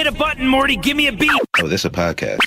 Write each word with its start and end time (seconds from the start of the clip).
Hit 0.00 0.06
a 0.06 0.12
button, 0.12 0.48
Morty. 0.48 0.76
Give 0.76 0.96
me 0.96 1.08
a 1.08 1.12
beat. 1.12 1.30
Oh, 1.60 1.68
this 1.68 1.84
a 1.84 1.90
podcast. 1.90 2.38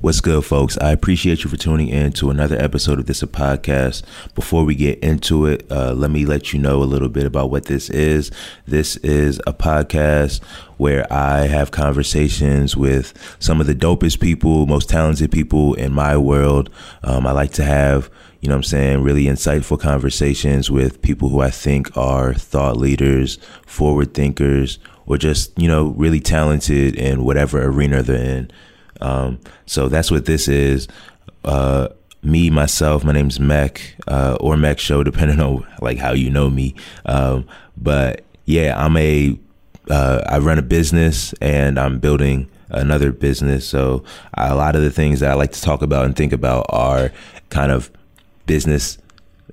What's 0.00 0.20
good, 0.20 0.44
folks? 0.44 0.76
I 0.78 0.90
appreciate 0.90 1.44
you 1.44 1.50
for 1.50 1.56
tuning 1.56 1.86
in 1.86 2.10
to 2.14 2.30
another 2.30 2.56
episode 2.56 2.98
of 2.98 3.06
This 3.06 3.22
a 3.22 3.28
Podcast. 3.28 4.02
Before 4.34 4.64
we 4.64 4.74
get 4.74 4.98
into 5.04 5.46
it, 5.46 5.70
uh, 5.70 5.92
let 5.92 6.10
me 6.10 6.26
let 6.26 6.52
you 6.52 6.58
know 6.58 6.82
a 6.82 6.84
little 6.84 7.08
bit 7.08 7.24
about 7.24 7.48
what 7.48 7.66
this 7.66 7.90
is. 7.90 8.32
This 8.66 8.96
is 8.96 9.40
a 9.46 9.52
podcast 9.52 10.42
where 10.78 11.06
I 11.12 11.46
have 11.46 11.70
conversations 11.70 12.76
with 12.76 13.14
some 13.38 13.60
of 13.60 13.68
the 13.68 13.74
dopest 13.76 14.18
people, 14.18 14.66
most 14.66 14.88
talented 14.88 15.30
people 15.30 15.74
in 15.74 15.92
my 15.92 16.16
world. 16.16 16.70
Um, 17.04 17.24
I 17.24 17.30
like 17.30 17.52
to 17.52 17.62
have 17.62 18.10
you 18.40 18.48
know 18.48 18.54
what 18.56 18.58
I'm 18.58 18.64
saying, 18.64 19.02
really 19.02 19.24
insightful 19.24 19.80
conversations 19.80 20.70
with 20.70 21.02
people 21.02 21.28
who 21.30 21.40
I 21.40 21.50
think 21.50 21.96
are 21.96 22.34
thought 22.34 22.76
leaders, 22.76 23.38
forward 23.64 24.12
thinkers, 24.12 24.78
or 25.06 25.18
just, 25.18 25.56
you 25.58 25.68
know, 25.68 25.88
really 25.96 26.20
talented 26.20 26.96
in 26.96 27.24
whatever 27.24 27.62
arena 27.62 28.02
they're 28.02 28.38
in. 28.38 28.50
Um, 29.00 29.38
so 29.66 29.88
that's 29.88 30.10
what 30.10 30.26
this 30.26 30.48
is. 30.48 30.88
Uh, 31.44 31.88
me, 32.22 32.50
myself, 32.50 33.04
my 33.04 33.12
name's 33.12 33.38
Mech, 33.38 33.80
uh, 34.08 34.36
or 34.40 34.56
Mech 34.56 34.78
Show, 34.78 35.02
depending 35.04 35.40
on 35.40 35.66
like 35.80 35.98
how 35.98 36.12
you 36.12 36.30
know 36.30 36.50
me. 36.50 36.74
Um, 37.04 37.46
but 37.76 38.24
yeah, 38.44 38.74
I'm 38.76 38.96
a, 38.96 39.38
uh, 39.90 40.22
I 40.26 40.38
run 40.38 40.58
a 40.58 40.62
business 40.62 41.32
and 41.40 41.78
I'm 41.78 41.98
building 41.98 42.48
another 42.68 43.12
business. 43.12 43.66
So 43.66 44.04
a 44.34 44.54
lot 44.54 44.76
of 44.76 44.82
the 44.82 44.90
things 44.90 45.20
that 45.20 45.30
I 45.30 45.34
like 45.34 45.52
to 45.52 45.62
talk 45.62 45.82
about 45.82 46.04
and 46.04 46.16
think 46.16 46.32
about 46.32 46.66
are 46.68 47.12
kind 47.50 47.70
of 47.70 47.90
business 48.46 48.98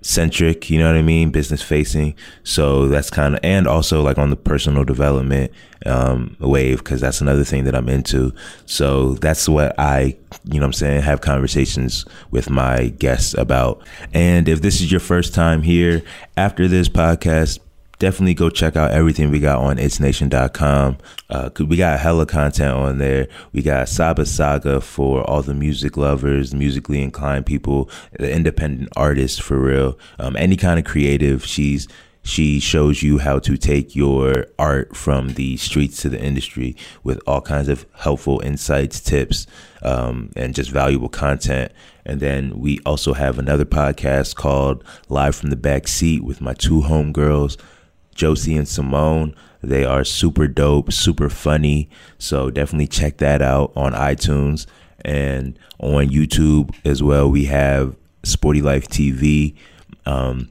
centric, 0.03 0.69
you 0.69 0.77
know 0.77 0.85
what 0.85 0.97
I 0.97 1.01
mean? 1.01 1.31
Business 1.31 1.61
facing. 1.61 2.13
So 2.43 2.87
that's 2.87 3.09
kind 3.09 3.35
of, 3.35 3.39
and 3.41 3.67
also 3.67 4.01
like 4.03 4.17
on 4.17 4.29
the 4.29 4.35
personal 4.35 4.83
development 4.83 5.51
um, 5.85 6.35
wave, 6.39 6.79
because 6.79 7.01
that's 7.01 7.21
another 7.21 7.43
thing 7.43 7.63
that 7.63 7.75
I'm 7.75 7.89
into. 7.89 8.33
So 8.65 9.15
that's 9.15 9.49
what 9.49 9.73
I, 9.79 10.17
you 10.43 10.59
know 10.59 10.65
I'm 10.65 10.73
saying, 10.73 11.01
have 11.01 11.21
conversations 11.21 12.05
with 12.31 12.49
my 12.49 12.89
guests 12.99 13.33
about. 13.33 13.81
And 14.13 14.47
if 14.47 14.61
this 14.61 14.81
is 14.81 14.91
your 14.91 14.99
first 14.99 15.33
time 15.33 15.61
here, 15.63 16.03
after 16.37 16.67
this 16.67 16.89
podcast, 16.89 17.59
definitely 18.03 18.33
go 18.33 18.49
check 18.49 18.75
out 18.75 18.91
everything 18.91 19.31
we 19.31 19.39
got 19.39 19.59
on 19.59 19.77
itsnation.com. 19.77 20.97
Uh, 21.29 21.49
we 21.65 21.77
got 21.77 21.97
hella 22.01 22.25
content 22.25 22.75
on 22.75 22.97
there. 22.97 23.29
We 23.53 23.61
got 23.61 23.87
Saba 23.87 24.25
Saga 24.25 24.81
for 24.81 25.23
all 25.23 25.41
the 25.41 25.53
music 25.53 25.95
lovers, 25.95 26.53
musically 26.53 27.01
inclined 27.01 27.45
people, 27.45 27.89
the 28.19 28.29
independent 28.29 28.89
artists 28.97 29.39
for 29.39 29.57
real. 29.57 29.97
Um, 30.19 30.35
any 30.35 30.57
kind 30.57 30.79
of 30.79 30.85
creative. 30.85 31.45
She's 31.45 31.87
she 32.25 32.59
shows 32.59 33.03
you 33.03 33.19
how 33.19 33.39
to 33.39 33.55
take 33.55 33.95
your 33.95 34.47
art 34.59 34.97
from 34.97 35.35
the 35.35 35.55
streets 35.55 36.01
to 36.01 36.09
the 36.09 36.21
industry 36.21 36.75
with 37.03 37.21
all 37.25 37.41
kinds 37.41 37.69
of 37.69 37.85
helpful 37.95 38.41
insights, 38.41 38.99
tips, 38.99 39.47
um, 39.81 40.29
and 40.35 40.53
just 40.55 40.71
valuable 40.71 41.09
content. 41.09 41.71
And 42.05 42.19
then 42.19 42.59
we 42.59 42.79
also 42.85 43.13
have 43.13 43.39
another 43.39 43.65
podcast 43.65 44.35
called 44.35 44.83
Live 45.07 45.35
from 45.35 45.51
the 45.51 45.55
Back 45.55 45.87
Seat 45.87 46.21
with 46.21 46.41
my 46.41 46.53
two 46.53 46.81
homegirls. 46.81 47.57
Josie 48.13 48.55
and 48.55 48.67
Simone. 48.67 49.35
They 49.61 49.85
are 49.85 50.03
super 50.03 50.47
dope, 50.47 50.91
super 50.91 51.29
funny. 51.29 51.89
So 52.17 52.49
definitely 52.49 52.87
check 52.87 53.17
that 53.17 53.41
out 53.41 53.71
on 53.75 53.93
iTunes 53.93 54.65
and 55.03 55.57
on 55.79 56.09
YouTube 56.09 56.75
as 56.85 57.01
well. 57.01 57.29
We 57.29 57.45
have 57.45 57.95
Sporty 58.23 58.61
Life 58.61 58.87
TV. 58.87 59.55
Um, 60.05 60.49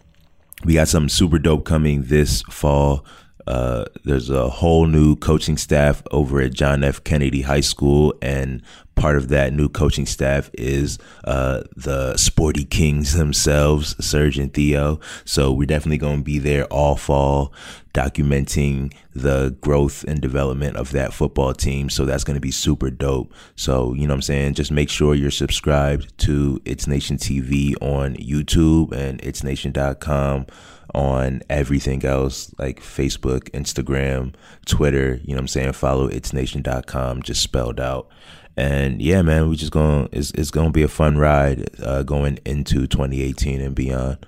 we 0.65 0.75
got 0.75 0.89
something 0.89 1.09
super 1.09 1.39
dope 1.39 1.65
coming 1.65 2.05
this 2.05 2.43
fall. 2.43 3.05
Uh, 3.47 3.85
there's 4.05 4.31
a 4.31 4.48
whole 4.48 4.87
new 4.87 5.17
coaching 5.17 5.57
staff 5.57 6.03
over 6.11 6.41
at 6.41 6.53
John 6.53 6.85
F. 6.85 7.03
Kennedy 7.05 7.43
High 7.43 7.61
School, 7.61 8.15
and 8.23 8.62
part 8.95 9.17
of 9.17 9.29
that 9.29 9.53
new 9.53 9.69
coaching 9.69 10.07
staff 10.07 10.51
is 10.55 10.99
uh, 11.25 11.62
the 11.77 12.17
Sporty 12.17 12.65
Kings 12.65 13.15
themselves, 13.17 13.97
Serge 14.05 14.39
and 14.39 14.53
Theo. 14.53 15.00
So 15.25 15.53
we're 15.53 15.66
definitely 15.66 15.99
going 15.99 16.19
to 16.19 16.25
be 16.25 16.39
there 16.39 16.65
all 16.66 16.97
fall, 16.97 17.53
documenting 17.94 18.93
the 19.15 19.56
growth 19.61 20.05
and 20.05 20.21
development 20.21 20.77
of 20.77 20.93
that 20.93 21.12
football 21.12 21.53
team. 21.53 21.91
So 21.91 22.05
that's 22.05 22.25
going 22.25 22.37
to 22.37 22.41
be 22.41 22.50
super 22.50 22.91
dope. 22.91 23.33
So, 23.56 23.93
you 23.95 24.06
know 24.06 24.15
what 24.15 24.19
I'm 24.19 24.22
saying? 24.22 24.55
Just 24.55 24.71
make 24.71 24.89
sure 24.89 25.15
you're 25.15 25.31
subscribed 25.31 26.16
to 26.19 26.61
It's 26.65 26.87
Nation 26.87 27.16
TV 27.16 27.75
on 27.81 28.15
YouTube 28.16 28.93
and 28.93 29.21
itsnation.com 29.21 30.47
on 30.94 31.42
everything 31.48 32.04
else 32.04 32.54
like 32.58 32.80
Facebook, 32.80 33.50
Instagram, 33.50 34.34
Twitter. 34.66 35.20
You 35.25 35.34
know 35.34 35.41
I'm 35.41 35.48
saying? 35.48 35.72
Follow 35.72 36.08
itsnation.com, 36.08 37.22
just 37.22 37.42
spelled 37.42 37.80
out. 37.80 38.08
And 38.56 39.00
yeah, 39.00 39.22
man, 39.22 39.48
we 39.48 39.56
just 39.56 39.72
going 39.72 40.08
it's 40.12 40.30
it's 40.32 40.50
gonna 40.50 40.70
be 40.70 40.82
a 40.82 40.88
fun 40.88 41.16
ride 41.16 41.70
uh, 41.82 42.03
going 42.03 42.38
into 42.44 42.86
2018 42.86 43.60
and 43.60 43.75
beyond. 43.75 44.26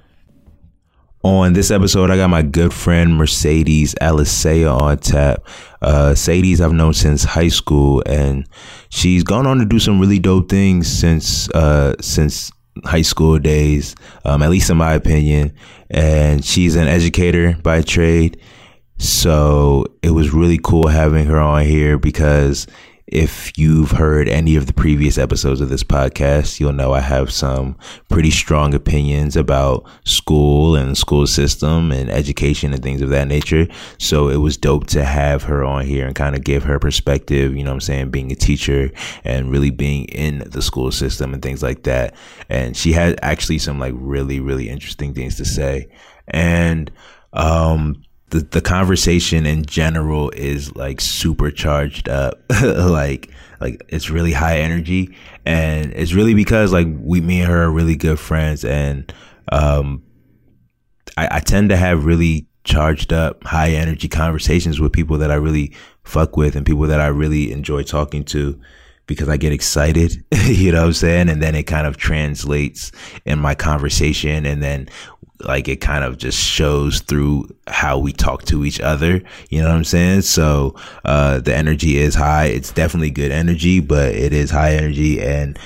On 1.22 1.54
this 1.54 1.70
episode, 1.70 2.10
I 2.10 2.16
got 2.16 2.28
my 2.28 2.42
good 2.42 2.74
friend 2.74 3.16
Mercedes 3.16 3.94
Alisea 3.94 4.70
on 4.70 4.98
tap. 4.98 5.42
Uh, 5.80 6.14
Sadie's 6.14 6.60
I've 6.60 6.74
known 6.74 6.92
since 6.92 7.24
high 7.24 7.48
school, 7.48 8.02
and 8.04 8.46
she's 8.90 9.24
gone 9.24 9.46
on 9.46 9.58
to 9.58 9.64
do 9.64 9.78
some 9.78 9.98
really 9.98 10.18
dope 10.18 10.50
things 10.50 10.86
since 10.86 11.48
uh, 11.50 11.94
since 12.00 12.52
high 12.84 13.02
school 13.02 13.38
days, 13.38 13.94
um, 14.24 14.42
at 14.42 14.50
least 14.50 14.70
in 14.70 14.76
my 14.76 14.94
opinion. 14.94 15.52
And 15.90 16.44
she's 16.44 16.76
an 16.76 16.88
educator 16.88 17.56
by 17.62 17.82
trade. 17.82 18.40
So 18.98 19.86
it 20.02 20.10
was 20.10 20.32
really 20.32 20.58
cool 20.62 20.88
having 20.88 21.26
her 21.26 21.38
on 21.38 21.64
here 21.64 21.98
because 21.98 22.66
if 23.06 23.56
you've 23.58 23.90
heard 23.90 24.28
any 24.28 24.56
of 24.56 24.66
the 24.66 24.72
previous 24.72 25.18
episodes 25.18 25.60
of 25.60 25.68
this 25.68 25.84
podcast, 25.84 26.58
you'll 26.58 26.72
know 26.72 26.92
I 26.92 27.00
have 27.00 27.30
some 27.30 27.76
pretty 28.08 28.30
strong 28.30 28.72
opinions 28.72 29.36
about 29.36 29.86
school 30.04 30.74
and 30.74 30.96
school 30.96 31.26
system 31.26 31.92
and 31.92 32.10
education 32.10 32.72
and 32.72 32.82
things 32.82 33.02
of 33.02 33.10
that 33.10 33.28
nature. 33.28 33.68
So 33.98 34.28
it 34.28 34.36
was 34.36 34.56
dope 34.56 34.86
to 34.88 35.04
have 35.04 35.42
her 35.44 35.62
on 35.64 35.84
here 35.84 36.06
and 36.06 36.14
kind 36.14 36.34
of 36.34 36.44
give 36.44 36.62
her 36.62 36.78
perspective, 36.78 37.54
you 37.54 37.62
know 37.62 37.72
I'm 37.72 37.80
saying, 37.80 38.10
being 38.10 38.32
a 38.32 38.36
teacher 38.36 38.90
and 39.22 39.50
really 39.50 39.70
being 39.70 40.06
in 40.06 40.38
the 40.46 40.62
school 40.62 40.90
system 40.90 41.34
and 41.34 41.42
things 41.42 41.62
like 41.62 41.82
that. 41.82 42.14
And 42.48 42.74
she 42.74 42.92
had 42.92 43.18
actually 43.22 43.58
some 43.58 43.78
like 43.78 43.94
really, 43.96 44.40
really 44.40 44.70
interesting 44.70 45.12
things 45.12 45.36
to 45.36 45.44
say. 45.44 45.88
And, 46.28 46.90
um, 47.34 48.02
the, 48.34 48.40
the 48.40 48.60
conversation 48.60 49.46
in 49.46 49.64
general 49.64 50.30
is 50.30 50.74
like 50.74 51.00
super 51.00 51.52
charged 51.52 52.08
up. 52.08 52.40
Like 52.62 53.30
like 53.60 53.82
it's 53.88 54.10
really 54.10 54.32
high 54.32 54.58
energy. 54.58 55.16
And 55.46 55.92
it's 55.92 56.14
really 56.14 56.34
because 56.34 56.72
like 56.72 56.88
we 56.98 57.20
me 57.20 57.40
and 57.40 57.50
her 57.50 57.64
are 57.64 57.70
really 57.70 57.94
good 57.94 58.18
friends. 58.18 58.64
And 58.64 59.12
um 59.52 60.02
I, 61.16 61.28
I 61.36 61.40
tend 61.40 61.68
to 61.68 61.76
have 61.76 62.04
really 62.04 62.48
charged 62.64 63.12
up 63.12 63.44
high 63.44 63.70
energy 63.70 64.08
conversations 64.08 64.80
with 64.80 64.92
people 64.92 65.18
that 65.18 65.30
I 65.30 65.36
really 65.36 65.72
fuck 66.02 66.36
with 66.36 66.56
and 66.56 66.66
people 66.66 66.88
that 66.88 67.00
I 67.00 67.06
really 67.06 67.52
enjoy 67.52 67.84
talking 67.84 68.24
to 68.24 68.60
because 69.06 69.28
I 69.28 69.36
get 69.36 69.52
excited, 69.52 70.24
you 70.44 70.72
know 70.72 70.80
what 70.80 70.86
I'm 70.86 70.92
saying? 70.92 71.28
And 71.28 71.42
then 71.42 71.54
it 71.54 71.64
kind 71.64 71.86
of 71.86 71.96
translates 71.96 72.92
in 73.24 73.38
my 73.38 73.54
conversation. 73.54 74.46
And 74.46 74.62
then 74.62 74.88
like 75.40 75.68
it 75.68 75.80
kind 75.80 76.04
of 76.04 76.18
just 76.18 76.38
shows 76.38 77.00
through 77.00 77.48
how 77.66 77.98
we 77.98 78.12
talk 78.12 78.44
to 78.44 78.64
each 78.64 78.80
other 78.80 79.22
you 79.50 79.60
know 79.60 79.68
what 79.68 79.76
i'm 79.76 79.84
saying 79.84 80.22
so 80.22 80.74
uh 81.04 81.40
the 81.40 81.54
energy 81.54 81.96
is 81.96 82.14
high 82.14 82.46
it's 82.46 82.72
definitely 82.72 83.10
good 83.10 83.32
energy 83.32 83.80
but 83.80 84.14
it 84.14 84.32
is 84.32 84.50
high 84.50 84.74
energy 84.74 85.20
and 85.20 85.58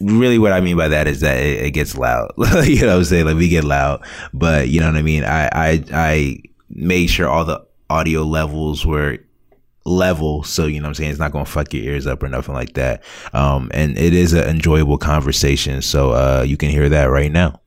really 0.00 0.38
what 0.38 0.52
i 0.52 0.60
mean 0.60 0.76
by 0.76 0.88
that 0.88 1.08
is 1.08 1.20
that 1.20 1.38
it, 1.38 1.66
it 1.66 1.70
gets 1.72 1.96
loud 1.96 2.32
you 2.64 2.80
know 2.82 2.88
what 2.88 2.96
i'm 2.98 3.04
saying 3.04 3.26
like 3.26 3.36
we 3.36 3.48
get 3.48 3.64
loud 3.64 4.02
but 4.32 4.68
you 4.68 4.80
know 4.80 4.86
what 4.86 4.96
i 4.96 5.02
mean 5.02 5.24
i 5.24 5.48
i 5.52 5.84
i 5.92 6.38
made 6.70 7.08
sure 7.08 7.28
all 7.28 7.44
the 7.44 7.62
audio 7.90 8.22
levels 8.22 8.86
were 8.86 9.18
level 9.84 10.42
so 10.42 10.66
you 10.66 10.80
know 10.80 10.88
i'm 10.88 10.94
saying 10.94 11.10
it's 11.10 11.18
not 11.18 11.32
gonna 11.32 11.44
fuck 11.44 11.72
your 11.72 11.82
ears 11.82 12.06
up 12.06 12.22
or 12.22 12.28
nothing 12.28 12.54
like 12.54 12.74
that 12.74 13.02
um 13.32 13.70
and 13.72 13.96
it 13.96 14.12
is 14.12 14.32
an 14.34 14.46
enjoyable 14.46 14.98
conversation 14.98 15.80
so 15.80 16.10
uh 16.12 16.44
you 16.46 16.56
can 16.56 16.68
hear 16.68 16.88
that 16.88 17.04
right 17.06 17.32
now 17.32 17.60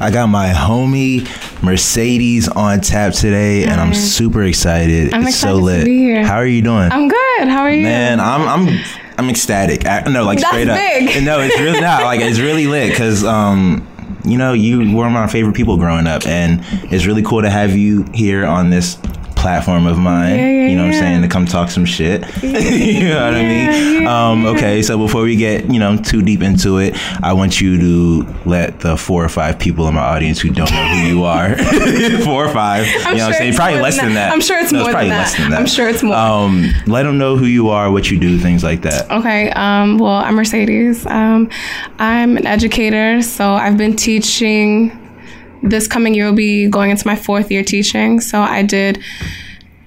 I 0.00 0.10
got 0.10 0.26
my 0.26 0.48
homie 0.48 1.28
Mercedes 1.62 2.48
on 2.48 2.80
tap 2.80 3.12
today, 3.12 3.64
and 3.64 3.80
I'm 3.80 3.94
super 3.94 4.42
excited. 4.42 5.12
I'm 5.14 5.22
it's 5.22 5.30
excited 5.36 5.52
so 5.54 5.58
to 5.58 5.64
lit. 5.64 5.84
be 5.84 5.98
here. 5.98 6.24
How 6.24 6.36
are 6.36 6.46
you 6.46 6.62
doing? 6.62 6.90
I'm 6.90 7.06
good. 7.08 7.48
How 7.48 7.60
are 7.62 7.70
you? 7.72 7.82
Man, 7.84 8.18
I'm 8.18 8.42
I'm 8.48 8.84
I'm 9.18 9.28
ecstatic. 9.30 9.86
I, 9.86 10.00
no, 10.10 10.24
like 10.24 10.38
That's 10.40 10.48
straight 10.48 10.68
up. 10.68 10.76
big. 10.76 11.22
No, 11.24 11.40
it's 11.40 11.58
really 11.60 11.80
not. 11.80 12.02
Like 12.02 12.20
it's 12.20 12.40
really 12.40 12.66
lit 12.66 12.90
because 12.90 13.22
um, 13.24 13.86
you 14.24 14.38
know, 14.38 14.52
you 14.54 14.78
were 14.94 14.96
one 14.96 15.06
of 15.06 15.12
my 15.12 15.26
favorite 15.26 15.54
people 15.54 15.76
growing 15.76 16.06
up, 16.06 16.26
and 16.26 16.60
it's 16.92 17.06
really 17.06 17.22
cool 17.22 17.42
to 17.42 17.50
have 17.50 17.76
you 17.76 18.04
here 18.14 18.44
on 18.46 18.70
this 18.70 18.96
platform 19.40 19.86
of 19.86 19.98
mine. 19.98 20.36
Yeah, 20.38 20.48
yeah, 20.50 20.66
you 20.68 20.76
know 20.76 20.84
what 20.86 20.94
I'm 20.94 21.00
saying? 21.00 21.22
To 21.22 21.28
come 21.28 21.46
talk 21.46 21.70
some 21.70 21.84
shit. 21.84 22.22
you 22.42 23.08
know 23.08 23.24
what 23.24 23.34
I 23.34 23.42
mean? 23.42 24.02
yeah, 24.02 24.28
um, 24.30 24.46
okay, 24.46 24.82
so 24.82 24.98
before 24.98 25.22
we 25.22 25.36
get, 25.36 25.70
you 25.72 25.78
know, 25.78 25.96
too 25.96 26.22
deep 26.22 26.42
into 26.42 26.78
it, 26.78 26.94
I 27.22 27.32
want 27.32 27.60
you 27.60 27.78
to 27.78 28.34
let 28.44 28.80
the 28.80 28.96
four 28.96 29.24
or 29.24 29.28
five 29.28 29.58
people 29.58 29.88
in 29.88 29.94
my 29.94 30.02
audience 30.02 30.40
who 30.40 30.50
don't 30.50 30.70
know 30.70 30.86
who 30.88 31.06
you 31.08 31.24
are. 31.34 31.56
four 32.24 32.46
or 32.46 32.52
five. 32.52 32.86
you 32.86 32.92
know 32.92 33.10
what 33.12 33.20
I'm 33.22 33.32
saying? 33.32 33.54
Probably 33.54 33.80
less 33.80 33.96
than 33.96 34.06
than 34.06 34.14
that. 34.14 34.26
that. 34.28 34.32
I'm 34.34 34.40
sure 34.40 34.58
it's 34.58 34.72
No, 34.72 34.82
more 34.82 34.90
probably 34.90 35.08
than 35.08 35.18
less 35.18 35.32
that. 35.34 35.42
than 35.42 35.50
that. 35.52 35.60
I'm 35.60 35.66
sure 35.66 35.88
it's 35.88 36.02
more. 36.02 36.14
Um, 36.14 36.70
let 36.86 37.04
them 37.04 37.18
know 37.18 37.36
who 37.36 37.46
you 37.46 37.70
are, 37.70 37.90
what 37.90 38.10
you 38.10 38.18
do, 38.18 38.38
things 38.38 38.62
like 38.62 38.82
that. 38.82 39.10
Okay. 39.10 39.50
Um, 39.52 39.98
well, 39.98 40.12
I'm 40.12 40.34
Mercedes. 40.34 41.06
Um, 41.06 41.48
I'm 41.98 42.36
an 42.36 42.46
educator, 42.46 43.22
so 43.22 43.52
I've 43.52 43.76
been 43.78 43.96
teaching. 43.96 44.96
This 45.62 45.86
coming 45.86 46.14
year 46.14 46.26
will 46.26 46.32
be 46.34 46.68
going 46.68 46.90
into 46.90 47.06
my 47.06 47.16
fourth 47.16 47.50
year 47.50 47.62
teaching. 47.62 48.20
So 48.20 48.40
I 48.40 48.62
did 48.62 49.02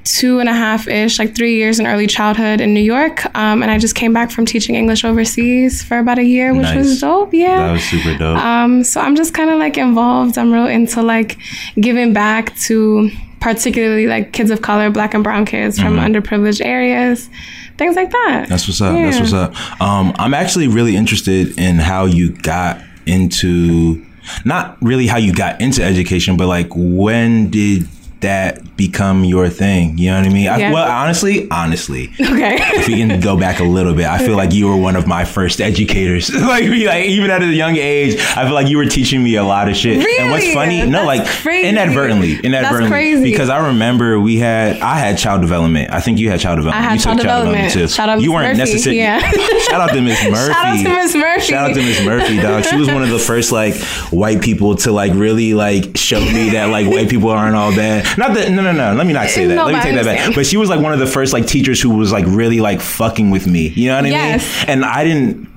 two 0.03 0.39
and 0.39 0.49
a 0.49 0.53
half 0.53 0.87
ish, 0.87 1.17
like 1.17 1.33
three 1.33 1.55
years 1.55 1.79
in 1.79 1.87
early 1.87 2.07
childhood 2.07 2.59
in 2.59 2.73
New 2.73 2.81
York, 2.81 3.25
um, 3.35 3.63
and 3.63 3.71
I 3.71 3.77
just 3.77 3.95
came 3.95 4.11
back 4.11 4.31
from 4.31 4.45
teaching 4.45 4.75
English 4.75 5.05
overseas 5.05 5.81
for 5.81 5.97
about 5.97 6.19
a 6.19 6.23
year, 6.23 6.53
which 6.53 6.63
Nice. 6.63 6.75
was 6.75 6.99
dope. 7.01 7.33
Yeah. 7.33 7.67
That 7.67 7.71
was 7.71 7.83
super 7.83 8.17
dope. 8.17 8.37
Um, 8.37 8.83
so 8.83 8.99
I'm 8.99 9.15
just 9.15 9.33
kind 9.33 9.49
of 9.49 9.59
like 9.59 9.77
involved. 9.77 10.37
I'm 10.37 10.51
real 10.51 10.67
into 10.67 11.01
like 11.01 11.37
giving 11.79 12.11
back 12.13 12.53
to 12.67 13.09
particularly 13.39 14.07
like 14.07 14.33
kids 14.33 14.51
of 14.51 14.61
color, 14.61 14.89
black 14.89 15.13
and 15.13 15.23
brown 15.23 15.45
kids 15.45 15.79
from 15.79 15.95
underprivileged 15.97 16.63
areas, 16.65 17.29
things 17.77 17.95
like 17.95 18.11
that. 18.11 18.41
Mm-hmm. 18.43 18.49
That's 18.49 18.67
what's 18.67 18.81
up. 18.81 18.93
That's 18.95 19.19
what's 19.19 19.33
up. 19.33 19.81
Um, 19.81 20.13
I'm 20.17 20.33
actually 20.33 20.67
really 20.67 20.95
interested 20.97 21.57
in 21.57 21.77
how 21.77 22.05
you 22.05 22.31
got 22.41 22.81
into, 23.05 24.05
not 24.45 24.77
really 24.81 25.07
how 25.07 25.17
you 25.17 25.33
got 25.33 25.61
into 25.61 25.83
education, 25.83 26.37
but 26.37 26.47
like 26.47 26.69
when 26.75 27.49
did 27.49 27.87
that 28.21 28.72
become 28.87 29.23
your 29.23 29.49
thing? 29.49 29.97
You 29.97 30.11
know 30.11 30.17
what 30.19 30.27
I 30.27 30.33
mean? 30.33 30.47
I, 30.47 30.71
well, 30.71 30.89
honestly, 30.89 31.47
honestly, 31.49 32.09
Okay. 32.19 32.57
if 32.79 32.87
we 32.87 32.95
can 32.97 33.19
go 33.19 33.37
back 33.37 33.59
a 33.59 33.63
little 33.63 33.93
bit, 33.93 34.05
I 34.05 34.17
feel 34.19 34.35
like 34.35 34.53
you 34.53 34.67
were 34.67 34.75
one 34.75 34.95
of 34.95 35.07
my 35.07 35.23
first 35.25 35.61
educators. 35.61 36.33
like, 36.33 36.65
me, 36.65 36.85
like 36.87 37.05
even 37.05 37.31
at 37.31 37.41
a 37.41 37.45
young 37.47 37.75
age, 37.77 38.19
I 38.35 38.43
feel 38.45 38.53
like 38.53 38.67
you 38.67 38.77
were 38.77 38.85
teaching 38.85 39.23
me 39.23 39.35
a 39.35 39.43
lot 39.43 39.69
of 39.69 39.75
shit. 39.75 39.97
Really? 39.97 40.21
And 40.23 40.31
what's 40.31 40.53
funny? 40.53 40.85
No, 40.85 41.05
like 41.05 41.25
crazy. 41.25 41.69
inadvertently, 41.69 42.39
inadvertently, 42.39 42.89
crazy. 42.89 43.23
because 43.23 43.49
I 43.49 43.67
remember 43.67 44.19
we 44.19 44.37
had, 44.37 44.79
I 44.79 44.97
had 44.97 45.17
child 45.17 45.41
development. 45.41 45.91
I 45.91 45.99
think 46.01 46.19
you 46.19 46.29
had 46.29 46.39
child 46.39 46.57
development. 46.57 46.85
I 46.85 46.89
had 46.89 46.99
you 46.99 47.03
child 47.05 47.19
development. 47.19 47.71
too. 47.73 47.87
Shout 47.87 48.09
out 48.09 48.21
you 48.21 48.31
weren't 48.33 48.57
Murphy, 48.57 48.71
necessarily. 48.71 48.99
yeah. 48.99 49.19
Shout 49.69 49.81
out 49.81 49.89
to 49.91 50.01
Miss 50.01 50.21
Murphy. 50.29 50.53
Shout 50.53 50.65
out 50.67 50.77
to 50.83 50.89
Miss 50.93 51.15
Murphy. 51.15 51.41
Shout 51.45 51.69
out 51.69 51.73
to 51.75 51.81
Miss 51.81 52.05
Murphy, 52.05 52.37
dog. 52.37 52.63
She 52.65 52.75
was 52.75 52.87
one 52.87 53.03
of 53.03 53.09
the 53.09 53.19
first 53.19 53.51
like 53.51 53.75
white 54.11 54.41
people 54.41 54.75
to 54.77 54.91
like 54.91 55.13
really 55.13 55.53
like 55.53 55.95
show 55.97 56.19
me 56.19 56.49
that 56.51 56.65
like 56.69 56.87
white 56.87 57.09
people 57.09 57.29
aren't 57.29 57.55
all 57.55 57.71
bad. 57.75 58.17
Not 58.17 58.33
that. 58.35 58.51
No, 58.51 58.61
no, 58.61 58.71
no. 58.73 58.93
Let 58.93 59.07
me 59.07 59.13
not 59.13 59.29
say 59.29 59.45
that. 59.47 59.55
No, 59.55 59.65
Let 59.65 59.75
me 59.75 59.81
take 59.81 59.95
that 59.95 60.05
back. 60.05 60.35
But 60.35 60.45
she 60.45 60.57
was 60.57 60.69
like 60.69 60.79
one 60.81 60.93
of 60.93 60.99
the 60.99 61.07
first 61.07 61.33
like 61.33 61.47
teachers 61.47 61.81
who 61.81 61.91
was 61.91 62.11
like 62.11 62.25
really 62.27 62.59
like 62.59 62.81
fucking 62.81 63.31
with 63.31 63.47
me. 63.47 63.69
You 63.69 63.89
know 63.89 63.95
what 63.95 64.05
I 64.05 64.09
Yes. 64.09 64.41
mean? 64.61 64.69
And 64.69 64.85
I 64.85 65.03
didn't. 65.03 65.53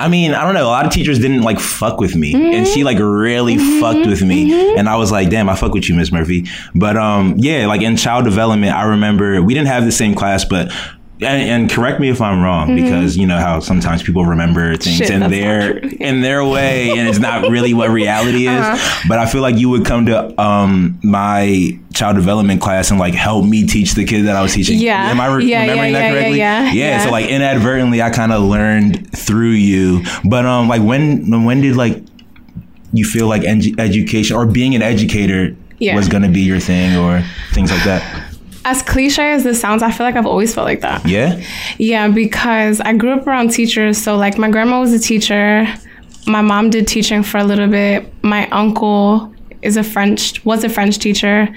I 0.00 0.06
mean, 0.06 0.32
I 0.32 0.44
don't 0.44 0.54
know. 0.54 0.62
A 0.64 0.70
lot 0.70 0.86
of 0.86 0.92
teachers 0.92 1.18
didn't 1.18 1.42
like 1.42 1.58
fuck 1.58 1.98
with 1.98 2.14
me, 2.14 2.32
and 2.56 2.68
she 2.68 2.84
like 2.84 2.98
really 3.00 3.56
Mm-hmm. 3.56 3.80
fucked 3.80 4.06
with 4.06 4.22
me. 4.22 4.76
And 4.78 4.88
I 4.88 4.94
was 4.94 5.10
like, 5.10 5.28
"Damn, 5.28 5.48
I 5.48 5.56
fuck 5.56 5.72
with 5.74 5.88
you, 5.88 5.96
Miss 5.96 6.12
Murphy." 6.12 6.46
But 6.74 6.96
um, 6.96 7.34
yeah, 7.36 7.66
like 7.66 7.80
in 7.82 7.96
child 7.96 8.24
development, 8.24 8.74
I 8.76 8.84
remember 8.84 9.42
we 9.42 9.54
didn't 9.54 9.66
have 9.68 9.84
the 9.84 9.90
same 9.92 10.14
class, 10.14 10.44
but. 10.44 10.70
And, 11.20 11.50
and 11.62 11.70
correct 11.70 11.98
me 11.98 12.10
if 12.10 12.20
I'm 12.20 12.40
wrong, 12.40 12.76
because 12.76 13.16
you 13.16 13.26
know 13.26 13.38
how 13.38 13.58
sometimes 13.58 14.04
people 14.04 14.24
remember 14.24 14.76
things 14.76 15.00
Mm-hmm. 15.00 15.04
Shit, 15.04 15.22
in 15.22 15.30
their 15.30 15.78
in 15.78 16.20
their 16.20 16.44
way, 16.44 16.90
and 16.96 17.08
it's 17.08 17.18
not 17.18 17.50
really 17.50 17.74
what 17.74 17.90
reality 17.90 18.46
is. 18.46 18.60
Uh-huh. 18.64 19.04
But 19.08 19.18
I 19.18 19.26
feel 19.26 19.42
like 19.42 19.56
you 19.56 19.68
would 19.70 19.84
come 19.84 20.06
to 20.06 20.40
um 20.40 20.98
my 21.02 21.76
child 21.92 22.14
development 22.16 22.60
class 22.60 22.90
and 22.92 23.00
like 23.00 23.14
help 23.14 23.44
me 23.44 23.66
teach 23.66 23.94
the 23.94 24.04
kids 24.04 24.26
that 24.26 24.36
I 24.36 24.42
was 24.42 24.54
teaching. 24.54 24.78
Yeah. 24.78 25.10
am 25.10 25.20
I 25.20 25.26
re- 25.34 25.44
Yeah, 25.44 25.62
remembering 25.62 25.92
yeah, 25.92 25.98
that 25.98 26.04
yeah, 26.06 26.12
correctly? 26.12 26.38
yeah, 26.38 26.72
yeah. 26.72 27.04
So 27.04 27.10
like 27.10 27.28
inadvertently, 27.28 28.00
I 28.00 28.10
kind 28.10 28.30
of 28.32 28.42
learned 28.42 29.10
through 29.16 29.50
you. 29.50 30.04
But 30.24 30.46
um, 30.46 30.68
like 30.68 30.82
when 30.82 31.44
when 31.44 31.60
did 31.62 31.74
like 31.74 32.00
you 32.92 33.04
feel 33.04 33.26
like 33.26 33.42
edu- 33.42 33.78
education 33.80 34.36
or 34.36 34.46
being 34.46 34.74
an 34.76 34.82
educator 34.82 35.56
was 35.80 36.08
gonna 36.08 36.28
be 36.28 36.40
your 36.42 36.60
thing 36.60 36.96
or 36.96 37.22
things 37.52 37.70
like 37.72 37.82
that? 37.84 38.27
As 38.70 38.82
cliche 38.82 39.32
as 39.32 39.44
this 39.44 39.60
sounds, 39.60 39.82
I 39.82 39.90
feel 39.90 40.04
like 40.06 40.14
I've 40.16 40.26
always 40.26 40.54
felt 40.54 40.66
like 40.66 40.82
that. 40.82 41.06
Yeah. 41.06 41.40
Yeah, 41.78 42.08
because 42.08 42.80
I 42.80 42.92
grew 42.94 43.12
up 43.12 43.26
around 43.26 43.50
teachers. 43.52 43.96
So, 43.96 44.16
like, 44.16 44.36
my 44.38 44.50
grandma 44.50 44.80
was 44.80 44.92
a 44.92 44.98
teacher. 44.98 45.66
My 46.26 46.42
mom 46.42 46.68
did 46.70 46.86
teaching 46.86 47.22
for 47.22 47.38
a 47.38 47.44
little 47.44 47.68
bit. 47.68 48.12
My 48.22 48.46
uncle 48.50 49.32
is 49.62 49.76
a 49.76 49.82
French, 49.82 50.44
was 50.44 50.64
a 50.64 50.68
French 50.68 50.98
teacher. 50.98 51.48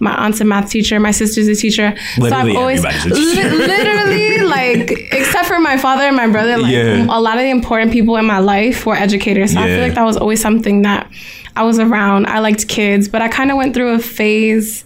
My 0.00 0.12
aunt's 0.24 0.40
a 0.40 0.44
math 0.44 0.70
teacher. 0.70 0.98
My 0.98 1.10
sister's 1.10 1.46
a 1.46 1.54
teacher. 1.54 1.94
Literally 2.18 2.56
everybody's 2.56 2.84
a 2.84 2.90
teacher. 3.14 3.14
Li- 3.50 3.66
literally, 3.66 4.38
like, 4.38 4.90
except 5.12 5.46
for 5.46 5.60
my 5.60 5.76
father 5.76 6.04
and 6.04 6.16
my 6.16 6.26
brother, 6.26 6.56
like, 6.58 6.72
Yeah. 6.72 7.04
a 7.08 7.20
lot 7.20 7.36
of 7.36 7.42
the 7.42 7.50
important 7.50 7.92
people 7.92 8.16
in 8.16 8.24
my 8.24 8.38
life 8.38 8.86
were 8.86 8.96
educators. 8.96 9.52
So 9.52 9.60
I 9.60 9.66
feel 9.66 9.82
like 9.82 9.94
that 9.94 10.04
was 10.04 10.16
always 10.16 10.40
something 10.40 10.82
that 10.82 11.06
I 11.54 11.62
was 11.64 11.78
around. 11.78 12.26
I 12.26 12.38
liked 12.40 12.66
kids, 12.66 13.08
but 13.08 13.20
I 13.22 13.28
kind 13.28 13.50
of 13.50 13.56
went 13.58 13.74
through 13.74 13.92
a 13.92 13.98
phase 13.98 14.84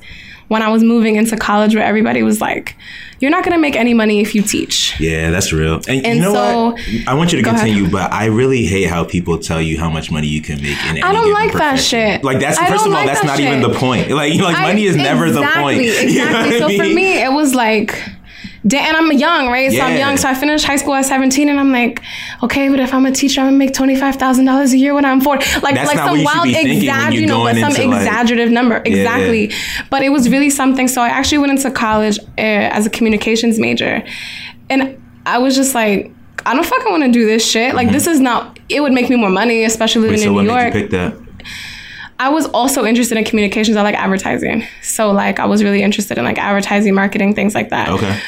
when 0.54 0.62
I 0.62 0.68
was 0.70 0.82
moving 0.82 1.16
into 1.16 1.36
college 1.36 1.74
where 1.74 1.84
everybody 1.84 2.22
was 2.22 2.40
like, 2.40 2.74
you're 3.20 3.30
not 3.30 3.42
going 3.44 3.52
to 3.56 3.60
make 3.60 3.74
any 3.76 3.92
money 3.94 4.20
if 4.20 4.34
you 4.34 4.42
teach. 4.42 4.98
Yeah, 5.00 5.30
that's 5.30 5.52
real. 5.52 5.74
And, 5.88 6.04
And 6.06 6.16
you 6.16 6.22
know 6.22 6.32
so- 6.34 6.70
what? 6.70 6.80
I 7.08 7.14
want 7.14 7.32
you 7.32 7.38
to 7.38 7.42
Go 7.44 7.50
ahead. 7.50 7.62
continue, 7.66 7.90
but 7.90 8.12
I 8.12 8.26
really 8.26 8.64
hate 8.66 8.88
how 8.88 9.04
people 9.04 9.38
tell 9.38 9.60
you 9.60 9.78
how 9.78 9.90
much 9.90 10.10
money 10.10 10.26
you 10.28 10.40
can 10.42 10.56
make 10.62 10.78
in 10.84 10.88
any 10.90 11.02
I 11.02 11.12
don't 11.12 11.32
like 11.32 11.52
that 11.54 11.78
shit. 11.80 12.22
Like 12.24 12.38
that's 12.40 12.58
I 12.58 12.68
first 12.68 12.86
of 12.86 12.92
all, 12.92 12.98
like 12.98 13.06
that's 13.06 13.20
that 13.22 13.26
not 13.26 13.40
even 13.40 13.60
the 13.62 13.70
point. 13.78 14.10
Like 14.10 14.34
like 14.40 14.56
I- 14.56 14.62
money 14.62 14.84
is 14.84 14.96
never 14.96 15.30
the 15.30 15.42
point. 15.56 15.80
Exactly, 15.80 16.12
You 16.14 16.24
know 16.24 16.44
Exactly. 16.44 16.60
what 16.60 16.70
I 16.72 16.76
so 16.76 16.82
for 16.88 16.94
me, 16.94 17.22
it 17.22 17.32
was 17.32 17.54
like, 17.54 18.00
and 18.72 18.96
I'm 18.96 19.12
young, 19.12 19.48
right? 19.48 19.70
So 19.70 19.80
I'm 19.80 19.98
young. 19.98 20.16
So 20.16 20.28
I 20.28 20.34
finished 20.34 20.64
high 20.64 20.76
school 20.76 20.94
at 20.94 21.04
17, 21.04 21.48
and 21.48 21.60
I'm 21.60 21.70
like, 21.70 22.00
okay, 22.42 22.68
but 22.70 22.80
if 22.80 22.94
I'm 22.94 23.04
a 23.04 23.12
teacher, 23.12 23.40
I'm 23.42 23.48
gonna 23.48 23.56
make 23.58 23.74
twenty 23.74 23.94
five 23.96 24.16
thousand 24.16 24.46
dollars 24.46 24.72
a 24.72 24.78
year 24.78 24.94
when 24.94 25.04
I'm 25.04 25.20
40. 25.20 25.60
Like, 25.60 25.74
That's 25.74 25.88
like 25.88 25.98
some 25.98 26.24
wild 26.24 26.44
be 26.44 26.54
thinking 26.54 26.86
when 26.88 26.96
exag, 26.96 27.12
you're 27.14 27.26
know, 27.26 27.44
but 27.44 27.56
some 27.56 27.70
into, 27.70 27.86
like- 27.88 28.00
exaggerative 28.06 28.50
number. 28.50 28.76
Yeah. 28.86 28.92
Exactly. 28.96 29.52
But 29.90 30.02
it 30.02 30.08
was 30.10 30.30
really 30.30 30.50
something. 30.50 30.88
So 30.88 31.02
I 31.02 31.08
actually 31.08 31.38
went 31.38 31.52
into 31.52 31.70
college 31.70 32.18
uh, 32.18 32.22
as 32.38 32.86
a 32.86 32.90
communications 32.90 33.58
major, 33.58 34.02
and 34.70 35.00
I 35.26 35.38
was 35.38 35.54
just 35.56 35.74
like. 35.74 36.10
I 36.46 36.54
don't 36.54 36.66
fucking 36.66 36.90
want 36.92 37.02
to 37.04 37.10
do 37.10 37.24
this 37.24 37.42
shit. 37.50 37.74
Like, 37.74 37.90
this 37.90 38.06
is 38.06 38.20
not. 38.20 38.58
It 38.68 38.82
would 38.82 38.92
make 38.92 39.08
me 39.08 39.16
more 39.16 39.30
money, 39.30 39.64
especially 39.64 40.02
living 40.02 40.18
Mm-hmm. 40.20 40.34
Wait, 40.34 40.34
so 40.34 40.38
in 40.40 40.46
New 40.46 40.52
York. 40.52 40.74
you 40.74 40.80
pick 40.82 40.90
that? 40.90 41.16
I 42.18 42.28
was 42.28 42.44
also 42.48 42.84
interested 42.84 43.16
in 43.16 43.24
communications. 43.24 43.76
I 43.78 43.82
like 43.82 43.94
advertising. 43.94 44.66
So 44.82 45.10
like 45.10 45.40
I 45.40 45.46
was 45.46 45.64
really 45.64 45.82
interested 45.82 46.18
in 46.18 46.24
like 46.24 46.36
advertising, 46.38 46.94
marketing, 46.94 47.34
things 47.34 47.54
like 47.54 47.70
that. 47.70 47.88
Okay. 47.88 48.20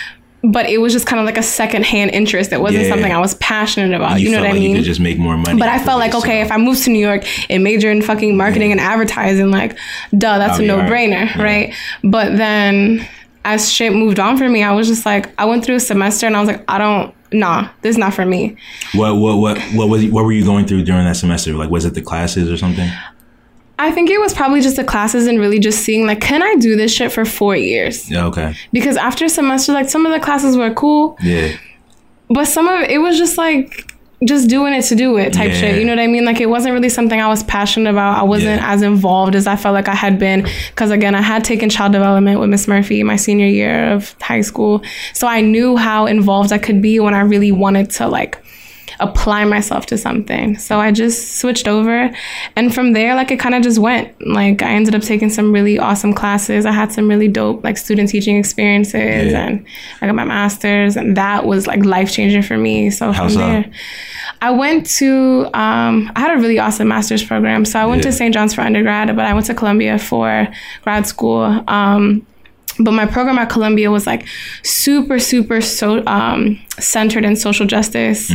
But 0.42 0.66
it 0.66 0.78
was 0.78 0.92
just 0.92 1.06
kind 1.06 1.18
of 1.18 1.26
like 1.26 1.38
a 1.38 1.42
secondhand 1.42 2.12
interest. 2.12 2.52
It 2.52 2.60
wasn't 2.60 2.84
Yeah. 2.84 2.90
something 2.90 3.10
I 3.12 3.18
was 3.18 3.34
passionate 3.34 3.94
about. 3.96 4.20
You, 4.20 4.30
know 4.30 4.36
felt 4.38 4.48
what 4.48 4.56
I 4.56 4.60
mean? 4.60 4.70
You 4.70 4.76
could 4.76 4.84
just 4.84 5.00
make 5.00 5.18
more 5.18 5.36
money. 5.36 5.58
but 5.58 5.68
I 5.68 5.78
felt 5.78 5.98
like, 5.98 6.14
okay, 6.14 6.40
if 6.40 6.52
I 6.52 6.56
moved 6.56 6.84
to 6.84 6.90
New 6.90 7.00
York 7.04 7.24
and 7.50 7.64
major 7.64 7.90
in 7.90 8.00
fucking 8.02 8.36
marketing 8.36 8.70
and 8.70 8.80
advertising, 8.80 9.50
like, 9.50 9.76
duh, 10.16 10.38
that's 10.38 10.54
I'll 10.58 10.64
a 10.64 10.66
no 10.66 10.78
brainer, 10.78 11.26
Yeah. 11.34 11.42
right? 11.42 11.74
But 12.04 12.36
then 12.36 13.06
as 13.44 13.72
shit 13.72 13.92
moved 13.92 14.20
on 14.20 14.36
for 14.36 14.48
me, 14.48 14.62
I 14.62 14.72
was 14.72 14.86
just 14.86 15.04
like, 15.06 15.28
I 15.40 15.46
went 15.46 15.64
through 15.64 15.76
a 15.76 15.80
semester 15.80 16.26
and 16.26 16.36
I 16.36 16.40
was 16.40 16.48
like, 16.48 16.62
I 16.68 16.78
don't, 16.78 17.14
nah, 17.32 17.68
this 17.82 17.90
is 17.90 17.98
not 17.98 18.14
for 18.14 18.24
me. 18.26 18.56
What 18.94 19.16
what 19.16 19.38
what 19.38 19.58
what 19.74 19.88
was 19.88 20.04
what 20.06 20.24
were 20.24 20.32
you 20.32 20.44
going 20.44 20.66
through 20.66 20.84
during 20.84 21.04
that 21.06 21.16
semester? 21.16 21.52
Like 21.54 21.70
was 21.70 21.84
it 21.84 21.94
the 21.94 22.02
classes 22.02 22.50
or 22.50 22.56
something? 22.56 22.88
I 23.78 23.90
think 23.92 24.08
it 24.10 24.18
was 24.20 24.32
probably 24.32 24.60
just 24.62 24.76
the 24.76 24.84
classes 24.84 25.26
and 25.26 25.38
really 25.38 25.58
just 25.58 25.80
seeing 25.80 26.06
like, 26.06 26.20
can 26.20 26.42
I 26.42 26.54
do 26.56 26.76
this 26.76 26.92
shit 26.94 27.12
for 27.12 27.24
four 27.26 27.54
years? 27.56 28.10
Yeah, 28.10 28.26
okay. 28.26 28.54
Because 28.72 28.96
after 28.96 29.26
a 29.26 29.28
semester, 29.28 29.72
like 29.72 29.90
some 29.90 30.06
of 30.06 30.12
the 30.12 30.20
classes 30.20 30.56
were 30.56 30.72
cool, 30.72 31.18
Yeah. 31.22 31.52
but 32.30 32.46
some 32.46 32.68
of 32.68 32.80
it, 32.80 32.90
it 32.92 32.98
was 32.98 33.18
just 33.18 33.36
like 33.36 33.92
just 34.24 34.48
doing 34.48 34.72
it 34.72 34.80
to 34.80 34.94
do 34.94 35.18
it 35.18 35.34
type 35.34 35.50
Yeah. 35.52 35.58
shit. 35.60 35.78
You 35.78 35.84
know 35.84 35.92
what 35.92 35.98
I 36.00 36.06
mean? 36.06 36.24
Like 36.24 36.40
it 36.40 36.48
wasn't 36.48 36.72
really 36.72 36.88
something 36.88 37.20
I 37.20 37.28
was 37.28 37.42
passionate 37.42 37.90
about. 37.90 38.16
I 38.18 38.22
wasn't 38.22 38.62
Yeah. 38.62 38.72
as 38.72 38.80
involved 38.80 39.34
as 39.34 39.46
I 39.46 39.56
felt 39.56 39.74
like 39.74 39.88
I 39.90 39.94
had 39.94 40.18
been 40.18 40.46
because 40.70 40.90
again, 40.90 41.14
I 41.14 41.20
had 41.20 41.44
taken 41.44 41.68
child 41.68 41.92
development 41.92 42.40
with 42.40 42.48
Miss 42.48 42.66
Murphy 42.66 43.02
my 43.02 43.16
senior 43.16 43.46
year 43.46 43.92
of 43.92 44.16
high 44.22 44.40
school, 44.40 44.82
so 45.12 45.26
I 45.26 45.42
knew 45.42 45.76
how 45.76 46.06
involved 46.06 46.50
I 46.50 46.56
could 46.56 46.80
be 46.80 46.98
when 46.98 47.12
I 47.12 47.20
really 47.20 47.52
wanted 47.52 47.90
to 47.90 48.08
like 48.08 48.38
apply 49.00 49.44
myself 49.44 49.86
to 49.86 49.98
something. 49.98 50.56
So 50.58 50.80
I 50.80 50.90
just 50.92 51.38
switched 51.38 51.68
over 51.68 52.10
and 52.56 52.74
from 52.74 52.92
there 52.92 53.14
like 53.14 53.30
it 53.30 53.38
kind 53.38 53.54
of 53.54 53.62
just 53.62 53.78
went. 53.78 54.14
Like 54.26 54.62
I 54.62 54.70
ended 54.70 54.94
up 54.94 55.02
taking 55.02 55.30
some 55.30 55.52
really 55.52 55.78
awesome 55.78 56.12
classes. 56.14 56.64
I 56.66 56.72
had 56.72 56.92
some 56.92 57.08
really 57.08 57.28
dope 57.28 57.62
like 57.64 57.76
student 57.76 58.08
teaching 58.08 58.36
experiences 58.36 59.32
Yeah. 59.32 59.46
and 59.46 59.66
I 60.00 60.06
got 60.06 60.14
my 60.14 60.24
masters 60.24 60.96
and 60.96 61.16
that 61.16 61.44
was 61.46 61.66
like 61.66 61.84
life 61.84 62.10
changing 62.12 62.42
for 62.42 62.56
me. 62.56 62.90
So 62.90 63.12
How 63.12 63.26
from 63.28 63.36
there 63.36 63.70
I 64.42 64.50
went 64.50 64.86
to 64.98 65.46
um, 65.54 66.10
I 66.16 66.20
had 66.20 66.36
a 66.36 66.40
really 66.40 66.58
awesome 66.58 66.88
master's 66.88 67.24
program. 67.24 67.64
So 67.64 67.78
I 67.80 67.86
went 67.86 68.04
Yeah. 68.04 68.10
to 68.10 68.16
St. 68.16 68.34
John's 68.34 68.54
for 68.54 68.60
undergrad, 68.62 69.14
but 69.16 69.24
I 69.24 69.32
went 69.34 69.46
to 69.46 69.54
Columbia 69.54 69.98
for 69.98 70.48
grad 70.82 71.06
school. 71.06 71.62
Um, 71.68 72.26
but 72.78 72.92
my 72.92 73.06
program 73.06 73.38
at 73.38 73.48
Columbia 73.48 73.90
was 73.90 74.06
like 74.06 74.26
super, 74.62 75.18
super 75.18 75.60
so 75.60 76.04
um, 76.06 76.60
centered 76.78 77.24
in 77.24 77.36
social 77.36 77.66
justice. 77.66 78.30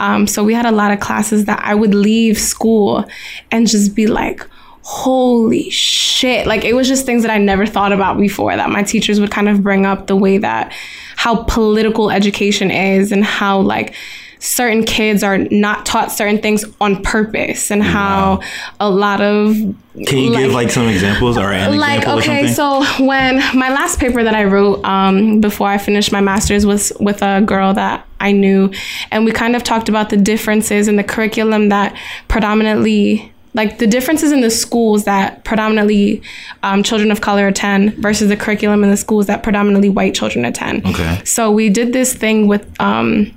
Um, 0.00 0.26
so 0.26 0.42
we 0.44 0.54
had 0.54 0.66
a 0.66 0.72
lot 0.72 0.92
of 0.92 1.00
classes 1.00 1.44
that 1.44 1.60
I 1.64 1.74
would 1.74 1.94
leave 1.94 2.38
school 2.38 3.04
and 3.50 3.66
just 3.66 3.94
be 3.94 4.06
like, 4.06 4.46
holy 4.82 5.70
shit. 5.70 6.46
Like 6.46 6.64
it 6.64 6.74
was 6.74 6.88
just 6.88 7.06
things 7.06 7.22
that 7.22 7.30
I 7.30 7.38
never 7.38 7.66
thought 7.66 7.92
about 7.92 8.18
before 8.18 8.56
that 8.56 8.70
my 8.70 8.82
teachers 8.82 9.20
would 9.20 9.30
kind 9.30 9.48
of 9.48 9.62
bring 9.62 9.86
up 9.86 10.06
the 10.06 10.16
way 10.16 10.38
that 10.38 10.72
how 11.16 11.44
political 11.44 12.10
education 12.10 12.70
is 12.70 13.12
and 13.12 13.24
how 13.24 13.60
like 13.60 13.94
certain 14.42 14.82
kids 14.82 15.22
are 15.22 15.38
not 15.38 15.86
taught 15.86 16.10
certain 16.10 16.42
things 16.42 16.64
on 16.80 17.00
purpose 17.04 17.70
and 17.70 17.80
how 17.80 18.40
wow. 18.40 18.46
a 18.80 18.90
lot 18.90 19.20
of 19.20 19.54
can 19.54 20.18
you 20.18 20.30
like, 20.30 20.42
give 20.42 20.52
like 20.52 20.70
some 20.70 20.88
examples 20.88 21.38
or 21.38 21.52
an 21.52 21.78
like 21.78 21.98
example 21.98 22.18
okay 22.18 22.52
so 22.52 22.82
when 23.06 23.36
my 23.56 23.68
last 23.68 24.00
paper 24.00 24.24
that 24.24 24.34
i 24.34 24.42
wrote 24.42 24.84
um, 24.84 25.40
before 25.40 25.68
i 25.68 25.78
finished 25.78 26.10
my 26.10 26.20
master's 26.20 26.66
was 26.66 26.92
with 26.98 27.22
a 27.22 27.40
girl 27.42 27.72
that 27.72 28.04
i 28.18 28.32
knew 28.32 28.68
and 29.12 29.24
we 29.24 29.30
kind 29.30 29.54
of 29.54 29.62
talked 29.62 29.88
about 29.88 30.10
the 30.10 30.16
differences 30.16 30.88
in 30.88 30.96
the 30.96 31.04
curriculum 31.04 31.68
that 31.68 31.96
predominantly 32.26 33.32
like 33.54 33.78
the 33.78 33.86
differences 33.86 34.32
in 34.32 34.40
the 34.40 34.50
schools 34.50 35.04
that 35.04 35.44
predominantly 35.44 36.20
um, 36.64 36.82
children 36.82 37.12
of 37.12 37.20
color 37.20 37.46
attend 37.46 37.94
versus 37.94 38.28
the 38.28 38.36
curriculum 38.36 38.82
in 38.82 38.90
the 38.90 38.96
schools 38.96 39.26
that 39.26 39.42
predominantly 39.42 39.90
white 39.90 40.14
children 40.14 40.46
attend. 40.46 40.86
Okay. 40.86 41.20
So 41.26 41.50
we 41.50 41.68
did 41.68 41.92
this 41.92 42.14
thing 42.14 42.48
with 42.48 42.66
um, 42.80 43.30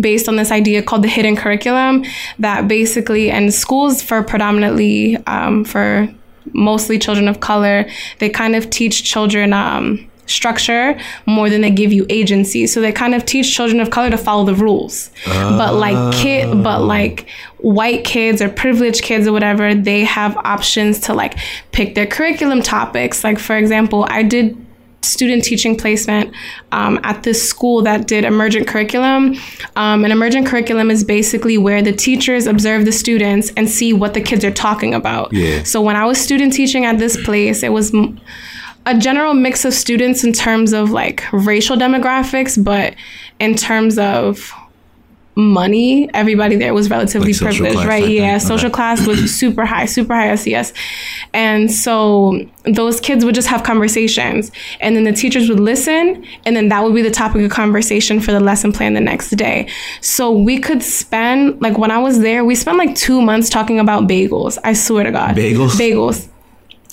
based 0.00 0.28
on 0.28 0.36
this 0.36 0.50
idea 0.50 0.82
called 0.82 1.02
the 1.02 1.08
hidden 1.08 1.36
curriculum 1.36 2.04
that 2.38 2.68
basically 2.68 3.30
and 3.30 3.52
schools 3.52 4.02
for 4.02 4.22
predominantly 4.22 5.16
um, 5.26 5.64
for 5.64 6.08
mostly 6.52 6.98
children 6.98 7.28
of 7.28 7.40
color 7.40 7.88
they 8.18 8.28
kind 8.28 8.54
of 8.54 8.68
teach 8.70 9.04
children 9.04 9.52
um, 9.52 10.08
structure 10.26 10.98
more 11.26 11.50
than 11.50 11.60
they 11.60 11.70
give 11.70 11.92
you 11.92 12.06
agency. 12.08 12.66
So 12.66 12.80
they 12.80 12.92
kind 12.92 13.14
of 13.14 13.24
teach 13.24 13.54
children 13.54 13.80
of 13.80 13.90
color 13.90 14.10
to 14.10 14.18
follow 14.18 14.44
the 14.44 14.54
rules. 14.54 15.10
Uh, 15.26 15.58
but 15.58 15.74
like 15.74 16.14
kid 16.14 16.62
but 16.62 16.82
like 16.82 17.28
white 17.58 18.04
kids 18.04 18.42
or 18.42 18.48
privileged 18.48 19.02
kids 19.02 19.26
or 19.26 19.32
whatever 19.32 19.74
they 19.74 20.04
have 20.04 20.36
options 20.38 21.00
to 21.00 21.14
like 21.14 21.38
pick 21.72 21.94
their 21.94 22.06
curriculum 22.06 22.62
topics. 22.62 23.24
Like 23.24 23.38
for 23.38 23.56
example 23.56 24.06
i 24.08 24.22
did 24.22 24.63
student 25.04 25.44
teaching 25.44 25.76
placement 25.76 26.34
um, 26.72 26.98
at 27.02 27.22
this 27.22 27.46
school 27.48 27.82
that 27.82 28.06
did 28.06 28.24
emergent 28.24 28.66
curriculum. 28.66 29.36
Um, 29.76 30.04
an 30.04 30.10
emergent 30.10 30.46
curriculum 30.46 30.90
is 30.90 31.04
basically 31.04 31.58
where 31.58 31.82
the 31.82 31.92
teachers 31.92 32.46
observe 32.46 32.84
the 32.84 32.92
students 32.92 33.52
and 33.56 33.68
see 33.68 33.92
what 33.92 34.14
the 34.14 34.20
kids 34.20 34.44
are 34.44 34.50
talking 34.50 34.94
about. 34.94 35.32
Yeah. 35.32 35.62
So 35.62 35.80
when 35.80 35.96
I 35.96 36.04
was 36.04 36.18
student 36.18 36.52
teaching 36.52 36.84
at 36.84 36.98
this 36.98 37.22
place, 37.24 37.62
it 37.62 37.72
was 37.72 37.92
a 38.86 38.98
general 38.98 39.34
mix 39.34 39.64
of 39.64 39.72
students 39.72 40.24
in 40.24 40.32
terms 40.32 40.72
of 40.72 40.90
like 40.90 41.24
racial 41.32 41.76
demographics, 41.76 42.62
but 42.62 42.94
in 43.38 43.54
terms 43.54 43.98
of 43.98 44.52
money, 45.36 46.08
everybody 46.14 46.56
there 46.56 46.72
was 46.72 46.90
relatively 46.90 47.32
like 47.32 47.40
privileged, 47.40 47.84
right? 47.84 48.08
Yeah, 48.08 48.38
social 48.38 48.66
okay. 48.66 48.74
class 48.74 49.06
was 49.06 49.34
super 49.36 49.64
high, 49.64 49.86
super 49.86 50.14
high 50.14 50.34
SES. 50.34 50.72
And 51.32 51.70
so 51.70 52.40
those 52.64 53.00
kids 53.00 53.24
would 53.24 53.34
just 53.34 53.48
have 53.48 53.62
conversations 53.62 54.52
and 54.80 54.94
then 54.94 55.04
the 55.04 55.12
teachers 55.12 55.48
would 55.48 55.60
listen 55.60 56.24
and 56.46 56.54
then 56.56 56.68
that 56.68 56.84
would 56.84 56.94
be 56.94 57.02
the 57.02 57.10
topic 57.10 57.42
of 57.42 57.50
conversation 57.50 58.20
for 58.20 58.32
the 58.32 58.40
lesson 58.40 58.72
plan 58.72 58.94
the 58.94 59.00
next 59.00 59.30
day. 59.30 59.68
So 60.00 60.30
we 60.30 60.58
could 60.60 60.82
spend 60.82 61.60
like 61.60 61.78
when 61.78 61.90
I 61.90 61.98
was 61.98 62.20
there, 62.20 62.44
we 62.44 62.54
spent 62.54 62.78
like 62.78 62.94
2 62.94 63.20
months 63.20 63.50
talking 63.50 63.80
about 63.80 64.04
bagels. 64.04 64.58
I 64.62 64.72
swear 64.72 65.04
to 65.04 65.10
God. 65.10 65.36
Bagels? 65.36 65.70
Bagels. 65.72 66.28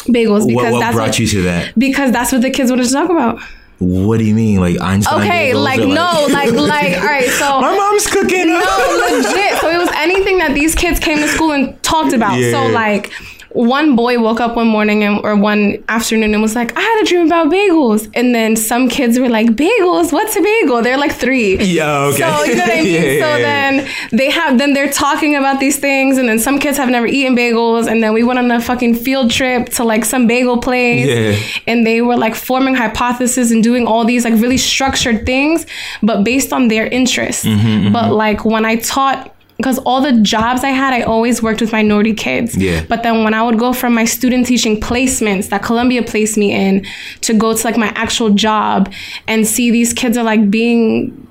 Bagels 0.05 0.47
because 0.47 0.55
what, 0.55 0.73
what 0.73 0.79
that's 0.79 0.95
brought 0.95 1.09
what, 1.09 1.19
you 1.19 1.27
to 1.27 1.41
that? 1.43 1.77
Because 1.77 2.11
that's 2.11 2.31
what 2.31 2.41
the 2.41 2.49
kids 2.49 2.71
wanted 2.71 2.85
to 2.85 2.91
talk 2.91 3.09
about. 3.11 3.39
What 3.81 4.19
do 4.19 4.25
you 4.25 4.35
mean, 4.35 4.59
like 4.59 4.79
Einstein? 4.79 5.21
Okay, 5.21 5.55
like, 5.55 5.79
like 5.79 5.89
no, 5.89 6.27
like 6.29 6.51
like 6.51 6.97
all 7.01 7.03
right. 7.03 7.27
So 7.29 7.59
my 7.59 7.75
mom's 7.75 8.05
cooking. 8.05 8.47
No, 8.47 8.99
legit. 9.09 9.59
So 9.59 9.69
it 9.69 9.77
was 9.79 9.89
anything 9.95 10.37
that 10.37 10.51
these 10.53 10.75
kids 10.75 10.99
came 10.99 11.17
to 11.17 11.27
school 11.27 11.51
and 11.51 11.81
talked 11.81 12.13
about. 12.13 12.37
Yeah. 12.37 12.51
So 12.51 12.67
like 12.67 13.11
one 13.53 13.95
boy 13.95 14.19
woke 14.19 14.39
up 14.39 14.55
one 14.55 14.67
morning 14.67 15.03
and, 15.03 15.23
or 15.23 15.35
one 15.35 15.83
afternoon 15.89 16.33
and 16.33 16.41
was 16.41 16.55
like, 16.55 16.75
I 16.77 16.81
had 16.81 17.03
a 17.03 17.05
dream 17.05 17.25
about 17.27 17.47
bagels. 17.47 18.09
And 18.13 18.33
then 18.33 18.55
some 18.55 18.89
kids 18.89 19.19
were 19.19 19.29
like, 19.29 19.47
Bagels? 19.47 20.11
What's 20.11 20.35
a 20.35 20.41
bagel? 20.41 20.81
They're 20.81 20.97
like 20.97 21.11
three. 21.11 21.57
Yeah, 21.57 22.05
okay. 22.05 22.17
So 22.17 22.43
you 22.43 22.55
know 22.55 22.61
what 22.61 22.71
I 22.71 22.75
mean? 22.83 22.93
yeah, 22.93 23.01
so 23.01 23.07
yeah, 23.07 23.37
then 23.37 23.89
they 24.11 24.29
have 24.29 24.57
then 24.57 24.73
they're 24.73 24.91
talking 24.91 25.35
about 25.35 25.59
these 25.59 25.77
things 25.79 26.17
and 26.17 26.27
then 26.27 26.39
some 26.39 26.59
kids 26.59 26.77
have 26.77 26.89
never 26.89 27.05
eaten 27.05 27.35
bagels 27.35 27.87
and 27.87 28.01
then 28.01 28.13
we 28.13 28.23
went 28.23 28.39
on 28.39 28.49
a 28.51 28.61
fucking 28.61 28.95
field 28.95 29.31
trip 29.31 29.69
to 29.69 29.83
like 29.83 30.05
some 30.05 30.27
bagel 30.27 30.57
place. 30.57 31.07
Yeah. 31.07 31.61
And 31.67 31.85
they 31.85 32.01
were 32.01 32.17
like 32.17 32.35
forming 32.35 32.75
hypotheses 32.75 33.51
and 33.51 33.63
doing 33.63 33.87
all 33.87 34.05
these 34.05 34.23
like 34.23 34.33
really 34.35 34.57
structured 34.57 35.25
things, 35.25 35.65
but 36.01 36.23
based 36.23 36.53
on 36.53 36.67
their 36.67 36.87
interests. 36.87 37.45
Mm-hmm, 37.45 37.67
mm-hmm. 37.67 37.93
But 37.93 38.13
like 38.13 38.45
when 38.45 38.65
I 38.65 38.77
taught 38.77 39.30
because 39.61 39.77
all 39.79 40.01
the 40.01 40.13
jobs 40.21 40.63
I 40.63 40.69
had, 40.69 40.93
I 40.93 41.01
always 41.03 41.41
worked 41.41 41.61
with 41.61 41.71
minority 41.71 42.13
kids. 42.13 42.57
Yeah. 42.57 42.83
But 42.89 43.03
then 43.03 43.23
when 43.23 43.33
I 43.33 43.43
would 43.43 43.59
go 43.59 43.73
from 43.73 43.93
my 43.93 44.05
student 44.05 44.47
teaching 44.47 44.79
placements 44.79 45.49
that 45.49 45.61
Columbia 45.63 46.03
placed 46.03 46.37
me 46.37 46.51
in 46.51 46.85
to 47.21 47.33
go 47.33 47.55
to 47.55 47.63
like 47.63 47.77
my 47.77 47.89
actual 47.95 48.31
job 48.31 48.91
and 49.27 49.47
see 49.47 49.71
these 49.71 49.93
kids 49.93 50.17
are 50.17 50.23
like 50.23 50.49
being 50.49 51.27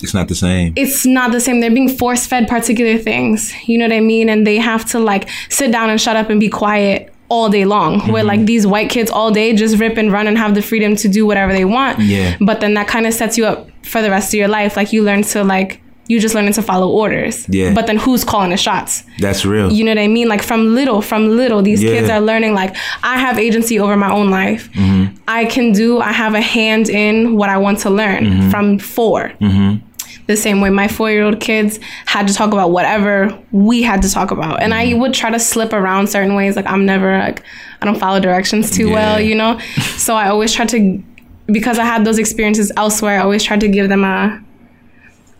it's 0.00 0.14
not 0.14 0.28
the 0.28 0.34
same. 0.34 0.72
It's 0.76 1.06
not 1.06 1.32
the 1.32 1.40
same. 1.40 1.60
They're 1.60 1.70
being 1.70 1.88
force 1.88 2.26
fed 2.26 2.48
particular 2.48 2.98
things. 2.98 3.52
You 3.68 3.78
know 3.78 3.86
what 3.86 3.92
I 3.92 4.00
mean? 4.00 4.28
And 4.28 4.46
they 4.46 4.56
have 4.56 4.84
to 4.90 4.98
like 4.98 5.28
sit 5.48 5.70
down 5.70 5.90
and 5.90 6.00
shut 6.00 6.16
up 6.16 6.30
and 6.30 6.40
be 6.40 6.48
quiet 6.48 7.12
all 7.28 7.48
day 7.48 7.64
long. 7.64 8.00
Mm-hmm. 8.00 8.12
Where 8.12 8.24
like 8.24 8.44
these 8.46 8.66
white 8.66 8.90
kids 8.90 9.10
all 9.10 9.30
day 9.30 9.54
just 9.54 9.78
rip 9.78 9.96
and 9.96 10.12
run 10.12 10.26
and 10.26 10.36
have 10.36 10.54
the 10.54 10.62
freedom 10.62 10.96
to 10.96 11.08
do 11.08 11.26
whatever 11.26 11.52
they 11.52 11.64
want. 11.64 12.00
Yeah. 12.00 12.36
But 12.40 12.60
then 12.60 12.74
that 12.74 12.88
kind 12.88 13.06
of 13.06 13.14
sets 13.14 13.38
you 13.38 13.46
up 13.46 13.68
for 13.84 14.02
the 14.02 14.10
rest 14.10 14.34
of 14.34 14.38
your 14.38 14.48
life. 14.48 14.76
Like 14.76 14.92
you 14.92 15.02
learn 15.02 15.22
to 15.22 15.44
like 15.44 15.80
you 16.06 16.20
just 16.20 16.34
learning 16.34 16.52
to 16.52 16.62
follow 16.62 16.88
orders. 16.90 17.48
Yeah. 17.48 17.72
But 17.72 17.86
then 17.86 17.96
who's 17.96 18.24
calling 18.24 18.50
the 18.50 18.56
shots? 18.56 19.04
That's 19.18 19.44
real. 19.44 19.72
You 19.72 19.84
know 19.84 19.92
what 19.92 19.98
I 19.98 20.08
mean? 20.08 20.28
Like 20.28 20.42
from 20.42 20.74
little, 20.74 21.00
from 21.00 21.36
little, 21.36 21.62
these 21.62 21.82
yeah. 21.82 21.92
kids 21.92 22.10
are 22.10 22.20
learning 22.20 22.54
like 22.54 22.76
I 23.02 23.18
have 23.18 23.38
agency 23.38 23.78
over 23.78 23.96
my 23.96 24.10
own 24.10 24.30
life. 24.30 24.70
Mm-hmm. 24.72 25.16
I 25.26 25.46
can 25.46 25.72
do. 25.72 26.00
I 26.00 26.12
have 26.12 26.34
a 26.34 26.40
hand 26.40 26.88
in 26.88 27.36
what 27.36 27.48
I 27.48 27.56
want 27.56 27.78
to 27.80 27.90
learn 27.90 28.24
mm-hmm. 28.24 28.50
from 28.50 28.78
4 28.78 29.32
mm-hmm. 29.40 29.86
The 30.26 30.36
same 30.38 30.62
way 30.62 30.70
my 30.70 30.88
four 30.88 31.10
year 31.10 31.22
old 31.22 31.38
kids 31.38 31.78
had 32.06 32.26
to 32.28 32.34
talk 32.34 32.52
about 32.54 32.70
whatever 32.70 33.38
we 33.52 33.82
had 33.82 34.00
to 34.02 34.10
talk 34.10 34.30
about. 34.30 34.62
And 34.62 34.72
I 34.72 34.86
mm-hmm. 34.86 35.00
would 35.00 35.12
try 35.12 35.30
to 35.30 35.38
slip 35.38 35.74
around 35.74 36.06
certain 36.06 36.34
ways. 36.34 36.56
Like 36.56 36.64
I'm 36.66 36.86
never 36.86 37.18
like 37.18 37.42
I 37.82 37.84
don't 37.84 37.98
follow 38.00 38.20
directions 38.20 38.70
too 38.70 38.88
yeah. 38.88 38.94
well, 38.94 39.20
you 39.20 39.34
know? 39.34 39.58
so 39.96 40.14
I 40.14 40.28
always 40.28 40.52
try 40.54 40.64
to 40.64 41.02
because 41.46 41.78
I 41.78 41.84
had 41.84 42.04
those 42.04 42.18
experiences 42.18 42.72
elsewhere, 42.76 43.20
I 43.20 43.22
always 43.22 43.42
tried 43.42 43.60
to 43.60 43.68
give 43.68 43.88
them 43.88 44.04
a 44.04 44.42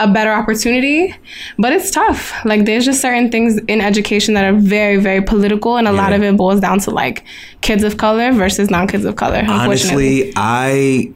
a 0.01 0.11
better 0.11 0.33
opportunity 0.33 1.15
but 1.59 1.73
it's 1.73 1.91
tough. 1.91 2.33
Like 2.45 2.65
there's 2.65 2.85
just 2.85 3.01
certain 3.01 3.31
things 3.31 3.59
in 3.69 3.81
education 3.81 4.35
that 4.35 4.45
are 4.45 4.57
very 4.57 4.97
very 4.97 5.23
political 5.23 5.77
and 5.77 5.87
a 5.87 5.93
yeah. 5.93 5.97
lot 5.97 6.13
of 6.13 6.23
it 6.23 6.37
boils 6.37 6.61
down 6.61 6.81
to 6.81 6.91
like 6.91 7.25
kids 7.61 7.83
of 7.83 7.97
color 7.97 8.33
versus 8.33 8.71
non-kids 8.71 9.05
of 9.05 9.17
color 9.17 9.43
honestly 9.49 10.33
i 10.37 11.13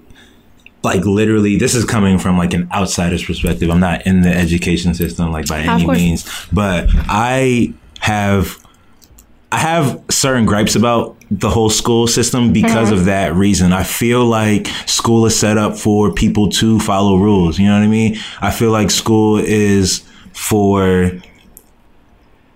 like 0.82 1.04
literally 1.04 1.56
this 1.56 1.74
is 1.74 1.84
coming 1.84 2.18
from 2.18 2.38
like 2.38 2.54
an 2.54 2.68
outsider's 2.72 3.24
perspective. 3.24 3.68
I'm 3.70 3.80
not 3.80 4.06
in 4.06 4.22
the 4.22 4.32
education 4.34 4.94
system 4.94 5.32
like 5.32 5.46
by 5.46 5.60
any 5.60 5.86
means 5.86 6.28
but 6.52 6.88
i 7.08 7.72
have 8.00 8.58
I 9.50 9.58
have 9.58 10.02
certain 10.10 10.44
gripes 10.44 10.76
about 10.76 11.16
the 11.30 11.48
whole 11.48 11.70
school 11.70 12.06
system 12.06 12.52
because 12.52 12.88
mm-hmm. 12.88 12.98
of 12.98 13.04
that 13.06 13.34
reason. 13.34 13.72
I 13.72 13.82
feel 13.82 14.24
like 14.24 14.66
school 14.86 15.24
is 15.26 15.38
set 15.38 15.56
up 15.56 15.76
for 15.76 16.12
people 16.12 16.50
to 16.50 16.78
follow 16.80 17.16
rules. 17.16 17.58
You 17.58 17.66
know 17.66 17.74
what 17.74 17.84
I 17.84 17.88
mean? 17.88 18.16
I 18.40 18.50
feel 18.50 18.70
like 18.70 18.90
school 18.90 19.38
is 19.38 20.04
for 20.32 21.12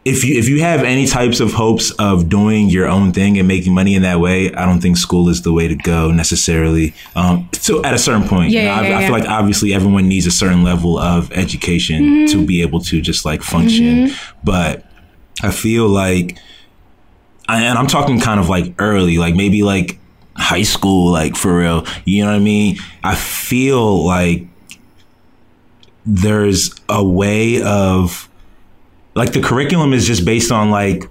if 0.05 0.25
you 0.25 0.39
if 0.39 0.49
you 0.49 0.61
have 0.61 0.83
any 0.83 1.07
types 1.07 1.41
of 1.41 1.53
hopes 1.53 1.93
of 1.93 2.29
doing 2.29 2.69
your 2.69 2.89
own 2.89 3.13
thing 3.13 3.39
and 3.39 3.47
making 3.47 3.73
money 3.73 3.95
in 3.95 4.03
that 4.03 4.21
way, 4.21 4.53
I 4.53 4.67
don't 4.67 4.81
think 4.81 4.97
school 4.97 5.29
is 5.29 5.43
the 5.43 5.53
way 5.53 5.69
to 5.69 5.77
go 5.77 6.11
necessarily. 6.11 6.93
Um, 7.15 7.49
so 7.53 7.85
at 7.85 7.95
a 7.95 7.99
certain 7.99 8.27
point, 8.27 8.51
yeah, 8.51 8.61
you 8.61 8.83
know, 8.83 8.89
yeah, 8.89 8.99
I, 8.99 9.01
I, 9.01 9.05
feel 9.05 9.13
like 9.13 9.29
obviously 9.29 9.73
everyone 9.73 10.09
needs 10.09 10.27
a 10.27 10.31
certain 10.31 10.65
level 10.65 10.99
of 10.99 11.31
education 11.33 12.03
mm-hmm. 12.03 12.33
to 12.33 12.45
be 12.45 12.63
able 12.63 12.81
to 12.81 13.01
just 13.01 13.25
like 13.25 13.43
function. 13.43 14.09
Mm-hmm. 14.09 14.41
But 14.45 14.85
I 15.43 15.53
feel 15.53 15.89
like 15.89 16.39
and 17.49 17.79
I'm 17.79 17.87
talking 17.87 18.21
kind 18.21 18.41
of 18.41 18.49
like 18.49 18.75
early, 18.79 19.19
like 19.19 19.35
maybe 19.35 19.63
like 19.63 19.99
high 20.37 20.63
school, 20.63 21.13
like 21.13 21.37
for 21.37 21.59
real. 21.59 21.87
You 22.05 22.25
know 22.25 22.31
what 22.31 22.37
I 22.37 22.41
mean? 22.41 22.77
I 23.03 23.15
feel 23.15 24.05
like 24.05 24.47
there's 26.05 26.75
a 26.89 27.05
way 27.05 27.63
of 27.63 28.29
like 29.15 29.33
the 29.33 29.41
curriculum 29.41 29.93
is 29.93 30.07
just 30.07 30.25
based 30.25 30.51
on 30.51 30.71
like 30.71 31.05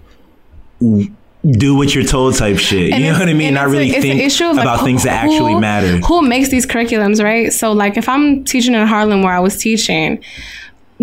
do 0.80 1.76
what 1.76 1.94
you're 1.96 2.04
told 2.04 2.36
type 2.36 2.58
shit. 2.58 2.92
And 2.92 3.04
you 3.04 3.12
know 3.12 3.20
what 3.20 3.30
I 3.30 3.34
mean? 3.34 3.54
Not 3.54 3.68
really 3.68 3.96
a, 3.96 4.02
think 4.02 4.40
about 4.40 4.66
like, 4.66 4.80
who, 4.80 4.86
things 4.86 5.04
that 5.04 5.26
actually 5.26 5.56
matter. 5.56 5.98
Who 5.98 6.22
makes 6.22 6.50
these 6.50 6.66
curriculums, 6.66 7.24
right? 7.24 7.52
So 7.54 7.72
like 7.72 7.98
if 7.98 8.08
I'm 8.10 8.44
teaching 8.44 8.74
in 8.74 8.86
Harlem 8.88 9.24
where 9.24 9.34
I 9.34 9.40
was 9.40 9.58
teaching, 9.58 10.24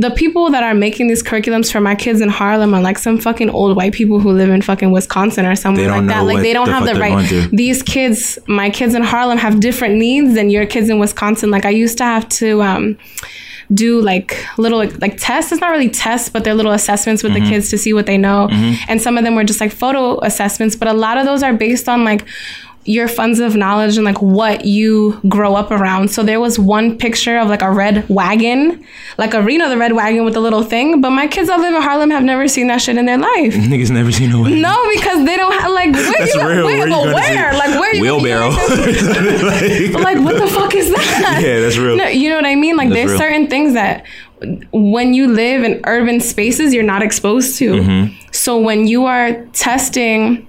the 0.00 0.10
people 0.12 0.48
that 0.50 0.62
are 0.62 0.74
making 0.74 1.08
these 1.08 1.24
curriculums 1.24 1.72
for 1.72 1.80
my 1.80 1.94
kids 1.96 2.20
in 2.20 2.28
Harlem 2.28 2.72
are 2.72 2.80
like 2.80 2.98
some 2.98 3.18
fucking 3.18 3.50
old 3.50 3.76
white 3.76 3.92
people 3.92 4.20
who 4.20 4.30
live 4.30 4.48
in 4.48 4.62
fucking 4.62 4.92
Wisconsin 4.92 5.44
or 5.44 5.56
somewhere 5.56 5.88
like 5.90 6.06
that. 6.06 6.20
Like 6.24 6.40
they 6.40 6.52
don't 6.52 6.68
the 6.68 6.72
have 6.72 6.84
the 6.86 6.94
right. 6.94 7.50
These 7.52 7.82
kids, 7.82 8.38
my 8.46 8.70
kids 8.70 8.94
in 8.94 9.02
Harlem 9.02 9.38
have 9.38 9.58
different 9.58 9.96
needs 9.96 10.34
than 10.34 10.50
your 10.50 10.66
kids 10.66 10.88
in 10.88 11.00
Wisconsin. 11.00 11.50
Like 11.50 11.66
I 11.66 11.70
used 11.70 11.98
to 11.98 12.04
have 12.04 12.28
to 12.40 12.62
um, 12.62 12.96
do 13.74 14.00
like 14.00 14.36
little 14.56 14.86
like 15.00 15.16
tests. 15.18 15.50
It's 15.50 15.60
not 15.60 15.72
really 15.72 15.90
tests, 15.90 16.28
but 16.28 16.44
they're 16.44 16.54
little 16.54 16.72
assessments 16.72 17.24
with 17.24 17.32
Mm-hmm. 17.32 17.44
the 17.44 17.50
kids 17.50 17.68
to 17.70 17.76
see 17.78 17.92
what 17.92 18.06
they 18.06 18.18
know. 18.18 18.48
And 18.88 19.02
some 19.02 19.18
of 19.18 19.24
them 19.24 19.34
were 19.34 19.44
just 19.44 19.60
like 19.60 19.72
photo 19.72 20.20
assessments, 20.24 20.76
but 20.76 20.86
a 20.88 20.92
lot 20.94 21.18
of 21.18 21.26
those 21.26 21.42
are 21.42 21.52
based 21.52 21.88
on 21.88 22.04
like 22.04 22.24
your 22.88 23.06
funds 23.06 23.38
of 23.38 23.54
knowledge 23.54 23.96
and 23.98 24.04
like 24.06 24.22
what 24.22 24.64
you 24.64 25.20
grow 25.28 25.54
up 25.54 25.70
around. 25.70 26.08
So 26.10 26.22
there 26.22 26.40
was 26.40 26.58
one 26.58 26.96
picture 26.96 27.36
of 27.36 27.48
like 27.48 27.60
a 27.60 27.70
red 27.70 28.08
wagon, 28.08 28.82
like 29.18 29.34
a 29.34 29.42
Reno 29.42 29.68
the 29.68 29.76
red 29.76 29.92
wagon 29.92 30.24
with 30.24 30.34
a 30.36 30.40
little 30.40 30.62
thing. 30.62 31.02
But 31.02 31.10
my 31.10 31.26
kids 31.26 31.48
that 31.48 31.60
live 31.60 31.74
in 31.74 31.82
Harlem 31.82 32.10
have 32.10 32.24
never 32.24 32.48
seen 32.48 32.68
that 32.68 32.80
shit 32.80 32.96
in 32.96 33.04
their 33.04 33.18
life. 33.18 33.52
Niggas 33.72 33.90
never 33.90 34.10
seen 34.10 34.32
a 34.32 34.40
way. 34.42 34.58
No, 34.58 34.74
because 34.94 35.26
they 35.26 35.36
don't 35.36 35.52
have 35.60 35.70
like 35.72 35.92
where 35.92 36.12
That's 36.18 36.34
you 36.34 36.40
real. 36.40 36.64
Where, 36.64 36.88
Where 36.88 37.14
where? 37.14 37.52
see- 37.52 37.58
Like 37.58 37.78
where 37.78 37.94
you 37.94 38.02
Wheelbarrow. 38.02 38.50
Like- 39.98 40.08
like 40.08 40.24
what 40.24 40.38
the 40.40 40.46
fuck 40.48 40.74
is 40.74 40.90
that? 40.90 41.40
Yeah, 41.44 41.60
that's 41.60 41.76
real. 41.76 41.96
No, 41.96 42.06
you 42.06 42.30
know 42.30 42.36
what 42.36 42.46
I 42.46 42.54
mean? 42.54 42.76
Like 42.78 42.88
That's 42.88 43.00
there's 43.00 43.10
real. 43.10 43.18
certain 43.20 43.46
things 43.48 43.74
that 43.74 44.04
when 44.72 45.12
you 45.12 45.26
live 45.28 45.62
in 45.62 45.82
urban 45.84 46.20
spaces 46.20 46.72
you're 46.72 46.82
not 46.84 47.02
exposed 47.02 47.58
to. 47.58 47.72
Mm-hmm. 47.72 48.14
So 48.32 48.58
when 48.58 48.86
you 48.86 49.04
are 49.04 49.44
testing 49.52 50.47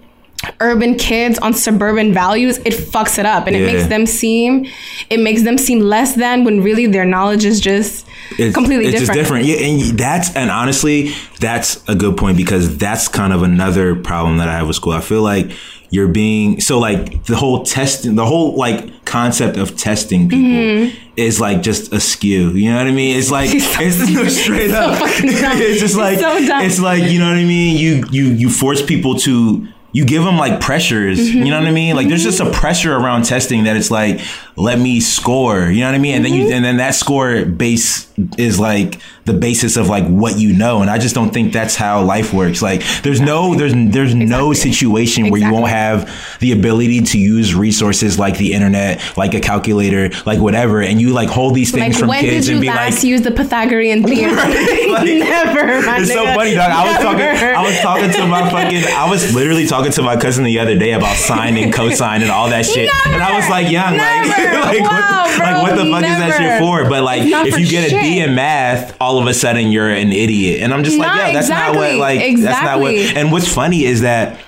urban 0.60 0.96
kids 0.96 1.38
on 1.40 1.54
suburban 1.54 2.14
values, 2.14 2.58
it 2.60 2.74
fucks 2.74 3.18
it 3.20 3.26
up 3.26 3.48
and 3.48 3.56
it 3.56 3.66
makes 3.66 3.88
them 3.88 4.06
seem 4.06 4.66
it 5.10 5.20
makes 5.20 5.44
them 5.44 5.58
seem 5.58 5.80
less 5.80 6.16
than 6.16 6.44
when 6.44 6.62
really 6.62 6.86
their 6.88 7.06
knowledge 7.06 7.46
is 7.46 7.60
just 7.60 8.06
it's 8.38 8.54
completely 8.56 8.86
it's 8.86 9.00
different. 9.00 9.18
just 9.20 9.30
different. 9.30 9.46
Yeah, 9.46 9.58
and 9.90 10.00
that's 10.00 10.36
and 10.36 10.50
honestly, 10.52 11.14
that's 11.40 11.84
a 11.90 11.96
good 11.96 12.16
point 12.18 12.38
because 12.38 12.78
that's 12.78 13.08
kind 13.08 13.34
of 13.34 13.42
another 13.44 13.96
problem 13.96 14.38
that 14.38 14.48
I 14.48 14.54
have 14.58 14.68
with 14.68 14.76
school. 14.76 14.94
I 14.94 15.02
feel 15.02 15.24
like 15.24 15.52
you're 15.92 16.08
being 16.08 16.62
so 16.62 16.78
like 16.80 17.24
the 17.26 17.36
whole 17.36 17.64
testing, 17.64 18.16
the 18.16 18.26
whole 18.26 18.56
like 18.56 19.06
concept 19.06 19.58
of 19.58 19.76
testing 19.76 20.30
people 20.30 20.48
Mm-hmm. 20.50 21.14
is 21.18 21.42
like 21.42 21.64
just 21.64 21.92
askew. 21.92 22.50
You 22.52 22.70
know 22.72 22.78
what 22.78 22.86
I 22.88 22.92
mean? 22.92 23.18
It's 23.18 23.32
like 23.32 23.50
so- 23.50 23.56
it's 23.82 24.36
straight 24.42 24.62
he's 24.64 24.72
so 24.72 24.78
up. 24.80 25.00
fucking 25.00 25.30
it's 25.34 25.80
just 25.80 25.96
like 25.98 26.20
so 26.20 26.30
it's 26.38 26.80
like 26.80 27.04
you 27.12 27.18
know 27.20 27.28
what 27.30 27.38
I 27.38 27.46
mean. 27.46 27.78
You 27.78 28.06
you 28.12 28.26
you 28.34 28.50
force 28.50 28.82
people 28.84 29.16
to. 29.20 29.68
You 29.92 30.06
give 30.06 30.24
them 30.24 30.38
like 30.38 30.60
pressures, 30.62 31.34
you 31.34 31.46
know 31.46 31.58
what 31.58 31.64
I 31.64 31.66
mm-hmm. 31.68 31.74
mean? 31.74 31.96
Like 31.96 32.08
there's 32.08 32.24
just 32.24 32.40
a 32.40 32.52
pressure 32.52 32.96
around 32.96 33.24
testing 33.24 33.64
that 33.64 33.76
it's 33.76 33.90
like, 33.90 34.22
let 34.60 34.78
me 34.78 35.00
score, 35.00 35.70
you 35.70 35.82
know 35.82 35.88
what 35.88 35.96
I 35.96 36.00
mean? 36.00 36.16
And 36.16 36.26
then 36.26 36.34
you, 36.34 36.44
mm-hmm. 36.46 36.54
and 36.54 36.66
then 36.66 36.78
that 36.78 36.94
score 36.96 37.46
base 37.46 38.10
is 38.38 38.60
like 38.60 39.00
the 39.24 39.34
basis 39.34 39.78
of 39.78 39.88
like 39.88 40.06
what 40.08 40.38
you 40.38 40.54
know. 40.54 40.82
And 40.82 40.90
I 40.90 40.98
just 40.98 41.16
don't 41.16 41.32
think 41.34 41.54
that's 41.54 41.76
how 41.76 42.04
life 42.04 42.34
works. 42.34 42.62
Like 42.62 42.84
there's 43.04 43.22
no, 43.22 43.56
there's, 43.56 43.74
there's 43.74 44.14
no 44.14 44.52
Exactly. 44.52 44.72
situation 44.72 45.30
where 45.30 45.40
you 45.40 45.52
won't 45.52 45.70
have 45.70 46.12
the 46.40 46.52
ability 46.52 47.02
to 47.02 47.18
use 47.18 47.56
resources 47.56 48.20
like 48.20 48.38
the 48.38 48.54
internet, 48.54 49.02
like 49.18 49.34
a 49.34 49.40
calculator, 49.40 50.10
like 50.26 50.40
whatever. 50.40 50.82
And 50.82 51.00
you 51.00 51.14
like 51.14 51.30
hold 51.30 51.56
these 51.56 51.72
things 51.72 51.96
like 51.96 52.20
from 52.22 52.30
kids 52.30 52.50
and 52.50 52.60
be 52.60 52.68
like, 52.68 53.02
use 53.04 53.22
the 53.22 53.32
Pythagorean 53.32 54.04
theorem? 54.04 54.36
Like- 54.90 55.06
Never. 55.06 55.80
It's 56.02 56.12
so 56.12 56.26
funny, 56.26 56.56
dog. 56.56 56.72
I 56.72 56.92
was 56.92 56.98
talking. 56.98 57.22
I 57.22 57.64
was 57.64 57.80
talking 57.80 58.12
to 58.12 58.28
my 58.28 58.50
fucking. 58.50 58.84
I 58.96 59.10
was 59.10 59.34
literally 59.34 59.68
talking 59.68 59.92
to 59.94 60.02
my 60.02 60.18
cousin 60.18 60.44
the 60.44 60.60
other 60.60 60.78
day 60.78 60.94
about 60.94 61.16
sine 61.16 61.58
and 61.58 61.74
cosine 61.74 62.22
and 62.22 62.32
all 62.32 62.50
that 62.50 62.66
shit. 62.66 62.90
and 63.06 63.22
I 63.22 63.36
was 63.38 63.48
like, 63.50 63.70
young, 63.70 63.98
like, 63.98 64.28
Never. 64.28 64.49
like, 64.60 64.80
Wow, 64.82 65.24
what, 65.26 65.38
bro, 65.38 65.46
like, 65.46 65.62
what 65.64 65.76
the 65.76 65.92
fuck 65.92 66.04
is 66.04 66.18
that 66.18 66.32
shit 66.38 66.42
never. 66.42 66.66
for? 66.66 66.90
But 66.90 67.04
like, 67.04 67.28
Not 67.28 67.48
if 67.48 67.60
you 67.60 67.68
get 67.68 67.88
a 67.88 67.90
D 67.90 68.20
in 68.22 68.36
math, 68.36 68.96
all 69.02 69.20
of 69.20 69.28
a 69.28 69.34
sudden 69.34 69.72
you're 69.72 69.90
an 69.90 70.12
idiot. 70.12 70.62
And 70.62 70.74
I'm 70.74 70.84
just 70.84 70.98
like, 70.98 71.16
yeah, 71.16 71.34
that's 71.34 71.50
not 71.50 71.76
what. 71.76 71.90
exactly. 71.92 72.00
Like, 72.00 72.38
that's 72.42 72.62
not 72.66 72.80
what. 72.80 72.94
Exactly. 72.94 73.22
And 73.22 73.32
what's 73.32 73.48
funny 73.54 73.84
is 73.86 74.02
that 74.02 74.40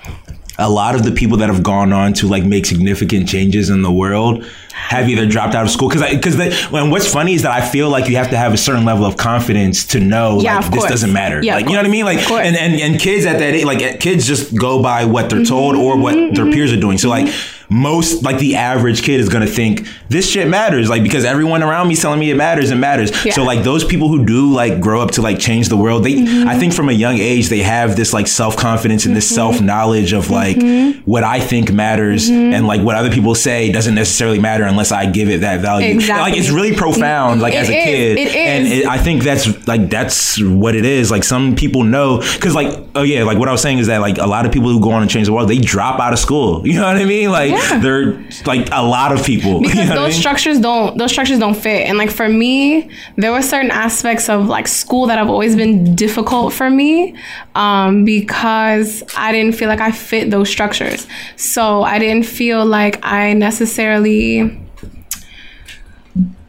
a 0.58 0.68
lot 0.70 0.94
of 0.94 1.02
the 1.02 1.10
people 1.10 1.38
that 1.38 1.48
have 1.48 1.62
gone 1.62 1.92
on 1.92 2.12
to 2.12 2.28
like 2.28 2.44
make 2.44 2.66
significant 2.66 3.26
changes 3.26 3.70
in 3.70 3.80
the 3.82 3.90
world 3.90 4.44
have 4.74 5.08
either 5.08 5.24
dropped 5.26 5.54
out 5.54 5.64
of 5.64 5.70
school 5.70 5.88
because 5.88 6.02
because 6.10 6.38
and 6.38 6.90
what's 6.90 7.10
funny 7.10 7.32
is 7.32 7.42
that 7.42 7.52
I 7.52 7.66
feel 7.66 7.88
like 7.88 8.06
you 8.08 8.16
have 8.16 8.28
to 8.30 8.36
have 8.36 8.52
a 8.52 8.56
certain 8.58 8.84
level 8.84 9.06
of 9.06 9.16
confidence 9.16 9.86
to 9.86 10.00
know 10.00 10.40
Yeah, 10.40 10.58
like 10.58 10.70
this 10.70 10.84
doesn't 10.84 11.12
matter 11.12 11.42
Yeah, 11.42 11.54
like 11.54 11.64
you 11.64 11.72
know 11.72 11.78
what 11.78 11.86
I 11.86 11.88
mean 11.88 12.04
like 12.04 12.18
and, 12.30 12.54
and 12.54 12.80
and 12.80 13.00
kids 13.00 13.24
at 13.24 13.38
that 13.38 13.54
age 13.54 13.64
like 13.64 13.98
kids 14.00 14.26
just 14.26 14.54
go 14.54 14.82
by 14.82 15.06
what 15.06 15.30
they're 15.30 15.44
told 15.44 15.74
or 15.74 15.96
what 15.96 16.14
Mm-hmm, 16.14 16.34
their 16.34 16.52
peers 16.52 16.70
are 16.72 16.80
doing 16.80 16.98
so 16.98 17.08
like 17.08 17.32
most 17.72 18.22
like 18.22 18.38
the 18.38 18.54
average 18.56 19.02
kid 19.02 19.18
is 19.18 19.28
gonna 19.28 19.46
think 19.46 19.86
this 20.08 20.28
shit 20.28 20.46
matters 20.46 20.90
like 20.90 21.02
because 21.02 21.24
everyone 21.24 21.62
around 21.62 21.88
me 21.88 21.94
is 21.94 22.00
telling 22.02 22.20
me 22.20 22.30
it 22.30 22.36
matters 22.36 22.70
it 22.70 22.76
matters 22.76 23.10
Yeah. 23.24 23.32
so 23.32 23.42
like 23.44 23.64
those 23.64 23.82
people 23.84 24.08
who 24.08 24.24
do 24.26 24.52
like 24.52 24.78
grow 24.80 25.00
up 25.00 25.12
to 25.12 25.22
like 25.22 25.38
change 25.38 25.68
the 25.68 25.76
world 25.76 26.04
they 26.04 26.12
Mm-hmm. 26.12 26.46
I 26.48 26.58
think 26.58 26.74
from 26.74 26.88
a 26.90 26.92
young 26.92 27.16
age 27.18 27.48
they 27.48 27.60
have 27.60 27.96
this 27.96 28.12
like 28.12 28.26
self 28.26 28.56
confidence 28.56 29.06
and 29.06 29.16
this 29.16 29.26
Mm-hmm. 29.26 29.34
self 29.34 29.60
knowledge 29.62 30.12
of 30.12 30.30
like 30.30 30.58
what 31.06 31.24
I 31.24 31.40
think 31.40 31.72
matters 31.72 32.28
Mm-hmm. 32.28 32.52
and 32.54 32.66
like 32.66 32.82
what 32.82 32.94
other 32.96 33.10
people 33.10 33.34
say 33.34 33.72
doesn't 33.72 33.94
necessarily 33.94 34.38
matter 34.38 34.64
unless 34.64 34.92
I 34.92 35.06
give 35.10 35.28
it 35.30 35.40
that 35.40 35.60
value 35.60 35.94
Exactly. 35.94 36.30
like 36.30 36.38
it's 36.38 36.50
really 36.50 36.74
profound 36.76 37.40
like 37.40 37.54
It 37.54 37.58
as 37.58 37.68
a 37.70 37.72
is. 37.78 37.84
kid 37.84 38.18
It 38.18 38.36
and 38.36 38.66
it, 38.68 38.86
I 38.86 38.98
think 38.98 39.22
that's 39.22 39.66
like 39.66 39.88
that's 39.88 40.40
what 40.42 40.74
it 40.74 40.84
is. 40.84 41.10
Like 41.10 41.24
some 41.24 41.56
people 41.56 41.84
know 41.84 42.18
because 42.18 42.54
like 42.54 42.78
oh 42.94 43.02
yeah, 43.02 43.22
like 43.24 43.38
what 43.38 43.48
I 43.48 43.52
was 43.52 43.62
saying 43.62 43.78
is 43.78 43.86
that 43.86 44.00
like 44.02 44.18
a 44.18 44.26
lot 44.26 44.44
of 44.46 44.52
people 44.52 44.68
who 44.70 44.80
go 44.80 44.90
on 44.90 45.02
and 45.02 45.10
change 45.10 45.26
the 45.26 45.32
world, 45.32 45.48
they 45.48 45.58
drop 45.58 45.98
out 46.00 46.12
of 46.12 46.18
school. 46.18 46.66
You 46.72 46.74
know 46.80 46.86
what 46.86 46.96
I 46.96 47.04
mean? 47.04 47.30
Like 47.30 47.50
Yeah. 47.50 47.61
They're 47.80 48.12
like 48.46 48.68
a 48.72 48.82
lot 48.82 49.12
of 49.12 49.24
people. 49.24 49.60
because 49.62 49.74
you 49.76 49.84
know 49.84 49.90
what 49.90 49.98
I 49.98 50.02
those 50.02 50.12
mean? 50.12 50.20
structures 50.20 50.60
don't 50.60 50.98
those 50.98 51.10
structures 51.10 51.38
don't 51.38 51.54
fit 51.54 51.86
and 51.86 51.98
like 51.98 52.10
for 52.10 52.28
me 52.28 52.90
there 53.16 53.32
were 53.32 53.42
certain 53.42 53.70
aspects 53.70 54.28
of 54.28 54.48
like 54.48 54.68
school 54.68 55.06
that 55.06 55.18
have 55.18 55.28
always 55.28 55.56
been 55.56 55.94
difficult 55.94 56.52
for 56.52 56.70
me 56.70 57.14
um, 57.54 58.04
because 58.04 59.02
i 59.16 59.32
didn't 59.32 59.54
feel 59.54 59.68
like 59.68 59.80
i 59.80 59.90
fit 59.90 60.30
those 60.30 60.48
structures 60.48 61.06
so 61.36 61.82
i 61.82 61.98
didn't 61.98 62.24
feel 62.24 62.64
like 62.64 62.98
i 63.04 63.32
necessarily 63.32 64.58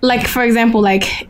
like 0.02 0.28
for 0.28 0.43
example 0.43 0.82
like 0.82 1.28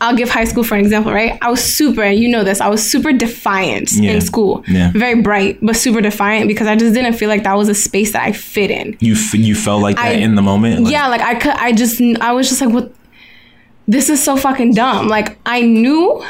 I'll 0.00 0.16
give 0.16 0.28
high 0.30 0.44
school 0.44 0.64
for 0.64 0.74
an 0.74 0.80
example, 0.80 1.12
right? 1.12 1.38
I 1.40 1.50
was 1.50 1.62
super, 1.62 2.04
you 2.04 2.28
know 2.28 2.44
this, 2.44 2.60
I 2.60 2.68
was 2.68 2.82
super 2.82 3.12
defiant 3.12 3.92
Yeah. 3.92 4.12
in 4.12 4.20
school. 4.20 4.62
Yeah. 4.68 4.90
Very 4.92 5.20
bright, 5.22 5.58
but 5.62 5.76
super 5.76 6.00
defiant 6.00 6.48
because 6.48 6.66
I 6.66 6.76
just 6.76 6.94
didn't 6.94 7.14
feel 7.14 7.28
like 7.28 7.44
that 7.44 7.56
was 7.56 7.68
a 7.68 7.74
space 7.74 8.12
that 8.12 8.22
I 8.22 8.32
fit 8.32 8.70
in. 8.70 8.96
you 9.00 9.14
f- 9.14 9.34
you 9.34 9.54
felt 9.54 9.82
like 9.82 9.96
that 9.96 10.16
in 10.16 10.34
the 10.34 10.42
moment. 10.42 10.82
Like, 10.84 10.92
yeah, 10.92 11.06
like 11.08 11.20
I 11.22 11.34
could, 11.36 11.52
I 11.52 11.72
just, 11.72 12.00
I 12.20 12.32
was 12.32 12.48
just 12.48 12.60
like, 12.60 12.70
what? 12.70 12.92
This 13.86 14.08
is 14.08 14.22
so 14.22 14.36
fucking 14.36 14.72
dumb. 14.74 15.08
Like 15.08 15.38
I 15.44 15.60
knew, 15.60 16.24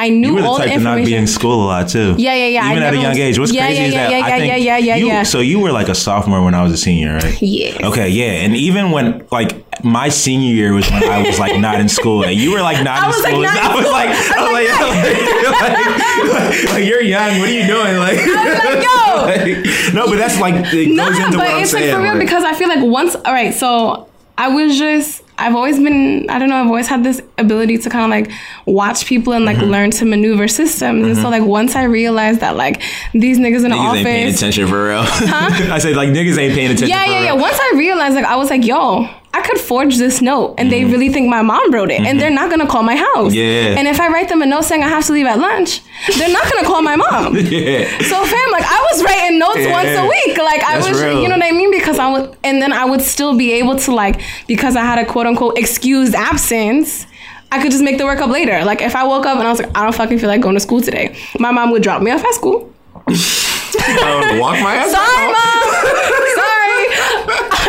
I 0.00 0.08
knew 0.10 0.28
You 0.28 0.34
were 0.36 0.42
the 0.42 0.46
all 0.48 0.58
the 0.58 0.64
type 0.66 0.74
to 0.74 0.80
not 0.80 0.96
be 0.98 1.14
in 1.14 1.26
school 1.26 1.64
a 1.64 1.66
lot 1.66 1.88
too. 1.88 2.14
Yeah, 2.16 2.34
yeah, 2.34 2.46
yeah. 2.46 2.64
I 2.64 2.70
Even 2.72 2.82
at 2.84 2.94
a 2.94 2.96
young 2.96 3.08
was- 3.10 3.18
age. 3.18 3.38
What's 3.38 3.52
Yeah, 3.52 3.66
crazy 3.66 3.80
yeah, 3.82 3.86
is 3.88 3.92
yeah, 3.94 4.00
that 4.04 4.10
yeah, 4.10 4.16
I 4.16 4.28
yeah, 4.28 4.36
think 4.38 4.48
yeah, 4.48 4.56
yeah, 4.56 4.76
yeah, 4.78 4.96
you, 4.96 5.06
yeah. 5.08 5.22
So 5.24 5.40
you 5.40 5.58
were 5.60 5.72
like 5.72 5.88
a 5.88 5.94
sophomore 5.94 6.42
when 6.44 6.54
I 6.54 6.62
was 6.62 6.72
a 6.72 6.76
senior, 6.76 7.14
right? 7.14 7.42
Yes. 7.42 7.82
Okay, 7.82 8.08
yeah, 8.08 8.44
and 8.44 8.54
even 8.56 8.90
when 8.92 9.26
like 9.32 9.64
my 9.84 10.08
senior 10.08 10.54
year 10.54 10.72
was 10.72 10.88
when 10.90 11.02
I 11.04 11.22
was 11.26 11.38
like 11.38 11.58
not 11.60 11.80
in 11.80 11.88
school, 11.88 12.24
and 12.24 12.34
you 12.36 12.52
were 12.52 12.62
like 12.62 12.82
not 12.84 13.02
I 13.02 13.04
in 13.04 13.08
was, 13.08 13.18
like, 13.22 13.32
school. 13.32 13.42
not 13.42 13.56
I 13.62 13.74
was 13.74 13.84
school. 13.84 13.92
like, 13.92 14.10
I 14.10 14.42
was 14.46 14.52
like, 14.54 15.58
like, 15.60 16.62
like, 16.64 16.74
like, 16.74 16.84
you're 16.84 17.02
young. 17.02 17.38
What 17.40 17.48
are 17.48 17.52
you 17.52 17.66
doing? 17.66 17.96
Like, 17.98 18.18
like, 18.18 18.82
yo. 18.82 19.24
like, 19.26 19.94
no, 19.94 20.06
but 20.06 20.16
that's 20.18 20.38
like 20.40 20.54
it 20.72 20.88
Nah, 20.94 21.08
goes 21.08 21.18
into 21.18 21.30
but 21.38 21.46
what 21.46 21.50
I'm 21.56 21.62
it's 21.62 21.72
like 21.72 21.90
for 21.90 21.98
real 22.00 22.12
like- 22.14 22.18
because 22.20 22.44
I 22.44 22.54
feel 22.54 22.68
like 22.68 22.82
once. 22.82 23.14
All 23.16 23.32
right, 23.32 23.52
so 23.54 24.08
I 24.36 24.48
was 24.48 24.78
just. 24.78 25.22
I've 25.38 25.54
always 25.54 25.78
been. 25.78 26.28
I 26.28 26.38
don't 26.38 26.48
know. 26.48 26.56
I've 26.56 26.66
always 26.66 26.86
had 26.88 27.04
this 27.04 27.22
ability 27.38 27.78
to 27.78 27.88
kind 27.90 28.04
of 28.04 28.10
like 28.10 28.36
watch 28.66 29.06
people 29.06 29.32
and 29.32 29.44
like 29.44 29.56
Mm-hmm. 29.58 29.70
learn 29.70 29.90
to 29.92 30.04
maneuver 30.04 30.48
systems. 30.48 31.06
And 31.06 31.16
so 31.16 31.28
like 31.28 31.42
once 31.44 31.74
I 31.76 31.84
realized 31.84 32.40
that 32.40 32.56
like 32.56 32.82
these 33.12 33.38
niggas 33.38 33.64
in 33.64 33.70
the 33.70 33.76
Niggas 33.76 33.94
ain't 33.96 34.06
paying 34.06 34.34
attention 34.34 34.66
for 34.68 34.88
real. 34.88 35.00
I 35.04 35.78
said 35.80 35.96
like 35.96 36.10
niggas 36.10 36.38
ain't 36.38 36.54
paying 36.54 36.66
attention. 36.72 36.88
Yeah, 36.88 37.04
yeah, 37.06 37.22
yeah. 37.24 37.32
Once 37.32 37.58
I 37.60 37.72
realized, 37.76 38.14
like, 38.14 38.24
I 38.24 38.36
was 38.36 38.50
like, 38.50 38.64
yo, 38.64 39.08
I 39.34 39.42
could 39.42 39.58
forge 39.60 39.96
this 39.98 40.20
note, 40.22 40.54
and 40.58 40.72
they 40.72 40.84
really 40.84 41.10
think 41.10 41.28
my 41.28 41.42
mom 41.42 41.70
wrote 41.72 41.90
it, 41.90 42.00
and 42.00 42.18
they're 42.18 42.30
not 42.30 42.50
gonna 42.50 42.66
call 42.66 42.82
my 42.82 42.96
house. 42.96 43.32
Mm-hmm. 43.32 43.34
Yeah. 43.34 43.78
And 43.78 43.86
if 43.86 44.00
I 44.00 44.08
write 44.08 44.28
them 44.30 44.40
a 44.42 44.46
note 44.46 44.64
saying 44.64 44.82
I 44.82 44.88
have 44.88 45.04
to 45.06 45.12
leave 45.12 45.26
at 45.26 45.38
lunch, 45.38 45.82
they're 46.16 46.32
not 46.32 46.50
gonna 46.50 46.66
call 46.66 46.82
my 46.82 46.96
mom. 46.96 47.36
Yeah. 47.48 47.86
So 48.02 48.24
fam, 48.24 48.50
like 48.50 48.64
I 48.64 48.88
was 48.90 49.04
writing 49.04 49.38
notes 49.38 49.58
Yeah. 49.58 49.72
once 49.72 49.90
a 49.90 50.06
week. 50.08 50.38
Like 50.38 50.62
I 50.62 50.78
was, 50.78 51.00
real. 51.00 51.22
you 51.22 51.28
know 51.28 51.36
what 51.36 51.44
I 51.44 51.52
mean? 51.52 51.70
Because 51.70 51.98
I 51.98 52.10
would, 52.10 52.36
and 52.42 52.60
then 52.62 52.72
I 52.72 52.84
would 52.84 53.02
still 53.02 53.36
be 53.36 53.52
able 53.52 53.76
to 53.80 53.94
like 53.94 54.20
because 54.46 54.76
I 54.76 54.82
had 54.82 54.98
a 54.98 55.04
quote 55.04 55.26
unquote 55.26 55.58
excused 55.58 56.14
absence. 56.14 57.06
I 57.52 57.62
could 57.62 57.70
just 57.70 57.82
make 57.82 57.96
the 57.98 58.04
work 58.04 58.20
up 58.20 58.30
later. 58.30 58.64
Like 58.64 58.80
if 58.82 58.94
I 58.96 59.04
woke 59.04 59.24
up 59.26 59.38
and 59.38 59.46
I 59.46 59.50
was 59.50 59.60
like, 59.60 59.76
I 59.76 59.82
don't 59.82 59.94
fucking 59.94 60.18
feel 60.18 60.28
like 60.28 60.40
going 60.40 60.54
to 60.54 60.60
school 60.60 60.80
today. 60.82 61.16
My 61.38 61.50
mom 61.50 61.70
would 61.70 61.82
drop 61.82 62.02
me 62.02 62.10
off 62.10 62.24
at 62.24 62.34
school. 62.34 62.72
Uh, 63.80 64.38
walk 64.40 64.58
my 64.60 64.74
ass. 64.76 64.90
Sorry, 64.90 65.26
mom. 65.32 66.44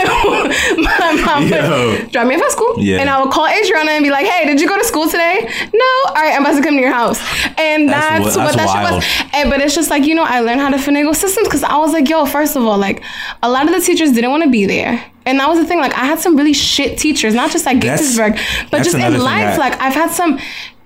My 0.78 1.22
mom 1.26 1.48
Yo. 1.48 1.90
would 2.02 2.12
drop 2.12 2.28
me 2.28 2.36
off 2.36 2.42
at 2.44 2.52
school, 2.52 2.76
Yeah. 2.78 3.00
and 3.00 3.10
I 3.10 3.22
would 3.22 3.32
call 3.32 3.48
Adriana 3.48 3.92
and 3.92 4.04
be 4.04 4.10
like, 4.10 4.26
"Hey, 4.26 4.46
did 4.46 4.60
you 4.62 4.68
go 4.68 4.78
to 4.78 4.84
school 4.84 5.08
today? 5.08 5.50
No. 5.74 5.86
All 6.08 6.14
right, 6.16 6.34
I'm 6.36 6.42
about 6.46 6.56
to 6.58 6.64
come 6.64 6.76
to 6.76 6.82
your 6.82 6.92
house." 6.94 7.20
And 7.58 7.90
That's 7.90 8.36
that's, 8.36 8.38
what 8.38 8.56
that's 8.56 8.58
that 8.58 8.66
wild. 8.68 9.04
shit 9.04 9.26
was. 9.26 9.32
And, 9.34 9.50
but 9.50 9.62
it's 9.62 9.76
just 9.76 9.90
like 9.90 10.06
you 10.06 10.16
know, 10.16 10.24
I 10.24 10.40
learned 10.42 10.62
how 10.62 10.70
to 10.70 10.78
finagle 10.78 11.16
systems 11.16 11.48
because 11.48 11.64
I 11.64 11.78
was 11.78 11.94
like, 11.94 12.10
"Yo, 12.10 12.26
first 12.26 12.56
of 12.56 12.64
all, 12.66 12.78
like 12.78 13.04
a 13.44 13.50
lot 13.50 13.68
of 13.68 13.74
the 13.74 13.82
teachers 13.82 14.12
didn't 14.12 14.32
want 14.32 14.44
to 14.44 14.50
be 14.50 14.66
there." 14.66 15.04
And 15.26 15.40
that 15.40 15.48
was 15.50 15.60
the 15.60 15.66
thing. 15.66 15.80
Like, 15.80 15.94
I 15.94 16.06
had 16.06 16.20
some 16.20 16.36
really 16.36 16.54
shit 16.54 16.98
teachers, 16.98 17.36
not 17.36 17.52
just 17.52 17.68
at 17.68 17.76
Gaithersburg, 17.78 18.40
but 18.72 18.84
just 18.84 18.96
in 18.96 19.20
life. 19.20 19.56
I- 19.56 19.58
like, 19.58 19.80
I've 19.82 19.94
had 19.94 20.10
some. 20.12 20.40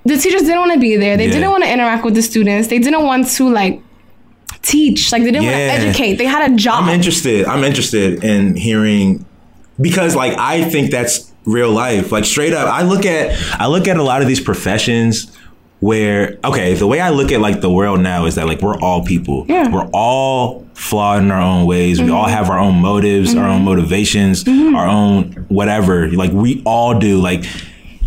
The 0.06 0.18
teachers 0.18 0.42
didn't 0.42 0.60
want 0.60 0.74
to 0.74 0.80
be 0.80 0.98
there. 0.98 1.16
They 1.16 1.28
Yeah. 1.28 1.32
didn't 1.34 1.52
want 1.52 1.64
to 1.64 1.72
interact 1.72 2.04
with 2.04 2.14
the 2.16 2.22
students. 2.22 2.68
They 2.68 2.80
didn't 2.80 3.04
want 3.06 3.28
to 3.38 3.50
like 3.50 3.80
teach. 4.64 5.12
Like, 5.12 5.24
they 5.24 5.32
didn't 5.32 5.46
want 5.46 5.56
to 5.56 5.62
educate. 5.62 6.16
They 6.16 6.26
had 6.26 6.52
a 6.52 6.56
job. 6.56 6.84
I'm 6.84 6.90
interested. 6.90 7.46
I'm 7.46 7.64
interested 7.64 8.24
in 8.24 8.56
hearing 8.56 9.26
because 9.80 10.16
like 10.16 10.38
I 10.38 10.64
think 10.70 10.92
that's 10.92 11.32
real 11.46 11.72
life. 11.72 12.12
Like 12.12 12.26
straight 12.26 12.54
up, 12.54 12.68
I 12.68 12.84
look 12.84 13.06
at 13.06 13.38
I 13.60 13.68
look 13.68 13.88
at 13.88 13.98
a 13.98 14.04
lot 14.04 14.22
of 14.22 14.28
these 14.28 14.40
professions 14.40 15.36
where 15.80 16.40
okay, 16.44 16.74
the 16.76 16.88
way 16.88 17.02
I 17.02 17.10
look 17.10 17.32
at 17.32 17.42
like 17.42 17.62
the 17.62 17.70
world 17.70 18.00
now 18.00 18.26
is 18.26 18.36
that 18.36 18.48
like 18.48 18.62
we're 18.62 18.80
all 18.80 19.04
people. 19.04 19.46
Yeah. 19.48 19.70
We're 19.70 19.90
all 19.94 20.66
flawed 20.74 21.24
in 21.24 21.32
our 21.32 21.42
own 21.42 21.66
ways. 21.66 22.02
We 22.02 22.10
all 22.10 22.24
mm-hmm. 22.24 22.34
have 22.34 22.50
our 22.50 22.60
own 22.60 22.76
motives, 22.76 23.36
our 23.36 23.48
own 23.48 23.58
mm-hmm. 23.58 23.66
motivations, 23.66 24.44
mm-hmm. 24.44 24.76
our 24.76 24.88
own 24.88 25.34
whatever. 25.50 26.10
Like 26.10 26.32
we 26.32 26.64
all 26.66 26.98
do. 26.98 27.20
Like 27.20 27.44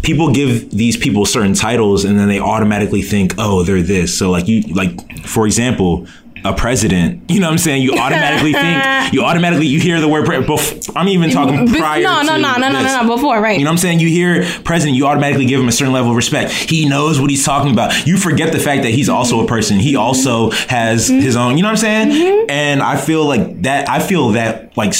people 0.03 0.33
give 0.33 0.71
these 0.71 0.97
people 0.97 1.27
certain 1.27 1.53
titles 1.53 2.05
and 2.05 2.19
then 2.19 2.29
they 2.29 2.41
automatically 2.41 3.03
think, 3.03 3.35
oh, 3.39 3.63
they're 3.63 3.83
this. 3.83 4.17
So 4.17 4.31
like 4.31 4.49
you 4.49 4.63
like 4.75 5.27
for 5.27 5.47
example, 5.47 6.07
a 6.47 6.55
president, 6.55 7.31
you 7.31 7.41
know 7.41 7.47
what 7.47 7.53
I'm 7.53 7.59
saying? 7.59 7.83
You 7.83 7.93
automatically 7.95 8.53
think, 8.65 9.13
you 9.13 9.23
automatically 9.23 9.67
you 9.67 9.81
hear 9.81 10.01
the 10.01 10.09
word. 10.09 10.25
Pre- 10.27 10.39
bef- 10.39 10.93
I'm 10.97 11.09
even 11.09 11.31
talking 11.31 11.69
prior. 11.69 12.03
no, 12.03 12.23
no, 12.23 12.37
no, 12.37 12.57
no, 12.57 12.69
no, 12.69 12.83
no, 12.83 13.03
no, 13.03 13.17
before, 13.17 13.41
right? 13.41 13.59
You 13.59 13.65
know 13.65 13.71
what 13.71 13.75
I'm 13.75 13.79
saying? 13.79 14.01
You 14.01 14.09
hear 14.09 14.45
president, 14.65 14.97
you 14.97 15.07
automatically 15.07 15.47
give 15.47 15.61
him 15.61 15.69
a 15.69 15.73
certain 15.73 15.93
level 15.93 16.11
of 16.11 16.17
respect. 16.17 16.53
He 16.53 16.89
knows 16.89 17.21
what 17.21 17.31
he's 17.31 17.45
talking 17.45 17.73
about. 17.73 18.07
You 18.07 18.17
forget 18.17 18.53
the 18.53 18.59
fact 18.59 18.83
that 18.85 18.91
he's 18.91 19.09
also 19.09 19.43
a 19.45 19.47
person. 19.47 19.79
He 19.79 19.97
also 19.97 20.51
has 20.51 21.09
Mm-hmm. 21.11 21.21
his 21.21 21.37
own. 21.37 21.57
You 21.57 21.63
know 21.63 21.69
what 21.69 21.85
I'm 21.85 22.11
saying? 22.11 22.47
And 22.49 22.83
I 22.83 22.97
feel 22.97 23.25
like 23.27 23.63
that. 23.63 23.89
I 23.89 23.99
feel 24.01 24.31
that 24.31 24.77
like. 24.77 24.95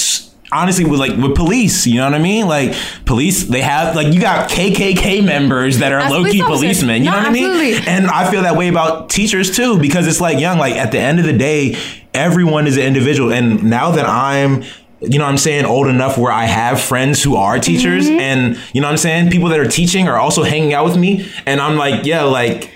Honestly, 0.57 0.85
with 0.85 0.99
like 1.01 1.17
with 1.17 1.35
police, 1.35 1.87
you 1.87 1.97
know 1.97 2.05
what 2.05 2.15
I 2.15 2.19
mean? 2.19 2.47
Like 2.49 2.75
police, 3.05 3.45
they 3.45 3.61
have 3.61 3.95
like 3.95 4.13
you 4.15 4.21
got 4.21 4.49
KKK 4.51 5.25
members 5.25 5.79
that 5.79 5.93
are 5.93 6.01
As 6.01 6.11
low 6.11 6.25
key 6.25 6.41
officers. 6.41 6.61
policemen. 6.61 7.03
You 7.05 7.11
No, 7.11 7.17
know 7.17 7.23
what 7.23 7.29
I 7.29 7.33
mean? 7.33 7.83
And 7.87 8.07
I 8.07 8.31
feel 8.31 8.43
that 8.43 8.57
way 8.57 8.69
about 8.69 9.11
teachers 9.11 9.55
too, 9.57 9.79
because 9.79 10.07
it's 10.07 10.21
like 10.21 10.39
young. 10.41 10.59
Like 10.59 10.75
at 10.75 10.91
the 10.93 10.99
end 10.99 11.19
of 11.19 11.25
the 11.27 11.33
day, 11.37 11.77
everyone 12.15 12.67
is 12.67 12.77
an 12.77 12.83
individual. 12.85 13.33
And 13.33 13.65
now 13.65 13.91
that 13.93 14.07
I'm 14.07 14.65
you 15.03 15.19
know 15.19 15.25
what 15.25 15.31
I'm 15.31 15.37
saying, 15.39 15.67
old 15.67 15.89
enough 15.89 16.17
where 16.17 16.33
I 16.33 16.47
have 16.47 16.81
friends 16.81 17.23
who 17.23 17.37
are 17.37 17.59
teachers 17.59 18.07
Mm-hmm. 18.07 18.19
and 18.19 18.59
you 18.73 18.81
know 18.81 18.87
what 18.87 18.93
I'm 18.93 18.97
saying, 18.99 19.31
people 19.31 19.51
that 19.51 19.61
are 19.61 19.69
teaching 19.69 20.09
are 20.09 20.17
also 20.17 20.43
hanging 20.43 20.73
out 20.73 20.87
with 20.87 20.97
me 20.97 21.31
and 21.45 21.61
I'm 21.61 21.77
like, 21.77 22.07
yeah, 22.07 22.23
like 22.23 22.71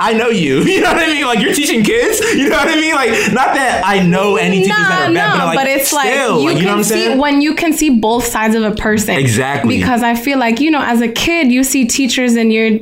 I 0.00 0.12
know 0.12 0.28
you. 0.28 0.64
You 0.78 0.82
know 0.84 0.92
what 0.92 1.02
I 1.02 1.12
mean? 1.12 1.26
Like 1.26 1.40
you're 1.40 1.54
teaching 1.54 1.82
kids. 1.82 2.20
You 2.20 2.48
know 2.48 2.56
what 2.56 2.68
I 2.68 2.76
mean? 2.80 2.94
Like 2.94 3.10
not 3.32 3.54
that 3.54 3.82
I 3.84 4.02
know 4.06 4.36
any 4.36 4.58
teachers 4.58 4.76
that 4.76 5.10
are 5.10 5.14
bad, 5.14 5.38
but 5.38 5.46
like 5.46 5.56
but 5.56 5.66
it's 5.66 5.92
like 5.92 6.12
still, 6.12 6.40
you 6.40 6.48
like, 6.48 6.58
you 6.58 6.62
know 6.64 6.70
what 6.70 6.78
I'm 6.78 6.84
see 6.84 7.04
saying? 7.06 7.18
when 7.18 7.40
you 7.40 7.54
can 7.54 7.72
see 7.72 7.90
both 7.98 8.24
sides 8.24 8.54
of 8.54 8.62
a 8.62 8.74
person. 8.74 9.16
Exactly. 9.16 9.76
Because 9.78 10.02
I 10.02 10.14
feel 10.14 10.38
like 10.38 10.60
you 10.60 10.70
know, 10.70 10.82
as 10.82 11.00
a 11.00 11.08
kid, 11.08 11.50
you 11.50 11.64
see 11.64 11.86
teachers 11.86 12.36
and 12.36 12.52
you're 12.52 12.78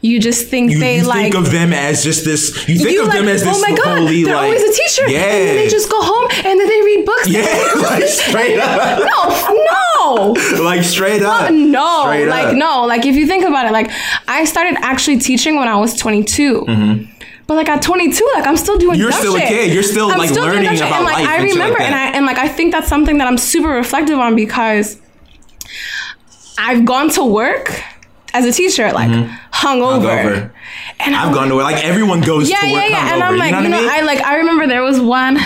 you 0.00 0.20
just 0.20 0.46
think 0.48 0.70
you, 0.70 0.78
they 0.78 0.98
you 0.98 1.04
like 1.04 1.32
think 1.32 1.34
of 1.34 1.50
them 1.50 1.72
as 1.72 2.04
just 2.04 2.24
this. 2.24 2.68
You 2.68 2.78
think 2.78 3.00
of 3.00 3.08
like, 3.08 3.18
them 3.18 3.28
as 3.28 3.42
this 3.42 3.56
oh 3.56 3.60
my 3.60 3.74
god, 3.74 3.98
holy, 3.98 4.22
they're 4.22 4.36
like, 4.36 4.44
always 4.44 4.62
a 4.62 4.72
teacher, 4.72 5.08
Yeah, 5.08 5.18
and 5.20 5.48
then 5.48 5.56
they 5.56 5.68
just 5.68 5.90
go 5.90 6.00
home 6.00 6.28
and 6.30 6.60
then 6.60 6.68
they 6.68 6.80
read 6.82 7.04
books. 7.06 7.28
yeah, 7.28 7.72
like 7.82 8.04
straight 8.04 8.58
up, 8.60 8.98
no, 9.10 9.54
no. 9.54 9.89
Like 10.62 10.82
straight 10.82 11.22
up, 11.22 11.50
No, 11.52 12.02
Straight 12.04 12.26
like 12.28 12.46
up. 12.48 12.56
no, 12.56 12.84
like 12.86 13.04
if 13.06 13.14
you 13.16 13.26
think 13.26 13.44
about 13.44 13.66
it, 13.66 13.72
like 13.72 13.90
I 14.28 14.44
started 14.44 14.76
actually 14.80 15.18
teaching 15.18 15.56
when 15.56 15.68
I 15.68 15.76
was 15.76 15.94
22. 15.98 16.64
But 17.46 17.54
like 17.56 17.68
at 17.68 17.82
22, 17.82 18.30
like 18.34 18.46
I'm 18.46 18.56
still 18.56 18.78
doing. 18.78 18.92
Mm-hmm. 18.92 19.00
You're 19.02 19.12
still 19.12 19.36
a 19.36 19.40
kid. 19.40 19.72
You're 19.74 19.82
still, 19.82 20.06
like, 20.08 20.32
doing 20.32 20.46
learning 20.46 20.76
about 20.76 20.92
and, 20.92 21.04
like, 21.04 21.16
life 21.18 21.28
I 21.28 21.38
shit 21.38 21.42
like 21.42 21.52
remember, 21.54 21.80
and. 21.80 21.94
I 21.94 22.06
and 22.16 22.24
like 22.26 22.38
I 22.38 22.46
think 22.48 22.70
that's 22.72 22.86
something 22.88 23.18
that 23.18 23.26
I'm 23.26 23.38
super 23.38 23.68
reflective 23.68 24.18
on 24.20 24.36
because 24.36 25.00
I've 26.58 26.84
gone 26.84 27.10
to 27.10 27.24
work 27.24 27.82
as 28.34 28.44
a 28.44 28.52
teacher, 28.52 28.92
like 28.92 29.10
hungover. 29.10 29.50
Hungover. 29.52 30.52
And 31.00 31.14
Mm-hmm. 31.14 31.28
I've 31.28 31.34
gone 31.34 31.48
to 31.48 31.54
work. 31.56 31.64
Like 31.64 31.82
everyone 31.84 32.20
goes 32.20 32.48
yeah, 32.48 32.60
to 32.60 32.66
work 32.72 32.82
yeah, 32.82 32.88
yeah. 32.88 33.08
hungover. 33.08 33.12
And 33.14 33.22
I'm 33.24 33.36
like, 33.38 33.50
you 33.62 33.68
know, 33.68 33.80
you 33.80 33.86
know, 33.86 33.92
I 33.92 33.98
I 33.98 34.02
like 34.02 34.20
I 34.20 34.36
remember 34.36 34.66
there 34.68 34.82
was 34.82 35.00
one 35.00 35.38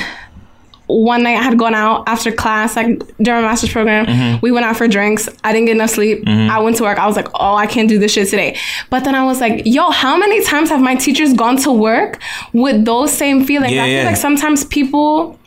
one 0.87 1.23
night 1.23 1.39
I 1.39 1.43
had 1.43 1.59
gone 1.59 1.75
out 1.75 2.05
after 2.07 2.31
class, 2.31 2.77
like 2.77 2.99
during 3.19 3.43
my 3.43 3.49
master's 3.49 3.73
program. 3.73 4.07
Mm-hmm. 4.07 4.41
We 4.43 4.53
went 4.53 4.67
out 4.67 4.77
for 4.77 4.87
drinks. 4.87 5.29
I 5.43 5.53
didn't 5.53 5.67
get 5.67 5.77
enough 5.77 5.91
sleep. 5.91 6.27
I 6.27 6.59
went 6.61 6.77
to 6.77 6.83
work. 6.83 6.99
I 6.99 7.07
was 7.07 7.17
like, 7.17 7.29
oh, 7.35 7.55
I 7.55 7.67
can't 7.67 7.89
do 7.89 7.99
this 7.99 8.13
shit 8.13 8.29
today. 8.29 8.59
But 8.91 9.05
then 9.05 9.15
I 9.15 9.25
was 9.25 9.41
like, 9.41 9.63
yo, 9.65 9.91
how 9.91 10.17
many 10.17 10.45
times 10.45 10.69
have 10.69 10.81
my 10.81 10.95
teachers 10.95 11.33
gone 11.33 11.57
to 11.59 11.73
work 11.73 12.21
with 12.53 12.85
those 12.85 13.13
same 13.13 13.45
feelings? 13.45 13.73
Yeah, 13.73 13.85
I 13.85 13.87
feel 13.87 13.97
yeah. 13.97 14.05
like 14.05 14.17
sometimes 14.17 14.65
people 14.67 15.39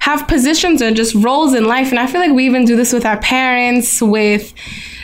have 0.00 0.26
positions 0.28 0.82
or 0.82 0.90
just 0.90 1.14
roles 1.14 1.54
in 1.54 1.64
life. 1.64 1.90
And 1.90 1.98
I 1.98 2.06
feel 2.06 2.20
like 2.20 2.32
we 2.32 2.44
even 2.44 2.64
do 2.64 2.76
this 2.76 2.92
with 2.92 3.06
our 3.06 3.18
parents, 3.18 4.02
with 4.02 4.52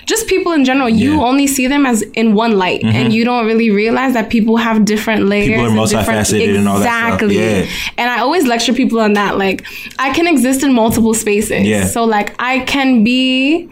just 0.08 0.26
people 0.26 0.52
in 0.52 0.64
general. 0.64 0.88
You 0.88 0.96
Yeah. 1.10 1.16
Mm-hmm. 1.16 1.30
only 1.30 1.46
see 1.46 1.66
them 1.68 1.84
as 1.92 2.02
in 2.20 2.34
one 2.34 2.52
light, 2.64 2.82
and 2.82 3.12
you 3.12 3.22
don't 3.24 3.44
really 3.46 3.70
realize 3.82 4.12
that 4.14 4.26
people 4.30 4.56
have 4.56 4.84
different 4.92 5.22
layers. 5.32 5.48
People 5.48 5.64
are 5.66 5.68
and 5.78 5.88
different- 5.88 6.18
multifaceted 6.26 6.56
and 6.58 6.66
all 6.68 6.78
that. 6.80 7.12
Exactly. 7.14 7.38
Yeah. 7.38 7.66
And 7.98 8.06
I 8.10 8.18
always 8.20 8.44
lecture 8.46 8.72
people 8.72 8.98
on 9.00 9.12
that. 9.20 9.32
Like, 9.44 9.58
I 9.98 10.08
can 10.16 10.26
exist 10.26 10.62
in 10.66 10.72
multiple 10.72 11.14
spaces. 11.14 11.64
Yeah. 11.66 11.84
So, 11.84 12.04
like, 12.04 12.28
I 12.52 12.60
can 12.60 13.04
be 13.04 13.68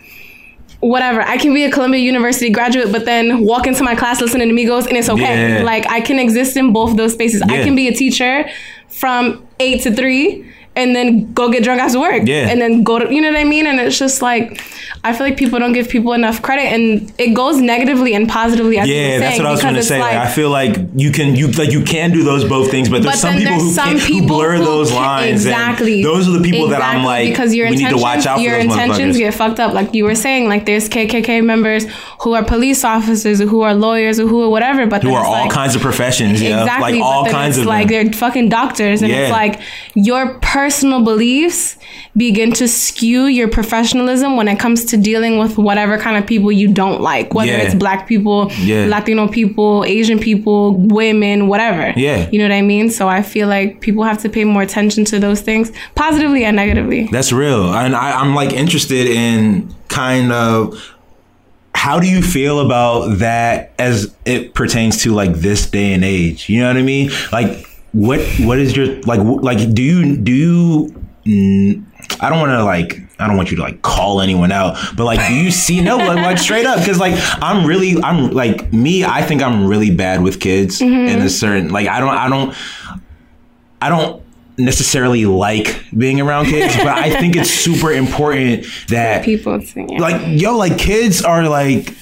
whatever. 0.81 1.21
I 1.23 1.37
can 1.39 1.55
be 1.55 1.65
a 1.65 1.71
Columbia 1.71 2.01
University 2.01 2.51
graduate, 2.51 2.93
but 2.93 3.07
then 3.07 3.45
walk 3.45 3.67
into 3.67 3.83
my 3.83 3.95
class 3.95 4.21
listening 4.21 4.49
to 4.51 4.55
Migos, 4.55 4.87
and 4.87 4.97
it's 4.97 5.09
okay. 5.09 5.35
Yeah. 5.59 5.63
Like, 5.73 5.85
I 5.91 6.01
can 6.03 6.19
exist 6.19 6.57
in 6.57 6.73
both 6.73 6.97
those 6.97 7.13
spaces. 7.15 7.43
Yeah. 7.49 7.55
I 7.55 7.65
can 7.65 7.75
be 7.75 7.89
a 7.89 7.95
teacher 7.95 8.49
from 8.89 9.43
eight 9.59 9.83
to 9.85 9.91
three. 9.95 10.45
And 10.79 10.95
then 10.95 11.33
go 11.33 11.51
get 11.51 11.65
drunk 11.65 11.81
after 11.81 11.99
work. 11.99 12.25
Yeah. 12.27 12.51
And 12.51 12.61
then 12.61 12.83
go 12.83 12.99
to, 12.99 13.07
you 13.11 13.23
know 13.23 13.31
what 13.33 13.39
I 13.41 13.45
mean? 13.45 13.67
And 13.67 13.81
it's 13.81 13.99
just 13.99 14.21
like, 14.21 14.61
I 15.09 15.13
feel 15.13 15.27
like 15.27 15.37
people 15.37 15.59
don't 15.59 15.73
give 15.73 15.89
people 15.89 16.13
enough 16.13 16.43
credit. 16.43 16.65
And 16.67 17.13
it 17.19 17.35
goes 17.35 17.61
negatively 17.61 18.15
and 18.15 18.29
positively. 18.29 18.79
As 18.79 18.89
Yeah, 18.89 19.19
that's 19.19 19.39
what 19.39 19.47
I 19.47 19.51
was 19.53 19.63
going 19.63 19.75
to 19.75 19.83
say. 19.83 20.01
Like, 20.01 20.17
I 20.17 20.29
feel 20.29 20.51
like 20.51 20.77
you 20.95 21.11
can 21.13 21.37
you 21.37 21.49
like 21.53 21.71
you 21.73 21.83
can 21.83 22.11
do 22.13 22.23
those 22.25 22.45
both 22.45 22.71
things, 22.71 22.89
but 22.89 23.03
there's 23.03 23.15
But 23.15 23.19
some 23.21 23.35
people 23.37 23.53
there's 23.53 23.63
who 23.63 23.71
some 23.71 23.89
can't, 23.89 24.01
who 24.01 24.07
people 24.07 24.37
blur 24.37 24.57
who 24.57 24.65
those 24.65 24.93
lines. 24.93 25.47
and 25.47 25.55
Exactly. 25.55 26.03
those 26.03 26.29
are 26.29 26.33
the 26.33 26.43
people 26.49 26.69
that 26.69 26.83
I'm 26.83 27.05
like 27.05 27.29
because 27.29 27.55
your 27.55 27.71
we 27.71 27.77
need 27.77 27.89
to 27.91 27.97
watch 27.97 28.19
intentions- 28.19 28.27
out 28.27 28.37
for 28.37 28.43
Your 28.43 28.57
intentions 28.59 29.17
get 29.17 29.35
fucked 29.35 29.61
up, 29.61 29.73
like 29.75 29.95
you 29.95 30.05
were 30.05 30.15
saying. 30.15 30.49
Like 30.49 30.67
there's 30.67 30.89
KKK 30.89 31.43
members 31.45 31.87
who 32.23 32.33
are 32.35 32.45
police 32.45 32.85
officers, 32.85 33.41
or 33.41 33.47
who 33.47 33.61
are 33.63 33.75
lawyers, 33.75 34.19
or 34.21 34.27
who 34.27 34.43
are 34.43 34.49
whatever. 34.51 34.87
But 34.87 35.03
who 35.03 35.15
are 35.15 35.25
all 35.25 35.33
like, 35.33 35.51
kinds 35.51 35.75
of 35.77 35.83
professions, 35.83 36.43
yeah, 36.43 36.63
Exactly, 36.63 36.95
like 36.95 37.03
all 37.03 37.27
kinds 37.27 37.57
it's 37.57 37.63
of 37.63 37.67
like 37.67 37.89
them. 37.89 38.05
they're 38.07 38.13
fucking 38.13 38.49
doctors, 38.49 39.03
and 39.03 39.11
Yeah. 39.11 39.19
it's 39.23 39.31
like 39.33 39.61
your 39.95 40.39
personal 40.41 41.03
beliefs 41.05 41.77
begin 42.17 42.51
to 42.53 42.67
skew 42.67 43.27
your 43.27 43.47
professionalism 43.49 44.37
when 44.37 44.49
it 44.49 44.59
comes 44.59 44.85
to 44.87 44.96
dealing 44.97 45.39
with 45.39 45.59
whatever 45.59 45.99
kind 45.99 46.17
of 46.17 46.27
people 46.27 46.51
you 46.53 46.69
don't 46.69 47.01
like, 47.01 47.35
whether 47.35 47.51
Yeah. 47.51 47.59
it's 47.59 47.75
black 47.75 48.07
people, 48.07 48.51
Yeah. 48.61 48.87
Latino 48.87 49.29
people, 49.29 49.85
Asian 49.87 50.19
people, 50.19 50.75
women, 50.77 51.49
whatever. 51.49 51.93
Yeah. 51.97 52.29
you 52.31 52.39
know 52.39 52.45
what 52.45 52.53
I 52.53 52.63
mean. 52.63 52.91
So 52.91 53.09
I 53.09 53.23
feel 53.23 53.49
like 53.49 53.81
people 53.81 54.03
have 54.05 54.19
to 54.23 54.29
pay 54.29 54.45
more 54.45 54.63
attention 54.63 55.05
to 55.07 55.19
those 55.19 55.41
things, 55.41 55.71
positively 55.95 56.45
and 56.45 56.57
negatively. 56.57 57.09
That's 57.13 57.33
real, 57.33 57.75
and 57.75 57.95
I, 57.97 58.13
I'm 58.21 58.35
like 58.35 58.53
interested 58.53 59.07
in 59.07 59.73
kind 59.89 60.33
of 60.33 60.93
how 61.75 62.01
do 62.01 62.09
you 62.09 62.23
feel 62.23 62.61
about 62.61 63.19
that 63.19 63.73
as 63.79 64.15
it 64.25 64.55
pertains 64.55 65.03
to 65.03 65.13
like 65.13 65.35
this 65.35 65.71
day 65.71 65.93
and 65.93 66.05
age? 66.05 66.49
You 66.49 66.61
know 66.61 66.69
what 66.69 66.77
I 66.79 66.83
mean? 66.83 67.11
Like, 67.33 67.67
what 67.93 68.21
what 68.41 68.59
is 68.59 68.75
your 68.77 69.01
like 69.03 69.21
like? 69.43 69.73
Do 69.75 69.83
you 69.83 70.17
do 70.17 70.33
you? 70.33 71.85
I 72.21 72.29
don't 72.31 72.39
want 72.41 72.51
to 72.53 72.65
like. 72.65 73.03
I 73.19 73.27
don't 73.27 73.37
want 73.37 73.51
you 73.51 73.57
to 73.57 73.63
like 73.63 73.81
call 73.81 74.21
anyone 74.21 74.53
out, 74.53 74.77
but 74.95 75.05
like, 75.05 75.27
do 75.29 75.35
you 75.35 75.51
see 75.51 75.81
no 75.81 75.97
like, 75.97 76.17
like 76.17 76.39
straight 76.39 76.67
up? 76.67 76.79
Because 76.79 76.99
like, 76.99 77.15
I'm 77.43 77.67
really, 77.67 78.03
I'm 78.03 78.31
like 78.31 78.73
me. 78.73 79.05
I 79.05 79.23
think 79.23 79.43
I'm 79.43 79.67
really 79.67 79.91
bad 79.91 80.23
with 80.23 80.39
kids 80.39 80.81
mm-hmm. 80.81 81.09
in 81.09 81.23
a 81.23 81.31
certain 81.31 81.71
like. 81.71 81.89
I 81.89 82.01
don't, 82.01 82.11
I 82.11 82.29
don't, 82.29 82.55
I 83.81 83.89
don't 83.89 84.23
necessarily 84.59 85.27
like 85.27 85.83
being 85.97 86.21
around 86.21 86.47
kids, 86.47 86.77
but 86.77 86.89
I 86.89 87.19
think 87.19 87.37
it's 87.37 87.51
super 87.65 87.93
important 87.93 88.67
that 88.89 89.25
People, 89.25 89.61
yeah. 89.63 89.99
like 89.99 90.41
yo, 90.41 90.57
like 90.57 90.79
kids 90.79 91.23
are 91.23 91.49
like 91.49 91.95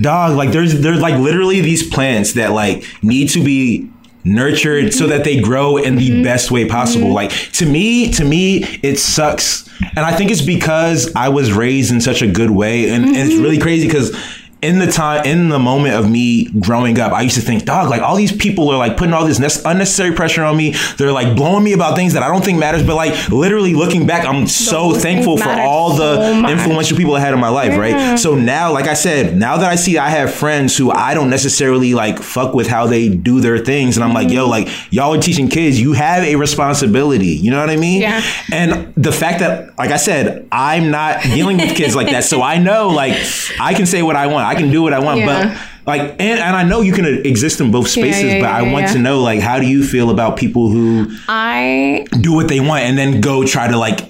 dog, 0.00 0.36
like 0.36 0.50
there's 0.50 0.80
there's 0.80 1.00
like 1.00 1.18
literally 1.18 1.60
these 1.60 1.88
plants 1.88 2.34
that 2.34 2.52
like 2.52 2.84
need 3.02 3.28
to 3.30 3.42
be 3.42 3.90
nurtured 4.24 4.94
so 4.94 5.06
that 5.06 5.24
they 5.24 5.40
grow 5.40 5.76
in 5.76 5.96
the 5.96 6.10
mm-hmm. 6.10 6.22
best 6.22 6.50
way 6.50 6.66
possible. 6.66 7.08
Mm-hmm. 7.08 7.14
Like 7.14 7.30
to 7.52 7.66
me, 7.66 8.10
to 8.12 8.24
me, 8.24 8.64
it 8.82 8.98
sucks. 8.98 9.68
And 9.96 10.00
I 10.00 10.16
think 10.16 10.30
it's 10.30 10.42
because 10.42 11.14
I 11.14 11.28
was 11.28 11.52
raised 11.52 11.90
in 11.90 12.00
such 12.00 12.22
a 12.22 12.26
good 12.26 12.50
way. 12.50 12.90
And, 12.90 13.04
and 13.04 13.16
it's 13.16 13.34
mm-hmm. 13.34 13.42
really 13.42 13.58
crazy 13.58 13.86
because 13.86 14.16
in 14.64 14.78
the 14.78 14.90
time 14.90 15.24
in 15.26 15.48
the 15.50 15.58
moment 15.58 15.94
of 15.94 16.10
me 16.10 16.46
growing 16.60 16.98
up, 16.98 17.12
I 17.12 17.22
used 17.22 17.36
to 17.36 17.42
think, 17.42 17.64
dog, 17.64 17.88
like 17.90 18.02
all 18.02 18.16
these 18.16 18.32
people 18.34 18.68
are 18.70 18.78
like 18.78 18.96
putting 18.96 19.12
all 19.14 19.24
this 19.26 19.38
nes- 19.38 19.62
unnecessary 19.64 20.12
pressure 20.14 20.42
on 20.42 20.56
me. 20.56 20.74
They're 20.98 21.12
like 21.12 21.36
blowing 21.36 21.62
me 21.62 21.72
about 21.72 21.96
things 21.96 22.14
that 22.14 22.22
I 22.22 22.28
don't 22.28 22.44
think 22.44 22.58
matters. 22.58 22.82
But 22.84 22.96
like 22.96 23.28
literally 23.28 23.74
looking 23.74 24.06
back, 24.06 24.24
I'm 24.26 24.46
so 24.46 24.92
Those 24.92 25.02
thankful 25.02 25.36
for 25.36 25.50
all 25.50 25.94
the 25.96 26.16
so 26.16 26.48
influential 26.48 26.96
people 26.96 27.14
I 27.14 27.20
had 27.20 27.34
in 27.34 27.40
my 27.40 27.48
life, 27.50 27.78
right? 27.78 28.16
So 28.18 28.34
now, 28.34 28.72
like 28.72 28.86
I 28.88 28.94
said, 28.94 29.36
now 29.36 29.56
that 29.58 29.70
I 29.70 29.76
see 29.76 29.98
I 29.98 30.08
have 30.08 30.32
friends 30.34 30.76
who 30.76 30.90
I 30.90 31.14
don't 31.14 31.30
necessarily 31.30 31.94
like 31.94 32.18
fuck 32.20 32.54
with 32.54 32.66
how 32.66 32.86
they 32.86 33.08
do 33.08 33.40
their 33.40 33.58
things, 33.58 33.96
and 33.96 34.04
I'm 34.04 34.12
like, 34.12 34.24
Mm-hmm. 34.28 34.36
yo, 34.36 34.48
like 34.48 34.68
y'all 34.90 35.12
are 35.14 35.20
teaching 35.20 35.48
kids, 35.48 35.78
you 35.78 35.92
have 35.92 36.24
a 36.24 36.36
responsibility. 36.36 37.26
You 37.26 37.50
know 37.50 37.60
what 37.60 37.68
I 37.68 37.76
mean? 37.76 38.00
Yeah. 38.00 38.22
And 38.52 38.92
the 38.96 39.12
fact 39.12 39.40
that, 39.40 39.76
like 39.76 39.90
I 39.90 39.96
said, 39.98 40.48
I'm 40.50 40.90
not 40.90 41.22
dealing 41.22 41.58
with 41.58 41.76
kids 41.76 41.94
like 41.94 42.08
that, 42.10 42.24
so 42.24 42.40
I 42.40 42.58
know 42.58 42.88
like 42.88 43.12
I 43.60 43.74
can 43.74 43.84
say 43.84 44.00
what 44.02 44.16
I 44.16 44.26
want, 44.28 44.46
I 44.46 44.53
can 44.54 44.70
do 44.70 44.82
what 44.82 44.92
I 44.92 44.98
want, 45.00 45.20
Yeah. 45.20 45.54
but. 45.54 45.70
Like 45.86 46.00
and, 46.12 46.40
and 46.40 46.56
I 46.56 46.62
know 46.64 46.80
you 46.80 46.94
can 46.94 47.04
uh, 47.04 47.08
exist 47.26 47.60
in 47.60 47.70
both 47.70 47.88
spaces, 47.88 48.24
yeah, 48.24 48.40
but 48.40 48.46
yeah, 48.46 48.56
I 48.56 48.62
yeah, 48.62 48.72
want 48.72 48.88
to 48.92 48.98
know 48.98 49.20
like 49.20 49.40
how 49.40 49.60
do 49.60 49.66
you 49.66 49.84
feel 49.84 50.08
about 50.08 50.38
people 50.38 50.70
who 50.70 51.14
I 51.28 52.06
do 52.22 52.32
what 52.32 52.48
they 52.48 52.58
want 52.60 52.84
and 52.84 52.96
then 52.96 53.20
go 53.20 53.44
try 53.44 53.68
to 53.68 53.76
like 53.76 54.00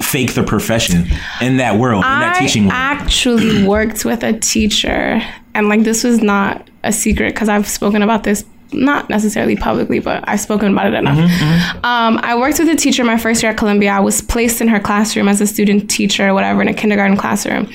fake 0.00 0.34
the 0.34 0.44
profession 0.44 1.06
in 1.40 1.56
that 1.56 1.76
world, 1.80 2.04
in 2.04 2.10
that 2.20 2.36
teaching 2.38 2.70
I 2.70 2.92
world? 2.92 3.02
actually 3.02 3.66
worked 3.66 4.04
with 4.04 4.22
a 4.22 4.38
teacher, 4.38 5.20
and 5.54 5.68
like 5.68 5.82
this 5.82 6.04
was 6.04 6.22
not 6.22 6.70
a 6.84 6.92
secret 6.92 7.34
because 7.34 7.48
I've 7.48 7.66
spoken 7.66 8.02
about 8.02 8.22
this 8.22 8.44
not 8.74 9.08
necessarily 9.08 9.56
publicly, 9.56 9.98
but 10.00 10.22
I've 10.28 10.40
spoken 10.40 10.72
about 10.72 10.86
it 10.86 10.94
enough. 10.94 11.18
Mm-hmm, 11.18 11.84
Um, 11.84 12.18
I 12.22 12.36
worked 12.38 12.58
with 12.58 12.68
a 12.68 12.76
teacher 12.76 13.04
my 13.04 13.16
first 13.16 13.42
year 13.42 13.52
at 13.52 13.58
Columbia. 13.58 13.92
I 13.92 14.00
was 14.00 14.20
placed 14.20 14.60
in 14.60 14.68
her 14.68 14.80
classroom 14.80 15.28
as 15.28 15.40
a 15.40 15.46
student 15.46 15.90
teacher 15.90 16.28
or 16.28 16.34
whatever 16.34 16.60
in 16.62 16.68
a 16.68 16.74
kindergarten 16.74 17.16
classroom. 17.16 17.68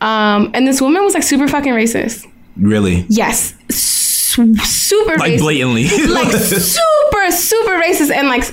Um, 0.00 0.50
and 0.54 0.66
this 0.66 0.80
woman 0.80 1.02
was 1.04 1.14
like 1.14 1.22
super 1.22 1.48
fucking 1.48 1.72
racist. 1.72 2.26
really? 2.56 3.04
Yes, 3.08 3.54
su- 3.70 4.54
super 4.56 5.16
Like 5.18 5.32
racist. 5.32 5.38
blatantly. 5.40 5.84
like 6.08 6.32
super 6.32 7.30
super 7.30 7.72
racist 7.80 8.10
and 8.10 8.28
like 8.28 8.44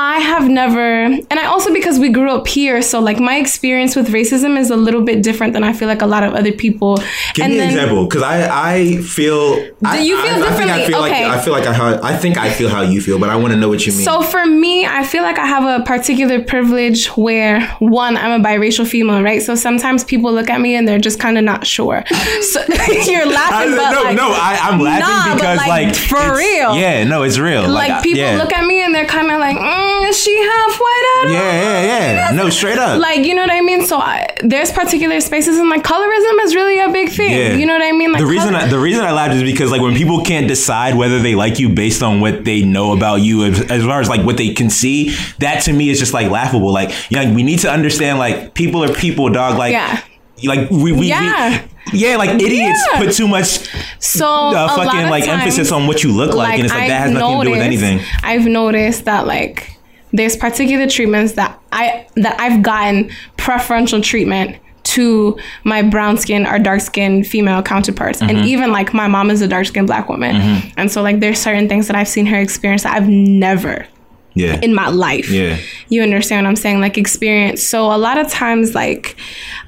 I 0.00 0.20
have 0.20 0.48
never, 0.48 1.02
and 1.02 1.32
I 1.32 1.46
also 1.46 1.72
because 1.72 1.98
we 1.98 2.08
grew 2.08 2.30
up 2.30 2.46
here, 2.46 2.82
so 2.82 3.00
like 3.00 3.18
my 3.18 3.36
experience 3.36 3.96
with 3.96 4.08
racism 4.10 4.56
is 4.56 4.70
a 4.70 4.76
little 4.76 5.02
bit 5.02 5.24
different 5.24 5.54
than 5.54 5.64
I 5.64 5.72
feel 5.72 5.88
like 5.88 6.02
a 6.02 6.06
lot 6.06 6.22
of 6.22 6.34
other 6.34 6.52
people. 6.52 6.98
Give 7.34 7.44
and 7.44 7.54
me 7.54 7.58
an 7.58 7.68
example, 7.68 8.04
because 8.06 8.22
I 8.22 8.36
I 8.76 8.96
feel. 9.02 9.54
I, 9.84 9.98
you 9.98 10.16
feel 10.22 10.34
I, 10.44 10.48
I 10.48 10.52
think 10.56 10.70
I 10.70 10.78
differently? 10.78 10.86
feel 10.86 11.02
Okay. 11.04 11.26
like 11.26 11.38
I 11.38 11.40
feel 11.44 11.52
like 11.52 11.66
I 11.66 11.72
how, 11.72 12.00
I 12.02 12.16
think 12.16 12.38
I 12.38 12.48
feel 12.50 12.68
how 12.68 12.82
you 12.82 13.00
feel, 13.00 13.18
but 13.18 13.28
I 13.28 13.34
want 13.36 13.52
to 13.54 13.58
know 13.58 13.68
what 13.68 13.84
you 13.86 13.92
mean. 13.92 14.04
So 14.04 14.22
for 14.22 14.46
me, 14.46 14.86
I 14.86 15.02
feel 15.02 15.24
like 15.24 15.38
I 15.38 15.46
have 15.46 15.80
a 15.80 15.84
particular 15.84 16.42
privilege 16.44 17.06
where 17.16 17.66
one, 17.80 18.16
I'm 18.16 18.40
a 18.40 18.44
biracial 18.48 18.86
female, 18.86 19.20
right? 19.22 19.42
So 19.42 19.56
sometimes 19.56 20.04
people 20.04 20.32
look 20.32 20.48
at 20.48 20.60
me 20.60 20.76
and 20.76 20.86
they're 20.86 21.00
just 21.00 21.18
kind 21.18 21.36
of 21.38 21.42
not 21.44 21.66
sure. 21.66 22.04
So 22.52 22.60
you're 23.10 23.22
I, 23.22 23.38
laughing, 23.40 23.76
but 23.76 23.90
no, 23.92 24.02
like, 24.04 24.16
no, 24.16 24.28
I, 24.30 24.58
I'm 24.62 24.80
laughing 24.80 25.00
Nah, 25.30 25.34
because 25.34 25.58
like, 25.58 25.68
like, 25.88 25.94
for 25.96 26.36
real. 26.36 26.76
Yeah, 26.76 27.02
no, 27.04 27.24
it's 27.24 27.38
real. 27.38 27.68
like 27.68 27.90
I- 27.90 28.02
people 28.02 28.20
yeah. 28.20 28.36
look 28.36 28.52
at 28.52 28.64
me 28.64 28.80
and 28.84 28.94
they're 28.94 29.06
kind 29.06 29.30
of 29.30 29.38
like, 29.40 29.56
mm, 29.56 29.87
is 30.04 30.18
she 30.22 30.36
half 30.38 30.78
white 30.80 31.04
at 31.24 31.26
all? 31.28 31.32
Yeah, 31.32 31.82
yeah, 31.82 32.12
yeah. 32.30 32.36
No, 32.36 32.50
straight 32.50 32.78
up. 32.78 33.00
like 33.00 33.24
you 33.26 33.34
know 33.34 33.42
what 33.42 33.50
I 33.50 33.60
mean. 33.60 33.84
So 33.86 33.98
I, 33.98 34.26
there's 34.42 34.70
particular 34.72 35.20
spaces, 35.20 35.56
and 35.58 35.68
like 35.68 35.82
colorism 35.82 36.44
is 36.44 36.54
really 36.54 36.78
a 36.80 36.88
big 36.90 37.10
thing. 37.10 37.30
Yeah. 37.32 37.54
You 37.54 37.66
know 37.66 37.74
what 37.74 37.82
I 37.82 37.92
mean? 37.92 38.12
Like 38.12 38.20
the 38.20 38.26
reason 38.26 38.50
color- 38.52 38.64
I, 38.64 38.68
the 38.68 38.78
reason 38.78 39.04
I 39.04 39.12
laughed 39.12 39.34
is 39.34 39.42
because 39.42 39.70
like 39.70 39.80
when 39.82 39.94
people 39.94 40.22
can't 40.22 40.48
decide 40.48 40.94
whether 40.96 41.18
they 41.20 41.34
like 41.34 41.58
you 41.58 41.68
based 41.68 42.02
on 42.02 42.20
what 42.20 42.44
they 42.44 42.62
know 42.62 42.92
about 42.96 43.16
you 43.16 43.44
as, 43.44 43.60
as 43.70 43.82
far 43.84 44.00
as 44.00 44.08
like 44.08 44.24
what 44.24 44.36
they 44.36 44.54
can 44.54 44.70
see, 44.70 45.14
that 45.38 45.62
to 45.64 45.72
me 45.72 45.90
is 45.90 45.98
just 45.98 46.12
like 46.14 46.30
laughable. 46.30 46.72
Like, 46.72 46.90
yeah, 47.10 47.22
like, 47.22 47.34
we 47.34 47.42
need 47.42 47.58
to 47.60 47.70
understand 47.70 48.18
like 48.18 48.54
people 48.54 48.82
are 48.84 48.92
people, 48.92 49.28
dog. 49.30 49.58
Like, 49.58 49.72
Yeah. 49.72 50.02
like 50.44 50.70
we, 50.70 50.92
we 50.92 51.08
Yeah. 51.08 51.62
we- 51.62 51.68
yeah, 51.90 52.16
like 52.16 52.28
idiots 52.28 52.80
Yeah. 52.92 52.98
put 52.98 53.14
too 53.14 53.26
much 53.26 53.66
so 53.98 54.26
uh, 54.26 54.68
fucking 54.76 55.08
like 55.08 55.24
times, 55.24 55.40
emphasis 55.40 55.72
on 55.72 55.86
what 55.86 56.04
you 56.04 56.12
look 56.12 56.34
like, 56.34 56.56
and 56.56 56.64
it's 56.66 56.74
like 56.74 56.88
that 56.88 57.00
has 57.00 57.10
I've 57.12 57.14
nothing 57.18 57.38
to 57.38 57.44
do 57.46 57.50
with 57.52 57.60
anything. 57.62 58.00
I've 58.22 58.44
noticed 58.44 59.06
that 59.06 59.26
like 59.26 59.77
there's 60.12 60.36
particular 60.36 60.86
treatments 60.88 61.32
that 61.34 61.58
I 61.72 62.06
that 62.16 62.38
I've 62.40 62.62
gotten 62.62 63.10
preferential 63.36 64.00
treatment 64.00 64.56
to 64.84 65.36
my 65.64 65.82
brown 65.82 66.16
skin 66.16 66.46
or 66.46 66.58
dark 66.58 66.80
skin 66.80 67.22
female 67.22 67.62
counterparts 67.62 68.20
Mm-hmm. 68.20 68.36
and 68.36 68.46
even 68.46 68.72
like 68.72 68.94
my 68.94 69.06
mom 69.06 69.30
is 69.30 69.42
a 69.42 69.48
dark 69.48 69.66
skinned 69.66 69.86
black 69.86 70.08
woman 70.08 70.62
and 70.78 70.90
so 70.90 71.02
like 71.02 71.20
there's 71.20 71.38
certain 71.38 71.68
things 71.68 71.86
that 71.88 71.96
I've 71.96 72.08
seen 72.08 72.24
her 72.26 72.38
experience 72.40 72.84
that 72.84 72.94
I've 72.96 73.08
never 73.08 73.86
Yeah, 74.34 74.60
in 74.62 74.72
my 74.74 74.88
life. 74.88 75.28
Yeah. 75.30 75.58
You 75.88 76.02
understand 76.02 76.44
what 76.44 76.50
I'm 76.50 76.56
saying? 76.56 76.80
Like 76.80 76.96
experience. 76.96 77.62
So 77.62 77.92
a 77.92 77.98
lot 77.98 78.18
of 78.18 78.28
times 78.30 78.74
like 78.74 79.16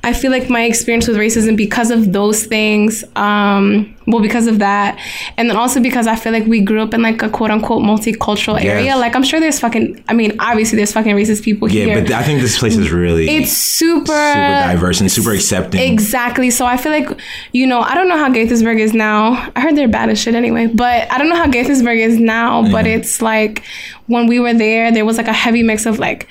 I 0.03 0.13
feel 0.13 0.31
like 0.31 0.49
my 0.49 0.65
experience 0.65 1.07
with 1.07 1.17
racism 1.17 1.57
because 1.57 1.91
of 1.91 2.13
those 2.13 2.47
things, 2.47 3.05
um, 3.17 3.95
well, 4.07 4.23
because 4.23 4.47
of 4.47 4.59
that, 4.61 4.99
and 5.37 5.51
then 5.51 5.57
also 5.57 5.81
because 5.81 6.07
I 6.07 6.17
feel 6.17 6.33
like 6.33 6.47
we 6.47 6.61
grew 6.61 6.81
up 6.81 6.95
in 6.95 7.03
like 7.03 7.23
a 7.23 7.29
quote 7.29 7.51
unquote 7.51 7.83
multicultural 7.83 8.63
area. 8.63 8.97
Like 8.97 9.15
I'm 9.15 9.23
sure 9.23 9.41
there's 9.41 9.61
fucking 9.61 10.03
I 10.09 10.15
mean, 10.15 10.37
obviously 10.41 10.77
there's 10.77 10.93
fucking 10.93 11.15
racist 11.15 11.43
people 11.43 11.71
yeah, 11.71 11.85
here. 11.85 12.03
but 12.03 12.13
I 12.13 12.23
think 12.23 12.41
this 12.41 12.59
place 12.59 12.77
is 12.77 12.91
really 12.91 13.29
it's 13.29 13.53
super 13.53 14.07
super 14.07 14.73
diverse 14.73 15.01
and 15.01 15.11
super 15.11 15.33
accepting. 15.33 15.81
Exactly. 15.81 16.51
So 16.51 16.67
I 16.67 16.77
feel 16.77 16.93
like, 16.93 17.09
you 17.53 17.67
know, 17.67 17.81
I 17.81 17.95
don't 17.95 18.09
know 18.09 18.17
how 18.17 18.31
Gaithersburg 18.31 18.79
is 18.79 18.95
now. 18.95 19.51
I 19.55 19.61
heard 19.61 19.77
they're 19.77 19.89
bad 19.89 20.09
as 20.09 20.21
shit 20.21 20.35
anyway, 20.35 20.67
but 20.67 21.11
I 21.13 21.19
don't 21.19 21.29
know 21.29 21.37
how 21.37 21.47
Gaithersburg 21.47 21.99
is 21.99 22.19
now. 22.19 22.71
But 22.71 22.87
it's 22.87 23.21
like 23.23 23.63
when 24.07 24.27
we 24.27 24.41
were 24.41 24.55
there, 24.55 24.91
there 24.93 25.05
was 25.05 25.19
like 25.19 25.29
a 25.29 25.33
heavy 25.33 25.63
mix 25.63 25.87
of 25.87 25.99
like 25.99 26.29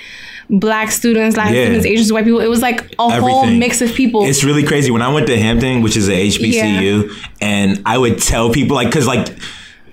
black 0.50 0.92
students, 0.92 1.38
Latin 1.38 1.54
Yeah. 1.54 1.66
students, 1.66 1.86
Asians, 1.86 2.12
white 2.14 2.26
people. 2.26 2.40
It 2.40 2.48
was 2.50 2.62
like 2.62 2.94
a 3.00 3.10
whole 3.22 3.46
mix 3.46 3.82
of 3.82 3.94
people. 3.94 4.26
It's 4.26 4.44
really 4.44 4.64
crazy. 4.64 4.90
When 4.92 5.02
I 5.02 5.14
went 5.14 5.28
to 5.28 5.38
Hampton, 5.40 5.82
which 5.82 5.96
is 5.96 6.10
a 6.10 6.14
HBCU, 6.14 7.12
and 7.42 7.82
I 7.86 7.98
would 7.98 8.20
tell 8.20 8.52
people 8.52 8.76
like, 8.76 8.92
cause 8.92 9.06
like, 9.08 9.28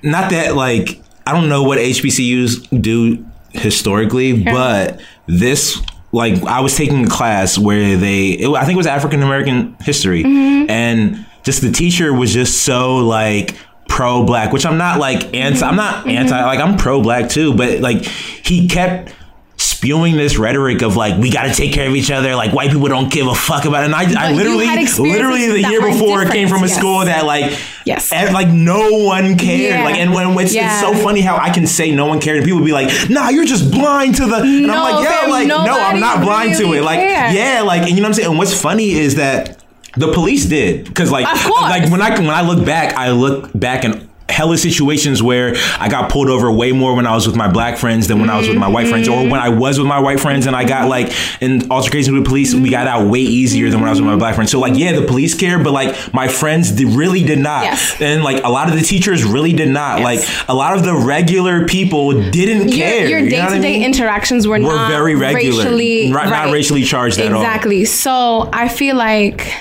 not 0.02 0.30
that 0.30 0.56
like 0.56 1.00
I 1.26 1.32
don't 1.32 1.48
know 1.48 1.62
what 1.64 1.78
HBCUs 1.78 2.80
do 2.80 3.24
historically, 3.52 4.44
but 4.44 5.00
this 5.26 5.80
like 6.12 6.42
I 6.44 6.60
was 6.60 6.76
taking 6.76 7.04
a 7.04 7.08
class 7.08 7.58
where 7.58 7.96
they, 7.96 8.28
it, 8.30 8.48
I 8.48 8.64
think 8.64 8.74
it 8.74 8.78
was 8.78 8.86
African 8.86 9.22
American 9.22 9.76
history, 9.80 10.22
Mm-hmm. 10.22 10.70
and 10.70 11.26
just 11.42 11.60
the 11.62 11.70
teacher 11.70 12.12
was 12.14 12.32
just 12.32 12.62
so 12.62 12.96
like 12.98 13.56
pro 13.88 14.24
black, 14.24 14.52
which 14.52 14.64
I'm 14.64 14.78
not 14.78 14.98
like 15.00 15.34
anti. 15.34 15.66
I'm 15.66 15.76
not 15.76 16.00
Mm-hmm. 16.06 16.10
anti. 16.10 16.44
Like 16.44 16.60
I'm 16.60 16.76
pro 16.76 17.02
black 17.02 17.28
too, 17.28 17.52
but 17.54 17.80
like 17.80 18.04
he 18.04 18.68
kept 18.68 19.12
spewing 19.58 20.16
this 20.16 20.36
rhetoric 20.36 20.82
of 20.82 20.96
like 20.96 21.18
we 21.18 21.30
got 21.30 21.44
to 21.44 21.52
take 21.54 21.72
care 21.72 21.88
of 21.88 21.96
each 21.96 22.10
other 22.10 22.34
like 22.34 22.52
white 22.52 22.70
people 22.70 22.88
don't 22.88 23.10
give 23.10 23.26
a 23.26 23.34
fuck 23.34 23.64
about 23.64 23.82
it. 23.82 23.86
And 23.86 23.94
i, 23.94 24.28
I 24.28 24.32
literally 24.32 24.66
literally 24.66 25.46
the 25.46 25.68
year 25.68 25.80
before 25.80 26.24
came 26.26 26.48
from 26.48 26.62
a 26.62 26.66
yes. 26.66 26.76
school 26.76 27.04
that 27.04 27.24
like 27.24 27.58
Yes. 27.86 28.12
and, 28.12 28.34
like 28.34 28.48
no 28.48 28.90
one 29.04 29.38
cared. 29.38 29.60
Yeah. 29.60 29.84
like 29.84 29.96
and 29.96 30.12
when 30.12 30.36
it's, 30.38 30.54
it's 30.54 30.80
so 30.80 30.92
funny 30.94 31.20
how 31.20 31.36
i 31.36 31.50
can 31.50 31.66
say 31.66 31.90
no 31.94 32.06
one 32.06 32.20
cared 32.20 32.38
and 32.38 32.44
people 32.46 32.64
be 32.64 32.72
like 32.72 32.90
nah 33.08 33.28
you're 33.28 33.44
just 33.44 33.70
blind 33.70 34.16
to 34.16 34.26
the 34.26 34.36
and 34.36 34.46
i'm 34.46 34.66
No, 34.66 34.82
like 34.82 35.04
yeah 35.08 35.26
like 35.30 35.46
no 35.48 35.56
i'm 35.58 36.00
not 36.00 36.20
blind 36.22 36.56
to 36.58 36.72
it. 36.74 36.82
Like 36.82 36.98
yeah 37.00 37.62
like 37.64 37.82
and 37.82 37.90
you 37.90 37.96
know 37.96 38.02
what 38.02 38.08
i'm 38.08 38.14
saying? 38.14 38.28
And 38.28 38.38
what's 38.38 38.60
funny 38.60 38.90
is 38.92 39.14
that 39.14 39.62
the 39.96 40.12
police 40.12 40.44
did 40.46 40.84
because 40.86 41.10
like 41.10 41.24
like 41.52 41.90
when 41.90 42.02
i 42.02 42.10
when 42.18 42.28
i 42.28 42.42
look 42.42 42.64
back 42.66 42.94
i 42.94 43.10
look 43.10 43.50
back 43.54 43.84
and 43.84 44.06
hella 44.28 44.58
situations 44.58 45.22
where 45.22 45.54
I 45.78 45.88
got 45.88 46.10
pulled 46.10 46.28
over 46.28 46.50
way 46.50 46.72
more 46.72 46.94
when 46.94 47.06
I 47.06 47.14
was 47.14 47.26
with 47.26 47.36
my 47.36 47.50
black 47.50 47.78
friends 47.78 48.08
than 48.08 48.20
when 48.20 48.28
I 48.28 48.38
was 48.38 48.48
with 48.48 48.56
my 48.58 48.68
white 48.68 48.88
friends, 48.88 49.08
or 49.08 49.22
when 49.22 49.34
I 49.34 49.48
mm-hmm. 49.48 49.58
was 49.60 49.78
with 49.78 49.86
my 49.86 50.00
white 50.00 50.20
friends 50.20 50.46
and 50.46 50.56
I 50.56 50.64
got 50.64 50.88
like 50.88 51.12
in 51.40 51.70
altercations 51.70 52.12
with 52.14 52.26
police, 52.26 52.54
we 52.54 52.68
got 52.70 52.86
out 52.86 53.08
way 53.08 53.20
easier 53.20 53.70
than 53.70 53.80
when 53.80 53.88
I 53.88 53.90
was 53.90 54.00
with 54.00 54.10
my 54.10 54.16
black 54.16 54.34
friends. 54.34 54.50
So 54.50 54.58
like, 54.58 54.76
yeah, 54.76 54.98
the 54.98 55.06
police 55.06 55.34
care, 55.34 55.62
but 55.62 55.72
like 55.72 56.12
my 56.12 56.28
friends 56.28 56.72
did, 56.72 56.88
really 56.88 57.24
did 57.24 57.38
not, 57.38 57.64
Yes. 57.64 58.00
and 58.00 58.22
like 58.24 58.42
a 58.44 58.48
lot 58.48 58.68
of 58.68 58.74
the 58.74 58.82
teachers 58.82 59.24
really 59.24 59.52
did 59.52 59.68
not. 59.68 60.00
Yes. 60.00 60.04
Like 60.04 60.48
a 60.48 60.54
lot 60.54 60.76
of 60.76 60.84
the 60.84 60.94
regular 60.94 61.66
people 61.66 62.12
didn't 62.30 62.68
your, 62.68 62.76
care. 62.76 63.08
your 63.08 63.20
what 63.20 63.32
I 63.32 63.58
day-to-day 63.58 63.84
interactions 63.84 64.46
were, 64.46 64.54
Were 64.54 64.58
not 64.60 64.90
very 64.90 65.14
regular. 65.14 65.64
racially 65.64 66.12
Right- 66.12 66.28
not 66.28 66.52
racially 66.52 66.82
charged 66.82 67.18
at 67.18 67.32
all. 67.32 67.40
exactly 67.40 67.84
so 67.84 68.48
i 68.52 68.68
feel 68.68 68.96
like 68.96 69.52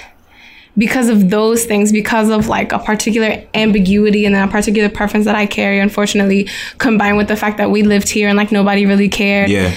because 0.78 1.08
of 1.10 1.30
those 1.30 1.66
things 1.66 1.92
because 1.92 2.30
of 2.30 2.48
like 2.48 2.72
a 2.74 2.80
particular 2.80 3.42
ambiguity 3.54 4.26
and 4.26 4.36
then 4.36 4.48
a 4.48 4.52
particular 4.52 4.90
preference 4.90 5.26
that 5.26 5.36
i 5.36 5.46
carry 5.46 5.80
unfortunately 5.80 6.50
combined 6.80 7.16
with 7.18 7.28
the 7.28 7.36
fact 7.36 7.58
that 7.58 7.72
we 7.72 7.82
lived 7.84 8.10
here 8.10 8.28
and 8.28 8.38
like 8.38 8.52
nobody 8.52 8.86
really 8.86 9.10
cared 9.10 9.50
Yeah. 9.50 9.74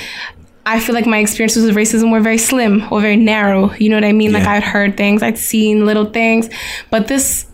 I 0.66 0.80
feel 0.80 0.94
like 0.94 1.06
my 1.06 1.16
experiences 1.18 1.64
with 1.64 1.74
racism 1.74 2.12
were 2.12 2.20
very 2.20 2.36
slim 2.36 2.84
or 2.92 3.00
very 3.00 3.16
narrow. 3.16 3.72
You 3.76 3.88
know 3.88 3.96
what 3.96 4.04
I 4.04 4.12
mean? 4.12 4.32
Like 4.34 4.44
I'd 4.46 4.62
heard 4.62 4.98
things, 4.98 5.22
I'd 5.22 5.38
seen 5.38 5.86
little 5.86 6.04
things, 6.04 6.50
but 6.90 7.08
this 7.08 7.46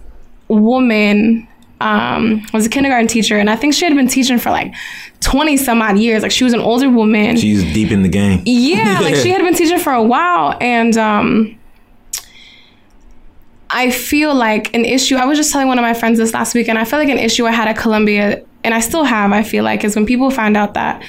woman 0.49 1.47
um, 1.81 2.45
was 2.53 2.67
a 2.67 2.69
kindergarten 2.69 3.07
teacher, 3.09 3.37
and 3.39 3.51
I 3.51 3.57
think 3.57 3.75
she 3.75 3.85
had 3.85 3.95
been 3.95 4.09
teaching 4.09 4.39
for 4.39 4.51
like 4.51 4.75
twenty 5.21 5.57
some 5.57 5.83
odd 5.83 5.99
years. 5.99 6.23
Like 6.23 6.33
she 6.33 6.45
was 6.45 6.53
an 6.55 6.61
older 6.61 6.89
woman. 6.91 7.37
She's 7.37 7.63
deep 7.75 7.91
in 7.93 8.03
the 8.03 8.09
game. 8.09 8.43
yeah, 8.47 8.99
like 9.01 9.17
she 9.17 9.29
had 9.35 9.43
been 9.43 9.55
teaching 9.55 9.79
for 9.79 9.93
a 9.93 10.03
while, 10.03 10.57
and 10.61 10.97
um, 10.97 11.59
I 13.77 13.91
feel 13.91 14.33
like 14.35 14.73
an 14.73 14.85
issue. 14.85 15.17
I 15.17 15.25
was 15.25 15.37
just 15.37 15.51
telling 15.53 15.67
one 15.67 15.79
of 15.79 15.83
my 15.83 15.95
friends 15.95 16.19
this 16.19 16.33
last 16.33 16.55
week, 16.55 16.69
and 16.69 16.79
I 16.79 16.85
feel 16.85 16.99
like 17.01 17.09
an 17.09 17.19
issue 17.19 17.45
I 17.45 17.51
had 17.51 17.67
at 17.67 17.77
Columbia, 17.77 18.45
and 18.63 18.73
I 18.73 18.79
still 18.81 19.03
have. 19.03 19.33
I 19.33 19.43
feel 19.43 19.65
like 19.65 19.83
is 19.85 19.97
when 19.97 20.07
people 20.07 20.31
find 20.31 20.57
out 20.57 20.75
that 20.75 21.03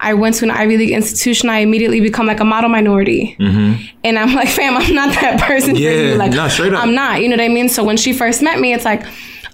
I 0.00 0.14
went 0.14 0.34
to 0.36 0.44
an 0.46 0.50
Ivy 0.50 0.78
League 0.78 0.90
institution, 0.92 1.50
I 1.50 1.58
immediately 1.58 2.00
become 2.00 2.26
like 2.26 2.40
a 2.40 2.44
model 2.44 2.70
minority, 2.70 3.36
and 3.38 4.18
I'm 4.18 4.34
like, 4.34 4.48
fam, 4.58 4.76
I'm 4.78 4.94
not 4.94 5.14
that 5.20 5.40
person 5.42 5.76
Yeah, 5.76 5.90
you. 5.90 6.14
Like, 6.14 6.32
no, 6.32 6.48
straight 6.48 6.72
up. 6.72 6.82
I'm 6.82 6.94
not. 6.94 7.20
You 7.20 7.28
know 7.28 7.36
what 7.36 7.44
I 7.44 7.48
mean? 7.48 7.68
So 7.68 7.84
when 7.84 7.98
she 7.98 8.14
first 8.14 8.40
met 8.42 8.58
me, 8.60 8.72
it's 8.72 8.84
like, 8.86 9.02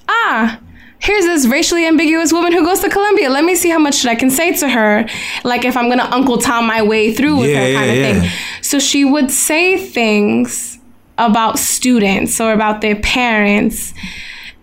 ah. 0.08 0.60
Here's 1.00 1.24
this 1.24 1.48
racially 1.48 1.84
ambiguous 1.84 2.32
woman 2.32 2.52
who 2.52 2.64
goes 2.64 2.78
to 2.78 2.88
Columbia. 2.88 3.28
Let 3.28 3.44
me 3.44 3.56
see 3.56 3.68
how 3.70 3.80
much 3.80 4.06
I 4.06 4.14
can 4.14 4.30
say 4.30 4.52
to 4.58 4.68
her, 4.68 5.04
like 5.42 5.64
if 5.64 5.76
I'm 5.76 5.88
gonna 5.88 6.08
Uncle 6.12 6.38
Tom 6.38 6.64
my 6.68 6.80
way 6.82 7.12
through 7.12 7.38
with 7.38 7.50
Yeah, 7.50 7.60
her 7.62 7.68
yeah, 7.70 7.74
kind 7.80 7.90
of 7.90 7.96
yeah. 7.96 8.20
thing. 8.20 8.30
So 8.60 8.78
she 8.78 9.04
would 9.04 9.32
say 9.32 9.84
things 9.84 10.71
about 11.18 11.58
students 11.58 12.40
or 12.40 12.52
about 12.52 12.80
their 12.80 12.96
parents. 12.96 13.94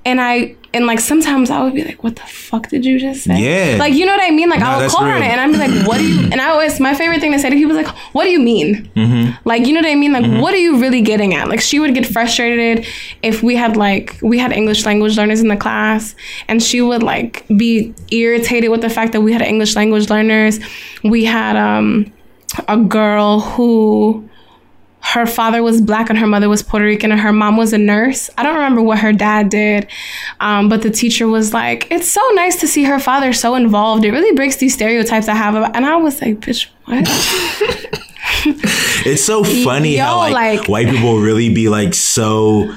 And 0.06 0.20
I 0.20 0.56
and 0.74 0.86
like 0.86 1.00
sometimes 1.00 1.50
I 1.50 1.64
would 1.64 1.74
be 1.74 1.84
like, 1.84 2.04
what 2.04 2.16
the 2.16 2.22
fuck 2.24 2.70
did 2.70 2.86
you 2.86 3.00
just 3.00 3.24
say? 3.24 3.40
Yeah. 3.40 3.78
Like 3.78 3.94
you 3.94 4.06
know 4.06 4.16
what 4.16 4.24
I 4.24 4.32
mean? 4.32 4.50
Like 4.50 4.60
No, 4.60 4.68
I 4.68 4.78
would 4.78 4.92
call 4.92 5.06
her 5.06 5.12
on 5.12 5.24
it 5.24 5.26
and 5.26 5.42
I'd 5.42 5.52
be 5.52 5.58
like, 5.58 5.88
what 5.88 5.98
do 5.98 6.08
you 6.08 6.22
and 6.32 6.40
I 6.40 6.50
always 6.50 6.80
my 6.80 6.94
favorite 6.94 7.22
thing 7.22 7.32
to 7.32 7.40
say 7.40 7.50
to 7.50 7.56
people 7.56 7.76
is 7.76 7.86
like, 7.86 7.96
what 8.14 8.26
do 8.26 8.30
you 8.30 8.40
mean? 8.40 8.90
Mm-hmm. 8.96 9.32
Like 9.46 9.66
you 9.66 9.74
know 9.74 9.82
what 9.82 9.90
I 9.90 9.96
mean? 9.96 10.14
Like 10.14 10.42
what 10.42 10.54
are 10.54 10.58
you 10.58 10.80
really 10.80 11.02
getting 11.02 11.34
at? 11.34 11.50
Like 11.50 11.60
she 11.60 11.80
would 11.80 11.94
get 11.96 12.06
frustrated 12.06 12.86
if 13.24 13.42
we 13.42 13.56
had 13.56 13.78
like 13.78 14.18
we 14.22 14.38
had 14.38 14.52
English 14.52 14.86
language 14.86 15.18
learners 15.18 15.42
in 15.42 15.48
the 15.48 15.58
class 15.58 16.16
and 16.48 16.62
she 16.62 16.82
would 16.82 17.04
like 17.04 17.48
be 17.48 17.94
irritated 18.12 18.70
with 18.70 18.82
the 18.82 18.90
fact 18.90 19.14
that 19.14 19.22
we 19.22 19.34
had 19.34 19.42
English 19.42 19.76
language 19.76 20.10
learners. 20.10 20.60
We 21.04 21.26
had 21.26 21.56
um 21.56 22.12
a 22.68 22.78
girl 22.78 23.40
who 23.40 24.29
her 25.02 25.26
father 25.26 25.64
was 25.64 25.82
black 25.82 26.10
and 26.10 26.20
her 26.20 26.28
mother 26.28 26.50
was 26.50 26.62
Puerto 26.62 26.86
Rican 26.86 27.12
and 27.12 27.20
her 27.22 27.32
mom 27.34 27.58
was 27.58 27.74
a 27.74 27.78
nurse. 27.78 28.30
I 28.38 28.44
don't 28.44 28.56
remember 28.56 28.82
what 28.82 29.00
her 29.00 29.14
dad 29.14 29.50
did, 29.50 29.88
um, 30.40 30.70
but 30.70 30.82
the 30.82 30.90
teacher 30.90 31.28
was 31.28 31.54
like, 31.54 31.88
"It's 31.90 32.08
so 32.10 32.22
nice 32.34 32.60
to 32.60 32.68
see 32.68 32.84
her 32.84 33.00
father 33.00 33.34
so 33.34 33.56
involved. 33.56 34.04
It 34.06 34.12
really 34.12 34.36
breaks 34.36 34.58
these 34.58 34.74
stereotypes 34.74 35.28
I 35.28 35.36
have." 35.36 35.56
About-. 35.56 35.76
And 35.76 35.86
I 35.86 35.96
was 35.96 36.22
like, 36.22 36.40
"Bitch, 36.42 36.68
what?" 36.86 37.08
It's 39.06 39.24
so 39.24 39.44
funny 39.44 39.98
Yo, 39.98 40.04
how 40.04 40.18
like, 40.20 40.34
like- 40.34 40.68
white 40.70 40.88
people 40.90 41.20
really 41.20 41.54
be 41.54 41.68
like 41.70 41.94
so 41.94 42.74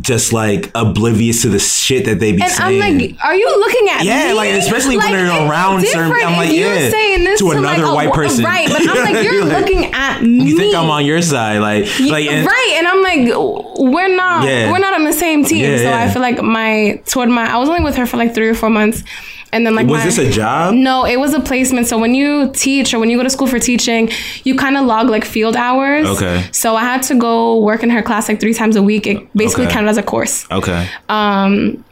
just 0.00 0.32
like 0.32 0.70
oblivious 0.74 1.42
to 1.42 1.48
the 1.48 1.58
shit 1.58 2.04
that 2.06 2.20
they 2.20 2.32
be 2.32 2.42
And 2.42 2.50
I'm 2.52 2.58
saying. 2.80 2.98
like, 2.98 3.24
"Are 3.24 3.34
you 3.34 3.46
looking 3.58 3.88
at 3.90 4.00
me? 4.00 4.06
Yeah, 4.08 4.28
me?" 4.28 4.34
like, 4.34 4.50
especially 4.52 4.96
when 4.96 5.10
they're 5.12 5.26
around 5.48 5.84
certain- 5.86 6.12
I'm 6.12 6.36
like, 6.36 6.52
yeah, 6.52 6.88
saying 6.90 7.24
this 7.24 7.40
to 7.40 7.50
another 7.50 7.84
like, 7.86 7.94
white 7.94 8.08
wh- 8.10 8.14
person. 8.14 8.44
right? 8.44 8.68
But 8.68 8.80
I'm 8.88 9.12
like, 9.14 9.24
you're 9.24 9.44
Like, 9.44 9.60
looking 9.66 9.92
at 9.94 10.22
me. 10.22 10.44
you 10.44 10.56
think 10.56 10.74
I'm 10.74 10.90
on 10.90 11.04
your 11.04 11.22
side, 11.22 11.58
like, 11.60 11.84
like, 12.00 12.26
and, 12.28 12.46
right 12.46 12.74
and 12.78 12.86
i'm 12.88 13.02
like 13.02 13.28
we're 13.78 14.14
not 14.14 14.44
Yeah. 14.46 14.70
we're 14.70 14.78
not 14.78 14.94
on 14.94 15.04
the 15.04 15.12
same 15.12 15.44
team 15.44 15.64
Yeah, 15.64 15.78
so 15.78 15.92
i 15.92 16.08
feel 16.10 16.22
like 16.22 16.42
my 16.42 17.00
toward 17.06 17.28
my 17.28 17.44
i 17.52 17.56
was 17.58 17.68
only 17.68 17.82
with 17.82 17.94
her 17.96 18.06
for 18.06 18.16
like 18.16 18.34
three 18.34 18.48
or 18.48 18.54
four 18.54 18.70
months 18.70 19.02
and 19.52 19.66
then 19.66 19.74
like 19.74 19.86
was 19.86 19.98
my, 20.00 20.04
this 20.04 20.18
a 20.18 20.30
job? 20.30 20.74
no 20.74 21.04
it 21.04 21.18
was 21.18 21.34
a 21.34 21.40
placement 21.40 21.86
so 21.86 21.98
when 21.98 22.14
you 22.14 22.50
teach 22.54 22.94
or 22.94 22.98
when 22.98 23.10
you 23.10 23.16
go 23.16 23.22
to 23.22 23.30
school 23.30 23.46
for 23.46 23.58
teaching 23.58 24.08
you 24.44 24.54
kind 24.56 24.76
of 24.76 24.84
log 24.86 25.08
like 25.08 25.24
field 25.24 25.56
hours 25.56 26.06
Okay. 26.06 26.44
so 26.52 26.76
i 26.76 26.82
had 26.82 27.02
to 27.02 27.14
go 27.14 27.58
work 27.60 27.82
in 27.82 27.90
her 27.90 28.02
class 28.02 28.28
like 28.28 28.40
three 28.40 28.54
times 28.54 28.76
a 28.76 28.82
week 28.82 29.06
it 29.06 29.18
basically 29.36 29.64
Okay. 29.64 29.72
counted 29.74 29.88
as 29.88 29.96
a 29.98 30.02
course 30.02 30.46
Okay. 30.50 30.88
um 31.08 31.84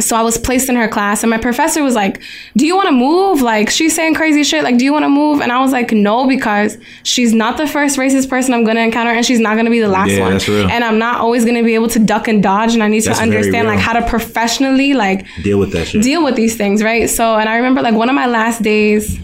so 0.00 0.16
I 0.16 0.22
was 0.22 0.38
placed 0.38 0.70
in 0.70 0.76
her 0.76 0.88
class 0.88 1.22
and 1.22 1.28
my 1.28 1.36
professor 1.38 1.82
was 1.82 1.94
like, 1.94 2.22
"Do 2.56 2.66
you 2.66 2.74
want 2.74 2.88
to 2.88 2.92
move? 2.92 3.42
Like 3.42 3.68
she's 3.68 3.94
saying 3.94 4.14
crazy 4.14 4.42
shit. 4.42 4.64
Like 4.64 4.78
do 4.78 4.84
you 4.84 4.92
want 4.92 5.04
to 5.04 5.08
move?" 5.10 5.40
And 5.42 5.52
I 5.52 5.60
was 5.60 5.70
like, 5.70 5.92
"No 5.92 6.26
because 6.26 6.78
she's 7.02 7.34
not 7.34 7.58
the 7.58 7.66
first 7.66 7.98
racist 7.98 8.30
person 8.30 8.54
I'm 8.54 8.64
going 8.64 8.76
to 8.76 8.82
encounter 8.82 9.10
and 9.10 9.24
she's 9.24 9.40
not 9.40 9.54
going 9.54 9.66
to 9.66 9.70
be 9.70 9.80
the 9.80 9.88
last 9.88 10.10
Yeah, 10.10 10.20
one. 10.20 10.32
that's 10.32 10.48
real. 10.48 10.66
And 10.70 10.82
I'm 10.82 10.98
not 10.98 11.20
always 11.20 11.44
going 11.44 11.56
to 11.56 11.62
be 11.62 11.74
able 11.74 11.88
to 11.88 11.98
duck 11.98 12.26
and 12.26 12.42
dodge 12.42 12.72
and 12.74 12.82
I 12.82 12.88
need 12.88 13.04
That's 13.04 13.18
to 13.18 13.22
understand 13.22 13.68
like 13.68 13.80
how 13.80 13.92
to 13.92 14.06
professionally 14.08 14.94
like 14.94 15.26
Deal 15.42 15.58
with 15.58 15.72
that 15.72 15.88
shit. 15.88 16.02
deal 16.02 16.24
with 16.24 16.36
these 16.36 16.56
things, 16.56 16.82
right? 16.82 17.10
So, 17.10 17.36
and 17.36 17.48
I 17.48 17.56
remember 17.56 17.82
like 17.82 17.94
one 17.94 18.08
of 18.08 18.14
my 18.14 18.26
last 18.26 18.62
days, 18.62 19.18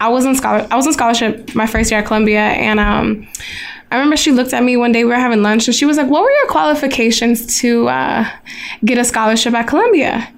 I 0.00 0.08
was 0.08 0.24
in 0.26 0.34
scholar, 0.34 0.66
I 0.70 0.76
was 0.76 0.86
in 0.86 0.92
scholarship 0.92 1.54
my 1.54 1.66
first 1.66 1.90
year 1.90 2.00
at 2.00 2.06
Columbia, 2.06 2.40
and 2.40 2.78
um, 2.78 3.26
I 3.90 3.96
remember 3.96 4.16
she 4.16 4.30
looked 4.32 4.52
at 4.52 4.62
me 4.62 4.76
one 4.76 4.92
day 4.92 5.04
we 5.04 5.10
were 5.10 5.16
having 5.16 5.42
lunch, 5.42 5.66
and 5.68 5.74
she 5.74 5.84
was 5.84 5.96
like, 5.96 6.08
"What 6.08 6.22
were 6.22 6.30
your 6.30 6.46
qualifications 6.46 7.58
to 7.60 7.88
uh, 7.88 8.28
get 8.84 8.98
a 8.98 9.04
scholarship 9.04 9.52
at 9.54 9.66
Columbia?" 9.66 10.28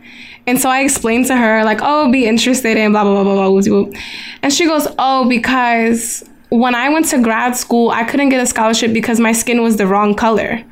And 0.47 0.59
so 0.61 0.69
I 0.71 0.81
explained 0.81 1.27
to 1.27 1.37
her 1.37 1.63
like, 1.65 1.81
"Oh, 1.83 2.11
be 2.11 2.27
interested 2.27 2.77
in 2.77 2.93
blah 2.93 3.05
blah 3.05 3.23
blah 3.23 3.35
blah 3.51 3.61
blah," 3.61 3.99
and 4.43 4.53
she 4.53 4.67
goes, 4.67 4.87
"Oh, 4.99 5.29
because." 5.29 6.25
When 6.55 6.75
I 6.75 6.91
went 6.91 7.07
to 7.09 7.23
grad 7.23 7.57
school, 7.57 7.89
I 7.91 8.05
couldn't 8.05 8.29
get 8.29 8.39
a 8.43 8.45
scholarship 8.45 8.93
because 8.93 9.19
my 9.19 9.33
skin 9.33 9.63
was 9.63 9.79
the 9.79 9.87
wrong 9.87 10.15
color 10.15 10.63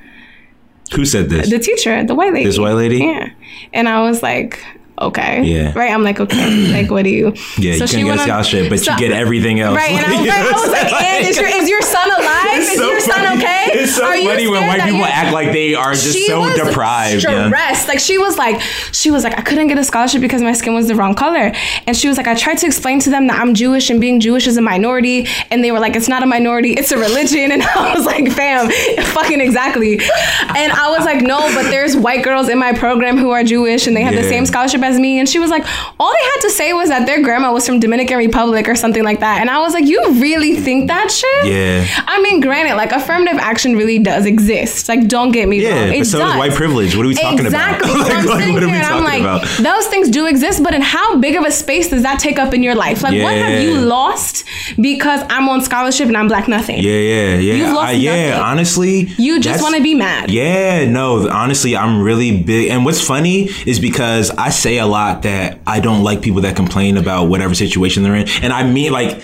Who 0.92 1.06
said 1.06 1.30
this? 1.30 1.48
the 1.48 1.58
teacher, 1.58 2.04
the 2.04 2.14
white 2.14 2.34
lady. 2.34 2.44
This 2.44 2.58
white 2.58 2.74
lady? 2.74 2.98
Yeah. 2.98 3.30
And 3.72 3.88
I 3.88 4.02
was 4.02 4.22
like, 4.22 4.62
okay. 5.00 5.42
Yeah. 5.42 5.72
Right. 5.74 5.90
I'm 5.90 6.02
like, 6.04 6.20
okay. 6.20 6.70
like, 6.74 6.90
what 6.90 7.04
do 7.04 7.08
you? 7.10 7.32
yeah, 7.56 7.72
you 7.76 7.80
couldn't 7.80 8.04
get 8.04 8.08
a 8.08 8.10
on- 8.10 8.18
scholarship, 8.18 8.68
but 8.68 8.80
so- 8.80 8.92
you 8.92 8.98
get 8.98 9.12
everything 9.12 9.60
else. 9.64 9.74
Right. 9.74 9.92
And 9.92 10.04
I 10.04 10.20
was, 10.20 10.28
right, 10.28 10.38
I 10.38 10.52
was 10.52 10.70
like, 10.70 10.92
and 11.02 11.26
is 11.26 11.38
your, 11.38 11.48
is 11.48 11.68
your 11.70 11.80
son 11.80 12.10
alive? 12.10 12.39
Is 12.62 12.76
so 12.76 12.90
your 12.90 13.00
son 13.00 13.24
funny. 13.24 13.38
okay? 13.42 13.64
It's 13.72 13.94
so 13.96 14.04
Are 14.04 14.16
you 14.16 14.28
funny 14.28 14.46
when 14.48 14.66
white 14.66 14.82
people 14.82 15.04
act 15.04 15.32
like 15.32 15.52
they 15.52 15.74
are 15.74 15.92
just 15.92 16.12
She 16.12 16.26
so 16.26 16.40
was 16.40 16.54
deprived. 16.56 17.24
Yeah. 17.24 17.48
Stressed. 17.48 17.88
Like 17.88 17.98
she 17.98 18.18
was 18.18 18.36
like, 18.38 18.60
she 18.92 19.10
was 19.10 19.24
like, 19.24 19.38
I 19.38 19.42
couldn't 19.42 19.68
get 19.68 19.78
a 19.78 19.84
scholarship 19.84 20.20
because 20.20 20.42
my 20.42 20.52
skin 20.52 20.74
was 20.74 20.88
the 20.88 20.94
wrong 20.94 21.14
color. 21.14 21.52
And 21.86 21.96
she 21.96 22.08
was 22.08 22.16
like, 22.16 22.26
I 22.26 22.34
tried 22.34 22.58
to 22.58 22.66
explain 22.66 23.00
to 23.00 23.10
them 23.10 23.26
that 23.28 23.38
I'm 23.38 23.54
Jewish 23.54 23.90
and 23.90 24.00
being 24.00 24.20
Jewish 24.20 24.46
is 24.46 24.56
a 24.56 24.60
minority. 24.62 25.26
And 25.50 25.62
they 25.64 25.72
were 25.72 25.80
like, 25.80 25.96
it's 25.96 26.08
not 26.08 26.22
a 26.22 26.26
minority, 26.26 26.72
it's 26.74 26.92
a 26.92 26.98
religion. 26.98 27.50
And 27.60 27.62
I 27.62 27.94
was 27.94 28.06
like, 28.06 28.30
fam, 28.32 28.70
fucking 29.14 29.40
exactly. 29.40 29.94
And 29.94 30.72
I 30.72 30.94
was 30.96 31.04
like, 31.04 31.22
no, 31.22 31.38
but 31.54 31.64
there's 31.70 31.96
white 31.96 32.22
girls 32.24 32.48
in 32.48 32.58
my 32.58 32.72
program 32.72 33.16
who 33.18 33.30
are 33.30 33.42
Jewish 33.44 33.86
and 33.86 33.96
they 33.96 34.02
have 34.02 34.14
the 34.14 34.22
same 34.22 34.46
scholarship 34.46 34.82
as 34.82 34.98
me. 34.98 35.18
And 35.18 35.28
she 35.28 35.38
was 35.38 35.50
like, 35.50 35.64
all 35.98 36.10
they 36.12 36.24
had 36.24 36.40
to 36.42 36.50
say 36.50 36.72
was 36.72 36.88
that 36.90 37.06
their 37.06 37.22
grandma 37.22 37.52
was 37.52 37.66
from 37.66 37.80
Dominican 37.80 38.18
Republic 38.18 38.68
or 38.68 38.74
something 38.76 39.02
like 39.04 39.20
that. 39.20 39.40
And 39.40 39.50
I 39.50 39.58
was 39.60 39.72
like, 39.74 39.84
you 39.86 40.00
really 40.20 40.56
think 40.56 40.88
that 40.88 41.10
shit? 41.10 41.46
Yeah. 41.46 41.86
I 42.06 42.20
mean, 42.22 42.40
granted, 42.50 42.74
like 42.74 42.90
affirmative 42.92 43.38
action 43.38 43.76
really 43.76 43.98
does 44.00 44.26
exist. 44.26 44.88
Like, 44.88 45.06
don't 45.06 45.30
get 45.32 45.48
me 45.48 45.62
Yeah, 45.62 45.70
wrong. 45.84 45.94
It 45.94 45.98
but 46.00 46.06
so 46.08 46.18
does. 46.18 46.30
does 46.32 46.38
white 46.38 46.52
privilege. 46.52 46.96
What 46.96 47.04
are 47.06 47.08
we 47.08 47.14
talking 47.14 47.46
exactly. 47.46 47.90
about? 47.90 48.06
So 48.10 48.12
I'm 48.16 48.26
Like, 48.26 48.52
what 48.54 48.62
are 48.62 48.66
we 48.66 48.72
and 48.72 48.82
I'm 48.82 49.02
talking 49.04 49.04
like, 49.04 49.42
about? 49.42 49.42
those 49.68 49.86
things 49.86 50.08
do 50.10 50.26
exist, 50.26 50.62
but 50.62 50.74
in 50.74 50.82
how 50.82 51.16
big 51.18 51.36
of 51.36 51.44
a 51.44 51.50
space 51.52 51.88
does 51.88 52.02
that 52.02 52.18
take 52.18 52.38
up 52.38 52.52
in 52.54 52.62
your 52.62 52.74
life? 52.74 53.02
Like, 53.02 53.22
what 53.22 53.34
have 53.36 53.62
you 53.62 53.74
lost 53.78 54.44
because 54.80 55.20
I'm 55.30 55.48
on 55.48 55.60
scholarship 55.62 56.08
and 56.08 56.16
I'm 56.16 56.28
black 56.28 56.48
nothing? 56.48 56.78
Yeah, 56.82 56.90
yeah, 56.92 57.34
yeah. 57.36 57.54
You've 57.54 57.72
lost 57.72 57.88
I- 57.88 57.92
yeah, 57.92 58.30
nothing. 58.30 58.42
honestly. 58.42 58.96
You 59.16 59.40
just 59.40 59.62
want 59.62 59.76
to 59.76 59.82
be 59.82 59.94
mad. 59.94 60.30
Yeah, 60.30 60.88
no, 60.90 61.28
honestly, 61.30 61.76
I'm 61.76 62.02
really 62.02 62.42
big. 62.42 62.70
And 62.70 62.84
what's 62.84 63.00
funny 63.00 63.48
is 63.66 63.78
because 63.78 64.30
I 64.32 64.50
say 64.50 64.78
a 64.78 64.86
lot 64.86 65.22
that 65.22 65.58
I 65.66 65.78
don't 65.80 66.02
like 66.02 66.20
people 66.22 66.40
that 66.42 66.56
complain 66.56 66.96
about 66.96 67.26
whatever 67.26 67.54
situation 67.54 68.02
they're 68.02 68.16
in. 68.16 68.28
And 68.42 68.52
I 68.52 68.62
mean, 68.68 68.90
like, 68.92 69.22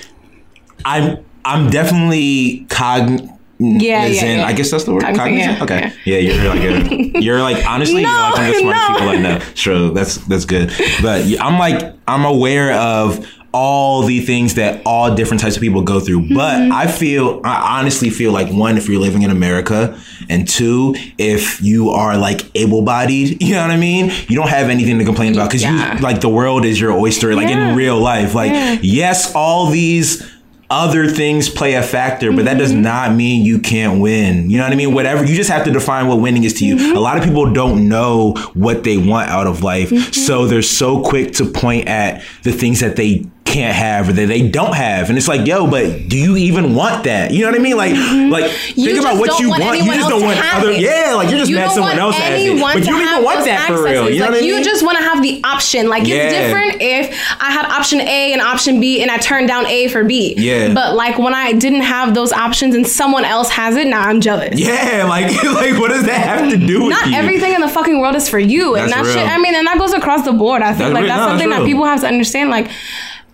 I'm, 0.84 1.24
I'm 1.46 1.70
definitely 1.70 2.66
cogn. 2.68 3.32
Yeah, 3.58 4.04
yeah, 4.04 4.24
in- 4.26 4.38
yeah. 4.40 4.44
I 4.46 4.52
guess 4.52 4.70
that's 4.70 4.84
the 4.84 4.92
word. 4.92 5.02
Cognizant, 5.02 5.58
Cognizant? 5.58 5.58
yeah, 5.58 5.64
okay. 5.64 5.92
yeah. 6.04 6.18
Yeah. 6.18 6.42
you're 6.42 6.54
like 6.54 6.92
a, 6.92 7.20
you're 7.24 7.40
like 7.40 7.66
honestly, 7.66 8.02
you're 8.02 8.10
like 8.10 8.34
one 8.34 8.46
of 8.48 8.54
the 8.54 8.62
No, 8.62 8.70
smartest 8.70 8.88
no. 8.90 8.94
people 8.96 9.08
I 9.08 9.16
know. 9.22 9.38
True, 9.54 9.90
that's 9.94 10.16
that's 10.26 10.44
good. 10.44 10.72
But 11.00 11.24
I'm 11.40 11.58
like 11.58 11.94
I'm 12.06 12.24
aware 12.26 12.72
of 12.74 13.26
all 13.52 14.02
the 14.02 14.20
things 14.20 14.56
that 14.56 14.82
all 14.84 15.14
different 15.14 15.40
types 15.40 15.56
of 15.56 15.62
people 15.62 15.80
go 15.80 15.98
through. 16.00 16.28
But 16.34 16.56
Mm-hmm. 16.58 16.72
I 16.72 16.86
feel 16.86 17.40
I 17.44 17.78
honestly 17.80 18.10
feel 18.10 18.30
like 18.30 18.48
one, 18.52 18.76
if 18.76 18.86
you're 18.90 19.00
living 19.00 19.22
in 19.22 19.30
America, 19.30 19.98
and 20.28 20.46
two, 20.46 20.94
if 21.16 21.62
you 21.62 21.88
are 21.88 22.18
like 22.18 22.42
able-bodied, 22.54 23.42
you 23.46 23.54
know 23.54 23.62
what 23.62 23.70
I 23.70 23.78
mean. 23.78 24.12
You 24.28 24.36
don't 24.36 24.48
have 24.50 24.68
anything 24.68 24.98
to 24.98 25.04
complain 25.06 25.32
about 25.32 25.48
because 25.48 25.62
Yeah. 25.62 25.94
you 25.96 26.00
like 26.02 26.20
the 26.20 26.28
world 26.28 26.66
is 26.66 26.78
your 26.78 26.92
oyster. 26.92 27.34
Like 27.34 27.48
Yeah. 27.48 27.70
in 27.70 27.76
real 27.76 27.98
life, 27.98 28.34
like 28.34 28.52
Yeah. 28.52 28.78
yes, 28.82 29.34
all 29.34 29.70
these 29.70 30.22
other 30.68 31.06
things 31.08 31.48
play 31.48 31.74
a 31.74 31.82
factor, 31.82 32.32
but 32.32 32.44
that 32.46 32.58
does 32.58 32.72
Mm-hmm. 32.72 32.82
not 32.82 33.14
mean 33.14 33.44
you 33.44 33.58
can't 33.60 34.00
win. 34.00 34.50
You 34.50 34.58
know 34.58 34.64
what 34.64 34.72
I 34.72 34.76
mean? 34.76 34.92
Whatever, 34.94 35.24
you 35.24 35.36
just 35.36 35.50
have 35.50 35.64
to 35.64 35.70
define 35.70 36.08
what 36.08 36.16
winning 36.20 36.42
is 36.44 36.54
to 36.54 36.64
you. 36.66 36.76
Mm-hmm. 36.76 36.96
A 36.96 37.00
lot 37.00 37.16
of 37.16 37.22
people 37.24 37.52
don't 37.52 37.88
know 37.88 38.32
what 38.54 38.82
they 38.84 38.96
want 38.98 39.30
out 39.30 39.46
of 39.46 39.62
life, 39.62 39.90
Mm-hmm. 39.90 40.12
so 40.12 40.46
they're 40.46 40.62
so 40.62 41.02
quick 41.02 41.32
to 41.34 41.44
point 41.44 41.86
at 41.88 42.22
the 42.42 42.52
things 42.52 42.80
that 42.80 42.96
they 42.96 43.24
can't 43.56 43.74
have 43.74 44.08
or 44.08 44.12
that 44.12 44.26
they 44.26 44.42
don't 44.48 44.74
have 44.74 45.08
and 45.08 45.16
it's 45.18 45.28
like 45.28 45.46
yo 45.46 45.66
but 45.70 46.08
do 46.08 46.16
you 46.16 46.36
even 46.36 46.74
want 46.74 47.04
that 47.04 47.30
you 47.32 47.40
know 47.42 47.50
what 47.50 47.58
i 47.58 47.62
mean 47.62 47.76
like 47.76 47.92
like 47.92 48.46
Mm-hmm. 48.56 48.80
You 48.80 48.86
think 48.92 49.00
about 49.00 49.18
what 49.18 49.40
you 49.40 49.48
want 49.48 49.62
want 49.62 49.78
you 49.82 49.92
just 49.94 50.08
don't 50.08 50.22
want 50.22 50.38
other 50.54 50.70
it. 50.70 50.80
yeah 50.80 51.14
like 51.14 51.30
you're 51.30 51.38
just 51.38 51.50
You 51.50 51.56
mad 51.56 51.70
someone 51.72 51.98
else 51.98 52.14
has 52.16 52.38
it 52.40 52.60
but 52.60 52.76
you 52.78 52.84
don't 52.84 53.00
even 53.02 53.24
want 53.24 53.44
that 53.46 53.66
for 53.66 53.82
real 53.82 54.04
accesses. 54.04 54.14
you 54.14 54.20
know 54.20 54.26
like, 54.26 54.30
what 54.32 54.38
i 54.38 54.40
mean 54.40 54.56
You 54.58 54.64
just 54.64 54.84
want 54.84 54.98
to 54.98 55.04
have 55.04 55.22
the 55.22 55.40
option. 55.44 55.88
Like 55.88 56.06
Yeah. 56.06 56.16
it's 56.16 56.34
different 56.34 56.82
if 56.82 57.10
I 57.40 57.50
had 57.50 57.66
option 57.66 58.00
A 58.00 58.32
and 58.32 58.42
option 58.42 58.80
B 58.80 59.00
and 59.02 59.10
I 59.10 59.16
turned 59.18 59.48
down 59.48 59.66
A 59.66 59.88
for 59.88 60.04
B. 60.04 60.34
Yeah. 60.36 60.74
But 60.74 60.94
like 60.94 61.18
when 61.18 61.34
I 61.34 61.52
didn't 61.52 61.82
have 61.82 62.14
those 62.14 62.32
options 62.32 62.74
and 62.74 62.86
someone 62.86 63.24
else 63.24 63.48
has 63.50 63.76
it, 63.76 63.86
now 63.86 64.02
I'm 64.02 64.20
jealous. 64.20 64.58
yeah 64.60 65.04
like 65.08 65.26
like 65.62 65.78
what 65.80 65.88
does 65.90 66.04
that 66.04 66.20
have 66.26 66.50
to 66.50 66.56
do 66.58 66.80
with 66.84 66.90
Not 66.90 67.06
you 67.08 67.14
everything 67.16 67.54
in 67.54 67.60
the 67.60 67.68
fucking 67.68 67.98
world 68.00 68.16
is 68.16 68.28
for 68.28 68.38
you, 68.38 68.74
and 68.76 68.90
That's 68.92 69.08
that 69.08 69.14
shit. 69.14 69.26
I 69.30 69.38
mean, 69.38 69.54
and 69.54 69.66
that 69.66 69.78
goes 69.78 69.92
across 69.94 70.24
the 70.24 70.32
board. 70.32 70.60
I 70.62 70.72
think 70.74 70.78
That's 70.78 70.94
like 70.94 71.02
real. 71.04 71.08
that's 71.08 71.18
No, 71.20 71.26
that's 71.26 71.40
something 71.42 71.50
that 71.50 71.64
people 71.64 71.84
have 71.86 72.00
to 72.00 72.06
understand. 72.08 72.50
Like, 72.50 72.70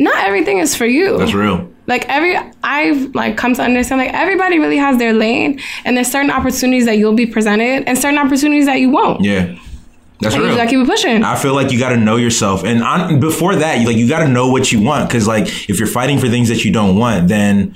not 0.02 0.24
everything 0.24 0.58
is 0.58 0.74
for 0.74 0.86
you. 0.86 1.18
that's 1.18 1.34
real 1.34 1.68
Like 1.86 2.04
every, 2.08 2.36
I've 2.62 3.14
like 3.14 3.36
come 3.36 3.54
to 3.54 3.62
understand 3.62 4.00
like 4.00 4.14
everybody 4.14 4.58
really 4.58 4.78
has 4.78 4.98
their 4.98 5.12
lane, 5.12 5.60
and 5.84 5.96
there's 5.96 6.10
certain 6.10 6.30
opportunities 6.30 6.84
that 6.86 6.96
you'll 6.98 7.14
be 7.14 7.26
presented, 7.26 7.84
and 7.88 7.98
certain 7.98 8.18
opportunities 8.18 8.66
that 8.66 8.78
you 8.80 8.90
won't. 8.90 9.22
yeah 9.24 9.58
that's 10.20 10.34
And 10.34 10.42
you 10.44 10.48
real 10.50 10.56
just 10.56 10.58
gotta 10.58 10.70
keep 10.70 10.86
it 10.86 10.88
pushing. 10.88 11.24
I 11.24 11.36
feel 11.36 11.54
like 11.54 11.72
you 11.72 11.78
got 11.78 11.90
to 11.90 11.96
know 11.96 12.16
yourself, 12.16 12.62
and 12.64 12.82
on, 12.82 13.18
before 13.18 13.56
that, 13.56 13.80
you 13.80 13.86
like 13.86 13.96
you 13.96 14.08
got 14.08 14.20
to 14.20 14.28
know 14.28 14.50
what 14.50 14.70
you 14.70 14.80
want. 14.80 15.08
Because 15.08 15.26
like 15.26 15.46
if 15.68 15.78
you're 15.78 15.88
fighting 15.88 16.18
for 16.18 16.28
things 16.28 16.48
that 16.48 16.64
you 16.64 16.72
don't 16.72 16.96
want, 16.96 17.28
then 17.28 17.74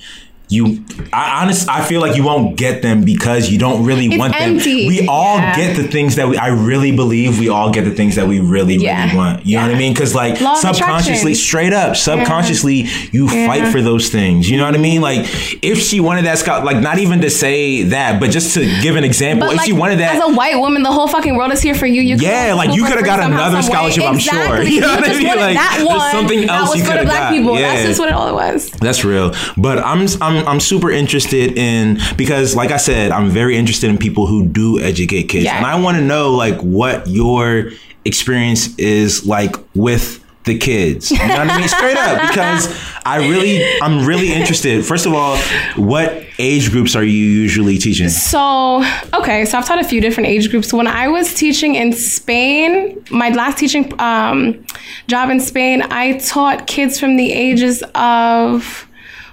you, 0.49 0.85
I 1.13 1.43
honest, 1.43 1.69
I 1.69 1.85
feel 1.85 2.01
like 2.01 2.17
you 2.17 2.23
won't 2.23 2.57
get 2.57 2.81
them 2.81 3.03
because 3.05 3.51
you 3.51 3.59
don't 3.59 3.85
really 3.85 4.07
It's 4.07 4.17
want 4.17 4.41
empty. 4.41 4.87
them. 4.87 4.89
We 4.89 5.09
all 5.09 5.39
Yeah. 5.39 5.57
get 5.57 5.77
the 5.77 5.83
things 5.89 6.15
that 6.17 6.29
we. 6.29 6.37
I 6.37 6.49
really 6.49 6.93
believe 6.93 7.41
we 7.41 7.49
all 7.49 7.71
get 7.71 7.85
the 7.85 7.91
things 7.91 8.15
that 8.15 8.29
we 8.29 8.39
really, 8.39 8.77
Yeah. 8.77 9.05
really 9.05 9.17
want. 9.17 9.45
You 9.47 9.57
know 9.57 9.63
what 9.63 9.71
I 9.71 9.73
Yeah. 9.73 9.79
mean? 9.79 9.93
Because 9.93 10.15
like 10.15 10.41
Law 10.41 10.55
subconsciously, 10.55 11.33
attraction. 11.33 11.35
straight 11.35 11.73
up, 11.73 11.97
subconsciously, 11.97 12.87
you 13.13 13.29
fight 13.29 13.69
for 13.69 13.83
those 13.83 14.09
things. 14.09 14.49
You 14.49 14.57
know 14.59 14.65
what 14.67 14.75
I 14.75 14.79
mean? 14.79 15.01
Like 15.01 15.27
if 15.63 15.81
she 15.83 16.01
wanted 16.01 16.27
that 16.27 16.39
scout, 16.39 16.65
like 16.65 16.79
not 16.81 16.99
even 16.99 17.21
to 17.23 17.31
say 17.31 17.83
that, 17.85 18.21
but 18.21 18.31
just 18.31 18.55
to 18.55 18.65
give 18.83 18.97
an 18.97 19.05
example, 19.05 19.49
But 19.49 19.53
if 19.55 19.59
like, 19.59 19.67
she 19.67 19.73
wanted 19.73 19.99
that, 19.99 20.17
as 20.17 20.23
a 20.23 20.29
white 20.33 20.59
woman, 20.59 20.83
the 20.83 20.93
whole 20.93 21.09
fucking 21.09 21.35
world 21.37 21.53
is 21.53 21.61
here 21.61 21.75
for 21.75 21.87
you. 21.87 22.01
You 22.03 22.17
yeah, 22.21 22.55
like 22.55 22.75
you 22.75 22.85
could 22.85 22.97
have 22.97 23.05
got 23.05 23.21
another 23.21 23.61
some 23.63 23.71
way. 23.71 23.77
scholarship, 23.91 24.05
I'm 24.05 24.19
sure. 24.19 24.39
Exactly. 24.41 24.71
You 24.77 24.81
know 24.83 24.95
what 24.95 25.09
I 25.09 25.13
mean? 25.15 25.27
Like, 25.27 25.57
that 25.57 25.75
there's 25.79 25.89
one. 25.89 26.11
something 26.13 26.49
else 26.49 26.71
that 26.71 26.77
you 26.79 26.83
was 26.83 26.91
for 26.91 26.97
coulda 26.99 27.11
got. 27.11 27.33
people. 27.33 27.55
Yeah. 27.59 27.73
That's 27.75 27.87
just 27.89 28.01
what 28.01 28.09
it 28.11 28.15
all 28.15 28.35
was. 28.35 28.71
That's 28.81 29.05
real. 29.05 29.35
But 29.57 29.79
I'm 29.79 30.07
I'm 30.21 30.36
I'm 30.47 30.61
super 30.61 30.91
interested 30.91 31.57
in 31.57 31.99
because 32.17 32.55
like 32.55 32.71
I 32.71 32.77
said, 32.77 33.13
I'm 33.13 33.31
very 33.31 33.57
interested 33.57 33.91
in 33.91 33.99
people 33.99 34.27
who 34.27 34.47
do 34.47 34.81
educate 34.81 35.25
kids. 35.25 35.45
Yeah. 35.45 35.57
And 35.57 35.67
I 35.67 35.81
want 35.81 35.97
to 35.97 36.03
know 36.03 36.33
like 36.33 36.61
what 36.61 37.07
your 37.07 37.71
experience 38.05 38.77
is 38.79 39.27
like 39.27 39.57
with 39.75 40.23
the 40.45 40.57
kids. 40.57 41.11
You 41.11 41.19
know 41.19 41.27
what 41.27 41.51
I 41.51 41.59
mean? 41.59 41.69
Straight 41.69 41.97
up, 41.97 42.29
because 42.29 42.69
I 43.05 43.29
really, 43.29 43.65
I'm 43.83 44.07
really 44.07 44.33
interested. 44.33 44.87
First 44.87 45.05
of 45.05 45.13
all, 45.13 45.37
what 45.75 46.25
age 46.39 46.71
groups 46.71 46.95
are 46.95 47.03
you 47.03 47.11
usually 47.11 47.79
teaching? 47.79 48.09
So, 48.09 48.85
okay, 49.13 49.45
so 49.45 49.59
I've 49.59 49.67
taught 49.67 49.81
a 49.81 49.85
few 49.85 50.01
different 50.01 50.29
age 50.29 50.49
groups. 50.51 50.73
When 50.73 50.87
I 50.87 51.09
was 51.09 51.35
teaching 51.35 51.75
in 51.75 51.93
Spain, 51.93 53.05
my 53.11 53.31
last 53.31 53.59
teaching 53.59 53.93
um, 54.01 54.65
job 55.09 55.31
in 55.31 55.41
Spain, 55.41 55.83
I 55.83 56.19
taught 56.19 56.69
kids 56.69 56.99
from 57.01 57.17
the 57.17 57.33
ages 57.33 57.83
of 57.97 58.89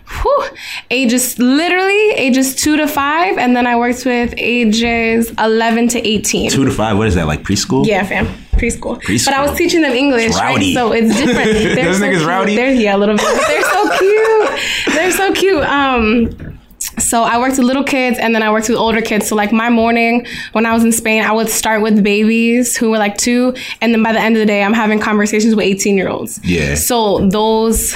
whew, 0.07 0.43
ages 0.91 1.37
literally 1.39 2.11
ages 2.11 2.55
two 2.55 2.77
to 2.77 2.87
five, 2.87 3.37
and 3.37 3.55
then 3.55 3.65
I 3.67 3.75
worked 3.75 4.05
with 4.05 4.33
ages 4.37 5.31
eleven 5.39 5.87
to 5.89 6.07
eighteen. 6.07 6.49
Two 6.49 6.65
to 6.65 6.71
five. 6.71 6.97
What 6.97 7.07
is 7.07 7.15
that? 7.15 7.27
Like 7.27 7.43
preschool? 7.43 7.85
Yeah, 7.85 8.03
fam. 8.05 8.27
Preschool. 8.53 9.01
Preschool. 9.01 9.25
But 9.25 9.33
I 9.33 9.45
was 9.45 9.57
teaching 9.57 9.81
them 9.81 9.93
English, 9.93 10.27
It's 10.27 10.35
right? 10.39 10.73
So 10.73 10.91
it's 10.91 11.15
different. 11.19 11.51
They're 11.53 11.85
Those 11.85 11.97
so 11.97 12.03
niggas 12.05 12.17
cute. 12.17 12.27
rowdy? 12.27 12.55
They're 12.55 12.73
yeah, 12.73 12.95
a 12.95 12.99
little 12.99 13.15
bit. 13.15 13.25
But 13.25 13.47
they're 13.47 13.63
so 13.63 13.97
cute. 13.97 14.95
They're 14.95 15.11
so 15.11 15.33
cute. 15.33 15.63
Um 15.63 16.59
so 16.99 17.23
I 17.23 17.39
worked 17.39 17.57
with 17.57 17.65
little 17.65 17.83
kids 17.83 18.19
and 18.19 18.35
then 18.35 18.43
I 18.43 18.51
worked 18.51 18.69
with 18.69 18.77
older 18.77 19.01
kids. 19.01 19.27
So 19.27 19.35
like 19.35 19.51
my 19.51 19.69
morning 19.69 20.27
when 20.51 20.65
I 20.65 20.73
was 20.73 20.83
in 20.83 20.91
Spain, 20.91 21.23
I 21.23 21.31
would 21.31 21.49
start 21.49 21.81
with 21.81 22.03
babies 22.03 22.77
who 22.77 22.91
were 22.91 22.97
like 22.99 23.17
two, 23.17 23.55
and 23.81 23.93
then 23.93 24.03
by 24.03 24.11
the 24.13 24.19
end 24.19 24.35
of 24.35 24.39
the 24.41 24.45
day, 24.45 24.61
I'm 24.63 24.73
having 24.73 24.99
conversations 24.99 25.55
with 25.55 25.65
18 25.65 25.97
year 25.97 26.09
olds. 26.09 26.39
Yeah. 26.43 26.75
So 26.75 27.27
those 27.29 27.95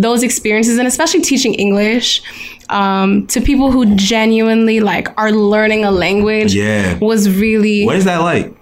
those 0.00 0.22
experiences 0.22 0.78
and 0.78 0.88
especially 0.88 1.20
teaching 1.20 1.54
English 1.54 2.22
um, 2.70 3.26
to 3.26 3.40
people 3.40 3.70
who 3.70 3.94
genuinely 3.96 4.80
like 4.80 5.08
are 5.18 5.30
learning 5.32 5.84
a 5.84 5.90
language 5.90 6.54
Yeah. 6.54 6.98
was 6.98 7.28
really 7.28 7.84
What 7.84 7.96
is 7.96 8.04
that 8.06 8.18
like? 8.22 8.52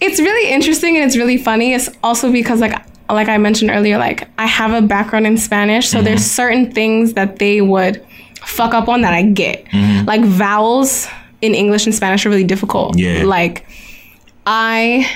it's 0.00 0.18
really 0.18 0.50
interesting 0.50 0.96
and 0.96 1.04
it's 1.04 1.16
really 1.16 1.36
funny. 1.36 1.74
It's 1.74 1.90
also 2.02 2.32
because 2.32 2.60
like 2.60 2.74
like 3.10 3.28
I 3.28 3.38
mentioned 3.38 3.70
earlier, 3.70 3.98
like 3.98 4.28
I 4.38 4.46
have 4.46 4.72
a 4.72 4.80
background 4.86 5.26
in 5.26 5.36
Spanish, 5.36 5.88
so 5.88 5.98
Mm-hmm. 5.98 6.04
there's 6.06 6.24
certain 6.24 6.72
things 6.72 7.12
that 7.12 7.38
they 7.38 7.60
would 7.60 8.02
fuck 8.42 8.72
up 8.74 8.88
on 8.88 9.02
that 9.02 9.12
I 9.12 9.22
get. 9.22 9.64
Mm-hmm. 9.66 10.06
Like 10.06 10.22
vowels 10.24 11.06
in 11.42 11.54
English 11.54 11.84
and 11.86 11.94
Spanish 11.94 12.24
are 12.26 12.30
really 12.30 12.44
difficult. 12.44 12.96
Yeah. 12.98 13.24
Like 13.24 13.66
I 14.46 15.06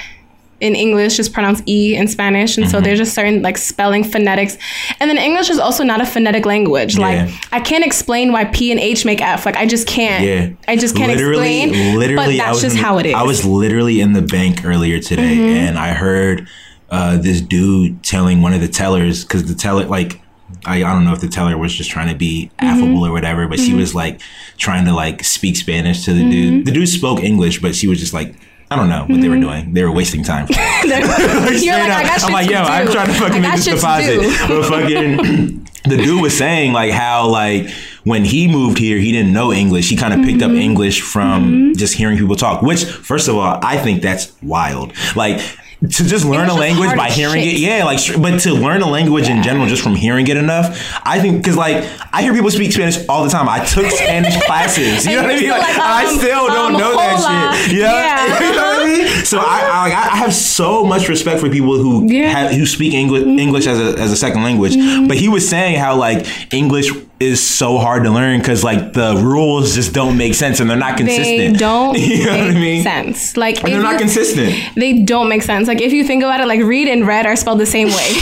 in 0.60 0.74
English 0.74 1.16
just 1.16 1.32
pronounce 1.32 1.62
E 1.66 1.96
in 1.96 2.06
Spanish. 2.08 2.56
And 2.56 2.66
Mm-hmm. 2.66 2.70
so 2.70 2.80
there's 2.80 2.98
just 2.98 3.14
certain 3.14 3.42
like 3.42 3.56
spelling 3.58 4.04
phonetics. 4.04 4.58
And 5.00 5.08
then 5.10 5.16
English 5.18 5.48
is 5.50 5.58
also 5.58 5.82
not 5.84 6.00
a 6.00 6.06
phonetic 6.06 6.44
language. 6.46 6.98
Like 6.98 7.30
I 7.52 7.60
can't 7.60 7.84
explain 7.84 8.32
why 8.32 8.44
P 8.44 8.70
and 8.70 8.78
H 8.80 9.04
make 9.04 9.20
F. 9.22 9.46
Like 9.46 9.56
I 9.56 9.66
just 9.66 9.86
can't. 9.88 10.24
Yeah. 10.24 10.50
I 10.68 10.76
just 10.76 10.94
can't 10.96 11.10
literally, 11.12 11.62
explain. 11.62 11.98
Literally, 11.98 12.36
but 12.38 12.44
that's 12.44 12.60
just 12.60 12.76
the- 12.76 12.82
how 12.82 12.98
it 12.98 13.06
is. 13.06 13.12
Mm-hmm. 13.14 13.22
I 13.22 13.26
was 13.26 13.44
literally 13.44 14.00
in 14.00 14.12
the 14.12 14.22
bank 14.22 14.64
earlier 14.64 15.00
today, 15.00 15.58
and 15.66 15.78
I 15.78 15.92
heard 15.94 16.46
uh, 16.90 17.16
this 17.16 17.40
dude 17.40 18.02
telling 18.04 18.42
one 18.42 18.52
of 18.52 18.60
the 18.60 18.68
tellers 18.68 19.24
because 19.24 19.44
the 19.46 19.54
teller, 19.54 19.86
like, 19.86 20.20
I, 20.66 20.78
I 20.84 20.92
don't 20.92 21.04
know 21.04 21.12
if 21.12 21.20
the 21.20 21.28
teller 21.28 21.56
was 21.56 21.72
just 21.72 21.88
trying 21.90 22.08
to 22.08 22.16
be 22.16 22.50
Mm-hmm. 22.58 22.66
affable 22.66 23.06
or 23.06 23.12
whatever, 23.12 23.48
but 23.48 23.58
she 23.58 23.72
was 23.74 23.94
like 23.94 24.20
trying 24.58 24.84
to 24.84 24.92
like 24.92 25.24
speak 25.24 25.56
Spanish 25.56 26.04
to 26.04 26.12
the 26.12 26.28
dude. 26.28 26.52
Mm-hmm. 26.52 26.64
The 26.64 26.72
dude 26.72 26.88
spoke 26.88 27.20
English, 27.20 27.62
but 27.62 27.74
she 27.74 27.86
was 27.86 27.98
just 27.98 28.12
like. 28.12 28.34
I 28.70 28.76
don't 28.76 28.88
know 28.88 29.04
what 29.08 29.20
they 29.20 29.28
were 29.28 29.38
doing. 29.40 29.72
They 29.74 29.82
were 29.82 29.90
wasting 29.92 30.22
time. 30.22 30.46
You're 30.50 30.58
like, 30.58 31.90
I 31.90 32.02
got 32.04 32.22
I'm 32.24 32.32
like, 32.32 32.48
yo. 32.48 32.58
I'm 32.62 32.86
trying 32.88 33.06
to 33.08 33.12
fucking 33.14 33.42
make 33.42 33.54
this 33.56 33.64
deposit. 33.64 34.20
But 34.48 34.64
fucking, 34.66 35.66
the 35.84 35.96
dude 35.96 36.22
was 36.22 36.36
saying 36.36 36.72
like 36.72 36.92
how 36.92 37.28
like 37.28 37.68
when 38.04 38.24
he 38.24 38.46
moved 38.48 38.78
here, 38.78 38.98
he 38.98 39.10
didn't 39.12 39.32
know 39.32 39.52
English. 39.52 39.88
He 39.90 39.96
kind 39.96 40.14
of 40.14 40.20
picked 40.20 40.38
Mm-hmm. 40.40 40.56
up 40.56 40.62
English 40.62 41.00
from 41.02 41.74
just 41.76 41.94
hearing 41.94 42.16
people 42.16 42.36
talk. 42.36 42.62
Which, 42.62 42.84
first 42.84 43.28
of 43.28 43.34
all, 43.36 43.58
I 43.62 43.76
think 43.78 44.02
that's 44.02 44.32
wild. 44.42 44.92
Like. 45.16 45.40
To 45.80 46.04
just 46.04 46.26
learn 46.26 46.50
a 46.50 46.54
language 46.54 46.94
by 46.94 47.08
hearing 47.08 47.42
shit. 47.42 47.54
it, 47.54 47.60
yeah, 47.60 47.84
like, 47.84 48.00
but 48.20 48.40
to 48.40 48.52
learn 48.52 48.82
a 48.82 48.86
language 48.86 49.28
in 49.30 49.42
general 49.42 49.66
just 49.66 49.82
from 49.82 49.94
hearing 49.94 50.26
it 50.28 50.36
enough, 50.36 50.76
I 51.06 51.20
think, 51.20 51.38
because 51.38 51.56
like, 51.56 51.82
I 52.12 52.20
hear 52.20 52.34
people 52.34 52.50
speak 52.50 52.70
Spanish 52.72 52.98
all 53.08 53.24
the 53.24 53.30
time. 53.30 53.48
I 53.48 53.64
took 53.64 53.86
Spanish 53.90 54.36
classes, 54.44 55.06
you 55.06 55.16
know 55.16 55.22
what 55.22 55.30
I 55.30 55.40
mean? 55.40 55.48
Like, 55.48 55.62
like, 55.62 55.78
I 55.78 56.04
um, 56.06 56.18
still 56.18 56.46
don't 56.48 56.74
um, 56.74 56.80
know 56.80 56.92
that 56.96 57.54
shit. 57.64 57.72
You 57.76 57.82
know? 57.84 57.92
Yeah. 57.94 58.40
you 58.50 58.56
know 58.56 58.62
what 58.62 58.82
I 58.82 58.84
mean? 58.84 59.24
So 59.24 59.38
I, 59.38 59.42
I, 59.42 59.86
I 60.12 60.16
have 60.16 60.34
so 60.34 60.84
much 60.84 61.08
respect 61.08 61.40
for 61.40 61.48
people 61.48 61.78
who 61.78 62.06
Yeah. 62.12 62.28
have, 62.28 62.50
who 62.52 62.66
speak 62.66 62.92
English 62.92 63.24
English 63.24 63.66
as 63.66 63.78
a 63.78 63.98
as 63.98 64.12
a 64.12 64.16
second 64.16 64.42
language. 64.42 64.76
But 65.08 65.16
he 65.16 65.28
was 65.28 65.48
saying 65.48 65.78
how 65.78 65.96
like 65.96 66.26
English 66.52 66.90
is 67.20 67.46
so 67.46 67.76
hard 67.76 68.04
to 68.04 68.10
learn 68.10 68.38
because 68.40 68.64
like 68.64 68.94
the 68.94 69.14
rules 69.22 69.74
just 69.74 69.92
don't 69.92 70.16
make 70.16 70.32
sense 70.34 70.58
and 70.58 70.70
they're 70.70 70.76
not 70.78 70.96
consistent. 70.96 71.52
They 71.52 71.52
don't 71.52 71.98
you 71.98 72.24
know 72.24 72.32
make 72.32 72.40
what 72.48 72.56
I 72.56 72.60
mean? 72.60 72.82
sense. 72.82 73.36
Like 73.36 73.60
they're 73.60 73.82
not 73.82 73.98
consistent. 74.00 74.54
They 74.74 75.02
don't 75.02 75.28
make 75.28 75.42
sense. 75.42 75.68
Like 75.68 75.82
if 75.82 75.92
you 75.92 76.02
think 76.02 76.22
about 76.22 76.40
it, 76.40 76.46
like 76.46 76.62
read 76.62 76.88
and 76.88 77.06
read 77.06 77.26
are 77.26 77.36
spelled 77.36 77.60
the 77.60 77.66
same 77.66 77.88
way. 77.88 78.10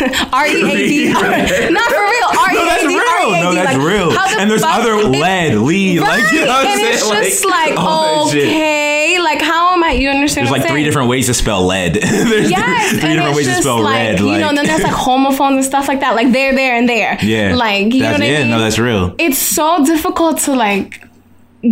R 0.32 0.46
E 0.46 0.72
A 0.72 0.88
D. 0.88 1.12
Not 1.12 1.22
for 1.22 2.02
real. 2.02 2.30
R 2.40 2.50
E 2.50 2.54
No, 2.54 2.64
that's 2.64 2.82
D. 2.82 2.88
real. 2.88 3.30
No, 3.30 3.54
that's 3.54 3.76
real. 3.78 4.12
And 4.40 4.50
there's 4.50 4.62
other 4.64 4.96
lead, 4.96 5.54
lead, 5.54 6.00
like 6.00 6.32
you 6.32 6.40
know 6.40 6.46
what 6.48 6.66
I'm 6.66 6.78
saying? 6.78 6.94
it's 6.94 7.08
just 7.10 7.44
like, 7.44 7.68
shit. 8.32 8.48
okay, 8.48 8.79
like 9.90 9.96
how 9.96 9.96
am 9.96 9.96
I? 9.96 10.00
You 10.00 10.08
understand? 10.10 10.46
There's 10.48 10.58
like 10.60 10.70
three 10.70 10.84
different 10.84 11.08
ways 11.08 11.26
to 11.26 11.34
spell 11.34 11.66
lead. 11.66 11.94
there's 12.02 12.50
Yes, 12.50 12.90
three 12.90 13.10
and 13.10 13.18
different 13.18 13.36
ways 13.36 13.46
to 13.46 13.54
spell 13.62 13.82
like, 13.82 13.94
red. 13.94 14.20
You 14.20 14.26
like, 14.26 14.40
know, 14.40 14.48
and 14.48 14.58
then 14.58 14.66
there's 14.66 14.82
like 14.82 14.92
homophones 15.08 15.56
and 15.56 15.64
stuff 15.64 15.88
like 15.88 16.00
that. 16.00 16.14
Like 16.14 16.32
there, 16.32 16.54
there, 16.54 16.76
and 16.76 16.88
there. 16.88 17.18
yeah, 17.22 17.54
Like 17.54 17.92
you 17.94 18.02
know 18.02 18.10
that's, 18.10 18.20
what 18.20 18.28
I 18.28 18.38
mean? 18.40 18.50
no, 18.50 18.58
that's 18.58 18.78
real. 18.78 19.14
it's 19.18 19.38
so 19.38 19.84
difficult 19.84 20.38
to 20.40 20.54
like 20.54 21.04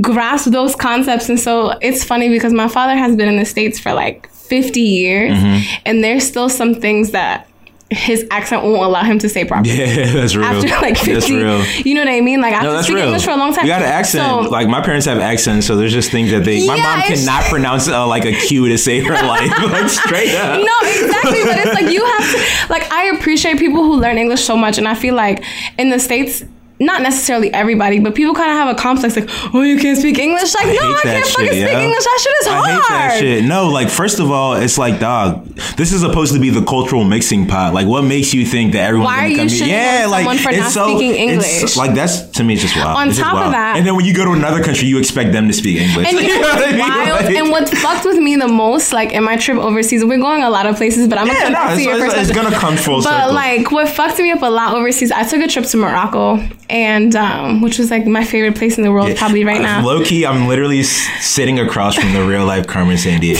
grasp 0.02 0.50
those 0.50 0.76
concepts 0.76 1.30
and 1.30 1.40
so 1.40 1.70
it's 1.80 2.04
funny 2.04 2.28
because 2.28 2.52
my 2.52 2.68
father 2.68 2.94
has 2.94 3.16
been 3.16 3.26
in 3.26 3.38
the 3.38 3.44
states 3.46 3.80
for 3.80 3.94
like 3.94 4.30
50 4.32 4.80
years 4.80 5.32
Mm-hmm. 5.38 5.82
and 5.86 6.04
there's 6.04 6.26
still 6.26 6.50
some 6.50 6.74
things 6.74 7.12
that 7.12 7.47
his 7.90 8.26
accent 8.30 8.62
won't 8.62 8.82
allow 8.82 9.02
him 9.02 9.18
to 9.18 9.28
say 9.30 9.44
properly 9.46 9.74
Yeah, 9.78 10.12
that's 10.12 10.36
real. 10.36 10.44
after 10.44 10.68
like 10.68 10.96
50 10.98 11.12
That's 11.14 11.30
real. 11.30 11.64
you 11.86 11.94
know 11.94 12.02
what 12.02 12.08
i 12.08 12.20
mean 12.20 12.40
like 12.42 12.52
i've 12.52 12.62
No, 12.62 12.74
been 12.74 12.82
speaking 12.82 12.96
real. 12.96 13.04
english 13.06 13.24
for 13.24 13.30
a 13.30 13.36
long 13.36 13.54
time 13.54 13.64
You 13.64 13.72
got 13.72 13.80
an 13.80 13.88
accent. 13.88 14.24
So- 14.44 14.50
like 14.50 14.68
my 14.68 14.82
parents 14.82 15.06
have 15.06 15.18
accents, 15.18 15.66
so 15.66 15.74
there's 15.76 15.92
just 15.92 16.10
things 16.10 16.30
that 16.30 16.44
they. 16.44 16.66
my 16.66 16.76
mom 16.76 17.00
cannot 17.02 17.44
pronounce 17.44 17.88
uh, 17.88 18.06
like 18.06 18.24
a 18.26 18.32
Q 18.32 18.68
to 18.68 18.76
save 18.76 19.06
her 19.06 19.14
life, 19.34 19.50
like 19.72 19.88
straight 19.88 20.34
up. 20.34 20.60
no, 20.60 20.76
exactly. 20.88 21.44
But 21.44 21.58
it's 21.64 21.74
like 21.74 21.90
you 21.92 22.04
have 22.04 22.30
to 22.32 22.72
like 22.72 22.90
I 22.92 23.04
appreciate 23.16 23.58
people 23.58 23.82
who 23.82 23.94
learn 23.96 24.18
English 24.18 24.42
so 24.44 24.56
much, 24.56 24.76
and 24.78 24.86
I 24.86 24.94
feel 24.94 25.14
like 25.14 25.42
in 25.78 25.88
the 25.90 25.98
states. 25.98 26.44
Not 26.80 27.02
necessarily 27.02 27.52
everybody, 27.52 27.98
but 27.98 28.14
people 28.14 28.34
kind 28.34 28.50
of 28.52 28.56
have 28.56 28.68
a 28.76 28.78
complex 28.78 29.16
like, 29.16 29.28
oh, 29.52 29.62
you 29.62 29.78
can't 29.78 29.98
speak 29.98 30.18
English. 30.18 30.54
Like, 30.54 30.66
no, 30.66 30.72
I 30.94 31.00
can't 31.02 31.26
fucking 31.26 31.46
shit, 31.52 31.68
speak. 31.68 31.78
English. 31.82 32.04
That 32.04 32.18
shit 32.22 32.34
is 32.40 32.46
I 32.46 32.50
hard. 32.54 32.70
hate 32.70 32.82
that 32.88 33.16
shit. 33.18 33.44
No, 33.44 33.68
like 33.68 33.90
first 33.90 34.20
of 34.20 34.30
all, 34.30 34.54
it's 34.54 34.78
like 34.78 35.00
dog. 35.00 35.46
This 35.76 35.92
is 35.92 36.02
supposed 36.02 36.34
to 36.34 36.40
be 36.40 36.50
the 36.50 36.64
cultural 36.64 37.02
mixing 37.04 37.46
pot. 37.48 37.74
Like, 37.74 37.86
what 37.88 38.02
makes 38.02 38.32
you 38.32 38.46
think 38.46 38.72
that 38.74 38.80
everyone? 38.86 39.06
Why 39.06 39.24
are 39.24 39.28
you 39.28 39.36
come 39.38 39.48
shitting 39.48 39.68
Yeah, 39.68 40.06
like 40.08 40.20
someone 40.20 40.38
for 40.38 40.50
it's 40.50 40.58
not 40.58 40.70
so, 40.70 40.96
speaking 40.96 41.14
English? 41.16 41.76
like 41.76 41.94
that's 41.94 42.22
to 42.38 42.44
me 42.44 42.54
it's 42.54 42.62
just 42.62 42.76
wild. 42.76 42.96
On 42.96 43.08
It's 43.08 43.18
top 43.18 43.34
of 43.34 43.50
that- 43.52 43.76
and 43.76 43.84
then 43.86 43.96
when 43.96 44.04
you 44.04 44.14
go 44.14 44.24
to 44.24 44.32
another 44.32 44.62
country, 44.62 44.86
you 44.86 44.98
expect 44.98 45.32
them 45.32 45.48
to 45.48 45.52
speak 45.54 45.80
English. 45.80 46.06
And 46.08 46.20
you 46.26 46.40
know 46.40 46.48
I 46.50 46.70
mean? 46.70 46.78
wild? 46.78 47.24
Like- 47.26 47.34
and 47.36 47.50
what 47.50 47.68
fucked 47.68 48.04
with 48.04 48.18
me 48.18 48.36
the 48.36 48.46
most, 48.48 48.92
like 48.92 49.12
in 49.12 49.24
my 49.24 49.36
trip 49.36 49.58
overseas, 49.58 50.04
we're 50.04 50.18
going 50.18 50.42
a 50.44 50.50
lot 50.50 50.66
of 50.66 50.76
places, 50.76 51.08
but 51.08 51.18
I'm 51.18 51.26
gonna 51.26 51.38
Yeah, 51.38 51.44
come 51.44 51.52
no, 51.54 51.58
back 51.58 51.68
to 51.70 51.74
it's, 51.74 51.84
your 51.84 52.04
it's, 52.06 52.14
it's 52.28 52.32
gonna 52.32 52.54
come 52.56 52.76
full 52.76 53.02
But 53.02 53.22
circle. 53.22 53.34
like 53.34 53.70
what 53.72 53.88
fucked 53.88 54.18
me 54.20 54.30
up 54.30 54.42
a 54.42 54.46
lot 54.50 54.74
overseas, 54.74 55.10
I 55.10 55.24
took 55.24 55.40
a 55.42 55.48
trip 55.48 55.64
to 55.66 55.76
Morocco, 55.76 56.38
and 56.70 57.14
um, 57.16 57.60
which 57.62 57.78
was 57.78 57.90
like 57.90 58.06
my 58.06 58.24
favorite 58.24 58.56
place 58.56 58.76
in 58.78 58.84
the 58.84 58.92
world, 58.92 59.16
probably 59.16 59.44
right 59.44 59.60
now. 59.60 59.84
Low 59.84 60.04
key, 60.04 60.26
I'm 60.26 60.46
literally 60.48 60.80
s- 60.80 61.08
sitting 61.20 61.58
across 61.58 61.94
from 61.96 62.12
the 62.12 62.24
real 62.24 62.44
life 62.44 62.66
Carmen 62.66 62.96
Sandiego. 62.96 63.36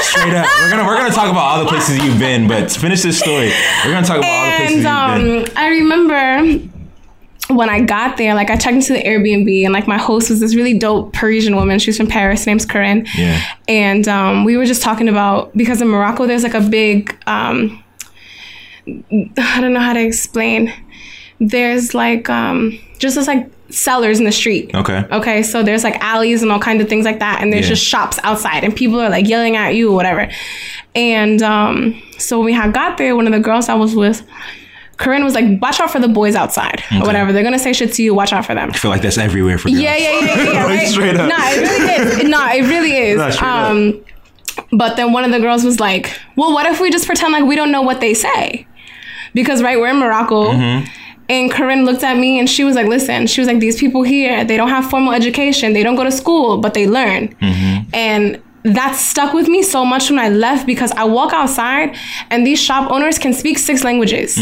Straight 0.00 0.34
up, 0.34 0.46
we're 0.60 0.70
gonna 0.70 0.84
we're 0.86 0.96
gonna 0.96 1.14
talk 1.14 1.30
about 1.30 1.42
all 1.44 1.64
the 1.64 1.68
places 1.68 1.98
you've 2.02 2.18
been, 2.18 2.48
but 2.48 2.68
to 2.68 2.80
finish 2.80 3.02
this 3.02 3.18
story. 3.18 3.50
We're 3.84 3.92
gonna 3.92 4.06
talk 4.06 4.18
about 4.18 4.30
all 4.30 4.50
the 4.50 4.56
places 4.56 4.84
and 4.84 5.22
you've 5.22 5.44
been. 5.44 5.52
um, 5.52 5.56
I 5.56 5.68
remember 5.68 6.68
when 7.50 7.70
I 7.70 7.80
got 7.80 8.16
there, 8.18 8.34
like 8.34 8.50
I 8.50 8.56
checked 8.56 8.74
into 8.74 8.92
the 8.92 9.02
Airbnb, 9.02 9.64
and 9.64 9.72
like 9.72 9.86
my 9.88 9.96
host 9.98 10.28
was 10.30 10.38
this 10.40 10.54
really 10.54 10.78
dope 10.78 11.12
Parisian 11.14 11.56
woman. 11.56 11.78
She's 11.78 11.96
from 11.96 12.06
Paris. 12.06 12.44
Her 12.44 12.50
name's 12.50 12.66
Corinne. 12.66 13.06
Yeah. 13.16 13.40
And 13.68 14.06
um, 14.08 14.44
we 14.44 14.56
were 14.56 14.66
just 14.66 14.82
talking 14.82 15.08
about 15.08 15.56
because 15.56 15.80
in 15.80 15.88
Morocco 15.88 16.26
there's 16.26 16.42
like 16.42 16.54
a 16.54 16.60
big 16.60 17.16
um, 17.26 17.82
I 18.86 19.60
don't 19.60 19.72
know 19.72 19.80
how 19.80 19.92
to 19.92 20.00
explain. 20.02 20.72
There's 21.40 21.94
like 21.94 22.28
um, 22.28 22.78
just 22.98 23.14
this 23.16 23.26
like 23.26 23.48
sellers 23.70 24.18
in 24.18 24.24
the 24.24 24.32
street. 24.32 24.74
Okay. 24.74 25.04
Okay, 25.12 25.42
so 25.42 25.62
there's 25.62 25.84
like 25.84 25.96
alleys 26.02 26.42
and 26.42 26.50
all 26.50 26.58
kinds 26.58 26.82
of 26.82 26.88
things 26.88 27.04
like 27.04 27.18
that, 27.20 27.40
and 27.42 27.52
there's 27.52 27.66
Yeah. 27.66 27.74
just 27.74 27.84
shops 27.84 28.18
outside, 28.22 28.64
and 28.64 28.74
people 28.74 29.00
are 29.00 29.10
like 29.10 29.28
yelling 29.28 29.56
at 29.56 29.74
you 29.74 29.90
or 29.90 29.94
whatever. 29.94 30.28
And 30.94 31.40
um, 31.42 32.00
so 32.18 32.38
when 32.38 32.46
we 32.46 32.52
had 32.52 32.72
got 32.74 32.98
there, 32.98 33.14
one 33.14 33.26
of 33.26 33.32
the 33.32 33.38
girls 33.40 33.68
I 33.68 33.74
was 33.74 33.94
with, 33.94 34.22
Corinne 34.96 35.22
was 35.22 35.34
like, 35.34 35.44
"Watch 35.62 35.78
out 35.80 35.92
for 35.92 36.00
the 36.00 36.08
boys 36.08 36.34
outside 36.34 36.82
or 36.92 37.02
whatever. 37.06 37.32
They're 37.32 37.44
gonna 37.44 37.58
say 37.58 37.72
shit 37.72 37.92
to 37.94 38.02
you. 38.02 38.14
Watch 38.14 38.32
out 38.32 38.44
for 38.44 38.54
them." 38.56 38.70
I 38.70 38.76
feel 38.76 38.90
like 38.90 39.02
that's 39.02 39.18
everywhere 39.18 39.58
for 39.58 39.68
girls. 39.68 39.80
Yeah, 39.80 39.94
yeah, 39.96 40.18
yeah, 40.18 40.26
yeah. 40.26 40.42
yeah 40.52 40.64
Like, 40.64 40.78
right? 40.78 40.88
straight 40.88 41.16
up. 41.16 41.28
Nah, 41.28 41.36
it 41.38 41.60
really 41.60 41.92
is. 42.18 42.28
Nah, 42.28 42.48
it 42.52 42.62
really 42.62 42.96
is. 42.96 43.16
Nah, 43.18 43.30
straight 43.30 43.48
up. 43.48 43.70
um, 43.70 44.04
but 44.72 44.96
then 44.96 45.12
one 45.12 45.24
of 45.24 45.30
the 45.30 45.38
girls 45.38 45.62
was 45.62 45.78
like, 45.78 46.18
"Well, 46.34 46.52
what 46.52 46.66
if 46.66 46.80
we 46.80 46.90
just 46.90 47.06
pretend 47.06 47.32
like 47.32 47.44
we 47.44 47.54
don't 47.54 47.70
know 47.70 47.82
what 47.82 48.00
they 48.00 48.12
say?" 48.14 48.66
Because 49.34 49.62
right, 49.62 49.78
we're 49.78 49.88
in 49.88 49.98
Morocco. 49.98 50.52
Mm-hmm. 50.52 50.90
And 51.28 51.50
Corinne 51.50 51.84
looked 51.84 52.02
at 52.02 52.16
me 52.16 52.38
and 52.38 52.48
she 52.48 52.64
was 52.64 52.74
like, 52.74 52.86
listen, 52.86 53.26
she 53.26 53.40
was 53.40 53.48
like, 53.48 53.60
these 53.60 53.78
people 53.78 54.02
here, 54.02 54.44
they 54.44 54.56
don't 54.56 54.70
have 54.70 54.88
formal 54.88 55.12
education. 55.12 55.74
They 55.74 55.82
don't 55.82 55.96
go 55.96 56.04
to 56.04 56.10
school, 56.12 56.56
but 56.58 56.72
they 56.74 56.86
learn. 56.86 57.28
Mm-hmm. 57.36 57.90
And 57.92 58.42
that 58.64 58.96
stuck 58.96 59.34
with 59.34 59.46
me 59.48 59.62
so 59.62 59.84
much 59.84 60.10
when 60.10 60.18
I 60.18 60.30
left 60.30 60.66
because 60.66 60.90
I 60.92 61.04
walk 61.04 61.32
outside 61.34 61.96
and 62.30 62.46
these 62.46 62.60
shop 62.60 62.90
owners 62.90 63.18
can 63.18 63.32
speak 63.34 63.58
six 63.58 63.84
languages. 63.84 64.36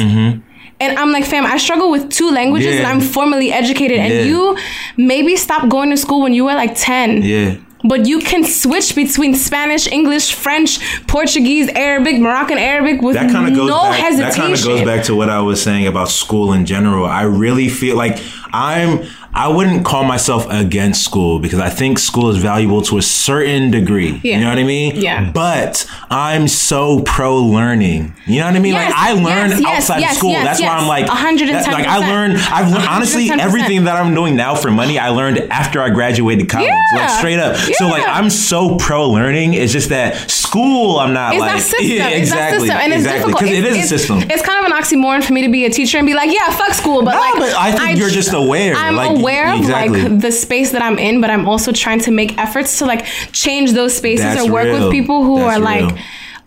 And 0.79 0.99
I'm 0.99 1.11
like, 1.11 1.25
fam, 1.25 1.45
I 1.47 1.57
struggle 1.57 1.91
with 1.91 2.11
two 2.11 2.31
languages 2.31 2.75
Mm-hmm. 2.75 2.83
Yeah. 2.83 2.91
and 2.93 3.03
I'm 3.03 3.09
formally 3.09 3.53
educated. 3.53 3.97
Yeah. 3.99 4.05
And 4.05 4.29
you 4.29 4.57
maybe 4.97 5.35
stopped 5.37 5.69
going 5.69 5.91
to 5.91 5.97
school 5.97 6.21
when 6.23 6.35
you 6.35 6.45
were 6.45 6.55
like 6.55 6.73
10. 6.77 7.23
Yeah. 7.23 7.57
But 7.89 8.07
you 8.07 8.19
can 8.21 8.45
switch 8.45 8.95
between 8.95 9.35
Spanish, 9.35 9.87
English, 9.87 10.35
French, 10.35 11.07
Portuguese, 11.07 11.69
Arabic, 11.71 12.19
Moroccan 12.19 12.59
Arabic 12.59 13.01
with 13.03 13.15
that 13.15 13.31
kind 13.31 13.49
of 13.49 13.55
goes 13.55 13.69
no 13.69 13.83
back, 13.83 14.01
hesitation. 14.01 14.29
that 14.29 14.35
kind 14.37 14.53
of 14.55 14.65
goes 14.65 14.83
back 14.85 15.05
to 15.05 15.15
what 15.15 15.31
I 15.31 15.41
was 15.41 15.63
saying 15.63 15.87
about 15.87 16.09
school 16.09 16.53
in 16.53 16.67
general. 16.67 17.05
I 17.07 17.23
really 17.23 17.69
feel 17.69 17.97
like 17.97 18.19
I'm 18.53 19.07
I 19.37 19.49
wouldn't 19.49 19.85
call 19.85 20.03
myself 20.05 20.47
against 20.49 21.05
school 21.05 21.39
because 21.39 21.59
I 21.61 21.69
think 21.69 21.99
school 21.99 22.31
is 22.31 22.39
valuable 22.39 22.81
to 22.83 22.97
a 22.97 23.03
certain 23.03 23.71
degree. 23.71 24.19
Yeah. 24.23 24.37
Mm. 24.37 24.39
You 24.39 24.41
know 24.45 24.49
what 24.49 24.59
I 24.59 24.65
mean? 24.65 24.97
Yeah. 24.97 25.31
But 25.31 25.87
I'm 26.11 26.49
so 26.49 27.03
pro 27.03 27.37
learning. 27.43 28.15
You 28.27 28.41
know 28.41 28.47
what 28.47 28.57
I 28.57 28.61
mean? 28.61 28.73
Yes, 28.73 28.91
like 28.91 28.99
I 28.99 29.13
learn 29.13 29.51
yes, 29.51 29.61
yes, 29.61 29.77
outside 29.77 30.01
yes, 30.01 30.13
of 30.13 30.17
school. 30.19 30.31
yes, 30.31 30.45
That's 30.45 30.61
yes. 30.61 30.69
why 30.69 30.77
I'm 30.79 30.89
like 30.89 31.07
110%. 31.07 31.51
that- 31.53 31.73
Like 31.73 31.87
I 31.87 31.99
learned 31.99 32.39
I've 32.39 32.73
learned 32.73 32.89
honestly 32.89 33.31
everything 33.31 33.85
that 33.85 33.97
I'm 33.97 34.15
doing 34.15 34.37
now 34.37 34.55
for 34.55 34.71
money 34.71 34.99
I 34.99 35.11
learned 35.11 35.39
after 35.53 35.83
I 35.83 35.91
graduated 35.91 36.49
college. 36.49 36.69
Yeah. 36.69 37.01
Like 37.01 37.11
straight 37.11 37.39
up. 37.39 37.57
So 37.57 37.89
like 37.89 38.05
I'm 38.07 38.31
so 38.31 38.77
pro 38.77 39.11
learning. 39.11 39.53
It's 39.53 39.73
just 39.73 39.91
that 39.91 40.31
school 40.31 40.99
I'm 40.99 41.13
not 41.13 41.35
It's 41.35 41.41
like 41.41 41.53
that 41.57 41.63
system. 41.63 41.87
Yeah, 41.87 42.09
It's 42.09 42.31
that 42.31 42.53
exactly. 42.55 42.69
system. 42.69 42.77
And 42.83 42.93
it's 42.95 43.01
exactly. 43.05 43.33
difficult. 43.33 43.51
Because 43.51 43.59
it 43.59 43.65
It's- 43.65 43.85
a 43.85 43.89
system. 43.99 44.19
It's 44.31 44.43
kind 44.43 44.65
of 44.65 44.73
an 44.73 44.77
oxymoron 44.79 45.23
for 45.23 45.35
me 45.35 45.43
to 45.43 45.49
be 45.51 45.67
a 45.67 45.71
teacher 45.71 45.99
and 45.99 46.07
be 46.07 46.15
like, 46.15 46.33
yeah, 46.33 46.49
fuck 46.57 46.73
school. 46.73 47.03
But 47.05 47.13
No, 47.15 47.21
like, 47.21 47.35
but 47.37 47.53
I 47.55 47.73
think 47.73 47.99
you're 47.99 48.09
just 48.09 48.33
aware. 48.33 48.75
I'm 48.75 48.97
Like, 48.97 49.11
aware 49.11 49.26
of 49.35 49.59
exactly. 49.61 50.03
like 50.03 50.21
the 50.21 50.33
space 50.33 50.73
that 50.73 50.83
I'm 50.83 50.99
in, 50.99 51.21
but 51.21 51.31
I'm 51.31 51.49
also 51.49 51.73
trying 51.73 52.01
to 52.01 52.11
make 52.11 52.37
efforts 52.39 52.79
to 52.79 52.87
like 52.87 53.05
change 53.33 53.73
those 53.73 53.97
spaces 53.97 54.25
That's 54.25 54.47
or 54.49 54.53
work 54.53 54.65
real. 54.65 54.85
with 54.85 54.93
people 54.93 55.25
who 55.25 55.39
That's 55.39 55.57
are 55.57 55.61
like 55.61 55.99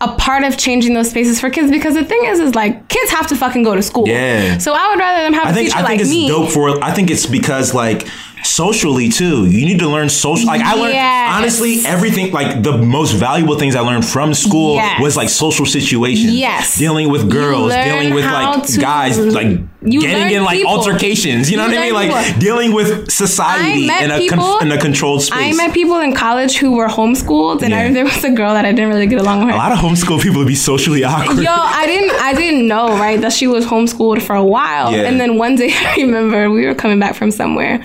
a 0.02 0.08
part 0.16 0.44
of 0.44 0.56
changing 0.56 0.94
those 0.94 1.10
spaces 1.10 1.38
for 1.40 1.50
kids. 1.50 1.70
Because 1.70 1.94
the 1.94 2.04
thing 2.04 2.24
is, 2.24 2.40
is 2.40 2.54
like 2.54 2.88
kids 2.88 3.10
have 3.10 3.26
to 3.28 3.36
fucking 3.36 3.62
go 3.62 3.74
to 3.74 3.82
school. 3.82 4.08
Yeah. 4.08 4.56
So 4.58 4.72
I 4.72 4.88
would 4.90 4.98
rather 4.98 5.22
them 5.22 5.34
have 5.34 5.48
I 5.48 5.50
a 5.50 5.54
think 5.54 5.66
teacher 5.68 5.78
I 5.78 5.80
think 5.82 5.90
like 5.90 6.00
it's 6.00 6.10
me. 6.10 6.28
dope 6.28 6.50
for. 6.50 6.82
I 6.82 6.92
think 6.92 7.10
it's 7.10 7.26
because 7.26 7.74
like 7.74 8.06
socially 8.42 9.10
too. 9.10 9.44
You 9.46 9.66
need 9.66 9.78
to 9.80 9.88
learn 9.88 10.08
social. 10.08 10.46
Like 10.46 10.62
I 10.62 10.74
learned 10.74 10.94
Yes. 10.94 11.34
honestly 11.36 11.80
everything. 11.84 12.32
Like 12.32 12.62
the 12.62 12.78
most 12.78 13.12
valuable 13.12 13.58
things 13.58 13.76
I 13.76 13.80
learned 13.80 14.06
from 14.06 14.32
school 14.32 14.76
Yes. 14.76 15.00
was 15.02 15.16
like 15.16 15.28
social 15.28 15.66
situations. 15.66 16.32
Yes. 16.32 16.78
dealing 16.78 17.10
with 17.10 17.30
girls, 17.30 17.72
dealing 17.74 18.14
with 18.14 18.24
like 18.24 18.80
guys, 18.80 19.18
like 19.18 19.58
you 19.82 20.00
getting 20.02 20.36
in 20.36 20.44
like 20.44 20.58
people. 20.58 20.72
altercations. 20.72 21.50
You 21.50 21.56
know 21.56 21.66
You 21.66 21.72
what 21.76 21.78
I 21.80 21.84
mean? 21.84 21.94
Like 21.94 22.26
people. 22.26 22.40
dealing 22.40 22.72
with 22.74 23.10
society 23.10 23.84
in 23.88 24.10
a 24.10 24.18
people- 24.18 24.36
con- 24.58 24.66
in 24.66 24.72
a 24.72 24.78
controlled 24.78 25.22
space. 25.22 25.38
I 25.38 25.52
met 25.56 25.72
people 25.72 25.98
in 26.00 26.12
college 26.14 26.58
who 26.58 26.76
were 26.76 26.86
homeschooled, 26.88 27.62
and 27.62 27.74
I, 27.74 27.90
there 27.92 28.04
was 28.04 28.22
a 28.22 28.30
girl 28.30 28.52
that 28.54 28.64
I 28.66 28.72
didn't 28.72 28.90
really 28.90 29.06
get 29.06 29.20
along 29.20 29.46
with. 29.46 29.54
a 29.54 29.58
lot 29.58 29.72
of 29.72 29.78
homeschool 29.78 30.20
people 30.22 30.38
would 30.38 30.46
be 30.48 30.54
socially 30.54 31.02
awkward. 31.04 31.38
Yo, 31.38 31.50
I 31.50 31.86
didn't 31.86 32.10
I 32.20 32.34
didn't 32.34 32.68
know, 32.68 32.88
right, 32.98 33.20
that 33.20 33.32
she 33.32 33.46
was 33.46 33.64
homeschooled 33.64 34.20
for 34.22 34.34
a 34.36 34.44
while. 34.44 34.92
Yeah. 34.92 35.02
And 35.08 35.18
then 35.20 35.38
one 35.38 35.54
day 35.56 35.70
I 35.74 35.94
remember 35.96 36.50
we 36.50 36.66
were 36.66 36.74
coming 36.74 36.98
back 36.98 37.14
from 37.14 37.30
somewhere. 37.30 37.82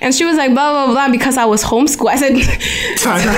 And 0.00 0.14
she 0.14 0.24
was 0.24 0.36
like, 0.36 0.52
blah, 0.52 0.70
blah, 0.72 0.92
blah, 0.92 1.08
because 1.10 1.36
I 1.36 1.46
was 1.46 1.64
homeschooled. 1.64 2.10
I 2.10 2.16
said, 2.16 2.34
time 2.98 3.28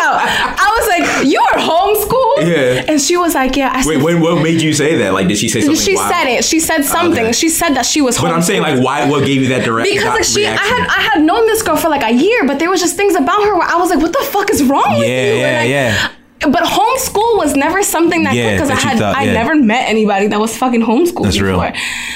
out. 0.00 0.20
I 0.20 0.68
was 0.76 0.86
like, 0.88 1.26
you 1.26 1.40
were 1.40 1.60
homeschooled? 1.60 2.13
Yeah. 2.40 2.84
And 2.94 3.00
she 3.00 3.16
was 3.16 3.34
like, 3.34 3.56
yeah. 3.56 3.70
I 3.72 3.78
Wait, 3.86 3.94
said, 3.94 4.02
when, 4.02 4.20
what 4.20 4.42
made 4.42 4.60
you 4.60 4.72
say 4.72 4.96
that? 4.96 5.12
Like, 5.12 5.28
did 5.28 5.38
she 5.38 5.48
say 5.48 5.60
something? 5.60 5.76
she 5.80 5.96
wild? 5.96 6.12
said 6.12 6.24
it. 6.26 6.44
She 6.44 6.60
said 6.60 6.82
something. 6.84 7.24
Okay. 7.24 7.32
She 7.32 7.48
said 7.48 7.70
that 7.70 7.86
she 7.86 8.00
was. 8.00 8.20
But 8.20 8.32
I'm 8.32 8.42
saying, 8.42 8.62
like, 8.62 8.82
why? 8.82 9.08
What 9.08 9.24
gave 9.24 9.42
you 9.42 9.48
that 9.48 9.64
direction? 9.64 9.96
because 9.96 10.14
like, 10.14 10.24
she, 10.24 10.46
I 10.46 10.56
had 10.56 10.86
I 10.88 11.00
had 11.00 11.22
known 11.22 11.46
this 11.46 11.62
girl 11.62 11.76
for 11.76 11.88
like 11.88 12.02
a 12.02 12.14
year, 12.14 12.46
but 12.46 12.58
there 12.58 12.70
was 12.70 12.80
just 12.80 12.96
things 12.96 13.14
about 13.14 13.42
her 13.42 13.54
where 13.58 13.68
I 13.68 13.76
was 13.76 13.90
like, 13.90 14.00
"What 14.00 14.12
the 14.12 14.24
fuck 14.30 14.50
is 14.50 14.62
wrong 14.62 14.98
with 14.98 15.08
you?" 15.08 15.14
yeah, 15.14 15.60
like, 15.60 15.70
yeah. 15.70 16.10
But 16.40 16.64
homeschool 16.64 17.36
was 17.38 17.56
never 17.56 17.82
something 17.82 18.24
that 18.24 18.34
Yeah, 18.34 18.52
because 18.52 18.70
I 18.70 18.74
had 18.74 18.98
thought, 18.98 19.16
I 19.16 19.24
never 19.26 19.54
met 19.54 19.88
anybody 19.88 20.26
that 20.26 20.38
was 20.38 20.56
fucking 20.56 20.82
homeschooled 20.82 21.24
That's 21.24 21.40
real. 21.40 21.58
before. 21.58 21.74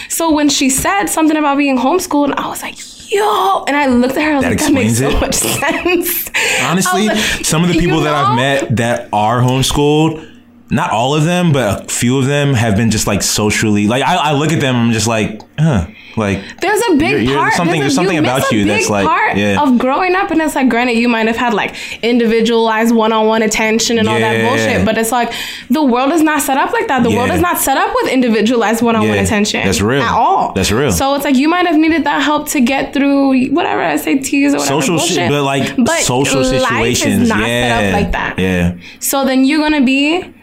So 0.09 0.33
when 0.33 0.49
she 0.51 0.69
said 0.69 1.07
something 1.07 1.37
about 1.37 1.57
being 1.57 1.79
homeschooled, 1.79 2.35
I 2.37 2.49
was 2.49 2.63
like, 2.63 2.77
"Yo!" 3.11 3.65
And 3.67 3.77
I 3.77 3.87
looked 3.87 4.17
at 4.17 4.23
her. 4.25 4.33
I 4.33 4.35
was 4.37 4.45
That 4.45 4.51
like, 4.51 4.59
"That 4.61 4.73
makes 4.73 4.99
so 4.99 5.09
it. 5.09 5.21
much 5.21 5.35
sense." 5.35 6.31
Honestly, 6.63 7.07
like, 7.09 7.19
some 7.45 7.63
of 7.63 7.69
the 7.69 7.75
you 7.75 7.81
people 7.81 8.01
that 8.03 8.15
I've 8.15 8.37
met 8.37 8.77
that 8.77 9.09
are 9.13 9.41
homeschooled, 9.41 10.28
not 10.71 10.91
all 10.91 11.15
of 11.15 11.25
them, 11.25 11.53
but 11.53 11.85
a 11.85 11.89
few 11.93 12.19
of 12.19 12.27
them 12.27 12.55
have 12.55 12.77
been 12.77 12.91
just 12.91 13.07
like 13.07 13.23
socially. 13.23 13.87
Like 13.87 14.03
I, 14.03 14.17
I 14.17 14.33
look 14.33 14.53
at 14.53 14.61
them, 14.61 14.77
I'm 14.77 14.93
just 14.93 15.07
like, 15.07 15.41
huh, 15.59 15.87
like 16.17 16.41
There's 16.61 16.81
a 16.91 16.97
big 16.97 17.11
You're- 17.11 17.25
you're- 17.25 17.37
part. 17.37 17.53
something- 17.55 17.81
there's, 17.81 17.81
there's 17.81 17.93
a, 17.95 17.97
something 17.97 18.15
you 18.17 18.21
about 18.21 18.51
you 18.53 18.65
that's 18.65 18.91
like- 18.91 19.07
part 19.07 19.37
yeah. 19.37 19.63
of 19.63 19.79
growing 19.79 20.15
up, 20.17 20.31
and 20.31 20.43
it's 20.43 20.55
like, 20.57 20.69
granted, 20.69 20.95
you 20.99 21.09
might 21.09 21.27
have 21.27 21.37
had 21.37 21.55
like 21.55 21.75
individualized 22.03 22.95
one-on-one 22.95 23.43
attention 23.43 23.99
and 23.99 24.09
all 24.09 24.19
that 24.19 24.49
bullshit, 24.49 24.85
but 24.85 24.99
it's 24.99 25.13
like 25.13 25.33
the 25.71 25.83
world 25.83 26.13
is 26.13 26.23
not 26.23 26.43
set 26.43 26.57
up 26.59 26.73
like 26.73 26.89
that. 26.89 27.03
The 27.03 27.11
world 27.11 27.31
is 27.31 27.41
not 27.41 27.59
set 27.59 27.77
up 27.79 27.95
with 28.03 28.13
individualized 28.13 28.83
one-on-one 28.83 29.15
Yeah, 29.15 29.23
attention. 29.23 29.65
that's 29.65 29.81
real. 29.81 30.03
at 30.03 30.13
all. 30.13 30.53
That's 30.55 30.71
real. 30.73 30.91
So 30.93 31.15
it's 31.15 31.25
like 31.25 31.37
you 31.37 31.49
might 31.49 31.67
have 31.67 31.77
needed 31.77 32.05
that 32.05 32.23
help 32.23 32.49
to 32.51 32.61
get 32.61 32.93
through 32.93 33.49
whatever 33.53 33.81
SATs 33.83 34.49
or 34.55 34.59
whatever 34.59 34.65
social 34.67 34.97
bullshit. 34.97 35.17
shit, 35.17 35.31
but 35.31 35.43
like 35.45 35.77
But 35.77 36.01
social 36.01 36.45
situations. 36.45 37.23
is 37.23 37.29
not 37.29 37.41
yeah, 37.47 37.69
set 37.79 37.87
up 37.87 37.93
like 38.03 38.13
that. 38.13 38.39
Yeah, 38.39 38.75
So 39.01 39.25
then 39.25 39.45
you're 39.45 39.61
gonna 39.61 39.85
be 39.85 40.35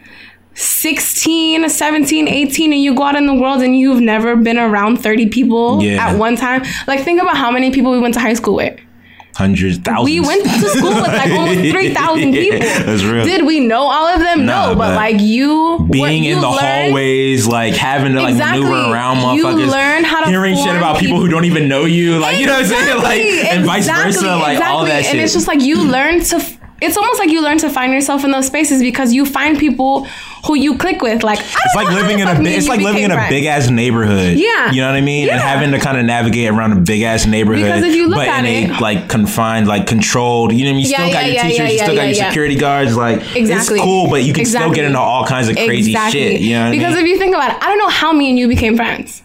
16, 0.56 1.68
17, 1.70 2.28
18, 2.28 2.74
and 2.74 2.82
you 2.82 2.96
go 2.96 3.04
out 3.04 3.16
in 3.16 3.28
the 3.28 3.34
world 3.34 3.62
and 3.62 3.78
you've 3.78 4.02
never 4.02 4.36
been 4.36 4.58
around 4.58 4.98
30 4.98 5.28
people 5.30 5.84
Yeah. 5.84 6.08
at 6.10 6.18
one 6.18 6.36
time. 6.36 6.64
Like, 6.88 7.02
think 7.04 7.22
about 7.22 7.38
how 7.38 7.52
many 7.52 7.72
people 7.72 7.92
we 7.92 8.00
went 8.00 8.14
to 8.16 8.20
high 8.20 8.34
school 8.34 8.56
with. 8.56 8.80
hundreds, 9.36 9.78
thousands. 9.80 10.06
We 10.06 10.22
went 10.22 10.46
to 10.46 10.70
school 10.70 10.92
with 10.96 11.08
like 11.10 11.30
almost 11.32 11.60
3,000 11.72 12.32
people. 12.32 12.60
That's 12.60 13.04
real. 13.04 13.26
Did 13.26 13.46
we 13.46 13.60
know 13.60 13.82
all 13.82 14.08
of 14.08 14.22
them? 14.22 14.46
Nah, 14.46 14.70
no, 14.70 14.76
but, 14.76 14.96
like 14.96 15.20
you 15.20 15.76
what 15.78 15.92
being 15.92 16.24
you 16.24 16.36
in 16.36 16.40
the 16.42 16.48
learn- 16.50 16.86
hallways, 16.86 17.46
like 17.46 17.74
having 17.74 18.14
to 18.14 18.22
like 18.22 18.30
Exactly. 18.32 18.64
maneuver 18.64 18.94
around 18.94 19.36
You 19.36 19.44
motherfuckers, 19.44 19.72
learn 19.72 20.04
how 20.06 20.22
to 20.24 20.30
hearing 20.30 20.56
shit 20.56 20.78
about 20.78 21.00
people 21.00 21.20
who 21.20 21.28
don't 21.28 21.44
even 21.44 21.68
know 21.68 21.84
you, 21.84 22.18
like 22.20 22.40
you 22.40 22.46
know 22.46 22.54
what 22.54 22.64
I'm 22.64 22.70
saying, 22.70 23.04
like 23.04 23.20
Exactly, 23.22 23.50
and 23.58 23.66
vice 23.66 23.88
versa, 23.88 24.08
exactly, 24.08 24.30
like 24.30 24.62
all 24.64 24.84
exactly. 24.86 24.90
that 24.90 25.04
shit. 25.04 25.12
And 25.16 25.22
it's 25.22 25.34
just 25.34 25.48
like 25.50 25.60
you 25.62 25.84
learn 25.84 26.22
to. 26.22 26.58
It's 26.82 26.98
almost 26.98 27.20
like 27.20 27.30
you 27.30 27.42
learn 27.42 27.58
to 27.60 27.70
find 27.70 27.94
yourself 27.94 28.26
in 28.26 28.32
those 28.32 28.48
spaces 28.48 28.82
because 28.82 29.14
you 29.14 29.26
find 29.26 29.58
people 29.58 30.04
who 30.46 30.56
you 30.56 30.78
click 30.78 31.02
with. 31.02 31.24
Like 31.24 31.40
It's 31.40 31.76
like 31.76 31.88
living 31.90 32.20
in 32.20 32.28
a 32.28 32.36
big, 32.38 32.48
it's 32.58 32.68
like 32.68 32.82
living 32.82 33.04
in 33.04 33.12
a 33.12 33.28
big 33.30 33.46
ass 33.46 33.70
neighborhood. 33.70 34.38
Yeah. 34.38 34.72
you 34.72 34.82
know 34.82 34.88
what 34.90 34.96
I 34.98 35.02
mean, 35.02 35.30
and 35.30 35.40
Yeah. 35.40 35.48
having 35.48 35.72
to 35.72 35.80
kind 35.80 35.98
of 35.98 36.06
navigate 36.06 36.50
around 36.50 36.74
a 36.74 36.76
big 36.76 37.02
ass 37.04 37.26
neighborhood. 37.26 37.64
Because 37.64 37.84
if 37.84 37.96
you 37.96 38.08
look 38.08 38.18
but 38.18 38.28
at 38.28 38.40
in 38.46 38.46
a 38.72 38.74
it- 38.76 38.82
like 38.82 39.08
confined, 39.08 39.68
like 39.68 39.88
controlled, 39.88 40.52
you 40.52 40.66
know, 40.66 40.72
what 40.72 40.74
I 40.74 40.76
mean? 40.78 40.86
you 40.86 40.92
Yeah, 40.92 40.98
still 40.98 41.12
got 41.14 41.22
yeah, 41.22 41.26
your 41.28 41.34
yeah, 41.36 41.42
teachers, 41.44 41.58
yeah, 41.60 41.70
you 41.70 41.78
still 41.80 41.96
got 41.96 42.06
your 42.08 42.14
security 42.16 42.56
guards. 42.56 42.96
Like 42.98 43.36
Exactly. 43.36 43.76
it's 43.78 43.84
cool, 43.84 44.10
but 44.10 44.24
you 44.24 44.34
can 44.34 44.46
still 44.46 44.72
get 44.72 44.84
into 44.86 45.00
all 45.00 45.26
kinds 45.26 45.48
of 45.48 45.56
crazy 45.56 45.94
shit. 46.12 46.42
You 46.42 46.56
know 46.56 46.66
what 46.66 46.72
because 46.72 46.94
I 46.94 46.98
mean? 46.98 47.06
if 47.06 47.12
you 47.12 47.18
think 47.18 47.36
about 47.36 47.52
it, 47.52 47.58
I 47.64 47.68
don't 47.70 47.80
know 47.80 47.90
how 47.90 48.12
me 48.12 48.30
and 48.30 48.38
you 48.38 48.48
became 48.50 48.76
friends. 48.76 49.22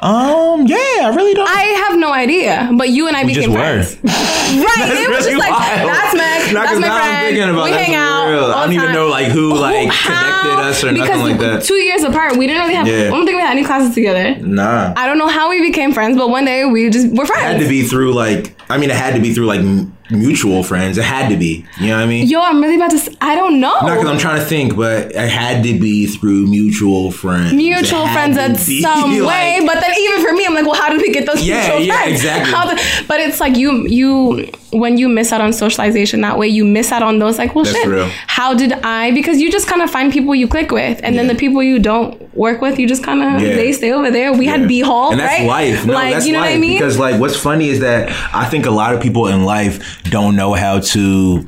Um, 0.00 0.66
yeah, 0.66 0.76
I 0.76 1.12
really 1.14 1.34
don't. 1.34 1.48
I 1.48 1.62
have 1.88 1.98
no 1.98 2.12
idea, 2.12 2.70
but 2.76 2.90
you 2.90 3.06
and 3.08 3.16
I 3.16 3.24
We 3.24 3.32
just 3.32 3.46
became 3.48 3.58
were. 3.58 3.82
friends. 3.82 3.96
right? 4.04 4.90
it 4.92 5.08
was 5.08 5.24
really 5.26 5.36
just 5.36 5.38
like 5.38 5.50
wild. 5.50 5.88
that's 5.88 6.14
Meg. 6.14 6.52
Not 6.54 6.60
that's 6.60 6.72
'cause 6.72 6.80
my 6.80 6.86
now 6.88 6.94
I'm 6.96 7.00
friend. 7.02 7.26
thinking 7.36 7.50
about 7.50 7.64
we 7.64 7.70
that's 7.70 7.86
hang 7.86 7.94
out. 7.94 8.26
real. 8.28 8.44
I 8.44 8.60
don't 8.66 8.68
the 8.70 8.74
even 8.82 8.92
know, 8.92 9.08
like, 9.08 9.26
who, 9.28 9.54
like, 9.54 9.88
how? 9.88 10.42
connected 10.42 10.64
us 10.68 10.84
or 10.84 10.92
nothing 10.92 11.20
like 11.20 11.38
that. 11.38 11.62
Two 11.64 11.74
years 11.76 12.02
apart, 12.02 12.36
we 12.36 12.46
didn't 12.46 12.62
really 12.62 12.74
have. 12.74 12.86
Yeah. 12.86 13.06
I 13.06 13.10
don't 13.10 13.24
think 13.24 13.36
we 13.36 13.42
had 13.42 13.52
any 13.56 13.64
classes 13.64 13.94
together. 13.94 14.36
nah, 14.40 14.92
I 14.96 15.06
don't 15.06 15.18
know 15.18 15.28
how 15.28 15.48
we 15.50 15.60
became 15.62 15.92
friends, 15.92 16.16
but 16.18 16.28
one 16.28 16.44
day 16.44 16.64
we 16.66 16.90
just 16.90 17.08
were 17.08 17.24
friends. 17.24 17.42
it 17.44 17.46
had 17.54 17.60
to 17.60 17.68
be 17.68 17.84
through 17.84 18.12
like. 18.12 18.54
I 18.68 18.78
mean, 18.78 18.90
it 18.90 18.96
had 18.96 19.14
to 19.14 19.20
be 19.20 19.32
through 19.32 19.46
like 19.46 19.60
m- 19.60 19.93
mutual 20.10 20.62
friends. 20.62 20.98
It 20.98 21.04
had 21.04 21.28
to 21.30 21.36
be. 21.36 21.64
You 21.80 21.88
know 21.88 21.96
what 21.96 22.02
I 22.04 22.06
mean? 22.06 22.26
Yo, 22.28 22.40
I'm 22.40 22.60
really 22.60 22.76
about 22.76 22.90
to. 22.90 22.96
s- 22.96 23.08
I 23.20 23.34
don't 23.34 23.60
know. 23.60 23.78
Not 23.80 23.96
because 23.98 24.06
I'm 24.06 24.18
trying 24.18 24.40
to 24.40 24.44
think, 24.46 24.76
but 24.76 25.12
it 25.12 25.28
had 25.28 25.62
to 25.64 25.78
be 25.78 26.06
through 26.06 26.46
mutual 26.46 27.10
friends. 27.10 27.52
mutual 27.54 28.06
friends 28.08 28.36
in 28.36 28.56
some 28.82 29.18
like- 29.20 29.28
way. 29.28 29.60
But 29.66 29.80
then 29.80 29.92
even 29.98 30.24
for 30.24 30.32
me, 30.32 30.46
I'm 30.46 30.54
like, 30.54 30.66
well, 30.66 30.74
how 30.80 30.90
did 30.90 31.00
we 31.00 31.10
get 31.12 31.26
those 31.26 31.42
Yeah, 31.42 31.60
mutual 31.62 31.80
yeah, 31.86 31.96
friends? 32.02 32.12
exactly. 32.16 32.52
How 32.52 32.66
the, 32.66 33.04
but 33.08 33.20
it's 33.20 33.40
like 33.40 33.56
you 33.56 33.86
you 33.86 34.50
when 34.74 34.98
you 34.98 35.08
miss 35.08 35.32
out 35.32 35.40
on 35.40 35.52
socialization 35.52 36.20
that 36.22 36.38
way, 36.38 36.48
you 36.48 36.64
miss 36.64 36.92
out 36.92 37.02
on 37.02 37.18
those 37.18 37.38
like, 37.38 37.54
well, 37.54 37.64
That's 37.64 37.76
shit. 37.76 37.86
real. 37.88 38.08
How 38.26 38.54
did 38.54 38.72
I? 38.84 39.12
Because 39.12 39.40
you 39.40 39.50
just 39.50 39.66
kind 39.68 39.82
of 39.82 39.90
find 39.90 40.12
people 40.12 40.34
you 40.34 40.48
click 40.48 40.70
with, 40.70 41.00
and 41.02 41.16
then 41.18 41.26
the 41.28 41.34
people 41.34 41.62
you 41.62 41.78
don't 41.78 42.20
work 42.36 42.60
with, 42.60 42.78
you 42.78 42.86
just 42.88 43.02
kind 43.04 43.22
of 43.22 43.40
Yeah. 43.40 43.54
they 43.56 43.72
stay 43.72 43.92
over 43.92 44.10
there. 44.10 44.32
We 44.32 44.46
Yeah. 44.46 44.56
had 44.58 44.68
B 44.68 44.80
Hall, 44.80 45.12
and 45.12 45.20
that's 45.20 45.38
right? 45.40 45.46
life. 45.46 45.86
No, 45.86 45.94
like 45.94 46.12
that's 46.14 46.26
you 46.26 46.32
know 46.32 46.40
life. 46.40 46.50
what 46.50 46.56
I 46.56 46.60
mean? 46.60 46.72
Because 46.78 46.98
like, 46.98 47.20
what's 47.20 47.36
funny 47.36 47.68
is 47.68 47.80
that 47.80 48.10
I 48.34 48.44
think 48.46 48.66
a 48.66 48.70
lot 48.70 48.94
of 48.94 49.00
people 49.00 49.28
in 49.28 49.44
life 49.44 50.02
don't 50.10 50.36
know 50.36 50.52
how 50.54 50.80
to 50.80 51.46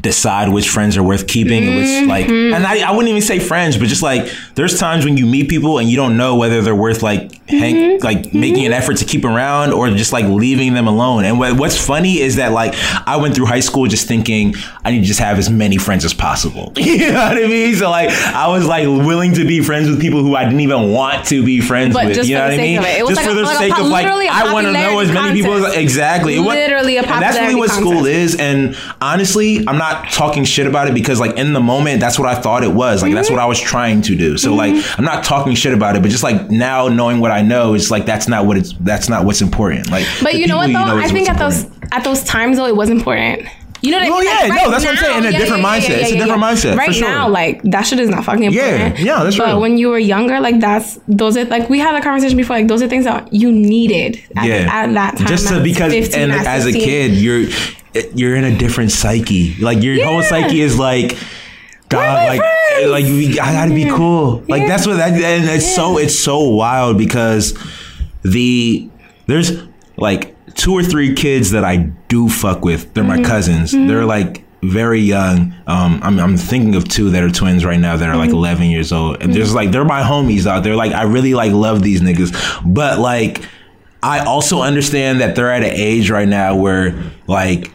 decide 0.00 0.48
which 0.48 0.68
friends 0.68 0.96
are 0.96 1.02
worth 1.02 1.26
keeping. 1.26 1.64
And 1.66 1.76
which 1.76 2.08
like 2.08 2.26
Mm-hmm. 2.26 2.54
and 2.54 2.66
I, 2.66 2.88
I 2.88 2.92
wouldn't 2.92 3.08
even 3.08 3.22
say 3.22 3.38
friends 3.38 3.76
but 3.76 3.88
just 3.88 4.02
like 4.02 4.30
there's 4.54 4.78
times 4.78 5.04
when 5.04 5.16
you 5.16 5.26
meet 5.26 5.48
people 5.48 5.78
and 5.78 5.88
you 5.88 5.96
don't 5.96 6.16
know 6.16 6.36
whether 6.36 6.62
they're 6.62 6.74
worth 6.74 7.02
like 7.02 7.32
hang 7.48 7.74
Mm-hmm. 7.74 8.04
like 8.04 8.32
making 8.34 8.66
an 8.66 8.72
effort 8.72 8.96
to 8.98 9.04
keep 9.04 9.24
around 9.24 9.72
or 9.72 9.88
just 9.90 10.12
like 10.12 10.26
leaving 10.26 10.74
them 10.74 10.86
alone. 10.86 11.24
And 11.24 11.38
what, 11.38 11.58
what's 11.58 11.76
funny 11.76 12.20
is 12.20 12.36
that 12.36 12.52
like 12.52 12.74
I 13.06 13.16
went 13.16 13.34
through 13.34 13.46
high 13.46 13.60
school 13.60 13.86
just 13.86 14.06
thinking 14.08 14.54
I 14.84 14.90
need 14.92 15.00
to 15.00 15.06
just 15.06 15.20
have 15.20 15.38
as 15.38 15.50
many 15.50 15.76
friends 15.76 16.04
as 16.04 16.14
possible. 16.14 16.72
You 16.90 17.12
know 17.12 17.28
what 17.28 17.36
I 17.38 17.46
mean? 17.46 17.74
So 17.76 17.88
like 17.90 18.10
I 18.10 18.48
was 18.48 18.66
like 18.66 18.86
willing 18.86 19.34
to 19.34 19.44
be 19.46 19.60
friends 19.62 19.88
with 19.88 20.00
people 20.00 20.22
who 20.22 20.34
I 20.36 20.44
didn't 20.44 20.60
even 20.60 20.92
want 20.92 21.26
to 21.26 21.44
be 21.44 21.60
friends 21.60 21.94
But 21.94 22.06
with. 22.08 22.26
you 22.26 22.34
know 22.34 22.42
what 22.44 22.52
I 22.54 22.56
mean? 22.56 22.82
just 22.82 23.14
like 23.16 23.24
for 23.24 23.30
a- 23.32 23.34
the 23.34 23.42
like 23.42 23.58
sake 23.58 23.72
po- 23.74 23.84
of 23.84 23.88
like 23.90 24.06
I 24.06 24.52
want 24.52 24.66
to 24.66 24.72
know 24.72 24.98
as 25.00 25.10
many 25.12 25.32
people 25.40 25.52
as 25.54 25.60
popularity 25.60 25.82
exactly. 25.82 26.36
It 26.36 26.40
Literally 26.42 26.96
a 26.96 27.02
and 27.02 27.22
that's 27.22 27.38
really 27.38 27.54
popularity 27.54 27.54
what 27.60 27.70
school 27.70 27.92
contest. 28.04 28.08
is 28.08 28.36
and 28.36 28.76
honestly 29.00 29.58
i'm 29.66 29.78
not 29.78 29.89
talking 30.10 30.44
shit 30.44 30.66
about 30.66 30.88
it 30.88 30.94
because 30.94 31.20
like 31.20 31.36
in 31.36 31.52
the 31.52 31.60
moment 31.60 32.00
that's 32.00 32.18
what 32.18 32.28
i 32.28 32.34
thought 32.40 32.62
it 32.64 32.72
was 32.72 33.02
like 33.02 33.12
that's 33.14 33.28
Mm-hmm. 33.28 33.36
what 33.36 33.42
i 33.42 33.46
was 33.46 33.60
trying 33.60 34.02
to 34.02 34.16
do 34.16 34.36
so 34.38 34.54
like 34.54 34.74
i'm 34.98 35.04
not 35.04 35.22
talking 35.24 35.54
shit 35.54 35.72
about 35.74 35.96
it 35.96 36.02
but 36.02 36.10
just 36.10 36.22
like 36.22 36.50
now 36.50 36.88
knowing 36.88 37.20
what 37.20 37.30
i 37.30 37.42
know 37.42 37.74
it's 37.74 37.90
like 37.90 38.06
that's 38.06 38.26
not 38.28 38.46
what 38.46 38.56
it's 38.56 38.72
that's 38.80 39.08
not 39.08 39.24
what's 39.24 39.40
important 39.40 39.90
like 39.90 40.06
But 40.22 40.34
you 40.36 40.46
know 40.46 40.56
what 40.56 40.72
though? 40.72 40.98
I 40.98 41.08
think 41.08 41.28
at 41.28 41.38
those 41.38 41.66
at 41.92 42.04
those 42.04 42.22
times 42.24 42.56
though, 42.56 42.66
it 42.66 42.76
was 42.76 42.88
important. 42.90 43.46
You 43.82 43.92
know 43.92 43.98
what 43.98 44.06
I 44.06 44.10
Oh, 44.10 44.18
mean? 44.18 44.24
yeah, 44.24 44.62
no, 44.64 44.70
that's 44.70 44.84
what 44.84 44.90
I'm 44.98 45.04
saying, 45.04 45.24
in 45.24 45.34
a 45.34 45.38
different 45.38 45.62
mindset. 45.64 45.90
It's 46.00 46.12
a 46.12 46.18
different 46.18 46.42
mindset, 46.42 46.72
for 46.72 46.76
Right 46.78 46.94
sure. 46.94 47.08
now, 47.08 47.28
like 47.28 47.62
that 47.62 47.82
shit 47.82 47.98
is 47.98 48.10
not 48.10 48.24
fucking 48.24 48.52
Yeah, 48.52 48.66
important. 48.66 48.98
yeah, 48.98 49.04
yeah, 49.18 49.24
that's 49.24 49.38
right. 49.38 49.52
But 49.52 49.60
when 49.60 49.78
you 49.78 49.88
were 49.88 49.98
younger, 49.98 50.38
like 50.40 50.60
that's 50.60 50.98
those 51.08 51.36
are 51.36 51.44
like 51.46 51.68
we 51.70 51.78
had 51.78 51.94
a 51.94 52.02
conversation 52.02 52.36
before. 52.36 52.56
Like 52.56 52.68
those 52.68 52.82
are 52.82 52.88
things 52.88 53.04
that 53.04 53.32
you 53.32 53.50
needed 53.50 54.22
at, 54.36 54.44
yeah 54.46 54.68
at 54.70 54.92
that 54.94 55.16
time. 55.16 55.26
just 55.26 55.48
to 55.48 55.62
because 55.62 55.92
15, 55.92 56.20
and 56.20 56.32
as 56.32 56.66
a 56.66 56.72
kid 56.72 57.12
you're 57.12 57.46
you're 58.14 58.36
in 58.36 58.44
a 58.44 58.56
different 58.56 58.92
psyche 58.92 59.54
like 59.56 59.82
your 59.82 60.04
whole 60.04 60.22
psyche 60.22 60.60
is 60.60 60.78
like 60.78 61.16
God, 61.88 62.28
like 62.28 62.40
friends? 62.40 62.90
like 62.90 63.04
we, 63.04 63.40
i 63.40 63.52
gotta 63.52 63.74
be 63.74 63.84
cool 63.90 64.44
like 64.46 64.62
Yeah. 64.62 64.68
that's 64.68 64.86
what 64.86 64.98
that 64.98 65.12
and 65.14 65.48
it's 65.50 65.74
so 65.74 65.98
it's 65.98 66.16
so 66.16 66.38
wild 66.50 66.98
because 66.98 67.54
the 68.22 68.88
there's 69.26 69.52
like 69.96 70.36
two 70.54 70.72
or 70.72 70.82
three 70.82 71.14
kids 71.14 71.50
that 71.52 71.64
i 71.64 71.76
do 72.08 72.28
fuck 72.28 72.64
with 72.64 72.92
they're 72.94 73.04
Mm-hmm. 73.04 73.22
my 73.22 73.28
cousins 73.28 73.72
they're 73.72 74.04
like 74.04 74.44
very 74.62 75.00
young 75.00 75.54
um 75.66 76.00
I'm, 76.02 76.18
I'm 76.20 76.36
thinking 76.36 76.74
of 76.74 76.86
two 76.88 77.10
that 77.10 77.22
are 77.22 77.30
twins 77.30 77.64
right 77.64 77.80
now 77.80 77.96
that 77.96 78.06
are 78.08 78.12
Mm-hmm. 78.12 78.20
like 78.20 78.30
11 78.30 78.66
years 78.70 78.92
old 78.92 79.22
and 79.22 79.32
there's 79.34 79.54
like 79.54 79.70
they're 79.70 79.84
my 79.84 80.02
homies 80.02 80.46
out 80.46 80.62
there 80.64 80.76
like 80.76 80.92
i 80.92 81.02
really 81.02 81.32
like 81.34 81.52
love 81.52 81.82
these 81.82 82.00
niggas 82.02 82.30
but 82.64 82.98
like 82.98 83.42
I 84.02 84.24
also 84.24 84.62
understand 84.62 85.20
that 85.20 85.36
they're 85.36 85.52
at 85.52 85.62
an 85.62 85.72
age 85.74 86.08
right 86.10 86.26
now 86.26 86.56
where 86.56 86.94
like 87.26 87.70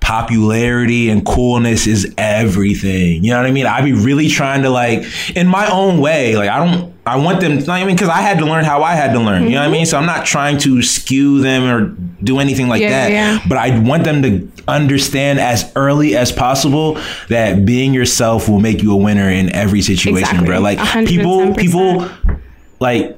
popularity 0.00 1.08
and 1.10 1.24
coolness 1.24 1.86
is 1.86 2.12
everything. 2.18 3.22
You 3.22 3.30
know 3.30 3.36
what 3.36 3.46
I 3.46 3.52
mean? 3.52 3.66
I'd 3.66 3.84
be 3.84 3.92
really 3.92 4.28
trying 4.28 4.62
to 4.62 4.70
like 4.70 5.04
in 5.36 5.46
my 5.46 5.70
own 5.70 6.00
way. 6.00 6.36
Like 6.36 6.48
I 6.50 6.58
don't 6.64 6.92
I 7.08 7.16
want 7.16 7.40
them 7.40 7.58
I 7.68 7.84
mean 7.84 7.94
because 7.96 8.08
I 8.08 8.20
had 8.20 8.38
to 8.38 8.44
learn 8.46 8.64
how 8.64 8.82
I 8.82 8.94
had 8.94 9.12
to 9.12 9.18
learn. 9.20 9.44
You 9.44 9.50
know 9.50 9.60
what 9.60 9.68
I 9.68 9.72
mean? 9.72 9.86
So 9.86 9.98
I'm 9.98 10.06
not 10.06 10.24
trying 10.26 10.58
to 10.58 10.82
skew 10.82 11.40
them 11.40 11.64
or 11.64 11.86
do 12.22 12.38
anything 12.38 12.68
like 12.68 12.80
Yeah, 12.80 12.90
that. 12.90 13.10
yeah. 13.10 13.38
But 13.48 13.58
I 13.58 13.78
want 13.78 14.04
them 14.04 14.22
to 14.22 14.48
understand 14.68 15.40
as 15.40 15.70
early 15.76 16.16
as 16.16 16.30
possible 16.32 16.98
that 17.28 17.64
being 17.64 17.92
yourself 17.94 18.48
will 18.48 18.60
make 18.60 18.82
you 18.82 18.92
a 18.92 18.96
winner 18.96 19.28
in 19.30 19.52
every 19.54 19.82
situation, 19.82 20.18
Exactly. 20.18 20.46
bro. 20.46 20.60
Like 20.60 20.78
people 21.06 21.38
110%. 21.38 21.56
people 21.58 22.08
like 22.80 23.17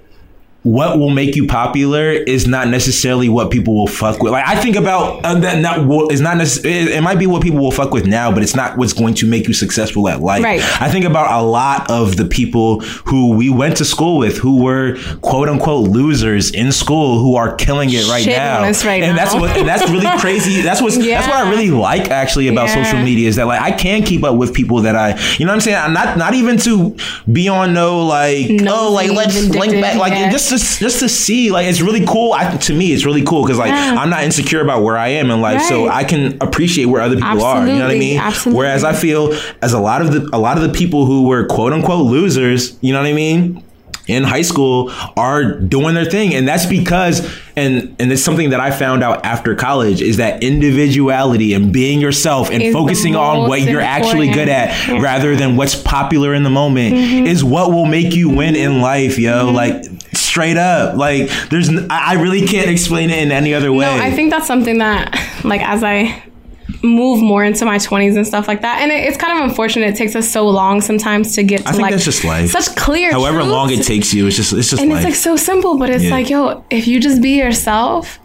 what 0.63 0.99
will 0.99 1.09
make 1.11 1.37
you 1.37 1.47
popular 1.47 2.11
is 2.11 2.47
not 2.47 2.69
necessarily 2.69 3.31
what 3.31 3.51
people 3.51 3.75
will 3.75 3.87
fuck 3.87 4.23
with. 4.23 4.33
Like 4.33 4.47
I 4.47 4.57
think 4.61 4.77
about 4.77 5.25
uh, 5.25 5.39
that. 5.41 5.61
Not 5.61 6.13
is 6.13 6.21
not 6.21 6.37
necessarily. 6.37 6.81
It, 6.81 6.89
it 6.99 7.01
might 7.01 7.19
be 7.19 7.27
what 7.27 7.43
people 7.43 7.61
will 7.61 7.71
fuck 7.71 7.93
with 7.93 8.07
now, 8.07 8.31
but 8.31 8.43
it's 8.43 8.55
not 8.55 8.77
what's 8.77 8.93
going 8.93 9.15
to 9.15 9.27
make 9.27 9.49
you 9.49 9.55
successful 9.55 10.07
at 10.09 10.21
life. 10.21 10.45
Right. 10.45 10.61
I 10.81 10.91
think 10.91 11.07
about 11.07 11.33
a 11.33 11.45
lot 11.45 11.91
of 11.91 12.17
the 12.17 12.27
people 12.27 12.81
who 12.81 13.35
we 13.35 13.49
went 13.49 13.79
to 13.79 13.85
school 13.87 14.19
with, 14.19 14.37
who 14.37 14.63
were 14.63 14.99
quote 15.23 15.49
unquote 15.49 15.89
losers 15.89 16.51
in 16.51 16.73
school, 16.73 17.19
who 17.21 17.37
are 17.37 17.55
killing 17.55 17.89
it 17.91 18.07
right 18.09 18.27
Shitting 18.27 18.37
now. 18.37 18.63
right 18.63 19.03
and 19.03 19.17
now. 19.17 19.25
that's 19.25 19.35
what. 19.35 19.57
And 19.57 19.67
that's 19.67 19.91
really 19.91 20.07
crazy. 20.21 20.61
That's 20.61 20.83
what. 20.83 20.93
That's 20.93 21.27
what 21.27 21.37
I 21.37 21.51
really 21.51 21.71
like 21.71 22.11
actually 22.11 22.49
about 22.49 22.69
Yeah. 22.69 22.85
social 22.85 23.03
media 23.03 23.29
is 23.29 23.37
that 23.37 23.47
like 23.47 23.63
I 23.63 23.73
can 23.73 24.03
keep 24.03 24.25
up 24.25 24.37
with 24.37 24.53
people 24.53 24.83
that 24.83 24.95
I. 24.95 25.19
You 25.39 25.47
know 25.47 25.53
what 25.53 25.55
I'm 25.55 25.61
saying? 25.63 25.79
I'm 25.79 25.95
not 25.95 26.19
not 26.19 26.35
even 26.35 26.59
to 26.59 26.97
be 27.33 27.49
on 27.49 27.73
no 27.73 28.05
like 28.05 28.51
no, 28.51 28.89
oh 28.89 28.93
like 28.93 29.11
let's 29.11 29.49
link 29.49 29.73
back 29.81 29.97
like 29.97 30.13
yeah. 30.13 30.31
just 30.31 30.50
to, 30.51 30.59
just 30.79 31.01
to 31.01 31.09
see 31.09 31.51
like 31.51 31.67
it's 31.67 31.81
really 31.81 32.05
cool 32.07 32.33
I, 32.33 32.57
to 32.57 32.75
me 32.75 32.93
it's 32.93 33.05
really 33.05 33.23
cool 33.25 33.43
because 33.43 33.59
like 33.59 33.71
Yeah. 33.71 33.97
i'm 33.99 34.11
not 34.11 34.23
insecure 34.25 34.61
about 34.61 34.83
where 34.83 34.97
i 34.99 35.09
am 35.09 35.31
in 35.31 35.41
life 35.41 35.63
so 35.63 35.89
i 35.89 36.05
can 36.05 36.37
appreciate 36.41 36.85
where 36.87 37.01
other 37.03 37.17
people 37.17 37.43
are 37.43 37.67
you 37.67 37.75
know 37.75 37.87
what 37.87 37.91
i 37.95 37.99
mean 37.99 38.19
absolutely. 38.19 38.59
whereas 38.59 38.85
i 38.85 38.93
feel 38.93 39.33
as 39.63 39.73
a 39.73 39.79
lot 39.81 40.03
of 40.03 40.13
the 40.13 40.29
a 40.33 40.39
lot 40.39 40.57
of 40.59 40.63
the 40.63 40.71
people 40.79 41.07
who 41.07 41.27
were 41.27 41.47
quote 41.47 41.73
unquote 41.73 42.05
losers 42.07 42.77
you 42.83 42.93
know 42.93 43.01
what 43.01 43.09
i 43.09 43.13
mean 43.13 43.63
in 44.07 44.25
high 44.25 44.43
school 44.43 44.91
are 45.17 45.55
doing 45.61 45.95
their 45.95 46.05
thing 46.05 46.35
and 46.35 46.49
that's 46.49 46.67
because 46.67 47.21
and 47.57 47.95
and 48.01 48.11
it's 48.11 48.23
something 48.23 48.51
that 48.51 48.59
i 48.59 48.71
found 48.71 49.05
out 49.05 49.25
after 49.25 49.55
college 49.55 50.01
is 50.03 50.17
that 50.17 50.43
individuality 50.43 51.53
and 51.55 51.73
being 51.73 52.01
yourself 52.01 52.51
and 52.51 52.63
Is 52.63 52.73
focusing 52.73 53.15
on 53.15 53.49
what 53.49 53.61
you're 53.61 53.81
actually 53.81 54.31
good 54.33 54.49
at. 54.49 54.89
Yeah. 54.89 55.01
rather 55.01 55.37
than 55.37 55.57
what's 55.57 55.77
popular 55.81 56.35
in 56.35 56.43
the 56.43 56.51
moment 56.51 56.95
Mm-hmm. 56.95 57.27
is 57.27 57.45
what 57.45 57.71
will 57.71 57.87
make 57.87 58.15
you 58.17 58.31
win 58.31 58.57
in 58.57 58.81
life 58.81 59.19
yo 59.19 59.51
like 59.51 59.85
straight 60.13 60.57
up 60.57 60.97
like 60.97 61.29
there's 61.51 61.69
n- 61.69 61.87
i 61.91 62.13
I 62.13 62.15
really 62.15 62.47
can't 62.47 62.69
explain 62.71 63.11
it 63.11 63.19
in 63.23 63.31
any 63.33 63.55
other 63.55 63.73
way 63.73 63.85
No, 63.87 64.03
I 64.03 64.11
think 64.11 64.31
that's 64.31 64.47
something 64.47 64.79
that, 64.79 65.15
like, 65.45 65.61
as 65.63 65.83
I 65.85 66.23
move 66.83 67.21
more 67.21 67.45
into 67.45 67.65
my 67.65 67.77
20s 67.77 68.17
and 68.17 68.27
stuff 68.27 68.49
like 68.49 68.63
that, 68.63 68.81
and 68.81 68.91
it, 68.91 69.05
it's 69.09 69.17
kind 69.17 69.39
of 69.39 69.49
unfortunate 69.49 69.91
it 69.91 69.97
takes 69.97 70.17
us 70.17 70.29
so 70.31 70.49
long 70.49 70.81
sometimes 70.81 71.35
to 71.35 71.43
get 71.43 71.61
to 71.63 71.69
I 71.69 71.73
think 71.73 71.83
like 71.83 71.93
that's 71.93 72.05
just 72.05 72.25
life. 72.25 72.51
such 72.51 72.75
clear 72.77 73.13
however 73.13 73.39
truths. 73.39 73.51
long 73.53 73.71
it 73.71 73.83
takes 73.85 74.15
you 74.15 74.27
it's 74.27 74.37
just 74.37 74.53
it's 74.53 74.71
just 74.71 74.81
and 74.83 74.91
life 74.91 74.99
it's 75.01 75.05
like 75.05 75.15
so 75.15 75.37
simple, 75.37 75.79
but 75.79 75.91
it's 75.91 76.05
Yeah. 76.05 76.11
like, 76.11 76.31
yo, 76.31 76.65
if 76.71 76.87
you 76.89 76.99
just 77.01 77.21
be 77.21 77.37
yourself, 77.39 78.19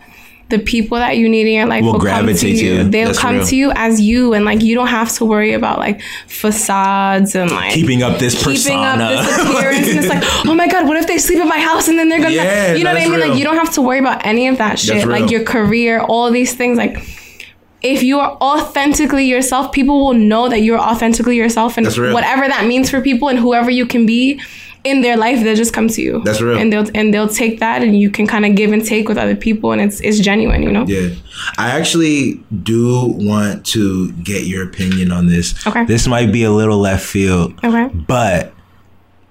the 0.49 0.59
people 0.59 0.97
that 0.99 1.17
you 1.17 1.27
need 1.27 1.47
in 1.47 1.53
your 1.53 1.65
life 1.65 1.83
Will 1.83 1.93
will, 1.93 1.99
come 1.99 2.07
to 2.07 2.23
gravitate 2.23 2.57
to 2.59 2.65
you. 2.65 2.73
you. 2.75 2.83
They'll 2.83 3.07
That's 3.07 3.17
come 3.19 3.37
real. 3.37 3.45
to 3.47 3.55
you 3.55 3.71
as 3.75 3.99
you, 3.99 4.33
and 4.35 4.45
like 4.45 4.61
you 4.61 4.75
don't 4.75 4.87
have 4.87 5.11
to 5.13 5.25
worry 5.25 5.53
about 5.53 5.79
like 5.79 6.01
facades 6.27 7.35
and 7.35 7.49
like 7.51 7.73
keeping 7.73 8.03
up 8.03 8.19
this 8.19 8.35
keeping 8.43 8.79
up 8.79 8.97
this 8.99 9.37
appearance. 9.39 9.87
and 9.87 9.97
it's 9.99 10.07
like, 10.07 10.23
oh 10.45 10.53
my 10.53 10.67
god, 10.67 10.87
what 10.87 10.97
if 10.97 11.07
they 11.07 11.17
sleep 11.17 11.39
at 11.39 11.47
my 11.47 11.59
house 11.59 11.87
and 11.87 11.97
then 11.97 12.09
they're 12.09 12.19
gonna, 12.21 12.33
Yeah, 12.35 12.75
you 12.75 12.83
know 12.83 12.93
what 12.93 13.01
I 13.01 13.05
mean? 13.05 13.15
real. 13.19 13.27
Like 13.29 13.37
you 13.39 13.43
don't 13.43 13.55
have 13.57 13.73
to 13.73 13.81
worry 13.81 13.99
about 13.99 14.25
any 14.25 14.47
of 14.47 14.57
that 14.59 14.77
shit. 14.79 15.07
Like 15.07 15.31
your 15.31 15.43
career, 15.43 15.99
all 16.01 16.29
these 16.31 16.53
things, 16.53 16.77
like. 16.77 16.97
If 17.81 18.01
you 18.01 18.19
are 18.19 18.35
authentically 18.41 19.25
yourself, 19.25 19.71
people 19.71 20.03
will 20.03 20.15
know 20.15 20.49
that 20.49 20.61
you're 20.61 20.79
authentically 20.79 21.35
yourself, 21.35 21.77
and 21.77 21.85
whatever 21.85 22.47
that 22.47 22.65
means 22.65 22.89
for 22.89 22.99
people, 22.99 23.27
and 23.27 23.37
whoever 23.37 23.69
you 23.69 23.85
can 23.85 24.07
be 24.07 24.41
in 24.86 25.01
their 25.01 25.17
life, 25.17 25.43
they'll 25.43 25.55
just 25.55 25.73
come 25.73 25.88
to 25.89 26.01
you. 26.01 26.21
That's 26.23 26.39
real. 26.41 26.57
and 26.57 26.71
they'll 26.71 26.88
and 26.95 27.13
they'll 27.13 27.27
take 27.27 27.59
that, 27.59 27.81
and 27.83 27.99
you 27.99 28.09
can 28.09 28.25
kind 28.27 28.45
of 28.45 28.55
give 28.55 28.71
and 28.71 28.86
take 28.86 29.09
with 29.09 29.17
other 29.17 29.36
people, 29.36 29.71
and 29.73 29.81
it's 29.81 29.99
it's 30.01 30.19
genuine, 30.19 30.63
you 30.63 30.71
know. 30.71 30.86
Yeah. 30.88 31.09
I 31.57 31.71
actually 31.71 32.36
do 32.63 33.07
want 33.07 33.65
to 33.67 34.11
get 34.13 34.45
your 34.45 34.63
opinion 34.63 35.11
on 35.11 35.27
this. 35.27 35.53
Okay. 35.67 35.83
this 35.86 36.07
might 36.07 36.31
be 36.31 36.43
a 36.43 36.51
little 36.51 36.77
left 36.77 37.05
field 37.05 37.53
Okay. 37.63 37.88
but 38.07 38.53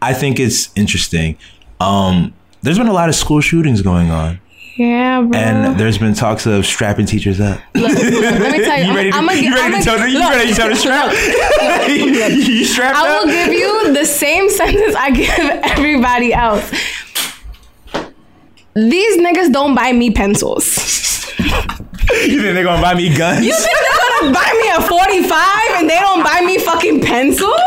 i 0.02 0.12
think 0.12 0.38
it's 0.38 0.70
interesting 0.76 1.36
um 1.80 2.34
there's 2.62 2.76
been 2.78 2.88
a 2.88 2.92
lot 2.92 3.08
of 3.08 3.14
school 3.14 3.40
shootings 3.40 3.80
going 3.80 4.10
on 4.10 4.38
Yeah, 4.76 5.22
bro. 5.22 5.38
and 5.38 5.78
there's 5.78 5.98
been 5.98 6.14
talks 6.14 6.46
of 6.46 6.66
strapping 6.66 7.06
teachers 7.06 7.40
up 7.40 7.60
Look, 7.76 7.92
look, 7.92 8.02
let 8.02 8.52
me 8.52 8.64
tell 8.64 8.78
you, 8.78 8.84
You 8.90 8.94
ready 8.96 9.10
to- 9.12 9.16
I'm 9.16 9.26
gonna 9.26 9.38
you 9.38 9.50
get. 9.50 9.54
ready 9.60 9.74
I'm 9.76 9.80
to 9.80 9.84
tell 9.84 9.98
the- 9.98 10.10
you 10.10 10.18
ready 10.18 10.48
to 10.50 10.54
tell 10.56 10.68
the 10.68 10.74
strap? 10.74 11.12
you 11.88 12.64
strapped 12.64 12.96
I 12.96 13.08
up 13.18 13.24
will 13.24 13.30
give 13.32 13.52
you 13.52 13.92
the 13.92 14.04
same 14.04 14.50
sentence 14.50 14.96
I 14.96 15.10
give 15.12 15.28
everybody 15.78 16.32
else. 16.34 16.68
These 18.74 19.18
niggas 19.18 19.52
don't 19.52 19.74
buy 19.76 19.92
me 19.92 20.10
pencils. 20.10 20.76
you 21.38 22.40
think 22.42 22.54
they're 22.54 22.64
gonna 22.64 22.82
buy 22.82 22.94
me 22.94 23.14
guns 23.16 23.44
You 23.46 23.52
think 23.54 23.78
they're 23.78 24.20
gonna 24.22 24.34
buy 24.34 24.52
me 24.60 24.70
a 24.84 24.88
45 24.88 25.70
and 25.76 25.88
they 25.88 26.00
don't 26.00 26.24
buy 26.24 26.40
me 26.44 26.58
fucking 26.58 27.00
pencils? 27.00 27.60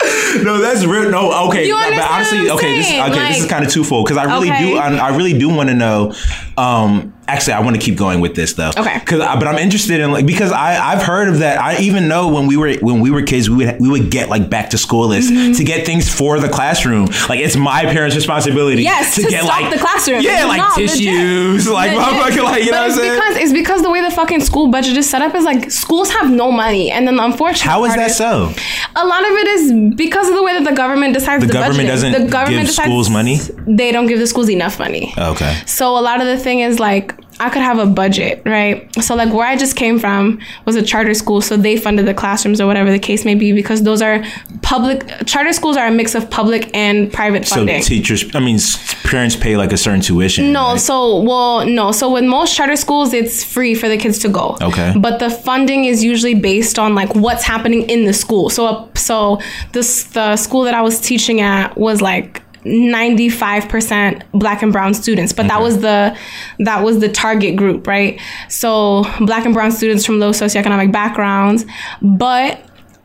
no, 0.42 0.58
that's 0.58 0.84
real. 0.84 1.10
No, 1.10 1.48
okay. 1.48 1.66
You 1.66 1.74
but 1.74 2.10
honestly, 2.10 2.50
okay, 2.50 2.76
this, 2.76 2.90
okay, 2.90 3.28
this 3.28 3.40
is 3.40 3.46
kind 3.46 3.64
of 3.64 3.70
twofold 3.70 4.06
because 4.06 4.16
I 4.16 4.24
really 4.24 4.50
Okay. 4.50 4.70
do. 4.72 4.76
I, 4.78 4.94
I 4.96 5.16
really 5.16 5.38
do 5.38 5.48
want 5.48 5.68
to 5.68 5.74
know. 5.74 6.14
Um, 6.56 7.12
actually, 7.32 7.54
I 7.54 7.60
want 7.60 7.76
to 7.76 7.82
keep 7.82 7.96
going 7.96 8.20
with 8.20 8.34
this 8.34 8.52
though. 8.54 8.70
Okay. 8.76 8.98
Because, 8.98 9.20
but 9.20 9.46
I'm 9.46 9.58
interested 9.58 10.00
in 10.00 10.12
like 10.12 10.26
because 10.26 10.52
I 10.52 10.78
I've 10.92 11.02
heard 11.02 11.28
of 11.28 11.38
that. 11.40 11.58
I 11.58 11.78
even 11.80 12.08
know 12.08 12.28
when 12.28 12.46
we 12.46 12.56
were 12.56 12.74
when 12.80 13.00
we 13.00 13.10
were 13.10 13.22
kids, 13.22 13.48
we 13.50 13.64
would 13.64 13.80
we 13.80 13.88
would 13.88 14.10
get 14.10 14.28
like 14.28 14.50
back 14.50 14.70
to 14.70 14.78
school 14.78 15.08
lists 15.08 15.30
Mm-hmm. 15.30 15.52
to 15.52 15.64
get 15.64 15.86
things 15.86 16.12
for 16.12 16.40
the 16.40 16.48
classroom. 16.48 17.06
Like 17.28 17.40
it's 17.40 17.56
my 17.56 17.84
parents' 17.84 18.16
responsibility. 18.16 18.82
Yes, 18.82 19.14
to 19.16 19.22
get 19.22 19.44
stock 19.44 19.60
like 19.60 19.72
the 19.72 19.78
classroom. 19.78 20.20
Yeah, 20.22 20.44
like 20.46 20.58
No, 20.58 20.68
legit. 20.82 20.90
tissues, 20.90 21.68
like 21.80 21.90
Legit. 21.92 22.42
like 22.44 22.64
you 22.64 22.70
know 22.72 22.82
what 22.82 22.90
I'm 22.90 22.96
saying. 22.96 23.14
because 23.14 23.36
it's 23.36 23.52
because 23.52 23.82
the 23.82 23.90
way 23.90 24.00
the 24.02 24.10
fucking 24.10 24.40
school 24.40 24.68
budget 24.70 24.96
is 24.96 25.08
set 25.08 25.22
up 25.22 25.34
is 25.34 25.44
like 25.44 25.70
schools 25.70 26.10
have 26.10 26.30
no 26.30 26.50
money, 26.50 26.90
and 26.90 27.06
then 27.06 27.16
the 27.16 27.24
unfortunate 27.24 27.70
How 27.70 27.84
is 27.84 27.94
that 27.94 28.10
so? 28.10 28.52
A 28.96 29.06
lot 29.06 29.24
of 29.24 29.32
it 29.32 29.46
is 29.46 29.72
because 29.96 30.28
of 30.28 30.34
the 30.34 30.42
way 30.42 30.52
that 30.58 30.64
the 30.68 30.74
government 30.74 31.14
decides. 31.14 31.40
The 31.42 31.46
the 31.46 31.52
government 31.52 31.88
budgeting. 31.88 32.12
doesn't 32.12 32.12
the 32.24 32.30
government 32.30 32.66
give 32.66 32.74
schools 32.74 33.08
money? 33.10 33.38
They 33.66 33.92
don't 33.92 34.06
give 34.06 34.18
the 34.18 34.26
schools 34.26 34.48
enough 34.50 34.78
money. 34.78 35.12
Okay. 35.16 35.54
So 35.66 35.96
a 35.98 36.02
lot 36.02 36.20
of 36.20 36.26
the 36.26 36.38
thing 36.38 36.60
is 36.60 36.78
like 36.80 37.14
I 37.40 37.48
could 37.48 37.62
have 37.62 37.78
a 37.78 37.86
budget, 37.86 38.42
right? 38.44 38.86
So 39.02 39.14
like 39.14 39.32
where 39.32 39.46
I 39.46 39.56
just 39.56 39.74
came 39.74 39.98
from 39.98 40.40
was 40.66 40.76
a 40.76 40.82
charter 40.82 41.14
school, 41.14 41.40
so 41.40 41.56
they 41.56 41.78
funded 41.78 42.06
the 42.06 42.12
classrooms 42.12 42.60
or 42.60 42.66
whatever 42.66 42.90
the 42.90 42.98
case 42.98 43.24
may 43.24 43.34
be 43.34 43.52
because 43.52 43.82
those 43.82 44.02
are 44.02 44.22
public 44.60 45.06
charter 45.24 45.52
schools 45.54 45.76
are 45.78 45.86
a 45.86 45.90
mix 45.90 46.14
of 46.14 46.30
public 46.30 46.70
and 46.76 47.10
private 47.10 47.48
funding. 47.48 47.80
So 47.82 47.88
teachers, 47.88 48.24
I 48.36 48.40
mean, 48.40 48.58
parents 49.04 49.36
pay 49.36 49.56
like 49.56 49.72
a 49.72 49.78
certain 49.78 50.02
tuition. 50.02 50.52
no, 50.52 50.72
right? 50.72 50.80
so 50.80 51.22
well, 51.22 51.64
no. 51.66 51.92
So 51.92 52.12
with 52.12 52.24
most 52.24 52.54
charter 52.54 52.76
schools, 52.76 53.14
it's 53.14 53.42
free 53.42 53.74
for 53.74 53.88
the 53.88 53.96
kids 53.96 54.18
to 54.20 54.28
go. 54.28 54.58
Okay. 54.60 54.92
But 54.96 55.18
the 55.18 55.30
funding 55.30 55.86
is 55.86 56.04
usually 56.04 56.34
based 56.34 56.78
on 56.78 56.94
like 56.94 57.14
what's 57.14 57.42
happening 57.42 57.88
in 57.88 58.04
the 58.04 58.12
school. 58.12 58.50
So 58.50 58.66
uh, 58.66 58.88
so 58.94 59.40
this 59.72 60.04
the 60.04 60.36
school 60.36 60.64
that 60.64 60.74
I 60.74 60.82
was 60.82 61.00
teaching 61.00 61.40
at 61.40 61.76
was 61.78 62.02
like 62.02 62.42
95% 62.64 64.22
black 64.32 64.62
and 64.62 64.72
brown 64.72 64.94
students 64.94 65.32
but 65.32 65.48
that 65.48 65.60
was 65.60 65.80
the 65.80 66.16
that 66.58 66.84
was 66.84 67.00
the 67.00 67.08
target 67.08 67.56
group 67.56 67.86
right? 67.86 68.20
So 68.48 69.04
black 69.20 69.44
and 69.44 69.54
brown 69.54 69.72
students 69.72 70.04
from 70.04 70.18
low 70.18 70.30
socioeconomic 70.30 70.92
backgrounds 70.92 71.64
but 72.02 72.60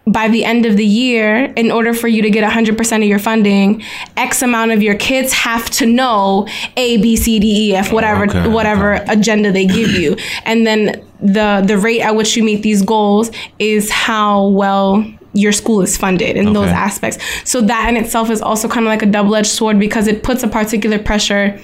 by 0.08 0.28
the 0.28 0.46
end 0.46 0.66
of 0.66 0.78
the 0.78 0.86
year, 0.86 1.46
in 1.56 1.72
order 1.72 1.94
for 1.94 2.08
you 2.08 2.22
to 2.22 2.30
get 2.30 2.50
100% 2.50 2.98
of 2.98 3.04
your 3.04 3.20
funding, 3.20 3.84
X 4.18 4.42
amount 4.42 4.72
of 4.72 4.84
your 4.84 4.96
kids 4.96 5.34
have 5.34 5.70
to 5.72 5.86
know 5.86 6.48
A, 6.78 6.98
B, 6.98 7.16
C, 7.16 7.40
D, 7.40 7.72
E, 7.72 7.76
F, 7.76 7.92
whatever, 7.92 8.26
Okay, 8.26 8.48
whatever 8.48 9.04
agenda 9.08 9.52
they 9.52 9.66
give 9.66 9.92
you. 9.92 10.16
And 10.44 10.66
then 10.66 11.04
the 11.22 11.64
the 11.66 11.78
rate 11.78 12.02
at 12.02 12.16
which 12.16 12.36
you 12.36 12.44
meet 12.44 12.62
these 12.62 12.84
goals 12.84 13.32
is 13.58 13.90
how 13.90 14.48
well 14.48 15.04
your 15.36 15.52
school 15.52 15.82
is 15.82 15.96
funded 15.98 16.38
in 16.38 16.54
those 16.54 16.70
aspects. 16.70 17.18
So 17.44 17.62
that 17.62 17.90
in 17.90 17.98
itself 17.98 18.30
is 18.30 18.42
also 18.42 18.68
kind 18.68 18.86
of 18.86 18.90
like 18.90 19.04
a 19.04 19.06
double-edged 19.06 19.50
sword 19.50 19.78
because 19.80 20.08
it 20.08 20.24
puts 20.24 20.44
a 20.44 20.48
particular 20.48 20.98
pressure 20.98 21.60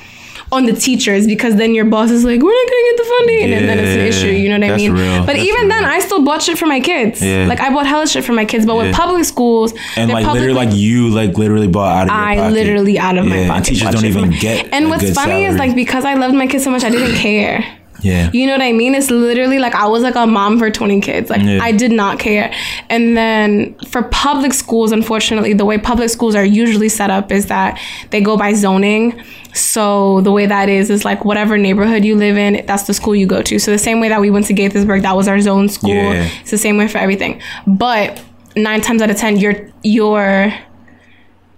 on 0.52 0.66
the 0.66 0.74
teachers 0.74 1.26
because 1.26 1.56
then 1.56 1.74
your 1.74 1.86
boss 1.86 2.12
is 2.12 2.26
like, 2.26 2.42
we're 2.42 2.52
not 2.52 2.70
gonna 2.70 2.84
get 2.90 2.98
the 2.98 3.04
funding, 3.18 3.54
and 3.54 3.70
then 3.70 3.80
it's 3.80 3.96
an 3.96 4.06
issue. 4.28 4.36
You 4.36 4.50
know 4.50 4.60
what 4.68 4.74
I 4.74 4.78
mean? 4.78 4.92
real, 4.92 5.26
But 5.26 5.38
even 5.38 5.70
then. 5.70 5.86
I 5.86 6.00
still 6.00 6.24
bought 6.26 6.42
shit 6.42 6.58
for 6.58 6.66
my 6.66 6.82
kids. 6.82 7.22
Yeah. 7.22 7.46
Like 7.48 7.62
I 7.62 7.70
bought 7.70 7.88
hella 7.88 8.06
shit 8.06 8.26
for 8.26 8.34
my 8.34 8.44
kids. 8.44 8.66
But 8.66 8.76
with 8.76 8.94
public 8.94 9.24
schools, 9.24 9.74
and 9.96 10.12
like 10.12 10.26
literally, 10.26 10.54
like 10.54 10.74
you, 10.74 11.08
like 11.08 11.38
literally 11.38 11.68
bought 11.70 11.96
out 11.96 12.02
of 12.04 12.08
your 12.10 12.16
I 12.18 12.36
pocket. 12.36 12.54
literally 12.54 13.00
out 13.00 13.18
of 13.18 13.26
my 13.26 13.36
Yeah, 13.36 13.42
and 13.44 13.52
pocket. 13.52 13.66
teachers 13.68 13.92
don't 13.92 14.06
even 14.06 14.32
get 14.32 14.68
And 14.74 14.90
what's 14.90 15.10
funny 15.14 15.46
is 15.46 15.56
like 15.56 15.74
because 15.74 16.04
I 16.04 16.16
loved 16.16 16.36
my 16.36 16.48
kids 16.48 16.66
so 16.66 16.72
much, 16.72 16.84
I 16.84 16.90
didn't 16.90 17.16
care. 17.16 17.64
Yeah. 18.02 18.30
You 18.34 18.47
know 18.47 18.54
what 18.54 18.62
I 18.62 18.72
mean? 18.72 18.95
It's 18.95 19.10
literally 19.12 19.60
like 19.60 19.76
I 19.76 19.88
was 19.88 20.04
like 20.04 20.16
a 20.16 20.26
mom 20.26 20.60
for 20.60 20.70
20 20.70 21.02
kids. 21.02 21.30
Like 21.30 21.41
Yeah. 21.41 21.60
I 21.62 21.72
did 21.72 21.91
not 21.91 22.20
care. 22.20 22.54
And 22.89 23.16
then 23.16 23.76
for 23.89 24.04
public 24.04 24.54
schools, 24.54 24.91
unfortunately, 24.91 25.54
the 25.54 25.66
way 25.66 25.78
public 25.78 26.10
schools 26.10 26.36
are 26.36 26.45
usually 26.45 26.89
set 26.89 27.10
up 27.10 27.32
is 27.32 27.47
that 27.47 27.80
they 28.10 28.22
go 28.22 28.38
by 28.38 28.54
zoning. 28.54 29.24
So 29.54 30.22
the 30.22 30.32
way 30.32 30.45
that 30.45 30.70
is 30.70 30.89
is 30.89 31.04
like 31.06 31.26
whatever 31.26 31.58
neighborhood 31.58 32.06
you 32.06 32.16
live 32.16 32.38
in, 32.38 32.66
that's 32.66 32.84
the 32.84 32.93
school 32.93 33.16
you 33.16 33.28
go 33.28 33.41
to. 33.41 33.60
So 33.60 33.72
the 33.72 33.78
same 33.78 33.99
way 33.99 34.10
that 34.10 34.22
we 34.22 34.30
went 34.30 34.47
to 34.47 34.54
Gaithersburg, 34.54 35.02
that 35.02 35.16
was 35.16 35.28
our 35.28 35.39
zone 35.41 35.70
school. 35.70 35.93
Yeah. 35.93 36.30
It's 36.41 36.52
the 36.52 36.58
same 36.58 36.78
way 36.78 36.88
for 36.88 36.97
everything. 36.97 37.41
But 37.68 38.22
nine 38.56 38.82
times 38.82 39.02
out 39.02 39.10
of 39.10 39.18
ten, 39.18 39.38
your 39.38 39.70
your 39.84 40.54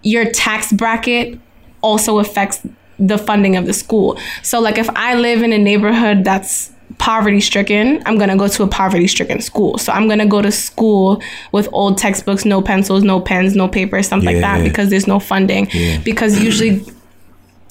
your 0.01 0.25
tax 0.31 0.71
bracket 0.73 1.39
also 1.81 2.19
affects 2.19 2.65
the 2.99 3.17
funding 3.17 3.55
of 3.55 3.65
the 3.65 3.73
school. 3.73 4.17
So 4.41 4.59
like 4.59 4.77
if 4.77 4.89
I 4.91 5.15
live 5.15 5.43
in 5.43 5.51
a 5.51 5.57
neighborhood 5.57 6.23
that's 6.23 6.71
poverty 6.99 7.41
stricken, 7.41 8.01
I'm 8.05 8.17
to 8.19 8.37
go 8.37 8.47
to 8.47 8.63
a 8.63 8.67
poverty 8.67 9.07
stricken 9.07 9.41
school. 9.41 9.77
So 9.77 9.91
I'm 9.91 10.07
to 10.19 10.25
go 10.25 10.41
to 10.41 10.51
school 10.51 11.21
with 11.51 11.67
old 11.73 11.97
textbooks, 11.97 12.45
no 12.45 12.61
pencils, 12.61 13.03
no 13.03 13.19
pens, 13.19 13.55
no 13.55 13.67
paper, 13.67 14.01
something 14.03 14.25
like 14.25 14.41
that 14.41 14.63
because 14.63 14.89
there's 14.89 15.07
no 15.07 15.19
funding. 15.19 15.67
Yeah. 15.71 15.99
Because 15.99 16.41
usually 16.41 16.85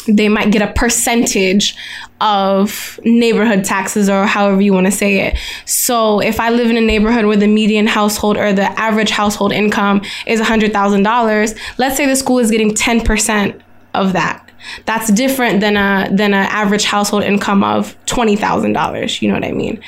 they 0.09 0.29
might 0.29 0.51
get 0.51 0.63
a 0.63 0.73
percentage 0.73 1.77
of 2.21 2.99
neighborhood 3.05 3.65
taxes 3.65 4.09
or 4.09 4.27
however 4.27 4.61
you 4.61 4.73
want 4.73 4.87
to 4.87 4.93
say 4.93 5.21
it. 5.21 5.39
So 5.65 6.21
if 6.21 6.41
I 6.41 6.51
live 6.51 6.71
in 6.71 6.77
a 6.77 6.81
neighborhood 6.81 7.25
where 7.25 7.37
the 7.37 7.47
median 7.47 7.87
household 7.87 8.37
or 8.37 8.53
the 8.53 8.65
average 8.79 9.11
household 9.11 9.53
income 9.53 10.03
is 10.27 10.41
$100,000, 10.41 11.59
let's 11.79 11.97
say 11.97 12.07
the 12.07 12.17
school 12.17 12.39
is 12.39 12.51
getting 12.51 12.73
10% 12.73 13.61
of 13.95 14.13
that. 14.13 14.49
That's 14.85 15.11
different 15.13 15.61
than 15.61 15.77
a 15.77 16.09
than 16.11 16.35
an 16.35 16.47
average 16.47 16.85
household 16.85 17.25
income 17.25 17.65
of 17.65 17.97
$20,000, 18.07 19.23
you 19.23 19.29
know 19.29 19.35
what 19.35 19.45
I 19.45 19.53
mean? 19.53 19.81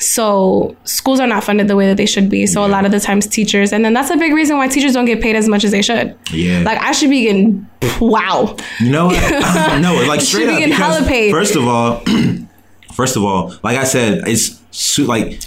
So 0.00 0.76
schools 0.84 1.18
are 1.18 1.26
not 1.26 1.42
funded 1.42 1.66
the 1.66 1.74
way 1.76 1.86
that 1.86 1.96
they 1.96 2.06
should 2.06 2.30
be. 2.30 2.46
So 2.46 2.64
a 2.64 2.68
lot 2.68 2.84
of 2.84 2.92
the 2.92 3.00
times 3.00 3.26
teachers, 3.26 3.72
and 3.72 3.84
then 3.84 3.94
that's 3.94 4.10
a 4.10 4.16
big 4.16 4.32
reason 4.32 4.56
why 4.56 4.68
teachers 4.68 4.92
don't 4.92 5.06
get 5.06 5.20
paid 5.20 5.34
as 5.34 5.48
much 5.48 5.64
as 5.64 5.72
they 5.72 5.82
should. 5.82 6.16
Yeah. 6.32 6.62
Like 6.64 6.78
I 6.78 6.92
should 6.92 7.10
be 7.10 7.22
getting 7.22 7.68
wow. 8.00 8.56
You 8.80 8.90
know, 8.90 9.08
no, 9.80 10.04
like 10.06 10.20
straight 10.20 10.48
up. 10.48 10.58
getting 10.58 10.74
Because 10.74 10.98
hella 10.98 11.08
paid. 11.08 11.32
first 11.32 11.56
of 11.56 11.66
all, 11.66 12.02
first 12.94 13.16
of 13.16 13.24
all, 13.24 13.54
like 13.62 13.76
I 13.76 13.84
said, 13.84 14.22
it's 14.26 14.98
like 15.00 15.40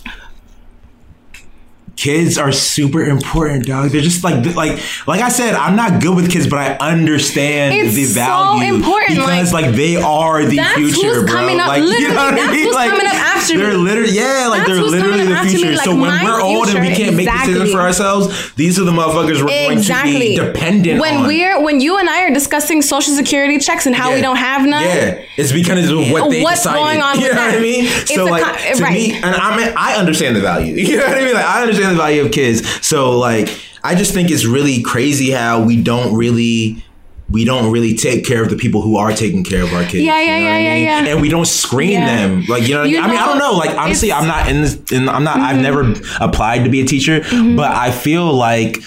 kids 2.02 2.38
are 2.40 2.52
super 2.52 3.04
important, 3.04 3.66
dog. 3.68 3.92
They're 3.92 4.02
just 4.02 4.24
like 4.24 4.56
like 4.56 4.80
like 5.08 5.22
I 5.22 5.30
said, 5.30 5.54
I'm 5.54 5.76
not 5.76 6.02
good 6.02 6.16
with 6.16 6.32
kids, 6.32 6.48
but 6.48 6.58
I 6.60 6.92
understand 6.92 7.76
It's 7.76 7.96
the 7.96 8.06
so 8.06 8.14
value 8.16 8.74
important, 8.74 9.20
because 9.20 9.54
like, 9.54 9.76
they 9.76 9.96
are 9.98 10.44
the 10.44 10.58
That's 10.58 10.76
future, 10.78 10.96
who's 11.14 11.24
bro. 11.26 11.34
coming 11.34 11.60
up- 11.60 11.68
like 11.68 11.84
literally, 11.94 12.16
that's 12.16 12.56
who's 12.56 12.76
coming 12.76 13.06
up 13.06 13.14
after 13.14 13.58
they're 13.58 13.78
literally 13.78 14.14
yeah, 14.16 14.48
like 14.50 14.66
That's 14.66 14.70
they're 14.72 14.82
literally 14.84 15.26
the 15.26 15.34
up 15.34 15.40
after 15.46 15.54
me, 15.54 15.58
future. 15.62 15.76
like, 15.76 15.86
so 15.86 15.96
when 15.96 16.24
we're 16.26 16.42
old 16.42 16.68
and 16.70 16.80
we 16.82 16.96
can't 16.96 17.16
make 17.16 17.30
decisions 17.30 17.72
for 17.72 17.80
ourselves, 17.82 18.54
these 18.56 18.80
are 18.80 18.84
the 18.84 18.92
motherfuckers 18.92 19.40
we're 19.42 19.48
going 19.48 19.78
exactly 19.78 20.36
to 20.36 20.42
be 20.42 20.48
dependent 20.54 21.00
when 21.02 21.18
on. 21.18 21.28
we're 21.28 21.62
when 21.62 21.80
you 21.80 21.98
and 21.98 22.10
I 22.10 22.24
are 22.24 22.34
discussing 22.34 22.82
social 22.82 23.14
security 23.14 23.60
checks 23.60 23.86
and 23.86 23.96
how 23.96 24.14
we 24.14 24.22
don't 24.22 24.38
have 24.38 24.66
none. 24.68 24.84
Yeah, 24.84 25.22
it's 25.38 25.52
because 25.52 25.90
of 25.92 25.98
what 26.12 26.30
they 26.32 26.42
What's 26.44 26.64
decided. 26.64 26.80
going 26.80 27.02
on 27.02 27.20
you 27.22 27.30
know 27.30 27.36
what? 27.36 27.56
I 27.56 27.60
mean? 27.60 27.86
It's 27.86 28.16
so 28.16 28.26
like 28.26 28.44
con- 28.44 28.56
to 28.78 28.84
right. 28.84 28.94
me, 28.94 29.14
and 29.14 29.36
I 29.36 29.58
mean, 29.58 29.74
I 29.78 29.96
understand 29.96 30.36
the 30.36 30.42
value. 30.42 30.76
You 30.92 30.98
know 30.98 31.06
what 31.08 31.18
I 31.18 31.22
mean? 31.24 31.34
Like 31.34 31.46
I 31.46 31.62
understand 31.62 31.91
the 31.92 31.98
value 31.98 32.26
of 32.26 32.32
kids. 32.32 32.68
So 32.86 33.18
like, 33.18 33.50
I 33.84 33.96
just 33.96 34.14
think 34.14 34.32
it's 34.32 34.46
really 34.46 34.82
crazy 34.82 35.32
how 35.32 35.64
we 35.64 35.82
don't 35.82 36.16
really. 36.16 36.84
We 37.30 37.46
don't 37.46 37.72
really 37.72 37.94
take 37.96 38.26
care 38.26 38.44
of 38.44 38.50
the 38.50 38.58
people 38.58 38.82
who 38.82 38.98
are 38.98 39.14
taking 39.14 39.46
care 39.46 39.64
of 39.64 39.72
our 39.74 39.84
kids. 39.84 40.04
Yeah, 40.04 40.20
you 40.20 40.26
yeah, 40.28 40.38
know 40.38 40.44
yeah, 40.44 40.44
what 40.44 40.54
I 40.54 40.60
yeah, 40.60 40.74
mean? 40.76 40.84
yeah. 41.06 41.12
And 41.14 41.22
we 41.22 41.30
don't 41.30 41.46
screen 41.48 41.92
Yeah. 41.92 42.06
them. 42.28 42.44
Like 42.50 42.64
you 42.68 42.74
know, 42.74 42.82
what 42.82 42.90
I 42.90 42.92
mean? 42.92 42.96
You 42.96 43.02
I 43.20 43.26
don't 43.26 43.38
know, 43.38 43.52
know. 43.52 43.58
Like 43.58 43.78
honestly, 43.78 44.10
Mm-hmm. 44.10 44.22
I'm 44.22 44.28
not 44.28 44.50
in 44.50 44.62
this. 44.64 44.92
In, 44.92 45.08
I'm 45.08 45.24
not. 45.24 45.38
I've 45.40 45.62
never 45.62 45.94
applied 46.20 46.66
to 46.66 46.70
be 46.70 46.82
a 46.82 46.86
teacher, 46.86 47.22
but 47.56 47.72
I 47.72 47.92
feel 47.92 48.34
like. 48.34 48.80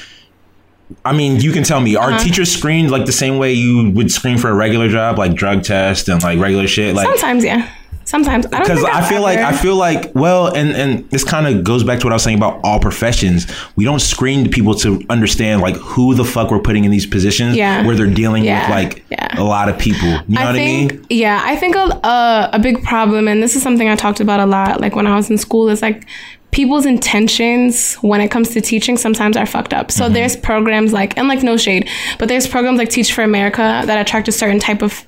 I 1.06 1.12
mean, 1.16 1.40
you 1.40 1.52
can 1.52 1.64
tell 1.64 1.80
me, 1.80 1.96
are 1.96 2.10
Uh-huh. 2.10 2.18
teachers 2.22 2.52
screened 2.52 2.90
like 2.90 3.06
the 3.06 3.12
same 3.12 3.38
way 3.38 3.54
you 3.54 3.90
would 3.92 4.10
screen 4.12 4.36
for 4.36 4.50
a 4.50 4.54
regular 4.54 4.88
job, 4.90 5.18
like 5.18 5.32
drug 5.34 5.62
test 5.64 6.08
and 6.10 6.22
like 6.22 6.38
regular 6.38 6.66
shit? 6.68 6.94
Like, 6.94 7.06
Sometimes, 7.06 7.42
yeah. 7.44 7.73
Sometimes 8.04 8.46
I 8.46 8.50
don't 8.50 8.62
because 8.62 8.84
I 8.84 9.00
feel 9.08 9.22
like 9.22 9.38
I 9.38 9.52
feel 9.52 9.76
like 9.76 10.12
well, 10.14 10.48
and 10.54 10.70
and 10.72 11.08
this 11.10 11.24
kind 11.24 11.46
of 11.46 11.64
goes 11.64 11.82
back 11.84 12.00
to 12.00 12.06
what 12.06 12.12
I 12.12 12.16
was 12.16 12.22
saying 12.22 12.36
about 12.38 12.60
all 12.64 12.78
professions. 12.80 13.46
We 13.76 13.84
don't 13.84 14.00
screen 14.00 14.50
people 14.50 14.74
to 14.76 15.02
understand 15.08 15.62
like 15.62 15.76
who 15.76 16.14
the 16.14 16.24
fuck 16.24 16.50
we're 16.50 16.60
putting 16.60 16.84
in 16.84 16.90
these 16.90 17.06
positions 17.06 17.56
Yeah. 17.56 17.84
where 17.86 17.96
they're 17.96 18.06
dealing 18.06 18.44
Yeah. 18.44 18.62
with 18.62 18.70
like 18.70 19.04
Yeah. 19.10 19.40
a 19.40 19.44
lot 19.44 19.68
of 19.68 19.78
people. 19.78 20.08
You 20.08 20.22
know 20.28 20.40
I 20.42 20.44
what 20.46 20.54
think, 20.54 20.92
I 20.92 20.96
mean? 20.96 21.06
yeah, 21.10 21.40
I 21.44 21.56
think 21.56 21.76
a, 21.76 22.00
a 22.04 22.50
a 22.54 22.58
big 22.58 22.82
problem, 22.82 23.26
and 23.28 23.42
this 23.42 23.56
is 23.56 23.62
something 23.62 23.88
I 23.88 23.96
talked 23.96 24.20
about 24.20 24.40
a 24.40 24.46
lot, 24.46 24.80
like 24.80 24.94
when 24.94 25.06
I 25.06 25.16
was 25.16 25.30
in 25.30 25.38
school, 25.38 25.68
is 25.68 25.80
like 25.82 26.06
people's 26.50 26.86
intentions 26.86 27.94
when 27.96 28.20
it 28.20 28.28
comes 28.30 28.50
to 28.50 28.60
teaching 28.60 28.96
sometimes 28.96 29.36
are 29.36 29.46
fucked 29.46 29.74
up. 29.74 29.88
Mm-hmm. 29.88 29.98
So 29.98 30.08
there's 30.08 30.36
programs 30.36 30.92
like, 30.92 31.16
and 31.18 31.26
like 31.26 31.42
no 31.42 31.56
shade, 31.56 31.88
but 32.18 32.28
there's 32.28 32.46
programs 32.46 32.78
like 32.78 32.90
Teach 32.90 33.12
for 33.12 33.22
America 33.22 33.82
that 33.86 33.98
attract 34.00 34.28
a 34.28 34.32
certain 34.32 34.60
type 34.60 34.80
of 34.82 35.04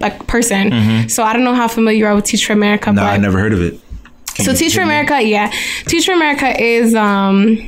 like 0.00 0.26
person. 0.26 1.08
So 1.08 1.22
I 1.22 1.32
don't 1.32 1.44
know 1.44 1.54
how 1.54 1.68
familiar 1.68 1.98
you 1.98 2.06
are 2.06 2.14
with 2.14 2.24
Teach 2.24 2.46
for 2.46 2.52
America, 2.52 2.86
Mm-hmm. 2.90 2.96
No, 2.96 3.02
but 3.02 3.10
I 3.10 3.16
never 3.16 3.38
heard 3.38 3.52
of 3.52 3.60
it. 3.62 3.80
Can 4.34 4.44
so 4.44 4.54
Teach 4.54 4.74
for 4.74 4.82
America, 4.82 5.20
yeah. 5.20 5.52
Teach 5.86 6.06
for 6.06 6.12
America 6.12 6.60
is 6.62 6.94
um 6.94 7.58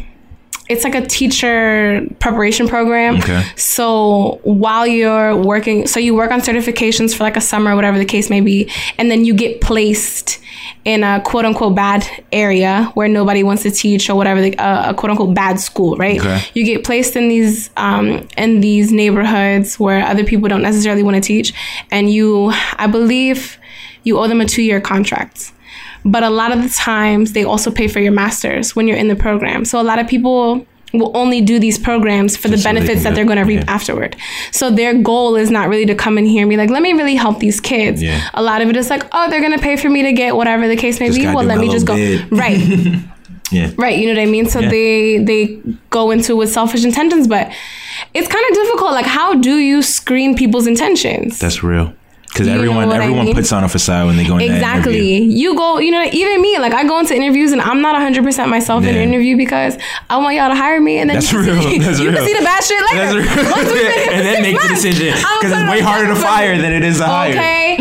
it's 0.70 0.84
like 0.84 0.94
a 0.94 1.04
teacher 1.04 2.06
preparation 2.20 2.68
program. 2.68 3.16
Okay. 3.16 3.44
So 3.56 4.40
while 4.44 4.86
you're 4.86 5.36
working, 5.36 5.88
so 5.88 5.98
you 5.98 6.14
work 6.14 6.30
on 6.30 6.40
certifications 6.40 7.14
for 7.14 7.24
like 7.24 7.36
a 7.36 7.40
summer, 7.40 7.74
whatever 7.74 7.98
the 7.98 8.04
case 8.04 8.30
may 8.30 8.40
be, 8.40 8.70
and 8.96 9.10
then 9.10 9.24
you 9.24 9.34
get 9.34 9.60
placed 9.60 10.38
in 10.84 11.02
a 11.02 11.20
quote 11.22 11.44
unquote 11.44 11.74
bad 11.74 12.06
area 12.30 12.84
where 12.94 13.08
nobody 13.08 13.42
wants 13.42 13.64
to 13.64 13.70
teach 13.72 14.08
or 14.08 14.14
whatever, 14.14 14.40
the, 14.40 14.56
uh, 14.58 14.90
a 14.90 14.94
quote 14.94 15.10
unquote 15.10 15.34
bad 15.34 15.58
school, 15.58 15.96
right? 15.96 16.20
Okay. 16.20 16.40
You 16.54 16.64
get 16.64 16.84
placed 16.84 17.16
in 17.16 17.28
these 17.28 17.70
um, 17.76 18.28
in 18.36 18.60
these 18.60 18.92
neighborhoods 18.92 19.78
where 19.80 20.06
other 20.06 20.22
people 20.22 20.48
don't 20.48 20.62
necessarily 20.62 21.02
want 21.02 21.16
to 21.16 21.20
teach, 21.20 21.52
and 21.90 22.12
you, 22.12 22.52
I 22.76 22.86
believe, 22.86 23.58
you 24.04 24.20
owe 24.20 24.28
them 24.28 24.40
a 24.40 24.46
two 24.46 24.62
year 24.62 24.80
contract. 24.80 25.52
But 26.04 26.22
a 26.22 26.30
lot 26.30 26.52
of 26.52 26.62
the 26.62 26.68
times 26.68 27.32
they 27.32 27.44
also 27.44 27.70
pay 27.70 27.88
for 27.88 28.00
your 28.00 28.12
masters 28.12 28.74
when 28.74 28.88
you're 28.88 28.96
in 28.96 29.08
the 29.08 29.16
program. 29.16 29.64
So 29.64 29.80
a 29.80 29.84
lot 29.84 29.98
of 29.98 30.08
people 30.08 30.66
will 30.92 31.16
only 31.16 31.40
do 31.40 31.58
these 31.58 31.78
programs 31.78 32.36
for 32.36 32.48
the 32.48 32.54
Just 32.54 32.64
so 32.64 32.68
they 32.68 32.74
benefits 32.74 33.02
can 33.02 33.04
that 33.04 33.14
they're 33.14 33.24
going 33.24 33.38
to 33.38 33.44
reap 33.44 33.60
yeah. 33.60 33.72
afterward. 33.72 34.16
So 34.50 34.70
their 34.70 34.94
goal 34.94 35.36
is 35.36 35.50
not 35.50 35.68
really 35.68 35.86
to 35.86 35.94
come 35.94 36.18
in 36.18 36.24
here 36.24 36.42
and 36.42 36.50
be 36.50 36.56
like, 36.56 36.70
let 36.70 36.82
me 36.82 36.92
really 36.92 37.14
help 37.14 37.38
these 37.38 37.60
kids. 37.60 38.02
Yeah. 38.02 38.28
A 38.34 38.42
lot 38.42 38.60
of 38.60 38.68
it 38.68 38.76
is 38.76 38.90
like, 38.90 39.04
oh, 39.12 39.30
they're 39.30 39.40
going 39.40 39.56
to 39.56 39.62
pay 39.62 39.76
for 39.76 39.88
me 39.88 40.02
to 40.02 40.12
get 40.12 40.34
whatever 40.34 40.66
the 40.66 40.76
case 40.76 40.98
may 40.98 41.06
Just 41.06 41.18
be. 41.18 41.26
Well, 41.26 41.44
let 41.44 41.58
me 41.58 41.70
just 41.70 41.86
go. 41.86 41.94
bit. 41.94 42.30
Right. 42.32 42.60
Yeah. 43.52 43.72
Right, 43.76 43.98
you 43.98 44.06
know 44.06 44.20
what 44.20 44.28
I 44.28 44.30
mean? 44.30 44.46
So 44.46 44.60
Yeah. 44.60 44.70
they 44.70 45.18
they 45.18 45.60
go 45.90 46.12
into 46.12 46.36
with 46.36 46.52
selfish 46.52 46.84
intentions, 46.84 47.26
but 47.26 47.50
it's 48.14 48.28
kind 48.28 48.44
of 48.48 48.54
difficult. 48.54 48.92
Like, 48.92 49.06
how 49.06 49.34
do 49.34 49.58
you 49.58 49.82
screen 49.82 50.36
people's 50.36 50.68
intentions? 50.68 51.40
That's 51.40 51.60
real. 51.62 51.92
Because 52.32 52.46
know 52.46 52.54
everyone 52.54 52.90
I 52.90 52.96
everyone 52.96 53.26
mean? 53.26 53.34
puts 53.34 53.52
on 53.52 53.64
a 53.64 53.68
facade 53.68 54.06
when 54.06 54.16
they 54.16 54.24
go 54.24 54.38
in 54.38 54.46
that 54.48 54.54
Exactly. 54.54 55.18
You 55.18 55.54
go, 55.56 55.78
you 55.78 55.90
know, 55.90 56.02
even 56.12 56.40
me, 56.40 56.58
like 56.58 56.72
I 56.72 56.84
go 56.84 56.98
into 57.00 57.14
interviews 57.14 57.52
and 57.52 57.60
I'm 57.60 57.82
not 57.82 57.94
100% 57.96 58.48
myself 58.48 58.84
in 58.84 58.90
an 58.90 58.96
interview 59.02 59.36
because 59.36 59.76
I 60.08 60.16
want 60.18 60.36
y'all 60.36 60.48
to 60.48 60.54
hire 60.54 60.80
me 60.80 60.98
and 60.98 61.10
then 61.10 61.16
That's 61.16 61.32
you, 61.32 61.42
can 61.42 61.54
real. 61.54 61.62
See, 61.62 61.78
That's 61.78 61.98
you 61.98 62.10
real. 62.10 62.18
can 62.18 62.26
see 62.26 62.34
the 62.38 62.44
bad 62.44 62.62
shit 62.62 62.80
later. 62.82 63.20
That's 63.20 63.36
real. 63.36 63.50
Once 63.50 63.72
we've 63.72 63.82
been 63.82 63.92
here 63.92 64.12
and 64.12 64.26
then 64.26 64.42
make 64.42 64.60
the 64.62 64.68
decision 64.68 65.06
because 65.14 65.52
it's 65.52 65.70
way 65.70 65.80
harder 65.80 66.06
to 66.14 66.16
fire 66.16 66.56
than 66.56 66.72
it 66.72 66.84
is 66.84 66.98
to 66.98 67.06
hire. 67.06 67.32
Okay. 67.32 67.76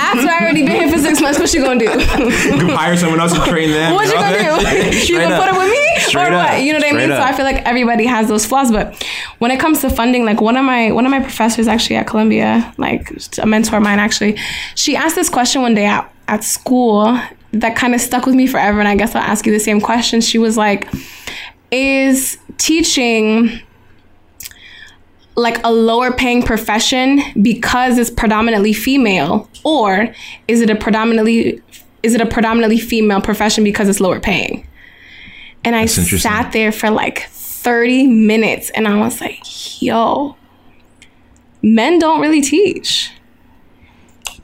After 0.00 0.28
I 0.28 0.38
already 0.42 0.62
been 0.64 0.76
here 0.76 0.90
for 0.92 0.98
six 0.98 1.20
months, 1.20 1.38
what 1.38 1.52
you 1.54 1.62
gonna 1.64 1.80
do? 1.80 1.90
You 2.44 2.58
can 2.60 2.68
hire 2.70 2.96
someone 2.96 3.20
else 3.20 3.32
and 3.32 3.42
train 3.44 3.70
them. 3.70 3.94
what 3.94 4.06
you 4.06 4.14
gonna 4.14 4.36
do? 4.38 4.96
you 5.12 5.18
gonna 5.18 5.34
up. 5.34 5.42
put 5.42 5.54
it 5.54 5.58
with 5.58 5.70
me 5.70 5.83
Straight 5.98 6.28
or 6.28 6.34
up. 6.34 6.50
what? 6.50 6.62
You 6.62 6.72
know 6.72 6.78
what 6.78 6.86
I 6.86 6.90
Straight 6.90 7.08
mean? 7.08 7.16
So. 7.16 7.22
I 7.22 7.32
feel 7.34 7.44
like 7.44 7.62
everybody 7.64 8.06
has 8.06 8.28
those 8.28 8.46
flaws, 8.46 8.70
but 8.70 9.02
when 9.38 9.50
it 9.50 9.60
comes 9.60 9.80
to 9.82 9.90
funding, 9.90 10.24
like 10.24 10.40
one 10.40 10.56
of 10.56 10.64
my 10.64 10.92
one 10.92 11.04
of 11.04 11.10
my 11.10 11.20
professors 11.20 11.68
actually 11.68 11.96
at 11.96 12.06
Columbia, 12.06 12.72
like 12.78 13.12
a 13.38 13.46
mentor 13.46 13.76
of 13.76 13.82
mine 13.82 13.98
actually, 13.98 14.38
she 14.74 14.96
asked 14.96 15.14
this 15.14 15.28
question 15.28 15.62
one 15.62 15.74
day 15.74 15.86
at, 15.86 16.10
at 16.28 16.44
school 16.44 17.18
that 17.52 17.76
kind 17.76 17.94
of 17.94 18.00
stuck 18.00 18.26
with 18.26 18.34
me 18.34 18.46
forever, 18.46 18.80
and 18.80 18.88
I 18.88 18.96
guess 18.96 19.14
I'll 19.14 19.22
ask 19.22 19.46
you 19.46 19.52
the 19.52 19.60
same 19.60 19.80
question. 19.80 20.20
She 20.20 20.38
was 20.38 20.56
like, 20.56 20.88
"Is 21.70 22.38
teaching?" 22.58 23.60
like 25.36 25.60
a 25.64 25.72
lower 25.72 26.12
paying 26.12 26.44
profession 26.44 27.20
because 27.42 27.98
it's 27.98 28.08
predominantly 28.08 28.72
female 28.72 29.50
or 29.64 30.14
is 30.46 30.60
it 30.60 30.70
a 30.70 30.76
predominantly 30.76 31.60
is 32.04 32.14
it 32.14 32.20
a 32.20 32.26
predominantly 32.26 32.78
female 32.78 33.20
profession 33.20 33.64
because 33.64 33.88
it's 33.88 33.98
lower 33.98 34.20
paying 34.20 34.64
and 35.64 35.74
i 35.74 35.86
sat 35.86 36.52
there 36.52 36.72
for 36.72 36.90
like 36.90 37.28
30 37.30 38.06
minutes 38.06 38.70
and 38.70 38.86
i 38.86 38.96
was 38.98 39.20
like 39.20 39.40
yo 39.82 40.36
men 41.62 41.98
don't 41.98 42.20
really 42.20 42.40
teach 42.42 43.10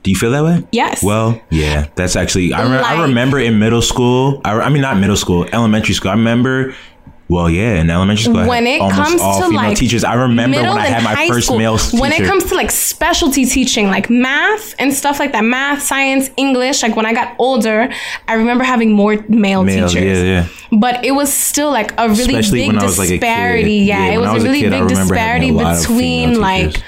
Do 0.03 0.09
you 0.09 0.17
feel 0.17 0.31
that 0.31 0.43
way? 0.43 0.65
Yes. 0.71 1.03
Well, 1.03 1.39
yeah, 1.51 1.85
that's 1.95 2.15
actually. 2.15 2.53
I, 2.53 2.63
re- 2.63 2.81
I 2.81 3.03
remember 3.03 3.37
in 3.37 3.59
middle 3.59 3.83
school. 3.83 4.41
I, 4.43 4.53
re- 4.53 4.63
I 4.63 4.69
mean, 4.69 4.81
not 4.81 4.97
middle 4.97 5.15
school, 5.15 5.45
elementary 5.53 5.93
school. 5.93 6.09
I 6.09 6.15
remember. 6.15 6.73
Well, 7.31 7.49
yeah, 7.49 7.79
in 7.79 7.89
elementary 7.89 8.25
school, 8.25 8.45
when 8.45 8.67
it 8.67 8.79
comes 8.79 9.21
to 9.21 9.33
female 9.45 9.51
like 9.53 9.77
teachers. 9.77 10.03
I 10.03 10.15
remember 10.15 10.57
when 10.57 10.67
I 10.67 10.87
had 10.87 11.01
my 11.01 11.27
first 11.29 11.47
school, 11.47 11.59
male 11.59 11.77
teacher. 11.77 12.01
when 12.01 12.11
it 12.11 12.25
comes 12.25 12.43
to 12.45 12.55
like 12.55 12.71
specialty 12.71 13.45
teaching 13.45 13.87
like 13.87 14.09
math 14.09 14.75
and 14.79 14.93
stuff 14.93 15.17
like 15.17 15.31
that 15.31 15.45
math 15.45 15.81
science 15.81 16.29
english 16.35 16.83
like 16.83 16.95
when 16.95 17.05
i 17.05 17.13
got 17.13 17.35
older 17.39 17.89
i 18.27 18.33
remember 18.33 18.63
having 18.63 18.91
more 18.91 19.15
male, 19.29 19.63
Male, 19.63 19.87
teachers 19.87 20.19
yeah, 20.19 20.23
yeah. 20.23 20.47
but 20.77 21.03
it 21.05 21.11
was 21.11 21.31
still 21.31 21.71
like 21.71 21.93
a 21.97 22.09
really 22.09 22.35
Especially 22.35 22.69
big 22.69 22.81
was, 22.81 22.97
like, 22.99 23.09
a 23.09 23.11
disparity 23.13 23.75
Yeah, 23.75 24.07
yeah, 24.07 24.13
it 24.13 24.17
was 24.17 24.29
was 24.29 24.43
a 24.43 24.45
a 24.45 24.49
really 24.49 24.61
kid, 24.61 24.71
big 24.71 24.87
disparity 24.89 25.49
a 25.49 25.53
between 25.53 26.39
like 26.39 26.73
teachers. 26.73 26.83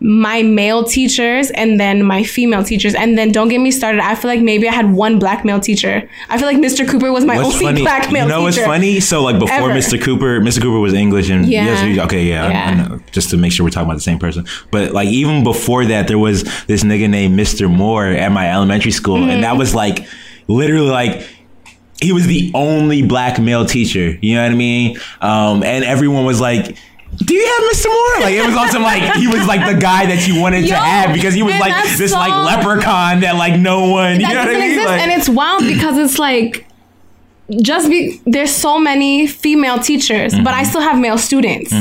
My 0.00 0.42
male 0.44 0.84
teachers 0.84 1.50
and 1.50 1.80
then 1.80 2.04
my 2.04 2.22
female 2.22 2.62
teachers 2.62 2.94
and 2.94 3.18
then 3.18 3.32
don't 3.32 3.48
get 3.48 3.58
me 3.58 3.68
started 3.70 4.00
i 4.00 4.14
feel 4.14 4.28
like 4.30 4.40
maybe 4.40 4.68
i 4.68 4.72
had 4.72 4.92
one 4.92 5.18
black 5.18 5.44
male 5.44 5.58
teacher 5.58 6.08
i 6.28 6.38
feel 6.38 6.46
like 6.46 6.56
mr 6.56 6.88
cooper 6.88 7.10
was 7.10 7.24
my 7.24 7.36
What's 7.36 7.54
only 7.56 7.64
funny? 7.66 7.82
black 7.82 8.12
male 8.12 8.22
you 8.22 8.28
know 8.28 8.42
what's 8.42 8.56
teacher 8.56 8.66
funny? 8.68 9.00
So 9.00 9.22
like 9.24 9.40
before 9.40 9.70
Ever. 9.70 9.70
Mr. 9.74 10.00
Cooper, 10.00 10.40
Mr. 10.40 10.62
Cooper 10.62 10.78
was 10.78 10.94
English 10.94 11.30
and 11.30 11.46
Yeah. 11.46 11.64
yes, 11.84 11.98
okay, 12.04 12.24
yeah, 12.24 12.46
I- 12.46 12.70
I, 12.70 12.74
know. 12.74 13.00
Just 13.10 13.30
to 13.30 13.36
make 13.36 13.50
sure 13.52 13.64
we're 13.64 13.70
talking 13.70 13.86
about 13.88 13.96
the 13.96 14.02
same 14.02 14.18
person. 14.20 14.46
But 14.70 14.92
like 14.92 15.08
even 15.08 15.42
before 15.42 15.84
that, 15.86 16.06
there 16.06 16.18
was 16.18 16.44
this 16.66 16.84
nigga 16.84 17.10
named 17.10 17.38
Mr. 17.38 17.68
Moore 17.68 18.06
at 18.06 18.30
my 18.30 18.48
elementary 18.52 18.92
school, 18.92 19.16
and 19.16 19.30
Mm-hmm. 19.30 19.40
that 19.42 19.56
was 19.56 19.74
like 19.74 20.06
literally 20.46 20.90
like. 20.90 21.26
He 22.00 22.12
was 22.12 22.26
the 22.28 22.52
only 22.54 23.02
black 23.02 23.40
male 23.40 23.66
teacher, 23.66 24.16
you 24.22 24.36
know 24.36 24.42
what 24.44 24.52
I 24.52 24.54
mean? 24.54 24.96
Um, 25.20 25.64
and 25.64 25.84
everyone 25.84 26.24
was 26.24 26.40
like, 26.40 26.76
"Do 27.16 27.34
you 27.34 27.44
have 27.46 27.62
Mr. 27.76 27.86
Moore?" 27.86 28.20
Like 28.26 28.34
it 28.34 28.46
was 28.46 28.56
on 28.56 28.68
some 28.70 28.82
like 28.82 29.14
he 29.16 29.26
was 29.26 29.46
like 29.46 29.66
the 29.72 29.78
guy 29.80 30.06
that 30.06 30.26
you 30.28 30.40
wanted 30.40 30.62
Yo, 30.64 30.70
to 30.70 30.76
have 30.76 31.14
because 31.14 31.34
he 31.34 31.42
was 31.42 31.58
like 31.58 31.74
this 31.96 32.10
so- 32.12 32.18
like 32.18 32.32
leprechaun 32.56 33.20
that 33.20 33.36
like 33.36 33.58
no 33.58 33.88
one, 33.90 34.20
you 34.20 34.28
know 34.28 34.34
what 34.34 34.48
I 34.48 34.58
mean? 34.58 34.84
Like- 34.84 35.00
and 35.02 35.10
it's 35.12 35.28
wild 35.28 35.62
because 35.64 35.96
it's 35.98 36.18
like 36.18 36.66
just 37.62 37.88
be 37.88 38.20
there's 38.26 38.50
so 38.50 38.78
many 38.78 39.26
female 39.26 39.78
teachers 39.78 40.32
but 40.34 40.40
Mm-hmm. 40.40 40.48
i 40.60 40.62
still 40.64 40.82
have 40.82 40.98
male 40.98 41.16
students 41.16 41.72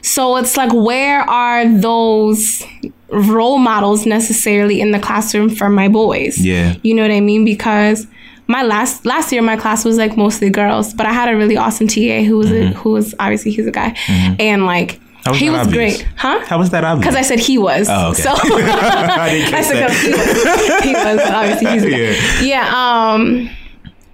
so 0.00 0.36
it's 0.36 0.56
like 0.56 0.72
where 0.72 1.22
are 1.28 1.66
those 1.68 2.62
role 3.08 3.58
models 3.58 4.06
necessarily 4.06 4.80
in 4.80 4.92
the 4.92 4.98
classroom 5.00 5.48
for 5.50 5.68
my 5.68 5.88
boys 5.88 6.38
Yeah. 6.38 6.76
you 6.84 6.94
know 6.94 7.02
what 7.02 7.10
i 7.10 7.18
mean 7.20 7.44
because 7.44 8.06
my 8.48 8.62
last 8.62 9.04
last 9.06 9.30
year 9.32 9.42
my 9.42 9.56
class 9.56 9.84
was 9.84 9.96
like 9.98 10.16
mostly 10.16 10.48
girls 10.50 10.92
but 10.94 11.06
i 11.06 11.12
had 11.12 11.28
a 11.28 11.36
really 11.36 11.56
awesome 11.56 11.86
ta 11.86 12.22
who 12.24 12.36
was 12.38 12.50
a, 12.50 12.68
who 12.68 12.90
was 12.92 13.14
obviously 13.20 13.50
he's 13.52 13.66
a 13.66 13.70
guy 13.70 13.94
and 14.40 14.66
like 14.66 14.98
Mm-hmm. 15.18 15.24
How 15.24 15.32
was 15.32 15.40
he 15.40 15.50
was 15.50 15.66
obvious? 15.66 15.96
great 15.98 16.08
huh 16.16 16.38
How 16.46 16.58
was 16.58 16.70
that 16.70 16.84
obvious? 16.84 17.04
because 17.04 17.16
I 17.16 17.22
said 17.22 17.38
he 17.40 17.58
was. 17.58 17.86
Oh, 17.90 18.10
okay. 18.12 18.22
So 18.22 18.30
I 18.34 19.50
I 19.52 19.62
said 19.62 19.90
he 19.90 20.12
was. 20.12 20.84
He 20.84 20.92
was 20.94 21.20
obviously 21.28 21.66
he's 21.72 21.84
a 21.84 21.90
guy. 21.90 22.44
Yeah. 22.46 22.64
Um. 23.12 23.50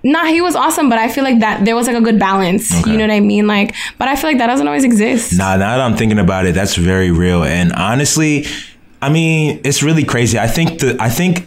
Nah, 0.02 0.24
he 0.24 0.40
was 0.40 0.56
awesome, 0.56 0.88
but 0.88 0.98
I 0.98 1.08
feel 1.08 1.22
like 1.22 1.38
that 1.40 1.64
there 1.64 1.76
was 1.76 1.86
like 1.86 1.96
a 1.96 2.00
good 2.00 2.18
balance. 2.18 2.74
Okay. 2.80 2.90
You 2.90 2.96
know 2.98 3.04
what 3.04 3.12
I 3.12 3.20
mean? 3.20 3.46
Like, 3.46 3.74
but 3.98 4.08
I 4.08 4.16
feel 4.16 4.28
like 4.30 4.38
that 4.38 4.48
doesn't 4.48 4.66
always 4.66 4.82
exist. 4.82 5.32
Nah, 5.36 5.56
now 5.56 5.76
that 5.76 5.80
I'm 5.80 5.94
thinking 5.96 6.18
about 6.18 6.46
it, 6.46 6.54
that's 6.54 6.74
very 6.74 7.10
real. 7.12 7.44
And 7.44 7.72
honestly, 7.74 8.46
I 9.00 9.08
mean, 9.08 9.60
it's 9.64 9.82
really 9.82 10.04
crazy. 10.04 10.38
I 10.38 10.46
think 10.48 10.80
the 10.80 10.96
I 10.98 11.10
think 11.10 11.46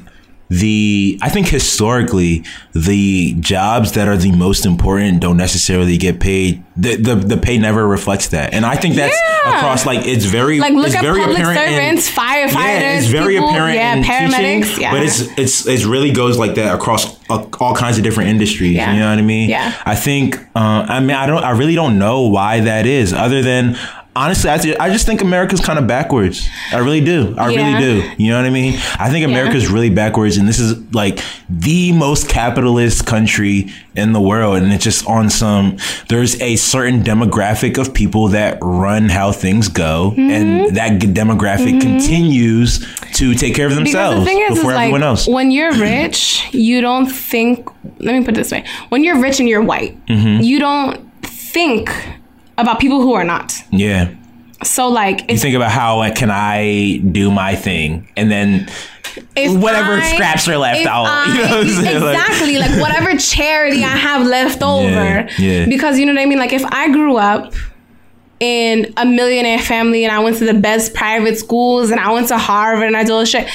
the 0.49 1.19
I 1.21 1.29
think 1.29 1.47
historically 1.47 2.43
the 2.73 3.35
jobs 3.39 3.91
that 3.93 4.07
are 4.07 4.15
the 4.17 4.31
most 4.31 4.65
important 4.65 5.19
don't 5.19 5.37
necessarily 5.37 5.97
get 5.97 6.19
paid. 6.19 6.63
The 6.75 6.95
the, 6.95 7.15
the 7.15 7.37
pay 7.37 7.57
never 7.57 7.85
reflects 7.87 8.27
that. 8.29 8.53
And 8.53 8.65
I 8.65 8.75
think 8.75 8.95
that's 8.95 9.15
Yeah. 9.45 9.57
across 9.59 9.85
like 9.85 10.05
it's 10.07 10.25
very 10.25 10.59
Like, 10.59 10.73
look 10.73 10.87
it's 10.87 10.95
at 10.95 11.01
very 11.03 11.19
public 11.19 11.39
apparent 11.39 11.59
in- 11.59 11.97
servants, 11.97 12.11
firefighters, 12.11 12.53
yeah, 12.81 12.97
it's 12.97 13.07
very 13.07 13.33
people, 13.35 13.49
apparent 13.49 13.75
yeah, 13.75 14.01
paramedics, 14.03 14.63
teaching, 14.67 14.81
yeah. 14.81 14.91
but 14.91 15.03
it's 15.03 15.21
it's 15.37 15.67
it 15.67 15.85
really 15.85 16.11
goes 16.11 16.37
like 16.37 16.55
that 16.55 16.73
across 16.75 17.17
uh, 17.29 17.45
all 17.59 17.75
kinds 17.75 17.97
of 17.97 18.03
different 18.03 18.29
industries. 18.29 18.75
Yeah. 18.75 18.93
You 18.93 18.99
know 19.01 19.09
what 19.09 19.19
I 19.19 19.21
mean? 19.23 19.49
Yeah. 19.49 19.73
I 19.85 19.95
think. 19.95 20.37
Uh, 20.55 20.85
I 20.87 20.99
mean, 21.01 21.11
I 21.15 21.25
don't. 21.27 21.43
I 21.43 21.51
really 21.51 21.75
don't 21.75 21.99
know 21.99 22.21
why 22.27 22.61
that 22.61 22.85
is, 22.85 23.11
other 23.13 23.41
than. 23.41 23.77
Honestly, 24.17 24.49
I, 24.49 24.57
ju- 24.57 24.75
I 24.79 24.89
just 24.89 25.05
think 25.05 25.21
America's 25.21 25.61
kind 25.61 25.77
of 25.79 25.85
backwards. 25.87 26.47
I 26.71 26.77
really 26.79 27.01
do. 27.01 27.35
I 27.37 27.49
Yeah. 27.49 27.77
really 27.77 27.79
do. 28.01 28.11
You 28.23 28.31
know 28.31 28.37
what 28.37 28.45
I 28.45 28.49
mean? 28.49 28.73
I 28.99 29.09
think 29.09 29.25
America's 29.25 29.69
really 29.69 29.89
backwards, 29.91 30.37
and 30.37 30.47
this 30.47 30.59
is 30.59 30.77
like 30.93 31.19
the 31.49 31.91
most 31.91 32.27
capitalist 32.27 33.05
country 33.05 33.69
in 33.95 34.13
the 34.13 34.21
world. 34.21 34.57
And 34.57 34.73
it's 34.73 34.83
just 34.83 35.05
on 35.07 35.29
some. 35.29 35.77
There's 36.09 36.39
a 36.41 36.55
certain 36.55 37.03
demographic 37.03 37.77
of 37.77 37.93
people 37.93 38.29
that 38.29 38.57
run 38.61 39.09
how 39.09 39.31
things 39.31 39.67
go, 39.67 40.13
Mm-hmm. 40.17 40.31
and 40.31 40.75
that 40.75 40.99
demographic 41.01 41.79
continues 41.81 42.79
to 43.13 43.33
take 43.35 43.55
care 43.55 43.67
of 43.67 43.75
themselves 43.75 44.25
the 44.25 44.31
is, 44.31 44.51
is 44.51 44.57
before 44.57 44.73
like 44.73 44.81
everyone 44.83 45.03
else. 45.03 45.27
when 45.27 45.51
you're 45.51 45.73
rich, 45.79 46.43
you 46.53 46.81
don't 46.81 47.07
think. 47.07 47.67
Let 47.99 48.13
me 48.15 48.21
put 48.25 48.33
it 48.33 48.37
this 48.37 48.51
way: 48.51 48.63
when 48.89 49.03
you're 49.03 49.19
rich 49.19 49.39
and 49.39 49.47
you're 49.49 49.61
white, 49.63 49.93
Mm-hmm. 50.07 50.41
you 50.43 50.59
don't 50.59 50.97
think 51.23 51.89
about 52.57 52.79
people 52.79 53.01
who 53.01 53.13
are 53.13 53.23
not. 53.23 53.53
yeah. 53.71 54.13
So 54.63 54.87
like, 54.87 55.29
You 55.31 55.37
think 55.37 55.55
about 55.55 55.69
how 55.71 55.97
like, 55.97 56.15
can 56.15 56.31
I 56.31 56.97
do 57.11 57.29
my 57.29 57.55
thing, 57.55 58.07
and 58.17 58.31
then 58.31 58.67
whatever 59.35 59.93
I- 59.93 60.13
scraps 60.13 60.47
are 60.47 60.57
left 60.57 60.85
out, 60.87 61.05
I- 61.07 61.25
you 61.35 61.41
know 61.41 61.63
saying? 61.81 62.01
Like- 62.01 62.15
exactly, 62.15 62.57
like 62.57 62.81
whatever 62.81 63.15
charity 63.19 63.83
I 63.83 63.87
have 63.95 64.25
left 64.25 64.63
over. 64.63 65.27
yeah. 65.37 65.65
Because 65.67 65.99
you 65.99 66.05
know 66.07 66.13
what 66.13 66.21
I 66.21 66.25
mean. 66.25 66.39
Like 66.39 66.53
if 66.53 66.65
I 66.65 66.89
grew 66.91 67.17
up 67.17 67.53
in 68.39 68.93
a 68.97 69.05
millionaire 69.05 69.59
family 69.59 70.03
and 70.03 70.11
I 70.11 70.19
went 70.19 70.37
to 70.37 70.45
the 70.45 70.53
best 70.53 70.93
private 70.93 71.37
schools 71.37 71.91
and 71.91 71.99
I 71.99 72.11
went 72.11 72.27
to 72.29 72.37
Harvard 72.37 72.85
and 72.87 72.95
I 72.97 73.03
did 73.03 73.11
all 73.11 73.19
this 73.21 73.29
shit. 73.29 73.47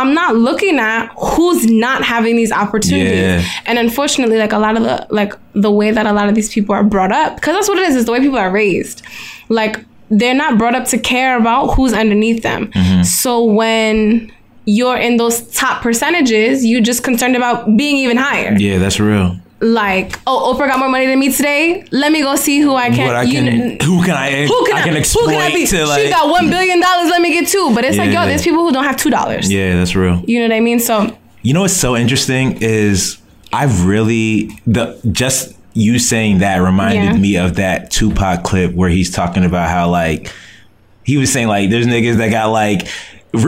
I'm 0.00 0.14
not 0.14 0.36
looking 0.36 0.78
at 0.78 1.06
who's 1.18 1.66
not 1.66 2.02
having 2.04 2.36
these 2.36 2.52
opportunities. 2.52 3.18
Yeah. 3.18 3.44
And 3.66 3.78
unfortunately, 3.78 4.38
like 4.38 4.52
a 4.52 4.58
lot 4.58 4.76
of 4.76 4.82
the 4.82 5.06
like 5.10 5.32
the 5.54 5.70
way 5.70 5.90
that 5.90 6.06
a 6.06 6.12
lot 6.12 6.28
of 6.28 6.34
these 6.34 6.52
people 6.52 6.74
are 6.74 6.84
brought 6.84 7.12
up, 7.12 7.36
because 7.36 7.54
that's 7.54 7.68
what 7.68 7.78
it 7.78 7.88
is, 7.88 7.96
is 7.96 8.04
the 8.04 8.12
way 8.12 8.20
people 8.20 8.38
are 8.38 8.50
raised. 8.50 9.02
Like 9.48 9.84
they're 10.10 10.34
not 10.34 10.58
brought 10.58 10.74
up 10.74 10.86
to 10.88 10.98
care 10.98 11.38
about 11.38 11.74
who's 11.74 11.92
underneath 11.92 12.42
them. 12.42 12.68
Mm-hmm. 12.68 13.02
So 13.02 13.44
when 13.44 14.32
you're 14.66 14.96
in 14.96 15.16
those 15.16 15.42
top 15.52 15.82
percentages, 15.82 16.64
you're 16.64 16.80
just 16.80 17.02
concerned 17.04 17.36
about 17.36 17.76
being 17.76 17.96
even 17.96 18.16
higher. 18.16 18.54
yeah, 18.58 18.78
that's 18.78 19.00
real. 19.00 19.38
Like, 19.58 20.20
oh, 20.26 20.52
Oprah 20.54 20.66
got 20.68 20.78
more 20.78 20.88
money 20.90 21.06
than 21.06 21.18
me 21.18 21.32
today. 21.32 21.86
Let 21.90 22.12
me 22.12 22.20
go 22.20 22.36
see 22.36 22.60
who 22.60 22.74
I 22.74 22.90
can. 22.90 23.14
I 23.14 23.24
can, 23.24 23.44
kn- 23.46 23.78
who 23.82 24.04
can 24.04 24.14
I, 24.14 24.44
who 24.46 24.66
can 24.66 24.76
I 24.76 24.82
can 24.82 24.96
exploit 24.96 25.22
who 25.24 25.30
can 25.30 25.40
I 25.50 25.54
be? 25.54 25.66
to 25.66 25.86
like, 25.86 26.02
she 26.02 26.10
got 26.10 26.28
one 26.28 26.50
billion 26.50 26.78
dollars. 26.80 27.08
Let 27.10 27.22
me 27.22 27.32
get 27.32 27.48
two. 27.48 27.74
But 27.74 27.84
it's 27.86 27.96
like, 27.96 28.12
yo, 28.12 28.26
there's 28.26 28.42
people 28.44 28.62
who 28.64 28.72
don't 28.72 28.84
have 28.84 28.96
two 28.98 29.08
dollars. 29.10 29.50
yeah, 29.50 29.76
that's 29.76 29.96
real. 29.96 30.22
You 30.26 30.40
know 30.40 30.44
what 30.48 30.56
I 30.56 30.60
mean? 30.60 30.78
So 30.78 31.16
You 31.42 31.54
know 31.54 31.62
what's 31.62 31.72
so 31.74 31.96
interesting 31.96 32.58
is 32.60 33.16
I've 33.52 33.86
really 33.86 34.50
the 34.66 35.00
just 35.10 35.56
you 35.72 35.98
saying 35.98 36.38
that 36.38 36.58
reminded 36.58 37.04
Yeah. 37.04 37.16
me 37.16 37.36
of 37.38 37.56
that 37.56 37.90
Tupac 37.90 38.42
clip 38.42 38.72
where 38.74 38.90
he's 38.90 39.10
talking 39.10 39.44
about 39.44 39.70
how 39.70 39.88
like 39.88 40.32
he 41.04 41.16
was 41.16 41.32
saying 41.32 41.48
like 41.48 41.70
there's 41.70 41.86
niggas 41.86 42.16
that 42.16 42.28
got 42.30 42.46
like 42.48 42.88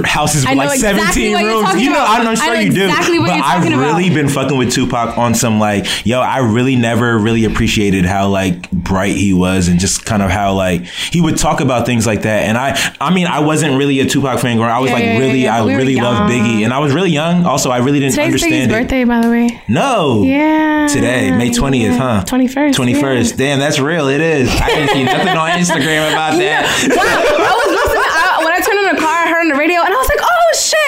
houses 0.05 0.45
with 0.47 0.57
like 0.59 0.75
exactly 0.75 1.31
17 1.31 1.33
what 1.33 1.43
you're 1.43 1.63
rooms. 1.63 1.83
You 1.83 1.91
know, 1.91 1.97
about. 2.03 2.27
I'm, 2.27 2.37
sure 2.37 2.47
know 2.55 2.61
you 2.61 2.73
do. 2.73 2.85
exactly 2.89 3.19
but 3.19 3.27
you're 3.37 3.45
I've 3.45 3.63
talking 3.63 3.73
about. 3.73 3.97
really 3.97 4.11
been 4.15 4.29
fucking 4.29 4.59
with 4.59 4.73
Tupac 4.73 5.17
on 5.17 5.35
some 5.35 5.59
like, 5.59 5.87
yo, 6.07 6.21
I 6.21 6.39
really 6.39 6.77
never 6.77 7.19
really 7.19 7.45
appreciated 7.45 8.05
how 8.05 8.29
like 8.29 8.71
bright 8.71 9.17
he 9.17 9.33
was 9.33 9.69
and 9.69 9.81
just 9.81 10.05
kind 10.05 10.23
of 10.23 10.31
how 10.31 10.53
like 10.55 10.83
he 10.85 11.21
would 11.21 11.39
talk 11.39 11.61
about 11.61 11.87
things 11.87 12.07
like 12.07 12.23
that. 12.23 12.45
And 12.45 12.59
I, 12.59 12.77
I 13.01 13.13
mean, 13.15 13.27
I 13.27 13.41
wasn't 13.41 13.79
really 13.79 14.01
a 14.01 14.07
Tupac 14.07 14.41
fan 14.41 14.57
growing. 14.59 14.71
I 14.71 14.79
was 14.81 14.91
Yeah, 14.91 14.95
like 14.97 15.05
yeah, 15.05 15.19
really, 15.19 15.43
yeah. 15.45 15.57
I 15.63 15.65
We 15.65 15.75
really 15.75 15.97
loved. 15.97 16.31
Biggie, 16.33 16.65
and 16.65 16.73
I 16.75 16.79
was 16.81 16.93
really 16.93 17.11
young. 17.11 17.47
Also, 17.47 17.71
I 17.71 17.79
really 17.79 18.01
didn't 18.01 18.15
Today's 18.15 18.35
Biggie's 18.35 18.43
understand 18.43 18.71
it. 18.71 18.75
birthday, 18.75 19.05
by 19.05 19.21
the 19.23 19.31
way. 19.31 19.63
No. 19.69 20.23
Yeah. 20.25 20.87
Today, 20.89 21.31
May 21.31 21.51
20th, 21.51 21.97
huh? 21.97 22.25
21st. 22.27 22.75
21st. 22.75 23.37
Damn, 23.37 23.59
that's 23.59 23.79
real. 23.79 24.09
It 24.09 24.21
is. 24.21 24.49
I 24.61 24.67
didn't 24.69 24.89
see 24.91 25.05
nothing 25.05 25.29
on 25.37 25.51
Instagram 25.51 26.13
about 26.13 26.37
that. 26.39 26.65
Wow, 26.89 26.99
I 27.49 27.53
was 27.65 27.73
listening. 27.73 28.05
I, 28.05 28.45
when 28.45 28.53
I 28.53 28.61
turned 28.61 28.79
on 28.89 28.95
the 28.95 29.01
car, 29.01 29.15
I 29.25 29.29
heard 29.29 29.41
on 29.43 29.49
the 29.49 29.58
radio, 29.69 29.85
and 29.85 29.93
I 29.93 29.97
was 29.97 30.09
like! 30.09 30.18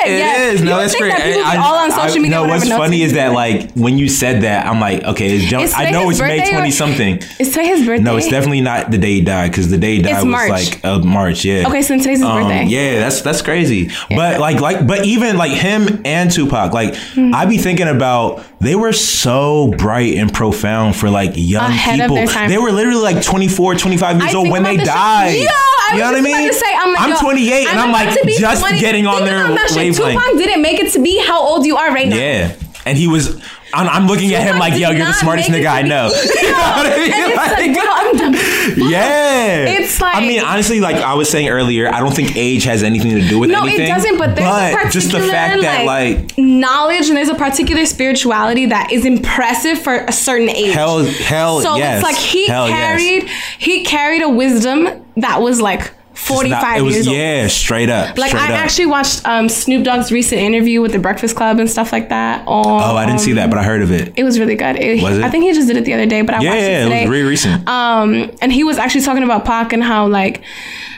It 0.06 0.18
yeah. 0.18 0.42
is. 0.50 0.62
No, 0.62 0.78
that's 0.78 0.94
great. 0.96 1.12
I- 1.12 1.52
be 1.52 1.56
all 1.58 1.74
on 1.76 1.92
I- 1.92 2.06
social 2.06 2.22
media. 2.22 2.30
No, 2.30 2.44
what's 2.46 2.68
funny 2.68 3.02
is 3.02 3.12
that 3.14 3.32
like 3.32 3.70
when 3.72 3.98
you 3.98 4.08
said 4.08 4.42
that, 4.42 4.66
I'm 4.66 4.80
like, 4.80 5.02
okay, 5.04 5.36
it's 5.36 5.52
Is 5.52 5.74
I 5.74 5.90
know 5.90 6.10
it's 6.10 6.20
May 6.20 6.48
20 6.50 6.70
something. 6.70 7.16
Is 7.38 7.50
today 7.50 7.66
his 7.68 7.86
birthday? 7.86 8.02
No, 8.02 8.16
it's 8.16 8.28
definitely 8.28 8.60
not 8.62 8.90
the 8.90 8.98
day 8.98 9.14
he 9.14 9.20
died 9.20 9.50
because 9.50 9.70
the 9.70 9.78
day 9.78 9.96
he 9.96 10.02
died 10.02 10.12
It's 10.12 10.24
was 10.24 10.30
March. 10.32 10.50
like 10.50 10.84
uh, 10.84 10.98
March. 11.00 11.44
Yeah. 11.44 11.66
Okay, 11.68 11.82
so 11.82 11.96
today's 11.98 12.18
his 12.18 12.22
Um, 12.22 12.42
birthday. 12.42 12.64
yeah, 12.66 12.98
that's 13.00 13.20
that's 13.22 13.42
crazy. 13.42 13.90
But 14.10 14.40
like 14.40 14.60
like 14.60 14.86
but 14.86 15.04
even 15.04 15.36
like 15.36 15.52
him 15.52 16.02
and 16.04 16.30
Tupac, 16.30 16.72
like 16.72 16.94
Hmm. 17.14 17.34
I 17.34 17.46
be 17.46 17.58
thinking 17.58 17.88
about 17.88 18.44
they 18.60 18.74
were 18.74 18.92
so 18.92 19.72
bright 19.78 20.14
and 20.16 20.32
profound 20.32 20.94
for 20.96 21.08
like 21.10 21.32
young 21.34 21.64
Ahead 21.70 22.00
people. 22.00 22.16
They 22.48 22.58
were 22.58 22.72
literally 22.72 23.00
like 23.00 23.22
24, 23.24 23.74
25 23.76 24.20
years 24.20 24.34
I 24.34 24.36
old 24.38 24.50
when 24.50 24.62
they 24.62 24.76
died. 24.76 25.36
Yo, 25.38 25.46
I 25.48 25.92
you 25.94 25.98
know 26.00 26.04
what 26.12 26.14
I 26.16 26.20
mean? 26.20 26.52
say, 26.52 26.66
I'm, 26.76 26.92
like, 26.94 27.08
yo, 27.08 27.20
28 27.20 27.66
and 27.68 27.78
I'm 27.80 27.90
like 27.92 28.10
just 28.38 28.80
getting 28.80 29.06
on 29.06 29.24
their 29.24 29.46
about 29.46 29.54
that 29.56 29.68
shit. 29.70 29.89
Wavelength. 29.98 30.20
Tupac 30.22 30.38
didn't 30.38 30.62
make 30.62 30.78
it 30.80 30.92
to 30.92 31.02
be 31.02 31.18
how 31.24 31.40
old 31.40 31.66
you 31.66 31.76
are 31.76 31.90
right 31.92 32.08
now. 32.08 32.16
Yeah. 32.16 32.56
And 32.86 32.96
he 32.96 33.08
was, 33.08 33.36
I'm, 33.74 33.86
I'm 33.88 34.06
looking 34.06 34.32
at 34.34 34.42
him 34.46 34.58
like, 34.58 34.72
yo, 34.72 34.90
you're 34.90 35.04
the 35.04 35.12
smartest 35.12 35.50
nigga 35.50 35.66
I 35.66 35.82
know. 35.82 36.06
Yo, 36.08 36.12
You 36.40 36.50
know 36.50 36.56
I 36.56 36.96
mean? 36.96 37.12
it's 37.30 37.36
like, 37.36 37.76
Like- 37.76 37.88
I'm 37.90 38.16
done. 38.16 38.90
yeah. 38.90 39.64
It's 39.68 40.00
like- 40.00 40.16
I 40.16 40.20
mean, 40.20 40.40
honestly, 40.40 40.80
like 40.80 40.96
I 40.96 41.12
was 41.14 41.28
saying 41.28 41.48
earlier, 41.48 41.92
I 41.92 42.00
don't 42.00 42.14
think 42.14 42.36
age 42.36 42.64
has 42.64 42.82
anything 42.82 43.10
to 43.12 43.28
do 43.28 43.38
with 43.38 43.50
No, 43.50 43.60
anything. 43.64 43.82
it 43.82 43.88
doesn't. 43.88 44.16
But 44.18 44.34
there's 44.34 44.48
a 44.48 44.76
particular 44.76 44.90
just 44.90 45.12
the 45.12 45.20
fact 45.20 45.60
that 45.60 45.84
like 45.84 46.36
knowledge 46.38 47.08
and 47.08 47.16
there's 47.18 47.28
a 47.28 47.34
particular 47.34 47.84
spirituality 47.84 48.66
that 48.66 48.90
is 48.92 49.04
impressive 49.04 49.78
for 49.78 49.98
a 49.98 50.12
certain 50.12 50.48
age. 50.48 50.72
hell, 50.74 51.04
hell, 51.04 51.60
so 51.60 51.76
yes. 51.76 51.96
it's 51.98 52.02
like 52.02 52.16
he 52.16 52.46
hell 52.48 52.66
carried 52.68 53.24
yes. 53.24 53.54
he 53.58 53.84
carried 53.84 54.22
a 54.22 54.28
wisdom 54.28 54.88
that 55.16 55.40
was 55.42 55.60
like 55.60 55.92
45 56.20 56.62
not- 56.62 56.78
it 56.78 56.82
was, 56.82 56.94
years 56.94 57.08
old. 57.08 57.16
Yeah, 57.16 57.46
straight 57.48 57.90
up. 57.90 58.16
Like 58.18 58.30
straight 58.30 58.42
I 58.42 58.52
up. 58.54 58.60
actually 58.60 58.86
watched 58.86 59.22
um, 59.26 59.48
Snoop 59.48 59.84
Dogg's 59.84 60.12
recent 60.12 60.40
interview 60.40 60.80
with 60.80 60.92
the 60.92 60.98
Breakfast 60.98 61.34
Club 61.36 61.58
and 61.58 61.68
stuff 61.70 61.92
like 61.92 62.08
that. 62.10 62.46
On, 62.46 62.64
Oh, 62.66 62.96
I 62.96 63.06
didn't 63.06 63.20
see 63.20 63.32
that, 63.34 63.50
but 63.50 63.58
I 63.58 63.62
heard 63.64 63.82
of 63.82 63.90
it. 63.90 64.12
It 64.16 64.24
was 64.24 64.38
really 64.38 64.54
good. 64.54 64.76
It- 64.76 65.02
Was 65.02 65.18
it? 65.18 65.24
I 65.24 65.30
think 65.30 65.44
he 65.44 65.52
just 65.52 65.66
did 65.68 65.76
it 65.76 65.84
the 65.84 65.94
other 65.94 66.06
day, 66.06 66.22
but 66.22 66.34
I 66.36 66.40
Yeah, 66.42 66.50
watched 66.50 66.60
yeah, 66.62 66.68
it 66.86 66.92
it 66.92 67.00
was 67.02 67.08
very 67.10 67.22
recent. 67.24 67.68
Um, 67.68 68.30
and 68.42 68.52
he 68.52 68.64
was 68.64 68.78
actually 68.78 69.02
talking 69.02 69.22
about 69.22 69.44
Pac 69.44 69.72
and 69.72 69.82
how 69.82 70.06
like 70.06 70.42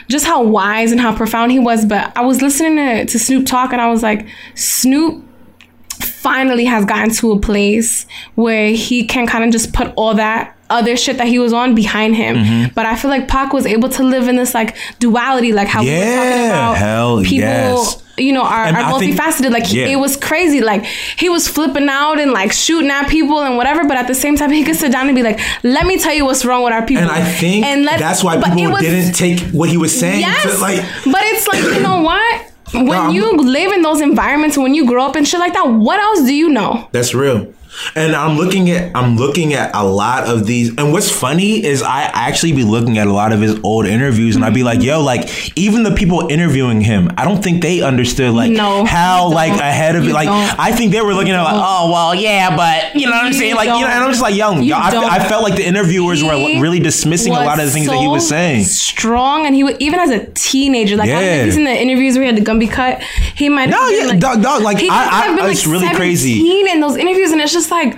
just 0.09 0.25
how 0.25 0.43
wise 0.43 0.91
and 0.91 0.99
how 0.99 1.15
profound 1.15 1.51
he 1.51 1.59
was. 1.59 1.85
But 1.85 2.11
I 2.17 2.21
was 2.21 2.41
listening 2.41 2.75
to, 2.75 3.05
to 3.05 3.19
Snoop 3.19 3.45
talk, 3.45 3.71
and 3.71 3.81
I 3.81 3.89
was 3.89 4.03
like, 4.03 4.27
Snoop 4.55 5.23
finally 5.99 6.65
has 6.65 6.85
gotten 6.85 7.09
to 7.11 7.31
a 7.31 7.39
place 7.39 8.05
where 8.35 8.69
he 8.71 9.05
can 9.05 9.27
kind 9.27 9.43
of 9.43 9.51
just 9.51 9.73
put 9.73 9.93
all 9.95 10.13
that 10.15 10.55
other 10.73 10.95
shit 10.97 11.17
that 11.17 11.27
he 11.27 11.39
was 11.39 11.53
on 11.53 11.75
behind 11.75 12.15
him. 12.15 12.35
Mm-hmm. 12.37 12.73
But 12.73 12.85
I 12.85 12.95
feel 12.95 13.09
like 13.11 13.27
Pac 13.27 13.53
was 13.53 13.65
able 13.65 13.89
to 13.89 14.03
live 14.03 14.27
in 14.27 14.35
this 14.35 14.53
like 14.53 14.75
duality, 14.99 15.51
like 15.53 15.67
how 15.67 15.81
we 15.83 15.89
were 15.89 15.93
talking 15.99 16.09
Yeah, 16.09 16.47
about 16.49 16.77
hell 16.77 17.17
people. 17.21 17.37
yes. 17.37 17.99
You 18.15 18.31
know, 18.31 18.43
are, 18.43 18.65
are 18.65 18.67
I 18.67 18.99
think- 18.99 19.15
multifaceted. 19.19 19.51
Like 19.51 19.73
yeah. 19.73 19.87
it 19.87 19.95
was 19.95 20.15
crazy. 20.17 20.61
Like 20.61 20.83
he 21.17 21.29
was 21.29 21.47
flipping 21.47 21.89
out 21.89 22.19
and 22.19 22.31
like 22.31 22.51
shooting 22.51 22.91
at 22.91 23.09
people 23.09 23.39
and 23.41 23.57
whatever. 23.57 23.85
But 23.87 23.97
at 23.97 24.05
the 24.07 24.13
same 24.13 24.35
time, 24.35 24.51
he 24.51 24.63
could 24.63 24.75
sit 24.75 24.91
down 24.91 25.07
and 25.07 25.15
be 25.15 25.23
like, 25.23 25.39
"Let 25.63 25.87
me 25.87 25.97
tell 25.97 26.13
you 26.13 26.23
what's 26.25 26.45
wrong 26.45 26.63
with 26.63 26.73
our 26.73 26.85
people." 26.85 27.03
And 27.03 27.11
I 27.11 27.23
think 27.23 27.65
And 27.65 27.85
let- 27.85 27.99
that's 27.99 28.23
why 28.23 28.35
people 28.53 28.73
was- 28.73 28.81
didn't 28.81 29.13
take 29.15 29.39
what 29.51 29.67
he 29.69 29.77
was 29.77 29.97
saying 29.99 30.19
Yes, 30.21 30.43
to 30.43 30.61
like. 30.61 30.79
but 31.05 31.21
it's 31.31 31.47
like 31.47 31.63
you 31.63 31.81
know 31.81 32.01
what? 32.01 32.49
When 32.73 32.89
I'm- 32.91 33.11
you 33.15 33.31
live 33.37 33.71
in 33.71 33.81
those 33.83 33.99
environments, 34.01 34.57
when 34.59 34.73
you 34.75 34.85
grow 34.85 35.05
up 35.05 35.15
and 35.15 35.27
shit 35.27 35.39
like 35.39 35.53
that, 35.53 35.67
what 35.67 35.99
else 35.99 36.21
do 36.21 36.33
you 36.35 36.49
know? 36.49 36.87
That's 36.91 37.13
real. 37.15 37.51
And 37.95 38.15
I'm 38.15 38.37
looking 38.37 38.69
at 38.71 38.91
I'm 38.95 39.17
looking 39.17 39.53
at 39.53 39.73
a 39.75 39.83
lot 39.83 40.25
of 40.27 40.45
these. 40.45 40.69
And 40.77 40.91
what's 40.91 41.09
funny 41.09 41.63
is 41.63 41.81
I 41.81 42.03
actually 42.13 42.53
be 42.53 42.63
looking 42.63 42.97
at 42.97 43.07
a 43.07 43.11
lot 43.13 43.31
of 43.33 43.41
his 43.41 43.59
old 43.63 43.85
interviews 43.85 44.35
and 44.35 44.43
I'd 44.45 44.53
be 44.53 44.63
like, 44.63 44.81
yo, 44.81 45.01
like 45.01 45.57
even 45.57 45.83
the 45.83 45.91
people 45.91 46.27
interviewing 46.29 46.81
him, 46.81 47.09
I 47.17 47.25
don't 47.25 47.43
think 47.43 47.61
they 47.61 47.81
understood 47.81 48.33
like 48.33 48.51
No, 48.51 48.85
how 48.85 49.29
like 49.29 49.53
ahead 49.53 49.95
of 49.95 50.07
it. 50.07 50.13
Like 50.13 50.27
don't. 50.27 50.59
I 50.59 50.71
think 50.71 50.91
they 50.91 51.01
were 51.01 51.13
looking 51.13 51.33
at 51.33 51.41
like, 51.43 51.55
oh 51.55 51.91
well, 51.91 52.15
yeah, 52.15 52.55
but 52.55 52.95
you 52.99 53.05
know 53.07 53.13
what 53.13 53.25
I'm 53.25 53.33
saying? 53.33 53.55
Like 53.55 53.67
you 53.67 53.81
know, 53.81 53.87
and 53.87 54.03
I'm 54.03 54.09
just 54.11 54.21
like, 54.21 54.35
yo, 54.35 54.53
You 54.59 54.73
I. 54.73 54.89
I 55.13 55.27
felt 55.27 55.43
like 55.43 55.55
the 55.55 55.65
interviewers 55.65 56.23
were 56.23 56.31
really 56.61 56.79
dismissing 56.79 57.33
a 57.33 57.39
lot 57.39 57.59
of 57.59 57.65
the 57.65 57.71
things 57.71 57.87
that 57.87 57.97
he 57.99 58.07
was 58.07 58.27
saying. 58.27 58.63
Strong, 58.65 59.45
and 59.45 59.55
he 59.55 59.63
was 59.63 59.75
even 59.79 59.99
as 59.99 60.09
a 60.09 60.25
teenager. 60.33 60.95
Like 60.95 61.09
I 61.09 61.13
Yeah. 61.13 61.19
if 61.41 61.45
you've 61.47 61.55
seen 61.55 61.63
the 61.65 61.71
interviews 61.81 62.15
where 62.15 62.23
he 62.23 62.33
had 62.33 62.37
the 62.37 62.49
Gumby 62.49 62.69
cut. 62.71 63.01
He 63.35 63.49
might 63.49 63.69
No, 63.69 63.87
been, 63.89 63.99
yeah, 63.99 64.05
like, 64.11 64.19
dog- 64.19 64.41
dog, 64.43 64.61
like, 64.61 64.77
he 64.77 64.89
I- 64.89 65.35
I- 65.39 65.49
it's 65.49 65.65
really 65.65 65.89
crazy. 65.95 66.35
17 66.37 66.67
in 66.69 66.79
those 66.81 66.95
interviews, 66.97 67.31
and 67.31 67.41
it's 67.41 67.51
just 67.51 67.62
like 67.71 67.95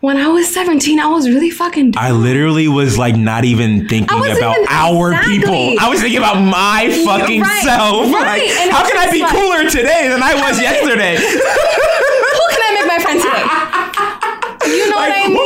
when 0.00 0.16
I 0.16 0.28
was 0.28 0.48
seventeen, 0.52 0.98
I 0.98 1.06
was 1.08 1.28
really 1.28 1.50
fucking. 1.50 1.92
I 1.96 2.10
literally 2.12 2.68
was 2.68 2.96
like 2.96 3.16
not 3.16 3.44
even 3.44 3.86
thinking 3.88 4.04
about 4.18 4.26
even- 4.30 4.66
our 4.68 5.12
exactly. 5.12 5.38
people. 5.38 5.74
I 5.78 5.88
was 5.88 6.00
thinking 6.00 6.18
about 6.18 6.40
my 6.40 6.88
fucking 7.04 7.42
right, 7.42 7.62
self. 7.62 8.10
right. 8.12 8.40
Like, 8.40 8.50
And 8.60 8.70
how 8.72 8.88
can 8.88 8.96
I 8.96 9.10
be 9.12 9.20
like- 9.22 9.32
cooler 9.32 9.68
today 9.68 10.08
than 10.08 10.22
I 10.22 10.34
was 10.34 10.60
yesterday? 10.60 11.16
Who 11.20 12.44
can 12.50 12.62
I 12.64 12.70
make 12.78 12.86
my 12.88 12.98
friend 12.98 13.20
today? 13.20 13.44
You 14.70 14.88
know 14.90 14.96
like, 14.98 15.10
what 15.10 15.18
I 15.18 15.26
mean? 15.26 15.36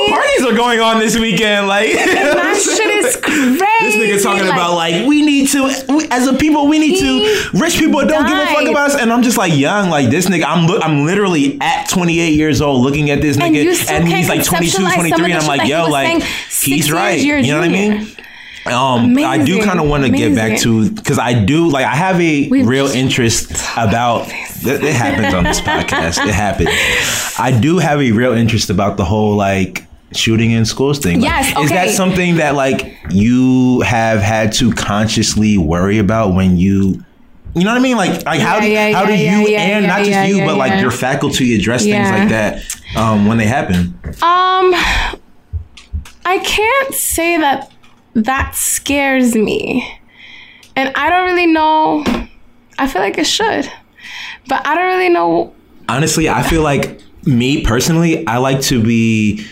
Parties 0.44 0.60
are 0.60 0.62
going 0.62 0.80
on 0.80 0.98
this 1.00 1.18
weekend? 1.18 1.66
Like, 1.66 1.92
that 1.92 2.56
shit 2.62 3.04
is 3.04 3.16
crazy. 3.16 3.58
This 3.58 3.96
nigga 3.96 4.22
talking 4.22 4.46
like, 4.46 4.52
about 4.56 4.74
like 4.74 5.06
we 5.06 5.22
need 5.22 5.48
to 5.48 5.64
we, 5.88 6.08
as 6.10 6.26
a 6.26 6.34
people 6.34 6.68
we 6.68 6.78
need 6.78 6.98
to 7.00 7.58
rich 7.58 7.78
people 7.78 8.04
don't 8.06 8.26
give 8.26 8.36
a 8.36 8.46
fuck 8.46 8.68
about 8.68 8.90
us 8.90 9.00
and 9.00 9.12
I'm 9.12 9.22
just 9.22 9.36
like 9.36 9.54
young 9.54 9.90
like 9.90 10.10
this 10.10 10.26
nigga 10.26 10.44
I'm 10.44 10.66
li- 10.66 10.80
I'm 10.82 11.04
literally 11.04 11.58
at 11.60 11.88
28 11.88 12.34
years 12.34 12.60
old 12.60 12.82
looking 12.82 13.10
at 13.10 13.20
this 13.20 13.36
And 13.38 13.54
nigga 13.54 13.90
and 13.90 14.08
he's 14.08 14.28
like 14.28 14.44
22 14.44 14.76
23 14.82 15.32
and 15.32 15.34
I'm 15.34 15.46
like 15.46 15.68
yo 15.68 15.86
like 15.86 16.22
he's 16.22 16.90
right 16.90 17.20
you 17.20 17.42
know 17.42 17.58
what 17.58 17.68
I 17.68 17.68
mean 17.68 18.06
um, 18.66 19.18
I 19.18 19.44
do 19.44 19.62
kind 19.62 19.78
of 19.78 19.86
want 19.86 20.04
to 20.04 20.10
get 20.10 20.34
back 20.34 20.58
to 20.60 20.90
because 20.90 21.18
I 21.18 21.44
do 21.44 21.68
like 21.68 21.84
I 21.84 21.94
have 21.94 22.16
a 22.16 22.48
We've- 22.48 22.66
real 22.66 22.86
interest 22.86 23.52
about 23.76 24.26
it 24.66 24.94
happens 24.94 25.34
on 25.34 25.44
this 25.44 25.60
podcast. 25.70 26.26
It 26.26 26.32
happens. 26.32 26.70
I 27.38 27.58
do 27.60 27.76
have 27.76 28.00
a 28.00 28.12
real 28.12 28.32
interest 28.32 28.70
about 28.70 28.96
the 28.96 29.04
whole 29.04 29.36
like 29.36 29.83
shooting 30.16 30.50
in 30.52 30.64
schools 30.64 30.98
thing. 30.98 31.20
Like, 31.20 31.30
Yes, 31.30 31.58
Is 31.64 31.70
that 31.70 31.90
something 31.90 32.36
that 32.36 32.54
like 32.54 32.96
you 33.10 33.80
have 33.82 34.20
had 34.20 34.52
to 34.54 34.72
consciously 34.72 35.58
worry 35.58 35.98
about 35.98 36.34
when 36.34 36.56
you 36.56 37.04
you 37.56 37.62
know 37.62 37.70
what 37.70 37.78
I 37.78 37.82
mean? 37.82 37.96
Like, 37.96 38.24
like 38.24 38.40
how 38.40 38.58
do, 38.58 38.66
Yeah, 38.68 38.88
yeah, 38.88 38.96
how 38.98 39.06
do 39.06 39.12
yeah, 39.14 39.38
you 39.40 39.48
yeah, 39.48 39.60
and 39.60 39.84
yeah, 39.84 39.88
not 39.88 39.98
just 39.98 40.10
yeah, 40.10 40.24
you, 40.24 40.38
yeah, 40.38 40.46
but 40.46 40.56
like 40.56 40.70
yeah. 40.72 40.80
your 40.80 40.90
faculty 40.90 41.54
address 41.54 41.86
Yeah. 41.86 42.02
things 42.04 42.18
like 42.18 42.28
that 42.30 42.96
um, 43.00 43.26
when 43.26 43.38
they 43.38 43.46
happen? 43.46 43.96
Um, 44.22 44.74
I 46.24 46.38
can't 46.44 46.94
say 46.94 47.36
that 47.38 47.70
that 48.14 48.54
scares 48.56 49.34
me, 49.36 49.86
and 50.74 50.90
I 50.96 51.10
don't 51.10 51.26
really 51.26 51.46
know. 51.46 52.04
I 52.78 52.88
feel 52.88 53.02
like 53.02 53.18
it 53.18 53.26
should, 53.26 53.70
but 54.48 54.66
I 54.66 54.74
don't 54.74 54.86
really 54.86 55.08
know. 55.10 55.54
honestly, 55.88 56.28
I 56.28 56.42
feel 56.42 56.62
like 56.62 57.00
me 57.24 57.62
personally, 57.64 58.26
I 58.26 58.38
like 58.38 58.60
to 58.62 58.82
be 58.82 59.46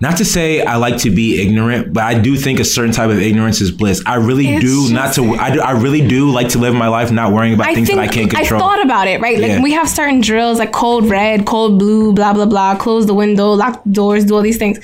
not 0.00 0.16
to 0.18 0.24
say 0.24 0.62
I 0.62 0.76
like 0.76 0.98
to 0.98 1.10
be 1.10 1.40
ignorant, 1.40 1.92
but 1.92 2.04
I 2.04 2.18
do 2.18 2.36
think 2.36 2.60
a 2.60 2.64
certain 2.64 2.92
type 2.92 3.10
of 3.10 3.18
ignorance 3.18 3.60
is 3.60 3.70
bliss. 3.72 4.02
I 4.06 4.14
really 4.16 4.46
It's 4.48 4.64
do 4.64 4.92
not 4.92 5.14
to. 5.14 5.34
I, 5.34 5.50
do, 5.50 5.60
I 5.60 5.72
really 5.72 6.06
do 6.06 6.30
like 6.30 6.50
to 6.50 6.58
live 6.58 6.74
my 6.74 6.88
life 6.88 7.10
not 7.10 7.32
worrying 7.32 7.54
about 7.54 7.66
I 7.68 7.74
things 7.74 7.88
that 7.88 7.98
I 7.98 8.06
can't 8.06 8.30
control. 8.30 8.62
I 8.62 8.64
thought 8.64 8.84
about 8.84 9.08
it, 9.08 9.20
right? 9.20 9.38
Like 9.38 9.48
Yeah. 9.50 9.62
we 9.62 9.72
have 9.72 9.88
certain 9.88 10.20
drills 10.20 10.58
like 10.58 10.70
cold 10.72 11.08
red, 11.10 11.46
cold 11.46 11.78
blue, 11.78 12.12
blah 12.12 12.32
blah 12.32 12.46
blah. 12.46 12.76
Close 12.76 13.06
the 13.06 13.14
window, 13.14 13.52
lock 13.52 13.82
the 13.84 13.90
doors, 13.90 14.24
do 14.24 14.34
all 14.36 14.42
these 14.42 14.58
things. 14.58 14.78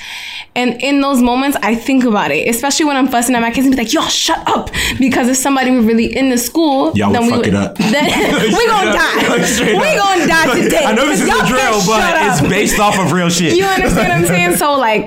And 0.57 0.81
in 0.83 1.01
those 1.01 1.21
moments, 1.21 1.57
I 1.62 1.75
think 1.75 2.05
about 2.05 2.31
it, 2.31 2.49
especially 2.49 2.87
when 2.87 2.97
I'm 2.97 3.09
fussing 3.09 3.35
at 3.35 3.41
my 3.43 3.51
kids 3.51 3.67
and 3.67 3.75
be 3.77 3.83
like, 3.83 3.93
"Yo, 3.93 4.03
shut 4.09 4.43
up!" 4.49 4.71
Because 4.99 5.29
if 5.29 5.37
somebody 5.37 5.71
were 5.71 5.81
really 5.83 6.07
in 6.17 6.29
the 6.31 6.39
school, 6.39 6.93
Y'all 6.97 7.11
would 7.11 7.17
then 7.17 7.25
we 7.25 7.31
fuck 7.31 7.39
would, 7.39 7.49
it 7.49 7.55
up. 7.55 7.77
Then 7.95 8.05
we 8.59 8.67
gonna 8.67 8.93
die. 8.93 9.43
Straight 9.45 9.75
we 9.77 9.97
gonna 9.97 10.27
die 10.27 10.61
today. 10.61 10.85
I 10.85 10.93
know 10.95 11.07
this 11.07 11.21
is 11.21 11.29
a 11.29 11.47
drill, 11.47 11.81
but 11.87 12.03
it's 12.27 12.41
based 12.49 12.79
off 12.81 12.99
of 12.99 13.12
real 13.12 13.31
shit. 13.39 13.57
You 13.57 13.65
understand 13.65 14.09
what 14.09 14.11
I'm 14.19 14.27
saying? 14.27 14.57
So 14.57 14.77
like 14.79 15.03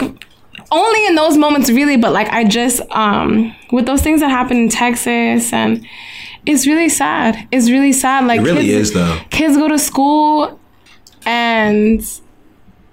only 0.71 1.05
in 1.07 1.15
those 1.15 1.37
moments 1.37 1.69
really, 1.69 1.97
but 1.97 2.11
like 2.13 2.27
I 2.29 2.43
just 2.43 2.81
um 2.91 3.55
with 3.71 3.85
those 3.85 4.01
things 4.01 4.21
that 4.21 4.29
happen 4.29 4.57
in 4.57 4.69
Texas 4.69 5.53
and 5.53 5.85
it's 6.45 6.65
really 6.65 6.89
sad. 6.89 7.47
It's 7.51 7.69
really 7.69 7.91
sad. 7.93 8.25
Like 8.25 8.39
It 8.39 8.43
really 8.43 8.61
kids, 8.67 8.89
is, 8.89 8.93
though. 8.93 9.19
Kids 9.29 9.57
go 9.57 9.67
to 9.67 9.77
school 9.77 10.59
and 11.25 12.01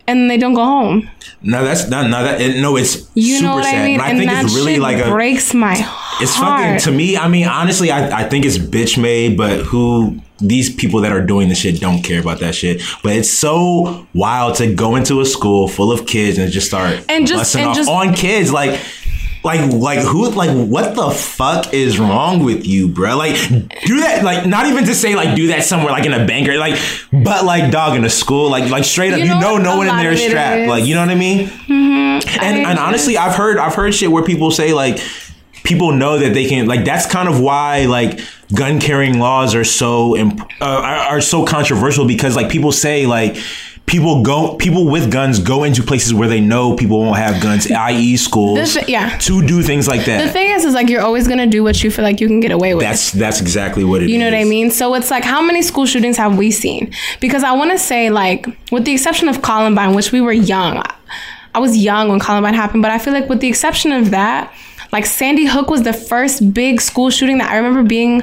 and 0.06 0.30
they 0.30 0.36
don't 0.36 0.54
go 0.54 0.64
home. 0.64 1.10
no, 1.42 1.64
that's 1.64 1.88
not. 1.88 2.08
No, 2.10 2.22
that 2.24 2.40
it- 2.40 2.60
no, 2.60 2.76
it's 2.76 3.08
You 3.14 3.36
super 3.36 3.46
know 3.48 3.54
what 3.56 3.64
sad. 3.64 3.74
I 3.76 3.84
mean? 3.86 4.00
And 4.00 4.02
I 4.02 4.16
think 4.18 4.30
that 4.30 4.44
it's 4.44 4.54
really 4.54 4.78
like 4.78 5.04
a. 5.04 5.10
breaks 5.10 5.54
my 5.54 5.74
heart. 5.76 6.22
It's 6.22 6.36
fucking 6.36 6.78
to 6.80 6.92
me. 6.92 7.16
I 7.16 7.26
mean, 7.28 7.46
honestly, 7.48 7.90
I, 7.90 8.20
I 8.20 8.28
think 8.28 8.44
it's 8.44 8.56
bitch 8.58 9.00
made, 9.00 9.36
but 9.36 9.60
who 9.60 10.20
these 10.38 10.72
people 10.74 11.00
that 11.00 11.12
are 11.12 11.24
doing 11.24 11.48
the 11.48 11.54
shit 11.54 11.80
don't 11.80 12.02
care 12.02 12.20
about 12.20 12.40
that 12.40 12.54
shit. 12.54 12.82
But 13.02 13.16
it's 13.16 13.30
so 13.30 14.06
wild 14.14 14.56
to 14.56 14.74
go 14.74 14.96
into 14.96 15.20
a 15.20 15.24
school 15.26 15.68
full 15.68 15.90
of 15.92 16.06
kids 16.06 16.38
and 16.38 16.50
just 16.52 16.66
start 16.66 17.04
And 17.08 17.26
just- 17.26 17.40
busting 17.40 17.60
and 17.62 17.70
off 17.70 17.76
just- 17.76 17.90
on 17.90 18.14
kids 18.14 18.52
like. 18.52 18.78
Like, 19.44 19.70
like 19.72 19.98
who, 19.98 20.30
like, 20.30 20.50
what 20.50 20.94
the 20.96 21.10
fuck 21.10 21.74
is 21.74 21.98
wrong 21.98 22.42
with 22.42 22.66
you, 22.66 22.88
bro? 22.88 23.14
Like, 23.16 23.36
do 23.48 24.00
that, 24.00 24.22
like, 24.24 24.46
not 24.46 24.66
even 24.66 24.84
to 24.86 24.94
say, 24.94 25.14
like, 25.14 25.36
do 25.36 25.48
that 25.48 25.64
somewhere, 25.64 25.92
like, 25.92 26.06
in 26.06 26.14
a 26.14 26.24
banker, 26.26 26.56
like, 26.56 26.80
but, 27.12 27.44
like, 27.44 27.70
dog, 27.70 27.94
in 27.94 28.04
a 28.04 28.10
school, 28.10 28.50
like, 28.50 28.70
like, 28.70 28.84
straight 28.84 29.12
up, 29.12 29.18
You 29.18 29.26
you 29.26 29.30
know 29.32 29.58
know, 29.58 29.58
no 29.58 29.76
one 29.76 29.86
in 29.88 29.96
there 29.96 30.12
is 30.12 30.20
there 30.20 30.28
of 30.28 30.28
is 30.28 30.28
it 30.28 30.30
strapped, 30.30 30.68
like, 30.70 30.84
you 30.86 30.94
know 30.94 31.02
what 31.02 31.10
I 31.10 31.14
mean? 31.14 31.50
and, 31.68 32.66
and 32.66 32.78
honestly, 32.78 33.18
I've 33.18 33.34
heard 33.34 33.58
I've 33.58 33.74
heard 33.74 33.94
shit 33.94 34.10
where 34.10 34.22
people 34.22 34.50
say 34.50 34.72
like 34.72 34.98
people 35.64 35.92
know 35.92 36.18
that 36.18 36.32
they 36.34 36.46
can 36.46 36.66
like 36.66 36.84
that's 36.84 37.06
kind 37.06 37.28
of 37.28 37.40
why 37.40 37.86
like 37.86 38.20
gun 38.54 38.78
carrying 38.80 39.18
laws 39.18 39.54
are 39.54 39.64
so 39.64 40.16
imp- 40.16 40.40
uh, 40.60 40.64
are, 40.64 41.16
are 41.16 41.20
so 41.20 41.44
controversial 41.44 42.06
because 42.06 42.36
like 42.36 42.50
people 42.50 42.70
say 42.72 43.06
like 43.06 43.36
people 43.86 44.22
go 44.22 44.54
people 44.56 44.86
with 44.90 45.12
guns 45.12 45.38
go 45.38 45.62
into 45.62 45.82
places 45.82 46.14
where 46.14 46.26
they 46.28 46.40
know 46.40 46.74
people 46.74 46.98
won't 47.00 47.18
have 47.18 47.42
guns 47.42 47.70
i.e 47.70 48.16
schools 48.16 48.56
This- 48.74 48.88
yeah. 48.88 49.16
to 49.18 49.46
do 49.46 49.62
things 49.62 49.86
like 49.86 50.04
that. 50.06 50.24
The 50.26 50.32
thing 50.32 50.50
is, 50.52 50.64
is 50.64 50.72
like 50.74 50.88
you're 50.88 51.02
always 51.02 51.28
gonna 51.28 51.46
do 51.46 51.62
what 51.62 51.82
you 51.84 51.90
feel 51.90 52.04
like 52.04 52.20
you 52.20 52.26
can 52.26 52.40
get 52.40 52.50
away 52.50 52.74
with. 52.74 52.82
that's 52.82 53.12
that's 53.12 53.40
exactly 53.40 53.84
what 53.84 54.00
it 54.02 54.06
is. 54.06 54.10
You 54.12 54.18
know 54.18 54.24
what 54.30 54.34
I 54.34 54.44
mean? 54.44 54.70
So 54.70 54.94
it's 54.94 55.10
like, 55.10 55.22
how 55.24 55.42
many 55.42 55.60
school 55.62 55.86
shootings 55.86 56.16
have 56.16 56.38
we 56.38 56.50
seen? 56.50 56.92
Because 57.20 57.44
I 57.44 57.52
want 57.52 57.70
to 57.72 57.78
say, 57.78 58.10
like, 58.10 58.46
with 58.72 58.84
the 58.84 58.92
exception 58.92 59.28
of 59.28 59.42
Columbine, 59.42 59.94
which 59.94 60.12
we 60.12 60.20
were 60.20 60.32
young, 60.32 60.82
I 61.54 61.58
was 61.58 61.76
young 61.76 62.08
when 62.08 62.18
Columbine 62.20 62.54
happened, 62.54 62.82
but 62.82 62.90
I 62.90 62.98
feel 62.98 63.12
like 63.12 63.28
with 63.28 63.40
the 63.40 63.48
exception 63.48 63.92
of 63.92 64.10
that, 64.12 64.52
like 64.92 65.04
Sandy 65.06 65.44
Hook 65.46 65.68
was 65.70 65.82
the 65.82 65.92
first 65.92 66.52
big 66.54 66.80
school 66.80 67.10
shooting 67.10 67.38
that 67.38 67.50
I 67.50 67.56
remember 67.56 67.82
being 67.82 68.22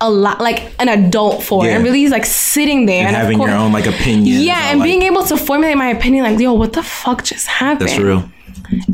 a 0.00 0.10
lot 0.10 0.40
like 0.40 0.72
an 0.78 0.88
adult 0.88 1.42
for, 1.42 1.64
Yeah. 1.64 1.72
and 1.76 1.84
really 1.84 2.08
like 2.08 2.24
sitting 2.24 2.86
there 2.86 3.06
and 3.06 3.14
of 3.16 3.22
having 3.22 3.38
your 3.40 3.50
own 3.50 3.72
like 3.72 3.86
opinion 3.86 4.40
Yeah, 4.42 4.70
and 4.70 4.80
like, 4.80 4.86
being 4.86 5.02
able 5.02 5.24
to 5.24 5.36
formulate 5.36 5.76
my 5.76 5.88
opinion, 5.88 6.24
like, 6.24 6.38
yo, 6.40 6.52
what 6.54 6.72
the 6.72 6.82
fuck 6.82 7.22
just 7.24 7.46
happened? 7.46 7.88
that's 7.90 7.98
real 7.98 8.30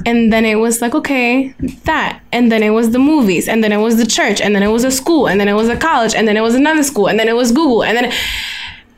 And 0.07 0.33
then 0.33 0.45
it 0.45 0.57
was 0.57 0.81
like, 0.81 0.95
okay, 0.95 1.55
that. 1.85 2.21
And 2.33 2.51
then 2.51 2.63
it 2.63 2.71
was 2.71 2.91
the 2.91 2.99
movies. 2.99 3.47
And 3.47 3.63
then 3.63 3.73
it 3.73 3.77
was 3.77 3.97
the 3.99 4.07
church. 4.07 4.41
And 4.41 4.55
then 4.55 4.63
it 4.63 4.69
was 4.69 4.85
a 4.85 4.91
school. 4.91 5.29
And 5.29 5.39
then 5.39 5.49
it 5.49 5.53
was 5.53 5.69
a 5.69 5.77
college. 5.77 6.15
And 6.15 6.27
then 6.27 6.37
it 6.37 6.41
was 6.41 6.55
another 6.55 6.83
school. 6.83 7.09
And 7.09 7.19
then 7.21 7.29
it 7.29 7.37
was 7.37 7.53
Google. 7.53 7.85
And 7.85 7.95
then, 7.97 8.13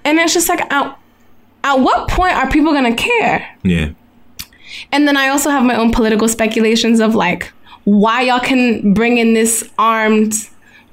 and 0.04 0.18
it's 0.20 0.32
just 0.34 0.48
like, 0.48 0.60
at, 0.72 0.96
at 1.64 1.80
what 1.80 2.08
point 2.08 2.34
are 2.34 2.48
people 2.48 2.72
to 2.72 2.94
care? 2.94 3.56
yeah 3.64 3.88
And 4.92 5.08
then 5.08 5.16
I 5.16 5.28
also 5.28 5.50
have 5.50 5.64
my 5.64 5.74
own 5.74 5.90
political 5.90 6.28
speculations 6.28 7.00
of 7.00 7.14
like, 7.14 7.52
why 7.84 8.22
y'all 8.22 8.38
can 8.40 8.94
bring 8.94 9.18
in 9.18 9.34
this 9.34 9.68
armed 9.78 10.34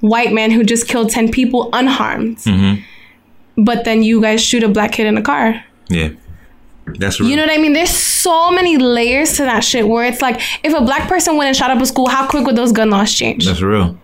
white 0.08 0.34
man 0.34 0.52
who 0.52 0.64
just 0.64 0.88
killed 0.88 1.10
10 1.10 1.32
people 1.32 1.70
unharmed. 1.74 2.38
Mm-hmm. 2.38 3.64
But 3.64 3.86
then 3.86 4.04
you 4.04 4.22
guys 4.22 4.44
shoot 4.44 4.64
a 4.64 4.70
black 4.70 4.92
kid 4.94 5.08
in 5.08 5.18
a 5.18 5.22
car. 5.22 5.64
yeah 5.90 6.10
that's 7.00 7.20
real 7.20 7.30
You 7.30 7.36
know 7.36 7.44
what 7.44 7.52
I 7.52 7.58
mean? 7.58 7.74
There's 7.74 7.90
so 7.90 8.52
many 8.52 8.78
layers 8.78 9.38
to 9.38 9.44
that 9.44 9.64
shit 9.64 9.88
where 9.88 10.06
it's 10.06 10.22
like, 10.22 10.40
if 10.64 10.74
a 10.74 10.82
black 10.82 11.08
person 11.10 11.36
went 11.36 11.48
and 11.48 11.58
shot 11.58 11.72
up 11.72 11.82
a 11.82 11.86
school, 11.86 12.08
how 12.08 12.28
quick 12.28 12.46
would 12.46 12.56
those 12.56 12.72
gun 12.72 12.90
laws 12.92 13.14
change? 13.14 13.46
that's 13.46 13.62
real 13.62 13.98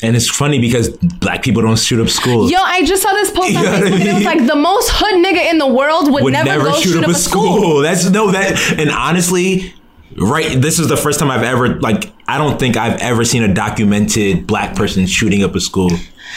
and 0.00 0.14
it's 0.14 0.28
funny 0.28 0.60
because 0.60 0.90
black 1.20 1.42
people 1.42 1.60
don't 1.62 1.78
shoot 1.78 2.00
up 2.00 2.08
schools 2.08 2.50
Yo, 2.50 2.58
I 2.60 2.84
just 2.84 3.02
saw 3.02 3.12
this 3.12 3.30
post 3.30 3.48
on 3.56 3.64
You 3.64 3.64
know 3.64 3.70
what 3.70 3.82
I 3.82 3.90
Facebook. 3.90 4.00
and 4.00 4.08
It 4.08 4.14
was 4.14 4.24
like 4.24 4.46
the 4.46 4.56
most 4.56 4.90
hood 4.92 5.24
nigga 5.24 5.50
in 5.50 5.58
the 5.58 5.66
world 5.66 6.12
would, 6.12 6.24
would 6.24 6.32
never, 6.32 6.48
never, 6.48 6.64
go 6.64 6.80
shoot, 6.80 7.02
up, 7.02 7.10
a 7.10 7.14
school. 7.14 7.80
That's 7.82 8.08
no 8.10 8.30
that 8.30 8.76
and 8.78 8.90
honestly, 8.90 9.74
right 10.16 10.60
this 10.60 10.78
is 10.78 10.88
the 10.88 10.96
first 10.96 11.18
time 11.18 11.30
I've 11.30 11.42
ever 11.42 11.80
like 11.80 12.12
I 12.28 12.38
don't 12.38 12.58
think 12.60 12.76
I've 12.76 13.00
ever 13.00 13.24
seen 13.24 13.42
a 13.42 13.52
documented 13.52 14.46
black 14.46 14.76
person 14.76 15.06
shooting 15.06 15.42
up 15.42 15.54
a 15.54 15.60
school. 15.60 15.90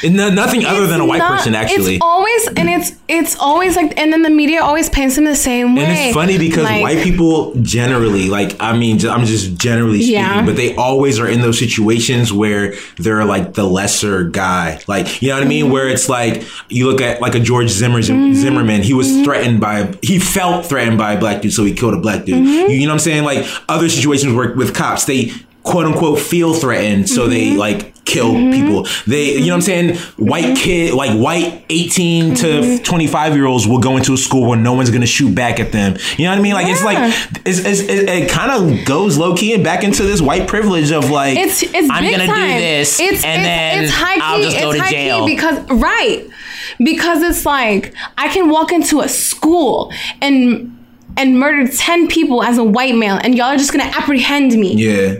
No, 0.04 0.30
nothing 0.30 0.64
other 0.66 0.88
than 0.88 1.02
a 1.02 1.06
white 1.06 1.18
Not- 1.20 1.38
person 1.38 1.54
actually. 1.54 1.96
It's 1.96 2.04
always 2.04 2.48
and 2.56 2.70
it's 2.70 2.94
it's 3.10 3.36
always 3.38 3.76
like 3.76 3.96
and 4.00 4.12
then 4.12 4.22
the 4.22 4.30
media 4.30 4.64
always 4.64 4.90
paints 4.90 5.16
them 5.16 5.26
the 5.26 5.36
same 5.36 5.76
way. 5.76 5.84
and 5.84 5.92
it's 5.92 6.16
funny 6.16 6.38
because 6.40 6.64
Like, 6.64 6.82
white 6.82 7.04
people 7.04 7.54
generally, 7.62 8.30
like, 8.30 8.56
I 8.62 8.76
mean, 8.76 9.06
I'm 9.06 9.26
just 9.26 9.58
generally 9.58 9.98
speaking, 10.00 10.14
Yeah. 10.14 10.46
but 10.46 10.56
they 10.56 10.76
always 10.76 11.20
are 11.20 11.28
in 11.28 11.42
those 11.42 11.60
situations 11.60 12.32
where 12.32 12.74
they're 12.98 13.26
like 13.26 13.54
the 13.54 13.66
lesser 13.66 14.24
guy. 14.24 14.80
Like, 14.88 15.22
you 15.22 15.28
know 15.28 15.36
what 15.36 15.44
I 15.44 15.48
mean? 15.48 15.66
Mm-hmm. 15.66 15.74
Where 15.74 15.90
it's 15.90 16.08
like, 16.08 16.44
you 16.70 16.88
look 16.90 17.02
at 17.02 17.22
like 17.22 17.36
a 17.36 17.40
George 17.42 17.70
Zimmer, 17.70 18.02
Zimmerman, 18.02 18.82
he 18.84 18.94
was 18.94 19.08
Mm-hmm. 19.12 19.24
threatened 19.26 19.60
by, 19.60 19.94
he 20.02 20.20
felt 20.20 20.66
threatened 20.66 20.98
by 20.98 21.14
a 21.14 21.20
black 21.20 21.42
dude, 21.42 21.52
so 21.54 21.66
he 21.66 21.74
killed 21.74 21.94
a 21.96 22.00
black 22.00 22.24
dude. 22.24 22.36
Mm-hmm. 22.38 22.72
You, 22.72 22.78
you 22.78 22.88
know 22.88 22.94
what 22.94 22.94
I'm 22.94 23.00
saying? 23.00 23.24
Like, 23.26 23.46
other 23.68 23.90
situations 23.90 24.34
where 24.34 24.54
with 24.56 24.74
cops, 24.74 25.04
they 25.06 25.32
quote 25.64 25.86
unquote 25.86 26.20
feel 26.20 26.54
threatened, 26.54 27.10
so 27.10 27.28
they 27.28 27.50
Mm-hmm. 27.50 27.58
like 27.60 28.04
kill 28.04 28.34
people. 28.52 28.86
They, 29.08 29.36
you 29.36 29.46
know 29.46 29.52
what 29.52 29.56
I'm 29.58 29.62
saying? 29.62 29.96
White 30.18 30.58
kid, 30.58 30.94
like 30.94 31.12
white 31.18 31.64
18 31.70 32.34
Mm-hmm. 32.34 32.78
to 32.78 32.84
25 32.84 33.36
year 33.36 33.46
olds 33.46 33.68
will 33.68 33.80
go 33.80 33.96
into 33.96 34.14
a 34.14 34.18
school 34.18 34.50
where 34.50 34.60
no 34.60 34.74
one's 34.74 34.90
gonna 34.90 35.06
shoot 35.06 35.34
back 35.34 35.60
at 35.60 35.72
them. 35.72 35.96
You 36.18 36.26
know 36.26 36.32
what 36.32 36.40
I 36.40 36.42
mean? 36.42 36.54
Like 36.54 36.68
it's 36.68 36.84
like 36.84 36.98
it's, 37.46 37.60
it's, 37.60 37.80
it, 37.82 38.10
it 38.10 38.30
kind 38.30 38.52
of 38.80 38.86
goes 38.86 39.18
low 39.18 39.36
key 39.36 39.54
and 39.54 39.64
back 39.64 39.84
into 39.84 40.04
this 40.04 40.20
white 40.20 40.48
privilege 40.48 40.92
of 40.92 41.10
like 41.10 41.38
It's 41.38 41.62
it's 41.64 41.90
I'm 41.90 42.04
gonna 42.04 42.26
do 42.26 42.34
this, 42.34 43.00
It's 43.00 43.24
and 43.24 43.46
then 43.46 43.84
it's 43.84 43.94
high 43.94 44.16
key. 44.16 44.22
I'll 44.22 44.42
just 44.42 44.58
go 44.60 44.72
it's 44.72 44.78
to 44.80 44.84
high 44.84 44.92
jail. 44.92 45.26
because 45.26 45.70
right 45.70 46.28
because 46.80 47.22
it's 47.22 47.46
like 47.46 47.94
I 48.18 48.28
can 48.30 48.50
walk 48.50 48.72
into 48.72 49.00
a 49.02 49.08
school 49.08 49.92
and 50.22 50.78
and 51.18 51.38
murder 51.40 51.72
ten 51.72 52.08
people 52.08 52.42
as 52.44 52.58
a 52.58 52.64
white 52.64 52.96
male, 52.96 53.20
and 53.22 53.36
y'all 53.36 53.48
are 53.48 53.58
just 53.58 53.72
gonna 53.72 53.84
apprehend 53.96 54.54
me. 54.54 54.74
yeah. 54.76 55.16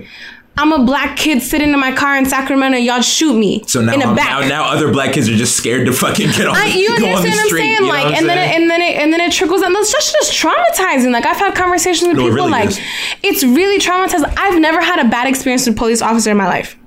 I'm 0.58 0.74
a 0.74 0.84
black 0.86 1.18
kid 1.18 1.42
sitting 1.42 1.72
in 1.74 1.80
my 1.80 1.92
car 1.94 2.18
in 2.18 2.26
Sacramento. 2.26 2.78
Y'all 2.78 3.02
shoot 3.02 3.34
me 3.34 3.64
So 3.68 3.82
now, 3.82 3.94
in 3.94 4.00
the 4.00 4.06
I'm- 4.08 4.16
back. 4.16 4.42
now 4.42 4.48
now 4.48 4.64
other 4.66 4.92
black 4.92 5.14
kids 5.14 5.28
are 5.30 5.36
just 5.36 5.56
scared 5.56 5.86
to 5.88 5.94
fucking 5.94 6.28
get 6.32 6.46
on. 6.46 6.56
I, 6.56 6.66
you 6.68 6.90
go 7.00 7.08
on 7.08 7.16
understand 7.16 7.24
the 7.24 7.30
what 7.30 7.40
I'm 7.42 7.48
street, 7.48 7.60
saying? 7.62 7.82
Like, 7.88 8.04
what 8.06 8.14
I'm 8.14 8.20
and 8.20 8.30
then 8.30 8.38
it, 8.38 8.56
and 8.62 8.70
then 8.70 8.82
it 8.82 8.96
and 8.98 9.14
then 9.14 9.22
it 9.22 9.32
trickles 9.32 9.62
down. 9.62 9.74
Those 9.74 9.92
just 9.92 10.12
just 10.14 10.34
traumatizing. 10.34 11.12
Like, 11.12 11.26
I've 11.26 11.38
had 11.38 11.56
conversations 11.56 12.08
with 12.08 12.18
No, 12.18 12.24
it 12.24 12.30
people. 12.32 12.36
really 12.46 12.52
like, 12.52 12.70
is. 12.70 12.80
it's 13.24 13.44
really 13.44 13.80
traumatizing. 13.80 14.32
I've 14.38 14.60
never 14.60 14.82
had 14.82 15.04
a 15.04 15.10
bad 15.10 15.28
experience 15.28 15.66
with 15.66 15.76
a 15.76 15.78
police 15.80 16.02
officer 16.02 16.30
in 16.32 16.38
my 16.38 16.48
life. 16.48 16.78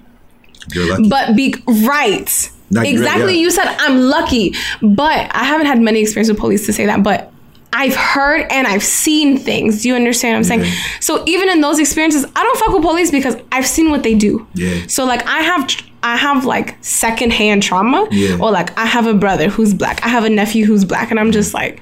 You're 0.73 0.89
lucky. 0.89 1.09
But 1.09 1.35
be 1.35 1.55
right. 1.67 2.51
No, 2.71 2.81
you're 2.83 2.93
right, 2.93 3.01
exactly. 3.01 3.35
yeah. 3.35 3.41
You 3.41 3.51
said 3.51 3.65
I'm 3.81 4.01
lucky, 4.03 4.55
but 4.83 5.31
I 5.35 5.45
haven't 5.45 5.67
had 5.67 5.81
many 5.81 6.01
experience 6.01 6.29
with 6.29 6.39
police 6.39 6.65
to 6.67 6.73
say 6.73 6.87
that. 6.87 7.03
But 7.03 7.31
I've 7.77 7.97
heard 7.97 8.47
and 8.51 8.66
I've 8.66 8.85
seen 8.85 9.37
things. 9.37 9.83
Do 9.83 9.89
you 9.89 9.97
understand 9.97 10.35
what 10.35 10.39
I'm 10.39 10.62
saying? 10.62 10.72
So 11.01 11.25
even 11.27 11.49
in 11.49 11.61
those 11.61 11.81
experiences, 11.81 12.25
I 12.37 12.43
don't 12.43 12.59
fuck 12.59 12.72
with 12.72 12.83
police 12.83 13.11
because 13.11 13.37
I've 13.51 13.66
seen 13.66 13.91
what 13.91 14.05
they 14.05 14.14
do. 14.14 14.47
Yeah. 14.55 14.87
So 14.87 15.05
like 15.05 15.27
I 15.27 15.41
have 15.41 15.68
I 16.05 16.16
have 16.16 16.45
like 16.45 16.77
secondhand 16.85 17.62
trauma. 17.62 18.07
Yeah. 18.11 18.37
Or 18.41 18.53
like 18.53 18.77
I 18.79 18.85
have 18.87 19.07
a 19.07 19.14
brother 19.14 19.49
who's 19.49 19.75
black. 19.75 20.05
I 20.05 20.09
have 20.09 20.25
a 20.25 20.31
nephew 20.31 20.66
who's 20.66 20.85
black, 20.85 21.11
and 21.11 21.18
I'm 21.18 21.33
just 21.33 21.55
like, 21.55 21.81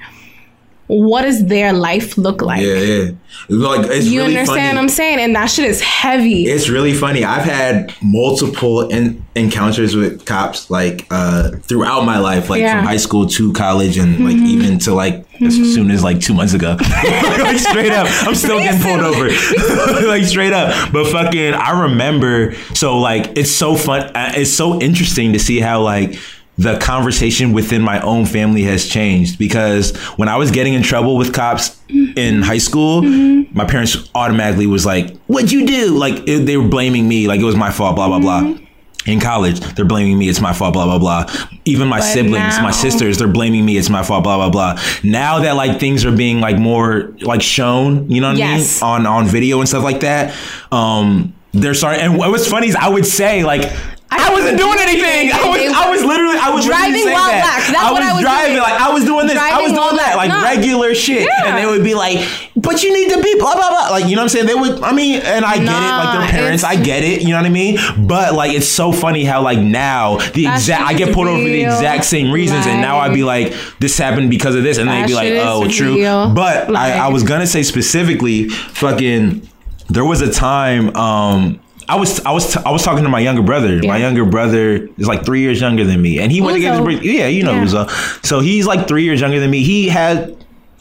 what 0.87 1.21
does 1.23 1.45
their 1.45 1.71
life 1.73 2.17
look 2.17 2.41
like? 2.41 2.61
yeah, 2.61 2.73
yeah. 2.75 3.11
Like 3.49 3.87
it's 3.89 4.05
You 4.05 4.21
really 4.21 4.37
understand 4.37 4.47
funny. 4.59 4.75
what 4.75 4.81
I'm 4.83 4.89
saying? 4.89 5.19
And 5.19 5.35
that 5.35 5.47
shit 5.47 5.65
is 5.65 5.81
heavy. 5.81 6.45
It's 6.45 6.69
really 6.69 6.93
funny. 6.93 7.23
I've 7.23 7.43
had 7.45 7.93
multiple 8.01 8.87
in, 8.89 9.25
encounters 9.35 9.95
with 9.95 10.25
cops 10.25 10.69
like 10.69 11.07
uh, 11.09 11.51
throughout 11.63 12.05
my 12.05 12.19
life, 12.19 12.49
like 12.49 12.61
Yeah. 12.61 12.69
Mm-hmm. 12.73 12.79
from 12.79 12.87
high 12.87 12.97
school 12.97 13.27
to 13.27 13.51
college, 13.53 13.97
and 13.97 14.23
like 14.25 14.35
even 14.37 14.77
to 14.79 14.93
like 14.93 15.25
as 15.41 15.55
soon 15.55 15.89
as 15.91 16.03
like 16.03 16.19
two 16.21 16.33
months 16.33 16.53
ago. 16.53 16.77
like 16.79 17.57
straight 17.57 17.91
up, 17.91 18.07
I'm 18.27 18.35
still 18.35 18.59
getting 18.59 18.81
pulled 18.81 19.01
over. 19.01 19.27
like 20.07 20.23
straight 20.25 20.53
up, 20.53 20.91
but 20.93 21.07
fucking, 21.07 21.53
I 21.53 21.83
remember. 21.83 22.53
So 22.75 22.99
like, 22.99 23.37
it's 23.37 23.51
so 23.51 23.75
fun. 23.75 24.01
uh, 24.15 24.33
It's 24.35 24.53
so 24.53 24.79
interesting 24.79 25.33
to 25.33 25.39
see 25.39 25.59
how 25.59 25.81
like 25.81 26.19
the 26.57 26.77
conversation 26.77 27.51
within 27.51 27.81
my 27.81 27.99
own 28.01 28.25
family 28.25 28.61
has 28.63 28.87
changed 28.87 29.39
because 29.39 29.95
when 30.17 30.29
I 30.29 30.37
was 30.37 30.51
getting 30.51 30.75
in 30.75 30.83
trouble 30.83 31.17
with 31.17 31.33
cops 31.33 31.79
in 31.89 32.41
high 32.43 32.59
school, 32.59 33.01
my 33.01 33.65
parents 33.65 34.09
automatically 34.13 34.67
was 34.67 34.85
like, 34.85 35.17
"What'd 35.27 35.51
you 35.51 35.65
do?" 35.65 35.97
Like 35.97 36.27
it, 36.27 36.45
they 36.45 36.57
were 36.57 36.67
blaming 36.67 37.07
me, 37.07 37.27
like 37.27 37.39
it 37.39 37.43
was 37.45 37.55
my 37.55 37.71
fault. 37.71 37.95
Blah 37.95 38.07
blah 38.07 38.19
blah. 38.19 38.57
In 39.05 39.19
college, 39.19 39.59
they're 39.75 39.83
blaming 39.83 40.17
me. 40.17 40.29
It's 40.29 40.39
my 40.39 40.53
fault. 40.53 40.73
Blah 40.73 40.85
blah 40.85 40.99
blah. 40.99 41.47
Even 41.65 41.87
my 41.89 41.99
siblings, 41.99 42.55
now- 42.57 42.63
my 42.63 42.71
sisters, 42.71 43.17
they're 43.17 43.27
blaming 43.27 43.65
me. 43.65 43.75
It's 43.77 43.89
my 43.89 44.03
fault. 44.03 44.23
Blah 44.23 44.37
blah 44.37 44.49
blah. 44.49 44.81
Now 45.03 45.39
that 45.39 45.55
like 45.57 45.79
things 45.79 46.05
are 46.05 46.15
being 46.15 46.39
like 46.39 46.57
more 46.57 47.13
like 47.21 47.41
shown, 47.41 48.09
you 48.09 48.21
know 48.21 48.29
what 48.29 48.37
Yes. 48.37 48.81
I 48.81 48.99
mean, 48.99 49.07
on 49.07 49.23
on 49.23 49.25
video 49.27 49.59
and 49.59 49.67
stuff 49.67 49.83
like 49.83 50.01
that. 50.01 50.33
Um, 50.71 51.33
they're 51.51 51.73
sorry. 51.73 51.97
And 51.99 52.17
what 52.17 52.31
was 52.31 52.47
funny 52.47 52.67
is 52.67 52.75
I 52.75 52.89
would 52.89 53.05
say 53.07 53.43
like. 53.43 53.71
I, 54.19 54.31
wasn't 54.33 54.57
doing 54.57 54.77
anything. 54.79 55.31
I 55.31 55.47
was, 55.49 55.61
I 55.73 55.89
was 55.89 56.03
literally, 56.03 56.37
I 56.37 56.49
was 56.49 56.65
Driving 56.65 57.05
while 57.11 57.27
that. 57.31 57.41
black. 57.43 57.61
That's 57.73 57.83
I 57.83 57.91
was 57.91 57.99
what 57.99 58.03
I 58.03 58.13
was 58.13 58.21
driving, 58.21 58.51
doing. 58.53 58.63
like 58.63 58.81
I 58.81 58.89
was 58.91 59.03
doing 59.05 59.27
this, 59.27 59.37
I 59.37 59.61
was 59.61 59.71
doing 59.71 59.95
that, 59.97 60.13
like 60.17 60.29
No. 60.29 60.41
regular 60.43 60.93
shit, 60.95 61.23
Yeah. 61.27 61.45
and 61.47 61.57
they 61.57 61.65
would 61.65 61.83
be 61.83 61.93
like, 61.93 62.19
"But 62.55 62.83
you 62.83 62.93
need 62.93 63.11
to 63.13 63.21
be 63.21 63.35
blah 63.39 63.53
blah 63.55 63.69
blah," 63.69 63.89
like 63.91 64.05
you 64.05 64.15
know 64.15 64.21
what 64.23 64.23
I'm 64.23 64.29
saying? 64.29 64.45
They 64.47 64.55
would, 64.55 64.81
I 64.81 64.91
mean, 64.93 65.21
and 65.21 65.45
I 65.45 65.55
get 65.57 65.63
it, 65.63 65.69
like 65.69 66.19
their 66.19 66.29
parents, 66.39 66.63
I 66.63 66.75
get 66.75 67.03
it, 67.03 67.21
you 67.21 67.29
know 67.29 67.37
what 67.37 67.45
I 67.45 67.49
mean? 67.49 67.77
But 68.07 68.33
like, 68.33 68.53
it's 68.53 68.67
so 68.67 68.91
funny 68.91 69.23
how 69.23 69.41
like 69.41 69.59
now 69.59 70.17
the 70.33 70.47
exact, 70.47 70.83
I 70.83 70.93
get 70.93 71.13
pulled 71.13 71.27
over 71.27 71.39
for 71.39 71.43
the 71.49 71.63
exact 71.63 72.05
same 72.05 72.31
reasons, 72.31 72.65
and 72.67 72.81
now 72.81 72.97
I'd 72.99 73.13
be 73.13 73.23
like, 73.23 73.53
"This 73.79 73.97
happened 73.97 74.29
because 74.29 74.55
of 74.55 74.63
this," 74.63 74.77
and 74.77 74.89
they'd 74.89 75.07
be 75.07 75.13
like, 75.15 75.33
"Oh, 75.37 75.67
true," 75.67 75.95
real. 75.95 76.29
but 76.33 76.73
I, 76.75 76.97
I 76.97 77.07
was 77.09 77.23
gonna 77.23 77.47
say 77.47 77.63
specifically, 77.63 78.49
fucking, 78.49 79.47
there 79.89 80.05
was 80.05 80.21
a 80.21 80.31
time, 80.31 80.95
um 80.95 81.59
I 81.87 81.95
was 81.95 82.19
I 82.25 82.31
was 82.31 82.55
I 82.57 82.71
was 82.71 82.83
talking 82.83 83.03
to 83.03 83.09
my 83.09 83.19
younger 83.19 83.41
brother. 83.41 83.79
My 83.83 83.97
younger 83.97 84.25
brother 84.25 84.87
is 84.97 85.07
like 85.07 85.25
three 85.25 85.41
years 85.41 85.59
younger 85.61 85.83
than 85.83 86.01
me, 86.01 86.19
and 86.19 86.31
he 86.31 86.41
went 86.41 86.57
to 86.57 86.63
Uzo. 86.63 86.79
Gaithersburg. 86.85 87.03
Yeah, 87.03 87.27
you 87.27 87.43
know 87.43 87.53
Yeah. 87.53 87.65
Uzo. 87.65 88.25
So 88.25 88.39
he's 88.39 88.65
like 88.65 88.87
three 88.87 89.03
years 89.03 89.21
younger 89.21 89.39
than 89.39 89.49
me. 89.49 89.63
He 89.63 89.89
had. 89.89 90.37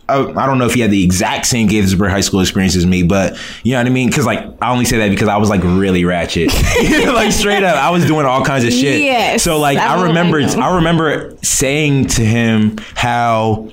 I 0.08 0.46
don't 0.46 0.58
know 0.58 0.66
if 0.66 0.74
he 0.74 0.80
had 0.80 0.90
the 0.90 1.02
exact 1.02 1.46
same 1.46 1.68
Gaithersburg 1.68 2.10
High 2.10 2.20
School 2.20 2.40
experience 2.40 2.76
as 2.76 2.84
me, 2.84 3.02
but 3.02 3.38
you 3.62 3.72
know 3.72 3.78
what 3.78 3.86
I 3.86 3.90
mean. 3.90 4.08
Because 4.08 4.26
like 4.26 4.40
I 4.60 4.70
only 4.70 4.84
say 4.84 4.98
that 4.98 5.08
because 5.08 5.28
I 5.28 5.38
was 5.38 5.48
like 5.48 5.62
really 5.62 6.04
ratchet, 6.04 6.52
like 7.06 7.32
straight 7.32 7.62
up. 7.62 7.76
I 7.76 7.88
was 7.90 8.04
doing 8.04 8.26
all 8.26 8.44
kinds 8.44 8.64
of 8.64 8.72
shit. 8.72 9.00
Yes, 9.00 9.42
So 9.42 9.58
like 9.58 9.78
I 9.78 10.02
remember. 10.08 10.40
I 10.40 10.76
remember 10.76 11.34
saying 11.42 12.08
to 12.08 12.24
him 12.24 12.76
how 12.94 13.70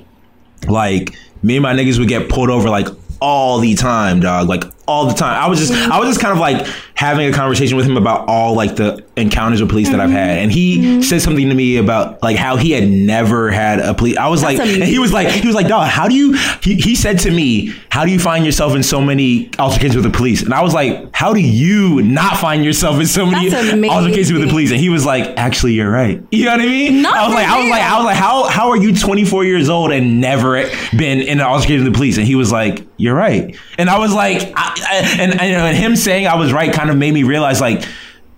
like 0.67 1.15
me 1.43 1.57
and 1.57 1.63
my 1.63 1.73
niggas 1.73 1.99
would 1.99 2.07
get 2.07 2.29
pulled 2.29 2.49
over 2.49 2.69
like 2.69 2.87
all 3.19 3.59
the 3.59 3.75
time, 3.75 4.21
dog. 4.21 4.47
Like 4.47 4.63
all 4.89 5.05
the 5.05 5.13
time. 5.13 5.41
I 5.41 5.47
was 5.47 5.59
just 5.59 5.71
I 5.71 5.99
was 5.99 6.09
just 6.09 6.19
kind 6.19 6.33
of 6.33 6.39
like 6.39 6.65
having 6.95 7.29
a 7.29 7.31
conversation 7.31 7.77
with 7.77 7.85
him 7.85 7.95
about 7.95 8.27
all 8.27 8.55
like 8.55 8.75
the 8.75 9.05
encounters 9.19 9.61
with 9.61 9.69
police 9.69 9.89
that 9.89 9.99
I've 9.99 10.09
had. 10.11 10.37
And 10.39 10.51
he 10.51 10.69
Mm-hmm. 10.79 11.01
said 11.01 11.21
something 11.21 11.49
to 11.49 11.55
me 11.55 11.77
about 11.77 12.21
like 12.23 12.37
how 12.37 12.55
he 12.55 12.71
had 12.71 12.87
never 12.87 13.49
had 13.51 13.79
a 13.79 13.93
police 13.93 14.15
I 14.17 14.27
was 14.29 14.41
like 14.43 14.57
That's 14.57 14.69
and 14.71 14.83
he 14.83 14.99
was 14.99 15.11
like 15.11 15.27
he 15.27 15.45
was 15.45 15.55
like, 15.55 15.67
dog, 15.67 15.89
how 15.89 16.07
do 16.07 16.15
you 16.15 16.33
he, 16.61 16.75
he 16.75 16.95
said 16.95 17.19
to 17.19 17.31
me, 17.31 17.73
How 17.89 18.05
do 18.05 18.11
you 18.11 18.19
find 18.19 18.45
yourself 18.45 18.75
in 18.75 18.83
so 18.83 19.01
many 19.01 19.49
altercations 19.59 19.95
with 19.95 20.05
the 20.05 20.15
police? 20.17 20.41
And 20.41 20.53
I 20.53 20.61
was 20.61 20.73
like, 20.73 21.09
How 21.13 21.33
do 21.33 21.41
you 21.41 22.01
not 22.03 22.37
find 22.37 22.63
yourself 22.63 22.99
in 22.99 23.07
so 23.07 23.25
many 23.25 23.49
That's 23.49 23.73
altercations 23.89 24.31
with 24.33 24.41
the 24.43 24.47
police? 24.49 24.71
And 24.71 24.79
he 24.79 24.89
was 24.89 25.05
like, 25.05 25.25
Actually, 25.37 25.73
you're 25.73 25.91
right. 25.91 26.21
You 26.31 26.45
know 26.45 26.51
what 26.51 26.61
I 26.61 26.65
mean? 26.65 27.01
No, 27.01 27.11
I 27.11 27.25
was 27.25 27.33
like, 27.35 27.47
I 27.47 27.59
was 27.59 27.69
like. 27.69 27.81
I 27.83 27.97
was 27.97 28.05
like, 28.05 28.17
how 28.17 28.43
how 28.47 28.69
are 28.69 28.77
you 28.77 28.95
24 28.95 29.43
years 29.45 29.69
old 29.69 29.91
and 29.91 30.21
never 30.21 30.63
been 30.97 31.19
in 31.21 31.39
an 31.39 31.45
altercation 31.45 31.83
with 31.83 31.93
the 31.93 31.97
police? 31.97 32.17
And 32.17 32.25
he 32.27 32.35
was 32.35 32.51
like, 32.51 32.85
you're 32.97 33.15
right. 33.15 33.55
And 33.77 33.89
I 33.89 33.97
was 33.99 34.13
like, 34.13 34.53
I, 34.55 34.73
I, 34.89 35.17
and, 35.19 35.31
and, 35.33 35.41
and 35.41 35.77
him 35.77 35.95
saying 35.95 36.27
I 36.27 36.35
was 36.35 36.53
right 36.53 36.71
kind 36.73 36.89
of 36.89 36.97
made 36.97 37.13
me 37.13 37.23
realize 37.23 37.59
like. 37.61 37.83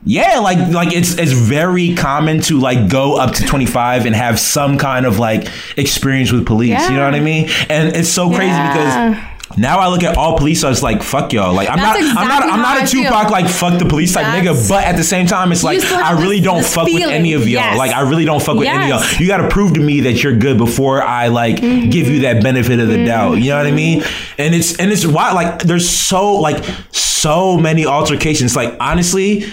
Yeah, 0.03 0.39
like 0.39 0.57
like 0.73 0.93
it's 0.93 1.17
it's 1.19 1.31
very 1.31 1.93
common 1.95 2.41
to 2.43 2.59
like 2.59 2.89
go 2.89 3.17
up 3.17 3.35
to 3.35 3.43
25 3.45 4.05
and 4.07 4.15
have 4.15 4.39
some 4.39 4.77
kind 4.79 5.05
of 5.05 5.19
like 5.19 5.47
experience 5.77 6.31
with 6.31 6.45
police. 6.45 6.89
You 6.89 6.95
know 6.95 7.05
what 7.05 7.13
I 7.15 7.19
mean? 7.19 7.49
And 7.69 7.95
it's 7.95 8.09
so 8.09 8.29
crazy 8.29 8.47
Yeah. 8.47 9.09
because 9.09 9.57
now 9.57 9.79
I 9.79 9.89
look 9.89 10.01
at 10.01 10.17
all 10.17 10.37
police 10.37 10.63
officers 10.63 10.81
like 10.81 11.03
fuck 11.03 11.33
y'all. 11.33 11.53
Like 11.53 11.69
I'm 11.69 11.77
That's 11.77 11.99
not 11.99 12.17
I'm 12.17 12.27
not 12.27 12.37
exactly 12.39 12.51
I'm 12.51 12.61
not 12.61 12.77
I 12.77 12.83
a 12.83 12.87
feel. 12.87 13.03
Tupac 13.03 13.29
like 13.29 13.47
fuck 13.47 13.77
the 13.77 13.85
police 13.85 14.13
type 14.13 14.25
nigga, 14.25 14.67
but 14.69 14.85
at 14.85 14.95
the 14.95 15.03
same 15.03 15.27
time 15.27 15.51
it's 15.51 15.61
like 15.63 15.83
I 15.83 16.13
really 16.19 16.37
this- 16.37 16.45
don't 16.45 16.57
this 16.61 16.73
fuck 16.73 16.85
with 16.85 17.03
any 17.03 17.33
of 17.33 17.41
y'all. 17.41 17.49
Yes. 17.61 17.77
Like 17.77 17.91
I 17.91 18.01
really 18.09 18.25
don't 18.25 18.41
fuck 18.41 18.57
with 18.57 18.67
any 18.69 18.91
of 18.91 19.01
y'all. 19.03 19.19
You 19.21 19.27
got 19.27 19.37
to 19.37 19.49
prove 19.49 19.73
to 19.75 19.81
me 19.81 19.99
that 20.01 20.23
you're 20.23 20.35
good 20.35 20.57
before 20.57 21.03
I 21.03 21.27
like 21.27 21.57
Mm-hmm. 21.57 21.89
give 21.91 22.07
you 22.07 22.21
that 22.21 22.41
benefit 22.41 22.79
of 22.79 22.87
the 22.87 23.05
doubt. 23.05 23.33
You 23.35 23.49
know 23.51 23.57
what 23.57 23.67
I 23.67 23.71
mean? 23.71 24.01
And 24.39 24.55
it's 24.55 24.79
and 24.79 24.89
it's 24.91 25.05
why 25.05 25.31
like 25.33 25.61
there's 25.61 25.87
so 25.87 26.37
like 26.39 26.63
so 26.91 27.55
many 27.57 27.85
altercations. 27.85 28.55
Like 28.55 28.75
honestly, 28.79 29.45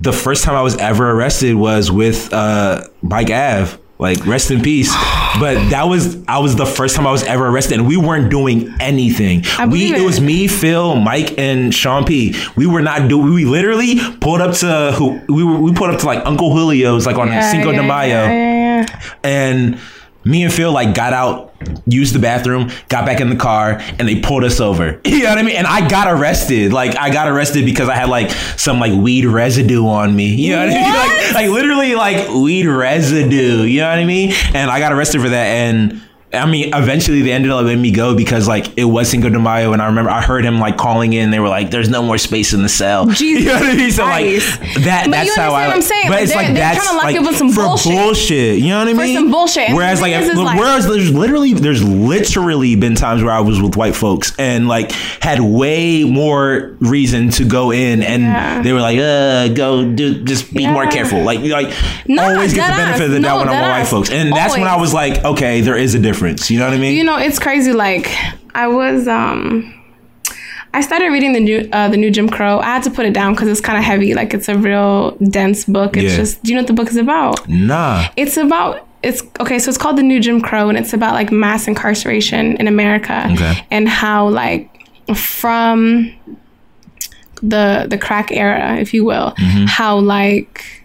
the 0.00 0.12
first 0.12 0.44
time 0.44 0.54
I 0.54 0.62
was 0.62 0.76
ever 0.78 1.10
arrested 1.10 1.54
was 1.54 1.90
with 1.90 2.32
uh 2.32 2.84
Mike 3.02 3.30
Ave. 3.30 3.78
Like 3.98 4.24
rest 4.24 4.50
in 4.50 4.62
peace. 4.62 4.90
But 5.38 5.56
that 5.68 5.82
was 5.86 6.24
I 6.26 6.38
was 6.38 6.56
the 6.56 6.64
first 6.64 6.96
time 6.96 7.06
I 7.06 7.12
was 7.12 7.22
ever 7.24 7.46
arrested, 7.48 7.80
and 7.80 7.86
we 7.86 7.98
weren't 7.98 8.30
doing 8.30 8.74
anything. 8.80 9.42
We 9.70 9.92
it 9.92 9.98
it. 10.00 10.04
was 10.06 10.22
me, 10.22 10.48
Phil, 10.48 10.96
Mike, 10.96 11.38
and 11.38 11.74
Sean 11.74 12.06
P. 12.06 12.34
We 12.56 12.66
were 12.66 12.80
not 12.80 13.10
doing. 13.10 13.34
We 13.34 13.44
literally 13.44 13.96
pulled 14.22 14.40
up 14.40 14.54
to 14.60 14.92
who 14.92 15.20
we 15.28 15.44
were. 15.44 15.58
We 15.60 15.74
pulled 15.74 15.90
up 15.90 16.00
to 16.00 16.06
like 16.06 16.24
Uncle 16.24 16.54
Julio's, 16.56 17.04
like 17.04 17.16
on 17.18 17.28
Yeah, 17.28 17.50
Cinco 17.52 17.72
de 17.72 17.82
Mayo 17.82 18.08
yeah, 18.08 18.32
yeah, 18.32 18.86
yeah. 18.90 19.14
and 19.22 19.78
me 20.24 20.42
and 20.42 20.52
Phil 20.52 20.72
like 20.72 20.94
got 20.94 21.12
out, 21.12 21.54
used 21.86 22.14
the 22.14 22.18
bathroom, 22.18 22.70
got 22.88 23.06
back 23.06 23.20
in 23.20 23.30
the 23.30 23.36
car, 23.36 23.78
and 23.98 24.08
they 24.08 24.20
pulled 24.20 24.44
us 24.44 24.60
over. 24.60 25.00
You 25.10 25.24
know 25.24 25.30
what 25.30 25.38
I 25.38 25.42
mean? 25.42 25.56
And 25.56 25.66
I 25.66 25.86
got 25.86 26.08
arrested. 26.08 26.72
Like 26.72 26.96
I 26.96 27.10
got 27.10 27.28
arrested 27.28 27.66
because 27.66 27.90
I 27.90 27.94
had 27.94 28.08
like 28.08 28.30
some 28.56 28.80
like 28.80 28.92
weed 28.92 29.26
residue 29.26 29.86
on 29.86 30.16
me. 30.16 30.34
You 30.34 30.56
know 30.56 30.66
what, 30.66 30.70
I 30.70 30.74
mean? 30.74 30.90
Like, 31.10 31.34
like 31.34 31.50
literally 31.50 31.94
like 31.94 32.28
weed 32.30 32.66
residue. 32.66 33.64
You 33.64 33.80
know 33.80 33.88
what 33.88 33.98
I 33.98 34.04
mean? 34.04 34.32
And 34.54 34.70
I 34.70 34.78
got 34.78 34.92
arrested 34.92 35.20
for 35.20 35.28
that. 35.28 35.46
And 35.46 36.00
I 36.32 36.46
mean, 36.46 36.72
eventually 36.74 37.22
they 37.22 37.32
ended 37.32 37.50
up 37.50 37.64
letting 37.64 37.82
me 37.82 37.90
go 37.90 38.14
because 38.14 38.46
like 38.46 38.78
it 38.78 38.84
was 38.84 39.10
Cinco 39.10 39.28
de 39.30 39.38
Mayo, 39.40 39.72
and 39.72 39.82
I 39.82 39.86
remember 39.86 40.10
I 40.12 40.20
heard 40.22 40.44
him 40.44 40.60
like 40.60 40.76
calling 40.76 41.12
in. 41.12 41.30
They 41.32 41.40
were 41.40 41.48
like, 41.48 41.72
"There's 41.72 41.88
no 41.88 42.02
more 42.04 42.18
space 42.18 42.52
in 42.52 42.62
the 42.62 42.68
cell." 42.68 43.06
Jesus 43.06 43.20
you 43.44 43.48
know 43.48 43.54
what 43.54 43.62
I 43.70 43.74
mean? 43.74 43.90
So 43.90 44.04
Christ. 44.04 44.60
like 44.60 44.74
that. 44.84 45.02
But 45.06 45.10
that's 45.10 45.34
how 45.36 45.52
I. 45.54 45.66
I'm 45.66 45.82
saying? 45.82 46.04
But 46.06 46.10
Like, 46.12 46.22
it's 46.22 46.32
they're- 46.32 46.42
like 46.42 46.46
they're 46.48 46.56
that's 46.56 46.76
trying 46.84 46.88
to 46.90 46.94
lock 46.94 47.04
like 47.04 47.16
up 47.16 47.24
with 47.26 47.36
some 47.36 47.50
for 47.50 47.64
bullshit. 47.64 47.92
bullshit. 47.92 48.58
You 48.60 48.68
know 48.68 48.78
what 48.78 48.88
I 48.88 48.92
mean? 48.92 49.16
some 49.16 49.30
bullshit. 49.32 49.70
Whereas 49.74 50.00
like, 50.00 50.12
if, 50.12 50.22
is, 50.22 50.28
is, 50.30 50.38
like- 50.38 50.56
whereas 50.58 50.86
there's 50.86 51.12
literally 51.12 51.52
there's 51.54 51.82
literally 51.82 52.76
been 52.76 52.94
times 52.94 53.24
where 53.24 53.32
I 53.32 53.40
was 53.40 53.60
with 53.60 53.74
white 53.76 53.96
folks 53.96 54.32
and 54.38 54.68
like 54.68 54.92
had 54.92 55.40
way 55.40 56.04
more 56.04 56.76
reason 56.78 57.30
to 57.30 57.44
go 57.44 57.72
in, 57.72 58.04
and 58.04 58.22
Yeah. 58.22 58.62
they 58.62 58.72
were 58.72 58.80
like, 58.80 58.98
"Uh, 59.00 59.48
go 59.48 59.84
do 59.90 60.22
just 60.22 60.54
be 60.54 60.64
more 60.68 60.86
careful." 60.86 61.22
Like 61.24 61.40
like 61.40 61.74
No, 62.06 62.22
always 62.22 62.54
get 62.54 62.68
the 62.70 62.76
benefit 62.76 62.94
ass. 62.94 63.00
of 63.00 63.10
the 63.10 63.18
doubt 63.20 63.34
No, 63.34 63.38
when 63.46 63.48
I'm 63.48 63.62
with 63.62 63.70
white 63.72 63.86
folks, 63.88 64.10
and 64.12 64.32
that's 64.32 64.52
when 64.56 64.68
I 64.68 64.76
was 64.76 64.94
like, 64.94 65.24
okay, 65.24 65.60
there 65.62 65.76
is 65.76 65.96
a 65.96 65.98
difference. 65.98 66.19
You 66.20 66.58
know 66.58 66.66
what 66.66 66.74
I 66.74 66.78
mean? 66.78 66.96
You 66.96 67.04
know, 67.04 67.16
it's 67.18 67.38
crazy. 67.38 67.72
Like 67.72 68.10
I 68.54 68.68
was, 68.68 69.08
um, 69.08 69.74
I 70.72 70.80
started 70.82 71.06
reading 71.08 71.32
the 71.32 71.40
new, 71.40 71.68
uh, 71.72 71.88
the 71.88 71.96
new 71.96 72.10
Jim 72.10 72.28
Crow. 72.28 72.58
I 72.60 72.64
had 72.66 72.82
to 72.84 72.90
put 72.90 73.04
it 73.06 73.12
down 73.12 73.34
because 73.34 73.48
it's 73.48 73.60
kind 73.60 73.76
of 73.78 73.84
heavy. 73.84 74.14
Like 74.14 74.32
it's 74.34 74.48
a 74.48 74.56
real 74.56 75.12
dense 75.16 75.64
book. 75.64 75.96
It's 75.96 76.12
Yeah. 76.12 76.16
just, 76.16 76.42
do 76.42 76.50
you 76.52 76.56
know 76.56 76.62
what 76.62 76.68
the 76.68 76.72
book 76.74 76.88
is 76.88 76.96
about? 76.96 77.48
nah. 77.48 78.06
It's 78.16 78.36
about 78.36 78.86
it's 79.02 79.22
okay. 79.40 79.58
So 79.58 79.70
it's 79.70 79.78
called 79.78 79.96
the 79.96 80.02
New 80.02 80.20
Jim 80.20 80.42
Crow, 80.42 80.68
and 80.68 80.76
it's 80.76 80.92
about 80.92 81.14
like 81.14 81.32
mass 81.32 81.66
incarceration 81.66 82.56
in 82.58 82.68
America 82.68 83.26
Okay. 83.32 83.64
and 83.70 83.88
how 83.88 84.28
like 84.28 84.68
from 85.16 86.12
the 87.42 87.86
the 87.88 87.96
crack 87.96 88.30
era, 88.30 88.76
if 88.76 88.92
you 88.92 89.04
will, 89.04 89.32
how 89.66 89.96
like 89.98 90.79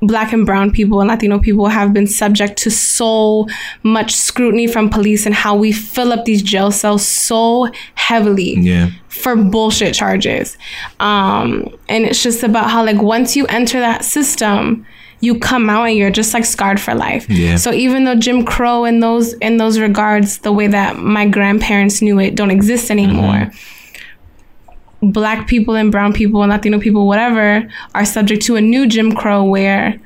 black 0.00 0.32
and 0.32 0.46
brown 0.46 0.70
people 0.70 1.00
and 1.00 1.08
Latino 1.08 1.38
people 1.38 1.66
have 1.66 1.92
been 1.92 2.06
subject 2.06 2.56
to 2.58 2.70
so 2.70 3.46
much 3.82 4.14
scrutiny 4.14 4.66
from 4.66 4.88
police 4.88 5.26
and 5.26 5.34
how 5.34 5.56
we 5.56 5.72
fill 5.72 6.12
up 6.12 6.24
these 6.24 6.40
jail 6.42 6.70
cells 6.70 7.04
so 7.06 7.68
heavily 7.94 8.54
Yeah. 8.58 8.90
for 9.08 9.34
bullshit 9.36 9.94
charges. 9.94 10.56
Um, 11.00 11.68
and 11.88 12.04
it's 12.04 12.22
just 12.22 12.42
about 12.42 12.70
how 12.70 12.84
like 12.84 13.02
once 13.02 13.34
you 13.36 13.46
enter 13.46 13.80
that 13.80 14.04
system, 14.04 14.86
you 15.20 15.36
come 15.38 15.68
out 15.68 15.84
and 15.88 15.96
you're 15.96 16.10
just 16.12 16.32
like 16.32 16.44
scarred 16.44 16.80
for 16.80 16.94
life. 16.94 17.28
Yeah. 17.28 17.56
So 17.56 17.72
even 17.72 18.04
though 18.04 18.14
Jim 18.14 18.44
Crow 18.44 18.84
in 18.84 19.00
those 19.00 19.32
in 19.34 19.56
those 19.56 19.80
regards, 19.80 20.38
the 20.38 20.52
way 20.52 20.68
that 20.68 20.96
my 20.98 21.26
grandparents 21.26 22.00
knew 22.00 22.20
it 22.20 22.36
don't 22.36 22.52
exist 22.52 22.88
anymore. 22.90 23.50
Black 25.00 25.46
people 25.46 25.76
and 25.76 25.92
brown 25.92 26.12
people 26.12 26.42
and 26.42 26.50
Latino 26.50 26.80
people, 26.80 27.06
whatever, 27.06 27.68
are 27.94 28.04
subject 28.04 28.42
to 28.46 28.56
a 28.56 28.60
new 28.60 28.86
Jim 28.86 29.12
Crow 29.14 29.44
where 29.44 30.00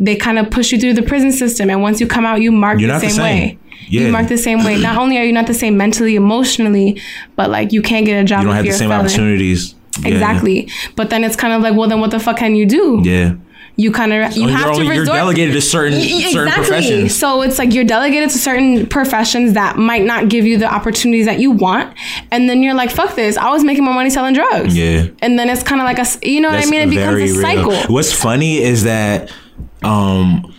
they 0.00 0.16
kind 0.16 0.38
of 0.38 0.50
push 0.50 0.72
you 0.72 0.80
through 0.80 0.94
the 0.94 1.02
prison 1.02 1.30
system, 1.30 1.70
and 1.70 1.80
once 1.82 2.00
you 2.00 2.06
come 2.08 2.26
out, 2.26 2.40
you 2.40 2.50
mark 2.50 2.80
You're 2.80 2.88
the 2.88 2.94
not 2.94 3.00
the 3.00 3.08
same, 3.10 3.16
same. 3.16 3.24
way. 3.24 3.58
Yeah. 3.88 4.00
You 4.02 4.12
mark 4.12 4.28
the 4.28 4.38
same 4.38 4.64
way. 4.64 4.76
Not 4.78 4.96
only 4.96 5.18
are 5.18 5.24
you 5.24 5.32
not 5.32 5.46
the 5.46 5.54
same 5.54 5.76
mentally, 5.76 6.16
emotionally, 6.16 7.00
but 7.36 7.50
like 7.50 7.72
you 7.72 7.82
can't 7.82 8.04
get 8.06 8.20
a 8.20 8.24
job. 8.24 8.40
You 8.42 8.46
don't 8.48 8.56
have 8.56 8.64
the 8.64 8.72
same 8.72 8.88
felon. 8.88 9.06
opportunities. 9.06 9.74
Yeah. 10.00 10.08
Exactly. 10.08 10.68
But 10.96 11.10
then 11.10 11.22
it's 11.22 11.36
kind 11.36 11.52
of 11.52 11.62
like, 11.62 11.76
well, 11.76 11.88
then 11.88 12.00
what 12.00 12.10
the 12.10 12.18
fuck 12.18 12.38
can 12.38 12.56
you 12.56 12.66
do? 12.66 13.02
Yeah. 13.04 13.34
You 13.76 13.90
kind 13.90 14.12
of 14.12 14.36
you 14.36 14.42
You're 14.48 14.50
have 14.56 14.74
to 14.74 14.82
only- 14.82 14.94
you're 14.96 15.06
delegated 15.06 15.54
to 15.54 15.60
certain 15.62 15.98
Y- 15.98 16.30
certain 16.30 16.52
professions. 16.52 17.16
So 17.16 17.40
it's 17.40 17.58
like 17.58 17.72
you're 17.72 17.84
delegated 17.84 18.28
to 18.30 18.38
certain 18.38 18.86
professions 18.86 19.54
that 19.54 19.78
might 19.78 20.04
not 20.04 20.28
give 20.28 20.46
you 20.46 20.58
the 20.58 20.72
opportunities 20.72 21.24
that 21.24 21.38
you 21.40 21.50
want, 21.52 21.92
and 22.30 22.50
then 22.50 22.62
you're 22.62 22.74
like, 22.74 22.90
"Fuck 22.90 23.14
this! 23.16 23.38
I 23.38 23.50
was 23.50 23.64
making 23.64 23.84
more 23.84 23.94
money 23.94 24.10
selling 24.10 24.34
drugs." 24.34 24.76
Yeah. 24.76 25.06
And 25.22 25.38
then 25.38 25.48
it's 25.48 25.62
kind 25.62 25.80
of 25.80 25.86
like 25.86 25.98
a 25.98 26.06
you 26.28 26.40
know 26.42 26.50
what 26.50 26.62
I 26.64 26.68
mean? 26.70 26.82
It 26.82 26.90
becomes 26.90 27.18
a 27.18 27.24
real. 27.34 27.40
cycle. 27.40 27.76
What's 27.94 28.12
funny 28.12 28.58
is 28.58 28.84
that 28.84 29.30
um 29.82 30.52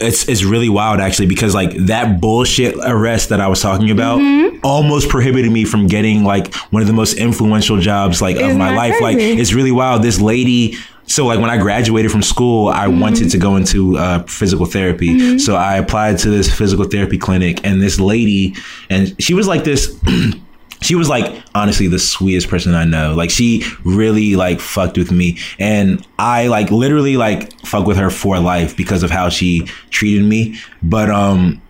it's 0.00 0.26
it's 0.28 0.44
really 0.44 0.70
wild 0.70 0.98
actually 0.98 1.26
because 1.26 1.54
like 1.54 1.74
that 1.86 2.22
bullshit 2.22 2.74
arrest 2.86 3.28
that 3.28 3.40
I 3.40 3.48
was 3.48 3.60
talking 3.60 3.90
about 3.90 4.18
Mm-hmm. 4.18 4.60
almost 4.64 5.08
prohibited 5.10 5.52
me 5.52 5.64
from 5.64 5.86
getting 5.86 6.24
like 6.24 6.54
one 6.72 6.80
of 6.80 6.88
the 6.88 6.94
most 6.94 7.14
influential 7.18 7.78
jobs 7.78 8.22
like 8.22 8.36
of 8.36 8.42
Isn't 8.42 8.58
my 8.58 8.70
that 8.70 8.76
life. 8.76 9.00
Like 9.02 9.18
it's 9.18 9.52
really 9.52 9.72
wild. 9.72 10.02
This 10.02 10.20
lady 10.20 10.76
so 11.10 11.26
like 11.26 11.40
when 11.40 11.50
I 11.50 11.58
graduated 11.58 12.10
from 12.10 12.22
school, 12.22 12.68
I 12.68 12.86
Mm-hmm. 12.86 13.00
wanted 13.00 13.30
to 13.30 13.38
go 13.38 13.56
into 13.56 13.98
uh, 13.98 14.22
physical 14.24 14.64
therapy. 14.66 15.38
So 15.38 15.56
I 15.56 15.76
applied 15.76 16.18
to 16.20 16.30
this 16.30 16.48
physical 16.56 16.84
therapy 16.84 17.18
clinic, 17.18 17.60
and 17.66 17.82
this 17.82 17.98
lady, 18.00 18.54
and 18.88 19.14
she 19.22 19.34
was 19.34 19.46
like 19.46 19.64
this. 19.64 19.98
she 20.82 20.94
was 20.94 21.08
like 21.10 21.26
honestly 21.54 21.88
the 21.88 21.98
sweetest 21.98 22.48
person 22.48 22.74
I 22.74 22.84
know. 22.84 23.14
Like 23.14 23.30
she 23.30 23.64
really 23.84 24.34
like 24.36 24.60
fucked 24.60 24.96
with 24.96 25.10
me, 25.12 25.38
and 25.58 26.06
I 26.18 26.46
like 26.46 26.70
literally 26.70 27.16
like 27.16 27.52
fuck 27.66 27.86
with 27.86 27.96
her 27.98 28.10
for 28.10 28.38
life 28.38 28.76
because 28.76 29.02
of 29.02 29.10
how 29.10 29.28
she 29.28 29.66
treated 29.90 30.24
me. 30.24 30.56
But 30.82 31.10
um, 31.10 31.60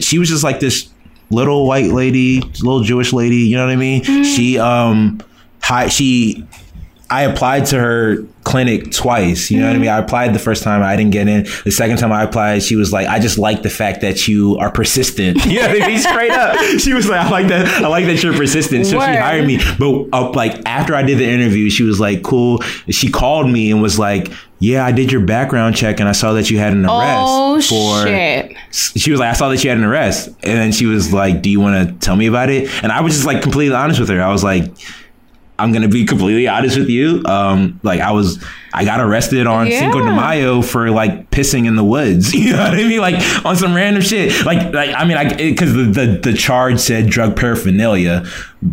she 0.00 0.18
was 0.18 0.28
just 0.28 0.42
like 0.44 0.60
this 0.60 0.88
little 1.30 1.66
white 1.66 1.92
lady, 1.92 2.40
little 2.40 2.80
Jewish 2.80 3.12
lady. 3.12 3.36
You 3.50 3.56
know 3.58 3.66
what 3.66 3.72
I 3.72 3.76
mean? 3.76 4.02
She 4.24 4.58
um, 4.58 5.20
hi, 5.62 5.88
she 5.88 6.44
I 7.10 7.22
applied 7.22 7.64
to 7.66 7.78
her 7.78 8.24
clinic 8.44 8.90
twice. 8.92 9.50
You 9.50 9.60
know 9.60 9.66
what 9.66 9.76
I 9.76 9.78
mean? 9.78 9.88
I 9.88 9.98
applied 9.98 10.34
the 10.34 10.38
first 10.38 10.62
time, 10.62 10.82
I 10.82 10.94
didn't 10.96 11.12
get 11.12 11.26
in. 11.26 11.44
The 11.64 11.70
second 11.70 11.96
time 11.98 12.12
I 12.12 12.22
applied, 12.22 12.62
she 12.62 12.76
was 12.76 12.92
like, 12.92 13.06
"I 13.08 13.18
just 13.18 13.38
like 13.38 13.62
the 13.62 13.70
fact 13.70 14.02
that 14.02 14.28
you 14.28 14.56
are 14.58 14.70
persistent." 14.70 15.38
You 15.48 15.60
know 15.62 15.68
what 15.68 15.82
I 15.82 15.86
mean? 15.86 15.98
Straight 15.98 16.30
up, 16.30 16.56
she 16.78 16.92
was 16.92 17.08
like, 17.08 17.20
"I 17.24 17.30
like 17.30 17.48
that. 17.48 17.66
I 17.82 17.88
like 17.88 18.04
that 18.06 18.22
you're 18.22 18.34
persistent." 18.34 18.86
So 18.86 18.92
she 18.92 19.16
hired 19.16 19.46
me. 19.46 19.58
But 19.78 20.08
uh, 20.12 20.30
like 20.32 20.60
after 20.66 20.94
I 20.94 21.02
did 21.02 21.18
the 21.18 21.28
interview, 21.28 21.70
she 21.70 21.82
was 21.82 21.98
like, 21.98 22.22
"Cool." 22.22 22.60
She 22.90 23.10
called 23.10 23.48
me 23.50 23.70
and 23.70 23.80
was 23.82 23.98
like. 23.98 24.30
Yeah, 24.60 24.84
I 24.84 24.90
did 24.90 25.12
your 25.12 25.20
background 25.20 25.76
check 25.76 26.00
and 26.00 26.08
I 26.08 26.12
saw 26.12 26.32
that 26.32 26.50
you 26.50 26.58
had 26.58 26.72
an 26.72 26.84
arrest 26.84 27.22
Oh 27.24 27.60
for 27.60 28.04
shit! 28.08 28.56
she 28.72 29.12
was 29.12 29.20
like, 29.20 29.30
I 29.30 29.34
saw 29.34 29.50
that 29.50 29.62
you 29.62 29.70
had 29.70 29.78
an 29.78 29.84
arrest. 29.84 30.26
And 30.42 30.58
then 30.58 30.72
she 30.72 30.86
was 30.86 31.12
like, 31.12 31.42
Do 31.42 31.48
you 31.48 31.60
want 31.60 31.88
to 31.88 31.94
tell 32.04 32.16
me 32.16 32.26
about 32.26 32.50
it? 32.50 32.68
And 32.82 32.90
I 32.90 33.00
was 33.02 33.14
just 33.14 33.24
like 33.24 33.40
completely 33.40 33.76
honest 33.76 34.00
with 34.00 34.08
her. 34.08 34.20
I 34.20 34.32
was 34.32 34.42
like, 34.42 34.64
I'm 35.58 35.72
gonna 35.72 35.88
be 35.88 36.04
completely 36.04 36.46
honest 36.46 36.78
with 36.78 36.88
you. 36.88 37.22
Um, 37.24 37.80
like 37.82 38.00
I 38.00 38.12
was, 38.12 38.42
I 38.72 38.84
got 38.84 39.00
arrested 39.00 39.46
on 39.46 39.66
Yeah. 39.66 39.80
Cinco 39.80 40.00
de 40.00 40.12
Mayo 40.14 40.62
for 40.62 40.90
like 40.90 41.30
pissing 41.30 41.66
in 41.66 41.74
the 41.76 41.84
woods. 41.84 42.32
You 42.38 42.52
know 42.52 42.62
what 42.62 42.74
I 42.74 42.84
mean? 42.84 43.00
Like 43.00 43.44
on 43.44 43.56
some 43.56 43.74
random 43.74 44.02
shit. 44.02 44.44
Like, 44.46 44.72
like 44.72 44.90
I 44.94 45.04
mean, 45.04 45.16
I 45.16 45.34
because 45.34 45.74
the, 45.74 45.82
the 45.84 46.20
the 46.30 46.32
charge 46.32 46.78
said 46.80 47.08
drug 47.10 47.36
paraphernalia. 47.36 48.24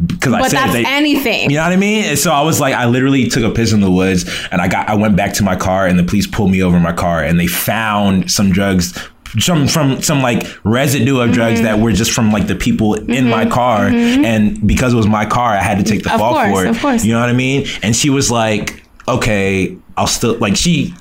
Because 0.07 0.33
I 0.33 0.41
said 0.47 0.51
that's 0.57 0.73
they, 0.73 0.85
anything. 0.85 1.49
you 1.51 1.57
know 1.57 1.63
what 1.63 1.71
I 1.71 1.75
mean? 1.77 2.05
And 2.05 2.17
so 2.17 2.31
I 2.31 2.41
was 2.41 2.59
like, 2.59 2.73
I 2.73 2.85
literally 2.85 3.27
took 3.27 3.43
a 3.43 3.51
piss 3.51 3.71
in 3.71 3.81
the 3.81 3.91
woods, 3.91 4.25
and 4.51 4.59
I 4.59 4.67
got, 4.67 4.89
I 4.89 4.95
went 4.95 5.15
back 5.15 5.33
to 5.33 5.43
my 5.43 5.55
car, 5.55 5.85
and 5.85 5.99
the 5.99 6.03
police 6.03 6.25
pulled 6.25 6.49
me 6.49 6.63
over 6.63 6.79
my 6.79 6.91
car, 6.93 7.23
and 7.23 7.39
they 7.39 7.45
found 7.47 8.31
some 8.31 8.51
drugs. 8.51 8.97
Some 9.39 9.67
from 9.67 10.01
some 10.01 10.21
like 10.21 10.45
residue 10.63 11.19
of 11.19 11.31
drugs 11.31 11.59
Mm-hmm. 11.59 11.65
that 11.65 11.79
were 11.79 11.91
just 11.91 12.11
from 12.11 12.31
like 12.31 12.47
the 12.47 12.55
people 12.55 12.93
in 12.95 13.29
my 13.29 13.45
car, 13.45 13.87
and 13.87 14.65
because 14.65 14.93
it 14.93 14.97
was 14.97 15.07
my 15.07 15.25
car, 15.25 15.49
I 15.53 15.61
had 15.61 15.77
to 15.77 15.83
take 15.83 16.03
the 16.03 16.13
Of 16.13 16.19
fall 16.19 16.33
course, 16.33 16.49
for 16.51 16.65
it. 16.65 16.69
of 16.69 16.79
course. 16.79 17.03
You 17.03 17.13
know 17.13 17.19
what 17.19 17.29
I 17.29 17.33
mean? 17.33 17.67
And 17.83 17.95
she 17.95 18.09
was 18.09 18.31
like, 18.31 18.83
"Okay, 19.07 19.75
I'll 19.97 20.07
still 20.07 20.35
like 20.37 20.55
she." 20.55 20.93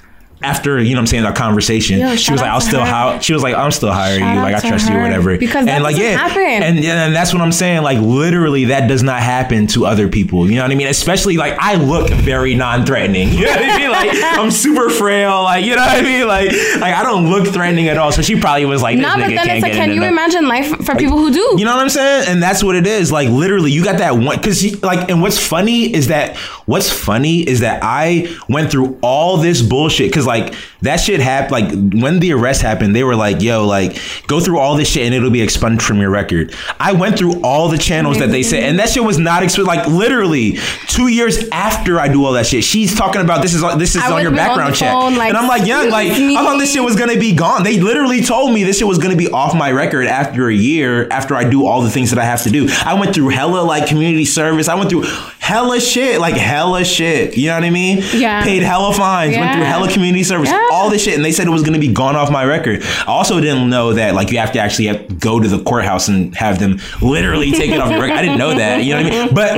After 0.44 0.80
you 0.80 0.90
know, 0.94 0.98
what 0.98 1.00
I'm 1.00 1.06
saying 1.06 1.24
our 1.24 1.32
conversation, 1.32 1.98
Yo, 1.98 2.16
she 2.16 2.30
was 2.30 2.40
like, 2.40 2.50
"I'll 2.50 2.60
still 2.60 2.84
hire." 2.84 3.20
She 3.20 3.32
was 3.32 3.42
like, 3.42 3.54
"I'm 3.54 3.70
still 3.70 3.92
hiring 3.92 4.20
Shout 4.20 4.36
you. 4.36 4.42
Like 4.42 4.64
I 4.64 4.68
trust 4.68 4.90
you, 4.90 4.96
or 4.96 5.02
whatever." 5.02 5.38
Because 5.38 5.64
that 5.66 5.76
and 5.76 5.84
like 5.84 5.96
yeah, 5.96 6.16
happen. 6.16 6.62
and 6.62 6.78
yeah, 6.84 7.06
and 7.06 7.14
that's 7.16 7.32
what 7.32 7.42
I'm 7.42 7.52
saying. 7.52 7.82
Like 7.82 7.98
literally, 7.98 8.66
that 8.66 8.86
does 8.88 9.02
not 9.02 9.22
happen 9.22 9.66
to 9.68 9.86
other 9.86 10.08
people. 10.08 10.48
You 10.48 10.56
know 10.56 10.62
what 10.62 10.70
I 10.70 10.74
mean? 10.74 10.86
Especially 10.86 11.36
like 11.36 11.56
I 11.58 11.76
look 11.76 12.10
very 12.10 12.54
non-threatening. 12.54 13.28
You 13.44 13.46
know 13.46 13.56
what 13.56 13.64
I 13.64 13.78
mean? 13.78 13.90
Like 13.90 14.10
I'm 14.38 14.50
super 14.50 14.88
frail. 14.90 15.42
Like 15.42 15.64
you 15.64 15.74
know 15.74 15.82
what 15.82 15.98
I 15.98 16.02
mean? 16.02 16.26
Like 16.26 16.50
like 16.80 16.94
I 16.94 17.02
don't 17.02 17.30
look 17.30 17.46
threatening 17.48 17.88
at 17.88 17.96
all. 17.98 18.12
So 18.12 18.22
she 18.22 18.38
probably 18.40 18.64
was 18.64 18.82
like, 18.82 18.98
Nah, 18.98 19.16
but 19.16 19.28
then 19.28 19.36
can't 19.36 19.50
it's 19.50 19.62
like, 19.62 19.72
can 19.72 19.92
you 19.92 20.04
imagine 20.04 20.46
life 20.48 20.68
for 20.84 20.94
people 20.94 21.18
who 21.18 21.32
do? 21.32 21.54
you 21.58 21.64
know 21.64 21.74
what 21.74 21.80
I'm 21.80 21.88
saying? 21.88 22.26
And 22.28 22.42
that's 22.42 22.62
what 22.62 22.76
it 22.76 22.86
is. 22.86 23.12
Like 23.12 23.28
literally, 23.28 23.70
you 23.70 23.84
got 23.84 23.98
that 23.98 24.14
one 24.16 24.36
because 24.36 24.82
like, 24.82 25.10
and 25.10 25.22
what's 25.22 25.38
funny 25.38 25.94
is 25.94 26.08
that 26.08 26.36
what's 26.66 26.90
funny 26.90 27.46
is 27.48 27.60
that 27.60 27.80
I 27.82 28.34
went 28.48 28.70
through 28.70 28.98
all 29.02 29.36
this 29.36 29.62
bullshit 29.62 30.10
because 30.10 30.26
like 30.26 30.33
like 30.34 30.54
that 30.84 30.96
shit 30.96 31.20
happened. 31.20 31.52
Like 31.52 32.02
when 32.02 32.20
the 32.20 32.32
arrest 32.32 32.62
happened, 32.62 32.94
they 32.94 33.04
were 33.04 33.16
like, 33.16 33.42
"Yo, 33.42 33.66
like 33.66 33.98
go 34.26 34.40
through 34.40 34.58
all 34.58 34.76
this 34.76 34.88
shit 34.88 35.04
and 35.04 35.14
it'll 35.14 35.30
be 35.30 35.42
expunged 35.42 35.82
from 35.82 36.00
your 36.00 36.10
record." 36.10 36.54
I 36.80 36.92
went 36.92 37.18
through 37.18 37.40
all 37.42 37.68
the 37.68 37.78
channels 37.78 38.18
that 38.18 38.30
they 38.30 38.42
said, 38.42 38.64
and 38.64 38.78
that 38.78 38.88
shit 38.90 39.04
was 39.04 39.18
not 39.18 39.42
expunged. 39.42 39.68
Like 39.68 39.86
literally, 39.86 40.58
two 40.88 41.08
years 41.08 41.48
after 41.50 41.98
I 41.98 42.08
do 42.08 42.24
all 42.24 42.32
that 42.32 42.46
shit, 42.46 42.64
she's 42.64 42.94
talking 42.94 43.20
about 43.20 43.42
this 43.42 43.54
is 43.54 43.62
this 43.78 43.96
is 43.96 44.02
I 44.02 44.12
on 44.12 44.22
your 44.22 44.30
would've 44.30 44.46
on 44.46 44.56
background 44.56 44.74
check, 44.74 44.92
phone, 44.92 45.16
like, 45.16 45.28
and 45.28 45.36
I'm 45.38 45.48
like, 45.48 45.66
young, 45.66 45.90
like 45.90 46.08
"Excuse 46.08 46.36
I 46.36 46.42
thought 46.44 46.58
this 46.58 46.72
shit 46.72 46.82
was 46.82 46.96
gonna 46.96 47.18
be 47.18 47.34
gone. 47.34 47.62
They 47.62 47.80
literally 47.80 48.22
told 48.22 48.52
me 48.52 48.64
this 48.64 48.78
shit 48.78 48.86
was 48.86 48.98
gonna 48.98 49.16
be 49.16 49.28
off 49.30 49.54
my 49.54 49.70
record 49.72 50.06
after 50.06 50.48
a 50.48 50.54
year 50.54 51.08
after 51.10 51.34
I 51.34 51.44
do 51.48 51.66
all 51.66 51.82
the 51.82 51.90
things 51.90 52.10
that 52.10 52.18
I 52.18 52.24
have 52.24 52.42
to 52.44 52.50
do. 52.50 52.68
I 52.84 52.94
went 52.94 53.14
through 53.14 53.28
hella 53.28 53.60
like 53.62 53.86
community 53.86 54.24
service. 54.24 54.68
I 54.68 54.74
went 54.74 54.90
through 54.90 55.02
hella 55.38 55.80
shit, 55.80 56.20
like 56.20 56.34
hella 56.34 56.84
shit. 56.84 57.36
You 57.36 57.48
know 57.48 57.54
what 57.54 57.64
I 57.64 57.70
mean? 57.70 58.02
Yeah. 58.14 58.42
Paid 58.42 58.62
hella 58.62 58.92
fines. 58.94 59.36
Went 59.36 59.54
through 59.54 59.64
hella 59.64 59.90
community 59.90 60.24
service. 60.24 60.50
Yeah. 60.50 60.68
All 60.74 60.90
this 60.90 61.04
shit, 61.04 61.14
and 61.14 61.24
they 61.24 61.30
said 61.30 61.46
it 61.46 61.50
was 61.50 61.62
gonna 61.62 61.78
be 61.78 61.92
gone 61.92 62.16
off 62.16 62.30
my 62.32 62.44
record. 62.44 62.82
I 62.82 63.04
also 63.06 63.40
didn't 63.40 63.70
know 63.70 63.92
that 63.94 64.14
like 64.14 64.32
you 64.32 64.38
have 64.38 64.50
to 64.52 64.58
actually 64.58 64.86
have 64.86 65.06
to 65.06 65.14
go 65.14 65.38
to 65.38 65.46
the 65.48 65.62
courthouse 65.62 66.08
and 66.08 66.34
have 66.34 66.58
them 66.58 66.80
literally 67.00 67.52
take 67.52 67.70
it 67.70 67.78
off 67.78 67.90
your 67.90 68.00
record. 68.00 68.16
I 68.18 68.22
didn't 68.22 68.38
know 68.38 68.54
that. 68.54 68.82
You 68.82 68.94
know 68.94 69.02
what 69.02 69.12
I 69.12 69.24
mean? 69.26 69.34
But 69.34 69.52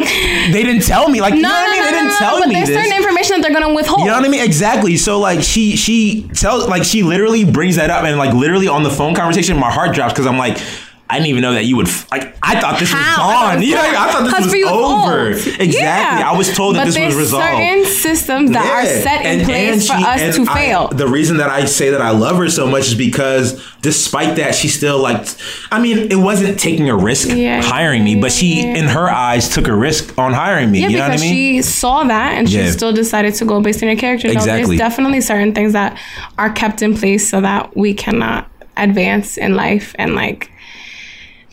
they 0.53 0.63
didn't 0.63 0.83
tell 0.83 1.09
me. 1.09 1.21
Like 1.23 1.35
you 1.35 1.41
no, 1.41 1.49
know 1.49 1.55
what 1.55 1.69
I 1.69 1.73
mean? 1.73 1.81
no, 1.81 1.85
they 1.85 1.91
didn't 1.93 2.09
no, 2.09 2.19
tell 2.19 2.39
but 2.39 2.49
me 2.49 2.55
there's 2.55 2.69
this. 2.69 2.77
certain 2.77 2.97
information 2.97 3.41
that 3.41 3.43
they're 3.43 3.59
gonna 3.59 3.75
withhold. 3.75 4.01
You 4.01 4.07
know 4.07 4.17
what 4.17 4.25
I 4.25 4.29
mean? 4.29 4.45
Exactly. 4.45 4.97
So 4.97 5.19
like 5.19 5.43
she 5.43 5.77
she 5.77 6.29
tells 6.35 6.69
like 6.69 6.85
she 6.85 7.03
literally 7.03 7.51
brings 7.51 7.77
that 7.77 7.89
up 7.89 8.05
and 8.05 8.19
like 8.19 8.35
literally 8.35 8.69
on 8.69 8.83
the 8.83 8.91
phone 8.91 9.15
conversation, 9.15 9.59
my 9.59 9.71
heart 9.71 9.95
drops 9.95 10.13
because 10.13 10.27
I'm 10.27 10.39
like. 10.39 10.59
I 11.09 11.15
didn't 11.19 11.29
even 11.29 11.43
know 11.43 11.53
that 11.55 11.65
you 11.65 11.77
would 11.77 11.87
f- 11.87 12.11
like. 12.11 12.37
I 12.43 12.61
thought 12.61 12.79
this 12.81 12.91
How? 12.93 12.99
was 12.99 13.19
I 13.19 13.51
gone. 13.55 13.59
was 13.61 13.69
Yeah. 13.69 13.95
I 13.97 14.13
thought 14.13 14.25
this 14.25 14.39
was 14.41 14.51
for 14.51 14.57
you, 14.57 14.67
it's 14.67 14.73
over. 14.73 15.31
Exactly. 15.63 15.77
Yeah. 15.79 16.31
I 16.33 16.37
was 16.37 16.53
told 16.55 16.75
that 16.77 16.87
but 16.87 16.95
this 16.95 16.99
was 17.07 17.15
resolved. 17.15 17.47
certain 17.47 17.85
systems 17.85 18.51
that 18.53 18.65
are 18.67 18.85
Yeah. 18.85 19.01
set 19.03 19.21
in 19.27 19.39
And- 19.41 19.45
place 19.45 19.73
and 19.91 20.03
for 20.03 20.09
us 20.09 20.37
to 20.37 20.43
I- 20.51 20.55
fail. 20.55 20.89
The 20.89 21.07
reason 21.09 21.37
that 21.39 21.49
I 21.51 21.65
say 21.65 21.91
that 21.91 22.01
I 22.03 22.11
love 22.11 22.37
her 22.39 22.49
so 22.49 22.67
much 22.67 22.87
is 22.89 22.95
because 22.95 23.63
despite 23.83 24.37
that, 24.37 24.55
she 24.57 24.67
still 24.69 24.99
like. 24.99 25.25
I 25.71 25.79
mean, 25.81 26.09
it 26.11 26.17
wasn't 26.17 26.59
taking 26.59 26.89
a 26.91 26.97
risk 26.97 27.29
Yeah. 27.33 27.63
hiring 27.63 28.03
me, 28.05 28.17
but 28.17 28.33
she, 28.33 28.61
in 28.63 28.87
her 28.87 29.09
eyes, 29.09 29.49
took 29.49 29.69
a 29.69 29.75
risk 29.75 30.17
on 30.19 30.33
hiring 30.33 30.71
me. 30.73 30.81
Yeah, 30.81 30.89
you 30.89 30.97
know 30.97 31.03
what 31.03 31.11
I 31.11 31.15
because 31.15 31.23
mean? 31.23 31.63
she 31.63 31.63
saw 31.63 32.03
that 32.05 32.33
and 32.37 32.49
she 32.51 32.67
still 32.71 32.93
decided 32.93 33.35
to 33.35 33.45
go 33.45 33.61
based 33.61 33.81
on 33.83 33.89
your 33.89 33.99
character. 33.99 34.27
No, 34.29 34.33
Exactly. 34.35 34.77
there's 34.77 34.91
definitely 34.91 35.21
certain 35.21 35.53
things 35.55 35.73
that 35.73 35.97
are 36.37 36.51
kept 36.51 36.83
in 36.83 36.97
place 36.97 37.29
so 37.29 37.41
that 37.41 37.77
we 37.77 37.95
cannot 37.95 38.49
advance 38.77 39.37
in 39.37 39.55
life 39.57 39.95
and 39.99 40.15
like 40.15 40.51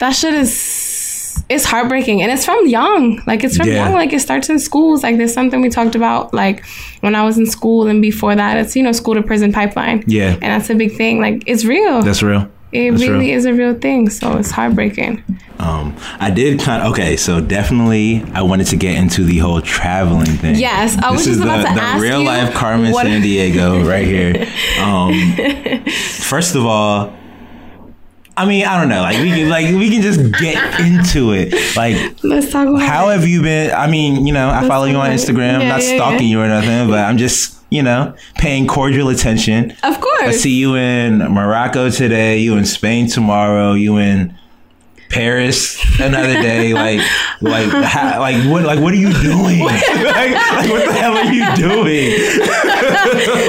that 0.03 0.11
shit 0.19 0.33
is 0.33 0.51
it's 1.49 1.65
heartbreaking 1.65 2.21
and 2.21 2.31
it's 2.31 2.45
from 2.45 2.65
young 2.67 3.21
like 3.25 3.43
it's 3.43 3.57
from 3.57 3.67
Yeah. 3.67 3.83
young 3.85 3.93
like 3.93 4.13
it 4.13 4.21
starts 4.21 4.49
in 4.49 4.59
schools 4.59 5.01
like 5.03 5.17
there's 5.17 5.33
something 5.33 5.59
we 5.61 5.69
talked 5.69 5.95
about 5.95 6.33
like 6.33 6.63
when 7.01 7.15
i 7.15 7.23
was 7.23 7.37
in 7.37 7.45
school 7.47 7.87
and 7.87 8.01
before 8.01 8.35
that 8.35 8.57
it's 8.57 8.75
you 8.77 8.83
know 8.83 8.91
school 8.91 9.15
to 9.15 9.23
prison 9.23 9.51
pipeline 9.51 10.03
Yeah. 10.07 10.33
and 10.33 10.41
that's 10.53 10.69
a 10.69 10.75
big 10.75 10.95
thing 10.95 11.19
like 11.19 11.43
it's 11.47 11.65
real 11.65 12.01
That's 12.01 12.21
real. 12.23 12.43
it 12.71 12.91
That's 12.91 13.03
really 13.03 13.27
real. 13.29 13.37
is 13.37 13.45
a 13.45 13.53
real 13.53 13.75
thing 13.85 14.09
so 14.09 14.37
it's 14.37 14.51
heartbreaking 14.51 15.23
Um, 15.59 15.95
I 16.19 16.29
did 16.31 16.59
kind 16.59 16.81
of 16.83 16.91
okay. 16.91 17.15
So 17.15 17.39
definitely, 17.39 18.07
I 18.33 18.41
wanted 18.41 18.67
to 18.73 18.75
get 18.85 18.93
into 18.97 19.23
the 19.23 19.37
whole 19.37 19.61
traveling 19.61 20.35
thing. 20.43 20.55
Yes, 20.55 20.97
I 20.97 21.11
was 21.11 21.19
this 21.23 21.27
just 21.37 21.39
is 21.39 21.45
about 21.45 21.61
the, 21.63 21.69
to 21.69 21.75
the 21.75 21.81
ask 21.81 22.01
real 22.03 22.19
you 22.21 22.25
life 22.33 22.53
Carmen 22.53 22.91
Sandiego 22.91 23.69
right 23.87 24.07
here. 24.15 24.33
Um, 24.89 25.13
first 26.31 26.55
of 26.55 26.65
all, 26.65 27.13
I 28.35 28.45
mean, 28.47 28.65
I 28.65 28.79
don't 28.79 28.89
know. 28.89 29.01
Like 29.01 29.17
we 29.17 29.29
can, 29.29 29.49
like 29.49 29.67
we 29.67 29.89
can 29.91 30.01
just 30.01 30.19
get 30.41 30.79
into 30.79 31.33
it. 31.33 31.53
Like, 31.75 32.23
let's 32.23 32.51
talk 32.51 32.67
about 32.67 32.81
how 32.81 33.09
it. 33.09 33.13
have 33.19 33.27
you 33.27 33.41
been? 33.43 33.71
I 33.71 33.87
mean, 33.87 34.25
you 34.25 34.33
know, 34.33 34.49
I 34.49 34.67
follow 34.67 34.85
you 34.85 34.95
on. 34.97 35.09
Instagram. 35.11 35.55
I'm 35.55 35.61
Yeah, 35.61 35.69
not 35.69 35.83
yeah, 35.83 35.95
stalking 35.95 36.27
yeah. 36.27 36.31
you 36.37 36.41
or 36.41 36.47
nothing, 36.47 36.89
but 36.89 36.99
I'm 37.05 37.17
just, 37.17 37.59
you 37.69 37.83
know, 37.83 38.15
paying 38.35 38.65
cordial 38.67 39.09
attention. 39.09 39.71
of 39.83 39.99
course 40.01 40.21
I 40.21 40.31
see 40.31 40.55
you 40.55 40.75
in 40.75 41.19
Morocco 41.19 41.89
today. 41.91 42.39
You 42.39 42.57
in 42.57 42.65
Spain 42.65 43.07
tomorrow. 43.07 43.73
You 43.73 43.97
in 43.97 44.35
Paris 45.09 45.77
another 45.99 46.33
day. 46.41 46.73
Like, 46.73 47.01
like, 47.41 47.67
how, 47.83 48.19
like 48.19 48.37
what? 48.49 48.63
Like, 48.63 48.79
what 48.79 48.93
are 48.93 48.97
you 48.97 49.13
doing? 49.21 49.59
like, 49.63 49.81
like, 49.91 50.69
what 50.71 50.85
the 50.87 50.93
hell 50.93 51.13
are 51.17 51.31
you 51.31 51.45
doing? 51.55 52.13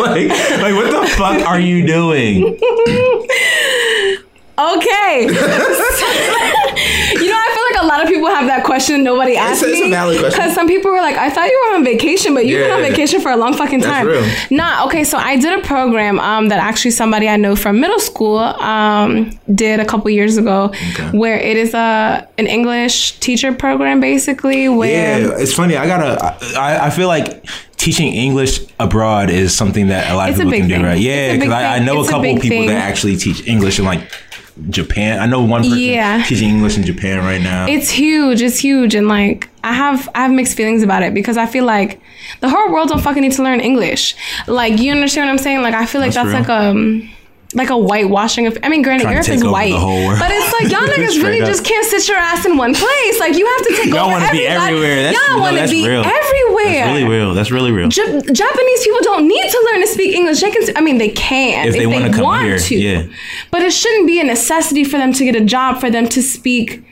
like, 0.00 0.28
like, 0.60 0.74
what 0.74 0.90
the 0.90 1.06
fuck 1.16 1.46
are 1.48 1.60
you 1.60 1.86
doing? 1.86 2.58
Okay. 4.56 5.26
you 5.26 5.32
know, 5.32 5.40
I 7.36 7.50
feel 7.54 7.64
like 7.74 7.82
a 7.82 7.86
lot 7.86 8.02
of 8.02 8.08
people 8.08 8.28
have 8.28 8.46
that 8.46 8.62
question. 8.64 9.02
Nobody 9.02 9.36
asked 9.36 9.62
it's 9.64 9.80
a 9.80 9.84
me 9.84 9.90
valid 9.90 10.18
question. 10.20 10.38
because 10.38 10.54
some 10.54 10.68
people 10.68 10.90
were 10.90 10.98
like, 11.00 11.16
"I 11.16 11.28
thought 11.30 11.46
you 11.48 11.60
were 11.68 11.76
on 11.76 11.84
vacation, 11.84 12.34
but 12.34 12.46
you've 12.46 12.60
been 12.60 12.70
on 12.70 12.80
vacation 12.82 13.20
for 13.20 13.30
a 13.32 13.36
long 13.36 13.54
fucking 13.54 13.80
That's 13.80 13.92
time." 13.92 14.06
real. 14.06 14.24
Nah. 14.50 14.84
Okay. 14.86 15.02
So 15.04 15.18
I 15.18 15.36
did 15.36 15.58
a 15.58 15.62
program 15.62 16.20
um, 16.20 16.48
that 16.48 16.60
actually 16.60 16.92
somebody 16.92 17.28
I 17.28 17.36
know 17.36 17.56
from 17.56 17.80
middle 17.80 17.98
school 17.98 18.38
um, 18.38 19.36
did 19.54 19.80
a 19.80 19.84
couple 19.84 20.08
years 20.10 20.36
ago, 20.36 20.72
where 21.12 21.36
it 21.38 21.56
is 21.56 21.74
a 21.74 22.28
an 22.38 22.46
English 22.46 23.18
teacher 23.18 23.52
program, 23.52 24.00
basically. 24.00 24.68
Where 24.68 25.20
Yeah, 25.20 25.34
it's 25.42 25.52
funny. 25.54 25.76
I 25.76 25.86
gotta. 25.86 26.36
I, 26.58 26.86
I 26.86 26.90
feel 26.90 27.08
like 27.08 27.44
teaching 27.76 28.12
English 28.14 28.60
abroad 28.78 29.30
is 29.30 29.54
something 29.54 29.88
that 29.88 30.10
a 30.12 30.16
lot 30.16 30.30
It's 30.30 30.38
of 30.38 30.44
people 30.44 30.58
can 30.60 30.68
do, 30.68 30.74
thing. 30.76 30.84
right? 30.84 30.98
Yeah, 31.00 31.34
because 31.34 31.50
I, 31.50 31.76
I 31.76 31.78
know 31.80 31.98
It's 32.00 32.06
a 32.06 32.10
a 32.10 32.12
couple 32.12 32.22
big 32.22 32.40
people 32.40 32.58
thing. 32.58 32.68
that 32.68 32.76
actually 32.88 33.16
teach 33.16 33.46
English 33.46 33.78
in 33.78 33.84
like 33.84 34.10
Japan. 34.70 35.18
I 35.20 35.26
know 35.26 35.42
one 35.42 35.62
person 35.62 35.78
Yeah. 35.78 36.22
teaching 36.24 36.48
English 36.48 36.76
in 36.76 36.84
Japan 36.84 37.18
right 37.24 37.40
now. 37.42 37.66
It's 37.68 37.90
huge. 37.90 38.40
It's 38.40 38.58
huge, 38.58 38.94
and 38.94 39.08
like 39.08 39.48
I 39.64 39.72
have 39.72 40.08
I 40.14 40.22
have 40.22 40.30
mixed 40.32 40.56
feelings 40.56 40.82
about 40.82 41.02
it 41.02 41.12
because 41.12 41.36
I 41.36 41.46
feel 41.46 41.64
like 41.64 42.00
the 42.40 42.48
whole 42.48 42.70
world 42.72 42.88
don't 42.88 43.00
fucking 43.02 43.22
need 43.22 43.32
to 43.32 43.42
learn 43.42 43.60
English. 43.60 44.14
Like 44.46 44.78
you 44.78 44.92
understand 44.92 45.26
what 45.26 45.32
I'm 45.32 45.38
saying? 45.38 45.62
Like 45.62 45.74
I 45.74 45.86
feel 45.86 46.00
like 46.00 46.12
That's 46.14 46.30
that's, 46.30 46.48
like 46.48 46.58
um 46.58 47.10
like 47.54 47.70
a 47.70 47.76
whitewashing 47.78 48.46
of. 48.46 48.58
I 48.62 48.68
mean, 48.68 48.82
granted, 48.82 49.08
Europe 49.08 49.28
is 49.28 49.44
white, 49.44 49.70
the 49.72 49.78
whole 49.78 50.06
world. 50.06 50.18
but 50.18 50.30
it's 50.32 50.52
like 50.52 50.70
y'all 50.72 50.88
niggas 50.94 51.22
really 51.22 51.40
up. 51.40 51.46
just 51.48 51.64
can't 51.64 51.86
sit 51.86 52.06
your 52.08 52.18
ass 52.18 52.44
in 52.44 52.56
one 52.56 52.74
place. 52.74 53.20
Like 53.20 53.36
you 53.36 53.46
have 53.46 53.62
to 53.66 53.76
take 53.76 53.86
Y'all 53.86 54.06
over. 54.06 54.12
want 54.12 54.24
to 54.26 54.32
be 54.32 54.46
everywhere. 54.46 55.02
That's, 55.04 55.28
y'all 55.28 55.40
want 55.40 55.56
to 55.58 55.68
be 55.68 55.88
real. 55.88 56.02
everywhere. 56.04 56.64
That's 56.84 56.90
really 56.92 57.04
real. 57.08 57.34
That's 57.34 57.50
really 57.50 57.72
real. 57.72 57.88
Jap- 57.88 58.32
Japanese 58.32 58.84
people 58.84 59.00
don't 59.02 59.26
need 59.28 59.48
to 59.50 59.70
learn 59.72 59.80
to 59.82 59.86
speak 59.88 60.14
English. 60.14 60.40
They 60.40 60.50
can. 60.50 60.76
I 60.76 60.80
mean, 60.80 60.98
they 60.98 61.10
can 61.10 61.68
If 61.68 61.74
they 61.74 61.86
wanna 61.86 62.12
come 62.12 62.24
want 62.24 62.44
here, 62.44 62.58
to. 62.58 62.74
yeah. 62.76 63.06
But 63.50 63.62
it 63.62 63.72
shouldn't 63.72 64.06
be 64.06 64.20
a 64.20 64.24
necessity 64.24 64.84
for 64.84 64.98
them 64.98 65.12
to 65.12 65.24
get 65.24 65.36
a 65.36 65.44
job 65.44 65.78
for 65.80 65.90
them 65.90 66.08
to 66.08 66.22
speak 66.22 66.82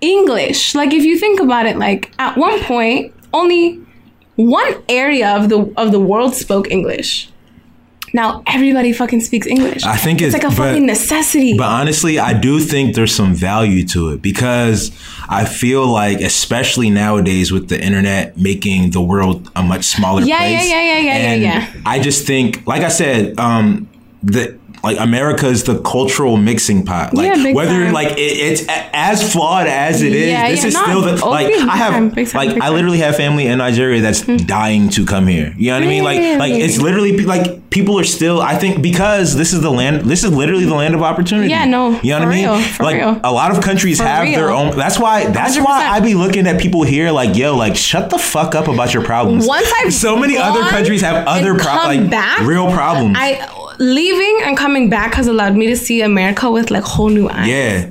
English. 0.00 0.74
Like 0.74 0.92
if 0.92 1.04
you 1.04 1.18
think 1.18 1.40
about 1.40 1.66
it, 1.66 1.76
like 1.78 2.12
at 2.18 2.36
one 2.36 2.60
point, 2.64 3.12
only 3.32 3.80
one 4.36 4.74
area 4.88 5.34
of 5.36 5.48
the 5.48 5.72
of 5.76 5.90
the 5.92 5.98
world 6.00 6.34
spoke 6.34 6.70
English. 6.70 7.30
Now 8.12 8.42
everybody 8.46 8.92
fucking 8.92 9.20
speaks 9.20 9.46
English. 9.46 9.84
I 9.84 9.96
think 9.96 10.20
it's, 10.22 10.34
it's 10.34 10.42
like 10.44 10.52
a 10.52 10.56
but- 10.56 10.68
fucking 10.70 10.86
necessity. 10.86 11.56
But 11.56 11.68
honestly, 11.68 12.18
I 12.18 12.32
do 12.32 12.60
think 12.60 12.94
there's 12.94 13.14
some 13.14 13.34
value 13.34 13.84
to 13.88 14.10
it 14.10 14.22
because 14.22 14.90
I 15.28 15.44
feel 15.44 15.86
like, 15.86 16.20
especially 16.20 16.90
nowadays 16.90 17.52
with 17.52 17.68
the 17.68 17.82
internet 17.82 18.36
making 18.36 18.90
the 18.90 19.00
world 19.02 19.50
a 19.56 19.62
much 19.62 19.84
smaller 19.84 20.22
Yeah, 20.22 20.42
yeah, 20.46 20.58
place. 20.58 20.70
yeah, 20.70 20.82
yeah, 20.82 20.98
yeah, 20.98 21.00
yeah, 21.18 21.30
and 21.32 21.42
yeah. 21.42 21.72
I 21.86 21.98
just 22.00 22.26
think, 22.26 22.66
like 22.66 22.82
I 22.82 22.88
said, 22.88 23.38
um, 23.38 23.88
the 24.22 24.58
like 24.82 24.98
America 24.98 25.46
is 25.46 25.64
the 25.64 25.80
cultural 25.80 26.36
mixing 26.36 26.84
pot. 26.84 27.14
Like 27.14 27.26
Yeah, 27.26 27.42
big 27.42 27.54
whether 27.54 27.84
time. 27.84 27.92
like 27.92 28.12
it, 28.12 28.20
it's 28.20 28.62
a- 28.62 28.96
as 28.96 29.32
flawed 29.32 29.66
as 29.66 30.02
it 30.02 30.12
is, 30.14 30.30
Yeah, 30.30 30.48
this 30.50 30.62
yeah, 30.62 30.68
is 30.68 30.76
still 30.76 31.02
the 31.02 31.24
like 31.24 31.52
I 31.52 31.76
have 31.76 31.92
time, 31.92 32.10
big 32.10 32.34
like 32.34 32.54
big 32.54 32.62
I 32.62 32.70
literally 32.70 32.98
have 32.98 33.16
family 33.16 33.46
in 33.46 33.58
Nigeria 33.58 34.00
that's 34.00 34.22
hmm. 34.22 34.36
dying 34.36 34.88
to 34.90 35.04
come 35.04 35.26
here. 35.26 35.54
You 35.56 35.70
know 35.70 35.78
what 35.78 35.84
I 35.84 35.86
mean? 35.86 36.04
Like 36.04 36.20
like 36.38 36.52
it's 36.52 36.78
literally 36.80 37.16
like 37.18 37.68
people 37.70 37.98
are 37.98 38.04
still. 38.04 38.40
I 38.40 38.56
think 38.56 38.82
because 38.82 39.36
this 39.36 39.52
is 39.52 39.60
the 39.60 39.70
land. 39.70 40.02
This 40.02 40.24
is 40.24 40.32
literally 40.32 40.64
the 40.64 40.74
land 40.74 40.94
of 40.94 41.02
opportunity. 41.02 41.50
Yeah, 41.50 41.64
no, 41.64 42.00
You 42.02 42.10
know 42.12 42.20
what 42.20 42.28
I 42.28 42.30
mean? 42.30 42.48
real, 42.48 42.84
like 42.84 42.96
real. 42.96 43.20
a 43.22 43.32
lot 43.32 43.56
of 43.56 43.62
countries 43.62 43.98
For 43.98 44.04
have 44.04 44.26
their 44.26 44.50
own. 44.50 44.76
That's 44.76 44.98
why. 44.98 45.26
That's 45.26 45.58
why 45.58 45.84
100%. 45.84 45.90
I 45.90 46.00
be 46.00 46.14
looking 46.14 46.46
at 46.46 46.60
people 46.60 46.82
here 46.82 47.10
like, 47.10 47.36
yo, 47.36 47.56
like 47.56 47.76
shut 47.76 48.10
the 48.10 48.18
fuck 48.18 48.54
up 48.54 48.68
about 48.68 48.94
your 48.94 49.04
problems. 49.04 49.46
Once 49.46 49.70
I've 49.76 49.92
so 49.92 50.16
many 50.16 50.36
other 50.36 50.62
countries 50.68 51.00
have 51.02 51.26
other 51.26 51.52
and 51.52 51.60
pro- 51.60 51.72
come 51.72 51.86
like 51.86 52.10
back, 52.10 52.40
real 52.40 52.70
problems. 52.70 53.16
I 53.18 53.67
leaving 53.78 54.40
and 54.44 54.56
coming 54.56 54.88
back 54.90 55.14
has 55.14 55.26
allowed 55.26 55.56
me 55.56 55.66
to 55.68 55.76
see 55.76 56.02
America 56.02 56.50
with 56.50 56.70
like 56.70 56.84
whole 56.84 57.08
new 57.08 57.28
eyes. 57.28 57.48
yeah. 57.48 57.90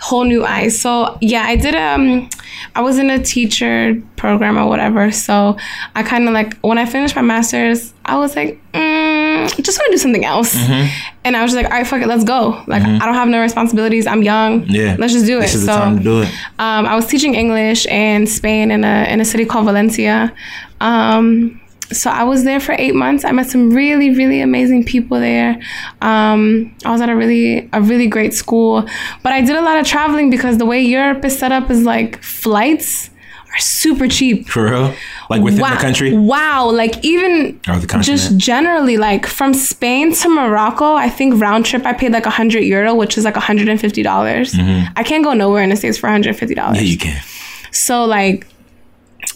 whole 0.00 0.24
new 0.24 0.44
eyes. 0.44 0.78
So 0.78 1.16
yeah, 1.20 1.42
I 1.42 1.56
did 1.56 1.74
um 1.74 2.28
I 2.74 2.80
was 2.80 2.98
in 2.98 3.10
a 3.10 3.22
teacher 3.22 4.00
program 4.16 4.58
or 4.58 4.66
whatever. 4.68 5.10
So 5.12 5.56
I 5.94 6.02
kind 6.02 6.26
of 6.28 6.34
like 6.34 6.58
when 6.60 6.78
I 6.78 6.86
finished 6.86 7.14
my 7.16 7.22
masters, 7.22 7.92
I 8.04 8.16
was 8.18 8.34
like, 8.36 8.60
mm, 8.72 9.62
just 9.62 9.78
want 9.78 9.86
to 9.86 9.92
do 9.92 9.98
something 9.98 10.24
else. 10.24 10.54
Mm-hmm. 10.54 10.88
And 11.24 11.36
I 11.36 11.42
was 11.42 11.52
just 11.52 11.62
like, 11.62 11.70
all 11.72 11.78
right, 11.78 11.86
fuck 11.86 12.02
it, 12.02 12.08
let's 12.08 12.24
go. 12.24 12.62
Like 12.66 12.82
I 12.82 12.98
don't 13.06 13.14
have 13.14 13.28
no 13.28 13.40
responsibilities. 13.40 14.06
I'm 14.06 14.22
young. 14.22 14.64
Yeah. 14.68 14.96
let's 14.98 15.12
just 15.12 15.26
do 15.26 15.38
it. 15.38 15.42
This 15.42 15.54
is 15.54 15.66
so 15.66 15.72
the 15.72 15.78
time 15.78 15.96
to 15.98 16.02
do 16.02 16.22
it. 16.22 16.28
um, 16.58 16.86
I 16.86 16.94
was 16.96 17.06
teaching 17.06 17.34
English 17.34 17.86
in 17.86 18.26
Spain 18.26 18.70
in 18.70 18.82
a 18.84 19.06
in 19.12 19.20
a 19.20 19.24
city 19.24 19.44
called 19.44 19.66
Valencia. 19.66 20.32
Um, 20.80 21.60
so 21.92 22.10
I 22.10 22.24
was 22.24 22.44
there 22.44 22.60
for 22.60 22.74
eight 22.78 22.94
months. 22.94 23.24
I 23.24 23.32
met 23.32 23.48
some 23.48 23.70
really, 23.72 24.10
really 24.14 24.40
amazing 24.40 24.84
people 24.84 25.18
there. 25.20 25.60
Um, 26.00 26.74
I 26.84 26.90
was 26.90 27.00
at 27.00 27.08
a 27.08 27.16
really, 27.16 27.68
a 27.72 27.80
really 27.80 28.06
great 28.06 28.34
school, 28.34 28.86
but 29.22 29.32
I 29.32 29.40
did 29.40 29.56
a 29.56 29.62
lot 29.62 29.78
of 29.78 29.86
traveling 29.86 30.30
because 30.30 30.58
the 30.58 30.66
way 30.66 30.80
Europe 30.80 31.24
is 31.24 31.38
set 31.38 31.52
up 31.52 31.70
is 31.70 31.82
like 31.84 32.22
flights 32.22 33.10
are 33.52 33.58
super 33.58 34.08
cheap. 34.08 34.48
For 34.48 34.64
real? 34.70 34.94
Like 35.28 35.42
within 35.42 35.60
wow. 35.60 35.74
the 35.74 35.80
country? 35.80 36.16
Wow. 36.16 36.70
Like 36.70 37.04
even 37.04 37.60
Or 37.68 37.78
the 37.78 37.86
continent? 37.86 38.04
just 38.04 38.36
generally, 38.38 38.96
like 38.96 39.26
from 39.26 39.52
Spain 39.54 40.14
to 40.14 40.28
Morocco, 40.28 40.94
I 40.94 41.08
think 41.10 41.40
round 41.40 41.66
trip 41.66 41.84
I 41.84 41.92
paid 41.92 42.12
like 42.12 42.24
100 42.24 42.60
euro, 42.60 42.94
which 42.94 43.18
is 43.18 43.24
like 43.24 43.34
$150. 43.34 44.02
dollars 44.02 44.54
I 44.96 45.02
can't 45.04 45.24
go 45.24 45.34
nowhere 45.34 45.62
in 45.62 45.70
the 45.70 45.76
States 45.76 45.98
for 45.98 46.08
$150. 46.08 46.34
Mm-hmm. 46.36 46.74
Yeah, 46.74 46.80
you 46.80 46.96
can. 46.98 47.22
So 47.70 48.04
like, 48.04 48.46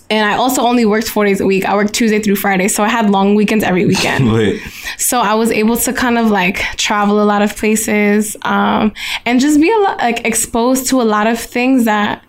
and 0.08 0.26
I 0.26 0.36
also 0.36 0.62
only 0.62 0.84
worked 0.84 1.08
four 1.08 1.24
days 1.24 1.40
a 1.40 1.46
week. 1.46 1.64
I 1.64 1.74
worked 1.74 1.92
Tuesday 1.92 2.20
through 2.20 2.36
Friday, 2.36 2.68
so 2.68 2.84
I 2.84 2.88
had 2.88 3.10
long 3.10 3.34
weekends 3.34 3.64
every 3.64 3.84
weekend. 3.92 4.28
So 4.98 5.20
I 5.20 5.34
was 5.34 5.50
able 5.50 5.76
to 5.78 5.92
kind 5.92 6.18
of 6.18 6.30
like 6.30 6.58
travel 6.76 7.22
a 7.22 7.24
lot 7.24 7.42
of 7.42 7.56
places, 7.56 8.36
um, 8.42 8.92
and 9.24 9.40
just 9.40 9.60
be 9.60 9.70
a 9.70 9.78
lot 9.78 9.98
like 9.98 10.24
exposed 10.24 10.86
to 10.88 11.00
a 11.00 11.04
lot 11.04 11.26
of 11.26 11.38
things 11.38 11.84
that. 11.84 12.22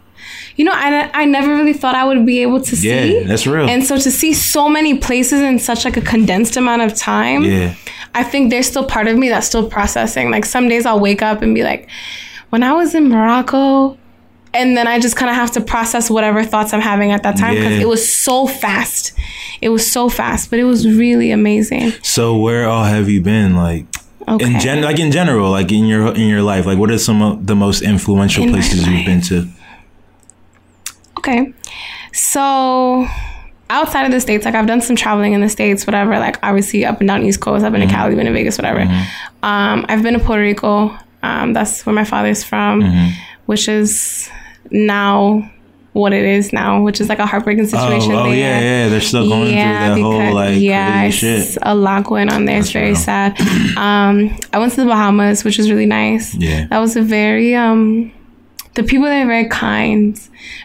You 0.55 0.65
know, 0.65 0.71
I, 0.73 1.11
I 1.13 1.25
never 1.25 1.49
really 1.55 1.73
thought 1.73 1.93
I 1.93 2.03
would 2.03 2.25
be 2.25 2.41
able 2.41 2.59
to 2.63 2.75
see. 2.75 3.19
Yeah, 3.19 3.27
that's 3.27 3.45
real. 3.45 3.69
And 3.69 3.85
so 3.85 3.95
to 3.99 4.09
see 4.09 4.33
so 4.33 4.67
many 4.67 4.97
places 4.97 5.39
in 5.39 5.59
such 5.59 5.85
like 5.85 5.97
a 5.97 6.01
condensed 6.01 6.57
amount 6.57 6.81
of 6.81 6.95
time, 6.95 7.43
yeah. 7.43 7.75
I 8.15 8.23
think 8.23 8.49
there's 8.49 8.65
still 8.65 8.83
part 8.83 9.07
of 9.07 9.15
me 9.19 9.29
that's 9.29 9.45
still 9.45 9.69
processing. 9.69 10.31
Like 10.31 10.45
some 10.45 10.67
days 10.67 10.87
I'll 10.87 10.99
wake 10.99 11.21
up 11.21 11.43
and 11.43 11.53
be 11.53 11.63
like, 11.63 11.87
when 12.49 12.63
I 12.63 12.73
was 12.73 12.95
in 12.95 13.09
Morocco, 13.09 13.99
and 14.57 14.75
then 14.75 14.87
I 14.87 14.99
just 14.99 15.15
kind 15.15 15.29
of 15.29 15.35
have 15.35 15.51
to 15.51 15.61
process 15.61 16.09
whatever 16.09 16.43
thoughts 16.43 16.73
I'm 16.73 16.81
having 16.81 17.11
at 17.11 17.23
that 17.23 17.37
time 17.37 17.55
because 17.55 17.73
Yeah. 17.75 17.81
it 17.81 17.87
was 17.87 18.07
so 18.11 18.47
fast. 18.47 19.13
It 19.61 19.69
was 19.69 19.89
so 19.89 20.09
fast, 20.09 20.49
but 20.49 20.59
it 20.59 20.63
was 20.65 20.87
really 20.87 21.31
amazing. 21.31 21.91
So 22.03 22.37
where 22.37 22.67
all 22.67 22.83
have 22.85 23.07
you 23.09 23.21
been? 23.21 23.55
Like 23.55 23.85
Okay. 24.27 24.45
in 24.45 24.59
gen 24.59 24.81
like 24.81 24.99
in 24.99 25.11
general, 25.11 25.49
like 25.51 25.71
in 25.71 25.85
your 25.85 26.13
in 26.13 26.27
your 26.27 26.41
life, 26.41 26.65
like 26.65 26.77
what 26.77 26.91
are 26.91 26.97
some 26.97 27.21
of 27.21 27.47
the 27.47 27.55
most 27.55 27.81
influential 27.81 28.43
In 28.43 28.49
places 28.51 28.85
you've 28.87 29.05
been 29.05 29.21
to? 29.21 29.47
Okay. 31.19 31.53
So 32.13 33.07
outside 33.69 34.05
of 34.05 34.11
the 34.11 34.19
states, 34.19 34.45
like 34.45 34.55
I've 34.55 34.67
done 34.67 34.81
some 34.81 34.95
traveling 34.95 35.33
in 35.33 35.41
the 35.41 35.49
states, 35.49 35.85
whatever. 35.85 36.19
Like 36.19 36.37
obviously 36.43 36.85
up 36.85 36.99
and 36.99 37.07
down 37.07 37.23
East 37.23 37.39
Coast, 37.41 37.63
I've 37.65 37.71
been 37.71 37.81
to 37.87 37.93
Cali, 37.93 38.15
been 38.15 38.25
to 38.25 38.31
Vegas, 38.33 38.57
whatever. 38.57 38.81
Um, 39.43 39.85
I've 39.89 40.03
been 40.03 40.13
to 40.13 40.19
Puerto 40.19 40.41
Rico. 40.41 40.95
Um, 41.23 41.53
that's 41.53 41.85
where 41.85 41.93
my 41.95 42.03
father's 42.05 42.43
from, 42.43 43.11
which 43.45 43.67
is 43.67 44.29
now 44.71 45.51
what 45.93 46.13
it 46.13 46.23
is 46.23 46.53
now, 46.53 46.81
which 46.83 47.01
is 47.01 47.09
like 47.09 47.17
a 47.17 47.25
heartbreaking 47.25 47.65
situation 47.65 48.11
Oh, 48.11 48.25
oh 48.27 48.31
yeah, 48.31 48.59
yeah. 48.59 48.89
They're 48.89 49.01
still 49.01 49.27
going 49.27 49.47
through 49.47 49.55
that 49.55 49.99
whole 49.99 50.33
like 50.33 50.59
yeah, 50.59 51.03
it's 51.05 51.15
shit. 51.17 51.57
a 51.63 51.73
lot 51.73 52.03
going 52.03 52.29
on 52.29 52.45
there. 52.45 52.59
it's 52.59 52.71
very 52.71 52.87
real. 52.87 52.95
sad. 52.95 53.35
Um, 53.77 54.35
I 54.53 54.59
went 54.59 54.73
to 54.73 54.81
the 54.81 54.87
Bahamas, 54.87 55.43
which 55.43 55.57
was 55.57 55.69
really 55.69 55.85
nice. 55.85 56.33
Yeah. 56.35 56.67
that 56.67 56.79
was 56.79 56.95
a 56.95 57.01
very 57.01 57.55
um, 57.55 58.11
the 58.75 58.83
people 58.83 59.05
there 59.05 59.23
are 59.23 59.27
very 59.27 59.47
kind, 59.47 60.19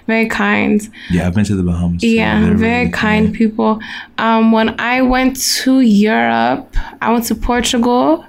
very 0.06 0.28
kind. 0.28 0.80
Yeah, 1.10 1.26
I've 1.26 1.34
been 1.34 1.44
to 1.44 1.54
the 1.56 1.62
Bahamas. 1.62 2.02
Yeah, 2.04 2.54
very 2.54 2.80
really- 2.80 2.90
kind 2.92 3.28
yeah. 3.32 3.38
people. 3.38 3.80
Um, 4.18 4.52
when 4.52 4.78
I 4.80 5.00
went 5.02 5.40
to 5.62 5.80
Europe, 5.80 6.74
I 7.00 7.10
went 7.10 7.24
to 7.26 7.34
Portugal, 7.34 8.24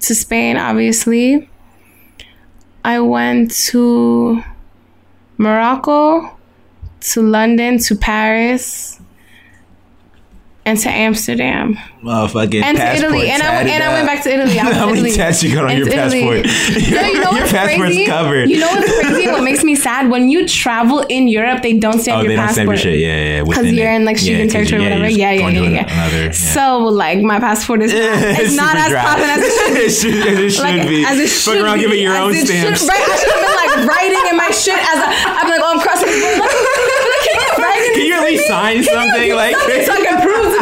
to 0.00 0.14
Spain, 0.14 0.56
obviously. 0.58 1.48
I 2.84 3.00
went 3.00 3.50
to 3.68 4.42
Morocco, 5.42 6.38
to 7.00 7.20
London, 7.20 7.78
to 7.78 7.96
Paris, 7.96 9.00
and 10.64 10.78
to 10.78 10.88
Amsterdam, 10.88 11.76
Motherfucking 12.04 12.62
and 12.62 12.76
to 12.78 12.94
Italy. 12.94 13.28
And 13.30 13.42
I, 13.42 13.62
and 13.62 13.82
I 13.82 13.92
went 13.94 14.06
back 14.06 14.22
to 14.24 14.30
Italy. 14.32 14.56
How 14.58 14.86
many 14.86 14.98
Italy. 14.98 15.12
tats 15.12 15.42
you 15.42 15.52
got 15.54 15.64
on 15.64 15.70
And 15.70 15.78
your 15.80 15.88
passport? 15.90 16.46
No, 16.46 17.00
you 17.08 17.20
know 17.20 17.30
your 17.38 17.46
passport's 17.48 17.76
crazy? 17.94 18.06
covered. 18.06 18.48
You 18.50 18.58
know 18.60 18.68
what's 18.68 19.00
crazy? 19.00 19.26
what 19.28 19.42
makes 19.42 19.64
me 19.64 19.74
sad 19.74 20.08
when 20.08 20.28
you 20.30 20.46
travel 20.46 21.00
in 21.08 21.26
Europe, 21.26 21.62
they 21.62 21.78
don't 21.78 21.98
stamp 22.00 22.18
oh, 22.18 22.22
your 22.22 22.28
they 22.30 22.36
don't 22.36 22.48
stamp 22.50 22.70
passport. 22.70 22.84
your 22.84 22.92
shit. 22.94 23.00
Yeah, 23.00 23.38
yeah. 23.38 23.42
Because 23.44 23.72
you're 23.72 23.90
in 23.90 24.04
like 24.04 24.18
Yeah, 24.22 24.34
Schengen 24.38 24.42
'cause 24.44 24.52
territory 24.52 24.80
or 24.80 24.84
whatever. 24.84 25.08
Yeah, 25.10 25.30
yeah, 25.32 25.48
yeah, 25.48 25.60
yeah. 25.68 25.92
Another, 25.92 26.24
yeah. 26.26 26.30
So 26.30 26.78
like 26.78 27.18
my 27.22 27.40
passport 27.40 27.82
is 27.82 27.92
not, 27.92 28.00
it's 28.38 28.54
not 28.54 28.76
as 28.76 28.92
popping 28.94 29.24
as 29.34 29.42
it 29.42 29.50
should 29.50 29.74
be. 29.74 29.80
it 29.82 29.90
should, 29.90 30.14
as 30.14 30.38
it 30.38 30.50
should 30.50 30.62
Like, 30.62 30.88
be. 30.88 31.04
as 31.04 31.18
it 31.18 31.28
Fuck 31.28 31.54
should 31.54 31.64
around, 31.64 31.78
be, 31.78 31.82
give 31.82 31.92
it 31.92 31.98
your 32.00 32.16
own 32.16 32.34
stamps. 32.34 32.86
right? 32.86 33.02
I 33.02 33.16
should 33.18 33.30
have 33.34 33.42
been 33.42 33.56
like 33.58 33.74
writing 33.90 34.24
in 34.30 34.36
my 34.36 34.50
shit 34.54 34.78
as 34.78 34.98
I'm 35.26 35.48
like, 35.50 35.60
oh, 35.62 35.74
I'm 35.74 35.80
crossing. 35.82 36.06
Can 36.06 37.34
you 37.34 37.94
Can 37.94 38.06
you 38.06 38.14
at 38.14 38.24
least 38.24 38.46
sign 38.46 38.82
something 38.82 39.34
like? 39.34 39.56
something 39.56 39.84
so 39.86 39.92
I 39.92 40.00
can 40.02 40.20
prove 40.22 40.52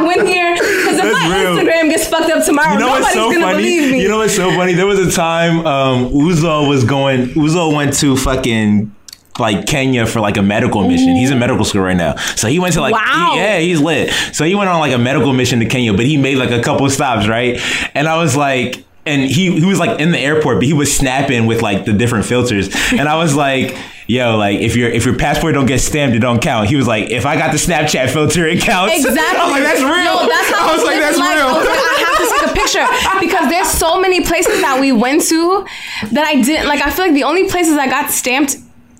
I 0.00 0.06
went 0.06 0.26
here? 0.28 0.54
Because 0.54 0.98
if 0.98 1.02
That's 1.02 1.28
my 1.28 1.42
real. 1.42 1.56
Instagram 1.56 1.90
gets 1.90 2.06
fucked 2.08 2.30
up 2.30 2.44
tomorrow, 2.44 2.72
You 2.74 2.78
know 2.80 2.86
nobody's 2.86 3.12
so 3.12 3.30
gonna 3.30 3.40
funny? 3.40 3.56
believe 3.58 3.92
me. 3.92 4.02
You 4.02 4.08
know 4.08 4.18
what's 4.18 4.34
so 4.36 4.50
funny? 4.50 4.72
There 4.74 4.86
was 4.86 4.98
a 4.98 5.10
time 5.10 5.66
um, 5.66 6.10
Uzo 6.10 6.68
was 6.68 6.84
going. 6.84 7.28
Uzo 7.30 7.74
went 7.74 7.94
to 7.98 8.16
fucking 8.16 8.94
like 9.38 9.66
Kenya 9.66 10.06
for 10.06 10.20
like 10.20 10.36
a 10.36 10.42
medical 10.42 10.86
mission. 10.86 11.16
He's 11.16 11.30
in 11.30 11.38
medical 11.38 11.64
school 11.64 11.82
right 11.82 11.96
now, 11.96 12.16
so 12.36 12.48
he 12.48 12.58
went 12.58 12.74
to 12.74 12.80
like 12.80 12.92
Wow. 12.94 13.30
he- 13.32 13.38
yeah, 13.38 13.58
he's 13.58 13.80
lit. 13.80 14.10
So 14.34 14.44
he 14.44 14.54
went 14.54 14.68
on 14.68 14.80
like 14.80 14.92
a 14.92 14.98
medical 14.98 15.32
mission 15.32 15.60
to 15.60 15.66
Kenya, 15.66 15.92
but 15.94 16.04
he 16.04 16.16
made 16.16 16.36
like 16.36 16.50
a 16.50 16.62
couple 16.62 16.88
stops, 16.90 17.26
right? 17.28 17.60
And 17.94 18.06
I 18.08 18.16
was 18.18 18.36
like. 18.36 18.84
And 19.06 19.22
he, 19.22 19.58
he 19.58 19.64
was 19.64 19.78
like 19.78 19.98
in 19.98 20.12
the 20.12 20.18
airport, 20.18 20.58
but 20.58 20.64
he 20.66 20.74
was 20.74 20.94
snapping 20.94 21.46
with 21.46 21.62
like 21.62 21.86
the 21.86 21.94
different 21.94 22.26
filters. 22.26 22.68
And 22.92 23.08
I 23.08 23.16
was 23.16 23.34
like, 23.34 23.74
yo, 24.10 24.36
like 24.36 24.58
if 24.60 24.74
your 24.74 24.90
if 24.90 25.04
your 25.04 25.16
passport 25.16 25.54
don't 25.54 25.66
get 25.66 25.80
stamped, 25.80 26.16
it 26.16 26.18
don't 26.18 26.42
count. 26.42 26.68
He 26.68 26.76
was 26.76 26.86
like, 26.86 27.10
if 27.10 27.24
I 27.24 27.36
got 27.36 27.52
the 27.52 27.58
Snapchat 27.58 28.10
filter, 28.10 28.46
it 28.46 28.60
counts. 28.60 28.94
Exactly. 29.00 29.38
I 29.38 29.44
was 29.44 29.52
like, 29.52 29.62
that's 29.62 29.80
real. 29.80 29.92
No, 29.92 30.26
that's 30.28 30.50
how 30.50 30.68
I 30.68 30.76
was 30.76 30.84
like, 30.84 30.98
that's 30.98 31.16
life. 31.16 31.36
real. 31.36 31.46
I 31.46 31.58
was 31.58 31.66
like, 31.66 31.78
I 31.78 31.98
have 32.04 32.16
to 32.18 32.28
take 32.34 32.50
a 32.50 32.54
picture 32.54 33.20
because 33.20 33.50
there's 33.50 33.68
so 33.68 34.00
many 34.00 34.20
places 34.24 34.60
that 34.60 34.78
we 34.80 34.92
went 34.92 35.22
to 35.28 35.66
that 36.12 36.26
I 36.26 36.42
didn't 36.42 36.66
like. 36.66 36.84
I 36.84 36.90
feel 36.90 37.06
like 37.06 37.14
the 37.14 37.24
only 37.24 37.48
places 37.48 37.76
I 37.76 37.86
got 37.86 38.10
stamped 38.10 38.56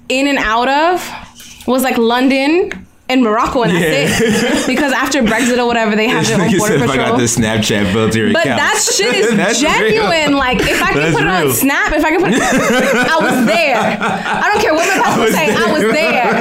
in 0.09 0.27
and 0.27 0.39
out 0.39 0.69
of 0.69 1.67
was 1.67 1.83
like 1.83 1.99
London 1.99 2.87
and 3.11 3.23
Morocco, 3.23 3.63
and 3.65 3.73
that's 3.75 4.21
it. 4.21 4.67
Because 4.71 4.93
after 4.93 5.21
Brexit 5.23 5.59
or 5.59 5.67
whatever, 5.67 5.97
they 5.97 6.07
have 6.09 6.27
their 6.27 6.41
own 6.41 6.57
border 6.57 6.79
said 6.79 6.83
if 6.83 6.91
I 6.91 6.97
patrol. 6.97 7.11
got 7.11 7.19
the 7.19 7.25
Snapchat 7.25 7.93
filter, 7.93 8.33
But 8.33 8.45
counts. 8.45 8.87
that 8.87 8.95
shit 8.95 9.15
is 9.17 9.61
genuine. 9.61 10.31
real. 10.31 10.39
Like 10.39 10.61
if 10.63 10.81
I 10.83 10.93
can 10.93 11.13
put 11.13 11.23
it 11.23 11.27
on 11.29 11.43
real. 11.47 11.53
Snap, 11.53 11.93
if 11.93 12.05
I 12.05 12.11
can 12.11 12.21
put 12.23 12.33
it, 12.33 12.41
I 12.41 13.17
was 13.21 13.47
there. 13.53 13.77
I 13.77 14.49
don't 14.53 14.63
care 14.63 14.73
what 14.75 14.87
my 14.89 15.03
passport 15.03 15.31
say. 15.35 15.51
I 15.51 15.73
was 15.73 15.83
there. 15.93 16.33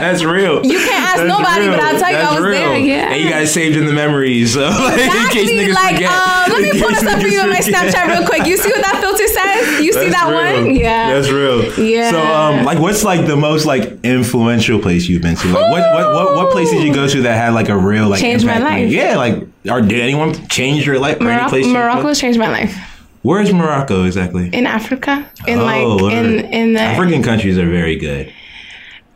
That's 0.00 0.22
real. 0.24 0.64
You 0.64 0.78
can't 0.78 1.02
ask 1.04 1.16
That's 1.18 1.28
nobody, 1.28 1.66
real. 1.68 1.76
but 1.76 1.80
I'll 1.84 1.98
tell 1.98 2.10
you 2.10 2.16
I 2.16 2.20
That's 2.22 2.34
was 2.40 2.44
real. 2.44 2.52
there, 2.60 2.78
yeah. 2.78 3.12
And 3.12 3.20
you 3.22 3.28
got 3.30 3.42
it 3.42 3.48
saved 3.48 3.76
in 3.76 3.86
the 3.86 3.92
memories. 3.92 4.54
So 4.54 4.62
like, 4.68 4.98
in 5.00 5.10
case 5.34 5.50
Exactly. 5.50 5.72
Like, 5.72 5.94
forget. 5.96 6.12
um, 6.12 6.52
let 6.52 6.62
me 6.62 6.70
In 6.70 6.78
pull 6.80 6.90
this 6.90 7.02
up 7.04 7.20
for 7.20 7.28
you 7.28 7.40
on 7.40 7.50
my. 7.50 7.60
Snapchat 7.66 8.06
real 8.06 8.24
quick. 8.26 8.46
You 8.46 8.56
see 8.56 8.70
what 8.70 8.82
that 8.82 8.98
filter 9.02 9.26
says? 9.26 9.82
You 9.84 9.92
see 9.92 10.08
That's 10.08 10.22
that 10.22 10.30
one? 10.62 10.76
Yeah. 10.76 11.12
That's 11.12 11.30
real. 11.30 11.66
Yeah. 11.82 12.10
So 12.12 12.20
um 12.22 12.64
like 12.64 12.78
what's 12.78 13.02
like 13.02 13.26
the 13.26 13.36
most 13.36 13.66
like 13.66 13.98
influential 14.04 14.78
place 14.78 15.08
you've 15.08 15.22
been 15.22 15.34
to? 15.36 15.48
Like 15.48 15.70
what 15.70 15.95
what, 16.04 16.14
what 16.14 16.36
what 16.36 16.52
place 16.52 16.70
did 16.70 16.82
you 16.86 16.92
go 16.94 17.06
to 17.08 17.22
that 17.22 17.36
had 17.36 17.54
like 17.54 17.68
a 17.68 17.76
real 17.76 18.08
like 18.08 18.20
Changed 18.20 18.44
my 18.46 18.56
impact 18.56 18.72
on 18.74 18.78
you? 18.78 18.84
life. 18.86 18.92
Yeah, 18.94 19.16
like 19.16 19.34
or 19.70 19.80
did 19.80 20.00
anyone 20.00 20.46
change 20.48 20.86
your 20.86 20.98
life? 20.98 21.16
Or 21.20 21.24
any 21.24 21.32
Morocco, 21.36 21.48
place 21.50 21.66
Morocco 21.66 22.08
has 22.08 22.20
changed 22.20 22.38
my 22.38 22.48
life. 22.48 22.76
Where's 23.22 23.52
Morocco 23.52 24.04
exactly? 24.04 24.48
In 24.52 24.66
Africa, 24.66 25.28
in 25.48 25.58
Oh, 25.58 25.64
like 25.64 26.12
in 26.12 26.40
in 26.52 26.72
the 26.74 26.80
African 26.80 27.22
countries 27.22 27.58
are 27.58 27.68
very 27.68 27.96
good. 27.96 28.32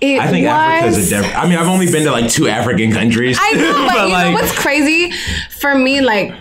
It 0.00 0.18
I 0.18 0.28
think 0.28 0.46
was, 0.46 0.52
Africa's 0.54 1.06
a 1.06 1.10
different. 1.16 1.38
I 1.38 1.46
mean, 1.48 1.58
I've 1.58 1.68
only 1.68 1.86
been 1.92 2.04
to 2.04 2.10
like 2.10 2.30
two 2.30 2.48
African 2.48 2.90
countries. 2.90 3.36
I 3.40 3.52
know, 3.52 3.72
but, 3.86 4.06
you 4.08 4.12
like, 4.12 4.26
know 4.28 4.32
what's 4.32 4.58
crazy 4.58 5.12
for 5.60 5.74
me, 5.76 6.00
like. 6.00 6.32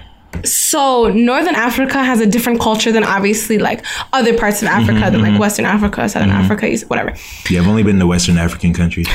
So 0.45 1.10
Northern 1.10 1.56
Africa 1.56 2.02
has 2.02 2.22
a 2.22 2.26
different 2.26 2.61
culture 2.61 2.91
than 2.94 3.03
obviously 3.03 3.57
like 3.57 3.84
other 4.14 4.38
parts 4.38 4.61
of 4.61 4.70
Africa 4.70 4.99
Mm-hmm, 4.99 5.11
than 5.11 5.22
like 5.22 5.40
Western 5.40 5.66
Africa, 5.66 6.07
Southern 6.07 6.30
Africa, 6.30 6.66
East- 6.68 6.90
whatever. 6.90 7.14
yeah, 7.49 7.60
I've 7.60 7.68
only 7.68 7.84
been 7.84 7.99
to 7.99 8.07
Western 8.07 8.38
African 8.38 8.74
countries. 8.74 9.07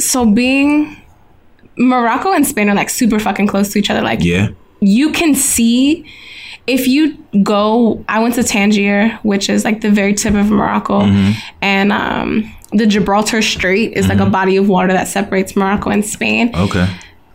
So 0.00 0.26
being 0.30 0.96
Morocco 1.76 2.32
and 2.32 2.46
Spain 2.46 2.68
are 2.68 2.74
like 2.74 2.90
super 2.90 3.18
fucking 3.18 3.46
close 3.46 3.72
to 3.72 3.78
each 3.78 3.90
other. 3.90 4.02
Like 4.02 4.22
Yeah, 4.22 4.48
you 4.80 5.12
can 5.12 5.34
see 5.34 6.06
if 6.66 6.86
you 6.86 7.16
go 7.42 8.04
i 8.06 8.20
went 8.20 8.34
to 8.34 8.42
tangier 8.44 9.18
which 9.22 9.48
is 9.48 9.64
like 9.64 9.80
the 9.80 9.90
very 9.90 10.12
tip 10.12 10.34
of 10.34 10.50
morocco 10.50 11.00
Mm-hmm. 11.00 11.32
and 11.62 11.90
um, 11.90 12.54
the 12.72 12.86
gibraltar 12.86 13.40
strait 13.40 13.94
is 13.94 14.06
like 14.08 14.20
a 14.20 14.26
body 14.26 14.56
of 14.56 14.68
water 14.68 14.92
that 14.92 15.08
separates 15.08 15.56
morocco 15.56 15.88
and 15.90 16.04
spain 16.04 16.50
okay. 16.54 16.86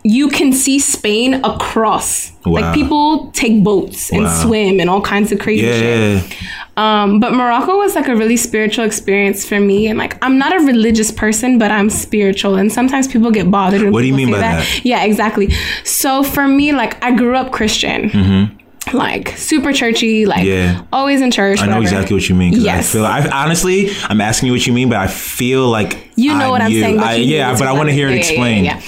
you 0.04 0.28
can 0.28 0.52
see 0.52 0.78
spain 0.78 1.34
across 1.44 2.30
Wow. 2.46 2.52
like 2.52 2.74
people 2.74 3.30
take 3.32 3.64
boats 3.64 4.10
and 4.12 4.22
Wow. 4.22 4.42
swim 4.42 4.80
and 4.80 4.88
all 4.88 5.00
kinds 5.02 5.32
of 5.32 5.40
crazy 5.40 5.66
shit 5.66 6.22
Yeah, 6.22 6.65
um, 6.76 7.20
but 7.20 7.32
Morocco 7.32 7.76
was 7.78 7.94
like 7.94 8.08
a 8.08 8.14
really 8.16 8.36
spiritual 8.36 8.84
experience 8.84 9.46
for 9.48 9.58
me, 9.60 9.86
and 9.88 9.98
like 9.98 10.22
I'm 10.24 10.36
not 10.38 10.54
a 10.54 10.60
religious 10.64 11.10
person, 11.10 11.58
but 11.58 11.70
I'm 11.70 11.88
spiritual, 11.90 12.56
and 12.56 12.70
sometimes 12.72 13.08
people 13.08 13.30
get 13.30 13.50
bothered. 13.50 13.90
What 13.90 14.02
do 14.02 14.06
you 14.06 14.14
mean 14.14 14.30
by 14.30 14.38
that? 14.38 14.84
Yeah, 14.84 15.04
exactly. 15.04 15.50
So 15.84 16.22
for 16.22 16.46
me, 16.46 16.72
like 16.72 17.02
I 17.02 17.12
grew 17.16 17.34
up 17.36 17.50
Christian, 17.52 18.58
like 18.92 19.30
super 19.36 19.72
churchy, 19.72 20.26
like 20.26 20.40
Mm-hmm. 20.46 20.76
Yeah. 20.78 20.82
always 20.92 21.20
in 21.20 21.30
church. 21.30 21.58
I 21.60 21.66
know 21.66 21.78
whatever. 21.78 21.82
exactly 21.82 22.14
what 22.14 22.28
you 22.28 22.34
mean. 22.34 22.52
Yes. 22.52 22.90
I 22.90 22.92
feel. 22.92 23.06
I 23.06 23.44
honestly, 23.44 23.90
I'm 24.04 24.20
asking 24.20 24.48
you 24.48 24.52
what 24.52 24.66
you 24.66 24.72
mean, 24.72 24.88
but 24.88 24.98
I 24.98 25.06
feel 25.08 25.68
like 25.68 26.10
You 26.16 26.36
know 26.38 26.46
I 26.46 26.50
what 26.50 26.60
I'm 26.62 26.70
saying, 26.72 27.00
I, 27.00 27.16
yeah, 27.16 27.52
but 27.58 27.66
I 27.66 27.72
want 27.72 27.88
to 27.88 27.94
hear 27.94 28.08
it 28.08 28.10
yeah, 28.10 28.16
yeah, 28.16 28.22
yeah, 28.22 28.30
explained. 28.30 28.64
yeah. 28.66 28.80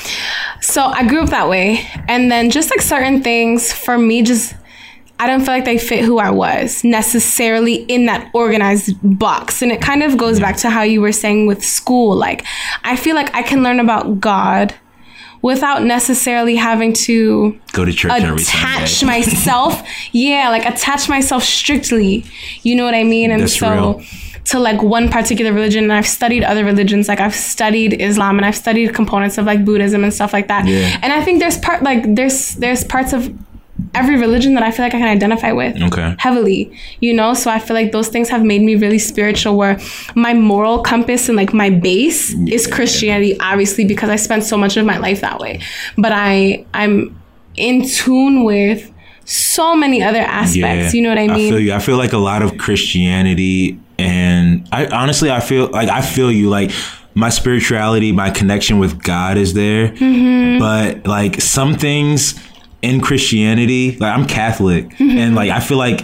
So 0.61 0.83
I 0.85 1.07
grew 1.09 1.23
up 1.23 1.31
that 1.31 1.49
way, 1.49 1.87
and 2.09 2.31
then 2.31 2.51
just 2.51 2.69
like 2.71 2.81
certain 2.83 3.23
things 3.23 3.73
for 3.73 3.97
me, 3.97 4.23
just 4.23 4.55
I 5.21 5.27
don't 5.27 5.41
feel 5.41 5.55
like 5.55 5.65
they 5.65 5.79
fit 5.79 6.05
who 6.05 6.19
I 6.19 6.31
was 6.31 6.85
necessarily 6.85 7.75
in 7.85 8.07
that 8.07 8.31
organized 8.35 8.97
box. 9.03 9.63
And 9.63 9.73
it 9.73 9.81
kind 9.81 10.03
of 10.05 10.17
goes 10.17 10.39
back 10.39 10.57
to 10.59 10.71
how 10.71 10.83
you 10.83 11.01
were 11.01 11.11
saying 11.13 11.47
with 11.47 11.65
school. 11.65 12.15
Like 12.15 12.45
I 12.85 12.95
feel 12.97 13.17
like 13.17 13.35
I 13.35 13.43
can 13.43 13.63
learn 13.65 13.81
about 13.81 14.21
God 14.21 14.75
without 15.43 15.85
necessarily 15.85 16.57
having 16.57 16.93
to 16.93 17.59
Go 17.73 17.85
to 17.85 17.93
church 17.93 18.11
every 18.13 18.43
attach 18.43 19.05
myself 19.05 19.81
yeah 20.13 20.49
like 20.51 20.67
attach 20.67 21.09
myself 21.09 21.45
strictly 21.45 22.25
you 22.65 22.75
know 22.75 22.85
what 22.85 22.95
i 22.95 23.05
mean 23.05 23.31
and 23.31 23.43
That's 23.43 23.57
so 23.57 23.71
real. 23.71 24.03
to 24.47 24.59
like 24.59 24.83
one 24.83 25.09
particular 25.09 25.53
religion 25.53 25.85
and 25.85 25.93
i've 25.93 26.09
studied 26.09 26.43
other 26.43 26.65
religions 26.65 27.07
like 27.07 27.21
i've 27.21 27.37
studied 27.37 28.01
islam 28.01 28.37
and 28.37 28.45
i've 28.47 28.57
studied 28.57 28.93
components 28.97 29.39
of 29.39 29.47
like 29.47 29.65
buddhism 29.65 30.03
and 30.03 30.13
stuff 30.13 30.33
like 30.33 30.49
that 30.49 30.67
Yeah. 30.67 30.99
and 31.03 31.13
i 31.13 31.23
think 31.23 31.39
there's 31.39 31.57
part 31.59 31.85
like 31.85 32.17
there's 32.17 32.55
there's 32.57 32.83
parts 32.83 33.13
of 33.13 33.33
every 33.95 34.17
religion 34.17 34.55
that 34.55 34.63
i 34.63 34.71
feel 34.71 34.85
like 34.85 34.95
i 34.95 34.99
can 34.99 35.09
identify 35.09 35.53
with 35.53 35.81
Okay. 35.83 36.15
heavily 36.19 36.71
you 37.01 37.13
know 37.15 37.35
so 37.35 37.51
i 37.51 37.59
feel 37.59 37.75
like 37.75 37.93
those 37.93 38.09
things 38.09 38.29
have 38.29 38.43
made 38.45 38.63
me 38.63 38.75
really 38.77 38.99
spiritual 38.99 39.57
where 39.57 39.79
my 40.15 40.35
moral 40.35 40.81
compass 40.83 41.29
and 41.29 41.37
like 41.37 41.53
my 41.55 41.71
base 41.71 42.35
is 42.49 42.67
christianity 42.67 43.39
obviously 43.41 43.85
because 43.85 44.09
i 44.11 44.17
spent 44.17 44.43
so 44.45 44.57
much 44.57 44.77
of 44.77 44.85
my 44.87 44.99
life 44.99 45.21
that 45.21 45.39
way 45.39 45.61
but 45.97 46.13
i 46.13 46.65
i'm 46.75 47.19
in 47.57 47.87
tune 47.89 48.45
with 48.45 48.93
so 49.25 49.77
many 49.77 50.03
other 50.03 50.21
aspects 50.21 50.95
you 50.95 51.03
know 51.03 51.09
what 51.11 51.19
i 51.19 51.27
mean? 51.27 51.49
I 51.49 51.51
feel 51.51 51.61
you. 51.61 51.73
I 51.75 51.79
feel 51.81 51.97
like 51.99 52.13
a 52.15 52.19
lot 52.19 52.41
of 52.43 52.57
Christianity, 52.57 53.79
and 53.99 54.67
I 54.73 54.87
honestly, 54.87 55.31
I 55.31 55.41
feel 55.41 55.69
like 55.69 55.89
I 55.91 56.01
feel 56.01 56.31
you. 56.33 56.49
Like 56.49 56.71
my 57.15 57.29
spirituality, 57.29 58.11
my 58.13 58.31
connection 58.31 58.79
with 58.79 59.03
God 59.03 59.37
is 59.37 59.53
there, 59.55 59.89
Mm-hmm. 59.89 60.59
but 60.61 61.07
like 61.07 61.41
some 61.43 61.75
things 61.75 62.41
in 62.83 63.01
Christianity, 63.01 63.97
like 63.99 64.17
I'm 64.17 64.27
Catholic, 64.27 64.95
and 65.01 65.35
like 65.35 65.51
I 65.51 65.61
feel 65.61 65.79
like. 65.79 66.01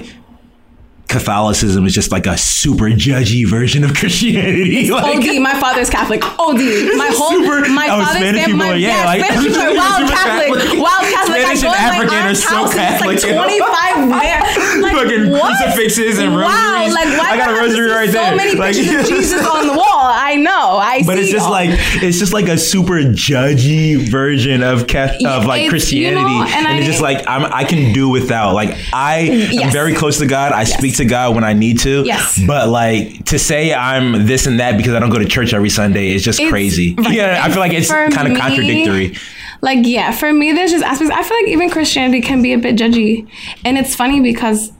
Catholicism 1.14 1.86
is 1.86 1.94
just 1.94 2.10
like 2.10 2.26
a 2.26 2.36
super 2.36 2.86
judgy 2.90 3.46
version 3.48 3.84
of 3.84 3.94
Christianity. 4.00 4.90
like, 4.90 5.16
OD, 5.16 5.40
my 5.40 5.58
father's 5.60 5.88
Catholic. 5.88 6.24
OD, 6.40 6.56
my 6.98 7.08
whole 7.14 7.30
Super- 7.30 7.68
my 7.70 7.86
oh, 7.88 8.02
father's 8.02 8.16
Spanish 8.16 8.42
family. 8.42 8.56
My, 8.58 8.74
yeah, 8.74 8.88
yeah, 8.98 9.04
like- 9.06 9.24
Spanish 9.24 9.44
people 9.54 9.62
are 9.62 9.74
wild 9.76 10.10
Catholic. 10.10 10.58
Catholic. 10.58 10.82
Wild 10.82 11.02
Catholic. 11.14 11.40
Spanish 11.42 11.58
I 11.58 11.62
go 11.62 11.72
and 11.72 12.02
in 12.02 12.08
my 12.10 12.16
African 12.18 12.26
are 12.26 12.34
so 12.34 12.48
house, 12.48 12.74
Catholic, 12.74 13.14
It's 13.16 13.24
like 13.24 13.34
25 13.34 14.10
there. 14.10 14.82
Like, 14.82 14.94
Fucking 14.94 15.30
what? 15.30 15.56
crucifixes 15.62 16.18
and 16.18 16.34
Wow, 16.34 16.86
like 16.90 17.06
why 17.16 17.30
I 17.30 17.36
got 17.36 17.50
a 17.50 17.60
rosary 17.60 17.90
right 17.90 18.08
so 18.08 18.14
there. 18.14 18.34
many 18.36 18.54
Like- 18.58 18.74
pictures 18.74 19.02
of 19.04 19.06
Jesus 19.08 19.46
on 19.46 19.66
the 19.68 19.72
wall. 19.72 19.86
I 20.10 20.34
know. 20.36 20.76
I 20.82 21.02
but 21.06 21.18
it's 21.18 21.30
just 21.30 21.46
all. 21.46 21.52
like 21.52 21.70
it's 22.02 22.18
just 22.18 22.32
like 22.32 22.48
a 22.48 22.58
super 22.58 22.94
judgy 23.04 23.96
version 24.10 24.62
of 24.62 24.86
Cath- 24.88 25.24
of 25.24 25.44
like 25.46 25.62
it's, 25.62 25.70
Christianity, 25.70 26.20
you 26.20 26.38
know, 26.40 26.44
and, 26.44 26.66
and 26.66 26.78
it's 26.78 26.86
just 26.86 27.00
like 27.00 27.24
I'm, 27.28 27.44
I 27.52 27.64
can 27.64 27.92
do 27.92 28.08
without. 28.08 28.54
Like 28.54 28.76
I 28.92 29.18
am 29.62 29.70
very 29.72 29.94
close 29.94 30.18
to 30.18 30.26
God. 30.26 30.52
I 30.52 30.64
speak 30.64 30.96
to 30.96 31.03
God 31.04 31.34
when 31.34 31.44
I 31.44 31.52
need 31.52 31.78
to. 31.80 32.02
Yes. 32.04 32.40
But 32.46 32.68
like 32.68 33.24
to 33.26 33.38
say 33.38 33.72
I'm 33.74 34.26
this 34.26 34.46
and 34.46 34.60
that 34.60 34.76
because 34.76 34.94
I 34.94 34.98
don't 35.00 35.10
go 35.10 35.18
to 35.18 35.24
church 35.26 35.52
every 35.54 35.70
Sunday 35.70 36.12
is 36.14 36.22
just 36.24 36.38
It's- 36.40 36.50
crazy. 36.50 36.94
right. 36.96 37.12
Yeah, 37.14 37.40
I 37.42 37.48
feel 37.50 37.60
like 37.60 37.72
it's 37.72 37.90
kind 37.90 38.30
of 38.32 38.36
contradictory. 38.38 39.14
like 39.60 39.78
yeah 39.82 40.10
for 40.12 40.32
me 40.32 40.52
there's 40.52 40.70
just 40.72 40.84
aspects 40.84 41.14
i 41.14 41.22
feel 41.22 41.36
like 41.38 41.48
even 41.48 41.70
christianity 41.70 42.20
can 42.20 42.42
be 42.42 42.52
a 42.52 42.58
bit 42.58 42.76
judgy 42.76 43.26
and 43.64 43.78
it's 43.78 43.94
funny 43.94 44.20
because 44.20 44.72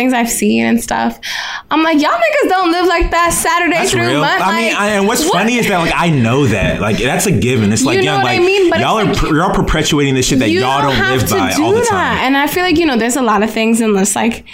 things 0.00 0.12
i've 0.14 0.30
seen 0.30 0.64
and 0.64 0.82
stuff 0.82 1.20
i'm 1.70 1.82
like 1.82 2.00
y'all 2.00 2.10
niggas 2.24 2.48
don't 2.48 2.70
live 2.72 2.86
like 2.86 3.10
that 3.10 3.30
saturday 3.34 3.72
That's 3.76 3.90
through 3.90 4.06
real. 4.08 4.20
month 4.20 4.42
I 4.42 4.56
mean, 4.60 4.74
I, 4.74 4.86
and 4.96 5.06
what's 5.06 5.24
what? 5.24 5.34
funny 5.34 5.56
is 5.58 5.68
that 5.68 5.76
like 5.78 5.92
I 5.94 6.08
know 6.08 6.46
that 6.46 6.80
like 6.80 6.96
that's 6.98 7.26
a 7.26 7.32
given. 7.32 7.70
It's 7.72 7.84
like 7.84 7.98
You 7.98 8.04
know 8.04 8.14
yeah, 8.16 8.22
what 8.22 8.30
I 8.32 8.36
like 8.38 8.46
mean? 8.46 8.70
But 8.70 8.80
y'all 8.80 8.98
are 8.98 9.04
like- 9.04 9.22
y'all 9.22 9.54
perpetuating 9.54 10.14
this 10.14 10.26
shit 10.26 10.38
that 10.38 10.48
y'all 10.50 10.80
don't, 10.82 10.94
have 10.94 11.20
live 11.20 11.30
by 11.30 11.54
do 11.54 11.62
all 11.64 11.72
the 11.72 11.80
that. 11.80 11.88
time. 11.88 12.18
And 12.24 12.36
I 12.36 12.46
feel 12.46 12.62
like, 12.64 12.78
you 12.78 12.86
know, 12.86 12.96
there's 12.96 13.16
a 13.16 13.22
lot 13.22 13.42
of 13.42 13.50
things 13.52 13.80
in 13.82 13.92
this, 13.94 14.16
like 14.16 14.44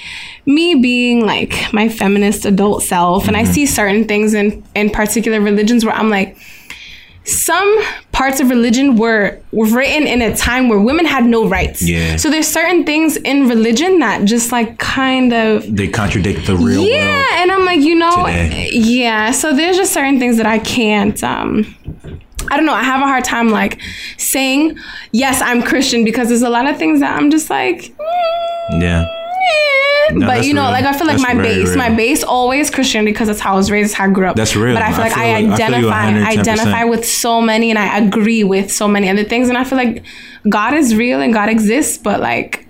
me 0.47 0.75
being 0.75 1.25
like 1.25 1.73
my 1.73 1.89
feminist 1.89 2.45
adult 2.45 2.83
self, 2.83 3.29
and 3.29 3.37
I 3.37 3.43
Mm-hmm. 3.45 3.53
see 3.53 3.67
certain 3.67 4.05
things 4.09 4.35
in, 4.35 4.65
in 4.75 4.91
particular 4.91 5.41
religions 5.41 5.85
where 5.85 5.95
I'm 5.95 6.11
like, 6.11 6.37
some 7.25 7.69
parts 8.21 8.41
of 8.41 8.49
religion 8.57 8.97
were, 8.97 9.39
were 9.53 9.67
written 9.77 10.07
in 10.07 10.23
a 10.23 10.35
time 10.35 10.69
where 10.71 10.81
women 10.91 11.05
had 11.05 11.25
no 11.27 11.41
rights. 11.57 11.83
Yeah. 11.83 12.17
So 12.17 12.31
there's 12.31 12.49
certain 12.61 12.85
things 12.85 13.17
in 13.19 13.47
religion 13.49 13.99
that 14.05 14.25
just 14.25 14.53
like 14.57 14.79
kind 14.79 15.33
of 15.35 15.65
They 15.81 15.89
contradict 15.89 16.47
the 16.47 16.57
real 16.57 16.81
world. 16.81 16.89
yeah, 16.89 17.41
and 17.43 17.53
I'm 17.53 17.65
like, 17.65 17.81
you 17.81 17.95
know, 17.95 18.17
today. 18.27 18.71
yeah. 18.73 19.31
So 19.33 19.55
there's 19.55 19.77
just 19.77 19.93
certain 19.93 20.19
things 20.19 20.37
that 20.39 20.47
I 20.47 20.59
can't. 20.59 21.19
um 21.23 21.51
I 22.51 22.57
don't 22.57 22.65
know. 22.67 22.75
I 22.75 22.85
have 22.85 23.01
a 23.03 23.07
hard 23.13 23.25
time 23.25 23.49
like 23.51 23.81
saying 24.19 24.79
yes, 25.13 25.43
I'm 25.43 25.61
Christian 25.63 26.05
because 26.05 26.29
there's 26.29 26.43
a 26.43 26.49
lot 26.59 26.67
of 26.71 26.79
things 26.79 27.01
that 27.01 27.13
I'm 27.19 27.29
just 27.31 27.51
like. 27.51 27.79
mm, 27.99 28.81
Yeah. 28.87 29.05
No, 30.13 30.27
but 30.27 30.45
you 30.45 30.55
know, 30.55 30.63
real. 30.63 30.71
like 30.71 30.85
I 30.85 30.93
feel 30.97 31.07
like 31.07 31.19
That's 31.19 31.35
my 31.35 31.43
base, 31.43 31.69
real. 31.69 31.77
my 31.79 31.91
base 31.91 32.23
always 32.23 32.71
Christianity 32.71 33.11
because 33.13 33.27
that's 33.27 33.41
how 33.41 33.55
I 33.55 33.57
was 33.57 33.71
raised, 33.73 33.95
how 33.95 34.05
I 34.05 34.09
grew 34.11 34.29
up. 34.29 34.37
That's 34.37 34.55
real. 34.55 34.75
But 34.75 34.85
I 34.85 34.93
feel 34.93 35.01
I 35.01 35.05
like 35.05 35.15
feel 35.15 35.23
I 35.25 35.41
like- 35.41 35.61
I 35.61 35.65
identify, 35.65 36.13
110%. 36.13 36.39
identify 36.39 36.85
with 36.85 37.05
so 37.05 37.41
many, 37.41 37.71
and 37.71 37.79
I 37.79 37.99
agree 37.99 38.45
with 38.45 38.71
so 38.73 38.87
many 38.87 39.09
other 39.11 39.25
things, 39.25 39.49
and 39.49 39.59
I 39.59 39.65
feel 39.65 39.77
like 39.79 40.05
God 40.49 40.75
is 40.75 40.95
real 40.95 41.21
and 41.21 41.33
God 41.33 41.49
exists, 41.49 41.99
but 41.99 42.21
like. 42.21 42.63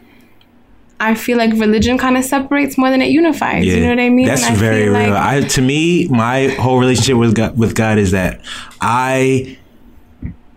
I 0.98 1.14
feel 1.14 1.36
like 1.36 1.50
religion 1.52 1.98
kind 1.98 2.16
of 2.16 2.24
separates 2.24 2.78
more 2.78 2.88
than 2.88 3.02
it 3.02 3.10
unifies. 3.10 3.66
You 3.66 3.80
know 3.80 3.90
what 3.90 4.00
I 4.00 4.08
mean? 4.08 4.28
That's 4.28 4.44
I 4.44 4.54
very 4.54 4.84
feel 4.84 4.94
real. 4.94 5.10
like- 5.10 5.12
I 5.12 5.40
to 5.42 5.60
me, 5.60 6.08
my 6.08 6.46
whole 6.58 6.78
relationship 6.78 7.18
with 7.18 7.34
God, 7.34 7.58
with 7.58 7.74
God 7.74 7.98
is 7.98 8.12
that 8.12 8.40
I. 8.80 9.58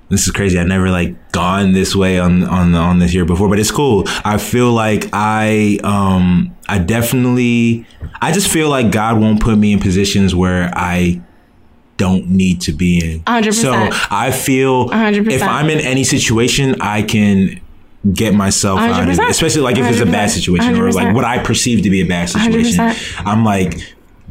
This 0.09 0.25
is 0.25 0.31
crazy. 0.31 0.57
I've 0.57 0.67
never 0.67 0.89
like 0.89 1.31
gone 1.31 1.73
this 1.73 1.95
way 1.95 2.19
on 2.19 2.43
on 2.43 2.73
on 2.73 2.99
this 2.99 3.13
year 3.13 3.25
before, 3.25 3.47
but 3.47 3.59
it's 3.59 3.71
cool. 3.71 4.03
I 4.25 4.37
feel 4.37 4.71
like 4.71 5.09
I 5.13 5.79
um 5.83 6.55
I 6.67 6.79
definitely 6.79 7.85
I 8.21 8.31
just 8.31 8.49
feel 8.49 8.69
like 8.69 8.91
God 8.91 9.19
won't 9.21 9.39
put 9.41 9.57
me 9.57 9.73
in 9.73 9.79
positions 9.79 10.33
where 10.33 10.71
I 10.75 11.21
don't 11.97 12.29
need 12.29 12.61
to 12.61 12.71
be 12.71 13.13
in. 13.13 13.19
100%. 13.21 13.53
So 13.53 13.71
I 14.09 14.31
feel 14.31 14.89
100%. 14.89 15.31
if 15.31 15.43
I'm 15.43 15.69
in 15.69 15.79
any 15.79 16.03
situation, 16.03 16.81
I 16.81 17.03
can 17.03 17.59
get 18.13 18.33
myself 18.33 18.79
out 18.79 19.03
of 19.03 19.09
it. 19.09 19.29
Especially 19.29 19.61
like 19.61 19.77
if 19.77 19.85
it's 19.85 19.99
a 19.99 20.05
bad 20.05 20.29
100%. 20.29 20.33
situation 20.33 20.75
or 20.79 20.91
like 20.91 21.13
what 21.13 21.25
I 21.25 21.43
perceive 21.43 21.83
to 21.83 21.89
be 21.89 22.01
a 22.01 22.05
bad 22.05 22.29
situation. 22.29 22.79
100%. 22.79 23.23
I'm 23.25 23.43
like, 23.43 23.77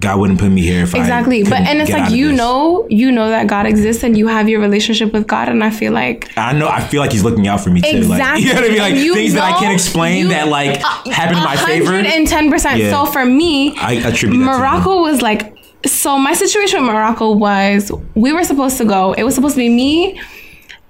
God 0.01 0.21
wouldn't 0.21 0.39
put 0.39 0.51
me 0.51 0.63
here 0.63 0.83
if 0.85 0.95
exactly 0.95 1.43
but 1.43 1.55
and 1.55 1.81
it's 1.81 1.91
like 1.91 2.13
you 2.13 2.29
this. 2.29 2.39
know 2.39 2.87
you 2.89 3.11
know 3.11 3.29
that 3.31 3.47
god 3.49 3.67
exists 3.67 4.05
and 4.05 4.17
you 4.17 4.29
have 4.29 4.49
your 4.49 4.61
relationship 4.61 5.13
with 5.13 5.27
god 5.27 5.49
and 5.49 5.65
i 5.65 5.71
feel 5.71 5.93
like 5.93 6.31
I 6.37 6.53
know. 6.53 6.69
I 6.69 6.81
feel 6.81 7.01
like 7.01 7.11
He's 7.13 7.25
looking 7.25 7.49
out 7.49 7.61
for 7.61 7.71
me 7.71 7.81
too. 7.81 8.03
Like, 8.03 8.21
Exactly. 8.21 8.43
you 8.47 8.55
know 8.55 8.61
what 8.61 8.65
I 8.65 8.69
mean? 8.69 8.79
Like 8.79 8.95
you 8.95 9.15
things 9.15 9.35
that 9.35 9.43
I 9.43 9.59
can't 9.59 9.75
explain 9.75 10.25
you- 10.25 10.29
that 10.29 10.49
like 10.49 10.81
uh, 10.81 11.11
happen 11.11 11.37
in 11.37 11.43
my 11.43 11.57
favor. 11.57 11.93
110% 11.93 12.91
so 12.91 13.07
for 13.07 13.25
me 13.25 13.77
I 13.77 13.95
attribute 13.95 14.41
morocco 14.41 15.01
was 15.01 15.21
like 15.23 15.59
so 15.87 16.19
my 16.19 16.35
situation 16.35 16.81
with 16.83 16.93
Morocco 16.93 17.33
was 17.33 17.93
we 18.15 18.33
were 18.33 18.45
supposed 18.45 18.79
to 18.79 18.85
go. 18.85 19.13
It 19.13 19.23
was 19.23 19.35
supposed 19.35 19.55
to 19.55 19.61
be 19.61 19.69
me 19.69 20.21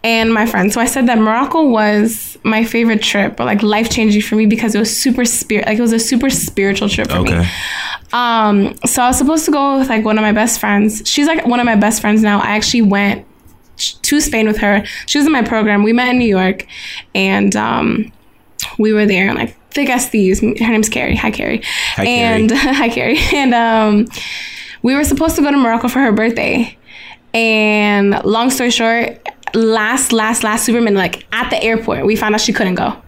and 0.02 0.32
my 0.32 0.46
friend. 0.46 0.72
So 0.72 0.80
I 0.80 0.86
said 0.86 1.06
that 1.08 1.18
Morocco 1.18 1.68
was 1.68 2.38
my 2.42 2.64
favorite 2.64 3.02
trip, 3.02 3.36
but 3.36 3.44
like 3.44 3.62
life 3.62 3.90
changing 3.90 4.22
for 4.22 4.36
me 4.36 4.46
because 4.46 4.74
it 4.74 4.78
was 4.78 4.94
super 4.96 5.24
spirit. 5.24 5.66
Like 5.66 5.78
it 5.78 5.82
was 5.82 5.92
a 5.92 5.98
super 5.98 6.30
spiritual 6.30 6.88
trip 6.88 7.10
for 7.10 7.22
me. 7.22 7.46
Um, 8.12 8.74
so 8.86 9.02
I 9.02 9.08
was 9.08 9.18
supposed 9.18 9.44
to 9.44 9.50
go 9.50 9.78
with 9.78 9.88
like 9.88 10.04
one 10.04 10.18
of 10.18 10.22
my 10.22 10.32
best 10.32 10.60
friends. 10.60 11.02
She's 11.06 11.26
like 11.26 11.46
one 11.46 11.60
of 11.60 11.66
my 11.66 11.76
best 11.76 12.00
friends 12.00 12.22
now. 12.22 12.40
I 12.40 12.56
actually 12.56 12.82
went 12.82 13.26
to 13.76 14.20
Spain 14.20 14.46
with 14.46 14.58
her. 14.58 14.84
She 15.06 15.18
was 15.18 15.26
in 15.26 15.32
my 15.32 15.42
program. 15.42 15.82
We 15.82 15.92
met 15.92 16.08
in 16.08 16.18
New 16.18 16.28
York, 16.28 16.66
and 17.14 17.54
um, 17.54 18.12
we 18.78 18.92
were 18.92 19.06
there 19.06 19.28
and 19.28 19.38
like 19.38 19.56
thick 19.70 19.90
as 19.90 20.08
thieves. 20.08 20.40
Her 20.40 20.54
name's 20.54 20.88
Carrie. 20.88 21.16
Hi, 21.16 21.30
Carrie. 21.30 21.62
Hi, 21.94 22.04
and 22.04 22.50
hi, 22.54 22.88
Carrie. 22.88 23.18
And 23.32 23.54
um, 23.54 24.06
we 24.82 24.94
were 24.94 25.04
supposed 25.04 25.36
to 25.36 25.42
go 25.42 25.50
to 25.50 25.56
Morocco 25.56 25.88
for 25.88 26.00
her 26.00 26.12
birthday. 26.12 26.76
And 27.34 28.24
long 28.24 28.50
story 28.50 28.70
short, 28.70 29.20
last, 29.54 30.12
last, 30.12 30.42
last 30.42 30.64
Superman, 30.64 30.94
like 30.94 31.26
at 31.32 31.50
the 31.50 31.62
airport, 31.62 32.06
we 32.06 32.16
found 32.16 32.34
out 32.34 32.40
she 32.40 32.52
couldn't 32.52 32.76
go 32.76 33.00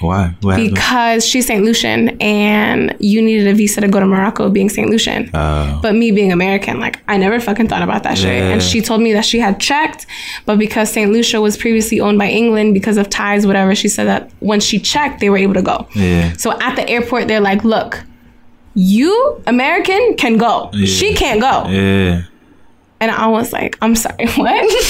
Why? 0.00 0.34
Because 0.40 1.24
she's 1.26 1.46
St. 1.46 1.62
Lucian 1.64 2.20
and 2.20 2.96
you 2.98 3.22
needed 3.22 3.46
a 3.46 3.54
visa 3.54 3.80
to 3.82 3.88
go 3.88 4.00
to 4.00 4.06
Morocco 4.06 4.48
being 4.50 4.68
St. 4.68 4.88
Lucian. 4.90 5.30
Oh. 5.32 5.78
But 5.80 5.94
me 5.94 6.10
being 6.10 6.32
American, 6.32 6.80
like 6.80 6.98
I 7.08 7.16
never 7.18 7.38
fucking 7.38 7.68
thought 7.68 7.82
about 7.82 8.02
that 8.02 8.18
shit. 8.18 8.32
Yeah. 8.36 8.48
And 8.50 8.62
she 8.62 8.80
told 8.80 9.00
me 9.00 9.12
that 9.12 9.24
she 9.24 9.38
had 9.38 9.60
checked, 9.60 10.06
but 10.44 10.58
because 10.58 10.90
St. 10.90 11.12
Lucia 11.12 11.40
was 11.40 11.56
previously 11.56 12.00
owned 12.00 12.18
by 12.18 12.26
England 12.28 12.74
because 12.74 12.96
of 12.96 13.10
ties, 13.10 13.46
whatever, 13.46 13.74
she 13.76 13.88
said 13.88 14.04
that 14.06 14.30
when 14.40 14.58
she 14.60 14.78
checked, 14.80 15.20
they 15.20 15.30
were 15.30 15.38
able 15.38 15.54
to 15.54 15.62
go. 15.62 15.86
Yeah. 15.94 16.32
So 16.36 16.58
at 16.60 16.74
the 16.74 16.88
airport, 16.88 17.28
they're 17.28 17.40
like, 17.40 17.62
look, 17.62 18.02
you 18.74 19.42
American 19.46 20.14
can 20.16 20.36
go. 20.38 20.70
She 20.72 21.14
can't 21.14 21.40
go. 21.40 21.68
Yeah. 21.70 22.22
And 23.00 23.10
I 23.10 23.26
was 23.26 23.52
like, 23.52 23.76
I'm 23.82 23.94
sorry, 23.96 24.26
what? 24.36 24.86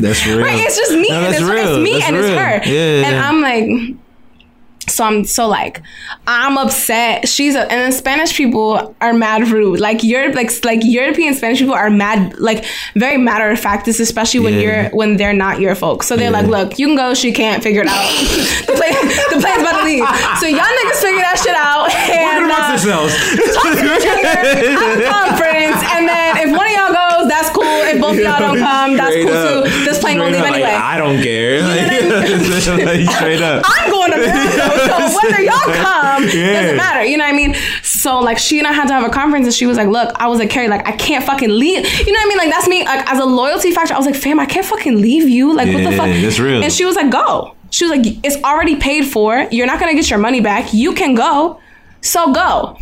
That's 0.00 0.24
real. 0.26 0.38
Right, 0.38 0.58
it's 0.60 0.76
just 0.76 0.92
me 0.92 1.08
No, 1.08 1.16
and 1.16 1.26
it's, 1.34 1.40
her. 1.40 1.52
real. 1.52 1.74
it's 1.76 1.84
me 1.84 1.92
That's 1.98 2.06
and 2.06 2.16
it's 2.16 2.26
real. 2.26 2.38
her. 2.38 2.62
Yeah. 2.64 3.06
And 3.06 3.16
I'm 3.16 3.40
like, 3.40 3.96
so 4.88 5.04
I'm 5.04 5.24
so 5.24 5.46
like, 5.46 5.82
I'm 6.26 6.58
upset. 6.58 7.28
She's 7.28 7.54
a, 7.54 7.60
and 7.60 7.70
then 7.70 7.92
Spanish 7.92 8.36
people 8.36 8.94
are 9.00 9.12
mad 9.12 9.46
rude. 9.48 9.78
Like 9.78 10.02
Europe, 10.02 10.34
like 10.34 10.50
like 10.64 10.80
European 10.82 11.34
Spanish 11.34 11.58
people 11.60 11.74
are 11.74 11.90
mad, 11.90 12.38
like 12.38 12.64
very 12.96 13.16
matter 13.16 13.48
of 13.50 13.60
fact. 13.60 13.84
This 13.86 14.00
especially 14.00 14.40
when 14.40 14.54
Yeah. 14.54 14.60
you're 14.60 14.84
when 14.90 15.16
they're 15.16 15.32
not 15.34 15.60
your 15.60 15.74
folks. 15.76 16.06
So 16.08 16.16
they're 16.16 16.30
like, 16.32 16.46
look, 16.46 16.78
you 16.78 16.86
can 16.88 16.96
go. 16.96 17.14
She 17.14 17.30
can't 17.30 17.62
figure 17.62 17.82
it 17.82 17.88
out. 17.88 18.02
the 18.66 18.72
plane, 18.74 18.98
the 19.30 19.38
plane's 19.40 19.62
about 19.62 19.78
to 19.80 19.84
leave. 19.84 20.04
So 20.40 20.46
y'all 20.46 20.66
niggas 20.66 21.00
figure 21.02 21.22
that 21.22 21.38
shit 21.38 21.54
out. 21.54 21.86
And, 22.10 22.50
uh, 22.50 22.74
yourselves. 22.74 23.14
talk 23.54 23.70
to 23.78 23.84
each 23.84 24.06
other, 24.10 25.06
conference, 25.06 25.80
and 25.94 26.08
then 26.08 26.48
if 26.48 26.50
one 26.56 26.66
of 26.66 26.72
y'all 26.72 26.92
goes, 26.92 27.28
that's 27.28 27.50
cool. 27.50 27.64
If 27.86 28.00
both 28.00 28.16
of 28.16 28.22
y'all 28.24 28.40
don't 28.40 28.58
come, 28.58 28.96
that's 28.96 29.12
Straight 29.12 29.26
cool 29.28 29.36
up. 29.36 29.64
too. 29.64 29.84
This 29.84 29.98
plane 30.00 30.18
gonna 30.18 30.30
leave 30.34 30.40
up, 30.40 30.50
anyway. 30.50 30.72
Like, 30.72 30.82
I 30.82 30.96
don't 30.98 31.22
care. 31.22 31.62
Like, 31.62 31.99
like, 32.38 33.10
straight 33.10 33.42
up. 33.42 33.64
I'm 33.66 33.90
going 33.90 34.10
to 34.12 34.16
Morocco, 34.20 35.08
so 35.08 35.18
whether 35.22 35.42
y'all 35.42 35.74
come 35.74 36.24
Yeah. 36.24 36.62
doesn't 36.62 36.76
matter. 36.76 37.04
You 37.04 37.16
know 37.18 37.24
what 37.24 37.32
I 37.34 37.36
mean? 37.36 37.54
So 37.82 38.20
like 38.20 38.38
she 38.38 38.58
and 38.58 38.66
I 38.66 38.72
had 38.72 38.88
to 38.88 38.94
have 38.94 39.04
a 39.04 39.10
conference, 39.10 39.46
and 39.46 39.54
she 39.54 39.66
was 39.66 39.76
like, 39.76 39.88
"Look, 39.88 40.14
I 40.18 40.26
was 40.28 40.38
like 40.38 40.50
Carrie, 40.50 40.68
like 40.68 40.86
I 40.86 40.92
can't 40.92 41.24
fucking 41.24 41.50
leave." 41.50 41.84
You 42.06 42.12
know 42.12 42.18
what 42.18 42.26
I 42.26 42.28
mean? 42.28 42.38
Like 42.38 42.50
that's 42.50 42.68
me. 42.68 42.84
Like 42.84 43.10
as 43.10 43.18
a 43.18 43.24
loyalty 43.24 43.70
factor, 43.72 43.94
I 43.94 43.96
was 43.98 44.06
like, 44.06 44.14
"Fam, 44.16 44.40
I 44.40 44.46
can't 44.46 44.64
fucking 44.66 45.00
leave 45.00 45.28
you. 45.28 45.54
Like 45.54 45.66
what 45.72 45.84
the 45.84 45.90
Yeah, 45.90 45.96
fuck?" 45.96 46.22
that's 46.22 46.38
real. 46.38 46.62
And 46.62 46.72
she 46.72 46.84
was 46.84 46.96
like, 46.96 47.10
"Go." 47.10 47.54
She 47.70 47.84
was 47.86 47.96
like, 47.98 48.16
"It's 48.24 48.42
already 48.42 48.76
paid 48.76 49.06
for. 49.06 49.46
You're 49.50 49.66
not 49.66 49.78
gonna 49.80 49.94
get 49.94 50.08
your 50.10 50.18
money 50.18 50.40
back. 50.40 50.72
You 50.72 50.92
can 50.94 51.14
go, 51.14 51.60
so 52.00 52.32
go." 52.32 52.76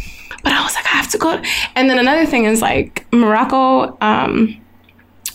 But 0.44 0.52
I 0.52 0.62
was 0.62 0.74
like, 0.74 0.84
I 0.86 0.90
have 0.90 1.10
to 1.10 1.18
go. 1.18 1.42
And 1.74 1.90
then 1.90 1.98
another 1.98 2.24
thing 2.24 2.44
is 2.44 2.62
like 2.62 3.06
Morocco. 3.12 3.98
Um, 4.00 4.56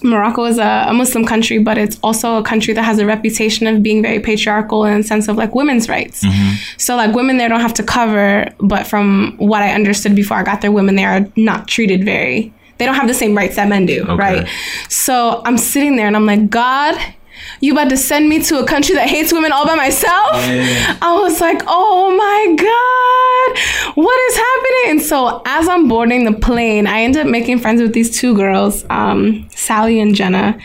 Morocco 0.04 0.46
is 0.46 0.58
a, 0.58 0.86
a 0.90 0.94
Muslim 0.94 1.26
country, 1.26 1.58
but 1.58 1.78
it's 1.78 1.98
also 2.04 2.38
a 2.38 2.44
country 2.44 2.74
that 2.74 2.84
has 2.84 3.00
a 3.00 3.06
reputation 3.06 3.68
of 3.68 3.82
being 3.82 4.02
very 4.02 4.20
patriarchal 4.20 4.86
in 4.86 4.98
the 4.98 5.04
sense 5.04 5.28
of 5.28 5.38
like 5.38 5.56
women's 5.56 5.88
rights. 5.88 6.24
Mm-hmm. 6.24 6.56
So 6.78 6.96
like 6.96 7.16
women 7.16 7.38
there 7.38 7.50
don't 7.50 7.62
have 7.62 7.74
to 7.76 7.84
cover, 7.84 8.54
but 8.60 8.86
from 8.86 9.36
what 9.38 9.62
I 9.62 9.72
understood 9.74 10.16
before 10.16 10.38
I 10.38 10.44
got 10.44 10.62
there, 10.62 10.72
women 10.72 10.96
there 10.96 11.10
are 11.10 11.26
not 11.36 11.68
treated 11.68 12.04
very. 12.04 12.54
They 12.78 12.86
don't 12.86 12.96
have 12.96 13.08
the 13.08 13.14
same 13.14 13.38
rights 13.38 13.56
that 13.56 13.70
men 13.70 13.86
do, 13.86 14.04
right? 14.16 14.48
So 14.90 15.42
I'm 15.46 15.58
sitting 15.58 15.96
there 15.96 16.08
and 16.08 16.16
I'm 16.16 16.26
like, 16.26 16.50
God, 16.50 16.98
you 17.60 17.74
about 17.74 17.90
to 17.90 17.98
send 17.98 18.30
me 18.30 18.42
to 18.44 18.60
a 18.60 18.66
country 18.66 18.96
that 18.96 19.08
hates 19.08 19.32
women 19.34 19.52
all 19.52 19.66
by 19.66 19.76
myself? 19.76 20.32
I 20.34 21.20
was 21.22 21.40
like, 21.42 21.62
oh 21.68 22.16
my 22.16 22.56
God, 22.56 23.96
what 23.96 24.22
is 24.30 24.36
happening? 24.36 24.92
And 24.92 25.02
so 25.02 25.42
as 25.46 25.68
I'm 25.68 25.88
boarding 25.88 26.26
the 26.26 26.34
plane, 26.34 26.88
I 26.88 27.02
end 27.02 27.18
up 27.18 27.28
making 27.28 27.60
friends 27.60 27.82
with 27.82 27.94
these 27.94 28.16
two 28.16 28.36
girls, 28.36 28.86
um, 28.90 29.48
Sally 29.52 30.00
and 30.00 30.16
Jenna. 30.16 30.58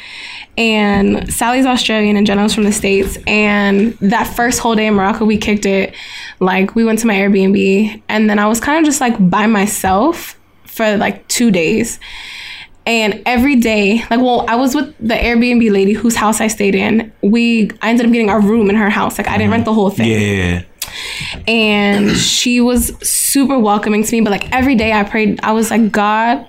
And 0.57 1.33
Sally's 1.33 1.67
Australian 1.67 2.17
and 2.17 2.27
Jenna's 2.27 2.53
from 2.53 2.65
the 2.65 2.73
States. 2.73 3.17
And 3.29 3.93
that 3.99 4.25
first 4.25 4.59
whole 4.59 4.75
day 4.75 4.89
in 4.89 4.95
Morocco, 4.95 5.25
we 5.25 5.39
kicked 5.39 5.65
it. 5.67 5.95
Like, 6.41 6.75
we 6.75 6.85
went 6.85 6.99
to 6.99 7.07
my 7.07 7.15
Airbnb. 7.15 8.03
And 8.09 8.29
then 8.29 8.41
I 8.41 8.49
was 8.49 8.59
kind 8.59 8.77
of 8.77 8.85
just 8.85 9.01
like 9.01 9.15
by 9.31 9.47
myself 9.47 10.37
for 10.65 10.97
like 10.97 11.27
two 11.29 11.53
days. 11.53 12.01
And 12.89 13.23
every 13.27 13.57
day, 13.57 14.03
like, 14.11 14.21
well, 14.21 14.47
I 14.49 14.57
was 14.57 14.75
with 14.75 14.97
the 14.99 15.15
Airbnb 15.15 15.71
lady 15.71 15.93
whose 15.93 16.17
house 16.17 16.41
I 16.41 16.47
stayed 16.47 16.75
in. 16.75 17.13
We, 17.21 17.71
I 17.83 17.91
ended 17.91 18.07
up 18.07 18.13
getting 18.13 18.31
a 18.31 18.39
room 18.39 18.71
in 18.71 18.77
her 18.77 18.89
house. 18.89 19.19
Like, 19.19 19.29
I 19.29 19.37
didn't 19.37 19.51
rent 19.51 19.67
the 19.67 19.75
whole 19.75 19.91
thing. 19.91 20.11
Yeah. 20.11 20.63
And 21.47 22.17
she 22.17 22.63
was 22.63 22.97
super 23.07 23.59
welcoming 23.59 24.05
to 24.05 24.17
me. 24.17 24.23
But 24.23 24.31
like 24.31 24.51
every 24.53 24.75
day 24.75 24.93
I 24.93 25.05
prayed, 25.05 25.39
I 25.43 25.53
was 25.53 25.71
like, 25.71 25.93
God, 25.93 26.47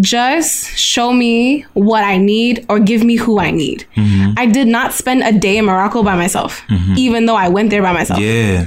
just 0.00 0.76
show 0.76 1.12
me 1.12 1.62
what 1.74 2.02
I 2.02 2.18
need 2.18 2.66
or 2.68 2.80
give 2.80 3.04
me 3.04 3.14
who 3.14 3.38
I 3.38 3.52
need. 3.52 3.86
Mm-hmm. 3.94 4.32
I 4.36 4.46
did 4.46 4.66
not 4.66 4.92
spend 4.92 5.22
a 5.22 5.32
day 5.32 5.58
in 5.58 5.64
Morocco 5.64 6.02
by 6.02 6.16
myself, 6.16 6.62
mm-hmm. 6.68 6.94
even 6.96 7.26
though 7.26 7.36
I 7.36 7.48
went 7.48 7.70
there 7.70 7.82
by 7.82 7.92
myself. 7.92 8.18
Yeah. 8.18 8.66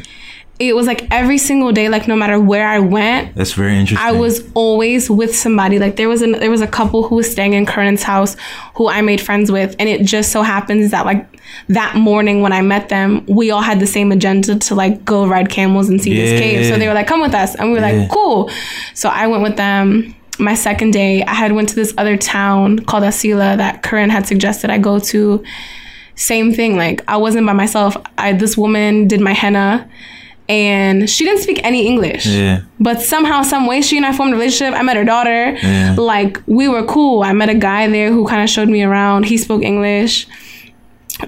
It 0.59 0.75
was 0.75 0.85
like 0.85 1.07
every 1.11 1.39
single 1.39 1.71
day, 1.71 1.89
like 1.89 2.07
no 2.07 2.15
matter 2.15 2.39
where 2.39 2.67
I 2.67 2.79
went, 2.79 3.35
That's 3.35 3.53
very 3.53 3.77
interesting. 3.77 4.07
I 4.07 4.11
was 4.11 4.43
always 4.53 5.09
with 5.09 5.35
somebody. 5.35 5.79
Like 5.79 5.95
there 5.95 6.07
was 6.07 6.21
a 6.21 6.31
there 6.31 6.51
was 6.51 6.61
a 6.61 6.67
couple 6.67 7.03
who 7.03 7.15
was 7.15 7.29
staying 7.29 7.53
in 7.53 7.65
Corinne's 7.65 8.03
house 8.03 8.35
who 8.75 8.87
I 8.87 9.01
made 9.01 9.19
friends 9.19 9.51
with, 9.51 9.75
and 9.79 9.89
it 9.89 10.03
just 10.05 10.31
so 10.31 10.43
happens 10.43 10.91
that 10.91 11.05
like 11.07 11.27
that 11.69 11.95
morning 11.95 12.41
when 12.41 12.53
I 12.53 12.61
met 12.61 12.89
them, 12.89 13.25
we 13.27 13.49
all 13.49 13.61
had 13.61 13.79
the 13.79 13.87
same 13.87 14.11
agenda 14.11 14.57
to 14.59 14.75
like 14.75 15.03
go 15.03 15.25
ride 15.27 15.49
camels 15.49 15.89
and 15.89 15.99
see 16.01 16.13
this 16.15 16.39
cave. 16.39 16.67
So 16.67 16.77
they 16.77 16.87
were 16.87 16.93
like, 16.93 17.07
"Come 17.07 17.21
with 17.21 17.33
us," 17.33 17.55
and 17.55 17.69
we 17.71 17.79
were 17.79 17.85
Yeah. 17.85 18.01
like, 18.01 18.09
"Cool." 18.11 18.49
So 18.93 19.09
I 19.09 19.25
went 19.27 19.41
with 19.43 19.57
them. 19.57 20.13
My 20.39 20.53
second 20.53 20.91
day, 20.91 21.23
I 21.23 21.33
had 21.33 21.51
went 21.53 21.69
to 21.69 21.75
this 21.75 21.93
other 21.97 22.15
town 22.15 22.79
called 22.79 23.03
Asila 23.03 23.57
that 23.57 23.81
Corinne 23.81 24.09
had 24.11 24.27
suggested 24.27 24.69
I 24.69 24.77
go 24.77 24.99
to. 24.99 25.43
Same 26.15 26.53
thing. 26.53 26.77
Like 26.77 27.03
I 27.07 27.17
wasn't 27.17 27.47
by 27.47 27.53
myself. 27.53 27.97
I 28.19 28.33
this 28.33 28.55
woman 28.55 29.07
did 29.07 29.19
my 29.19 29.33
henna. 29.33 29.89
And 30.49 31.09
she 31.09 31.23
didn't 31.23 31.41
speak 31.41 31.61
any 31.63 31.87
English. 31.87 32.25
Yeah. 32.25 32.61
But 32.79 33.01
somehow, 33.01 33.43
some 33.43 33.65
way, 33.65 33.81
she 33.81 33.95
and 33.97 34.05
I 34.05 34.11
formed 34.15 34.33
a 34.33 34.35
relationship. 34.35 34.77
I 34.77 34.83
met 34.83 34.97
her 34.97 35.05
daughter. 35.05 35.57
Yeah. 35.61 35.95
Like 35.97 36.41
we 36.47 36.67
were 36.67 36.83
cool. 36.85 37.23
I 37.23 37.31
met 37.33 37.49
a 37.49 37.55
guy 37.55 37.87
there 37.87 38.11
who 38.11 38.27
kind 38.27 38.43
of 38.43 38.49
showed 38.49 38.67
me 38.67 38.83
around. 38.83 39.25
He 39.25 39.37
spoke 39.37 39.63
English. 39.63 40.27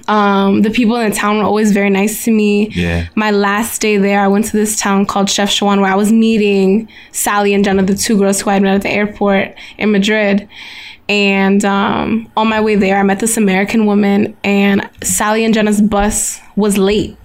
Um, 0.08 0.62
the 0.62 0.70
people 0.70 0.96
in 0.96 1.08
the 1.08 1.16
town 1.16 1.38
were 1.38 1.44
always 1.44 1.72
very 1.72 1.88
nice 1.88 2.24
to 2.24 2.30
me. 2.30 2.68
Yeah. 2.70 3.06
My 3.14 3.30
last 3.30 3.80
day 3.80 3.96
there, 3.96 4.20
I 4.20 4.28
went 4.28 4.44
to 4.46 4.52
this 4.52 4.78
town 4.78 5.06
called 5.06 5.28
Chefchaouen 5.28 5.80
where 5.80 5.90
I 5.90 5.94
was 5.94 6.12
meeting 6.12 6.88
Sally 7.12 7.54
and 7.54 7.64
Jenna, 7.64 7.84
the 7.84 7.94
two 7.94 8.18
girls 8.18 8.40
who 8.40 8.50
I 8.50 8.54
had 8.54 8.62
met 8.62 8.74
at 8.74 8.82
the 8.82 8.90
airport 8.90 9.54
in 9.78 9.92
Madrid. 9.92 10.48
And 11.08 11.64
um, 11.64 12.30
on 12.36 12.48
my 12.48 12.60
way 12.60 12.74
there, 12.74 12.98
I 12.98 13.04
met 13.04 13.20
this 13.20 13.36
American 13.36 13.86
woman, 13.86 14.36
and 14.42 14.90
Sally 15.04 15.44
and 15.44 15.54
Jenna's 15.54 15.80
bus 15.80 16.40
was 16.56 16.76
late. 16.76 17.16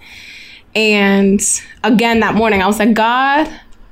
And 0.76 1.42
again, 1.84 2.20
that 2.22 2.36
morning, 2.36 2.62
I 2.62 2.68
was 2.68 2.80
like, 2.80 2.94
God. 2.94 3.50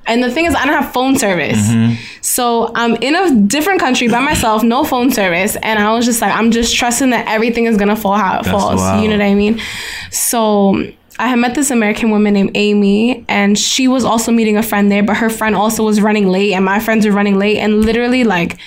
And 0.08 0.24
the 0.24 0.32
thing 0.32 0.46
is, 0.46 0.56
I 0.56 0.66
don't 0.66 0.82
have 0.82 0.92
phone 0.92 1.18
service. 1.18 1.60
Mm-hmm. 1.70 1.94
So 2.22 2.72
I'm 2.74 2.96
in 2.96 3.16
a 3.16 3.42
different 3.48 3.80
country 3.80 4.08
by 4.08 4.20
myself, 4.22 4.64
no 4.64 4.84
phone 4.84 5.12
service. 5.12 5.56
And 5.62 5.78
I 5.78 5.94
was 5.94 6.04
just 6.06 6.20
like, 6.20 6.34
I'm 6.34 6.50
just 6.50 6.76
trusting 6.76 7.12
that 7.12 7.28
everything 7.28 7.66
is 7.66 7.78
going 7.78 7.90
to 7.90 7.96
fall 7.96 8.16
how 8.18 8.40
it 8.40 8.44
That's 8.46 8.50
falls. 8.50 8.80
wild. 8.80 9.04
You 9.04 9.10
know 9.10 9.18
what 9.18 9.26
I 9.26 9.36
mean? 9.36 9.62
So 10.10 10.84
I 11.20 11.28
had 11.28 11.38
met 11.38 11.54
this 11.54 11.70
American 11.70 12.10
woman 12.12 12.34
named 12.34 12.52
Amy, 12.56 13.24
and 13.28 13.58
she 13.60 13.88
was 13.88 14.04
also 14.04 14.32
meeting 14.32 14.58
a 14.58 14.64
friend 14.64 14.92
there, 14.92 15.04
but 15.04 15.18
her 15.18 15.30
friend 15.30 15.56
also 15.56 15.84
was 15.84 16.02
running 16.02 16.28
late, 16.30 16.54
and 16.54 16.64
my 16.66 16.80
friends 16.80 17.06
were 17.06 17.12
running 17.12 17.38
late. 17.38 17.58
And 17.58 17.84
literally, 17.86 18.24
like, 18.24 18.58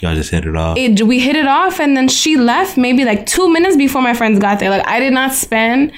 Y'all 0.00 0.14
just 0.14 0.30
hit 0.30 0.46
it 0.46 0.56
off. 0.56 0.76
it 0.78 1.02
we 1.02 1.18
hit 1.18 1.34
it 1.34 1.46
off 1.48 1.80
and 1.80 1.96
then 1.96 2.06
she 2.06 2.36
left 2.36 2.76
maybe 2.76 3.04
like 3.04 3.26
two 3.26 3.52
minutes 3.52 3.76
before 3.76 4.00
my 4.00 4.14
friends 4.14 4.38
got 4.38 4.60
there 4.60 4.70
like 4.70 4.86
i 4.86 5.00
did 5.00 5.12
not 5.12 5.32
spend 5.34 5.90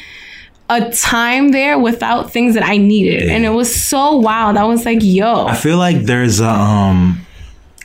a 0.70 0.90
time 0.92 1.50
there 1.50 1.78
without 1.78 2.30
things 2.30 2.54
that 2.54 2.62
i 2.64 2.76
needed 2.76 3.28
and 3.28 3.44
it 3.44 3.50
was 3.50 3.68
so 3.74 4.16
wild 4.16 4.56
i 4.56 4.64
was 4.64 4.84
like 4.86 4.98
yo 5.02 5.46
I 5.46 5.54
feel 5.56 5.78
like 5.78 5.98
there's 6.10 6.40
a, 6.40 6.48
um, 6.48 7.26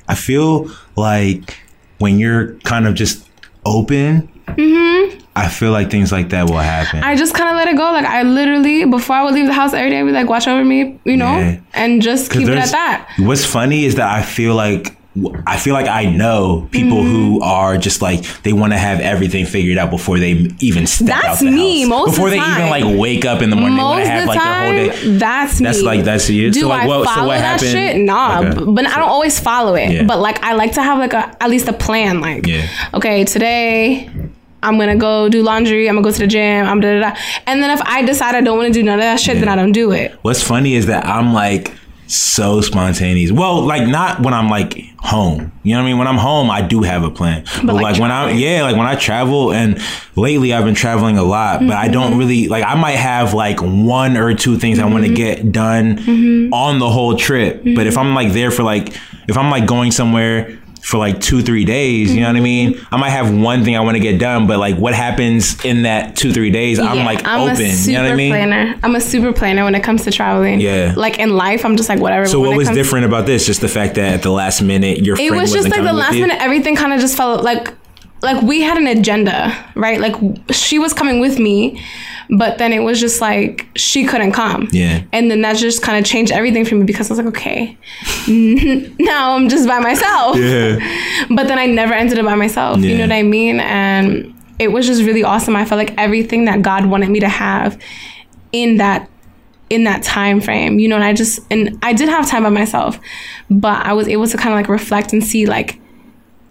I 0.08 0.16
feel 0.16 0.70
like 0.96 1.58
when 1.98 2.20
you're 2.20 2.54
kind 2.60 2.86
of 2.88 2.94
just 2.94 3.28
open, 3.66 4.30
I 5.36 5.50
feel 5.50 5.72
like 5.72 5.90
things 5.90 6.12
like 6.12 6.30
that 6.30 6.44
will 6.50 6.58
happen. 6.60 7.04
I 7.04 7.16
just 7.16 7.34
kind 7.34 7.50
of 7.50 7.56
let 7.56 7.68
it 7.68 7.76
go. 7.76 7.84
Like 7.92 8.06
I 8.06 8.22
literally, 8.22 8.86
before 8.86 9.16
I 9.16 9.24
would 9.24 9.34
leave 9.34 9.48
the 9.48 9.54
house 9.54 9.74
every 9.74 9.90
day, 9.90 10.00
I'd 10.00 10.06
be 10.06 10.12
like, 10.12 10.30
"Watch 10.30 10.48
over 10.48 10.64
me," 10.64 11.00
you 11.06 11.18
know, 11.18 11.38
Yeah. 11.40 11.58
and 11.74 12.02
just 12.02 12.32
keep 12.32 12.48
it 12.48 12.58
at 12.58 12.70
that. 12.70 13.10
What's 13.20 13.44
funny 13.46 13.86
is 13.86 13.96
that 13.96 14.08
I 14.08 14.22
feel 14.22 14.54
like 14.56 14.96
I 15.48 15.56
feel 15.58 15.74
like 15.74 15.88
I 15.88 16.06
know 16.06 16.68
people 16.72 16.98
Mm-hmm. 16.98 17.16
who 17.16 17.42
are 17.42 17.78
just 17.78 18.02
like 18.02 18.24
they 18.44 18.52
want 18.52 18.74
to 18.74 18.78
have 18.78 19.00
everything 19.00 19.46
figured 19.46 19.78
out 19.78 19.90
before 19.90 20.20
they 20.20 20.32
even 20.60 20.86
step 20.88 21.08
That's 21.08 21.26
out 21.26 21.40
the 21.40 21.52
me 21.52 21.82
house. 21.82 21.90
most 21.90 22.08
of 22.10 22.16
before 22.16 22.30
the 22.32 22.36
they 22.38 22.42
even 22.52 22.70
like 22.70 23.00
wake 23.00 23.24
up 23.24 23.42
in 23.42 23.50
the 23.50 23.56
morning. 23.56 23.78
they 23.78 23.84
want 23.84 24.00
Most 24.00 24.06
to 24.08 24.12
have 24.12 24.20
of 24.24 24.28
the 24.30 24.36
like 24.36 24.44
their 24.44 24.60
whole 24.60 24.90
time, 25.00 25.10
day. 25.14 25.18
that's 25.18 25.60
That's 25.60 25.78
me. 25.80 25.84
like- 25.86 26.04
that's 26.04 26.30
you. 26.30 26.52
Do 26.52 26.60
So, 26.62 26.68
like, 26.68 26.82
I 26.84 26.88
what- 26.88 27.08
so 27.08 27.14
follow 27.14 27.28
what 27.28 27.38
that 27.38 27.62
happened? 27.62 27.70
shit? 27.72 27.98
Nah, 27.98 28.40
Okay. 28.42 28.64
but 28.72 28.86
I 28.88 28.98
don't 29.00 29.10
always 29.10 29.40
follow 29.40 29.76
it. 29.76 29.90
Yeah. 29.92 30.04
But 30.04 30.20
like 30.20 30.44
I 30.44 30.54
like 30.54 30.74
to 30.74 30.82
have 30.84 30.98
like 31.00 31.14
a 31.14 31.36
at 31.42 31.50
least 31.50 31.68
a 31.70 31.74
plan. 31.74 32.20
Like, 32.20 32.46
Yeah. 32.46 32.68
okay, 32.94 33.24
today 33.24 34.10
I'm 34.64 34.78
gonna 34.80 34.96
go 34.98 35.30
do 35.30 35.44
laundry. 35.44 35.88
I'm 35.88 35.96
gonna 35.96 36.04
go 36.04 36.12
to 36.12 36.20
the 36.20 36.28
gym. 36.28 36.66
I'm 36.66 36.80
da 36.82 37.00
da 37.00 37.10
da. 37.12 37.16
And 37.48 37.62
then 37.64 37.70
if 37.70 37.82
I 37.86 38.02
decide 38.04 38.36
I 38.36 38.42
don't 38.42 38.58
want 38.58 38.74
to 38.74 38.80
do 38.80 38.84
none 38.84 38.96
of 39.00 39.02
that 39.04 39.20
shit, 39.20 39.40
then 39.40 39.48
I 39.48 39.56
don't 39.56 39.72
do 39.72 39.92
it. 39.92 40.14
What's 40.24 40.42
funny 40.42 40.74
is 40.76 40.88
that 40.88 41.06
I'm 41.06 41.34
like 41.34 41.72
so 42.08 42.62
spontaneous. 42.62 43.32
Well, 43.32 43.62
like 43.62 43.88
not 43.88 44.22
when 44.22 44.34
I'm 44.34 44.50
like 44.50 44.80
home. 45.00 45.52
You 45.64 45.74
know 45.74 45.80
what 45.82 45.86
I 45.88 45.90
mean? 45.90 45.98
When 46.00 46.08
I'm 46.08 46.18
home, 46.18 46.50
I 46.50 46.62
do 46.62 46.82
have 46.82 47.04
a 47.04 47.10
plan. 47.12 47.44
But, 47.64 47.74
like, 47.76 47.84
like, 47.84 48.00
when 48.00 48.12
I 48.12 48.32
yeah, 48.32 48.64
like 48.64 48.76
when 48.76 48.86
I 48.88 48.96
travel 48.96 49.52
and 49.54 49.80
lately 50.16 50.54
I've 50.54 50.66
been 50.66 50.76
traveling 50.76 51.18
a 51.18 51.24
lot, 51.24 51.60
but 51.62 51.72
I 51.72 51.86
Mm-hmm. 51.86 51.94
don't 51.94 52.18
really 52.18 52.48
like 52.48 52.64
I 52.64 52.76
might 52.76 52.98
have 52.98 53.34
like 53.34 53.60
one 53.62 54.18
or 54.18 54.34
two 54.34 54.58
things 54.58 54.80
I 54.80 54.86
want 54.86 55.06
to 55.06 55.14
get 55.14 55.52
done 55.52 55.98
Mm-hmm. 55.98 56.54
on 56.54 56.80
the 56.80 56.90
whole 56.90 57.16
trip. 57.16 57.64
But 57.76 57.88
if 57.88 57.98
I'm 57.98 58.14
like 58.16 58.34
there 58.34 58.52
for 58.52 58.64
like 58.64 58.96
if 59.28 59.38
I'm 59.38 59.50
like 59.50 59.66
going 59.68 59.92
somewhere 59.92 60.58
for 60.86 61.00
like 61.00 61.20
two, 61.20 61.42
three 61.42 61.66
days, 61.66 62.14
you 62.14 62.22
know 62.22 62.28
what 62.28 62.36
I 62.36 62.42
mean? 62.42 62.76
Mm-hmm. 62.76 62.94
I 62.94 62.98
might 62.98 63.10
have 63.10 63.36
one 63.36 63.64
thing 63.64 63.76
I 63.76 63.80
want 63.80 63.96
to 63.96 64.00
get 64.00 64.20
done, 64.20 64.46
but 64.46 64.60
like 64.60 64.78
what 64.78 64.94
happens 64.94 65.66
in 65.66 65.82
that 65.82 66.16
two, 66.16 66.32
three 66.32 66.52
days, 66.52 66.78
I'm 66.78 66.98
Yeah, 66.98 67.06
like 67.06 67.26
I'm 67.26 67.50
open. 67.50 67.66
You 67.66 67.94
know 67.94 68.04
what 68.04 68.12
I 68.12 68.16
mean? 68.16 68.32
planner. 68.32 68.80
I'm 68.84 68.96
a 68.96 69.02
super 69.02 69.34
planner 69.34 69.64
when 69.64 69.74
it 69.74 69.84
comes 69.84 70.04
to 70.04 70.12
traveling. 70.12 70.62
Yeah. 70.62 70.94
Like 70.96 71.18
in 71.18 71.36
life, 71.36 71.66
I'm 71.66 71.76
just 71.76 71.90
like 71.90 72.00
whatever. 72.00 72.28
So 72.28 72.40
what 72.40 72.56
was 72.56 72.70
different 72.70 73.08
about 73.08 73.26
this? 73.26 73.48
Just 73.48 73.62
the 73.62 73.68
fact 73.68 73.96
that 73.96 74.14
at 74.14 74.22
the 74.22 74.30
last 74.30 74.62
minute 74.62 75.00
your 75.00 75.16
It 75.16 75.30
friend 75.30 75.42
was 75.42 75.52
just 75.52 75.70
wasn't 75.70 75.84
like 75.84 75.92
the 75.92 75.98
last 75.98 76.14
minute, 76.14 76.38
everything 76.40 76.76
kind 76.76 76.94
of 76.94 77.00
just 77.00 77.18
felt 77.18 77.44
like 77.44 77.74
like 78.22 78.44
we 78.44 78.62
had 78.62 78.78
an 78.78 78.86
agenda, 78.86 79.56
right? 79.74 80.00
Like 80.00 80.16
she 80.52 80.78
was 80.78 80.94
coming 80.94 81.20
with 81.20 81.40
me, 81.40 81.82
but 82.30 82.58
then 82.58 82.74
it 82.74 82.80
was 82.80 83.00
just 83.00 83.22
like 83.22 83.68
she 83.76 84.06
couldn't 84.06 84.32
come. 84.32 84.68
Yeah. 84.72 85.04
And 85.12 85.30
then 85.30 85.42
that 85.42 85.58
just 85.58 85.82
kind 85.82 85.98
of 85.98 86.06
changed 86.06 86.32
everything 86.32 86.66
for 86.66 86.76
me 86.76 86.84
because 86.84 87.10
I 87.10 87.14
was 87.14 87.20
like, 87.20 87.36
okay, 87.36 87.78
now 89.00 89.36
I'm 89.36 89.50
just 89.50 89.68
by 89.68 89.80
myself. 89.80 90.38
Yeah. 90.38 90.80
But 91.30 91.48
then 91.48 91.58
I 91.58 91.66
never 91.66 91.94
ended 91.94 92.20
up 92.20 92.26
by 92.26 92.36
myself. 92.36 92.80
Yeah. 92.80 92.92
You 92.92 92.98
know 92.98 93.04
what 93.04 93.12
I 93.12 93.24
mean? 93.24 93.60
And 93.60 94.34
it 94.60 94.70
was 94.70 94.86
just 94.86 95.04
really 95.04 95.24
awesome. 95.24 95.56
I 95.56 95.66
felt 95.66 95.80
like 95.80 95.98
everything 95.98 96.46
that 96.46 96.62
God 96.62 96.86
wanted 96.86 97.10
me 97.10 97.20
to 97.20 97.30
have 97.30 97.82
in 98.52 98.78
that 98.78 99.10
in 99.70 99.84
that 99.86 100.04
time 100.04 100.40
frame, 100.42 100.80
you 100.80 100.88
know, 100.88 100.96
and 100.96 101.04
I 101.04 101.14
just 101.14 101.40
and 101.50 101.78
I 101.82 101.94
did 101.94 102.10
have 102.10 102.28
time 102.28 102.44
by 102.44 102.50
myself, 102.50 103.00
but 103.50 103.86
I 103.86 103.94
was 103.94 104.08
able 104.08 104.28
to 104.28 104.38
kind 104.38 104.50
of 104.50 104.56
like 104.56 104.70
reflect 104.70 105.14
and 105.14 105.24
see 105.24 105.46
like 105.46 105.80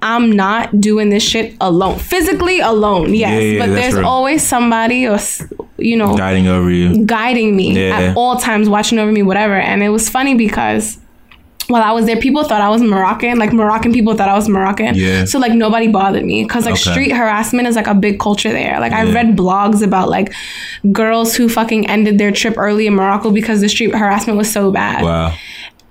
I'm 0.04 0.30
not 0.30 0.80
doing 0.80 1.08
this 1.08 1.22
shit 1.22 1.54
alone. 1.60 1.98
Physically 1.98 2.60
alone, 2.60 3.14
yes, 3.14 3.30
Yeah, 3.32 3.38
yeah, 3.40 3.66
but 3.66 3.74
there's 3.74 3.94
real. 3.94 4.06
always 4.06 4.42
somebody 4.42 5.08
or 5.08 5.18
you 5.78 5.96
know 5.96 6.16
Guiding 6.16 6.46
over 6.46 6.70
you. 6.70 7.04
guiding 7.06 7.56
me 7.56 7.72
Yeah. 7.72 7.98
at 7.98 8.16
all 8.16 8.36
times, 8.36 8.68
watching 8.68 8.98
over 8.98 9.10
me, 9.10 9.22
whatever. 9.22 9.54
And 9.54 9.82
it 9.82 9.88
was 9.88 10.08
funny 10.08 10.34
because 10.34 10.98
while 11.68 11.82
I 11.82 11.92
was 11.92 12.04
there, 12.04 12.18
people 12.18 12.44
thought 12.44 12.60
I 12.60 12.68
was 12.68 12.82
Moroccan. 12.82 13.38
Like 13.38 13.52
Moroccan 13.54 13.92
people 13.94 14.14
thought 14.14 14.28
I 14.28 14.34
was 14.34 14.48
Moroccan. 14.50 14.94
Yeah. 14.96 15.24
So 15.24 15.38
like 15.38 15.52
nobody 15.52 15.88
bothered 15.88 16.22
me 16.24 16.42
because 16.44 16.66
like 16.66 16.74
Okay. 16.74 16.90
street 16.92 17.10
harassment 17.12 17.66
is 17.66 17.74
like 17.74 17.86
a 17.86 17.94
big 17.94 18.20
culture 18.20 18.52
there. 18.52 18.78
Like 18.80 18.92
I 18.92 19.10
read 19.10 19.34
blogs 19.36 19.82
about 19.82 20.10
like 20.10 20.34
girls 20.92 21.34
who 21.34 21.48
fucking 21.48 21.88
ended 21.88 22.18
their 22.18 22.30
trip 22.32 22.54
early 22.58 22.86
in 22.86 22.94
Morocco 22.94 23.30
because 23.30 23.62
the 23.62 23.70
street 23.70 23.94
harassment 23.94 24.36
was 24.36 24.52
so 24.52 24.70
bad, 24.70 25.02
Wow. 25.02 25.32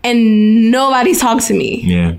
and 0.03 0.69
nobody 0.69 1.15
talked 1.15 1.47
to 1.47 1.55
me. 1.55 1.81
Yeah. 1.83 2.13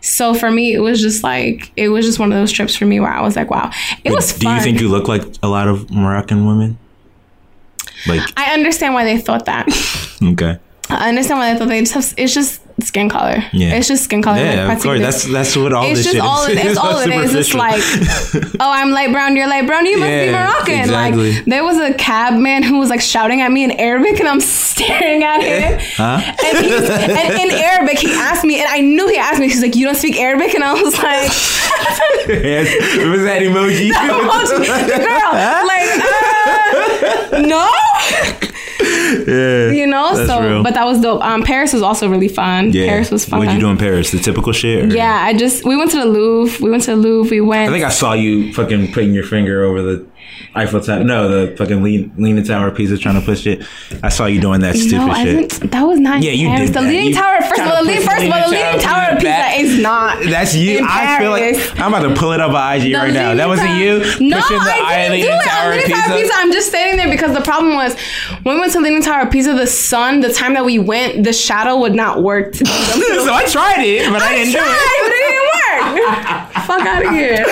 So 0.00 0.34
for 0.34 0.50
me, 0.50 0.72
it 0.74 0.80
was 0.80 1.00
just 1.00 1.22
like 1.24 1.72
it 1.76 1.88
was 1.88 2.04
just 2.06 2.18
one 2.18 2.32
of 2.32 2.38
those 2.38 2.52
trips 2.52 2.74
for 2.76 2.86
me 2.86 3.00
where 3.00 3.12
I 3.12 3.20
was 3.22 3.36
like, 3.36 3.50
wow, 3.50 3.70
it 4.04 4.12
was 4.12 4.32
Do 4.32 4.44
fun. 4.44 4.56
you 4.56 4.62
think 4.62 4.80
you 4.80 4.88
look 4.88 5.08
like 5.08 5.22
a 5.42 5.48
lot 5.48 5.68
of 5.68 5.90
Moroccan 5.90 6.46
women? 6.46 6.78
Like 8.06 8.22
I 8.36 8.52
understand 8.54 8.94
why 8.94 9.04
they 9.04 9.18
thought 9.18 9.46
that. 9.46 9.66
okay. 10.22 10.58
I 10.90 11.08
understand 11.10 11.38
why 11.38 11.52
they 11.52 11.58
thought 11.58 11.68
they 11.68 11.80
just 11.80 11.94
have, 11.94 12.14
it's 12.16 12.34
just 12.34 12.60
skin 12.82 13.08
color. 13.08 13.42
Yeah. 13.52 13.74
It's 13.74 13.88
just 13.88 14.04
skin 14.04 14.22
color. 14.22 14.38
Yeah, 14.38 14.66
like, 14.66 14.78
of 14.78 14.82
course. 14.82 15.00
That's 15.00 15.24
that's 15.24 15.56
what 15.56 15.72
all 15.72 15.84
it's 15.84 15.98
this 15.98 16.06
just 16.06 16.16
shit 16.16 16.24
all 16.24 16.44
is. 16.44 16.50
it, 16.50 16.64
it's 16.64 16.78
all 16.78 16.98
it 16.98 17.10
is. 17.10 17.34
It's 17.34 17.54
like, 17.54 17.82
oh, 18.60 18.70
I'm 18.70 18.90
light 18.90 19.12
brown, 19.12 19.36
you're 19.36 19.48
light 19.48 19.66
brown, 19.66 19.84
you 19.86 19.98
must 19.98 20.08
be 20.08 20.30
Moroccan. 20.30 20.80
exactly. 20.80 21.32
Like 21.34 21.44
there 21.44 21.64
was 21.64 21.78
a 21.78 21.94
cab 21.94 22.34
man 22.34 22.62
who 22.62 22.78
was 22.78 22.88
like 22.90 23.00
shouting 23.00 23.40
at 23.40 23.50
me 23.52 23.64
in 23.64 23.72
Arabic, 23.72 24.18
and 24.18 24.28
I'm 24.28 24.40
staring 24.78 25.24
at 25.24 25.42
him. 25.42 25.78
Huh? 25.96 26.20
And, 26.44 26.58
he's, 26.64 26.90
and 26.90 27.34
in 27.34 27.50
Arabic, 27.50 27.98
he 27.98 28.12
asked 28.12 28.44
me, 28.44 28.60
and 28.60 28.68
I 28.68 28.80
knew 28.80 29.08
he 29.08 29.16
asked 29.16 29.40
me. 29.40 29.48
He's 29.48 29.62
like, 29.62 29.76
"You 29.76 29.86
don't 29.86 29.96
speak 29.96 30.16
Arabic," 30.16 30.54
and 30.54 30.64
I 30.64 30.74
was 30.80 30.94
like, 30.98 31.30
yes. 32.28 32.68
What 32.98 33.10
was 33.10 33.22
that 33.24 33.42
emoji? 33.42 33.90
"Girl, 33.92 34.26
like, 35.66 35.90
uh, 37.32 37.46
no." 37.46 37.68
yeah. 39.26 39.70
You 39.70 39.86
know, 39.86 40.14
That's 40.14 40.28
so 40.28 40.40
real. 40.40 40.62
but 40.62 40.74
that 40.74 40.84
was 40.84 41.00
dope. 41.00 41.22
Um, 41.24 41.42
Paris 41.42 41.72
was 41.72 41.82
also 41.82 42.08
really 42.08 42.28
fun. 42.28 42.72
Yeah. 42.72 42.86
Paris 42.86 43.10
was 43.10 43.24
fun. 43.24 43.38
What'd 43.40 43.54
you 43.54 43.60
do 43.60 43.68
in 43.70 43.76
Paris? 43.78 44.10
The 44.10 44.18
typical 44.18 44.52
shit? 44.52 44.84
or- 44.92 44.94
Yeah, 44.96 45.12
I 45.24 45.34
just 45.34 45.64
we 45.64 45.76
went 45.76 45.90
to 45.92 45.98
the 45.98 46.06
Louvre. 46.06 46.62
We 46.64 46.70
went 46.70 46.82
to 46.84 46.90
the 46.92 46.96
Louvre. 46.96 47.30
We 47.30 47.40
went. 47.40 47.70
I 47.70 47.72
think 47.72 47.84
I 47.84 47.90
saw 47.90 48.12
you 48.12 48.52
fucking 48.54 48.92
putting 48.92 49.12
your 49.14 49.24
finger 49.24 49.64
over 49.64 49.82
the 49.82 50.06
Eiffel 50.54 50.80
Tower. 50.80 51.04
No, 51.04 51.28
the 51.28 51.56
fucking 51.56 51.82
lean, 51.82 52.12
leaning 52.16 52.42
tower 52.44 52.68
of 52.68 52.76
trying 52.76 53.14
to 53.20 53.20
push 53.24 53.46
it. 53.46 53.64
I 54.02 54.08
saw 54.08 54.26
you 54.26 54.40
doing 54.40 54.60
that 54.60 54.76
stupid 54.76 55.06
no, 55.06 55.10
I 55.12 55.24
shit. 55.24 55.50
didn't. 55.50 55.70
That 55.72 55.82
was 55.82 56.00
not. 56.00 56.22
Yeah, 56.22 56.32
you 56.32 56.48
Paris. 56.48 56.70
did 56.70 56.74
The 56.76 56.80
that. 56.80 56.88
Leaning 56.88 57.08
You 57.08 57.14
Tower. 57.14 57.40
First 57.42 57.60
of 57.60 57.66
all, 57.68 57.76
the 57.76 57.82
leaning, 57.88 58.02
first 58.06 58.24
of 58.24 58.32
all, 58.32 58.42
the 58.44 58.48
Leaning 58.56 58.80
Tower 58.80 59.10
pizza 59.12 59.24
back. 59.24 59.58
is 59.60 59.78
not. 59.78 60.22
That's 60.24 60.54
you. 60.54 60.86
I 60.88 61.18
feel 61.20 61.30
like 61.30 61.80
I'm 61.80 61.92
about 61.94 62.08
to 62.08 62.14
pull 62.14 62.32
it 62.32 62.40
up 62.40 62.52
on 62.52 62.76
IG 62.80 62.94
right 62.94 63.12
now. 63.12 63.34
That 63.34 63.46
wasn't 63.48 63.76
you 63.76 63.98
No, 64.28 64.40
pushing 64.40 64.58
the 64.58 64.72
I 64.72 65.08
didn't 65.08 65.20
do 65.20 65.28
it. 65.32 65.44
Tower 65.44 65.70
Leaning 65.70 65.86
pizza. 65.86 66.02
Tower 66.08 66.18
Pizza. 66.18 66.32
I'm 66.36 66.52
just 66.52 66.68
standing 66.68 66.96
there 66.96 67.08
because 67.14 67.34
the 67.34 67.42
problem 67.42 67.74
was 67.74 67.94
when 68.42 68.54
we 68.56 68.60
went 68.60 68.72
to 68.72 68.80
Leaning 68.80 68.97
Tower 69.02 69.22
of 69.22 69.56
the 69.56 69.66
sun, 69.66 70.20
the 70.20 70.32
time 70.32 70.54
that 70.54 70.64
we 70.64 70.78
went, 70.78 71.24
the 71.24 71.32
shadow 71.32 71.78
would 71.78 71.94
not 71.94 72.22
work. 72.22 72.54
So 73.28 73.34
I 73.34 73.44
tried 73.44 73.82
it, 73.84 74.10
but 74.10 74.22
I, 74.22 74.32
didn't 74.32 74.52
do 74.52 74.58
tried, 74.58 74.72
it. 74.72 75.00
but 75.02 75.12
it 75.12 75.26
didn't 75.28 75.48
work. 75.52 76.52
Fuck 76.66 76.86
out 76.86 77.04
of 77.04 77.10
here. 77.12 77.44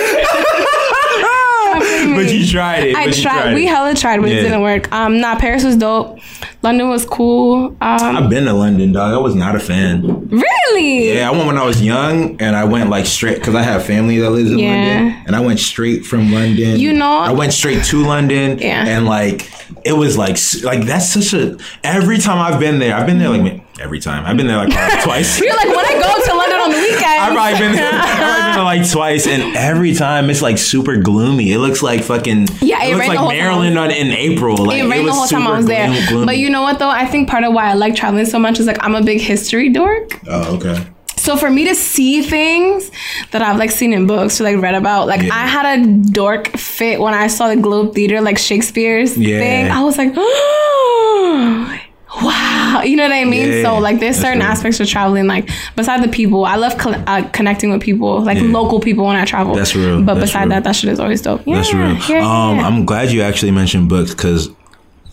But 2.15 2.33
you 2.33 2.45
tried 2.47 2.83
it. 2.85 2.95
I 2.95 3.05
but 3.05 3.17
you 3.17 3.23
tried. 3.23 3.53
We 3.53 3.65
hella 3.65 3.93
tried, 3.95 4.21
but 4.21 4.29
Yeah. 4.29 4.37
it 4.37 4.41
didn't 4.43 4.61
work. 4.61 4.91
Um, 4.91 5.19
nah, 5.19 5.37
Paris 5.37 5.63
was 5.63 5.75
dope. 5.75 6.19
London 6.63 6.89
was 6.89 7.05
cool. 7.05 7.67
Um, 7.67 7.77
I've 7.81 8.29
been 8.29 8.45
to 8.45 8.53
London, 8.53 8.91
dog. 8.91 9.13
I 9.13 9.17
was 9.17 9.35
not 9.35 9.55
a 9.55 9.59
fan. 9.59 10.01
really? 10.29 11.13
Yeah, 11.15 11.29
I 11.29 11.31
went 11.31 11.45
when 11.47 11.57
I 11.57 11.63
was 11.65 11.81
young, 11.81 12.41
and 12.41 12.55
I 12.55 12.63
went 12.65 12.89
like 12.89 13.05
straight 13.05 13.37
because 13.39 13.55
I 13.55 13.61
have 13.63 13.85
family 13.85 14.17
that 14.19 14.29
lives 14.31 14.51
in 14.51 14.59
Yeah. 14.59 14.71
London, 14.73 15.23
and 15.27 15.35
I 15.35 15.39
went 15.39 15.59
straight 15.59 16.05
from 16.05 16.31
London. 16.33 16.79
You 16.79 16.93
know- 16.93 17.19
I 17.19 17.31
went 17.31 17.53
straight 17.53 17.83
to 17.85 18.03
London, 18.03 18.57
Yeah. 18.59 18.85
and 18.85 19.05
like 19.05 19.49
it 19.85 19.93
was 19.93 20.17
like 20.17 20.37
like 20.63 20.85
that's 20.85 21.09
such 21.13 21.33
a. 21.33 21.57
Every 21.83 22.17
time 22.17 22.39
I've 22.39 22.59
been 22.59 22.79
there, 22.79 22.95
I've 22.95 23.05
been 23.05 23.19
there 23.19 23.29
like 23.29 23.61
every 23.79 23.99
time. 23.99 24.25
I've 24.25 24.37
been 24.37 24.47
there 24.47 24.57
like 24.57 24.69
probably 24.71 25.01
twice. 25.03 25.39
You're 25.41 25.55
like 25.55 25.67
when 25.67 25.85
I 25.85 25.93
go 25.93 26.25
to 26.31 26.35
London 26.37 26.59
on 26.59 26.71
the 26.71 26.77
weekend. 26.77 27.05
I've 27.05 27.33
probably 27.33 27.59
been 27.59 27.75
there. 27.75 27.89
I've 27.93 28.17
probably 28.17 28.41
been 28.43 28.53
there 28.55 28.63
like 28.63 28.91
twice, 28.91 29.27
and 29.27 29.55
every 29.55 29.93
time 29.93 30.29
it's 30.29 30.41
like 30.41 30.57
super 30.57 30.97
gloomy. 30.97 31.51
It 31.51 31.59
looks 31.59 31.81
like 31.83 32.03
fucking. 32.03 32.47
Yeah, 32.61 32.83
it 32.83 32.89
it, 32.89 32.95
looks 32.95 32.99
rained 32.99 33.01
the 33.01 33.07
like 33.07 33.17
whole 33.17 33.29
time. 33.29 33.37
Maryland 33.37 33.77
on, 33.77 33.91
in 33.91 34.07
April. 34.11 34.57
Like 34.65 34.79
it 34.79 34.87
rained 34.87 35.07
the 35.07 35.13
whole 35.13 35.27
time 35.27 35.47
I 35.47 35.57
was 35.57 35.65
there. 35.65 35.87
gloomy. 36.09 36.25
But 36.25 36.37
you 36.37 36.49
know 36.49 36.61
what 36.61 36.79
though? 36.79 36.89
I 36.89 37.05
think 37.05 37.29
part 37.29 37.43
of 37.43 37.53
why 37.53 37.69
I 37.69 37.73
like 37.73 37.95
traveling 37.95 38.25
so 38.25 38.39
much 38.39 38.59
is 38.59 38.65
like 38.67 38.83
I'm 38.83 38.95
a 38.95 39.03
big 39.03 39.19
history 39.21 39.69
dork. 39.69 40.19
Oh, 40.27 40.55
okay. 40.57 40.85
So 41.17 41.35
for 41.35 41.49
me 41.49 41.65
to 41.67 41.75
see 41.75 42.21
things 42.21 42.89
that 43.31 43.41
I've 43.41 43.57
like 43.57 43.71
seen 43.71 43.91
in 43.91 44.07
books 44.07 44.39
or 44.39 44.45
like 44.45 44.61
read 44.61 44.75
about, 44.75 45.07
like 45.07 45.23
Yeah. 45.23 45.33
I 45.33 45.47
had 45.47 45.79
a 45.79 45.85
dork 46.11 46.47
fit 46.55 47.01
when 47.01 47.13
I 47.13 47.27
saw 47.27 47.49
the 47.49 47.57
Globe 47.57 47.93
Theater, 47.93 48.21
like 48.21 48.37
Shakespeare's 48.37 49.17
Yeah. 49.17 49.39
thing. 49.39 49.69
I 49.71 49.83
was 49.83 49.97
like, 49.97 50.13
wow, 52.15 52.81
you 52.83 52.95
know 52.95 53.03
what 53.03 53.11
I 53.11 53.25
mean? 53.25 53.51
Yeah, 53.51 53.63
so 53.63 53.77
like 53.79 53.99
there's 53.99 54.17
certain 54.17 54.39
real. 54.39 54.47
aspects 54.47 54.79
of 54.79 54.87
traveling, 54.87 55.27
like 55.27 55.49
beside 55.75 56.03
the 56.03 56.07
people, 56.07 56.45
I 56.45 56.55
love 56.55 56.77
co- 56.77 56.91
uh, 56.91 57.27
connecting 57.29 57.71
with 57.71 57.81
people, 57.81 58.21
like 58.21 58.37
Yeah. 58.37 58.43
local 58.45 58.79
people 58.79 59.05
when 59.05 59.15
I 59.15 59.25
travel. 59.25 59.55
That's 59.55 59.75
real. 59.75 60.01
But 60.01 60.15
That's 60.15 60.27
beside 60.31 60.41
real. 60.45 60.49
that, 60.49 60.63
that 60.63 60.75
shit 60.75 60.89
is 60.91 60.99
always 60.99 61.21
dope. 61.21 61.41
Yeah, 61.45 61.55
That's 61.55 61.73
real. 62.09 62.23
um. 62.23 62.59
I'm 62.59 62.85
glad 62.85 63.11
you 63.11 63.21
actually 63.21 63.51
mentioned 63.51 63.89
books 63.89 64.11
because 64.13 64.49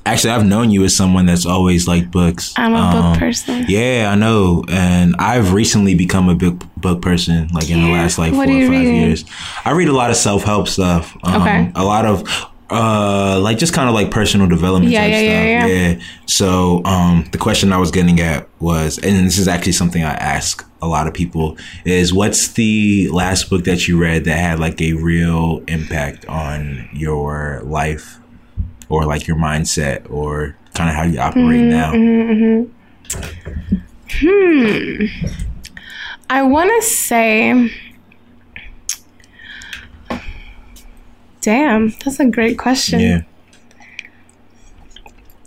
actually 0.07 0.31
I've 0.31 0.45
known 0.47 0.71
you 0.71 0.85
as 0.85 0.95
someone 0.95 1.27
that's 1.27 1.47
always 1.47 1.89
liked 1.89 2.11
books. 2.11 2.53
I'm 2.57 2.75
a 2.75 2.79
Um, 2.79 2.93
book 3.13 3.19
person. 3.21 3.65
Yeah, 3.69 4.11
I 4.13 4.15
know, 4.17 4.65
and 4.69 5.17
I've 5.19 5.53
recently 5.53 5.95
become 5.95 6.29
a 6.29 6.35
big 6.35 6.63
book 6.77 7.01
person, 7.03 7.49
like 7.53 7.71
in 7.71 7.83
the 7.83 7.91
last 7.91 8.19
like 8.19 8.33
What 8.35 8.49
four 8.49 8.57
or 8.57 8.61
five 8.63 8.71
reading? 8.71 8.97
years. 8.97 9.25
I 9.65 9.73
read 9.73 9.89
a 9.89 9.93
lot 9.93 10.11
of 10.11 10.17
self 10.17 10.45
help 10.45 10.69
stuff. 10.69 11.17
Um, 11.25 11.43
Okay. 11.43 11.71
A 11.75 11.85
lot 11.85 12.05
of 12.07 12.23
uh 12.75 13.39
like 13.41 13.57
just 13.59 13.73
kind 13.73 13.89
of 13.89 13.95
like 13.95 14.11
personal 14.11 14.47
development 14.49 14.93
Yeah, 14.93 15.01
type 15.03 15.11
yeah, 15.13 15.19
stuff. 15.19 15.69
yeah, 15.71 15.89
yeah. 15.97 16.01
So 16.27 16.83
um 16.85 17.25
the 17.33 17.39
question 17.39 17.73
I 17.73 17.79
was 17.79 17.91
getting 17.91 18.21
at 18.21 18.49
was 18.61 18.99
and 18.99 19.27
this 19.27 19.39
is 19.39 19.47
actually 19.49 19.73
something 19.73 20.03
I 20.03 20.15
ask 20.15 20.67
a 20.83 20.89
lot 20.89 21.07
of 21.07 21.15
people 21.15 21.57
is 21.85 22.13
what's 22.13 22.49
the 22.55 23.09
last 23.11 23.49
book 23.49 23.65
that 23.65 23.87
you 23.89 23.99
read 24.01 24.25
that 24.25 24.37
had 24.39 24.59
like 24.61 24.81
a 24.83 24.93
real 24.95 25.63
impact 25.69 26.27
on 26.27 26.89
your 26.93 27.63
life 27.65 28.19
or 28.89 29.05
like 29.07 29.27
your 29.27 29.37
mindset 29.37 30.11
or 30.11 30.57
kind 30.75 30.91
of 30.91 30.97
how 30.97 31.05
you 31.05 31.19
operate 31.21 31.63
Mm-hmm, 31.63 31.71
now? 31.71 32.71
I 36.31 36.43
want 36.43 36.71
to 36.81 36.83
say. 36.89 37.71
Damn, 41.45 41.91
that's 42.03 42.19
a 42.21 42.25
great 42.25 42.57
question. 42.59 43.01
Yeah. 43.01 43.21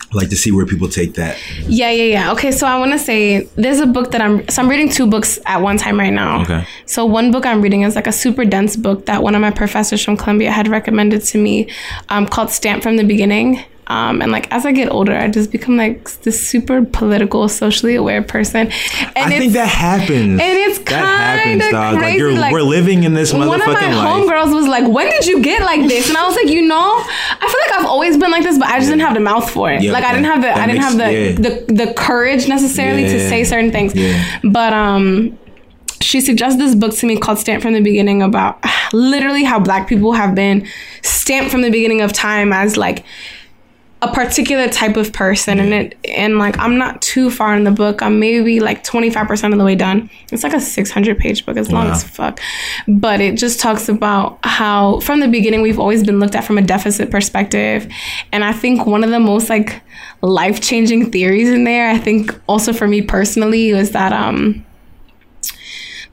I 0.10 0.16
like 0.16 0.30
to 0.30 0.36
see 0.38 0.52
where 0.52 0.66
people 0.66 0.88
take 0.88 1.16
that. 1.16 1.38
Yeah, 1.64 1.90
yeah, 1.90 2.04
yeah. 2.04 2.32
Okay, 2.34 2.52
so 2.52 2.68
I 2.68 2.78
want 2.78 2.92
to 2.92 3.00
say 3.00 3.50
there's 3.56 3.80
a 3.80 3.88
book 3.88 4.12
that 4.12 4.22
I'm 4.22 4.48
so 4.48 4.62
I'm 4.62 4.70
reading 4.70 4.90
two 4.90 5.08
books 5.08 5.40
at 5.48 5.58
one 5.58 5.78
time 5.78 6.00
right 6.00 6.14
now. 6.14 6.44
Okay. 6.44 6.66
So 6.86 7.04
one 7.04 7.32
book 7.32 7.48
I'm 7.48 7.62
reading 7.62 7.82
is 7.82 7.96
like 7.96 8.06
a 8.08 8.12
super 8.12 8.46
dense 8.46 8.76
book 8.76 9.08
that 9.08 9.24
one 9.24 9.34
of 9.34 9.42
my 9.42 9.52
professors 9.52 10.04
from 10.06 10.16
Columbia 10.16 10.52
had 10.52 10.68
recommended 10.68 11.24
to 11.24 11.38
me, 11.40 11.70
um, 12.10 12.28
called 12.28 12.52
Stamped 12.52 12.84
from 12.84 12.96
the 12.98 13.04
Beginning. 13.04 13.66
Um, 13.88 14.22
and 14.22 14.32
like 14.32 14.52
as 14.52 14.66
I 14.66 14.72
get 14.72 14.92
older, 14.92 15.16
I 15.16 15.28
just 15.30 15.52
become 15.52 15.78
like 15.78 16.10
this 16.22 16.46
super 16.46 16.84
political, 16.84 17.48
socially 17.48 17.96
aware 17.96 18.22
person. 18.22 18.68
And 18.68 18.72
I 19.16 19.30
it's, 19.30 19.38
think 19.38 19.54
that 19.54 19.68
happens. 19.70 20.40
and 20.42 20.42
it's 20.42 20.80
dog. 20.80 21.96
Like 21.96 22.00
crazy, 22.00 22.18
you're 22.18 22.34
like, 22.34 22.52
we're 22.52 22.62
living 22.62 23.04
in 23.04 23.14
this 23.14 23.34
motherfucking 23.34 23.48
life. 23.48 23.68
one 23.68 23.84
of 23.84 23.92
my 23.92 23.96
life. 23.96 24.28
homegirls 24.28 24.54
was 24.54 24.68
like, 24.68 24.88
"When 24.88 25.10
did 25.10 25.26
you 25.26 25.42
get 25.42 25.62
like 25.62 25.88
this?" 25.88 26.10
And 26.10 26.18
I 26.18 26.26
was 26.28 26.36
like, 26.36 26.50
"You 26.50 26.64
know, 26.68 26.76
I 27.04 27.48
feel 27.48 27.60
like 27.68 27.80
I've 27.80 27.86
always 27.86 28.18
been 28.18 28.32
like 28.32 28.44
this, 28.44 28.58
but 28.58 28.68
I 28.68 28.78
just 28.80 28.90
didn't 28.90 29.02
have 29.02 29.14
the 29.14 29.20
mouth 29.22 29.50
for 29.50 29.72
it. 29.72 29.82
Yeah, 29.82 29.92
like 29.94 30.04
I 30.04 30.14
didn't 30.14 30.26
have 30.26 30.42
the 30.42 30.52
I 30.52 30.66
didn't 30.68 30.82
makes- 30.82 30.86
have 30.86 30.98
the, 30.98 31.14
yeah. 31.14 31.32
the 31.68 31.86
the 31.86 31.94
courage 31.94 32.48
necessarily 32.48 33.04
to 33.04 33.30
say 33.30 33.44
certain 33.44 33.72
things. 33.72 33.96
Yeah. 33.96 34.40
But 34.44 34.74
um." 34.74 35.38
She 36.00 36.22
suggested 36.22 36.62
this 36.62 36.76
book 36.76 36.94
to 36.98 37.08
me 37.08 37.18
called 37.18 37.40
Stamped 37.40 37.64
from 37.64 37.74
the 37.74 37.82
Beginning 37.82 38.22
about 38.22 38.64
literally 38.94 39.44
how 39.44 39.60
black 39.60 39.90
people 39.90 40.14
have 40.14 40.36
been 40.36 40.66
stamped 41.02 41.52
from 41.52 41.64
the 41.64 41.72
beginning 41.72 42.02
of 42.02 42.14
time 42.14 42.54
as 42.54 42.78
like 42.78 43.04
a 44.04 44.08
particular 44.14 44.68
type 44.70 44.96
of 44.96 45.12
person 45.12 45.60
and 45.60 45.74
it 45.74 45.98
and 46.16 46.38
like 46.38 46.56
I'm 46.60 46.78
not 46.78 47.02
too 47.02 47.32
far 47.32 47.56
in 47.56 47.64
the 47.64 47.72
book. 47.72 48.04
I'm 48.04 48.20
maybe 48.20 48.60
like 48.60 48.84
25% 48.84 49.52
of 49.54 49.58
the 49.58 49.66
way 49.66 49.74
done. 49.74 50.10
It's 50.32 50.44
like 50.44 50.54
a 50.54 50.62
600 50.62 51.18
page 51.18 51.46
book. 51.48 51.58
It's 51.58 51.72
long 51.72 51.86
Wow. 51.88 51.94
as 51.94 52.04
fuck. 52.04 52.40
But 52.88 53.22
it 53.22 53.38
just 53.38 53.60
talks 53.60 53.90
about 53.90 54.38
how 54.44 55.00
from 55.00 55.20
the 55.20 55.28
beginning 55.28 55.64
we've 55.64 55.80
always 55.80 56.04
been 56.04 56.20
looked 56.20 56.36
at 56.36 56.44
from 56.44 56.60
a 56.60 56.62
deficit 56.62 57.10
perspective. 57.10 57.92
And 58.32 58.44
I 58.44 58.54
think 58.54 58.86
one 58.86 59.04
of 59.04 59.10
the 59.10 59.20
most 59.20 59.50
like 59.50 59.82
life-changing 60.22 61.12
theories 61.12 61.50
in 61.50 61.64
there, 61.64 61.90
I 61.90 61.98
think 61.98 62.40
also 62.48 62.74
for 62.74 62.88
me 62.88 63.02
personally 63.02 63.74
was 63.74 63.92
that 63.92 64.14
um 64.14 64.64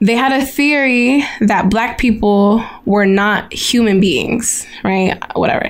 they 0.01 0.15
had 0.15 0.31
a 0.31 0.45
theory 0.45 1.23
that 1.41 1.69
black 1.69 1.97
people 1.97 2.63
were 2.85 3.05
not 3.05 3.51
human 3.53 3.99
beings, 3.99 4.65
right? 4.83 5.17
Whatever. 5.35 5.69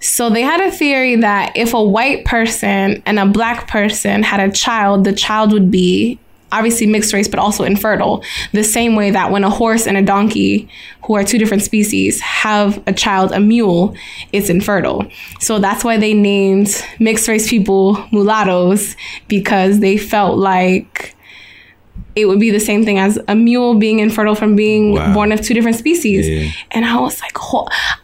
So 0.00 0.30
they 0.30 0.42
had 0.42 0.60
a 0.60 0.70
theory 0.70 1.16
that 1.16 1.56
if 1.56 1.74
a 1.74 1.82
white 1.82 2.24
person 2.24 3.02
and 3.04 3.18
a 3.18 3.26
black 3.26 3.68
person 3.68 4.22
had 4.22 4.40
a 4.40 4.52
child, 4.52 5.04
the 5.04 5.12
child 5.12 5.52
would 5.52 5.70
be 5.70 6.18
obviously 6.50 6.86
mixed 6.86 7.12
race, 7.12 7.28
but 7.28 7.38
also 7.38 7.64
infertile. 7.64 8.22
The 8.52 8.64
same 8.64 8.96
way 8.96 9.10
that 9.10 9.30
when 9.30 9.44
a 9.44 9.50
horse 9.50 9.86
and 9.86 9.96
a 9.96 10.02
donkey, 10.02 10.68
who 11.04 11.14
are 11.14 11.24
two 11.24 11.38
different 11.38 11.62
species, 11.62 12.20
have 12.20 12.82
a 12.86 12.92
child, 12.92 13.32
a 13.32 13.40
mule, 13.40 13.94
it's 14.32 14.48
infertile. 14.48 15.06
So 15.40 15.58
that's 15.58 15.84
why 15.84 15.98
they 15.98 16.14
named 16.14 16.84
mixed 16.98 17.28
race 17.28 17.48
people 17.48 18.02
mulattoes 18.12 18.96
because 19.26 19.80
they 19.80 19.96
felt 19.96 20.38
like 20.38 21.14
it 22.20 22.26
would 22.26 22.40
be 22.40 22.50
the 22.50 22.60
same 22.60 22.84
thing 22.84 22.98
as 22.98 23.18
a 23.28 23.34
mule 23.34 23.74
being 23.74 23.98
infertile 24.00 24.34
from 24.34 24.56
being 24.56 24.92
Wow. 24.94 25.14
born 25.14 25.32
of 25.32 25.40
two 25.40 25.54
different 25.54 25.76
species. 25.76 26.28
Yeah. 26.28 26.50
And 26.72 26.84
I 26.84 27.00
was 27.00 27.20
like, 27.20 27.36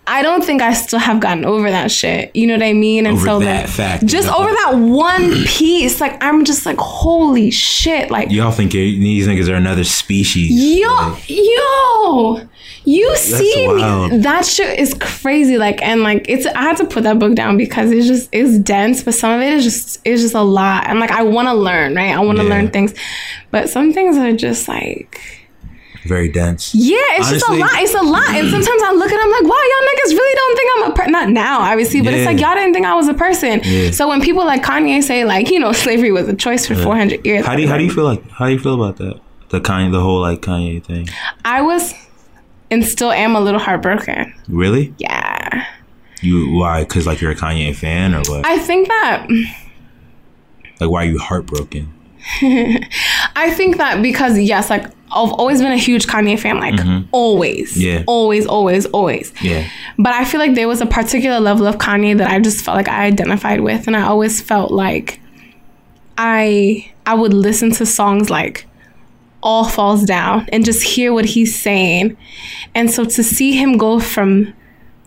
I 0.06 0.22
don't 0.22 0.44
think 0.44 0.60
I 0.60 0.74
still 0.74 0.98
have 0.98 1.18
gotten 1.20 1.44
over 1.47 1.70
that 1.70 1.90
shit. 1.90 2.35
You 2.36 2.47
know 2.47 2.55
what 2.55 2.62
I 2.62 2.74
mean? 2.74 3.06
And 3.06 3.16
Over 3.16 3.26
so 3.26 3.39
that 3.40 3.62
like, 3.62 3.70
fact. 3.70 4.06
just 4.06 4.28
over 4.28 4.51
that 4.51 4.72
one 4.74 5.44
piece, 5.47 6.01
like 6.01 6.22
I'm 6.22 6.44
just 6.44 6.66
like, 6.66 6.76
holy 6.78 7.51
shit! 7.51 8.10
Like, 8.10 8.31
Y'all 8.31 8.51
think 8.52 8.72
these 8.72 9.26
niggas 9.26 9.48
are 9.48 9.55
another 9.55 9.85
species? 9.85 10.51
yo, 10.52 10.89
Like, 10.94 11.22
yo, 11.31 12.40
you 12.85 13.16
see 13.16 13.64
wild. 13.66 14.12
me? 14.12 14.18
That 14.18 14.44
shit 14.44 14.78
is 14.78 14.94
crazy. 15.01 15.56
Like, 15.56 15.81
and 15.82 16.02
like, 16.02 16.26
it's 16.28 16.44
I 16.47 16.60
had 16.62 16.76
to 16.78 16.85
put 16.85 17.05
that 17.05 17.18
book 17.18 17.35
down 17.35 17.56
because 17.56 17.90
it's 17.90 18.06
just 18.06 18.28
it's 18.32 18.59
dense, 18.59 19.02
but 19.02 19.14
some 19.14 19.32
of 19.32 19.40
it 19.40 19.52
is 19.55 19.64
just 19.64 20.01
it's 20.05 20.20
just 20.20 20.35
a 20.35 20.43
lot. 20.43 20.86
And 20.86 21.01
like, 21.01 21.12
I 21.12 21.22
want 21.22 21.48
to 21.48 21.55
learn, 21.55 21.94
right? 21.94 22.14
I 22.14 22.18
want 22.20 22.36
to 22.39 22.44
Yeah. 22.44 22.51
learn 22.51 22.70
things, 22.70 22.93
but 23.51 23.70
some 23.70 23.93
things 23.94 24.16
are 24.18 24.32
just 24.35 24.68
like. 24.68 25.20
Very 26.06 26.28
dense. 26.28 26.74
Yeah, 26.74 26.97
it's 27.12 27.31
just 27.31 27.48
a 27.48 27.52
lot. 27.52 27.70
It's 27.74 27.94
a 27.94 28.02
lot. 28.02 28.28
And 28.28 28.48
sometimes 28.51 28.82
I 28.82 28.93
look 28.93 29.10
at 29.10 29.14
it, 29.14 29.24
I'm 29.24 29.31
like, 29.31 29.43
wow, 29.43 29.62
y'all 29.70 29.86
niggas 29.89 30.16
really 30.16 30.35
don't 30.35 30.56
think 30.56 30.70
I'm 30.74 30.90
a 30.90 30.94
person. 30.94 31.12
Not 31.12 31.28
now, 31.31 31.60
obviously, 31.60 32.01
but 32.02 32.14
it's 32.14 32.26
like 32.26 32.40
y'all 32.40 32.55
didn't 32.55 32.74
think 32.74 32.86
I 32.86 32.94
was 32.94 33.09
a 33.09 33.14
person. 33.14 33.60
Yeah. 33.64 33.90
So 33.90 34.09
when 34.09 34.20
people 34.20 34.44
like 34.44 34.62
Kanye 34.62 35.02
say, 35.02 35.24
like, 35.24 35.51
you 35.51 35.59
know, 35.59 35.72
slavery 35.72 36.12
was 36.12 36.28
a 36.28 36.35
choice 36.35 36.66
for 36.66 36.74
400 36.74 37.24
years. 37.24 37.47
How 37.47 37.56
do 37.56 37.62
you 37.62 37.68
how 37.68 37.78
do 37.78 37.85
you 37.85 37.93
feel 37.93 38.05
like 38.05 38.28
how 38.31 38.47
do 38.47 38.52
you 38.52 38.59
feel 38.59 38.74
about 38.74 38.97
that? 38.98 39.20
The 39.48 39.60
Kanye 39.60 39.93
the 39.93 40.01
whole 40.01 40.20
like 40.20 40.40
Kanye 40.40 40.85
thing. 40.85 41.09
I 41.44 41.62
was 41.62 41.94
and 42.70 42.85
still 42.85 43.12
am 43.12 43.36
a 43.36 43.40
little 43.40 43.60
heartbroken. 43.60 44.35
Really? 44.48 44.93
Yeah. 44.98 45.66
You 46.20 46.51
why? 46.52 46.85
Because 46.85 47.06
like 47.06 47.20
you're 47.20 47.31
a 47.31 47.36
Kanye 47.36 47.74
fan 47.74 48.14
or 48.14 48.22
what? 48.22 48.44
I 48.44 48.59
think 48.59 48.89
that 48.89 49.26
like 50.81 50.90
why 50.90 51.05
are 51.05 51.09
you 51.09 51.18
heartbroken? 51.18 51.93
I 52.42 53.52
think 53.55 53.76
that 53.76 54.02
because 54.02 54.38
yes, 54.38 54.70
like 54.70 54.84
I've 54.84 55.32
always 55.32 55.60
been 55.60 55.72
a 55.72 55.76
huge 55.76 56.06
Kanye 56.06 56.38
fan, 56.38 56.59
like 56.59 56.80
always. 57.12 57.72
Mm-hmm. 57.72 57.80
Yeah. 57.80 58.05
Always, 58.06 58.46
always, 58.46 58.86
always. 58.86 59.32
Yeah. 59.42 59.68
But 59.98 60.14
I 60.14 60.24
feel 60.24 60.40
like 60.40 60.55
there 60.55 60.66
was 60.66 60.80
a 60.80 60.86
particular 60.86 61.38
level 61.38 61.66
of 61.66 61.76
Kanye 61.76 62.16
that 62.18 62.30
I 62.30 62.40
just 62.40 62.64
felt 62.64 62.76
like 62.76 62.88
I 62.88 63.05
identified 63.05 63.60
with, 63.60 63.86
and 63.86 63.96
I 63.96 64.02
always 64.02 64.40
felt 64.40 64.70
like 64.70 65.20
I 66.18 66.90
I 67.06 67.14
would 67.14 67.34
listen 67.34 67.70
to 67.72 67.86
songs 67.86 68.30
like 68.30 68.66
All 69.42 69.64
Falls 69.64 70.05
Down 70.05 70.48
and 70.52 70.64
just 70.64 70.82
hear 70.82 71.12
what 71.12 71.26
he's 71.26 71.59
saying, 71.59 72.16
and 72.74 72.90
so 72.90 73.05
to 73.05 73.22
see 73.22 73.52
him 73.52 73.76
go 73.76 74.01
from 74.01 74.52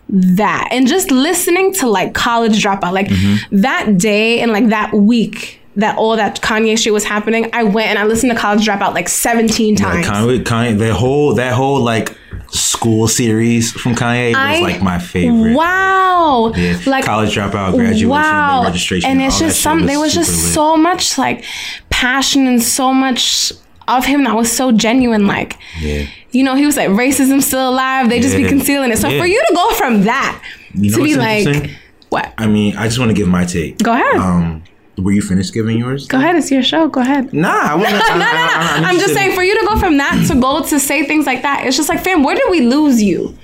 that 0.10 0.70
and 0.72 0.88
just 0.88 1.12
listening 1.12 1.74
to 1.74 1.90
like 1.90 2.14
College 2.14 2.64
Dropout, 2.64 2.94
like 2.94 3.10
that 3.52 3.98
day 3.98 4.40
and 4.40 4.52
like 4.52 4.68
that 4.68 4.94
week 4.94 5.62
that 5.78 5.98
all 5.98 6.16
that 6.18 6.42
Kanye 6.42 6.78
shit 6.78 6.92
was 6.92 7.04
happening, 7.06 7.50
I 7.54 7.64
went 7.64 7.90
and 7.90 7.98
I 8.00 8.06
listened 8.06 8.32
to 8.34 8.38
College 8.38 8.66
Dropout 8.66 8.94
like 8.94 9.08
seventeen 9.10 9.76
Like 9.76 10.04
times. 10.06 10.08
Kanye, 10.08 10.44
Kanye, 10.44 10.78
the 10.78 10.94
whole 10.94 11.34
that 11.36 11.54
whole 11.54 11.80
like 11.80 12.16
school 12.50 13.08
series 13.08 13.72
from 13.72 13.94
Kanye 13.96 14.30
was 14.34 14.62
like 14.62 14.82
my 14.82 15.00
favorite. 15.00 15.54
Wow. 15.56 16.52
Yeah. 16.56 16.78
Like 16.86 17.06
college 17.06 17.36
dropout, 17.36 17.74
graduation, 17.76 18.10
wow. 18.10 18.64
registration, 18.66 19.10
And 19.10 19.22
it's 19.22 19.38
just 19.40 19.62
some 19.62 19.86
there 19.86 20.00
was 20.00 20.14
just 20.14 20.30
lit. 20.46 20.54
so 20.54 20.76
much 20.78 21.18
like 21.18 21.44
passion 21.90 22.48
and 22.48 22.62
so 22.62 22.94
much 22.94 23.52
of 23.88 24.06
him 24.06 24.24
that 24.24 24.36
was 24.36 24.52
so 24.52 24.72
genuine. 24.72 25.28
Like 25.28 25.58
Yeah. 25.80 26.06
you 26.32 26.44
know, 26.44 26.56
he 26.56 26.66
was 26.66 26.76
like 26.78 26.90
racism 26.90 27.42
still 27.42 27.70
alive, 27.70 28.10
they 28.10 28.20
just 28.20 28.36
be 28.36 28.46
concealing 28.46 28.92
it. 28.92 28.98
So 28.98 29.10
Yeah. 29.10 29.20
for 29.20 29.28
you 29.28 29.42
to 29.50 29.54
go 29.56 29.72
from 29.74 30.04
that 30.04 30.42
You 30.74 30.92
know 30.92 30.98
to 30.98 31.04
be 31.04 31.16
like 31.16 31.72
what? 32.10 32.34
I 32.38 32.48
mean, 32.48 32.76
I 32.78 32.86
just 32.88 33.00
want 33.00 33.10
to 33.10 33.16
give 33.16 33.28
my 33.28 33.44
take. 33.46 33.78
Go 33.80 33.92
ahead. 33.94 34.16
Um, 34.16 34.64
were 34.98 35.12
you 35.12 35.22
finished 35.22 35.54
giving 35.54 35.78
yours? 35.78 36.08
Go 36.08 36.18
ahead, 36.18 36.36
it's 36.36 36.50
your 36.52 36.64
show. 36.64 36.88
Go 36.88 37.02
ahead. 37.02 37.34
Nah, 37.34 37.50
I 37.50 37.76
want 37.76 37.90
to. 37.90 37.96
No, 38.08 38.18
no, 38.18 38.26
no. 38.26 38.88
I'm 38.88 38.98
just 38.98 39.14
saying, 39.14 39.36
for 39.36 39.44
you 39.44 39.60
to 39.60 39.66
go 39.68 39.78
from 39.80 39.98
that 39.98 40.26
to 40.28 40.40
go 40.40 40.64
to 40.64 40.80
say 40.80 41.04
things 41.06 41.26
like 41.26 41.44
that, 41.44 41.66
it's 41.66 41.78
just 41.78 41.90
like, 41.90 42.04
fam, 42.04 42.24
where 42.24 42.36
did 42.36 42.50
we 42.50 42.62
lose 42.62 43.02
you? 43.02 43.38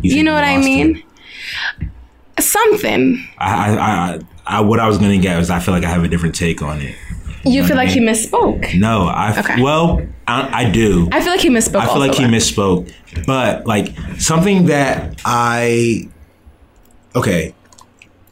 You 0.00 0.24
know 0.24 0.34
what 0.34 0.44
I 0.44 0.58
mean? 0.58 1.02
Something. 2.40 3.24
I, 3.38 3.76
I, 3.76 3.78
I, 3.78 4.18
I, 4.46 4.60
what 4.60 4.80
I 4.80 4.88
was 4.88 4.98
gonna 4.98 5.18
get 5.18 5.38
was 5.38 5.50
I 5.50 5.60
feel 5.60 5.72
like 5.74 5.84
I 5.84 5.90
have 5.90 6.02
a 6.02 6.08
different 6.08 6.34
take 6.34 6.62
on 6.62 6.80
it. 6.80 6.96
You 7.44 7.62
feel 7.66 7.76
what 7.76 7.82
I 7.82 7.84
like 7.86 7.90
he 7.90 8.00
misspoke. 8.00 8.78
No, 8.78 9.02
I 9.06 9.38
Okay. 9.38 9.60
well, 9.62 10.00
I, 10.26 10.64
I 10.66 10.70
do. 10.70 11.08
I 11.12 11.20
feel 11.20 11.32
like 11.32 11.40
he 11.40 11.48
misspoke. 11.48 11.80
I 11.80 11.86
feel 11.86 11.98
like 11.98 12.14
he 12.14 12.24
misspoke, 12.24 12.92
but 13.26 13.66
like 13.66 13.94
something 14.18 14.66
that 14.66 15.20
I 15.24 16.08
okay 17.14 17.54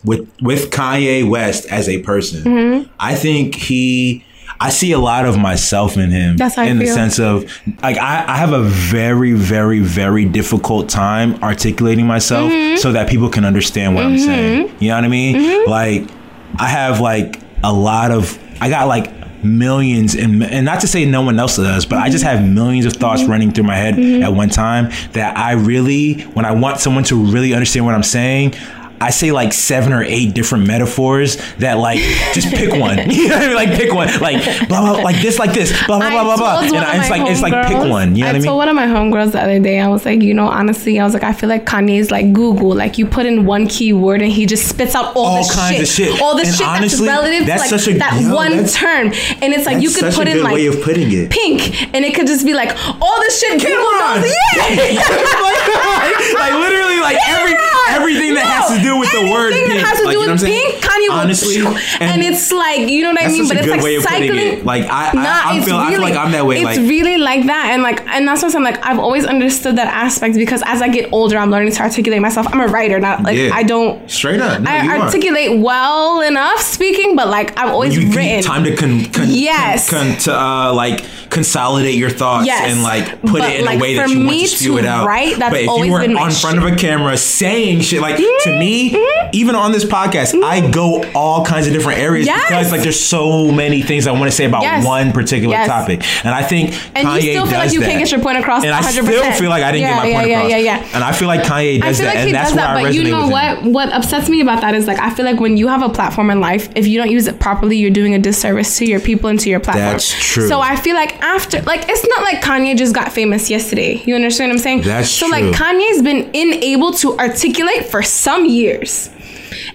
with 0.05 0.29
with 0.41 0.71
Kanye 0.71 1.29
West 1.29 1.67
as 1.71 1.89
a 1.89 2.01
person, 2.03 2.45
Mm-hmm. 2.45 2.91
I 2.99 3.15
think 3.15 3.55
he. 3.55 4.25
I 4.63 4.69
see 4.69 4.93
a 4.93 4.99
lot 4.99 5.25
of 5.25 5.39
myself 5.39 5.97
in 5.97 6.11
him. 6.11 6.37
That's 6.37 6.57
how 6.57 6.63
I 6.63 6.67
in 6.67 6.79
the 6.79 6.87
sense 6.87 7.19
of 7.19 7.45
like 7.83 7.97
I, 7.97 8.25
I 8.27 8.37
have 8.37 8.53
a 8.53 8.63
very, 8.63 9.33
very, 9.33 9.81
very 9.81 10.27
difficult 10.27 10.89
time 10.91 11.43
articulating 11.43 12.07
myself 12.07 12.53
Mm-hmm. 12.53 12.77
so 12.77 12.93
that 12.93 13.09
people 13.09 13.31
can 13.31 13.45
understand 13.47 13.95
what 13.95 14.05
I'm 14.05 14.19
saying. 14.19 14.75
You 14.81 14.89
know 14.89 14.97
what 14.97 15.05
I 15.05 15.09
mean? 15.09 15.37
Mm-hmm. 15.37 15.71
Like 15.71 16.11
I 16.59 16.67
have 16.69 17.01
like 17.01 17.41
a 17.63 17.73
lot 17.73 18.11
of 18.11 18.39
I 18.61 18.69
got 18.69 18.87
like 18.87 19.11
millions 19.43 20.15
and 20.15 20.43
and 20.43 20.67
not 20.67 20.81
to 20.81 20.87
say 20.87 21.07
no 21.07 21.23
one 21.23 21.39
else 21.39 21.57
does, 21.57 21.87
but 21.87 21.97
I 21.99 22.11
just 22.11 22.25
have 22.25 22.47
millions 22.47 22.85
of 22.85 22.93
thoughts 22.95 23.25
running 23.25 23.53
through 23.53 23.65
my 23.65 23.77
head 23.77 23.99
at 23.99 24.29
one 24.35 24.51
time 24.51 24.91
that 25.13 25.39
I 25.39 25.53
really 25.53 26.23
when 26.35 26.45
I 26.45 26.53
want 26.53 26.81
someone 26.81 27.05
to 27.05 27.17
really 27.33 27.55
understand 27.55 27.87
what 27.87 27.95
I'm 27.95 28.03
saying, 28.03 28.55
I 29.03 29.11
say 29.11 29.33
like 29.33 29.53
seven 29.55 29.93
or 29.95 30.03
eight 30.03 30.35
different 30.35 30.67
metaphors 30.67 31.37
that 31.57 31.79
like 31.79 32.01
just 32.35 32.49
pick 32.49 32.71
one. 32.79 32.99
you 33.11 33.29
know 33.29 33.37
what 33.37 33.45
I 33.45 33.47
mean? 33.47 33.55
Like 33.57 33.71
pick 33.71 33.93
one. 33.95 34.09
Like 34.21 34.69
blah 34.69 34.81
blah 34.83 35.03
like 35.03 35.23
this 35.23 35.39
like 35.39 35.55
this 35.55 35.71
blah 35.87 35.99
blah 35.99 36.11
blah 36.11 36.37
blah 36.37 36.37
blah. 36.37 36.61
And 36.61 36.77
I- 36.77 37.01
it's 37.01 37.09
like 37.11 37.31
it's 37.31 37.41
like 37.41 37.67
pick 37.67 37.79
one. 37.79 38.15
You 38.15 38.25
know 38.25 38.31
I 38.31 38.33
what 38.35 38.43
I 38.43 38.45
told 38.45 38.45
mean? 38.45 38.57
one 38.57 38.69
of 38.69 38.75
my 38.77 38.87
homegirls 38.87 39.33
the 39.33 39.41
other 39.43 39.59
day, 39.59 39.81
I 39.81 39.89
was 39.89 40.05
like, 40.05 40.21
you 40.21 40.35
know, 40.35 40.47
honestly, 40.49 41.01
I 41.01 41.05
was 41.05 41.15
like, 41.15 41.23
I 41.23 41.33
feel 41.33 41.49
like 41.49 41.65
Kanye's 41.65 42.11
like 42.11 42.33
Google. 42.35 42.75
Like 42.75 42.99
you 42.99 43.07
put 43.07 43.25
in 43.27 43.47
one 43.47 43.67
keyword 43.69 44.21
and 44.23 44.31
he 44.31 44.45
just 44.47 44.69
spits 44.69 44.95
out 44.95 45.17
all, 45.17 45.25
All 45.27 45.43
the 45.49 45.53
kinds 45.55 45.77
shit, 45.95 46.09
of 46.09 46.15
shit. 46.15 46.23
all 46.23 46.37
the 46.37 46.43
And 46.43 46.55
shit 46.55 46.67
honestly, 46.67 47.07
that's 47.07 47.19
relative 47.23 47.47
that's 47.47 47.69
to 47.69 47.75
like 47.75 47.81
such 47.81 47.95
a- 47.95 47.99
that 47.99 48.21
yo, 48.21 48.35
one 48.35 48.65
term. 48.67 49.07
And 49.43 49.55
it's 49.55 49.65
like 49.67 49.83
you 49.83 49.91
could 49.91 50.13
put 50.13 50.29
in 50.29 50.43
like 50.43 50.55
way 50.55 50.67
of 50.67 50.81
putting 50.83 51.11
it. 51.11 51.31
pink, 51.31 51.95
and 51.95 52.05
it 52.05 52.15
could 52.15 52.27
just 52.27 52.45
be 52.45 52.53
like 52.53 52.77
all 53.01 53.17
the 53.25 53.31
shit 53.31 53.61
Google 53.61 53.77
on. 53.79 54.21
knows. 54.21 54.35
Yeah. 54.57 55.01
like 56.37 56.53
literally 56.53 57.01
like 57.01 57.17
every 57.29 57.55
everything 57.91 58.35
that 58.35 58.47
has 58.47 58.77
to 58.77 58.83
do 58.83 58.99
with 58.99 59.11
the 59.13 59.31
word 59.31 59.53
pink. 59.53 59.69
that 59.69 59.81
has 59.87 59.99
to 59.99 60.05
like, 60.05 60.15
do 60.17 60.21
you 60.21 60.27
know 60.27 60.29
with 60.29 60.29
what 60.29 60.31
I'm 60.31 60.39
saying? 60.39 60.71
pink, 60.73 60.85
Kanye 60.85 61.09
will 61.09 61.21
Honestly, 61.21 61.57
and, 62.01 62.23
it's 62.23 62.53
like 62.53 62.89
you 62.89 63.03
know 63.03 63.11
what 63.13 63.23
I 63.23 63.29
mean. 63.29 63.49
But 63.49 63.57
a 63.57 63.61
it's 63.61 63.69
like 63.69 63.83
way 63.83 63.97
of 63.97 64.05
putting 64.05 64.29
cycling. 64.31 64.59
it. 64.59 64.65
Like, 64.65 64.85
I- 64.85 65.11
I- 65.11 65.13
nah, 65.15 65.51
I 65.53 65.57
it's 65.57 65.67
feel- 65.67 65.77
I 65.77 65.91
feel 65.91 65.99
really, 66.01 66.13
like 66.13 66.19
I'm 66.21 66.33
that 66.33 66.47
way, 66.47 66.57
It's 66.59 66.65
like- 66.79 66.89
really 66.89 67.19
like 67.19 67.47
that, 67.47 67.71
and 67.73 67.83
like, 67.83 68.07
and 68.09 68.27
that's 68.29 68.43
what 68.43 68.55
I'm 68.55 68.63
like. 68.63 68.85
I've 68.85 68.99
always 68.99 69.25
understood 69.25 69.77
that 69.77 69.89
aspect 69.89 70.35
because 70.37 70.63
as 70.67 70.81
I 70.83 70.89
get 70.89 71.13
older, 71.13 71.37
I'm 71.39 71.51
learning 71.51 71.73
to 71.73 71.83
articulate 71.83 72.21
myself. 72.23 72.47
I'm 72.53 72.61
a 72.61 72.67
writer, 72.67 72.99
not 73.01 73.23
like 73.23 73.37
Yeah. 73.37 73.51
I 73.53 73.63
don't. 73.63 74.09
Straight 74.11 74.41
up. 74.41 74.61
No, 74.63 74.71
I 74.71 74.87
are. 74.87 75.01
articulate 75.03 75.59
well 75.61 76.21
enough 76.21 76.61
speaking, 76.61 77.17
but 77.17 77.29
like 77.29 77.59
I've 77.59 77.71
always 77.71 77.95
you 77.97 78.11
written. 78.11 78.43
time 78.43 78.65
to 78.65 78.75
con, 78.77 79.05
con, 79.07 79.27
Yes. 79.29 79.89
con, 79.91 80.17
to 80.19 80.33
uh, 80.39 80.73
like 80.75 81.05
consolidate 81.31 81.95
your 81.95 82.11
thoughts 82.11 82.47
Yes. 82.47 82.73
and 82.73 82.83
like 82.83 83.21
put 83.23 83.41
But, 83.41 83.51
it 83.51 83.61
in 83.61 83.67
like, 83.67 83.79
a 83.79 83.83
way 83.83 83.95
that 83.97 84.09
you 84.09 84.25
want 84.27 84.41
to 84.41 84.47
spew 84.49 84.79
it 84.79 84.85
out. 84.85 85.07
write, 85.07 85.39
that's 85.39 85.53
but 85.53 85.61
if 85.63 85.69
always 85.69 85.87
you 85.87 85.93
were 85.93 86.01
been 86.01 86.15
my 86.15 86.23
on 86.23 86.31
front 86.33 86.59
of 86.59 86.65
a 86.65 86.75
camera 86.75 87.17
saying 87.17 87.80
shit 87.85 88.01
like 88.01 88.17
to 88.17 88.59
me, 88.59 88.97
even 89.33 89.55
on 89.55 89.73
this 89.73 89.85
podcast, 89.85 90.41
I 90.43 90.69
go 90.71 91.05
all 91.15 91.45
kinds 91.45 91.67
of 91.67 91.73
different 91.73 91.99
areas 91.99 92.27
Yes. 92.27 92.43
because 92.49 92.73
like 92.73 92.83
there's 92.83 92.99
so 93.01 93.51
many 93.51 93.83
things 93.83 94.07
I 94.07 94.13
want 94.13 94.25
to 94.25 94.31
say 94.31 94.45
about 94.45 94.63
Yes. 94.63 94.85
one 94.85 95.13
particular 95.13 95.55
Yes. 95.55 95.67
topic, 95.69 96.03
and 96.25 96.35
I 96.35 96.43
think 96.43 96.75
And 96.95 97.05
you 97.05 97.15
Kanye 97.15 97.21
still 97.33 97.47
feel 97.47 97.59
like 97.59 97.73
you 97.73 97.81
that. 97.81 97.87
can't 97.87 97.99
get 97.99 98.11
your 98.13 98.21
point 98.21 98.39
across 98.39 98.63
And 98.65 98.73
I 98.73 98.81
100%. 98.81 99.05
still 99.07 99.33
feel 99.33 99.51
like 99.51 99.63
I 99.63 99.73
didn't 99.73 99.83
Yeah, 99.83 99.95
get 99.95 99.97
my 100.03 100.09
yeah, 100.09 100.17
point 100.19 100.31
yeah, 100.31 100.37
across. 100.39 100.51
yeah, 100.51 100.57
yeah. 100.59 100.85
And 100.95 101.05
I 101.05 101.13
feel 101.13 101.29
like 101.29 101.43
Kanye 101.43 101.77
I 101.83 101.87
does 101.89 101.99
that, 101.99 102.07
like 102.07 102.17
and 102.17 102.35
that's 102.35 102.51
where 102.53 102.57
that, 102.65 102.77
I 102.77 102.83
but 102.83 102.91
resonate 102.93 102.95
you 102.95 103.03
know 103.11 103.23
with 103.25 103.33
what? 103.33 103.59
him. 103.59 103.73
What 103.73 103.93
upsets 103.93 104.29
me 104.29 104.41
about 104.41 104.61
that 104.63 104.75
is 104.75 104.87
like 104.87 104.99
I 105.01 105.11
feel 105.11 105.25
like 105.25 105.41
when 105.41 105.57
you 105.57 105.69
have 105.69 105.83
a 105.83 105.89
platform 105.89 106.31
in 106.31 106.41
life, 106.41 106.69
if 106.75 106.87
you 106.87 106.99
don't 106.99 107.11
use 107.11 107.27
it 107.27 107.39
properly, 107.41 107.77
you're 107.77 107.91
doing 107.91 108.15
a 108.15 108.19
disservice 108.19 108.77
to 108.79 108.85
your 108.87 109.01
people 109.01 109.29
and 109.31 109.39
to 109.41 109.49
your 109.51 109.61
platform. 109.61 109.93
That's 109.93 110.09
true. 110.09 110.49
So 110.49 110.61
I 110.61 110.77
feel 110.77 110.95
like 110.95 111.21
after, 111.23 111.63
like, 111.63 111.85
it's 111.89 112.07
not 112.09 112.23
like 112.23 112.43
Kanye 112.43 112.77
just 112.77 112.95
got 112.95 113.13
famous 113.13 113.49
yesterday. 113.51 114.03
You 114.05 114.15
understand 114.15 114.51
what 114.51 114.57
I'm 114.57 114.63
saying? 114.63 114.83
That's 114.83 115.11
so 115.11 115.29
true. 115.29 115.41
like 115.41 115.55
Kanye's 115.55 116.03
been 116.03 116.31
unable 116.35 116.93
to 116.95 117.17
articulate 117.19 117.70
for 117.91 118.03
some 118.03 118.45
years, 118.47 119.09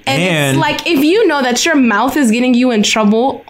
and, 0.08 0.22
And- 0.22 0.58
it's 0.58 0.62
like 0.62 0.86
if 0.88 1.04
you 1.04 1.28
know 1.28 1.42
that 1.42 1.66
your 1.66 1.76
mouth 1.76 2.18
is 2.18 2.32
getting 2.32 2.54
you 2.54 2.72
in 2.72 2.84
trouble. 2.84 3.45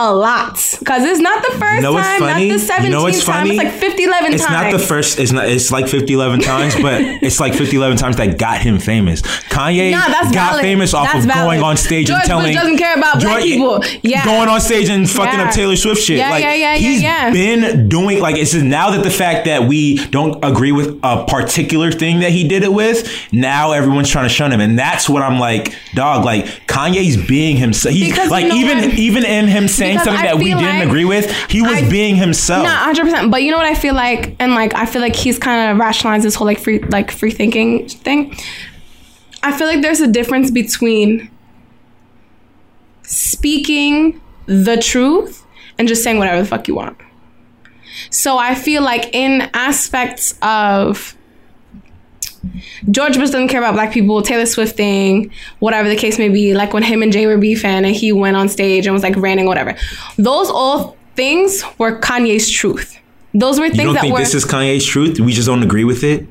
A 0.00 0.14
lot, 0.14 0.54
because 0.78 1.02
it's 1.02 1.18
not 1.18 1.42
the 1.44 1.58
first 1.58 1.74
You 1.74 1.80
know 1.82 1.92
what's 1.92 2.06
time, 2.06 2.20
funny? 2.20 2.48
not 2.50 2.58
the 2.60 2.64
17th 2.72 2.84
You 2.84 2.90
know 2.90 3.02
what's 3.02 3.24
time. 3.24 3.34
funny? 3.48 3.56
It's 3.56 3.64
like 3.64 3.72
50, 3.74 4.04
11 4.04 4.32
It's 4.32 4.44
times. 4.44 4.52
not 4.52 4.70
the 4.72 4.78
first. 4.86 5.18
It's 5.18 5.32
not. 5.32 5.48
It's 5.48 5.72
like 5.72 5.88
50, 5.88 6.12
11 6.12 6.38
times, 6.40 6.76
but 6.76 7.00
it's 7.22 7.40
like 7.40 7.52
50, 7.52 7.76
11 7.76 7.96
times 7.98 8.16
that 8.16 8.38
got 8.38 8.60
him 8.60 8.78
famous. 8.78 9.22
Kanye 9.22 9.90
Nah, 9.90 10.06
that's 10.06 10.30
got 10.32 10.50
valid. 10.50 10.62
famous 10.62 10.94
off 10.94 11.06
That's 11.06 11.24
of 11.24 11.32
valid. 11.32 11.48
going 11.58 11.62
on 11.64 11.76
stage 11.76 12.06
George 12.06 12.20
and 12.20 12.28
telling. 12.28 12.44
Bush 12.46 12.54
doesn't 12.54 12.76
care 12.78 12.94
about 12.96 13.20
black 13.20 13.42
people. 13.42 13.82
Yeah. 14.02 14.24
Going 14.24 14.48
on 14.48 14.60
stage 14.60 14.88
and 14.88 15.10
fucking 15.10 15.40
Yeah. 15.40 15.46
up 15.48 15.52
Taylor 15.54 15.74
Swift 15.74 16.00
shit. 16.00 16.18
Yeah, 16.18 16.30
like 16.30 16.44
yeah, 16.44 16.54
yeah, 16.54 16.74
yeah, 16.74 16.88
he's 16.88 17.02
yeah. 17.02 17.30
been 17.32 17.88
doing 17.88 18.20
like 18.20 18.36
it's 18.36 18.54
now 18.54 18.90
that 18.90 19.02
the 19.02 19.10
fact 19.10 19.46
that 19.46 19.64
we 19.64 19.96
don't 20.10 20.38
agree 20.44 20.70
with 20.70 20.96
a 21.02 21.24
particular 21.26 21.90
thing 21.90 22.20
that 22.20 22.30
he 22.30 22.46
did 22.46 22.62
it 22.62 22.72
with. 22.72 23.10
Now 23.32 23.72
everyone's 23.72 24.08
trying 24.10 24.26
to 24.26 24.32
shun 24.32 24.52
him, 24.52 24.60
and 24.60 24.78
that's 24.78 25.08
what 25.08 25.22
I'm 25.24 25.40
like, 25.40 25.74
dog. 25.94 26.24
Like 26.24 26.44
Kanye's 26.68 27.16
being 27.26 27.56
himself. 27.56 27.92
He's 27.96 28.10
Because 28.10 28.26
you 28.26 28.30
like 28.30 28.46
know 28.46 28.54
even 28.54 28.78
what? 28.90 28.94
even 28.94 29.24
in 29.24 29.48
him 29.48 29.66
saying 29.66 29.87
Because 29.92 30.04
something 30.04 30.26
I 30.26 30.28
that 30.28 30.38
we 30.38 30.54
didn't 30.54 30.88
agree 30.88 31.04
with, 31.04 31.30
he 31.50 31.62
was 31.62 31.72
I- 31.72 31.90
being 31.90 32.16
himself. 32.16 32.64
Not 32.64 32.78
hundred 32.78 33.04
percent. 33.04 33.30
But 33.30 33.42
you 33.42 33.50
know 33.50 33.56
what 33.56 33.66
I 33.66 33.74
feel 33.74 33.94
like, 33.94 34.36
and 34.38 34.54
like 34.54 34.74
I 34.74 34.86
feel 34.86 35.02
like 35.02 35.16
he's 35.16 35.38
kind 35.38 35.70
of 35.70 35.78
rationalized 35.78 36.24
this 36.24 36.34
whole 36.34 36.46
like 36.46 36.58
free 36.58 36.80
like 36.80 37.10
free 37.10 37.30
thinking 37.30 37.88
thing. 37.88 38.36
I 39.42 39.56
feel 39.56 39.66
like 39.66 39.82
there's 39.82 40.00
a 40.00 40.08
difference 40.08 40.50
between 40.50 41.30
speaking 43.02 44.20
the 44.46 44.76
truth 44.76 45.44
and 45.78 45.88
just 45.88 46.02
saying 46.02 46.18
whatever 46.18 46.40
the 46.40 46.46
fuck 46.46 46.68
you 46.68 46.74
want. 46.74 46.98
So 48.10 48.38
I 48.38 48.54
feel 48.54 48.82
like 48.82 49.14
in 49.14 49.48
aspects 49.54 50.34
of 50.42 51.16
George 52.90 53.14
Bush 53.16 53.30
doesn't 53.30 53.48
care 53.48 53.60
about 53.60 53.74
black 53.74 53.92
people, 53.92 54.22
Taylor 54.22 54.46
Swift 54.46 54.76
thing, 54.76 55.30
whatever 55.58 55.88
the 55.88 55.96
case 55.96 56.18
may 56.18 56.28
be, 56.28 56.54
like 56.54 56.72
when 56.72 56.82
him 56.82 57.02
and 57.02 57.12
Jay 57.12 57.26
were 57.26 57.38
beefing 57.38 57.70
and 57.70 57.86
he 57.86 58.12
went 58.12 58.36
on 58.36 58.48
stage 58.48 58.86
and 58.86 58.94
was 58.94 59.02
like 59.02 59.16
ranting, 59.16 59.46
whatever. 59.46 59.74
Those 60.16 60.48
all 60.50 60.96
things 61.16 61.62
were 61.78 61.98
Kanye's 61.98 62.48
truth. 62.50 62.96
Those 63.34 63.58
were 63.60 63.66
things 63.66 63.78
You 63.78 63.84
don't 63.84 63.94
that 63.94 64.00
think 64.02 64.14
were 64.14 64.20
this 64.20 64.34
is 64.34 64.44
Kanye's 64.44 64.86
truth? 64.86 65.20
We 65.20 65.32
just 65.32 65.46
don't 65.48 65.62
agree 65.62 65.84
with 65.84 66.02
it. 66.04 66.26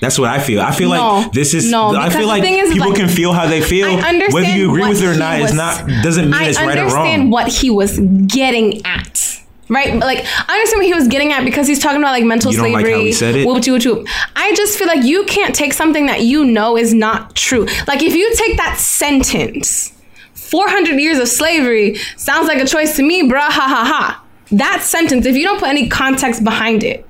That's 0.00 0.16
what 0.18 0.28
I 0.30 0.38
feel. 0.38 0.60
I 0.60 0.70
feel 0.70 0.90
No. 0.90 1.18
like 1.18 1.32
this 1.32 1.54
is. 1.54 1.68
No, 1.70 1.88
I 1.96 2.08
feel 2.10 2.28
like 2.28 2.44
people 2.44 2.88
like, 2.90 2.96
can 2.96 3.08
feel 3.08 3.32
how 3.32 3.46
they 3.48 3.60
feel. 3.60 3.86
I 3.88 3.94
understand 4.10 4.32
Whether 4.32 4.50
you 4.56 4.68
agree 4.70 4.88
with 4.88 5.02
it 5.02 5.06
or 5.06 5.16
not, 5.18 5.40
was- 5.40 5.50
it's 5.50 5.56
not 5.56 5.88
doesn't 6.04 6.26
mean 6.26 6.34
I 6.34 6.44
it's 6.44 6.58
right 6.58 6.76
or 6.78 6.82
understand 6.82 7.22
wrong. 7.22 7.30
what 7.30 7.48
he 7.48 7.70
was 7.70 7.98
getting 8.26 8.80
at. 8.86 9.37
Right, 9.68 9.94
like 9.96 10.24
I 10.48 10.54
understand 10.54 10.78
what 10.80 10.86
he 10.86 10.94
was 10.94 11.08
getting 11.08 11.32
at 11.32 11.44
because 11.44 11.66
he's 11.66 11.78
talking 11.78 11.98
about 12.00 12.12
like 12.12 12.24
mental 12.24 12.50
You 12.50 12.58
don't 12.58 12.72
like 12.72 12.86
slavery. 12.86 13.00
how 13.00 13.04
he 13.04 13.12
said 13.12 13.36
it? 13.36 13.46
Whoop, 13.46 13.66
whoop, 13.66 13.84
whoop. 13.84 14.08
I 14.34 14.54
just 14.54 14.78
feel 14.78 14.86
like 14.86 15.04
you 15.04 15.24
can't 15.24 15.54
take 15.54 15.72
something 15.74 16.06
that 16.06 16.22
you 16.22 16.44
know 16.44 16.76
is 16.78 16.94
not 16.94 17.34
true. 17.36 17.66
Like 17.86 18.02
if 18.02 18.14
you 18.14 18.34
take 18.34 18.56
that 18.56 18.78
sentence, 18.78 19.92
400 20.32 20.98
years 20.98 21.18
of 21.18 21.28
slavery 21.28 21.96
sounds 22.16 22.48
like 22.48 22.58
a 22.58 22.66
choice 22.66 22.96
to 22.96 23.02
me, 23.02 23.28
bruh. 23.28 23.40
Ha 23.40 23.50
ha 23.50 23.84
ha. 23.84 24.24
That 24.52 24.80
sentence, 24.82 25.26
if 25.26 25.36
you 25.36 25.44
don't 25.44 25.58
put 25.58 25.68
any 25.68 25.88
context 25.88 26.42
behind 26.42 26.82
it, 26.82 27.06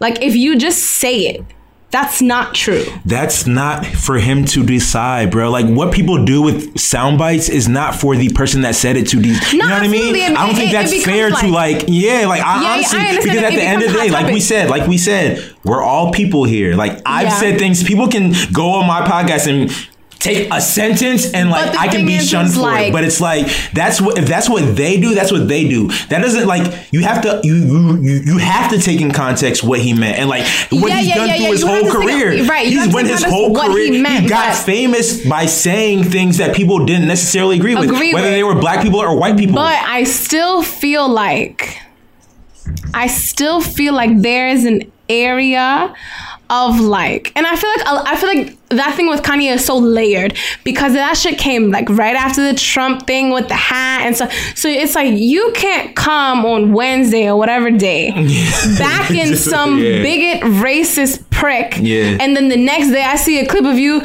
like 0.00 0.20
if 0.22 0.34
you 0.34 0.58
just 0.58 0.82
say 0.82 1.18
it, 1.28 1.44
that's 1.96 2.20
not 2.20 2.54
true. 2.54 2.84
That's 3.06 3.46
not 3.46 3.86
for 3.86 4.18
him 4.18 4.44
to 4.46 4.62
decide, 4.64 5.30
bro. 5.30 5.50
Like 5.50 5.66
what 5.66 5.94
people 5.94 6.24
do 6.24 6.42
with 6.42 6.78
sound 6.78 7.18
bites 7.18 7.48
is 7.48 7.68
not 7.68 7.94
for 7.94 8.14
the 8.16 8.28
person 8.30 8.60
that 8.62 8.74
said 8.74 8.96
it 8.98 9.08
to 9.08 9.16
these. 9.18 9.40
you 9.52 9.60
know 9.60 9.70
what 9.70 9.82
I 9.82 9.88
mean? 9.88 10.14
It- 10.14 10.36
I 10.36 10.46
don't 10.46 10.54
think 10.54 10.70
it- 10.72 10.74
it 10.74 10.90
that's 10.90 11.04
fair 11.04 11.30
to 11.30 11.34
like- 11.48 11.76
like. 11.78 11.84
Yeah, 11.88 12.26
like 12.26 12.42
I 12.42 12.62
Yeah, 12.62 12.68
honestly 12.74 12.98
I 12.98 13.16
because 13.16 13.36
at 13.38 13.50
the 13.52 13.62
end 13.62 13.82
of 13.82 13.92
the 13.92 13.98
day, 13.98 14.08
hot 14.08 14.22
like 14.24 14.32
we 14.34 14.40
said, 14.40 14.68
like 14.68 14.86
we 14.86 14.98
said, 14.98 15.42
we're 15.64 15.82
all 15.82 16.12
people 16.12 16.44
here. 16.44 16.74
Like 16.74 17.00
I've 17.06 17.28
Yeah. 17.28 17.40
said 17.40 17.58
things. 17.58 17.82
People 17.82 18.08
can 18.08 18.34
go 18.52 18.70
on 18.70 18.86
my 18.86 19.00
podcast 19.06 19.46
and. 19.48 19.70
Take 20.18 20.48
a 20.52 20.60
sentence 20.60 21.32
and 21.32 21.50
like 21.50 21.76
I 21.76 21.88
can 21.88 22.04
be 22.06 22.18
shunned 22.18 22.52
for 22.52 22.72
it, 22.76 22.90
but 22.92 23.04
it's 23.04 23.20
like 23.20 23.46
that's 23.72 24.00
what 24.00 24.18
if 24.18 24.26
that's 24.26 24.48
what 24.48 24.74
they 24.74 24.98
do, 24.98 25.14
that's 25.14 25.30
what 25.30 25.46
they 25.46 25.68
do. 25.68 25.88
That 26.08 26.20
doesn't 26.22 26.46
like 26.48 26.88
you 26.90 27.00
have 27.02 27.22
to 27.22 27.40
you 27.44 27.54
you 27.54 28.22
you, 28.24 28.38
have 28.38 28.70
to 28.70 28.78
take 28.80 29.00
in 29.00 29.12
context 29.12 29.62
what 29.62 29.78
he 29.78 29.92
meant 29.92 30.18
and 30.18 30.28
like 30.28 30.42
what 30.72 30.88
Yeah, 30.88 30.96
he's 30.98 31.08
yeah, 31.08 31.14
done 31.16 31.28
yeah, 31.28 31.36
through 31.36 31.52
his 31.52 31.60
You 31.60 31.66
whole 31.68 31.90
career. 31.92 32.44
right, 32.46 32.66
He's 32.66 32.92
when 32.92 33.06
his 33.06 33.22
whole 33.22 33.52
what 33.52 33.70
he 33.70 33.88
career 33.90 34.02
meant, 34.02 34.28
got 34.28 34.48
but- 34.48 34.64
famous 34.64 35.24
by 35.28 35.46
saying 35.46 36.04
things 36.04 36.38
that 36.38 36.56
people 36.56 36.84
didn't 36.86 37.06
necessarily 37.06 37.56
agree 37.58 37.74
with, 37.76 37.84
Agree 37.90 38.12
whether 38.14 38.26
with. 38.26 38.34
they 38.34 38.42
were 38.42 38.54
black 38.58 38.82
people 38.82 38.98
or 39.00 39.16
white 39.16 39.36
people. 39.36 39.54
But 39.56 39.80
I 39.84 40.04
still 40.04 40.62
feel 40.62 41.08
like 41.08 41.78
I 42.94 43.06
still 43.06 43.60
feel 43.60 43.92
like 43.94 44.22
there 44.22 44.48
is 44.48 44.64
an 44.64 44.90
area 45.08 45.94
of 46.48 46.78
like, 46.80 47.32
and 47.36 47.46
I 47.46 47.56
feel 47.56 47.70
like 47.70 47.82
I 47.86 48.16
feel 48.16 48.28
like 48.28 48.56
that 48.68 48.94
thing 48.96 49.08
with 49.08 49.22
Kanye 49.22 49.52
is 49.54 49.64
so 49.64 49.76
layered 49.78 50.34
because 50.64 50.92
that 50.92 51.16
shit 51.16 51.38
came 51.38 51.70
like 51.70 51.88
right 51.90 52.14
after 52.14 52.42
the 52.46 52.56
Trump 52.56 53.06
thing 53.06 53.30
with 53.30 53.48
the 53.48 53.54
hat 53.54 54.02
and 54.06 54.16
so 54.16 54.28
So 54.54 54.68
it's 54.68 54.94
like 54.94 55.12
you 55.18 55.52
can't 55.56 55.94
come 55.96 56.44
on 56.46 56.72
Wednesday 56.72 57.28
or 57.28 57.36
whatever 57.36 57.70
day 57.70 58.10
back 58.78 59.10
in 59.10 59.36
some 59.52 59.78
Yeah. 59.78 60.02
bigot 60.02 60.42
racist 60.62 61.28
prick, 61.30 61.78
Yeah. 61.80 62.16
and 62.20 62.36
then 62.36 62.48
the 62.48 62.56
next 62.56 62.88
day 62.90 63.02
I 63.02 63.16
see 63.16 63.40
a 63.40 63.46
clip 63.46 63.64
of 63.64 63.78
you. 63.78 64.02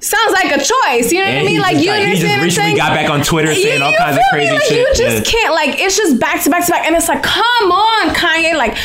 Sounds 0.00 0.32
like 0.32 0.46
a 0.46 0.58
choice, 0.58 1.12
you 1.12 1.20
know 1.20 1.26
what 1.26 1.36
I 1.38 1.44
mean? 1.44 1.60
Like 1.60 1.76
you 1.78 1.86
got- 1.86 2.00
he 2.00 2.06
just 2.06 2.24
understand 2.24 2.42
recently 2.42 2.70
saying? 2.70 2.76
got 2.76 2.90
back 2.92 3.08
on 3.08 3.22
Twitter 3.22 3.54
saying 3.54 3.80
all 3.82 3.94
kinds 3.96 4.16
of 4.16 4.22
crazy 4.32 4.52
like, 4.52 4.62
shit. 4.64 4.78
You 4.78 4.94
just 4.96 5.32
Yeah. 5.32 5.40
can't 5.40 5.54
like 5.54 5.80
it's 5.80 5.96
just 5.96 6.18
back 6.18 6.42
to 6.42 6.50
back 6.50 6.66
to 6.66 6.72
back, 6.72 6.86
and 6.86 6.96
it's 6.96 7.08
like, 7.08 7.22
come 7.22 7.70
on, 7.70 8.08
Kanye, 8.12 8.56
like 8.56 8.76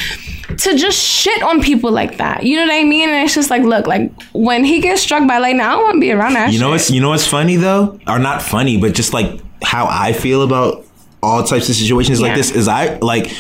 to 0.47 0.77
just 0.77 0.99
shit 0.99 1.43
on 1.43 1.61
people 1.61 1.91
like 1.91 2.17
that. 2.17 2.43
You 2.43 2.57
know 2.57 2.65
what 2.65 2.73
I 2.73 2.83
mean? 2.83 3.09
And 3.09 3.25
it's 3.25 3.35
just 3.35 3.49
like, 3.49 3.63
look, 3.63 3.87
like 3.87 4.11
when 4.33 4.63
he 4.63 4.79
gets 4.79 5.01
struck 5.01 5.27
by 5.27 5.37
lightning, 5.39 5.65
I 5.65 5.71
don't 5.71 5.83
want 5.83 5.95
to 5.95 5.99
be 5.99 6.11
around 6.11 6.33
that. 6.33 6.53
You 6.53 6.59
know 6.59 6.69
what's 6.69 6.89
you 6.89 7.01
know 7.01 7.09
what's 7.09 7.27
funny 7.27 7.55
though, 7.55 7.99
or 8.07 8.19
not 8.19 8.41
funny, 8.41 8.79
but 8.79 8.93
just 8.93 9.13
like 9.13 9.41
how 9.63 9.87
I 9.89 10.13
feel 10.13 10.43
about 10.43 10.85
all 11.21 11.43
types 11.43 11.67
of 11.67 11.75
situations 11.75 12.21
like 12.21 12.35
this 12.35 12.51
is 12.51 12.67
I 12.67 12.97
like 12.99 13.31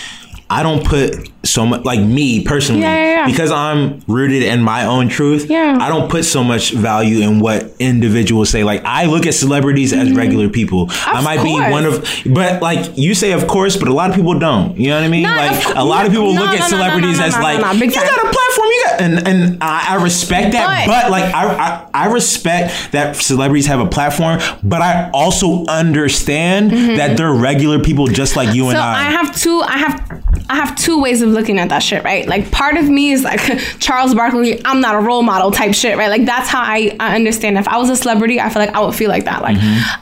I 0.49 0.63
don't 0.63 0.85
put 0.85 1.29
so 1.43 1.65
much 1.65 1.83
like 1.85 1.99
me 2.01 2.43
personally 2.43 2.81
Yeah, 2.81 2.93
yeah, 2.95 3.03
yeah. 3.19 3.25
because 3.27 3.51
I'm 3.51 4.01
rooted 4.07 4.43
in 4.43 4.61
my 4.61 4.85
own 4.85 5.07
truth. 5.07 5.49
Yeah. 5.49 5.77
I 5.79 5.87
don't 5.89 6.09
put 6.09 6.25
so 6.25 6.43
much 6.43 6.71
value 6.71 7.19
in 7.27 7.39
what 7.39 7.73
individuals 7.79 8.49
say. 8.49 8.63
Like 8.63 8.83
I 8.85 9.05
look 9.05 9.25
at 9.25 9.33
celebrities 9.33 9.93
as 9.93 10.11
regular 10.11 10.49
people. 10.49 10.87
I 10.91 11.21
might 11.21 11.43
be 11.43 11.57
Mm-hmm. 11.57 11.71
one 11.71 11.85
of, 11.85 12.05
but 12.33 12.61
like 12.61 12.97
you 12.97 13.13
say, 13.15 13.31
of 13.31 13.47
course, 13.47 13.75
but 13.77 13.87
a 13.87 13.93
lot 13.93 14.09
of 14.09 14.15
people 14.15 14.37
don't. 14.37 14.77
You 14.77 14.89
know 14.89 14.95
what 14.95 15.03
I 15.05 15.07
mean? 15.09 15.23
No, 15.23 15.29
like 15.35 15.65
of 15.69 15.77
a 15.77 15.83
lot 15.83 16.05
of 16.05 16.11
people 16.11 16.33
no, 16.33 16.41
look 16.41 16.51
no, 16.51 16.57
at 16.57 16.69
celebrities 16.69 17.17
no, 17.19 17.25
as 17.25 17.33
like 17.37 17.57
you 17.57 17.91
got 17.91 18.17
a 18.25 18.31
platform, 18.31 18.67
you 18.67 18.83
got, 18.85 19.01
and 19.01 19.27
and 19.27 19.63
I, 19.63 19.95
I 19.97 20.03
respect 20.03 20.51
that, 20.53 20.85
But- 20.87 21.03
but, 21.03 21.11
like 21.11 21.33
I, 21.33 21.45
I 21.55 21.89
I 21.93 22.11
respect 22.11 22.91
that 22.91 23.15
celebrities 23.15 23.65
have 23.67 23.79
a 23.79 23.87
platform, 23.87 24.39
but 24.63 24.81
I 24.81 25.09
also 25.11 25.65
understand 25.65 26.71
that 26.71 27.17
they're 27.17 27.33
regular 27.33 27.79
people 27.79 28.07
just 28.07 28.35
like 28.35 28.53
you 28.55 28.69
and 28.69 28.77
Mm-hmm. 28.77 28.77
So 28.77 28.81
I. 28.81 29.07
I 29.07 29.11
have 29.11 29.35
two. 29.35 29.61
I 29.61 29.77
have. 29.77 30.36
I 30.49 30.55
have 30.55 30.75
two 30.75 31.01
ways 31.01 31.21
of 31.21 31.29
looking 31.29 31.59
at 31.59 31.69
that 31.69 31.79
shit, 31.83 32.03
right? 32.03 32.27
Like 32.27 32.51
part 32.51 32.77
of 32.77 32.87
me 32.89 33.11
is 33.11 33.23
like 33.23 33.39
Charles 33.79 34.13
Barkley. 34.15 34.61
I'm 34.65 34.81
not 34.81 34.95
a 34.95 34.99
role 34.99 35.21
model 35.23 35.51
type 35.51 35.73
shit, 35.73 35.97
right? 35.97 36.09
Like 36.09 36.25
that's 36.25 36.49
how 36.49 36.61
I, 36.61 36.95
I 36.99 37.15
understand. 37.15 37.57
If 37.57 37.67
I 37.67 37.77
was 37.77 37.89
a 37.89 37.95
celebrity, 37.95 38.39
I 38.39 38.49
feel 38.49 38.61
like 38.61 38.73
I 38.75 38.79
would 38.79 38.95
feel 38.95 39.09
like 39.09 39.25
that. 39.25 39.41
Like 39.41 39.57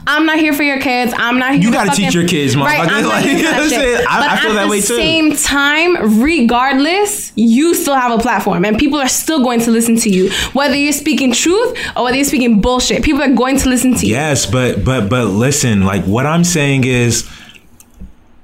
I'm 0.06 0.26
not 0.26 0.38
here 0.38 0.52
for 0.52 0.62
your 0.62 0.80
kids. 0.80 1.12
I'm 1.16 1.38
not 1.38 1.52
here. 1.52 1.60
Mm-hmm. 1.60 1.66
You 1.66 1.72
gotta 1.72 1.90
fucking- 1.90 2.04
teach 2.06 2.14
your 2.14 2.28
kids, 2.28 2.56
mom. 2.56 2.66
right? 2.66 2.80
I'm 2.80 3.02
not 3.02 3.04
Like, 3.16 3.24
here 3.24 3.36
for 3.38 3.42
that 3.44 3.62
I'm 3.62 3.68
shit. 3.68 4.00
I- 4.08 4.20
But 4.20 4.30
I 4.30 4.40
feel 4.40 4.50
at 4.50 4.54
that 4.54 4.64
the 4.64 4.70
way 4.70 4.80
too. 4.80 4.96
Same 4.96 5.36
time, 5.36 6.20
regardless, 6.22 7.32
you 7.36 7.74
still 7.74 7.94
have 7.94 8.12
a 8.12 8.18
platform, 8.22 8.64
and 8.64 8.78
people 8.78 8.98
are 8.98 9.08
still 9.08 9.42
going 9.42 9.60
to 9.60 9.70
listen 9.70 9.96
to 9.96 10.10
you, 10.10 10.30
whether 10.52 10.74
you're 10.76 10.92
speaking 10.92 11.32
truth 11.32 11.76
or 11.96 12.04
whether 12.04 12.16
you're 12.16 12.24
speaking 12.24 12.60
bullshit. 12.60 13.02
People 13.02 13.22
are 13.22 13.32
going 13.34 13.56
to 13.58 13.68
listen 13.68 13.94
to 13.96 14.06
you. 14.06 14.12
Yes, 14.14 14.46
but 14.46 14.84
but 14.84 15.08
but 15.08 15.26
listen, 15.26 15.82
like 15.82 16.04
what 16.04 16.26
I'm 16.26 16.44
saying 16.44 16.84
is 16.84 17.28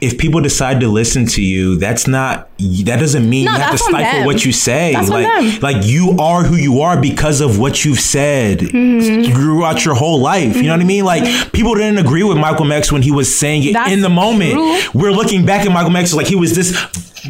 if 0.03 0.19
people 0.19 0.41
decide 0.41 0.81
to 0.81 0.89
listen 0.89 1.27
to 1.27 1.43
you, 1.43 1.77
that's 1.77 2.07
not 2.07 2.49
that 2.85 2.99
doesn't 3.01 3.29
mean 3.29 3.45
No, 3.47 3.53
you 3.53 3.59
have 3.59 3.71
to 3.73 3.79
stifle 3.79 4.19
them. 4.19 4.27
what 4.27 4.45
you 4.45 4.53
say. 4.53 4.93
That's 4.93 5.09
like 5.09 5.63
like 5.63 5.85
you 5.87 6.17
are 6.19 6.43
who 6.45 6.57
you 6.57 6.81
are 6.83 7.01
because 7.01 7.41
of 7.41 7.59
what 7.59 7.85
you've 7.85 8.01
said 8.01 8.59
Mm-hmm. 8.61 9.33
throughout 9.33 9.85
your 9.85 9.95
whole 9.95 10.21
life. 10.21 10.57
You 10.57 10.65
know 10.65 10.73
what 10.73 10.81
I 10.81 10.85
mean? 10.85 11.05
Like 11.05 11.53
people 11.53 11.75
didn't 11.75 11.99
agree 12.05 12.23
with 12.25 12.37
Malcolm 12.37 12.71
X 12.73 12.91
when 12.93 13.03
he 13.03 13.11
was 13.13 13.35
saying 13.35 13.65
it 13.65 13.73
That's 13.75 13.93
in 13.93 14.01
the 14.01 14.09
moment. 14.11 14.53
true. 14.55 14.79
We're 15.01 15.13
looking 15.13 15.47
back 15.47 15.65
at 15.67 15.73
Malcolm 15.73 15.97
X 15.97 16.13
like 16.15 16.27
he 16.27 16.37
was 16.37 16.55
this 16.55 16.73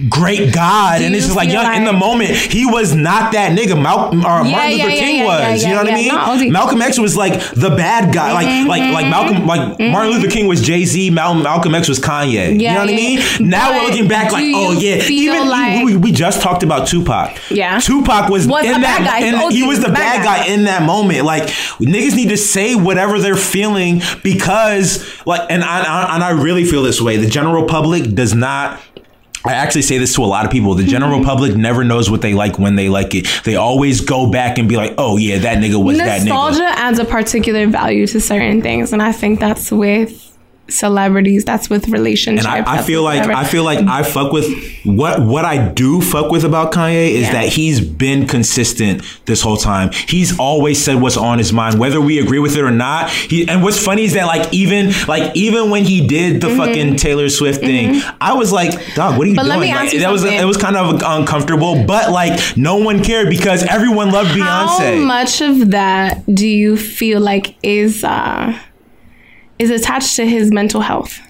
great 0.09 0.52
God, 0.55 0.98
Do 0.98 1.05
and 1.05 1.14
it's 1.14 1.27
just 1.27 1.36
like, 1.36 1.51
young, 1.51 1.74
in 1.74 1.85
the 1.85 1.93
moment, 1.93 2.31
he 2.31 2.66
was 2.66 2.94
not 2.94 3.32
that 3.32 3.56
nigga. 3.56 3.81
Malcolm 3.81 4.20
or 4.20 4.44
Yeah, 4.44 4.52
Martin 4.52 4.70
Luther 4.73 4.89
yeah, 4.90 5.01
King 5.01 5.16
yeah, 5.19 5.51
was. 5.52 5.62
you 5.62 5.69
know 5.70 5.77
what 5.77 5.90
I 5.90 5.94
mean? 5.94 6.09
No. 6.09 6.51
Malcolm 6.51 6.82
X 6.82 6.98
was 6.98 7.16
like 7.16 7.35
the 7.55 7.70
bad 7.70 8.12
guy. 8.14 8.32
Like 8.32 8.47
mm-hmm, 8.47 8.69
like 8.69 8.93
like 8.93 9.06
Malcolm 9.09 9.36
mm-hmm, 9.39 9.48
like 9.48 9.60
mm-hmm. 9.78 9.93
Martin 9.93 10.12
Luther 10.12 10.31
King 10.31 10.47
was 10.47 10.60
Jay 10.60 10.85
Z. 10.85 11.10
Mal- 11.10 11.35
Malcolm 11.35 11.74
X 11.74 11.89
was 11.89 11.98
Kanye. 11.98 12.52
you 12.52 12.69
know 12.69 12.81
what 12.81 12.89
I 12.89 12.94
mean? 12.94 13.19
Now 13.40 13.70
But 13.70 13.82
we're 13.82 13.89
looking 13.89 14.09
back 14.09 14.32
like, 14.32 14.44
oh 14.55 14.73
yeah. 14.73 15.02
Even 15.09 15.48
like- 15.48 15.85
we, 15.85 15.97
we 15.97 16.12
just 16.12 16.43
talked 16.43 16.62
about 16.62 16.86
Tupac. 16.86 17.36
Yeah. 17.51 17.78
Tupac 17.81 18.28
was, 18.28 18.47
Was 18.47 18.64
in 18.64 18.81
that. 18.81 19.05
guy. 19.05 19.51
he 19.51 19.66
was 19.66 19.81
the 19.81 19.89
bad 19.89 19.94
bad 19.94 20.24
guy. 20.24 20.47
guy 20.47 20.52
in 20.52 20.64
that 20.64 20.82
moment. 20.82 21.24
Like 21.24 21.44
niggas 21.78 22.14
need 22.16 22.28
to 22.28 22.36
say 22.36 22.74
whatever 22.74 23.19
they're 23.19 23.36
feeling 23.36 24.02
because 24.23 25.05
like, 25.27 25.51
and 25.51 25.62
I, 25.62 25.82
I 25.82 26.14
and 26.14 26.24
I 26.24 26.31
really 26.31 26.64
feel 26.64 26.82
this 26.82 27.01
way. 27.01 27.16
The 27.16 27.28
general 27.28 27.64
public 27.66 28.14
does 28.14 28.35
not. 28.35 28.81
I 29.44 29.55
actually 29.55 29.82
say 29.82 29.98
this 29.98 30.14
to 30.14 30.23
a 30.23 30.27
lot 30.27 30.44
of 30.44 30.51
people. 30.52 30.74
The 30.74 30.85
general 30.85 31.19
Mm-hmm. 31.19 31.28
public 31.28 31.56
never 31.56 31.82
knows 31.85 32.10
what 32.10 32.20
they 32.23 32.32
like 32.32 32.59
when 32.59 32.77
they 32.77 32.89
like 32.89 33.14
it. 33.14 33.27
They 33.44 33.56
always 33.56 34.01
go 34.01 34.31
back 34.31 34.59
and 34.59 34.69
be 34.69 34.77
like, 34.77 34.94
"Oh 34.98 35.16
yeah, 35.16 35.39
that 35.39 35.59
nigga 35.59 35.82
was 35.82 35.98
that 35.98 36.20
nigga." 36.23 36.27
nostalgia 36.28 36.64
adds 36.78 36.98
a 36.98 37.05
particular 37.05 37.66
value 37.66 38.06
to 38.06 38.20
certain 38.20 38.62
things 38.62 38.93
and 38.93 39.02
i 39.02 39.12
think 39.12 39.40
that's 39.40 39.70
with 39.73 40.31
celebrities 40.72 41.44
that's 41.44 41.68
with 41.70 41.88
relationships 41.88 42.46
And 42.46 42.66
I, 42.66 42.78
I 42.78 42.82
feel 42.82 43.02
like 43.02 43.20
whatever. 43.22 43.38
I 43.38 43.44
feel 43.44 43.64
like 43.64 43.78
I 43.80 44.02
fuck 44.02 44.32
with 44.32 44.46
what 44.84 45.20
what 45.22 45.44
I 45.44 45.68
do 45.68 46.00
fuck 46.00 46.30
with 46.30 46.44
about 46.44 46.72
Kanye 46.72 47.10
is 47.10 47.22
Yeah. 47.26 47.32
that 47.32 47.44
he's 47.48 47.80
been 47.80 48.26
consistent 48.26 49.02
this 49.26 49.42
whole 49.42 49.56
time. 49.56 49.90
He's 50.08 50.38
always 50.38 50.82
said 50.82 51.00
what's 51.00 51.16
on 51.16 51.38
his 51.38 51.52
mind, 51.52 51.78
whether 51.78 52.00
we 52.00 52.18
agree 52.18 52.38
with 52.38 52.56
it 52.56 52.62
or 52.62 52.70
not. 52.70 53.10
He 53.10 53.48
and 53.48 53.62
what's 53.62 53.78
funny 53.78 54.04
is 54.04 54.14
that 54.14 54.26
like 54.26 54.52
even 54.52 54.92
like 55.08 55.34
even 55.36 55.70
when 55.70 55.84
he 55.84 56.06
did 56.06 56.40
the 56.40 56.50
fucking 56.56 56.96
Taylor 56.96 57.28
Swift 57.28 57.60
thing, 57.60 58.00
I 58.20 58.32
was 58.34 58.52
like, 58.52 58.72
dog, 58.94 59.18
what 59.18 59.26
are 59.26 59.30
you 59.30 59.32
Mm-hmm. 59.32 59.36
But 59.36 59.46
let 59.46 59.54
doing? 59.56 59.68
me 59.70 59.74
Like, 59.74 59.84
ask 59.84 59.92
you 59.94 60.00
that 60.00 60.10
was 60.12 60.24
it 60.24 60.44
was 60.44 60.56
kind 60.56 60.76
of 60.76 61.00
uncomfortable, 61.04 61.84
but 61.86 62.10
like 62.10 62.56
no 62.56 62.76
one 62.76 63.02
cared 63.02 63.28
because 63.30 63.62
everyone 63.64 64.10
loved 64.10 64.30
how 64.30 64.66
Beyonce. 64.78 64.98
How 64.98 65.04
much 65.04 65.40
of 65.40 65.70
that 65.70 66.22
do 66.32 66.46
you 66.46 66.76
feel 66.76 67.20
like 67.20 67.54
is 67.62 68.04
uh 68.04 68.58
is 69.58 69.70
attached 69.70 70.16
to 70.16 70.26
his 70.26 70.50
mental 70.52 70.80
health 70.80 71.20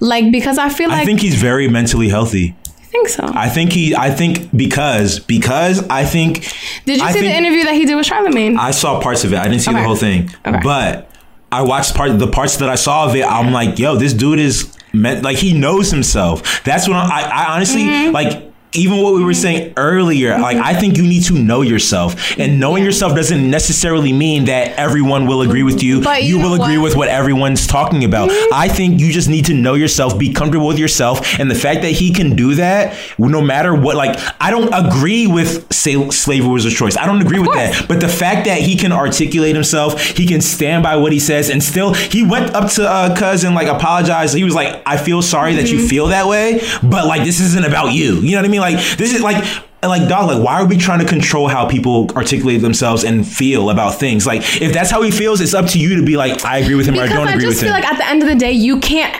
like 0.00 0.30
because 0.32 0.58
i 0.58 0.68
feel 0.68 0.88
like 0.88 1.02
I 1.02 1.04
think 1.04 1.20
he's 1.20 1.34
very 1.40 1.68
mentally 1.68 2.08
healthy. 2.08 2.56
I 2.66 2.92
think 2.92 3.08
so 3.08 3.24
I 3.34 3.48
think 3.48 3.72
he 3.72 3.94
I 3.94 4.10
think 4.10 4.50
because 4.56 5.20
because 5.20 5.86
I 5.88 6.04
think 6.04 6.42
did 6.86 6.98
you 6.98 7.04
I 7.04 7.12
see 7.12 7.20
the 7.20 7.32
interview 7.36 7.62
that 7.64 7.74
he 7.74 7.84
did 7.84 7.94
with 7.94 8.04
Charlamagne 8.06 8.58
I 8.58 8.72
saw 8.72 9.00
parts 9.00 9.22
of 9.22 9.32
it. 9.32 9.38
I 9.38 9.44
didn't 9.44 9.60
see 9.60 9.72
the 9.72 9.82
whole 9.82 9.94
thing, 9.94 10.28
Okay. 10.44 10.58
but 10.64 11.08
I 11.52 11.62
watched 11.62 11.94
part 11.94 12.18
the 12.18 12.26
parts 12.26 12.56
that 12.56 12.68
I 12.68 12.74
saw 12.74 13.06
of 13.08 13.14
it. 13.14 13.24
I'm 13.24 13.52
like, 13.52 13.78
yo, 13.78 13.94
this 13.96 14.12
dude 14.12 14.40
is 14.40 14.76
meant 14.92 15.22
like 15.22 15.36
he 15.36 15.52
knows 15.56 15.90
himself. 15.92 16.64
That's 16.64 16.88
what 16.88 16.96
I, 16.96 17.22
I 17.22 17.54
honestly 17.54 17.82
Mm-hmm. 17.82 18.12
like. 18.12 18.49
Even 18.72 19.02
what 19.02 19.14
we 19.14 19.24
were 19.24 19.34
saying 19.34 19.72
earlier, 19.76 20.38
like 20.38 20.56
I 20.56 20.74
think 20.78 20.96
you 20.96 21.02
need 21.02 21.24
to 21.24 21.34
know 21.34 21.62
yourself, 21.62 22.38
and 22.38 22.60
knowing 22.60 22.84
yourself 22.84 23.14
doesn't 23.16 23.50
necessarily 23.50 24.12
mean 24.12 24.44
that 24.44 24.78
everyone 24.78 25.26
will 25.26 25.42
agree 25.42 25.64
with 25.64 25.82
you. 25.82 26.00
But 26.02 26.22
you 26.22 26.30
you 26.30 26.38
will 26.38 26.54
agree 26.62 26.78
what? 26.78 26.84
with 26.84 26.96
what 26.96 27.08
everyone's 27.08 27.66
talking 27.66 28.04
about. 28.04 28.30
I 28.52 28.68
think 28.68 29.00
you 29.00 29.10
just 29.12 29.28
need 29.28 29.46
to 29.46 29.54
know 29.54 29.74
yourself, 29.74 30.16
be 30.18 30.32
comfortable 30.32 30.68
with 30.68 30.78
yourself, 30.78 31.38
and 31.40 31.50
the 31.50 31.54
fact 31.56 31.82
that 31.82 31.90
he 31.90 32.12
can 32.12 32.36
do 32.36 32.54
that, 32.54 32.96
no 33.18 33.40
matter 33.42 33.74
what. 33.74 33.96
Like 33.96 34.16
I 34.40 34.50
don't 34.50 34.72
agree 34.72 35.26
with 35.26 35.72
say 35.72 36.08
slavery 36.10 36.50
was 36.52 36.64
a 36.64 36.70
choice. 36.70 36.96
I 36.96 37.06
don't 37.06 37.20
agree 37.20 37.40
with 37.40 37.48
course. 37.50 37.78
that. 37.80 37.88
But 37.88 38.00
the 38.00 38.08
fact 38.08 38.46
that 38.46 38.60
he 38.60 38.76
can 38.76 38.92
articulate 38.92 39.54
himself, 39.56 40.00
he 40.00 40.26
can 40.26 40.40
stand 40.40 40.84
by 40.84 40.94
what 40.96 41.10
he 41.12 41.18
says, 41.18 41.50
and 41.50 41.60
still 41.62 41.92
he 41.94 42.24
went 42.24 42.54
up 42.54 42.70
to 42.72 42.88
uh, 42.88 43.16
cousin 43.16 43.54
like 43.54 43.66
apologized. 43.66 44.36
He 44.36 44.44
was 44.44 44.54
like, 44.54 44.80
"I 44.86 44.96
feel 44.96 45.22
sorry 45.22 45.54
that 45.56 45.64
Mm-hmm. 45.66 45.78
you 45.78 45.88
feel 45.88 46.06
that 46.08 46.26
way, 46.28 46.60
but 46.82 47.06
like 47.06 47.24
this 47.24 47.40
isn't 47.40 47.64
about 47.64 47.92
you." 47.92 48.14
You 48.20 48.32
know 48.32 48.38
what 48.38 48.44
I 48.44 48.48
mean? 48.48 48.59
Like 48.60 48.76
this 48.96 49.12
is 49.14 49.22
like. 49.22 49.44
Like 49.82 50.10
dog, 50.10 50.28
like 50.28 50.44
why 50.44 50.60
are 50.60 50.66
we 50.66 50.76
trying 50.76 50.98
to 50.98 51.06
control 51.06 51.48
how 51.48 51.66
people 51.66 52.10
articulate 52.14 52.60
themselves 52.60 53.02
and 53.02 53.26
feel 53.26 53.70
about 53.70 53.94
things? 53.94 54.26
Like 54.26 54.42
if 54.60 54.74
that's 54.74 54.90
how 54.90 55.00
he 55.00 55.10
feels, 55.10 55.40
it's 55.40 55.54
up 55.54 55.68
to 55.68 55.78
you 55.78 55.96
to 55.96 56.04
be 56.04 56.18
like, 56.18 56.44
I 56.44 56.58
agree 56.58 56.74
with 56.74 56.84
him 56.86 56.96
or 56.96 56.98
I 56.98 57.04
because 57.04 57.16
don't 57.16 57.28
i 57.28 57.32
agree 57.32 57.44
just 57.46 57.62
with 57.62 57.70
feel 57.70 57.74
him. 57.74 57.80
like 57.82 57.90
at 57.90 57.96
the 57.96 58.06
end 58.06 58.22
of 58.22 58.28
the 58.28 58.34
day 58.34 58.52
you 58.52 58.78
can't 58.78 59.16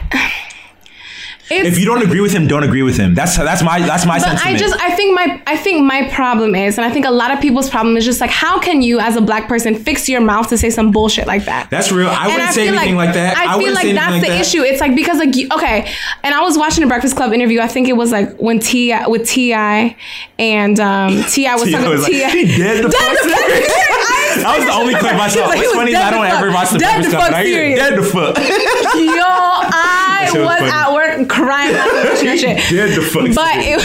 it's, 1.51 1.69
if 1.69 1.79
you 1.79 1.85
don't 1.85 2.03
agree 2.03 2.21
with 2.21 2.33
him, 2.33 2.47
don't 2.47 2.63
agree 2.63 2.83
with 2.83 2.97
him. 2.97 3.15
That's 3.15 3.37
that's 3.37 3.63
my 3.63 3.81
that's 3.81 4.07
my 4.07 4.19
But 4.19 4.39
sentiment. 4.39 4.47
I 4.47 4.59
just 4.59 4.75
I 4.81 4.91
think 4.95 5.15
my 5.15 5.43
I 5.47 5.57
think 5.57 5.85
my 5.85 6.09
problem 6.11 6.55
is, 6.55 6.79
and 6.79 6.85
I 6.85 6.91
think 6.91 7.07
a 7.07 7.11
lot 7.11 7.31
of 7.33 7.41
people's 7.41 7.69
problem 7.69 7.97
is 7.97 8.05
just 8.05 8.21
like 8.21 8.31
how 8.31 8.59
can 8.61 8.83
you 8.83 9.01
as 9.01 9.17
a 9.17 9.21
black 9.21 9.49
person 9.49 9.75
fix 9.75 10.09
your 10.09 10.21
mouth 10.21 10.49
to 10.49 10.59
say 10.59 10.71
some 10.71 10.91
bullshit 10.93 11.27
like 11.27 11.45
that? 11.47 11.69
that's 11.71 11.91
real. 11.93 12.09
I 12.09 12.25
And 12.27 12.33
wouldn't 12.35 12.53
say 12.55 12.69
anything 12.69 12.97
like, 12.97 13.15
that. 13.15 13.37
I, 13.37 13.59
feel 13.59 13.75
like 13.75 13.95
that's 13.95 14.11
like 14.13 14.23
the 14.23 14.29
that. 14.29 14.41
issue. 14.41 14.63
It's 14.63 14.81
like 14.81 14.95
because 14.95 15.19
like 15.19 15.35
okay, 15.53 15.93
and 16.23 16.35
I 16.35 16.41
was 16.43 16.57
watching 16.57 16.83
the 16.83 16.89
Breakfast 16.89 17.17
Club 17.17 17.33
interview. 17.33 17.61
I 17.61 17.69
think 17.69 17.89
it 17.89 17.97
was 17.97 18.13
like 18.13 18.37
when 18.39 18.59
T.I. 18.61 19.07
with 19.09 19.27
T.I. 19.29 19.97
and 20.39 20.79
um, 20.81 21.23
T.I. 21.31 21.55
was 21.57 21.71
talking 21.71 21.91
to 21.91 21.99
like, 21.99 22.11
Ti. 22.13 22.47
he 22.47 22.57
dead 22.57 22.85
the 22.85 22.89
Dead 22.91 23.17
fuck 23.17 23.23
the 23.23 23.29
fuck 23.31 23.39
serious. 23.41 23.67
serious. 23.67 24.43
That 24.43 24.55
was 24.57 24.65
the 24.67 24.73
only 24.73 24.95
clip 24.95 25.15
I 25.15 25.29
saw. 25.29 25.47
Like, 25.51 25.59
What's 25.59 25.73
funny 25.75 25.91
is 25.93 25.99
I 25.99 26.11
don't 26.11 26.27
ever 26.27 26.51
watch 26.53 26.71
the 26.71 26.79
Breakfast 26.79 27.11
Club, 27.11 27.33
I 27.33 27.43
hear 27.45 27.75
serious. 27.75 27.79
dead 27.81 27.99
the 27.99 28.05
fuck. 28.05 28.37
Yo, 28.39 29.27
I 29.27 30.00
shit 30.27 30.41
was 30.41 30.61
was 30.61 30.71
at 30.71 30.93
work 30.93 31.29
crying 31.29 31.75
shit. 32.39 32.59
Dead 32.71 32.91
the 32.97 33.03
fuck. 33.03 33.35
But 33.35 33.57
it, 33.59 33.81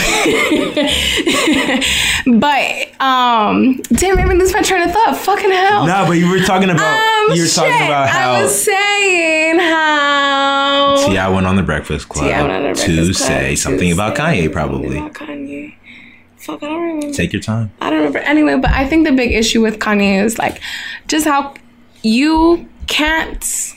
but 2.39 3.01
um, 3.01 3.81
damn, 3.93 4.15
maybe 4.15 4.37
this 4.39 4.53
my 4.53 4.61
train 4.61 4.81
of 4.83 4.91
thought. 4.91 5.17
Fucking 5.17 5.51
hell. 5.51 5.85
No, 5.87 6.05
but 6.07 6.13
you 6.13 6.29
were 6.29 6.39
talking 6.39 6.69
about 6.69 6.95
Um, 6.95 7.35
you 7.35 7.43
were 7.43 7.49
talking 7.49 7.71
shit, 7.73 7.87
about 7.87 8.09
how 8.09 8.33
I 8.33 8.43
was 8.43 8.63
saying 8.63 9.59
how 9.59 10.95
i 11.07 11.29
went 11.29 11.45
on 11.47 11.55
the 11.55 11.63
Breakfast 11.63 12.09
Club 12.09 12.25
T.I. 12.25 12.41
went 12.41 12.53
on 12.53 12.63
the 12.63 12.69
to 12.69 12.85
Breakfast 12.95 13.19
Club 13.19 13.29
say 13.29 13.49
to 13.51 13.57
something 13.57 13.91
about 13.91 14.15
say 14.15 14.21
Kanye, 14.21 14.51
probably. 14.51 14.97
about 14.97 15.13
Kanye. 15.13 15.75
Fuck, 16.37 16.61
I 16.61 16.67
don't 16.67 16.81
remember. 16.81 17.11
Take 17.11 17.33
your 17.33 17.41
time. 17.41 17.71
I 17.81 17.89
don't 17.89 17.99
remember. 17.99 18.19
Anyway, 18.19 18.55
but 18.57 18.69
I 18.71 18.87
think 18.87 19.07
the 19.07 19.11
big 19.13 19.31
issue 19.31 19.61
with 19.61 19.79
Kanye 19.79 20.23
is 20.23 20.37
like 20.37 20.61
just 21.07 21.25
how 21.25 21.55
you 22.03 22.69
can't. 22.87 23.73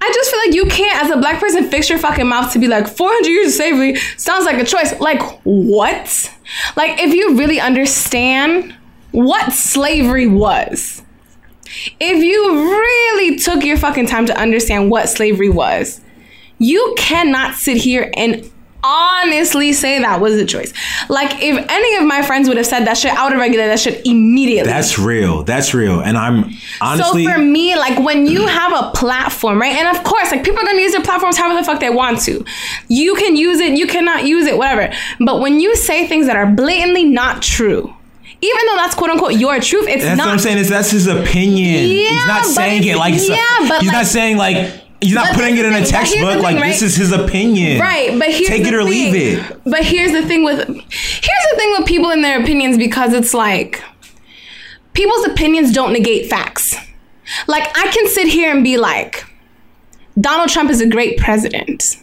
I 0.00 0.12
just 0.12 0.30
feel 0.30 0.40
like 0.40 0.54
you 0.54 0.66
can't, 0.66 1.04
as 1.04 1.10
a 1.10 1.16
black 1.16 1.40
person, 1.40 1.68
fix 1.68 1.88
your 1.90 1.98
fucking 1.98 2.26
mouth 2.26 2.52
to 2.52 2.58
be 2.58 2.68
like 2.68 2.86
400 2.86 3.28
years 3.28 3.48
of 3.48 3.54
slavery 3.54 3.96
sounds 4.16 4.44
like 4.44 4.58
a 4.58 4.64
choice. 4.64 4.98
Like 5.00 5.20
what? 5.42 6.32
Like 6.76 7.00
if 7.00 7.12
you 7.12 7.36
really 7.36 7.60
understand 7.60 8.74
what 9.10 9.52
slavery 9.52 10.26
was, 10.26 11.02
if 12.00 12.22
you 12.22 12.70
really 12.70 13.36
took 13.36 13.64
your 13.64 13.76
fucking 13.76 14.06
time 14.06 14.26
to 14.26 14.38
understand 14.38 14.90
what 14.90 15.08
slavery 15.08 15.50
was, 15.50 16.00
you 16.58 16.94
cannot 16.96 17.54
sit 17.54 17.76
here 17.76 18.10
and 18.16 18.50
honestly 18.84 19.72
say 19.72 19.98
that 20.00 20.20
was 20.20 20.34
a 20.34 20.44
choice. 20.44 20.72
Like 21.08 21.42
if 21.42 21.66
any 21.68 21.96
of 21.96 22.04
my 22.04 22.22
friends 22.22 22.48
would 22.48 22.56
have 22.56 22.66
said 22.66 22.84
that 22.86 22.96
shit, 22.96 23.12
I 23.12 23.24
would 23.24 23.32
have 23.32 23.40
regulated 23.40 23.72
that 23.72 23.80
shit 23.80 24.06
immediately. 24.06 24.70
That's 24.70 24.98
real. 24.98 25.42
That's 25.42 25.74
real. 25.74 26.00
And 26.00 26.16
I'm 26.16 26.50
honestly 26.80 27.24
so 27.24 27.32
for 27.32 27.38
me, 27.38 27.76
like 27.76 27.98
when 27.98 28.26
you 28.26 28.46
have 28.46 28.72
a 28.72 28.90
platform, 28.92 29.60
right? 29.60 29.74
And 29.76 29.96
of 29.96 30.04
course, 30.04 30.30
like 30.30 30.44
people 30.44 30.60
are 30.60 30.64
gonna 30.66 30.80
use 30.80 30.92
their 30.92 31.02
platforms 31.02 31.36
however 31.36 31.60
the 31.60 31.64
fuck 31.66 31.80
they 31.80 31.90
want 31.90 32.20
to. 32.22 32.44
You 32.88 33.14
can 33.16 33.36
use 33.36 33.58
it, 33.60 33.76
you 33.76 33.86
cannot 33.86 34.24
use 34.26 34.46
it, 34.46 34.56
whatever. 34.56 34.92
But 35.20 35.40
when 35.40 35.60
you 35.60 35.74
say 35.76 36.06
things 36.06 36.26
that 36.26 36.36
are 36.36 36.46
blatantly 36.46 37.04
not 37.04 37.42
true, 37.42 37.92
even 38.40 38.66
though 38.66 38.76
that's 38.76 38.94
quote 38.94 39.10
unquote 39.10 39.34
your 39.34 39.58
truth, 39.60 39.88
it's 39.88 40.04
That's 40.04 40.16
not. 40.16 40.26
what 40.26 40.32
I'm 40.34 40.38
saying. 40.38 40.58
Is 40.58 40.68
that's 40.68 40.90
his 40.92 41.08
opinion. 41.08 41.88
Yeah, 41.88 42.08
he's 42.10 42.26
not 42.26 42.44
saying 42.44 42.84
it 42.84 42.96
like 42.96 43.14
it's 43.14 43.28
a- 43.28 43.68
but 43.68 43.82
he's 43.82 43.90
not 43.90 44.06
saying 44.06 44.36
like 44.36 44.72
he's 45.00 45.14
not 45.14 45.26
But 45.28 45.34
putting 45.36 45.56
it 45.56 45.64
in 45.64 45.74
a 45.74 45.84
textbook. 45.84 46.42
like 46.42 46.58
thing, 46.58 46.68
this 46.68 46.82
is 46.82 46.96
his 46.96 47.12
opinion. 47.12 47.80
Right, 47.80 48.18
but 48.18 48.28
here's 48.28 48.48
take 48.48 48.62
the 48.62 48.68
it 48.68 48.74
or 48.74 48.82
thing. 48.82 48.90
leave 48.90 49.14
it. 49.38 49.60
But 49.64 49.84
here's 49.84 50.12
the 50.12 50.22
thing 50.26 50.44
with 50.44 50.58
here's 50.66 51.46
the 51.50 51.56
thing 51.56 51.74
with 51.78 51.86
people 51.86 52.10
and 52.10 52.24
their 52.24 52.40
opinions 52.42 52.76
because 52.76 53.12
it's 53.12 53.34
like 53.34 53.82
people's 54.94 55.26
opinions 55.26 55.72
don't 55.72 55.92
negate 55.92 56.28
facts. 56.28 56.74
Like 57.46 57.64
I 57.76 57.88
can 57.92 58.08
sit 58.08 58.26
here 58.28 58.50
and 58.50 58.64
be 58.64 58.76
like, 58.78 59.24
Donald 60.20 60.48
Trump 60.48 60.70
is 60.70 60.80
a 60.80 60.88
great 60.88 61.18
president. 61.18 61.96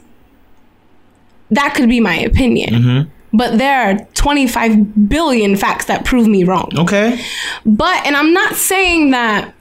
That 1.52 1.74
could 1.76 1.90
be 1.90 2.00
my 2.00 2.16
opinion. 2.16 2.74
Mm-hmm. 2.74 3.10
But 3.38 3.58
there 3.58 3.82
are 3.92 3.98
25 4.14 5.10
billion 5.10 5.58
facts 5.58 5.86
that 5.86 6.06
prove 6.06 6.28
me 6.28 6.44
wrong. 6.46 6.70
Okay. 6.78 7.22
But 7.66 8.06
and 8.06 8.16
I'm 8.16 8.32
not 8.34 8.54
saying 8.56 9.12
that 9.12 9.54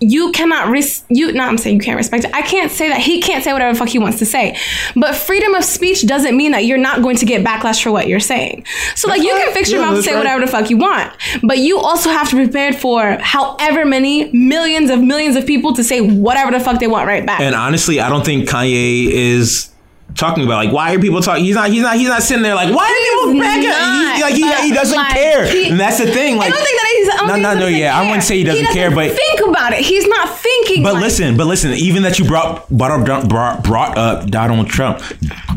you 0.00 0.30
cannot 0.32 0.68
res- 0.68 1.04
you 1.08 1.32
not 1.32 1.48
I'm 1.48 1.56
saying 1.58 1.76
you 1.76 1.82
can't 1.82 1.96
respect 1.96 2.24
it. 2.24 2.34
I 2.34 2.42
can't 2.42 2.70
say 2.70 2.88
that 2.88 3.00
he 3.00 3.20
can't 3.22 3.42
say 3.42 3.52
whatever 3.52 3.72
the 3.72 3.78
fuck 3.78 3.88
he 3.88 3.98
wants 3.98 4.18
to 4.18 4.26
say. 4.26 4.56
But 4.94 5.14
freedom 5.14 5.54
of 5.54 5.64
speech 5.64 6.06
doesn't 6.06 6.36
mean 6.36 6.52
that 6.52 6.64
you're 6.66 6.76
not 6.76 7.02
going 7.02 7.16
to 7.16 7.24
get 7.24 7.42
backlash 7.44 7.82
for 7.82 7.90
what 7.90 8.06
you're 8.06 8.20
saying. 8.20 8.66
So 8.94 9.08
like 9.08 9.22
you 9.22 9.32
right. 9.32 9.44
can 9.44 9.54
fix 9.54 9.70
your 9.70 9.80
Yeah, 9.80 9.86
mouth 9.86 9.96
and 9.96 10.04
say 10.04 10.12
right. 10.12 10.18
whatever 10.18 10.44
the 10.44 10.50
fuck 10.52 10.68
you 10.68 10.76
want. 10.76 11.12
But 11.42 11.58
you 11.58 11.78
also 11.78 12.10
have 12.10 12.28
to 12.30 12.36
be 12.36 12.44
prepared 12.44 12.76
for 12.76 13.16
however 13.20 13.84
many 13.86 14.30
millions 14.32 14.90
of 14.90 15.00
millions 15.02 15.34
of 15.34 15.46
people 15.46 15.72
to 15.74 15.82
say 15.82 16.00
whatever 16.00 16.50
the 16.50 16.60
fuck 16.60 16.78
they 16.78 16.88
want 16.88 17.06
right 17.06 17.24
back. 17.24 17.40
And 17.40 17.54
honestly, 17.54 17.98
I 18.00 18.08
don't 18.10 18.24
think 18.24 18.48
Kanye 18.48 19.06
is 19.10 19.70
talking 20.14 20.44
about 20.44 20.64
like 20.64 20.72
why 20.72 20.94
are 20.94 20.98
people 20.98 21.20
talking. 21.20 21.44
He's 21.44 21.56
not. 21.56 21.68
He's 21.70 21.82
not. 21.82 21.96
He's 21.96 22.08
not 22.08 22.22
sitting 22.22 22.42
there 22.42 22.54
like 22.54 22.74
why 22.74 22.84
are 22.84 23.26
people 23.26 23.40
back? 23.40 23.62
not, 23.62 24.16
He, 24.16 24.22
like 24.22 24.34
he, 24.62 24.68
he 24.68 24.72
doesn't 24.74 24.96
like, 24.96 25.12
care. 25.12 25.46
he- 25.46 25.68
and 25.70 25.80
that's 25.80 25.98
the 25.98 26.06
thing. 26.06 26.36
Like 26.36 26.48
I 26.52 26.56
don't 26.56 26.64
think 26.64 26.80
that 26.80 26.95
he's. 27.06 27.20
No, 27.28 27.36
no, 27.36 27.36
no, 27.54 27.60
doesn't 27.60 27.74
yeah, 27.76 27.98
I 27.98 28.02
wouldn't 28.04 28.22
say 28.24 28.38
he 28.38 28.44
doesn't 28.44 28.72
care, 28.72 28.90
but- 28.90 29.12
think 29.12 29.40
about 29.46 29.72
it. 29.72 29.80
He's 29.80 30.06
not 30.06 30.28
thinking. 30.38 30.82
But 30.82 30.94
like, 30.94 31.02
listen, 31.04 31.36
but 31.36 31.46
listen. 31.46 31.72
Even 31.72 32.02
that 32.02 32.18
you 32.18 32.24
brought 32.26 32.68
brought 32.68 32.90
up 33.08 33.28
brought, 33.28 33.96
up 33.98 34.26
Donald 34.28 34.68
Trump. 34.68 35.02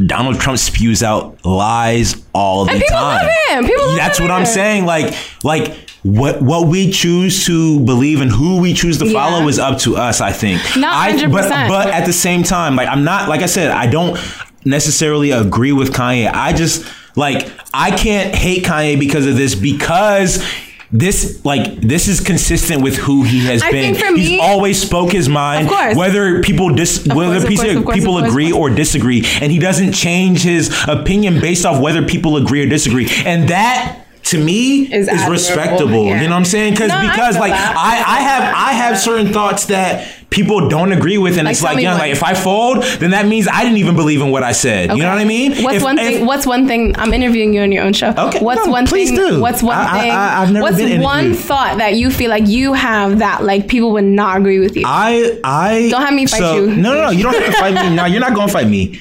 Donald 0.05 0.39
Trump 0.39 0.57
spews 0.59 1.03
out 1.03 1.43
lies 1.45 2.15
all 2.34 2.65
the 2.65 2.71
And 2.71 2.81
people 2.81 2.95
time. 2.97 3.26
love 3.26 3.31
him. 3.49 3.65
People 3.65 3.85
love 3.88 3.97
That's 3.97 4.19
what 4.19 4.31
I'm 4.31 4.41
him. 4.41 4.45
saying. 4.47 4.85
Like 4.85 5.13
like 5.43 5.73
what 6.03 6.41
what 6.41 6.67
we 6.67 6.89
choose 6.91 7.45
to 7.45 7.80
believe 7.81 8.21
and 8.21 8.31
who 8.31 8.59
we 8.61 8.73
choose 8.73 8.97
to 8.99 9.05
Yeah. 9.07 9.13
follow 9.13 9.47
is 9.49 9.59
up 9.59 9.80
to 9.80 9.97
us. 9.97 10.21
I 10.21 10.31
think. 10.31 10.61
No, 10.77 10.88
I, 10.89 11.11
but 11.27 11.45
100%. 11.51 11.67
but 11.67 11.88
at 11.89 12.05
the 12.05 12.13
same 12.13 12.43
time, 12.43 12.76
like 12.76 12.88
I'm 12.88 13.03
not 13.03 13.27
like 13.30 13.41
I 13.41 13.47
said, 13.47 13.71
I 13.71 13.88
don't 13.88 14.17
necessarily 14.65 15.31
agree 15.31 15.71
with 15.71 15.91
Kanye. 15.93 16.30
I 16.34 16.53
just 16.53 16.85
like 17.17 17.49
I 17.73 17.91
can't 17.91 18.34
hate 18.34 18.63
Kanye 18.63 18.99
because 18.99 19.26
of 19.26 19.35
this 19.35 19.55
because. 19.55 20.43
This 20.91 21.45
like 21.45 21.82
this 21.82 22.07
is 22.07 22.20
consistent 22.20 22.82
with 22.82 22.95
who 22.95 23.24
he 23.24 23.45
has 23.45 23.61
I 23.61 23.72
been. 23.72 23.94
He's 23.94 24.30
me- 24.32 24.40
always 24.40 24.82
spoke 24.82 25.11
his 25.11 25.30
mind, 25.30 25.68
Of 25.68 25.74
course. 25.74 25.95
whether 25.95 26.41
people 26.41 26.74
dis, 26.74 27.06
whether 27.06 27.34
course, 27.40 27.44
of 27.44 27.48
people, 27.49 27.64
course, 27.66 27.76
of 27.78 27.86
course, 27.86 27.95
people 27.98 28.18
agree 28.18 28.52
or 28.52 28.72
disagree, 28.72 29.24
and 29.40 29.52
he 29.52 29.60
doesn't 29.60 29.94
change 29.94 30.41
his 30.41 30.76
opinion 30.88 31.40
based 31.40 31.64
off 31.64 31.80
whether 31.80 32.03
people 32.03 32.38
agree 32.38 32.64
or 32.66 32.70
disagree, 32.70 33.07
and 33.26 33.49
that. 33.49 34.06
To 34.30 34.38
me, 34.43 34.81
Is 34.93 35.07
is, 35.07 35.27
respectable. 35.30 36.06
yeah. 36.06 36.22
You 36.22 36.27
know 36.27 36.35
what 36.35 36.39
I'm 36.39 36.45
saying? 36.45 36.73
Because 36.73 36.89
No, 36.89 37.01
because 37.01 37.34
feel 37.35 37.41
like 37.41 37.51
that. 37.53 37.73
I, 37.76 38.18
I 38.18 38.22
have 38.22 38.43
I 38.69 38.72
have 38.73 38.99
certain 38.99 39.34
thoughts 39.34 39.65
that 39.68 40.07
people 40.30 40.69
don't 40.69 40.91
agree 40.91 41.18
with, 41.18 41.38
and 41.39 41.45
Like, 41.45 41.53
it's 41.53 41.64
like 41.64 41.80
yeah, 41.81 41.95
like 41.97 42.11
if 42.11 42.22
I 42.22 42.35
fold, 42.35 42.84
then 42.99 43.10
that 43.11 43.26
means 43.26 43.47
I 43.51 43.64
didn't 43.64 43.80
even 43.80 43.95
believe 43.95 44.22
in 44.22 44.30
what 44.30 44.43
I 44.43 44.51
said. 44.51 44.91
You 44.91 45.01
know 45.01 45.10
what 45.10 45.18
I 45.18 45.26
mean? 45.26 45.64
What's 45.64 45.77
If- 45.77 45.84
one 45.84 45.97
if- 45.97 46.06
thing? 46.07 46.26
What's 46.27 46.45
one 46.45 46.68
thing? 46.68 46.95
I'm 46.99 47.11
interviewing 47.14 47.53
you 47.56 47.61
on 47.61 47.72
your 47.72 47.84
own 47.84 47.93
show. 47.93 48.10
Okay, 48.15 48.39
What's 48.39 48.65
no, 48.65 48.72
one 48.72 48.85
please 48.85 49.10
thing? 49.10 49.18
do. 49.18 49.39
What's 49.41 49.64
one 49.64 49.76
I- 49.77 49.81
I- 49.97 50.01
thing? 50.01 50.11
I- 50.11 50.41
I've 50.43 50.51
never 50.51 50.64
what's 50.64 50.77
been 50.77 51.01
one 51.01 51.34
thought 51.34 51.80
that 51.80 51.95
you 51.95 52.11
feel 52.11 52.30
like 52.30 52.47
you 52.47 52.73
have 52.73 53.19
that 53.19 53.43
like 53.43 53.68
people 53.68 53.91
would 53.93 54.03
not 54.03 54.38
agree 54.38 54.60
with 54.60 54.77
you? 54.77 54.84
I 54.85 55.39
I 55.43 55.88
Don't 55.89 56.03
have 56.03 56.14
me 56.14 56.27
fight 56.27 56.38
so, 56.39 56.56
you. 56.56 56.76
No, 56.76 56.93
no, 56.93 57.01
no. 57.06 57.10
You 57.10 57.23
don't 57.23 57.34
have 57.34 57.45
to 57.45 57.51
fight 57.53 57.73
me. 57.73 57.95
No, 57.99 58.06
you're 58.06 58.22
not 58.22 58.35
gonna 58.35 58.51
fight 58.51 58.68
me. 58.68 58.99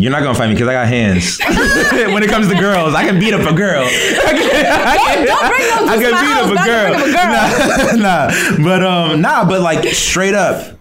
You're 0.00 0.10
not 0.10 0.22
gonna 0.22 0.34
fight 0.34 0.48
me 0.48 0.54
because 0.54 0.68
I 0.68 0.72
got 0.72 0.88
hands. 0.88 1.38
when 2.14 2.22
it 2.22 2.30
comes 2.30 2.48
to 2.48 2.54
girls, 2.58 2.94
I 2.94 3.04
can 3.04 3.18
beat 3.20 3.34
up 3.34 3.42
a 3.48 3.52
girl. 3.54 3.84
I 3.84 4.32
can, 4.32 4.66
I 4.66 5.24
don't 5.26 5.48
bring 5.48 5.68
those 5.68 5.88
I 5.88 5.96
to 5.96 6.02
can 6.02 6.14
beat 6.24 6.36
up 6.40 6.50
a 6.50 6.64
girl. 6.64 6.90
Nah, 8.00 8.28
nah, 8.30 8.64
but 8.64 8.82
um, 8.82 9.20
nah, 9.20 9.44
but 9.44 9.60
like 9.60 9.84
straight 9.94 10.34
up. 10.34 10.78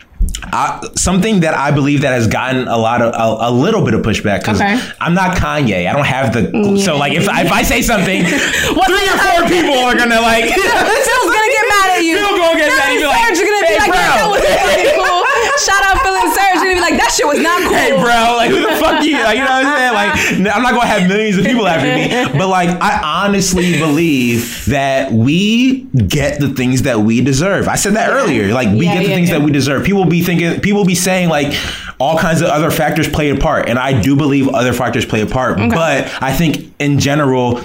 I, 0.52 0.82
something 0.96 1.42
that 1.42 1.54
I 1.54 1.72
believe 1.72 2.02
that 2.02 2.12
has 2.14 2.28
gotten 2.28 2.68
a 2.68 2.78
lot 2.78 3.02
of 3.02 3.14
a, 3.14 3.50
a 3.50 3.52
little 3.52 3.84
bit 3.86 3.94
of 3.94 4.02
pushback 4.02 4.40
because 4.40 4.60
Okay. 4.62 4.80
I'm 5.00 5.14
not 5.14 5.38
Kanye. 5.38 5.88
I 5.88 5.94
don't 5.94 6.06
have 6.08 6.34
the 6.34 6.80
so 6.84 6.98
like 6.98 7.14
if 7.14 7.28
I, 7.30 7.44
if 7.46 7.52
I 7.52 7.62
say 7.62 7.82
something, 7.82 8.24
three 8.26 9.08
or 9.10 9.18
four 9.20 9.48
people 9.48 9.76
are 9.84 9.96
gonna 9.96 10.22
like. 10.22 10.46
Phil's 10.46 10.64
gonna 10.64 11.52
get 11.54 11.66
mad 11.70 11.88
at 12.00 12.04
you. 12.04 12.18
Phil 12.18 12.38
gonna 12.38 12.58
get 12.58 12.72
mad. 12.72 12.98
Phil 12.98 13.10
like, 13.10 13.20
and 13.30 13.38
Serge 13.38 13.48
are 13.48 13.52
gonna 13.52 13.68
"Hey, 13.68 13.76
be 13.76 14.96
like, 14.96 14.96
bro." 14.96 15.19
Yeah, 15.38 15.46
that 15.46 15.54
was 15.54 15.66
fucking 15.66 15.66
cool. 15.66 15.66
Shout 15.70 15.84
out 15.86 16.02
Phil 16.02 16.16
and 16.16 16.32
Serge. 16.34 16.56
Gonna 16.60 16.74
be 16.76 16.82
like, 16.82 16.98
that 17.00 17.12
shit 17.16 17.28
was 17.28 17.40
not 17.40 17.60
cool. 17.62 17.74
hey 17.78 17.92
bro, 17.92 18.36
like 18.38 18.50
who 18.52 18.62
the 18.62 18.76
fuck 18.80 19.04
you? 19.04 19.18
Like 19.22 19.38
you 19.38 19.44
know 19.46 19.52
what 19.52 19.66
I'm 19.66 19.78
saying? 19.78 19.94
Like 19.94 20.56
I'm 20.56 20.64
not 20.64 20.74
gonna 20.74 20.88
have 20.88 21.08
millions 21.08 21.38
of 21.38 21.46
people 21.46 21.68
after 21.68 21.88
me, 21.88 22.38
but 22.38 22.48
like 22.48 22.70
I 22.82 23.26
honestly 23.26 23.78
believe 23.78 24.66
that 24.68 25.12
we 25.12 25.82
get 26.08 26.40
the 26.40 26.50
things 26.54 26.84
that 26.84 27.00
we 27.00 27.22
deserve. 27.22 27.68
I 27.68 27.76
said 27.76 27.94
that 27.96 28.10
earlier. 28.12 28.54
Like 28.54 28.70
we 28.70 28.86
Yeah, 28.86 28.96
get 28.96 29.04
the 29.04 29.10
yeah, 29.10 29.16
things 29.16 29.30
yeah. 29.30 29.40
that 29.40 29.46
we 29.46 29.52
deserve. 29.52 29.84
People 29.86 30.06
be 30.06 30.22
thinking, 30.24 30.60
people 30.62 30.86
be 30.86 30.96
saying 30.96 31.30
like 31.30 31.54
all 32.00 32.18
kinds 32.18 32.42
of 32.42 32.48
other 32.50 32.72
factors 32.72 33.08
play 33.10 33.30
a 33.30 33.36
part, 33.36 33.68
and 33.70 33.78
I 33.78 34.00
do 34.02 34.16
believe 34.16 34.48
other 34.50 34.74
factors 34.74 35.06
play 35.06 35.22
a 35.22 35.26
part. 35.28 35.58
But 35.58 36.10
I 36.22 36.34
think 36.34 36.74
in 36.80 37.00
general. 37.00 37.62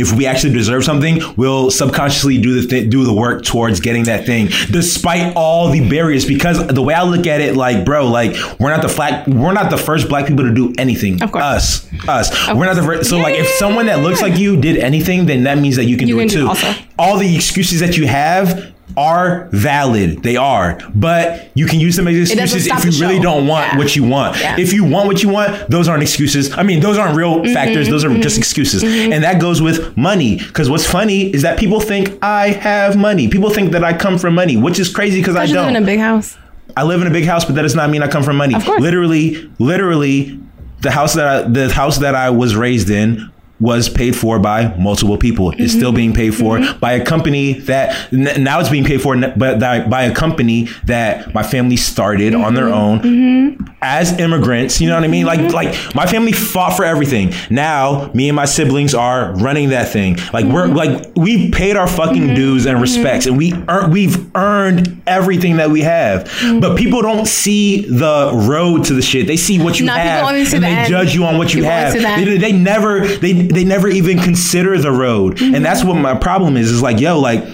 If 0.00 0.12
we 0.12 0.26
actually 0.26 0.52
deserve 0.54 0.84
something, 0.84 1.20
we'll 1.36 1.70
subconsciously 1.70 2.40
do 2.40 2.60
the 2.60 2.66
th- 2.66 2.90
do 2.90 3.04
the 3.04 3.12
work 3.12 3.44
towards 3.44 3.80
getting 3.80 4.04
that 4.04 4.26
thing, 4.26 4.46
despite 4.70 5.34
all 5.36 5.70
the 5.70 5.88
barriers. 5.88 6.24
Because 6.24 6.66
the 6.66 6.82
way 6.82 6.94
I 6.94 7.02
look 7.02 7.26
at 7.26 7.40
it, 7.40 7.56
like, 7.56 7.84
bro, 7.84 8.06
like 8.08 8.34
we're 8.58 8.70
not 8.70 8.82
the 8.82 8.88
flat, 8.88 9.28
we're 9.28 9.52
not 9.52 9.70
the 9.70 9.76
first 9.78 10.08
black 10.08 10.26
people 10.26 10.44
to 10.44 10.52
do 10.54 10.72
anything. 10.78 11.22
Of 11.22 11.32
course. 11.32 11.44
us, 11.44 12.08
us. 12.08 12.48
we're 12.54 12.66
not 12.66 12.76
the 12.76 12.82
first. 12.82 13.10
So, 13.10 13.18
like, 13.18 13.34
if 13.34 13.46
someone 13.48 13.86
that 13.86 14.00
looks 14.02 14.22
like 14.22 14.38
you 14.38 14.56
did 14.60 14.78
anything, 14.78 15.26
then 15.26 15.44
that 15.44 15.58
means 15.58 15.76
that 15.76 15.84
you 15.84 15.96
can 15.96 16.08
You 16.08 16.14
do 16.14 16.20
can 16.20 16.26
it 16.28 16.30
do 16.30 16.40
too. 16.42 16.48
also. 16.48 16.74
All 16.98 17.18
the 17.18 17.34
excuses 17.34 17.80
that 17.80 17.96
you 17.96 18.06
have 18.06 18.72
are 18.96 19.48
valid. 19.52 20.22
They 20.22 20.36
are, 20.36 20.78
but 20.94 21.50
you 21.54 21.66
can 21.66 21.80
use 21.80 21.96
them 21.96 22.06
as 22.08 22.30
excuses 22.30 22.66
if 22.66 22.84
you 22.84 23.00
really 23.00 23.16
show. 23.16 23.22
don't 23.22 23.46
want 23.46 23.72
Yeah. 23.72 23.78
what 23.78 23.96
you 23.96 24.04
want. 24.04 24.38
Yeah. 24.40 24.56
If 24.58 24.72
you 24.72 24.84
want 24.84 25.06
what 25.06 25.22
you 25.22 25.28
want, 25.28 25.68
those 25.70 25.88
aren't 25.88 26.02
excuses. 26.02 26.52
I 26.56 26.62
mean, 26.62 26.80
those 26.80 26.98
aren't 26.98 27.16
real 27.16 27.40
Mm-hmm, 27.40 27.52
factors. 27.54 27.88
Those 27.88 28.04
are 28.04 28.16
just 28.18 28.38
excuses. 28.38 28.82
And 28.82 29.22
that 29.24 29.40
goes 29.40 29.62
with 29.62 29.96
money. 29.96 30.36
Because 30.38 30.68
what's 30.68 30.86
funny 30.86 31.32
is 31.32 31.42
that 31.42 31.58
people 31.58 31.80
think 31.80 32.18
I 32.22 32.48
have 32.48 32.96
money. 32.96 33.28
People 33.28 33.50
think 33.50 33.72
that 33.72 33.84
I 33.84 33.96
come 33.96 34.18
from 34.18 34.34
money, 34.34 34.56
which 34.56 34.78
is 34.78 34.92
crazy 34.92 35.20
because 35.20 35.36
I 35.36 35.46
don't. 35.46 35.66
Live 35.66 35.76
in 35.76 35.82
a 35.82 35.86
big 35.86 36.00
house. 36.00 36.36
I 36.76 36.82
live 36.84 37.00
in 37.02 37.06
a 37.08 37.10
big 37.10 37.24
house, 37.24 37.44
but 37.44 37.54
that 37.56 37.62
does 37.62 37.74
not 37.74 37.90
mean 37.90 38.02
I 38.02 38.08
come 38.08 38.22
from 38.22 38.36
money. 38.36 38.54
Of 38.54 38.64
course. 38.64 38.80
Literally, 38.80 39.50
literally, 39.58 40.38
the 40.80 40.90
house 40.90 41.14
that 41.14 41.26
I, 41.26 41.42
the 41.48 41.68
house 41.72 41.98
that 41.98 42.14
I 42.14 42.30
was 42.30 42.54
raised 42.56 42.90
in 42.90 43.30
was 43.60 43.88
paid 43.88 44.16
for 44.16 44.38
by 44.38 44.74
multiple 44.76 45.18
people. 45.18 45.50
It's 45.50 45.60
mm-hmm. 45.60 45.78
still 45.78 45.92
being 45.92 46.12
paid 46.12 46.34
for 46.34 46.58
mm-hmm. 46.58 46.78
by 46.78 46.92
a 46.92 47.04
company 47.04 47.54
that 47.60 48.12
n- 48.12 48.42
now 48.42 48.60
it's 48.60 48.70
being 48.70 48.84
paid 48.84 49.02
for, 49.02 49.16
but 49.36 49.60
by 49.60 50.04
a 50.04 50.14
company 50.14 50.68
that 50.84 51.34
my 51.34 51.42
family 51.42 51.76
started 51.76 52.34
on 52.34 52.54
their 52.54 52.66
mm-hmm. 52.66 52.74
own 52.74 53.76
as 53.82 54.18
immigrants. 54.18 54.80
You 54.80 54.88
know 54.88 54.94
what 54.94 55.04
I 55.04 55.08
mean? 55.08 55.26
Like, 55.26 55.52
like 55.52 55.94
my 55.94 56.06
family 56.06 56.32
fought 56.32 56.76
for 56.76 56.84
everything. 56.84 57.32
Now, 57.50 58.10
me 58.14 58.28
and 58.28 58.36
my 58.36 58.44
siblings 58.44 58.94
are 58.94 59.32
running 59.36 59.70
that 59.70 59.88
thing. 59.88 60.16
Like 60.32 60.46
we're 60.46 60.66
like 60.66 61.06
we 61.16 61.50
paid 61.50 61.76
our 61.76 61.86
fucking 61.86 62.34
dues 62.34 62.66
and 62.66 62.80
respects, 62.80 63.26
and 63.26 63.36
we 63.36 63.52
we've 63.90 64.34
earned 64.36 65.02
everything 65.06 65.56
that 65.56 65.70
we 65.70 65.82
have. 65.82 66.24
But 66.60 66.76
people 66.76 67.02
don't 67.02 67.26
see 67.26 67.82
the 67.82 68.30
road 68.48 68.84
to 68.86 68.94
the 68.94 69.02
shit. 69.02 69.26
They 69.26 69.36
see 69.36 69.62
what 69.62 69.80
you 69.80 69.86
have, 69.88 70.28
and 70.28 70.46
the 70.46 70.58
they 70.60 70.66
end. 70.66 70.88
judge 70.88 71.14
you 71.14 71.24
on 71.24 71.38
what 71.38 71.54
you 71.54 71.60
People 71.60 71.70
have. 71.70 71.92
see 71.92 71.98
the 72.00 72.08
end. 72.08 72.26
They, 72.26 72.38
they 72.38 72.52
never 72.52 73.06
they 73.06 73.32
they 73.50 73.64
never 73.64 73.88
even 73.88 74.18
consider 74.18 74.78
the 74.78 74.92
road, 74.92 75.36
Mm-hmm. 75.36 75.54
and 75.54 75.64
that's 75.64 75.84
what 75.84 75.94
my 75.94 76.14
problem 76.14 76.56
is. 76.56 76.70
Is 76.70 76.82
like 76.82 77.00
yo, 77.00 77.18
like 77.18 77.44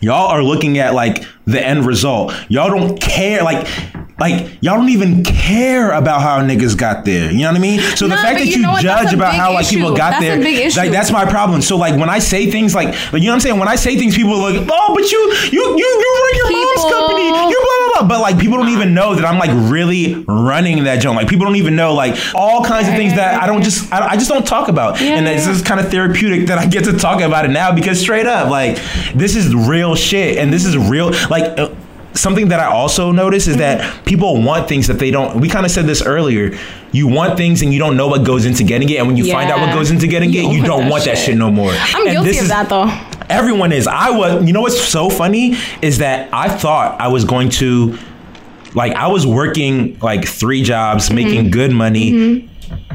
y'all 0.00 0.28
are 0.28 0.42
looking 0.42 0.78
at 0.78 0.94
like 0.94 1.24
the 1.46 1.60
end 1.64 1.86
result. 1.86 2.34
Y'all 2.48 2.68
don't 2.70 3.00
care 3.00 3.42
like 3.42 3.66
like 4.18 4.62
y'all 4.62 4.76
don't 4.76 4.88
even 4.88 5.22
care 5.22 5.92
about 5.92 6.22
how 6.22 6.40
niggas 6.40 6.76
got 6.76 7.04
there. 7.04 7.30
You 7.30 7.40
know 7.40 7.48
what 7.48 7.56
I 7.56 7.60
mean? 7.60 7.80
So 7.96 8.08
the 8.08 8.16
fact 8.16 8.38
that 8.38 8.46
you 8.46 8.66
you, 8.66 8.80
judge 8.80 9.12
about 9.12 9.34
how 9.34 9.52
like 9.52 9.68
people 9.68 9.94
got 9.94 10.20
That's 10.20 10.22
there, 10.22 10.40
issue. 10.40 10.78
like 10.78 10.90
that's 10.90 11.10
my 11.10 11.26
problem. 11.26 11.60
So 11.60 11.76
like 11.76 12.00
when 12.00 12.08
I 12.08 12.18
say 12.18 12.50
things 12.50 12.74
like, 12.74 12.88
like 13.12 13.20
you 13.22 13.26
know 13.28 13.32
what 13.32 13.34
I'm 13.34 13.40
saying? 13.40 13.58
When 13.58 13.68
I 13.68 13.76
say 13.76 13.96
things, 13.96 14.16
people 14.16 14.32
are 14.34 14.52
like, 14.52 14.68
oh, 14.70 14.94
but 14.94 15.10
you 15.10 15.18
you 15.52 15.76
you 15.76 15.76
you 15.76 16.22
run 16.22 16.36
your 16.36 16.52
mom's 16.52 16.76
People- 16.76 16.90
company, 16.90 17.26
you 17.26 17.60
blah 17.60 17.92
blah 17.92 18.00
blah. 18.00 18.08
But 18.08 18.20
like 18.22 18.38
people 18.38 18.56
don't 18.56 18.70
even 18.70 18.94
know 18.94 19.14
that 19.14 19.24
I'm 19.26 19.38
like 19.38 19.50
really 19.70 20.24
running 20.26 20.84
that 20.84 21.02
joint. 21.02 21.16
Like 21.16 21.28
people 21.28 21.44
don't 21.44 21.56
even 21.56 21.76
know 21.76 21.92
like 21.92 22.16
all 22.34 22.64
kinds 22.64 22.88
of 22.88 22.94
things 22.94 23.14
that 23.14 23.42
I 23.42 23.46
don't 23.46 23.62
just 23.62 23.92
I, 23.92 24.08
I 24.08 24.16
just 24.16 24.30
don't 24.30 24.46
talk 24.46 24.68
about. 24.68 24.98
Yeah, 24.98 25.16
and 25.16 25.28
it's 25.28 25.46
yeah. 25.46 25.52
just 25.52 25.66
kind 25.66 25.78
of 25.78 25.90
therapeutic 25.90 26.46
that 26.46 26.56
I 26.56 26.64
get 26.64 26.84
to 26.84 26.94
talk 26.94 27.20
about 27.20 27.44
it 27.44 27.50
now 27.50 27.74
because 27.74 28.00
straight 28.00 28.26
up 28.26 28.48
like 28.48 28.78
this 29.14 29.36
is 29.36 29.54
real 29.54 29.94
shit 29.94 30.38
and 30.38 30.50
this 30.50 30.64
is 30.64 30.76
real 30.78 31.10
like. 31.28 31.58
Uh, 31.58 31.74
Something 32.16 32.48
that 32.48 32.60
I 32.60 32.66
also 32.66 33.12
notice 33.12 33.46
is 33.46 33.56
Mm-hmm. 33.56 33.78
that 33.78 34.04
people 34.04 34.42
want 34.42 34.68
things 34.68 34.86
that 34.88 34.98
they 34.98 35.10
don't. 35.10 35.40
We 35.40 35.48
kind 35.48 35.64
of 35.64 35.70
said 35.72 35.86
this 35.86 36.02
earlier. 36.02 36.56
You 36.92 37.06
want 37.08 37.36
things 37.36 37.62
and 37.62 37.72
you 37.72 37.78
don't 37.78 37.96
know 37.96 38.08
what 38.08 38.24
goes 38.24 38.44
into 38.46 38.64
getting 38.64 38.88
it, 38.88 38.96
and 38.98 39.06
when 39.06 39.16
you 39.16 39.30
find 39.30 39.50
out 39.50 39.60
what 39.60 39.72
goes 39.74 39.90
into 39.90 40.06
getting 40.06 40.32
You 40.32 40.48
it, 40.48 40.52
you 40.54 40.64
don't 40.64 40.82
that 40.84 40.90
want 40.90 41.04
that 41.04 41.16
shit. 41.18 41.26
shit 41.26 41.36
no 41.36 41.50
more. 41.50 41.70
I'm 41.72 42.06
And 42.06 42.12
guilty 42.12 42.28
this 42.30 42.38
of 42.38 42.42
is- 42.44 42.48
that 42.50 42.68
though. 42.68 42.90
Everyone 43.28 43.72
is. 43.72 43.86
I 43.86 44.10
was. 44.10 44.44
You 44.46 44.52
know 44.52 44.60
what's 44.60 44.80
so 44.80 45.10
funny 45.10 45.56
is 45.82 45.98
that 45.98 46.28
I 46.32 46.48
thought 46.48 47.00
I 47.00 47.08
was 47.08 47.24
going 47.24 47.48
to, 47.60 47.98
like, 48.74 48.92
I 48.92 49.08
was 49.08 49.26
working 49.26 49.98
like 50.00 50.26
three 50.26 50.62
jobs, 50.62 51.06
Mm-hmm. 51.06 51.14
making 51.16 51.50
good 51.50 51.72
money. 51.72 52.48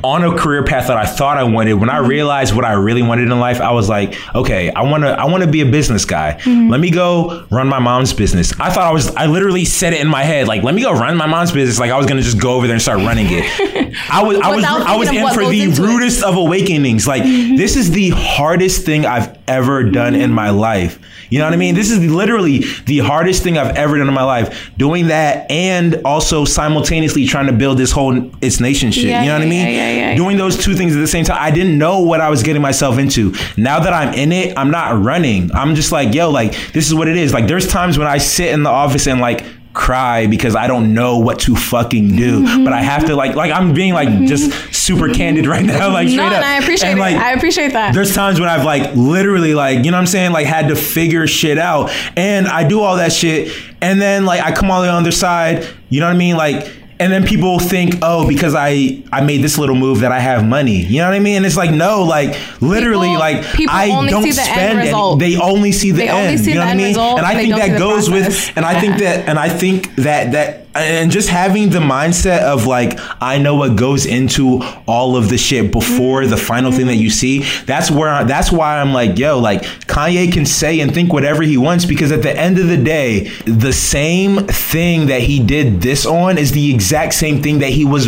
On 0.03 0.23
a 0.23 0.35
career 0.35 0.63
path 0.63 0.87
that 0.87 0.97
I 0.97 1.05
thought 1.05 1.37
I 1.37 1.43
wanted, 1.43 1.73
when 1.75 1.89
I 1.89 1.99
Mm-hmm. 1.99 2.09
realized 2.09 2.55
what 2.55 2.65
I 2.65 2.73
really 2.73 3.03
wanted 3.03 3.29
in 3.31 3.39
life, 3.39 3.61
I 3.61 3.71
was 3.71 3.87
like, 3.87 4.15
okay, 4.35 4.71
I 4.71 4.81
want 4.83 5.03
to, 5.03 5.09
I 5.09 5.25
want 5.25 5.43
to 5.43 5.49
be 5.49 5.61
a 5.61 5.65
business 5.65 6.03
guy. 6.05 6.37
Mm-hmm. 6.41 6.69
Let 6.69 6.79
me 6.79 6.89
go 6.89 7.45
run 7.51 7.67
my 7.67 7.77
mom's 7.79 8.11
business. 8.13 8.51
I 8.59 8.71
thought 8.71 8.85
I 8.85 8.91
was, 8.91 9.15
I 9.15 9.27
literally 9.27 9.63
said 9.65 9.93
it 9.93 10.01
in 10.01 10.07
my 10.07 10.23
head, 10.23 10.47
like, 10.47 10.63
let 10.63 10.73
me 10.73 10.81
go 10.81 10.91
run 10.93 11.15
my 11.17 11.27
mom's 11.27 11.51
business. 11.51 11.79
Like 11.79 11.91
I 11.91 11.97
was 11.97 12.07
gonna 12.07 12.21
just 12.23 12.39
go 12.41 12.55
over 12.55 12.65
there 12.65 12.73
and 12.75 12.81
start 12.81 12.97
running 12.99 13.27
it. 13.29 13.95
I 14.09 14.23
was, 14.23 14.37
I 14.39 14.55
was, 14.55 14.63
I 14.65 14.95
was 14.95 15.09
in 15.11 15.27
for 15.33 15.45
the 15.45 15.61
into 15.61 15.83
it. 15.83 15.85
rudest 15.87 16.23
of 16.23 16.35
awakenings. 16.37 17.05
Like 17.07 17.23
this 17.23 17.75
is 17.75 17.91
the 17.91 18.09
hardest 18.09 18.83
thing 18.85 19.05
I've 19.05 19.37
ever 19.47 19.83
done 19.83 20.15
in 20.15 20.31
my 20.31 20.49
life. 20.49 20.99
You 21.31 21.39
know 21.39 21.45
what 21.45 21.53
I 21.53 21.57
mean? 21.57 21.75
This 21.75 21.89
is 21.89 21.99
literally 21.99 22.59
the 22.85 22.99
hardest 22.99 23.41
thing 23.41 23.57
I've 23.57 23.77
ever 23.77 23.97
done 23.97 24.09
in 24.09 24.13
my 24.13 24.23
life. 24.23 24.69
Doing 24.77 25.07
that 25.07 25.49
and 25.49 26.01
also 26.03 26.43
simultaneously 26.43 27.25
trying 27.25 27.47
to 27.47 27.53
build 27.53 27.77
this 27.77 27.91
whole 27.91 28.29
it's 28.41 28.59
nation 28.59 28.91
shit. 28.91 29.05
Yeah, 29.05 29.21
you 29.21 29.27
know 29.29 29.35
what 29.35 29.43
I 29.43 29.49
mean? 29.49 29.65
yeah, 29.65 29.71
yeah, 29.71 30.11
yeah. 30.11 30.15
Doing 30.15 30.35
those 30.35 30.61
two 30.61 30.75
things 30.75 30.93
at 30.93 30.99
the 30.99 31.07
same 31.07 31.23
time. 31.23 31.37
I 31.39 31.49
didn't 31.49 31.77
know 31.77 32.01
what 32.01 32.19
I 32.19 32.29
was 32.29 32.43
getting 32.43 32.61
myself 32.61 32.97
into. 32.97 33.33
Now 33.55 33.79
that 33.79 33.93
I'm 33.93 34.13
in 34.13 34.33
it, 34.33 34.57
I'm 34.57 34.71
not 34.71 35.01
running. 35.01 35.51
I'm 35.53 35.73
just 35.73 35.93
like, 35.93 36.13
yo, 36.13 36.29
like 36.29 36.51
this 36.73 36.87
is 36.87 36.93
what 36.93 37.07
it 37.07 37.15
is. 37.15 37.33
Like 37.33 37.47
there's 37.47 37.65
times 37.65 37.97
when 37.97 38.07
I 38.07 38.17
sit 38.17 38.51
in 38.53 38.63
the 38.63 38.69
office 38.69 39.07
and 39.07 39.21
like 39.21 39.45
cry 39.73 40.27
because 40.27 40.55
I 40.55 40.67
don't 40.67 40.93
know 40.93 41.17
what 41.19 41.39
to 41.41 41.55
fucking 41.55 42.15
do. 42.15 42.43
Mm-hmm. 42.43 42.63
But 42.65 42.73
I 42.73 42.81
have 42.81 43.05
to 43.05 43.15
like 43.15 43.35
like 43.35 43.51
I'm 43.51 43.73
being 43.73 43.93
like 43.93 44.09
just 44.27 44.51
super 44.73 45.09
candid 45.13 45.45
right 45.47 45.65
now. 45.65 45.91
Like 45.91 46.07
straight 46.09 46.17
No, 46.17 46.25
up. 46.27 46.33
and 46.33 46.43
I 46.45 46.57
appreciate 46.57 46.89
And, 46.89 46.99
it. 46.99 47.01
like, 47.01 47.15
I 47.15 47.31
appreciate 47.33 47.73
that. 47.73 47.93
there's 47.93 48.13
times 48.13 48.39
when 48.39 48.49
I've 48.49 48.65
like 48.65 48.95
literally 48.95 49.53
like, 49.53 49.77
you 49.85 49.91
know 49.91 49.97
what 49.97 50.01
I'm 50.01 50.07
saying? 50.07 50.31
Like 50.33 50.45
had 50.45 50.67
to 50.69 50.75
figure 50.75 51.25
shit 51.27 51.57
out. 51.57 51.89
And 52.17 52.47
I 52.47 52.67
do 52.67 52.81
all 52.81 52.97
that 52.97 53.13
shit. 53.13 53.51
And 53.81 54.01
then 54.01 54.25
like 54.25 54.41
I 54.41 54.51
come 54.51 54.69
on 54.71 54.85
the 54.85 54.91
other 54.91 55.11
side, 55.11 55.67
you 55.89 55.99
know 56.01 56.07
what 56.07 56.15
I 56.15 56.17
mean? 56.17 56.35
Like 56.35 56.67
and 57.01 57.11
then 57.11 57.25
people 57.25 57.59
think, 57.59 57.95
oh, 58.01 58.27
because 58.27 58.53
I 58.55 59.03
I 59.11 59.21
made 59.21 59.41
this 59.41 59.57
little 59.57 59.75
move 59.75 59.99
that 60.01 60.11
I 60.11 60.19
have 60.19 60.47
money. 60.47 60.77
You 60.77 60.99
know 60.99 61.07
what 61.09 61.15
I 61.15 61.19
mean? 61.19 61.37
And 61.37 61.45
it's 61.45 61.57
like, 61.57 61.71
no, 61.71 62.03
like 62.03 62.37
literally, 62.61 63.07
People- 63.07 63.19
like 63.19 63.43
people 63.53 63.75
I 63.75 63.87
don't 63.87 64.21
the 64.23 64.27
end 64.27 64.35
spend 64.35 64.79
any- 64.79 65.19
They 65.19 65.37
only 65.37 65.71
see 65.71 65.91
the 65.91 65.97
They 65.97 66.09
end. 66.09 66.39
see 66.39 66.49
you 66.51 66.55
know 66.55 66.61
what 66.61 66.69
I 66.69 66.75
mean? 66.75 66.97
and 66.97 67.25
I 67.25 67.33
think 67.35 67.55
that 67.55 67.77
goes 67.77 68.09
with 68.09 68.51
and 68.55 68.65
I 68.65 68.79
think 68.79 68.97
that 68.99 69.27
and 69.27 69.37
I 69.39 69.49
think 69.49 69.93
that 69.97 70.31
that 70.33 70.67
and 70.73 71.11
just 71.11 71.27
having 71.29 71.69
the 71.69 71.79
mindset 71.79 72.41
of 72.41 72.65
like 72.65 72.97
I 73.21 73.37
know 73.37 73.55
what 73.55 73.75
goes 73.75 74.05
into 74.05 74.61
all 74.87 75.15
of 75.17 75.29
the 75.29 75.37
shit 75.37 75.71
before 75.71 76.25
the 76.25 76.37
final 76.37 76.71
thing 76.71 76.87
that 76.87 76.95
you 76.95 77.09
see. 77.09 77.43
That's 77.65 77.91
where 77.91 78.09
I, 78.09 78.23
that's 78.23 78.51
why 78.51 78.79
I'm 78.79 78.93
like, 78.93 79.17
yo, 79.17 79.39
like 79.39 79.63
Kanye 79.63 80.31
can 80.31 80.45
say 80.45 80.79
and 80.79 80.93
think 80.93 81.11
whatever 81.11 81.43
he 81.43 81.57
wants 81.57 81.85
because 81.85 82.11
at 82.11 82.21
the 82.21 82.37
end 82.37 82.57
of 82.57 82.67
the 82.67 82.77
day, 82.77 83.27
the 83.45 83.73
same 83.73 84.47
thing 84.47 85.07
that 85.07 85.21
he 85.21 85.43
did 85.43 85.81
this 85.81 86.05
on 86.05 86.37
is 86.37 86.51
the 86.53 86.73
exact 86.73 87.13
same 87.15 87.41
thing 87.43 87.59
that 87.59 87.69
he 87.69 87.83
was 87.83 88.07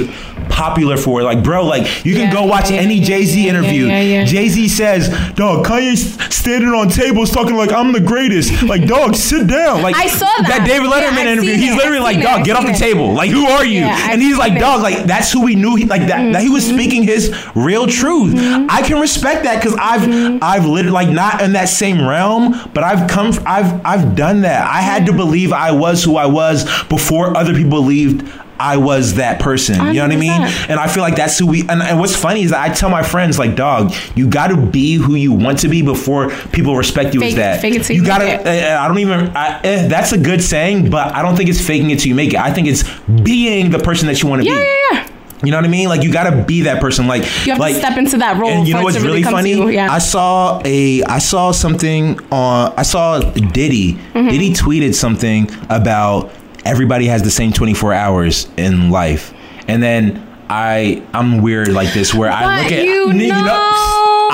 popular 0.49 0.97
for. 0.97 1.23
Like, 1.23 1.43
bro, 1.43 1.65
like 1.65 2.05
you 2.05 2.13
can 2.13 2.27
Yeah, 2.27 2.33
go 2.33 2.45
watch 2.45 2.71
yeah, 2.71 2.77
any 2.77 2.95
yeah, 2.95 3.05
Jay 3.05 3.25
Z 3.25 3.37
yeah, 3.39 3.43
yeah, 3.51 3.59
interview. 3.59 3.85
yeah, 3.87 4.01
yeah. 4.01 4.25
Jay 4.25 4.47
Z 4.47 4.67
says, 4.69 5.09
"Dog, 5.35 5.65
Kanye's 5.65 6.13
standing 6.33 6.69
on 6.69 6.89
tables 6.89 7.31
talking 7.31 7.55
like 7.55 7.71
I'm 7.73 7.91
the 7.91 7.99
greatest. 7.99 8.63
Like, 8.63 8.87
dog, 8.87 9.15
sit 9.15 9.47
down." 9.47 9.81
Like 9.81 9.95
I 9.95 10.07
saw 10.07 10.25
that. 10.25 10.47
that 10.47 10.67
David 10.67 10.87
Letterman 10.89 11.19
I've 11.27 11.27
interview. 11.27 11.55
He's 11.55 11.71
it. 11.73 11.77
literally 11.77 11.97
I've 11.97 12.03
like, 12.03 12.21
"Dog, 12.23 12.39
I've 12.41 12.45
get 12.53 12.63
off 12.63 12.71
the 12.71 12.77
table. 12.79 13.13
Like, 13.13 13.29
who 13.31 13.45
are 13.45 13.65
you?" 13.65 13.81
Yeah, 13.81 14.11
and 14.11 14.21
he's 14.21 14.37
like, 14.37 14.57
"Dog, 14.59 14.81
like 14.81 15.03
that's 15.05 15.31
who 15.31 15.43
we 15.43 15.55
knew. 15.55 15.75
He, 15.75 15.85
like 15.85 16.07
that, 16.07 16.31
that 16.33 16.41
he 16.41 16.49
was 16.49 16.63
Mm-hmm. 16.63 16.75
speaking 16.77 17.03
his 17.03 17.33
real 17.55 17.87
truth. 17.87 18.33
I 18.69 18.81
can 18.83 18.99
respect 19.01 19.43
that 19.43 19.61
because 19.61 19.77
I've 19.79 20.01
Mm-hmm. 20.03 20.39
I've 20.41 20.65
literally 20.65 20.91
like 20.91 21.09
not 21.09 21.41
in 21.41 21.53
that 21.53 21.69
same 21.69 22.05
realm, 22.07 22.55
but 22.73 22.83
I've 22.83 23.09
come. 23.09 23.31
I've 23.45 23.85
I've 23.85 24.15
done 24.15 24.41
that. 24.41 24.69
I 24.69 24.81
had 24.81 25.05
to 25.07 25.13
believe 25.13 25.51
I 25.53 25.71
was 25.71 26.03
who 26.03 26.15
I 26.17 26.25
was 26.25 26.63
before 26.85 27.35
other 27.37 27.53
people 27.53 27.71
believed." 27.81 28.29
I 28.63 28.77
was 28.77 29.15
that 29.15 29.39
person. 29.41 29.75
You 29.87 29.93
know 29.95 30.03
what 30.03 30.11
I 30.11 30.15
mean? 30.15 30.31
100%. 30.31 30.69
And 30.69 30.79
I 30.79 30.87
feel 30.87 31.03
like 31.03 31.15
that's 31.17 31.37
who 31.37 31.47
we. 31.47 31.61
And, 31.67 31.81
and 31.83 31.99
what's 31.99 32.15
funny 32.15 32.43
is 32.43 32.51
that 32.51 32.61
I 32.61 32.73
tell 32.73 32.89
my 32.89 33.03
friends, 33.03 33.37
like, 33.37 33.55
dog, 33.55 33.93
you 34.15 34.27
got 34.27 34.47
to 34.47 34.57
be 34.57 34.95
who 34.95 35.15
you 35.15 35.33
want 35.33 35.59
to 35.59 35.67
be 35.67 35.81
before 35.81 36.29
people 36.53 36.75
respect 36.77 37.13
you 37.13 37.21
as 37.23 37.35
that. 37.35 37.61
fake 37.61 37.75
it 37.75 37.83
till 37.83 37.95
you 37.97 38.01
you 38.03 38.07
gotta. 38.07 38.25
make 38.25 38.39
it. 38.39 38.47
eh, 38.47 38.77
I 38.79 38.87
don't 38.87 38.99
even. 38.99 39.35
I, 39.35 39.59
eh, 39.63 39.87
that's 39.87 40.13
a 40.13 40.17
good 40.17 40.41
saying, 40.41 40.89
but 40.89 41.13
I 41.13 41.21
don't 41.21 41.35
think 41.35 41.49
it's 41.49 41.59
faking 41.65 41.89
it 41.89 41.99
till 41.99 42.07
you 42.07 42.15
make 42.15 42.33
it. 42.33 42.39
I 42.39 42.53
think 42.53 42.67
it's 42.67 42.83
being 43.23 43.69
the 43.69 43.79
person 43.79 44.07
that 44.07 44.23
you 44.23 44.29
want 44.29 44.43
to 44.43 44.47
yeah, 44.47 44.55
be. 44.55 44.59
yeah, 44.59 44.73
yeah. 44.91 44.99
Yeah. 44.99 45.09
You 45.43 45.51
know 45.51 45.57
what 45.57 45.65
I 45.65 45.69
mean? 45.69 45.89
Like 45.89 46.03
you 46.03 46.11
gotta 46.13 46.43
be 46.45 46.61
that 46.61 46.79
person. 46.79 47.05
Like 47.05 47.23
You 47.45 47.51
have 47.51 47.59
like, 47.59 47.73
to 47.73 47.79
step 47.81 47.97
into 47.97 48.17
that 48.19 48.37
role. 48.39 48.49
and 48.49 48.65
you 48.65 48.75
know 48.75 48.83
what's 48.83 48.99
really, 49.01 49.23
funny? 49.23 49.51
you. 49.51 49.67
Yeah. 49.67 49.91
I 49.91 49.97
saw 49.97 50.61
a 50.63 51.03
I 51.03 51.19
saw 51.19 51.51
something 51.51 52.17
on 52.31 52.73
I 52.77 52.83
saw 52.83 53.19
Diddy. 53.19 53.93
Mm-hmm. 53.95 54.29
Diddy 54.29 54.53
tweeted 54.53 54.95
something 54.95 55.49
about 55.69 56.31
everybody 56.65 57.07
has 57.07 57.21
the 57.23 57.31
same 57.31 57.51
24 57.53 57.93
hours 57.93 58.47
in 58.57 58.89
life. 58.89 59.33
And 59.67 59.81
then 59.81 60.27
I 60.49 61.03
I'm 61.13 61.41
weird 61.41 61.69
like 61.69 61.93
this 61.93 62.13
where 62.13 62.29
I 62.31 62.61
look 62.63 62.71
at 62.71 62.83
you 62.85 63.13
know- 63.13 63.79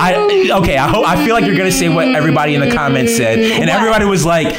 I 0.01 0.49
okay, 0.61 0.77
I 0.77 0.87
hope 0.87 1.07
I 1.07 1.23
feel 1.25 1.33
like 1.35 1.45
you're 1.45 1.57
gonna 1.57 1.71
say 1.71 1.89
what 1.89 2.07
everybody 2.07 2.55
in 2.55 2.61
the 2.61 2.71
comments 2.71 3.15
said. 3.17 3.37
And 3.39 3.59
What? 3.61 3.69
everybody 3.69 4.05
was 4.05 4.25
like 4.25 4.55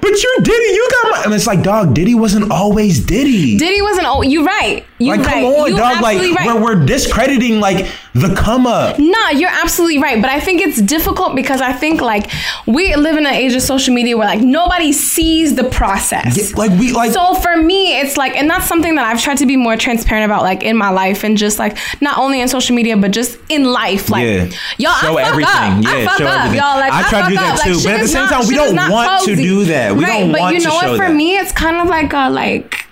but 0.00 0.22
you're 0.22 0.44
Diddy, 0.44 0.74
you 0.74 0.88
got 1.02 1.10
my 1.12 1.22
and 1.24 1.32
it's 1.32 1.46
like, 1.46 1.62
dog, 1.62 1.94
Diddy 1.94 2.14
wasn't 2.14 2.50
always 2.50 3.00
Diddy. 3.00 3.56
Diddy 3.56 3.80
wasn't. 3.80 4.06
Oh, 4.06 4.20
you're 4.20 4.44
right. 4.44 4.84
You're 4.98 5.16
like, 5.16 5.26
right. 5.26 5.34
come 5.42 5.44
on, 5.44 5.70
you 5.70 5.76
dog. 5.78 6.02
Like, 6.02 6.18
right. 6.18 6.46
we're, 6.46 6.62
we're 6.62 6.84
discrediting 6.84 7.58
like 7.58 7.86
the 8.14 8.32
come 8.34 8.66
up. 8.66 8.98
Nah, 8.98 9.30
you're 9.30 9.50
absolutely 9.50 9.98
right. 9.98 10.20
But 10.22 10.30
I 10.30 10.38
think 10.40 10.60
it's 10.60 10.80
difficult 10.80 11.34
because 11.34 11.60
I 11.60 11.72
think 11.72 12.00
like 12.00 12.30
we 12.66 12.94
live 12.94 13.16
in 13.16 13.26
an 13.26 13.34
age 13.34 13.54
of 13.54 13.62
social 13.62 13.92
media 13.92 14.16
where 14.16 14.26
like 14.26 14.40
nobody 14.40 14.92
sees 14.92 15.56
the 15.56 15.64
process. 15.64 16.54
Like 16.54 16.70
we 16.78 16.92
like 16.92 17.10
so 17.12 17.34
for 17.34 17.56
me, 17.56 17.98
it's 17.98 18.16
like, 18.16 18.36
and 18.36 18.48
that's 18.48 18.66
something 18.66 18.94
that 18.94 19.04
I've 19.04 19.20
tried 19.20 19.38
to 19.38 19.46
be 19.46 19.56
more 19.56 19.76
transparent 19.76 20.24
about, 20.24 20.42
like 20.42 20.62
in 20.62 20.76
my 20.76 20.90
life 20.90 21.24
and 21.24 21.36
just 21.36 21.58
like 21.58 21.76
not 22.00 22.16
only 22.18 22.40
in 22.40 22.46
social 22.48 22.76
media 22.76 22.96
but 22.96 23.10
just 23.10 23.36
in 23.48 23.64
life. 23.64 24.08
Like, 24.10 24.24
Yeah. 24.24 24.44
y'all, 24.78 24.94
Show 25.00 25.18
I 25.18 25.22
fuck 25.24 25.32
everything. 25.32 25.52
up. 25.54 25.82
Yeah, 25.82 25.90
I 25.90 26.04
fuck 26.04 26.18
show 26.18 26.26
up, 26.26 26.38
everything. 26.44 26.58
y'all. 26.60 26.78
Like, 26.78 26.92
I 26.92 27.00
I, 27.00 27.08
try 27.08 27.22
to 27.22 27.28
do 27.28 27.34
that 27.34 27.58
up. 27.58 27.64
too, 27.66 27.72
Like, 27.74 27.82
but 27.84 27.92
at 27.94 28.00
the 28.02 28.08
same 28.08 28.22
not- 28.22 28.30
time, 28.30 28.46
we 28.48 28.54
don't 28.54 28.90
want 28.90 29.24
to 29.24 29.34
do 29.36 29.64
that. 29.64 29.96
We 29.96 30.04
right, 30.04 30.20
don't 30.20 30.32
but 30.32 30.40
want 30.40 30.54
you 30.54 30.60
to 30.60 30.68
know 30.68 30.80
show 30.80 30.90
what? 30.90 30.96
For 30.98 31.08
that. 31.08 31.14
me, 31.14 31.36
it's 31.36 31.50
kind 31.52 31.76
of 31.78 31.88
like 31.88 32.12
a 32.12 32.30
like. 32.30 32.83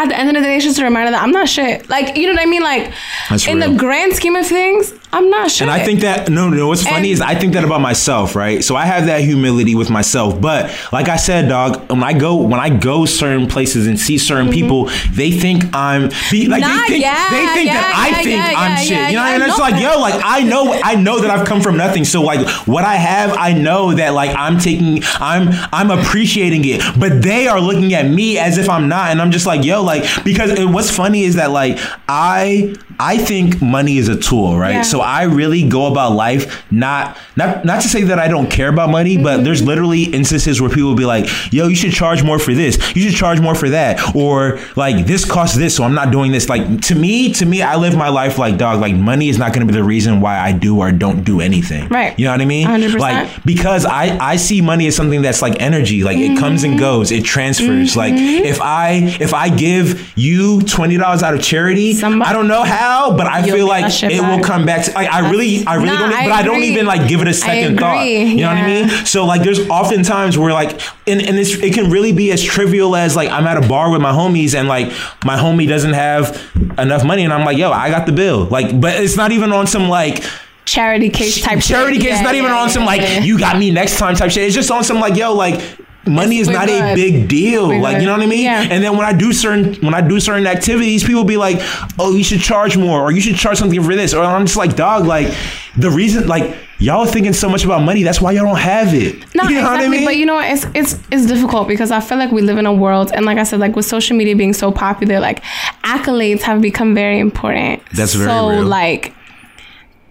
At 0.00 0.08
the 0.10 0.16
end 0.16 0.28
of 0.28 0.34
the 0.36 0.40
day, 0.42 0.54
it's 0.56 0.64
just 0.64 0.78
a 0.78 0.84
reminder 0.84 1.10
that 1.10 1.20
I'm 1.22 1.32
not 1.32 1.48
shit. 1.48 1.88
Like, 1.88 2.16
you 2.16 2.28
know 2.28 2.34
what 2.34 2.42
I 2.42 2.46
mean? 2.46 2.62
Like, 2.62 2.92
That's 3.28 3.48
in 3.48 3.58
real. 3.58 3.72
the 3.72 3.76
grand 3.76 4.12
scheme 4.14 4.36
of 4.36 4.46
things, 4.46 4.92
I'm 5.12 5.30
not 5.30 5.50
sure. 5.50 5.66
And 5.66 5.70
I 5.70 5.84
think 5.84 6.00
that 6.00 6.28
no, 6.28 6.48
no. 6.50 6.68
What's 6.68 6.82
funny 6.82 6.96
And- 6.96 7.06
is 7.06 7.20
I 7.22 7.34
think 7.34 7.54
that 7.54 7.64
about 7.64 7.80
myself, 7.80 8.36
right? 8.36 8.62
So 8.62 8.76
I 8.76 8.84
have 8.84 9.06
that 9.06 9.22
humility 9.22 9.74
with 9.74 9.88
myself. 9.88 10.38
But 10.40 10.70
like 10.92 11.08
I 11.08 11.16
said, 11.16 11.48
dog, 11.48 11.90
when 11.90 12.02
I 12.02 12.12
go 12.12 12.36
when 12.36 12.60
I 12.60 12.68
go 12.68 13.06
certain 13.06 13.46
places 13.46 13.86
and 13.86 13.98
see 13.98 14.18
certain 14.18 14.50
people, 14.50 14.90
they 15.10 15.30
think 15.30 15.64
I'm 15.74 16.10
be, 16.30 16.46
like 16.48 16.62
Mm-hmm. 16.62 16.76
Nah, 16.76 16.82
they 16.82 16.88
think 16.88 17.02
yeah, 17.04 17.30
they 17.30 17.46
think 17.54 17.66
yeah, 17.68 17.74
that 17.80 17.92
I 17.96 18.22
think 18.22 18.36
yeah, 18.42 18.52
I'm 18.58 18.70
yeah, 18.72 18.76
shit. 18.76 18.90
yeah, 18.90 19.08
you 19.08 19.16
know, 19.16 19.24
yeah, 19.24 19.34
and 19.34 19.42
it's 19.44 19.58
like 19.58 19.80
yo, 19.82 19.98
like 20.00 20.20
I 20.24 20.42
know 20.42 20.78
I 20.84 20.94
know 20.96 21.20
that 21.20 21.30
I've 21.30 21.46
come 21.46 21.62
from 21.62 21.76
nothing. 21.78 22.04
So 22.04 22.20
like 22.22 22.46
what 22.66 22.84
I 22.84 22.96
have, 22.96 23.34
I 23.38 23.52
know 23.54 23.94
that 23.94 24.10
like 24.12 24.36
I'm 24.36 24.58
taking 24.58 25.02
I'm 25.20 25.48
I'm 25.72 25.90
appreciating 25.90 26.64
it. 26.66 26.82
But 26.98 27.22
they 27.22 27.48
are 27.48 27.60
looking 27.60 27.94
at 27.94 28.06
me 28.10 28.38
as 28.38 28.58
if 28.58 28.68
I'm 28.68 28.88
not, 28.88 29.10
and 29.10 29.22
I'm 29.22 29.30
just 29.30 29.46
like 29.46 29.64
yo, 29.64 29.82
like 29.82 30.04
because 30.24 30.58
what's 30.66 30.90
funny 30.90 31.24
is 31.24 31.36
that 31.36 31.50
like 31.50 31.78
I 32.08 32.74
I 33.00 33.16
think 33.16 33.62
money 33.62 33.96
is 33.98 34.08
a 34.08 34.16
tool, 34.20 34.58
right? 34.58 34.72
Yeah. 34.74 34.82
So 34.82 34.97
So 34.98 35.04
I 35.04 35.22
really 35.22 35.68
go 35.68 35.86
about 35.86 36.12
life 36.14 36.64
not 36.72 37.16
not 37.36 37.64
not 37.64 37.82
to 37.82 37.88
say 37.88 38.02
that 38.02 38.18
I 38.18 38.26
don't 38.26 38.50
care 38.50 38.68
about 38.68 38.90
money, 38.90 39.16
but 39.16 39.44
there's 39.44 39.62
literally 39.62 40.02
instances 40.02 40.60
where 40.60 40.68
people 40.68 40.88
will 40.88 40.96
be 40.96 41.04
like, 41.04 41.26
"Yo, 41.52 41.68
you 41.68 41.76
should 41.76 41.92
charge 41.92 42.24
more 42.24 42.40
for 42.40 42.52
this. 42.52 42.76
You 42.96 43.02
should 43.02 43.14
charge 43.16 43.40
more 43.40 43.54
for 43.54 43.68
that." 43.70 44.00
Or 44.16 44.58
like 44.74 45.06
this 45.06 45.24
costs 45.24 45.56
this, 45.56 45.76
so 45.76 45.84
I'm 45.84 45.94
not 45.94 46.10
doing 46.10 46.32
this. 46.32 46.48
Like 46.48 46.80
to 46.88 46.94
me, 46.96 47.32
to 47.34 47.46
me, 47.46 47.62
I 47.62 47.76
live 47.76 47.94
my 47.96 48.08
life 48.08 48.38
like 48.38 48.56
dog, 48.56 48.80
like 48.80 48.96
money 48.96 49.28
is 49.28 49.38
not 49.38 49.52
going 49.52 49.64
to 49.64 49.72
be 49.72 49.76
the 49.78 49.84
reason 49.84 50.20
why 50.20 50.36
I 50.40 50.50
do 50.50 50.78
or 50.80 50.90
don't 50.90 51.22
do 51.22 51.40
anything. 51.40 51.86
Right. 51.88 52.18
You 52.18 52.24
know 52.24 52.32
what 52.32 52.40
I 52.40 52.44
mean? 52.44 52.66
100%. 52.66 52.98
Like 52.98 53.44
because 53.44 53.86
I 53.86 54.18
I 54.32 54.34
see 54.36 54.60
money 54.60 54.88
as 54.88 54.96
something 54.96 55.22
that's 55.22 55.42
like 55.42 55.60
energy. 55.60 56.02
Like 56.02 56.18
it 56.18 56.36
comes 56.38 56.64
and 56.64 56.76
goes. 56.76 57.12
It 57.12 57.24
transfers. 57.24 57.94
Like 57.96 58.14
if 58.16 58.60
I 58.60 59.16
if 59.20 59.32
I 59.32 59.48
give 59.48 60.12
you 60.18 60.62
twenty 60.62 60.96
dollars 60.96 61.22
out 61.22 61.34
of 61.34 61.42
charity, 61.42 61.94
Somebody- 61.94 62.28
I 62.28 62.32
don't 62.32 62.48
know 62.48 62.64
how, 62.64 63.12
but 63.16 63.28
I 63.28 63.42
feel 63.42 63.68
like 63.68 63.86
it 64.02 64.20
will 64.20 64.42
come 64.42 64.64
back 64.66 64.87
to 64.88 64.94
like 64.94 65.08
I 65.08 65.30
really 65.30 65.64
I 65.66 65.74
really 65.76 65.88
Nah, 65.88 65.98
don't 65.98 66.12
I 66.12 66.24
but 66.24 66.32
I 66.32 66.42
don't 66.42 66.62
even 66.62 66.86
like 66.86 67.08
give 67.08 67.20
it 67.20 67.28
a 67.28 67.34
second 67.34 67.78
thought. 67.78 68.04
You 68.06 68.36
know 68.36 68.48
what 68.48 68.56
I 68.58 68.66
mean? 68.66 68.88
So 69.06 69.24
like 69.24 69.42
there's 69.42 69.68
often 69.68 70.02
times 70.02 70.36
where 70.36 70.52
like 70.52 70.72
and, 71.06 71.20
and 71.22 71.38
it's, 71.38 71.54
it 71.54 71.72
can 71.74 71.90
really 71.90 72.12
be 72.12 72.30
as 72.32 72.42
trivial 72.42 72.94
as 72.96 73.16
like 73.16 73.30
I'm 73.30 73.46
at 73.46 73.62
a 73.62 73.66
bar 73.68 73.90
with 73.90 74.00
my 74.00 74.12
homies 74.12 74.54
and 74.54 74.68
like 74.68 74.88
my 75.24 75.36
homie 75.36 75.68
doesn't 75.68 75.92
have 75.94 76.40
enough 76.78 77.04
money 77.04 77.24
and 77.24 77.32
I'm 77.32 77.44
like, 77.44 77.56
yo, 77.58 77.70
I 77.70 77.90
got 77.90 78.06
the 78.06 78.12
bill. 78.12 78.44
Like, 78.46 78.80
but 78.80 79.00
it's 79.02 79.16
not 79.16 79.32
even 79.32 79.52
on 79.52 79.66
some 79.66 79.88
like 79.88 80.22
Charity 80.64 81.08
case 81.08 81.40
type 81.40 81.60
charity 81.62 81.94
shit. 81.94 82.02
case, 82.08 82.16
Yeah, 82.18 82.22
not 82.24 82.34
even 82.34 82.50
yeah, 82.50 82.58
on 82.58 82.68
some 82.68 82.82
yeah, 82.82 82.86
like 82.88 83.00
yeah. 83.00 83.20
you 83.20 83.38
got 83.38 83.58
me 83.58 83.70
next 83.70 83.96
time 83.98 84.14
type 84.14 84.30
shit. 84.30 84.44
It's 84.44 84.54
just 84.54 84.70
on 84.70 84.84
some 84.84 85.00
like 85.00 85.16
yo 85.16 85.32
like 85.32 85.60
money 86.08 86.38
is 86.38 86.48
not 86.48 86.68
a 86.68 86.94
big 86.94 87.28
deal. 87.28 87.68
We're 87.68 87.80
like 87.80 88.00
you 88.00 88.06
know 88.06 88.12
what 88.12 88.22
I 88.22 88.26
mean? 88.26 88.44
Yeah. 88.44 88.62
And 88.62 88.82
then 88.82 88.96
when 88.96 89.06
I 89.06 89.12
do 89.12 89.32
certain 89.32 89.74
when 89.76 89.94
I 89.94 90.00
do 90.00 90.20
certain 90.20 90.46
activities, 90.46 91.04
people 91.04 91.24
be 91.24 91.36
like, 91.36 91.56
"Oh, 91.98 92.14
you 92.14 92.24
should 92.24 92.40
charge 92.40 92.76
more, 92.76 93.00
or 93.00 93.12
you 93.12 93.20
should 93.20 93.36
charge 93.36 93.58
something 93.58 93.82
for 93.82 93.94
this." 93.94 94.14
Or 94.14 94.22
I'm 94.24 94.46
just 94.46 94.56
like, 94.56 94.76
"Dog, 94.76 95.06
like 95.06 95.34
the 95.76 95.90
reason 95.90 96.26
like 96.26 96.56
y'all 96.78 97.00
are 97.00 97.06
thinking 97.06 97.32
so 97.32 97.48
much 97.48 97.64
about 97.64 97.82
money, 97.82 98.02
that's 98.02 98.20
why 98.20 98.32
y'all 98.32 98.44
don't 98.44 98.58
have 98.58 98.94
it." 98.94 99.14
No, 99.34 99.44
you 99.44 99.56
know 99.56 99.60
exactly. 99.60 99.60
what 99.62 99.80
I 99.80 99.88
mean? 99.88 100.04
But 100.04 100.16
you 100.16 100.26
know 100.26 100.34
what? 100.34 100.50
It's 100.50 100.66
it's 100.74 101.02
it's 101.10 101.26
difficult 101.26 101.68
because 101.68 101.90
I 101.90 102.00
feel 102.00 102.18
like 102.18 102.32
we 102.32 102.42
live 102.42 102.58
in 102.58 102.66
a 102.66 102.74
world, 102.74 103.12
and 103.12 103.24
like 103.24 103.38
I 103.38 103.42
said, 103.44 103.60
like 103.60 103.76
with 103.76 103.86
social 103.86 104.16
media 104.16 104.34
being 104.36 104.52
so 104.52 104.72
popular, 104.72 105.20
like 105.20 105.42
accolades 105.84 106.42
have 106.42 106.60
become 106.60 106.94
very 106.94 107.18
important. 107.18 107.82
That's 107.92 108.14
very 108.14 108.30
so 108.30 108.50
real. 108.50 108.64
like 108.64 109.14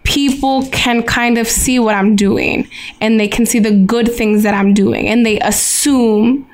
people 0.07 0.65
can 0.71 1.03
kind 1.03 1.37
of 1.37 1.47
see 1.47 1.77
what 1.79 1.93
I'm 1.93 2.15
doing, 2.15 2.67
and 3.01 3.19
they 3.19 3.27
can 3.27 3.45
see 3.45 3.59
the 3.59 3.71
good 3.71 4.11
things 4.11 4.41
that 4.43 4.53
I'm 4.53 4.73
doing, 4.73 5.07
and 5.07 5.25
they 5.25 5.37
assume 5.41 6.47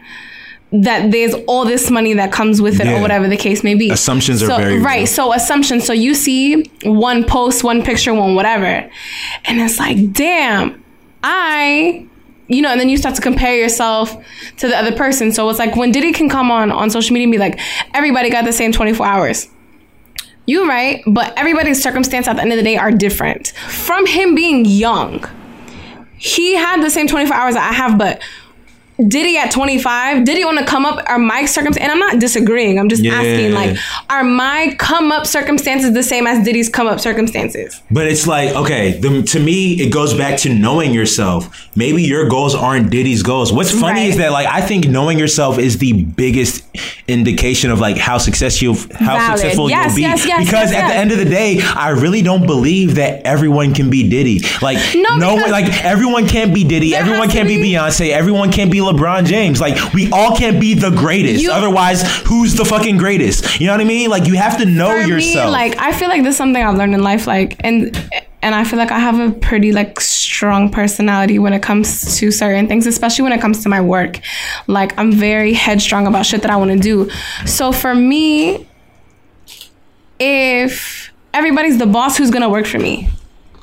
that 0.72 1.12
there's 1.12 1.36
all 1.46 1.64
this 1.66 1.92
money 1.92 2.14
that 2.14 2.32
comes 2.32 2.60
with 2.60 2.80
it 2.82 2.88
Yeah. 2.88 2.98
or 2.98 3.02
whatever 3.02 3.28
the 3.28 3.38
case 3.38 3.64
may 3.64 3.76
be. 3.76 3.92
Assumptions 3.92 4.42
are 4.42 4.48
so, 4.48 4.58
very 4.58 4.74
real. 4.78 4.84
right. 4.84 5.08
So 5.08 5.32
assumptions. 5.32 5.86
So 5.86 5.94
you 5.94 6.16
see 6.16 6.64
one 6.84 7.24
post, 7.26 7.64
one 7.64 7.84
picture, 7.84 8.12
one 8.12 8.34
whatever, 8.34 8.90
and 9.46 9.62
it's 9.62 9.78
like, 9.78 10.12
damn, 10.14 10.84
I, 11.24 12.08
you 12.48 12.64
know, 12.64 12.70
and 12.70 12.80
then 12.80 12.90
you 12.90 12.98
start 12.98 13.14
to 13.16 13.22
compare 13.22 13.56
yourself 13.56 14.18
to 14.58 14.68
the 14.68 14.76
other 14.76 14.92
person. 14.92 15.32
So 15.32 15.48
it's 15.52 15.60
like 15.60 15.76
when 15.76 15.92
Diddy 15.92 16.12
can 16.12 16.28
come 16.28 16.50
on 16.50 16.72
on 16.72 16.90
social 16.90 17.14
media 17.14 17.26
and 17.28 17.32
be 17.32 17.38
like, 17.38 17.60
everybody 17.94 18.32
got 18.32 18.46
the 18.46 18.52
same 18.52 18.72
24 18.72 19.06
hours. 19.06 19.48
You 20.45 20.68
right, 20.68 21.02
but 21.07 21.34
everybody's 21.38 21.82
circumstance 21.82 22.28
at 22.28 22.36
the 22.36 22.41
end 22.41 22.52
of 22.52 22.57
the 22.57 22.64
day 22.64 22.76
are 22.76 22.91
different. 22.91 23.49
From 23.70 24.06
him 24.06 24.36
being 24.36 24.65
young, 24.65 25.24
he 26.18 26.56
had 26.56 26.82
the 26.84 26.90
same 26.90 27.07
24 27.07 27.36
hours 27.36 27.53
that 27.53 27.70
I 27.70 27.74
have, 27.74 27.98
but 27.98 28.22
Diddy 29.07 29.38
at 29.38 29.49
25, 29.52 30.24
Diddy 30.24 30.44
on 30.44 30.56
the 30.56 30.64
come 30.64 30.86
up 30.86 31.03
are 31.10 31.18
my 31.18 31.45
circumstances, 31.45 31.82
and 31.82 31.91
I'm 31.91 31.99
not 31.99 32.20
disagreeing. 32.20 32.78
I'm 32.80 32.90
just 32.90 33.03
Yeah. 33.03 33.14
asking, 33.15 33.52
like, 33.53 33.76
are 34.10 34.24
my 34.24 34.76
come 34.78 35.11
up 35.11 35.26
circumstances 35.26 35.94
the 35.94 36.03
same 36.03 36.28
as 36.28 36.44
Diddy's 36.45 36.70
come 36.70 36.86
up 36.88 36.99
circumstances? 36.99 37.82
But 37.90 38.06
it's 38.07 38.28
like, 38.28 38.53
okay, 38.56 38.91
the, 38.99 39.24
to 39.24 39.40
me, 39.40 39.74
it 39.82 39.91
goes 39.91 40.14
back 40.14 40.38
to 40.40 40.53
knowing 40.53 40.94
yourself. 40.94 41.49
Maybe 41.76 42.03
your 42.03 42.28
goals 42.30 42.53
aren't 42.53 42.91
Diddy's 42.91 43.24
goals. 43.24 43.52
What's 43.52 43.72
funny 43.72 44.02
Right. 44.02 44.10
is 44.11 44.18
that, 44.18 44.32
like, 44.32 44.48
I 44.48 44.61
think 44.61 44.88
knowing 44.88 45.18
yourself 45.18 45.57
is 45.57 45.80
the 45.80 45.94
biggest 46.03 46.64
indication 47.07 47.70
of 47.72 47.80
like 47.80 47.98
how 47.98 48.18
successful 48.18 48.76
how 48.99 49.18
Valid. 49.18 49.40
successful 49.40 49.70
Yes, 49.70 49.88
you'll 49.90 49.95
be. 49.95 50.02
yes, 50.03 50.26
yes, 50.26 50.45
because 50.45 50.72
at 50.72 50.88
the 50.88 50.95
end 50.95 51.11
of 51.11 51.18
the 51.18 51.26
day, 51.26 51.60
I 51.61 51.90
really 51.90 52.22
don't 52.22 52.45
believe 52.45 52.95
that 52.95 53.22
everyone 53.26 53.74
can 53.74 53.90
be 53.90 54.07
Diddy. 54.07 54.41
Like, 54.61 54.78
No, 54.95 55.18
no, 55.18 55.36
one, 55.36 55.52
like 55.52 55.84
everyone 55.84 56.28
can't 56.28 56.53
be 56.53 56.64
Diddy. 56.64 56.95
Everyone 56.95 57.30
can't 57.30 57.48
be 57.48 57.57
be- 57.61 57.74
Beyonce. 57.74 58.10
Everyone 58.11 58.52
can't 58.52 58.72
be 58.72 58.80
LeBron 58.84 59.26
James. 59.26 59.60
Like, 59.61 59.93
we 59.93 60.11
all 60.11 60.35
can't 60.35 60.60
be 60.60 60.73
the 60.73 60.89
greatest. 60.91 61.41
You- 61.43 61.51
Otherwise, 61.51 62.01
who's 62.26 62.55
the 62.55 62.65
fucking 62.65 62.97
greatest? 62.97 63.60
You 63.60 63.68
know 63.68 63.73
what 63.73 63.81
I 63.81 63.85
mean? 63.85 64.10
Like, 64.10 64.27
you 64.27 64.35
have 64.35 64.57
to 64.57 64.65
know 64.65 64.95
yourself. 64.95 65.45
me, 65.47 65.51
like, 65.51 65.77
I 65.80 65.91
feel 65.93 66.10
like 66.10 66.23
this 66.23 66.31
is 66.31 66.38
something 66.38 66.64
I've 66.64 66.76
learned 66.77 66.93
in 66.93 67.01
life, 67.03 67.27
like, 67.27 67.55
and 67.61 67.97
and 68.41 68.53
I 68.53 68.65
feel 68.65 68.77
like 68.77 68.91
I 68.91 68.99
have 68.99 69.19
a 69.22 69.31
pretty 69.31 69.72
like 69.72 70.01
strong 70.01 70.69
personality 70.69 71.39
when 71.39 71.53
it 71.53 71.61
comes 71.64 72.18
to 72.18 72.30
certain 72.30 72.68
things, 72.68 72.85
especially 72.85 73.23
when 73.23 73.31
it 73.31 73.39
comes 73.39 73.64
to 73.64 73.69
my 73.69 73.80
work. 73.80 74.19
Like, 74.68 74.97
I'm 74.99 75.14
very 75.14 75.53
headstrong 75.53 76.07
about 76.07 76.26
shit 76.26 76.41
that 76.41 76.51
I 76.51 76.57
want 76.57 76.72
to 76.72 76.77
do. 76.80 77.10
So 77.45 77.72
for 77.72 77.95
me, 77.95 78.68
if 80.19 81.11
everybody's 81.34 81.77
the 81.77 81.85
boss, 81.85 82.18
who's 82.18 82.31
gonna 82.31 82.49
work 82.49 82.65
for 82.65 82.80
me? 82.80 83.10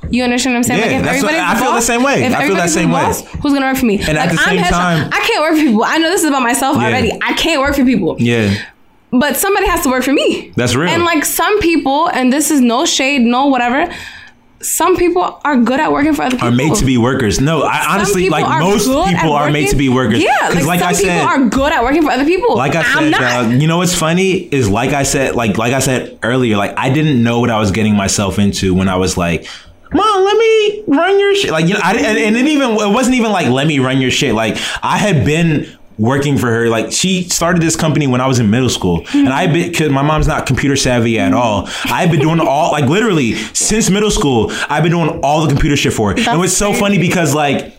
You 0.09 0.25
understand 0.25 0.55
what 0.55 0.59
I'm 0.59 0.63
saying? 0.65 0.81
Yeah, 0.81 0.87
like 0.87 0.97
if 0.97 1.03
that's 1.05 1.23
what- 1.23 1.35
everybody's 1.35 1.51
I 1.51 1.55
the 1.55 1.61
feel 1.65 1.75
the 1.75 1.81
same 1.83 2.03
way. 2.03 2.15
If 2.15 2.19
I 2.19 2.23
feel 2.23 2.31
that 2.31 2.43
everybody's 2.43 2.75
same 2.75 2.89
the 2.91 2.95
way. 2.97 3.03
boss, 3.03 3.25
who's 3.43 3.53
gonna 3.53 3.67
work 3.67 3.77
for 3.77 3.87
me? 3.87 3.99
And 4.01 4.17
at 4.19 4.31
the 4.31 4.37
same 4.39 4.59
headstrong. 4.59 4.81
time- 5.01 5.11
I 5.13 5.21
can't 5.21 5.41
work 5.43 5.53
for 5.55 5.61
people. 5.61 5.85
I 5.85 5.99
know 5.99 6.11
this 6.11 6.23
is 6.23 6.29
about 6.29 6.43
myself 6.43 6.77
Yeah. 6.79 6.87
already. 6.89 7.13
I 7.23 7.33
can't 7.35 7.61
work 7.61 7.75
for 7.77 7.85
people 7.85 8.17
yeah. 8.19 8.55
but 9.13 9.37
somebody 9.37 9.67
has 9.67 9.83
to 9.83 9.89
work 9.91 10.03
for 10.03 10.13
me. 10.13 10.53
That's 10.57 10.75
real. 10.75 10.89
And 10.89 11.05
like 11.05 11.25
some 11.25 11.61
people, 11.61 12.09
and 12.09 12.33
this 12.33 12.51
is 12.51 12.61
no 12.61 12.87
shade, 12.87 13.23
no 13.23 13.47
whatever. 13.47 13.89
Some 14.63 14.95
people 14.97 15.41
are 15.43 15.57
good 15.57 15.81
at 15.81 15.91
working 15.91 16.13
for 16.13 16.21
other 16.23 16.37
people. 16.37 16.49
are 16.49 16.51
made 16.55 16.75
to 16.75 16.85
be 16.85 16.99
workers. 16.99 17.41
No, 17.41 17.63
I 17.63 17.95
honestly 17.95 18.29
like 18.29 18.47
most 18.61 18.87
people 18.87 19.33
are 19.33 19.51
made 19.51 19.69
to 19.71 19.77
be 19.77 19.89
workers. 19.89 20.23
Yeah, 20.23 20.51
like, 20.53 20.65
like 20.67 20.81
some 20.81 20.89
I 20.89 20.93
said, 20.93 21.03
people 21.21 21.29
are 21.29 21.49
good 21.49 21.73
at 21.73 21.83
working 21.83 22.03
for 22.03 22.11
other 22.11 22.27
people. 22.27 22.57
like 22.57 22.75
I 22.75 22.81
I'm 22.83 23.05
said, 23.05 23.11
not. 23.13 23.21
dog, 23.51 23.53
you 23.63 23.67
know 23.69 23.79
what's 23.79 23.95
funny 23.95 24.33
is 24.33 24.69
like 24.69 24.91
I 24.93 25.05
said, 25.05 25.35
like 25.35 25.57
like 25.57 25.73
I 25.73 25.79
said 25.79 26.19
earlier, 26.23 26.59
like 26.59 26.75
I 26.77 26.91
didn't 26.91 27.23
know 27.23 27.41
what 27.41 27.49
I 27.49 27.59
was 27.59 27.71
getting 27.71 27.95
myself 27.97 28.39
into 28.39 28.75
when 28.75 28.89
I 28.89 28.97
was 28.97 29.17
like. 29.17 29.47
Mom, 29.93 30.25
let 30.25 30.37
me 30.37 30.85
run 30.87 31.19
your 31.19 31.35
shit. 31.35 31.51
Like 31.51 31.67
you 31.67 31.75
know, 31.75 31.81
I 31.83 31.95
and, 31.95 32.19
and 32.19 32.37
it 32.37 32.47
even 32.47 32.71
it 32.73 32.93
wasn't 32.93 33.17
even 33.17 33.33
like 33.33 33.49
let 33.49 33.67
me 33.67 33.79
run 33.79 34.01
your 34.01 34.11
shit. 34.11 34.35
Like 34.35 34.57
I 34.83 34.99
had 34.99 35.25
been 35.25 35.77
working 35.99 36.39
for 36.39 36.47
her. 36.47 36.69
Like 36.69 36.93
she 36.93 37.25
started 37.25 37.63
this 37.63 37.77
company 37.77 38.07
when 38.07 38.21
I 38.21 38.27
was 38.27 38.39
in 38.39 38.51
middle 38.51 38.69
school, 38.69 39.05
and 39.13 39.29
I 39.29 39.47
been 39.47 39.71
because 39.71 39.91
my 39.91 40.03
mom's 40.03 40.27
not 40.27 40.47
computer 40.47 40.77
savvy 40.77 41.19
at 41.19 41.33
all. 41.33 41.69
I've 41.85 42.11
been 42.11 42.21
doing 42.21 42.41
all 42.41 42.73
like 42.73 42.87
literally 42.87 43.35
since 43.35 43.91
middle 43.91 44.11
school. 44.11 44.51
I've 44.69 44.83
been 44.83 44.93
doing 44.93 45.21
all 45.23 45.43
the 45.43 45.49
computer 45.49 45.77
shit 45.77 45.93
for 45.93 46.11
her. 46.11 46.17
and 46.19 46.43
it's 46.43 46.57
so 46.57 46.73
funny 46.73 46.99
because 46.99 47.35
like 47.35 47.77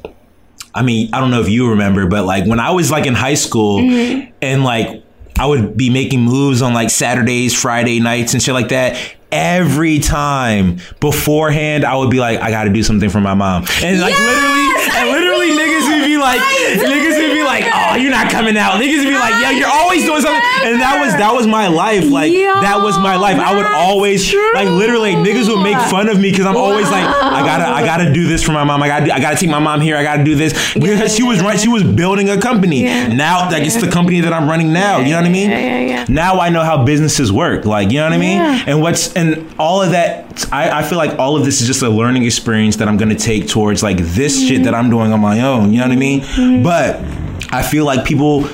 I 0.73 0.83
mean, 0.83 1.13
I 1.13 1.19
don't 1.19 1.31
know 1.31 1.41
if 1.41 1.49
you 1.49 1.71
remember, 1.71 2.07
but 2.07 2.25
like 2.25 2.45
when 2.45 2.59
I 2.59 2.71
was 2.71 2.91
like 2.91 3.05
in 3.05 3.13
high 3.13 3.33
school 3.33 3.79
mm-hmm. 3.79 4.31
and 4.41 4.63
like 4.63 5.03
I 5.37 5.45
would 5.45 5.75
be 5.75 5.89
making 5.89 6.21
moves 6.21 6.61
on 6.61 6.73
like 6.73 6.89
Saturdays, 6.89 7.59
Friday 7.59 7.99
nights 7.99 8.33
and 8.33 8.41
shit 8.41 8.53
like 8.53 8.69
that. 8.69 9.15
Every 9.31 9.99
time 9.99 10.79
beforehand, 10.99 11.85
I 11.85 11.95
would 11.95 12.09
be 12.09 12.19
like, 12.19 12.39
I 12.41 12.51
got 12.51 12.65
to 12.65 12.69
do 12.69 12.83
something 12.83 13.09
for 13.09 13.21
my 13.21 13.33
mom, 13.33 13.65
and 13.83 14.01
like 14.01 14.11
Yes, 14.11 14.19
literally, 14.19 14.99
and 14.99 15.09
literally, 15.09 15.47
niggas 15.55 15.87
like, 16.21 16.41
niggas 16.77 17.17
would 17.17 17.33
be 17.33 17.43
like, 17.43 17.65
oh, 17.67 17.95
you're 17.95 18.11
not 18.11 18.31
coming 18.31 18.57
out. 18.57 18.79
Niggas 18.81 19.03
would 19.03 19.13
be 19.13 19.19
like, 19.19 19.35
yo, 19.41 19.49
you're 19.51 19.69
always 19.69 20.05
doing 20.05 20.21
something, 20.21 20.41
and 20.63 20.81
that 20.81 20.99
was 21.01 21.13
that 21.17 21.33
was 21.33 21.47
my 21.47 21.67
life. 21.67 22.05
Like 22.09 22.31
Yo, 22.31 22.61
that 22.61 22.81
was 22.81 22.97
my 22.97 23.15
life. 23.15 23.37
I 23.37 23.55
would 23.55 23.65
that's 23.65 23.75
always 23.75 24.27
true. 24.27 24.53
like 24.53 24.67
literally 24.67 25.13
niggas 25.13 25.47
would 25.49 25.63
make 25.63 25.77
fun 25.89 26.09
of 26.09 26.19
me 26.19 26.31
because 26.31 26.45
I'm 26.45 26.57
always 26.57 26.89
like, 26.89 27.05
I 27.05 27.41
gotta, 27.45 27.65
I 27.65 27.83
gotta 27.83 28.13
do 28.13 28.27
this 28.27 28.43
for 28.43 28.51
my 28.51 28.63
mom. 28.63 28.81
I 28.83 28.87
gotta, 28.87 29.05
do, 29.05 29.11
I 29.11 29.19
gotta 29.19 29.37
take 29.37 29.49
my 29.49 29.59
mom 29.59 29.81
here. 29.81 29.97
I 29.97 30.03
gotta 30.03 30.23
do 30.23 30.35
this 30.35 30.73
because 30.73 31.15
she 31.15 31.23
was 31.23 31.41
right. 31.41 31.59
She 31.59 31.69
was 31.69 31.83
building 31.83 32.29
a 32.29 32.39
company. 32.39 32.83
Yeah. 32.83 33.07
Now, 33.07 33.49
like 33.49 33.63
it's 33.63 33.79
the 33.79 33.89
company 33.89 34.21
that 34.21 34.33
I'm 34.33 34.47
running 34.47 34.73
now. 34.73 34.99
You 34.99 35.11
know 35.11 35.17
what 35.17 35.25
I 35.25 35.29
mean? 35.29 35.49
Yeah, 35.49 35.59
yeah, 35.59 35.79
yeah. 35.79 36.05
Now 36.09 36.39
I 36.39 36.49
know 36.49 36.63
how 36.63 36.83
businesses 36.83 37.31
work. 37.31 37.65
Like 37.65 37.91
you 37.91 37.97
know 37.97 38.05
what 38.05 38.13
I 38.13 38.17
mean? 38.17 38.37
Yeah. 38.37 38.63
And 38.67 38.81
what's 38.81 39.13
and 39.13 39.53
all 39.59 39.81
of 39.81 39.91
that. 39.91 40.19
I, 40.51 40.79
I 40.79 40.83
feel 40.83 40.97
like 40.97 41.19
all 41.19 41.35
of 41.35 41.43
this 41.43 41.61
is 41.61 41.67
just 41.67 41.81
a 41.81 41.89
learning 41.89 42.23
experience 42.23 42.77
that 42.77 42.87
I'm 42.87 42.97
gonna 42.97 43.15
take 43.15 43.47
towards 43.47 43.83
like 43.83 43.97
this 43.97 44.47
shit 44.47 44.63
that 44.63 44.73
I'm 44.73 44.89
doing 44.89 45.11
on 45.11 45.19
my 45.19 45.41
own. 45.41 45.71
You 45.71 45.79
know 45.79 45.87
what 45.87 45.91
I 45.91 45.97
mean? 45.97 46.10
But 46.63 46.99
I 47.53 47.63
feel 47.63 47.85
like 47.85 48.05
people 48.05 48.47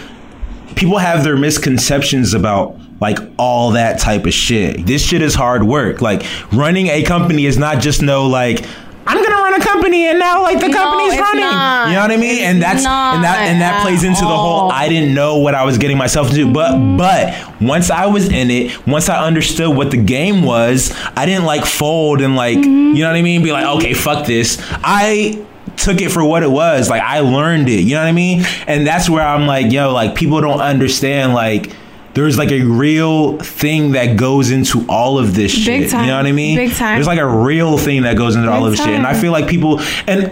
people 0.75 0.97
have 0.99 1.23
their 1.23 1.35
misconceptions 1.37 2.33
about 2.33 2.77
like 3.01 3.17
all 3.37 3.71
that 3.71 3.99
type 3.99 4.25
of 4.25 4.33
shit. 4.33 4.85
This 4.85 5.03
shit 5.05 5.21
is 5.21 5.35
hard 5.35 5.63
work. 5.63 6.01
Like 6.01 6.23
running 6.53 6.87
a 6.87 7.03
company 7.03 7.45
is 7.45 7.57
not 7.57 7.81
just 7.81 8.01
no 8.01 8.27
like 8.27 8.65
I'm 9.09 9.23
gonna 9.23 9.35
run 9.35 9.53
a 9.53 9.63
company 9.63 10.07
and 10.07 10.19
now 10.19 10.41
like 10.41 10.59
the 10.59 10.69
company's 10.71 11.13
it's 11.13 11.21
running. 11.21 11.41
not. 11.41 11.87
You 11.87 11.93
know 11.93 12.01
what 12.01 12.11
I 12.11 12.17
mean? 12.17 12.43
And 12.43 12.61
that's 12.61 12.85
and 12.85 13.23
that 13.23 13.37
and 13.47 13.61
that 13.61 13.81
plays 13.81 14.03
into 14.03 14.19
the 14.21 14.27
whole 14.27 14.69
I 14.71 14.89
didn't 14.89 15.13
know 15.13 15.37
what 15.37 15.55
I 15.55 15.63
was 15.63 15.77
getting 15.77 15.97
myself 15.97 16.29
into. 16.31 16.51
But 16.51 16.77
but 16.97 17.61
once 17.61 17.89
I 17.89 18.07
was 18.07 18.27
in 18.29 18.51
it, 18.51 18.85
once 18.85 19.07
I 19.09 19.25
understood 19.25 19.75
what 19.75 19.91
the 19.91 19.97
game 19.97 20.43
was, 20.43 20.91
I 21.15 21.25
didn't 21.25 21.45
like 21.45 21.65
fold 21.65 22.21
and 22.21 22.35
like 22.35 22.57
Mm-hmm. 22.57 22.95
you 22.95 23.01
know 23.03 23.09
what 23.09 23.15
I 23.17 23.21
mean? 23.21 23.43
Be 23.43 23.51
like, 23.51 23.65
okay, 23.77 23.93
fuck 23.93 24.25
this. 24.27 24.57
I 24.83 25.45
took 25.77 26.01
it 26.01 26.09
for 26.11 26.23
what 26.25 26.43
it 26.43 26.51
was. 26.51 26.89
Like 26.89 27.01
I 27.01 27.19
learned 27.21 27.69
it. 27.69 27.81
You 27.81 27.95
know 27.95 28.01
what 28.01 28.07
I 28.07 28.11
mean? 28.11 28.43
And 28.67 28.85
that's 28.85 29.09
where 29.09 29.23
I'm 29.25 29.47
like, 29.47 29.71
yo, 29.71 29.93
like 29.93 30.15
people 30.15 30.41
don't 30.41 30.59
understand 30.59 31.33
like 31.33 31.71
there's 32.13 32.37
like 32.37 32.51
a 32.51 32.63
real 32.63 33.37
thing 33.37 33.91
that 33.91 34.17
goes 34.17 34.49
into 34.51 34.85
all 34.89 35.19
of 35.19 35.35
this 35.35 35.51
shit. 35.51 35.81
Big 35.83 35.89
time. 35.91 36.01
You 36.01 36.07
know 36.07 36.17
what 36.17 36.25
I 36.25 36.31
mean? 36.31 36.57
Big 36.57 36.73
time. 36.73 36.95
There's 36.95 37.07
like 37.07 37.19
a 37.19 37.27
real 37.27 37.77
thing 37.77 38.01
that 38.01 38.17
goes 38.17 38.35
into 38.35 38.49
all 38.51 38.65
of 38.65 38.71
this 38.71 38.79
shit. 38.79 38.89
And 38.89 39.05
I 39.05 39.13
feel 39.13 39.31
like 39.31 39.47
people 39.47 39.79
and 40.07 40.31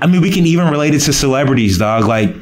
I 0.00 0.06
mean 0.06 0.20
we 0.20 0.30
can 0.30 0.44
even 0.44 0.68
relate 0.68 0.94
it 0.94 1.00
to 1.02 1.12
celebrities, 1.12 1.78
dog. 1.78 2.04
Like 2.06 2.34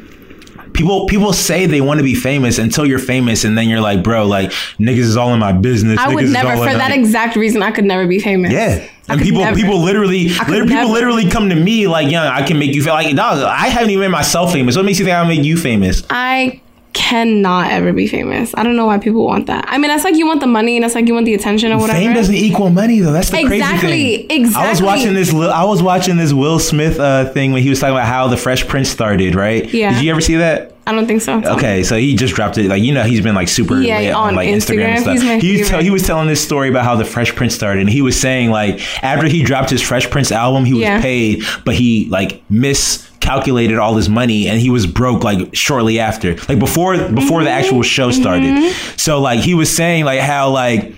people 0.73 1.07
people 1.07 1.35
say 1.35 1.67
they 1.67 1.83
want 1.83 1.99
to 1.99 2.05
be 2.05 2.15
famous 2.15 2.59
until 2.59 2.87
you're 2.87 2.99
famous 2.99 3.45
and 3.45 3.59
then 3.59 3.69
you're 3.69 3.83
like, 3.83 4.03
bro, 4.03 4.27
like 4.27 4.51
niggas 4.81 4.99
is 5.01 5.17
all 5.19 5.35
in 5.35 5.39
my 5.39 5.53
business. 5.53 5.99
I 5.99 6.07
Niggas 6.09 6.15
would 6.15 6.31
never, 6.31 6.57
for 6.57 6.65
that 6.65 6.91
like- 6.91 6.99
exact 6.99 7.37
reason, 7.37 7.63
I 7.63 7.71
could 7.73 7.85
never 7.85 8.07
be 8.07 8.19
famous. 8.19 8.53
yeah. 8.53 8.89
I 9.09 9.15
And 9.15 9.23
people 9.23 9.41
never. 9.41 9.57
people 9.57 9.79
literally, 9.81 10.29
people 10.29 10.91
literally 10.91 11.29
come 11.29 11.49
to 11.49 11.55
me 11.57 11.89
like, 11.89 12.11
young, 12.11 12.27
I 12.27 12.47
can 12.47 12.59
make 12.59 12.75
you 12.75 12.83
feel 12.83 12.95
like 12.95 13.15
dog, 13.17 13.43
I 13.43 13.69
haven't 13.69 13.91
even 13.91 14.01
made 14.03 14.09
myself 14.13 14.53
famous. 14.53 14.77
What 14.77 14.85
makes 14.85 14.99
you 14.99 15.05
think 15.05 15.17
I'll 15.17 15.27
make 15.27 15.43
you 15.45 15.57
famous? 15.57 16.05
I 16.09 16.61
cannot 16.93 17.71
ever 17.71 17.93
be 17.93 18.07
famous. 18.07 18.55
I 18.57 18.63
don't 18.63 18.77
know 18.77 18.87
why 18.87 18.99
people 18.99 19.25
want 19.27 19.47
that. 19.47 19.65
I 19.69 19.79
mean, 19.79 19.89
that's 19.89 20.05
like 20.05 20.15
you 20.15 20.27
want 20.27 20.41
the 20.41 20.47
money 20.47 20.77
and 20.77 20.85
that's 20.85 20.95
like 20.95 21.09
you 21.09 21.15
want 21.15 21.27
the 21.27 21.35
attention 21.35 21.73
or 21.73 21.79
whatever. 21.79 21.99
Fame 21.99 22.13
doesn't 22.13 22.35
equal 22.35 22.71
money 22.71 23.01
though. 23.01 23.13
That's 23.13 23.31
the 23.31 23.41
Exactly, 23.41 23.79
crazy 23.89 24.17
thing. 24.29 24.41
Exactly. 24.43 24.67
I 24.67 24.71
was 24.71 24.81
exactly. 24.81 24.87
watching 24.87 25.15
this. 25.15 25.35
I 25.53 25.65
was 25.65 25.83
watching 25.83 26.17
this 26.17 26.33
Will 26.33 26.59
Smith 26.59 27.01
uh, 27.01 27.31
thing 27.33 27.53
when 27.53 27.63
he 27.63 27.71
was 27.71 27.81
talking 27.81 27.95
about 27.97 28.07
how 28.07 28.29
the 28.29 28.37
Fresh 28.37 28.69
Prince 28.69 28.89
started. 28.89 29.35
Right? 29.35 29.73
Yeah. 29.73 29.95
Did 29.95 30.05
you 30.05 30.11
ever 30.13 30.21
see 30.21 30.37
that? 30.37 30.72
I 30.87 30.93
don't 30.93 31.07
think 31.07 31.23
so. 31.23 31.41
Okay, 31.45 31.85
so 31.85 31.97
he 31.97 32.17
just 32.17 32.35
dropped 32.35 32.59
it. 32.59 32.67
Like 32.69 32.83
you 32.83 32.93
know, 32.93 33.05
he's 33.05 33.21
been 33.21 33.35
like 33.37 33.47
super 33.49 33.81
Yeah, 33.81 33.99
lit 34.01 34.13
on, 34.15 34.29
on 34.31 34.35
like 34.35 34.49
Instagram, 34.49 34.85
and 34.85 35.05
Instagram. 35.05 35.19
stuff. 35.21 35.41
He, 35.43 35.63
favorite. 35.63 35.83
he 35.85 35.91
was 35.91 36.03
telling 36.05 36.27
this 36.27 36.43
story 36.45 36.69
about 36.69 36.85
how 36.85 36.97
the 36.97 37.05
Fresh 37.05 37.35
Prince 37.37 37.55
started, 37.55 37.81
and 37.83 37.89
he 37.91 38.03
was 38.03 38.21
saying 38.21 38.51
like 38.51 38.81
after 39.05 39.29
he 39.29 39.45
dropped 39.45 39.71
his 39.71 39.81
Fresh 39.81 40.11
Prince 40.11 40.33
album, 40.33 40.65
he 40.65 40.73
was 40.75 40.83
Yeah. 40.83 41.01
paid, 41.01 41.45
but 41.65 41.77
he 41.77 42.07
like 42.11 42.43
miscalculated 42.51 43.79
all 43.79 43.95
his 43.95 44.09
money, 44.09 44.49
and 44.49 44.59
he 44.61 44.71
was 44.71 44.87
broke 44.87 45.23
like 45.23 45.55
shortly 45.55 46.01
after, 46.01 46.35
like 46.49 46.59
before 46.59 46.97
before 47.11 47.45
the 47.45 47.51
Mm-hmm. 47.51 47.59
actual 47.65 47.83
show 47.83 48.11
started. 48.11 48.73
So 48.97 49.21
like 49.21 49.39
he 49.41 49.55
was 49.55 49.75
saying 49.75 50.05
like 50.05 50.21
how 50.21 50.51
like 50.51 50.97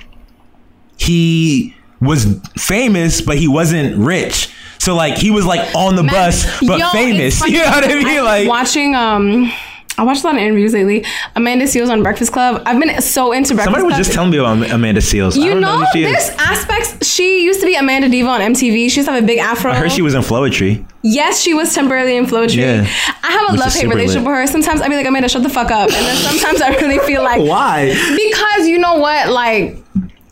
he 0.96 1.74
was 2.00 2.40
famous, 2.58 3.20
but 3.20 3.38
he 3.38 3.48
wasn't 3.48 3.96
rich. 3.98 4.48
So 4.78 4.94
like 4.94 5.16
he 5.16 5.30
was 5.30 5.46
like 5.46 5.74
on 5.74 5.96
the 5.96 6.02
Man, 6.02 6.12
bus, 6.12 6.60
but 6.66 6.78
yo, 6.78 6.88
famous. 6.90 7.40
You 7.46 7.58
know 7.58 7.64
what 7.70 7.84
I 7.84 7.94
mean? 8.02 8.24
Like 8.24 8.48
watching 8.48 8.94
um 8.94 9.50
I 9.96 10.02
watched 10.02 10.24
a 10.24 10.26
lot 10.26 10.36
of 10.36 10.42
interviews 10.42 10.72
lately. 10.72 11.04
Amanda 11.36 11.66
Seales 11.66 11.88
on 11.90 12.02
Breakfast 12.02 12.32
Club. 12.32 12.62
I've 12.66 12.80
been 12.80 13.00
so 13.00 13.32
into 13.32 13.54
Breakfast 13.54 13.74
Club. 13.74 13.80
somebody 13.80 13.84
was 13.84 13.96
just 13.96 14.12
telling 14.12 14.30
me 14.30 14.38
about 14.38 14.70
Amanda 14.70 15.00
Seales. 15.00 15.36
You 15.36 15.54
know, 15.60 15.84
there's 15.92 16.30
aspects. 16.30 17.06
She 17.06 17.44
used 17.44 17.60
to 17.60 17.66
be 17.66 17.76
Amanda 17.76 18.08
Diva 18.08 18.28
on 18.28 18.40
MTV. 18.40 18.90
She 18.90 18.96
used 19.00 19.06
to 19.06 19.12
have 19.12 19.22
a 19.22 19.26
big 19.26 19.38
afro. 19.38 19.70
I 19.70 19.76
heard 19.76 19.92
she 19.92 20.02
was 20.02 20.14
in 20.14 20.22
Floetry. 20.22 20.84
Yes, 21.02 21.40
she 21.40 21.54
was 21.54 21.72
temporarily 21.74 22.16
in 22.16 22.24
Floetry. 22.26 22.56
Yeah. 22.56 22.86
I 23.22 23.30
have 23.32 23.54
a 23.54 23.56
love 23.56 23.72
hate 23.72 23.84
relationship 23.86 24.22
lit. 24.22 24.26
with 24.26 24.36
her. 24.36 24.46
Sometimes 24.48 24.80
I'd 24.80 24.88
be 24.88 24.96
like, 24.96 25.06
Amanda, 25.06 25.28
shut 25.28 25.42
the 25.42 25.48
fuck 25.50 25.70
up. 25.70 25.90
And 25.90 26.06
then 26.06 26.16
sometimes 26.16 26.60
I 26.60 26.70
really 26.76 26.98
feel 27.06 27.22
like 27.30 27.40
Why? 27.40 27.88
because 28.16 28.66
you 28.66 28.78
know 28.78 28.94
what, 28.94 29.28
like 29.30 29.76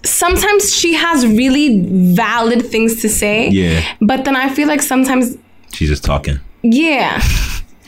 sometimes 0.04 0.74
she 0.74 0.94
has 0.94 1.26
really 1.26 1.80
valid 2.14 2.66
things 2.66 3.00
to 3.02 3.08
say. 3.08 3.48
Yeah. 3.50 3.84
But 4.00 4.24
then 4.24 4.34
I 4.34 4.48
feel 4.48 4.66
like 4.66 4.82
sometimes, 4.82 5.36
She's 5.72 5.88
just 5.88 6.04
talking, 6.04 6.40
yeah. 6.62 7.20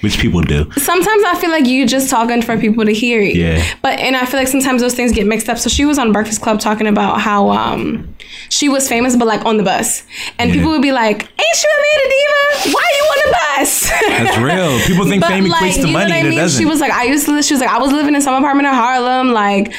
Which 0.04 0.18
people 0.18 0.40
do. 0.42 0.70
Sometimes 0.72 1.24
I 1.24 1.36
feel 1.40 1.50
like 1.50 1.66
you 1.66 1.86
just 1.86 2.08
talking 2.08 2.40
for 2.42 2.56
people 2.56 2.84
to 2.84 2.92
hear 2.92 3.20
you. 3.20 3.32
Yeah. 3.44 3.64
But 3.82 3.98
and 3.98 4.14
I 4.16 4.24
feel 4.26 4.38
like 4.38 4.46
sometimes 4.48 4.80
those 4.80 4.94
things 4.94 5.10
get 5.10 5.26
mixed 5.26 5.48
up. 5.48 5.58
So 5.58 5.68
she 5.68 5.84
was 5.84 5.98
on 5.98 6.12
Breakfast 6.12 6.40
Club 6.40 6.60
talking 6.60 6.86
about 6.86 7.20
how 7.20 7.50
um 7.50 8.14
she 8.50 8.68
was 8.68 8.88
famous 8.88 9.16
but 9.16 9.26
like 9.26 9.44
on 9.44 9.56
the 9.56 9.64
bus. 9.64 10.04
And 10.38 10.50
Yeah. 10.50 10.56
people 10.56 10.70
would 10.70 10.82
be 10.82 10.92
like, 10.92 11.22
Ain't 11.22 11.62
you 11.64 11.70
Amanda 11.78 12.14
Diva? 12.14 12.74
Why 12.76 12.82
are 12.84 12.96
you 12.96 13.04
on 13.04 13.18
the 13.24 13.32
bus? 13.56 13.90
That's 13.90 14.38
real. 14.38 14.78
People 14.86 15.06
think 15.08 15.24
fame 15.34 15.44
equates 15.46 15.74
to 15.74 15.80
you 15.80 15.86
know 15.88 15.92
money, 15.92 16.12
what 16.12 16.20
I 16.20 16.28
mean? 16.28 16.38
doesn't. 16.38 16.60
She 16.60 16.66
was 16.66 16.80
like, 16.80 16.92
I 16.92 17.04
used 17.04 17.24
to. 17.26 17.32
Live, 17.32 17.44
She 17.44 17.54
was 17.54 17.60
like, 17.60 17.70
I 17.70 17.78
was 17.78 17.90
living 17.92 18.14
in 18.14 18.20
some 18.22 18.34
apartment 18.34 18.68
in 18.68 18.74
Harlem, 18.74 19.32
like, 19.32 19.72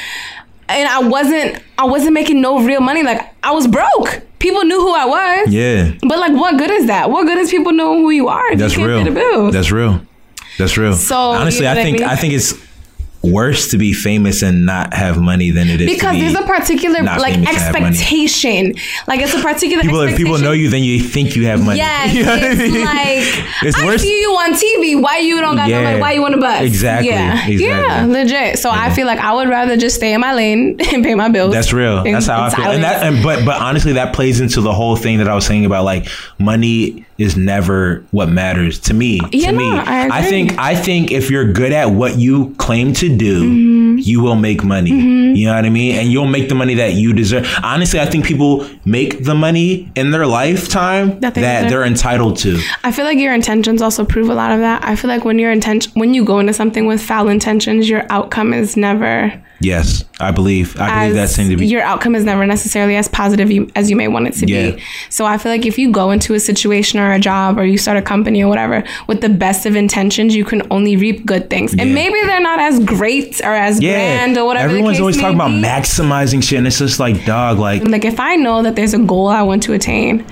and 0.68 0.88
I 0.88 1.00
wasn't. 1.00 1.62
I 1.78 1.84
wasn't 1.84 2.14
making 2.14 2.40
no 2.40 2.58
real 2.64 2.80
money. 2.80 3.02
Like, 3.02 3.20
I 3.44 3.52
was 3.52 3.66
broke. 3.66 4.22
People 4.38 4.64
knew 4.64 4.80
who 4.80 4.92
I 4.94 5.06
was. 5.06 5.52
yeah, 5.52 5.92
But 6.02 6.18
like, 6.18 6.32
what 6.32 6.56
good 6.58 6.70
is 6.70 6.86
that? 6.86 7.10
What 7.10 7.26
good 7.26 7.38
is 7.38 7.50
people 7.50 7.72
knowing 7.72 8.00
who 8.00 8.10
you 8.10 8.28
are 8.28 8.52
if 8.52 8.58
that's 8.58 8.74
you 8.76 8.80
can't 8.86 8.88
real. 8.88 8.98
pay 9.04 9.08
the 9.08 9.14
bills? 9.14 9.52
That's 9.52 9.70
real. 9.72 10.00
That's 10.58 10.76
real. 10.76 10.94
So, 10.94 11.16
honestly, 11.16 11.58
you 11.58 11.64
know 11.64 11.70
I 11.70 11.74
what 11.74 11.80
I 11.80 11.84
think 11.84 11.98
mean? 12.00 12.08
I 12.08 12.16
think 12.16 12.32
it's 12.34 12.54
worse 13.22 13.70
to 13.72 13.76
be 13.78 13.92
famous 13.92 14.40
and 14.42 14.64
not 14.64 14.94
have 14.94 15.20
money 15.20 15.50
than 15.50 15.68
it 15.68 15.80
is 15.80 15.90
because 15.90 16.12
to 16.14 16.20
be 16.20 16.20
there's 16.20 16.34
a 16.36 16.46
particular 16.46 17.02
like 17.02 17.34
famous 17.34 17.48
to 17.50 17.58
have 17.58 17.72
money. 17.72 17.86
expectation. 17.88 18.74
Like 19.08 19.20
it's 19.20 19.34
a 19.34 19.40
particular 19.42 19.82
people. 19.82 20.00
If 20.02 20.16
people 20.16 20.38
know 20.38 20.52
you, 20.52 20.70
then 20.70 20.84
you 20.84 21.00
think 21.00 21.34
you 21.34 21.46
have 21.46 21.64
money. 21.64 21.78
Yes, 21.78 22.14
You 22.14 22.24
know 22.24 22.36
what 22.36 22.44
I 22.44 22.54
mean? 22.54 22.84
like 22.84 23.64
It's 23.64 23.76
I 23.78 23.84
worse- 23.84 24.02
see 24.02 24.20
you 24.20 24.30
on 24.30 24.52
TV. 24.52 25.02
Why 25.02 25.18
you 25.18 25.40
don't 25.40 25.56
got 25.56 25.68
Yeah. 25.68 25.78
no 25.80 25.84
money? 25.88 26.00
Why 26.00 26.12
you 26.12 26.24
on 26.24 26.34
a 26.34 26.38
bus? 26.38 26.62
Exactly, 26.62 27.08
Yeah, 27.08 27.48
exactly. 27.48 27.66
yeah, 27.66 28.04
legit. 28.06 28.58
So 28.60 28.70
I 28.70 28.90
feel 28.94 29.06
like 29.08 29.18
I 29.18 29.34
would 29.34 29.48
rather 29.48 29.76
just 29.76 29.96
stay 29.96 30.12
in 30.12 30.20
my 30.20 30.32
lane 30.34 30.76
and 30.92 31.02
pay 31.02 31.16
my 31.16 31.28
bills. 31.28 31.52
That's 31.52 31.72
real. 31.72 32.04
That's 32.04 32.26
how 32.26 32.42
I 32.42 32.46
in 32.46 32.52
feel. 32.54 32.64
And 32.66 32.84
that, 32.84 33.02
and 33.02 33.24
but 33.24 33.44
but 33.44 33.60
honestly, 33.60 33.94
that 33.94 34.14
plays 34.14 34.40
into 34.40 34.60
the 34.60 34.72
whole 34.72 34.94
thing 34.94 35.18
that 35.18 35.26
I 35.28 35.34
was 35.34 35.44
saying 35.46 35.66
about 35.66 35.82
like 35.84 36.06
money 36.38 37.04
is 37.18 37.36
never 37.36 38.04
what 38.10 38.28
matters 38.28 38.78
to 38.80 38.94
me. 38.94 39.20
Yeah, 39.32 39.50
to 39.50 39.56
me, 39.56 39.70
no, 39.70 39.76
I 39.86 40.18
agree. 40.18 40.30
think 40.30 40.58
I 40.58 40.74
think 40.74 41.12
if 41.12 41.30
you're 41.30 41.52
good 41.52 41.72
at 41.72 41.86
what 41.86 42.18
you 42.18 42.54
claim 42.58 42.92
to 42.94 43.16
do, 43.16 43.44
Mm-hmm. 43.44 43.75
Mm-hmm. 43.96 44.08
you 44.10 44.20
will 44.22 44.36
make 44.36 44.62
money. 44.64 44.90
Mm-hmm. 44.90 45.34
You 45.36 45.46
know 45.46 45.54
what 45.54 45.64
I 45.64 45.70
mean? 45.70 45.96
And 45.96 46.10
you'll 46.12 46.26
make 46.26 46.48
the 46.48 46.54
money 46.54 46.74
that 46.74 46.94
you 46.94 47.12
deserve. 47.12 47.46
Honestly, 47.62 48.00
I 48.00 48.06
think 48.06 48.24
people 48.24 48.66
make 48.84 49.24
the 49.24 49.34
money 49.34 49.90
in 49.94 50.10
their 50.10 50.26
lifetime 50.26 51.20
That 51.20 51.20
that, 51.20 51.34
they 51.34 51.40
deserve. 51.42 51.70
they're 51.70 51.84
entitled 51.84 52.36
to. 52.38 52.60
I 52.84 52.92
feel 52.92 53.04
like 53.04 53.18
your 53.18 53.34
intentions 53.34 53.82
also 53.82 54.04
prove 54.04 54.28
a 54.28 54.34
lot 54.34 54.52
of 54.52 54.60
that. 54.60 54.84
I 54.84 54.96
feel 54.96 55.08
like 55.08 55.24
when 55.24 55.38
your 55.38 55.50
intention, 55.52 55.92
when 55.94 56.14
you 56.14 56.24
go 56.24 56.38
into 56.38 56.52
something 56.52 56.86
with 56.86 57.02
foul 57.02 57.28
intentions, 57.28 57.88
your 57.88 58.04
outcome 58.10 58.52
is 58.52 58.76
never 58.76 59.42
Yes, 59.58 60.04
I 60.20 60.32
believe. 60.32 60.78
I 60.78 61.00
believe 61.04 61.14
that 61.14 61.30
seems 61.30 61.48
to 61.48 61.56
be. 61.56 61.66
your 61.66 61.80
outcome 61.80 62.14
is 62.14 62.24
never 62.24 62.44
necessarily 62.44 62.94
as 62.94 63.08
positive 63.08 63.50
you, 63.50 63.70
as 63.74 63.88
you 63.88 63.96
may 63.96 64.06
want 64.06 64.26
it 64.28 64.34
to 64.34 64.46
Yeah. 64.46 64.72
be. 64.72 64.82
So 65.08 65.24
I 65.24 65.38
feel 65.38 65.50
like 65.50 65.64
if 65.64 65.78
you 65.78 65.90
go 65.90 66.10
into 66.10 66.34
a 66.34 66.40
situation 66.40 67.00
or 67.00 67.10
a 67.14 67.18
job 67.18 67.58
or 67.58 67.64
you 67.64 67.78
start 67.78 67.96
a 67.96 68.02
company 68.02 68.42
or 68.44 68.48
whatever 68.48 68.84
with 69.06 69.22
the 69.22 69.30
best 69.30 69.64
of 69.64 69.74
intentions, 69.74 70.36
you 70.36 70.44
can 70.44 70.60
only 70.70 70.94
reap 70.96 71.24
good 71.24 71.48
things. 71.48 71.74
Yeah. 71.74 71.84
And 71.84 71.94
maybe 71.94 72.16
they're 72.26 72.38
not 72.42 72.58
as 72.60 72.80
great 72.80 73.40
or 73.42 73.54
as 73.54 73.80
grand 73.94 74.36
or 74.38 74.44
whatever. 74.46 74.68
Everyone's 74.68 75.00
always 75.00 75.16
talking 75.16 75.34
about 75.36 75.50
maximizing 75.50 76.42
shit, 76.42 76.58
and 76.58 76.66
it's 76.66 76.78
just 76.78 76.98
like, 77.00 77.24
dog, 77.24 77.58
like 77.58 77.82
Like 77.84 78.04
if 78.04 78.18
I 78.20 78.36
know 78.36 78.62
that 78.62 78.76
there's 78.76 78.94
a 78.94 78.98
goal 78.98 79.28
I 79.28 79.42
want 79.42 79.62
to 79.64 79.72
attain, 79.72 80.26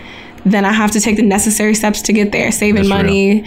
then 0.44 0.64
I 0.64 0.72
have 0.72 0.90
to 0.92 1.00
take 1.00 1.16
the 1.16 1.22
necessary 1.22 1.74
steps 1.74 2.02
to 2.02 2.12
get 2.12 2.32
there, 2.32 2.50
saving 2.52 2.82
That's 2.82 2.88
real. 2.88 2.96
money, 2.96 3.44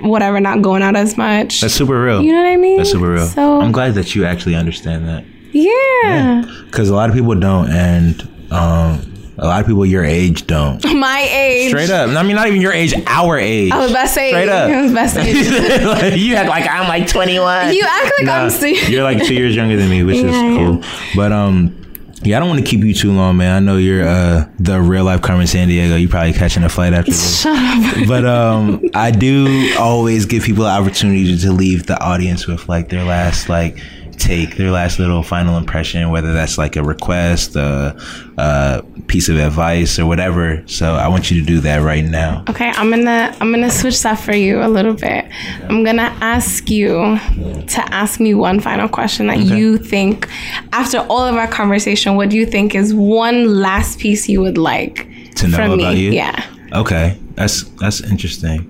whatever, 0.00 0.40
not 0.40 0.62
going 0.62 0.82
out 0.82 0.96
as 0.96 1.16
much. 1.16 1.60
that's 1.60 1.74
super 1.74 2.02
real. 2.02 2.22
you 2.22 2.32
know 2.32 2.42
what 2.42 2.48
I 2.48 2.56
mean? 2.56 2.76
That's 2.78 2.90
super 2.90 3.12
real. 3.12 3.26
So 3.26 3.60
I'm 3.60 3.72
glad 3.72 3.94
that 3.94 4.14
you 4.14 4.24
actually 4.24 4.54
understand 4.54 5.06
that. 5.08 5.24
yeah. 5.52 6.44
Because 6.66 6.88
a 6.88 6.94
lot 6.94 7.10
of 7.10 7.14
people 7.14 7.34
don't, 7.34 7.68
and 7.70 8.22
um, 8.50 9.11
a 9.42 9.46
lot 9.46 9.60
of 9.60 9.66
people 9.66 9.84
your 9.84 10.04
age 10.04 10.46
don't. 10.46 10.82
my 10.94 11.20
age. 11.30 11.70
Straight 11.70 11.90
up. 11.90 12.08
I 12.10 12.22
mean, 12.22 12.36
not 12.36 12.46
even 12.46 12.60
your 12.60 12.72
age, 12.72 12.94
our 13.06 13.38
age. 13.38 13.72
I 13.72 13.78
was 13.80 13.90
about 13.90 14.02
to 14.02 14.08
say. 14.08 14.30
Straight 14.30 14.48
up. 14.48 14.70
I 14.70 14.82
was 14.82 14.92
about 14.92 15.02
to 15.02 15.10
say. 15.10 15.84
like, 15.84 16.16
you 16.16 16.34
act 16.36 16.48
like 16.48 16.68
I'm 16.70 16.88
like 16.88 17.08
21. 17.08 17.74
You 17.74 17.82
act 17.84 18.04
like 18.18 18.28
I'm 18.28 18.44
Nah, 18.44 18.48
still- 18.48 18.68
You're 18.90 19.02
like 19.02 19.24
two 19.24 19.34
years 19.34 19.54
younger 19.56 19.76
than 19.76 19.90
me, 19.90 20.02
which 20.04 20.16
Yeah, 20.18 20.30
is 20.30 20.56
cool. 20.56 20.82
But 21.16 21.32
um, 21.32 21.76
yeah, 22.22 22.36
I 22.36 22.40
don't 22.40 22.48
want 22.48 22.60
to 22.64 22.66
keep 22.70 22.84
you 22.84 22.94
too 22.94 23.10
long, 23.12 23.36
man. 23.36 23.56
I 23.56 23.58
know 23.66 23.78
you're 23.78 24.06
uh 24.06 24.48
the 24.60 24.80
real 24.80 25.02
life 25.04 25.22
Carmen 25.22 25.46
Sandiego. 25.46 26.00
You're 26.00 26.08
probably 26.08 26.32
catching 26.32 26.62
a 26.62 26.68
flight 26.68 26.92
after 26.92 27.10
this. 27.10 27.40
Shut 27.42 27.56
up. 27.56 28.06
but 28.08 28.24
um, 28.24 28.80
I 28.94 29.10
do 29.10 29.74
always 29.76 30.24
give 30.26 30.44
people 30.44 30.62
the 30.62 30.70
opportunity 30.70 31.36
to 31.36 31.50
leave 31.52 31.86
the 31.86 32.00
audience 32.00 32.46
with 32.46 32.68
like 32.68 32.90
their 32.90 33.02
last 33.02 33.48
like 33.48 33.78
take, 34.22 34.56
their 34.56 34.70
last 34.70 34.98
little 34.98 35.22
final 35.22 35.58
impression, 35.58 36.10
whether 36.10 36.32
that's 36.32 36.56
like 36.56 36.76
a 36.76 36.82
request, 36.82 37.56
a, 37.56 37.96
a 38.38 38.82
piece 39.08 39.28
of 39.28 39.36
advice, 39.36 39.98
or 39.98 40.06
whatever. 40.06 40.62
So 40.66 40.94
I 40.94 41.08
want 41.08 41.30
you 41.30 41.40
to 41.40 41.46
do 41.46 41.60
that 41.60 41.82
right 41.82 42.04
now. 42.04 42.44
Okay, 42.48 42.70
I'm 42.74 42.90
gonna 42.90 43.34
I'm 43.40 43.50
gonna 43.52 43.70
switch 43.70 44.00
that 44.02 44.14
for 44.18 44.34
you 44.34 44.62
a 44.62 44.68
little 44.68 44.94
bit. 44.94 45.24
I'm 45.68 45.82
gonna 45.84 46.14
ask 46.20 46.70
you 46.70 47.18
to 47.66 47.84
ask 47.92 48.20
me 48.20 48.34
one 48.34 48.60
final 48.60 48.88
question 48.88 49.26
that 49.26 49.40
you 49.40 49.76
think, 49.78 50.28
after 50.72 50.98
all 51.10 51.24
of 51.26 51.34
our 51.36 51.48
conversation, 51.48 52.16
what 52.16 52.30
do 52.30 52.36
you 52.36 52.46
think 52.46 52.74
is 52.74 52.94
one 52.94 53.60
last 53.60 53.98
piece 53.98 54.28
you 54.28 54.40
would 54.40 54.58
like 54.58 55.08
To 55.36 55.48
know 55.48 55.56
from 55.56 55.72
about 55.72 55.94
me? 55.94 56.00
you? 56.06 56.12
Yeah. 56.12 56.44
Okay, 56.72 57.18
that's 57.34 57.64
that's 57.80 58.00
interesting. 58.00 58.68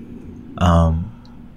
Um, 0.57 1.09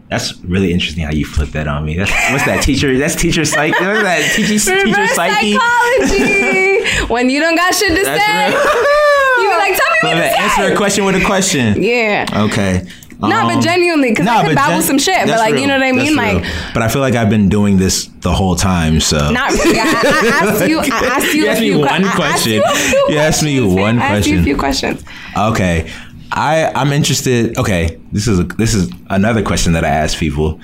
that's 0.08 0.38
really 0.44 0.72
interesting 0.72 1.04
how 1.04 1.10
you 1.12 1.24
flip 1.24 1.48
that 1.50 1.66
on 1.68 1.84
me. 1.84 1.96
That's, 1.96 2.10
what's 2.32 2.44
that 2.46 2.62
teacher? 2.62 2.96
That's 2.98 3.14
teacher 3.16 3.44
psych. 3.44 3.72
What's 3.72 4.02
that 4.02 4.32
teacher, 4.36 4.84
teacher 4.84 5.06
psyche? 5.14 5.52
psychology. 5.54 7.06
when 7.12 7.28
you 7.30 7.40
don't 7.40 7.56
got 7.56 7.74
shit 7.74 7.88
to 7.88 8.04
That's 8.04 8.24
say, 8.24 8.48
real. 8.48 8.58
you 9.42 9.50
be 9.50 9.56
like, 9.56 9.76
tell 9.76 9.90
me 9.90 9.98
So 10.00 10.06
what 10.08 10.14
to 10.14 10.20
that 10.20 10.32
say. 10.56 10.62
answer 10.62 10.74
a 10.74 10.76
question 10.76 11.04
with 11.04 11.16
a 11.16 11.24
question. 11.24 11.82
Yeah. 11.82 12.26
Okay. 12.32 12.86
No, 13.18 13.28
but 13.46 13.54
Um, 13.56 13.60
genuinely, 13.62 14.10
because 14.10 14.26
nah, 14.26 14.40
I 14.40 14.44
could 14.44 14.54
babble 14.54 14.74
gen- 14.74 14.82
some 14.82 14.98
shit, 14.98 15.26
but 15.26 15.38
like, 15.38 15.52
real. 15.54 15.62
you 15.62 15.66
know 15.68 15.78
what 15.78 15.82
I 15.84 15.92
That's 15.92 16.10
mean? 16.10 16.18
real. 16.18 16.34
Like, 16.42 16.74
but 16.74 16.82
I 16.82 16.88
feel 16.88 17.00
like 17.00 17.14
I've 17.14 17.30
been 17.30 17.48
doing 17.48 17.78
this 17.78 18.08
the 18.20 18.30
whole 18.30 18.56
time. 18.56 19.00
So 19.00 19.30
not 19.30 19.50
really. 19.52 19.78
I, 19.80 19.84
I 19.84 20.46
asked 20.50 20.68
you. 20.68 20.80
I 20.80 20.86
asked 20.86 21.32
you, 21.34 21.40
You 21.44 21.46
a 21.46 21.50
asked 21.50 21.60
me 21.62 21.76
one 21.76 22.04
question. 22.10 22.52
you 22.52 23.06
You 23.08 23.16
asked 23.18 23.42
me 23.42 23.60
one 23.62 23.98
I 24.00 24.18
asked 24.18 24.26
you 24.28 24.38
a 24.38 24.42
few 24.42 24.56
questions. 24.58 25.02
Okay. 25.34 25.90
I 26.32 26.72
I'm 26.74 26.92
interested. 26.92 27.56
Okay, 27.58 27.98
this 28.12 28.26
is 28.28 28.38
a, 28.40 28.44
this 28.44 28.74
is 28.74 28.90
another 29.10 29.42
question 29.42 29.72
that 29.74 29.84
I 29.84 29.88
ask 29.88 30.18
people. 30.18 30.60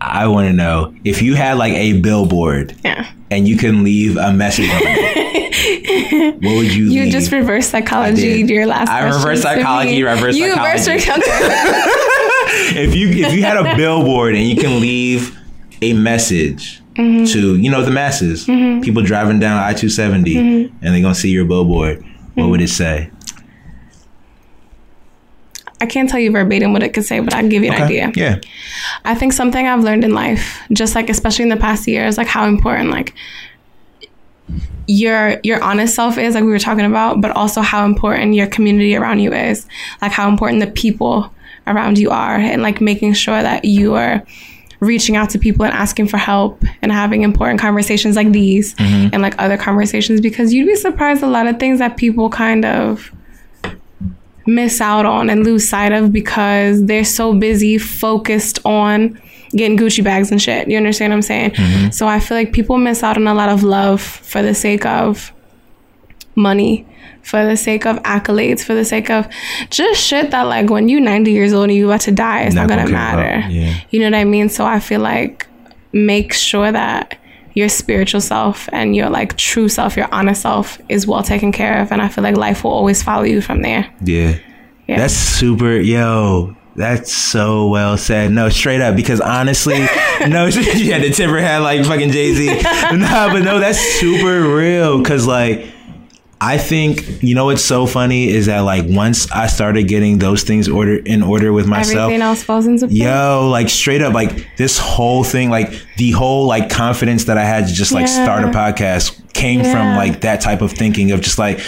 I 0.00 0.28
want 0.28 0.46
to 0.48 0.52
know 0.52 0.94
if 1.04 1.22
you 1.22 1.34
had 1.34 1.58
like 1.58 1.72
a 1.72 2.00
billboard 2.00 2.76
Yeah. 2.84 3.10
and 3.32 3.48
you 3.48 3.56
can 3.56 3.82
leave 3.82 4.16
a 4.16 4.32
message 4.32 4.70
on 4.70 4.80
it. 4.82 6.34
what 6.42 6.56
would 6.56 6.72
you? 6.74 6.84
You 6.84 7.02
leave? 7.04 7.12
just 7.12 7.32
reverse 7.32 7.66
psychology. 7.68 8.42
Your 8.46 8.66
last. 8.66 8.88
I 8.88 9.04
reverse 9.08 9.42
psychology, 9.42 10.02
reverse 10.02 10.36
you 10.36 10.52
psychology. 10.54 10.90
reverse 10.90 11.18
if 12.76 12.94
you 12.94 13.08
if 13.26 13.32
you 13.32 13.42
had 13.42 13.56
a 13.56 13.76
billboard 13.76 14.34
and 14.34 14.44
you 14.46 14.56
can 14.56 14.80
leave 14.80 15.36
a 15.82 15.92
message 15.94 16.82
Mm-hmm. 16.98 17.26
to 17.26 17.56
you 17.56 17.70
know 17.70 17.84
the 17.84 17.92
masses, 17.92 18.44
people 18.46 19.04
driving 19.04 19.38
down 19.38 19.56
I 19.62 19.72
two 19.72 19.88
seventy, 19.88 20.34
Mm-hmm. 20.34 20.84
and 20.84 20.94
they're 20.94 21.00
gonna 21.00 21.14
see 21.14 21.30
your 21.30 21.44
billboard. 21.44 22.04
What 22.34 22.48
would 22.50 22.60
it 22.60 22.70
say? 22.70 23.10
I 25.80 25.86
can't 25.86 26.08
tell 26.08 26.18
you 26.18 26.30
verbatim 26.30 26.72
what 26.72 26.82
it 26.82 26.92
could 26.92 27.04
say, 27.04 27.20
but 27.20 27.34
I 27.34 27.40
can 27.40 27.48
give 27.48 27.62
you 27.62 27.72
an 27.72 27.82
idea. 27.82 28.12
Yeah. 28.14 28.40
I 29.04 29.14
think 29.14 29.32
something 29.32 29.66
I've 29.66 29.84
learned 29.84 30.04
in 30.04 30.12
life, 30.12 30.60
just 30.72 30.94
like 30.94 31.08
especially 31.08 31.44
in 31.44 31.48
the 31.50 31.56
past 31.56 31.86
year, 31.86 32.06
is 32.06 32.18
like 32.18 32.26
how 32.26 32.46
important 32.46 32.90
like 32.90 33.14
your 34.86 35.38
your 35.44 35.62
honest 35.62 35.94
self 35.94 36.18
is, 36.18 36.34
like 36.34 36.44
we 36.44 36.50
were 36.50 36.58
talking 36.58 36.84
about, 36.84 37.20
but 37.20 37.30
also 37.32 37.60
how 37.60 37.84
important 37.84 38.34
your 38.34 38.46
community 38.46 38.96
around 38.96 39.20
you 39.20 39.32
is, 39.32 39.66
like 40.02 40.12
how 40.12 40.28
important 40.28 40.60
the 40.60 40.70
people 40.70 41.32
around 41.66 41.98
you 41.98 42.10
are, 42.10 42.36
and 42.36 42.62
like 42.62 42.80
making 42.80 43.12
sure 43.12 43.42
that 43.42 43.64
you 43.64 43.94
are 43.94 44.24
reaching 44.80 45.16
out 45.16 45.30
to 45.30 45.38
people 45.38 45.64
and 45.64 45.74
asking 45.74 46.06
for 46.06 46.18
help 46.18 46.62
and 46.82 46.92
having 46.92 47.22
important 47.22 47.60
conversations 47.60 48.14
like 48.16 48.30
these 48.30 48.74
mm-hmm. 48.76 49.12
and 49.12 49.22
like 49.22 49.34
other 49.38 49.56
conversations 49.56 50.20
because 50.20 50.54
you'd 50.54 50.66
be 50.66 50.76
surprised 50.76 51.22
a 51.22 51.26
lot 51.26 51.48
of 51.48 51.58
things 51.58 51.80
that 51.80 51.96
people 51.96 52.30
kind 52.30 52.64
of 52.64 53.12
miss 54.48 54.80
out 54.80 55.04
on 55.04 55.28
and 55.30 55.44
lose 55.44 55.68
sight 55.68 55.92
of 55.92 56.10
because 56.12 56.84
they're 56.86 57.04
so 57.04 57.34
busy 57.34 57.76
focused 57.78 58.58
on 58.64 59.20
getting 59.50 59.76
Gucci 59.78 60.02
bags 60.02 60.30
and 60.30 60.40
shit. 60.40 60.68
You 60.68 60.76
understand 60.76 61.10
what 61.12 61.16
I'm 61.16 61.22
saying? 61.22 61.50
Mm-hmm. 61.50 61.90
So 61.90 62.08
I 62.08 62.18
feel 62.18 62.36
like 62.36 62.52
people 62.52 62.78
miss 62.78 63.02
out 63.02 63.16
on 63.16 63.26
a 63.26 63.34
lot 63.34 63.48
of 63.50 63.62
love 63.62 64.00
for 64.00 64.40
the 64.42 64.54
sake 64.54 64.84
of 64.86 65.32
money, 66.34 66.86
for 67.22 67.44
the 67.44 67.56
sake 67.56 67.84
of 67.86 67.96
accolades, 68.04 68.62
for 68.62 68.74
the 68.74 68.84
sake 68.84 69.10
of 69.10 69.28
just 69.70 70.00
shit 70.02 70.30
that 70.30 70.42
like 70.44 70.70
when 70.70 70.88
you 70.88 71.00
90 71.00 71.30
years 71.32 71.52
old 71.52 71.64
and 71.64 71.74
you 71.74 71.86
about 71.88 72.00
to 72.02 72.12
die, 72.12 72.42
it's 72.42 72.54
not, 72.54 72.62
Not 72.62 72.68
gonna, 72.70 72.82
gonna 72.82 72.92
matter. 72.92 73.48
yeah. 73.50 73.74
You 73.90 74.00
know 74.00 74.06
what 74.06 74.14
I 74.14 74.24
mean? 74.24 74.48
So 74.48 74.64
I 74.64 74.80
feel 74.80 75.00
like 75.00 75.46
make 75.92 76.32
sure 76.32 76.70
that 76.72 77.18
your 77.54 77.68
spiritual 77.68 78.20
self 78.20 78.68
and 78.72 78.94
your 78.94 79.10
like 79.10 79.36
true 79.36 79.68
self, 79.68 79.96
your 79.96 80.08
honest 80.12 80.42
self 80.42 80.78
is 80.88 81.06
well 81.06 81.22
taken 81.22 81.52
care 81.52 81.80
of. 81.80 81.92
And 81.92 82.00
I 82.00 82.08
feel 82.08 82.24
like 82.24 82.36
life 82.36 82.64
will 82.64 82.72
always 82.72 83.02
follow 83.02 83.24
you 83.24 83.40
from 83.40 83.62
there. 83.62 83.90
Yeah. 84.02 84.38
Yeah. 84.86 84.98
That's 84.98 85.14
super, 85.14 85.76
yo. 85.76 86.56
That's 86.76 87.12
so 87.12 87.68
well 87.68 87.96
said. 87.98 88.30
No, 88.30 88.48
straight 88.48 88.80
up, 88.80 88.94
because 88.94 89.20
honestly, 89.20 89.80
no, 90.28 90.46
yeah, 90.46 91.00
the 91.00 91.10
tipper 91.12 91.38
had 91.38 91.58
like 91.58 91.84
fucking 91.84 92.12
Jay 92.12 92.32
Z. 92.32 92.46
nah, 92.96 93.32
but 93.32 93.42
no, 93.42 93.58
that's 93.58 93.78
super 93.78 94.54
real. 94.54 95.02
Cause 95.02 95.26
like, 95.26 95.66
I 96.40 96.56
think 96.56 97.22
you 97.22 97.34
know 97.34 97.46
what's 97.46 97.64
so 97.64 97.84
funny 97.86 98.28
is 98.28 98.46
that 98.46 98.60
like 98.60 98.84
once 98.86 99.28
I 99.32 99.48
started 99.48 99.88
getting 99.88 100.18
those 100.18 100.44
things 100.44 100.68
order 100.68 100.96
in 100.96 101.22
order 101.22 101.52
with 101.52 101.66
myself, 101.66 101.96
Everything 102.04 102.22
else 102.22 102.42
falls 102.44 102.66
into 102.66 102.86
place. 102.86 102.98
yo, 102.98 103.48
like 103.50 103.68
straight 103.68 104.02
up, 104.02 104.14
like 104.14 104.46
this 104.56 104.78
whole 104.78 105.24
thing, 105.24 105.50
like 105.50 105.72
the 105.96 106.12
whole 106.12 106.46
like 106.46 106.70
confidence 106.70 107.24
that 107.24 107.38
I 107.38 107.44
had 107.44 107.66
to 107.66 107.72
just 107.72 107.90
like 107.90 108.06
Yeah. 108.06 108.22
start 108.24 108.44
a 108.44 108.48
podcast 108.48 109.20
came 109.34 109.60
Yeah. 109.60 109.72
from 109.72 109.96
like 109.96 110.20
that 110.20 110.40
type 110.40 110.62
of 110.62 110.70
thinking 110.72 111.10
of 111.10 111.20
just 111.22 111.38
like 111.38 111.58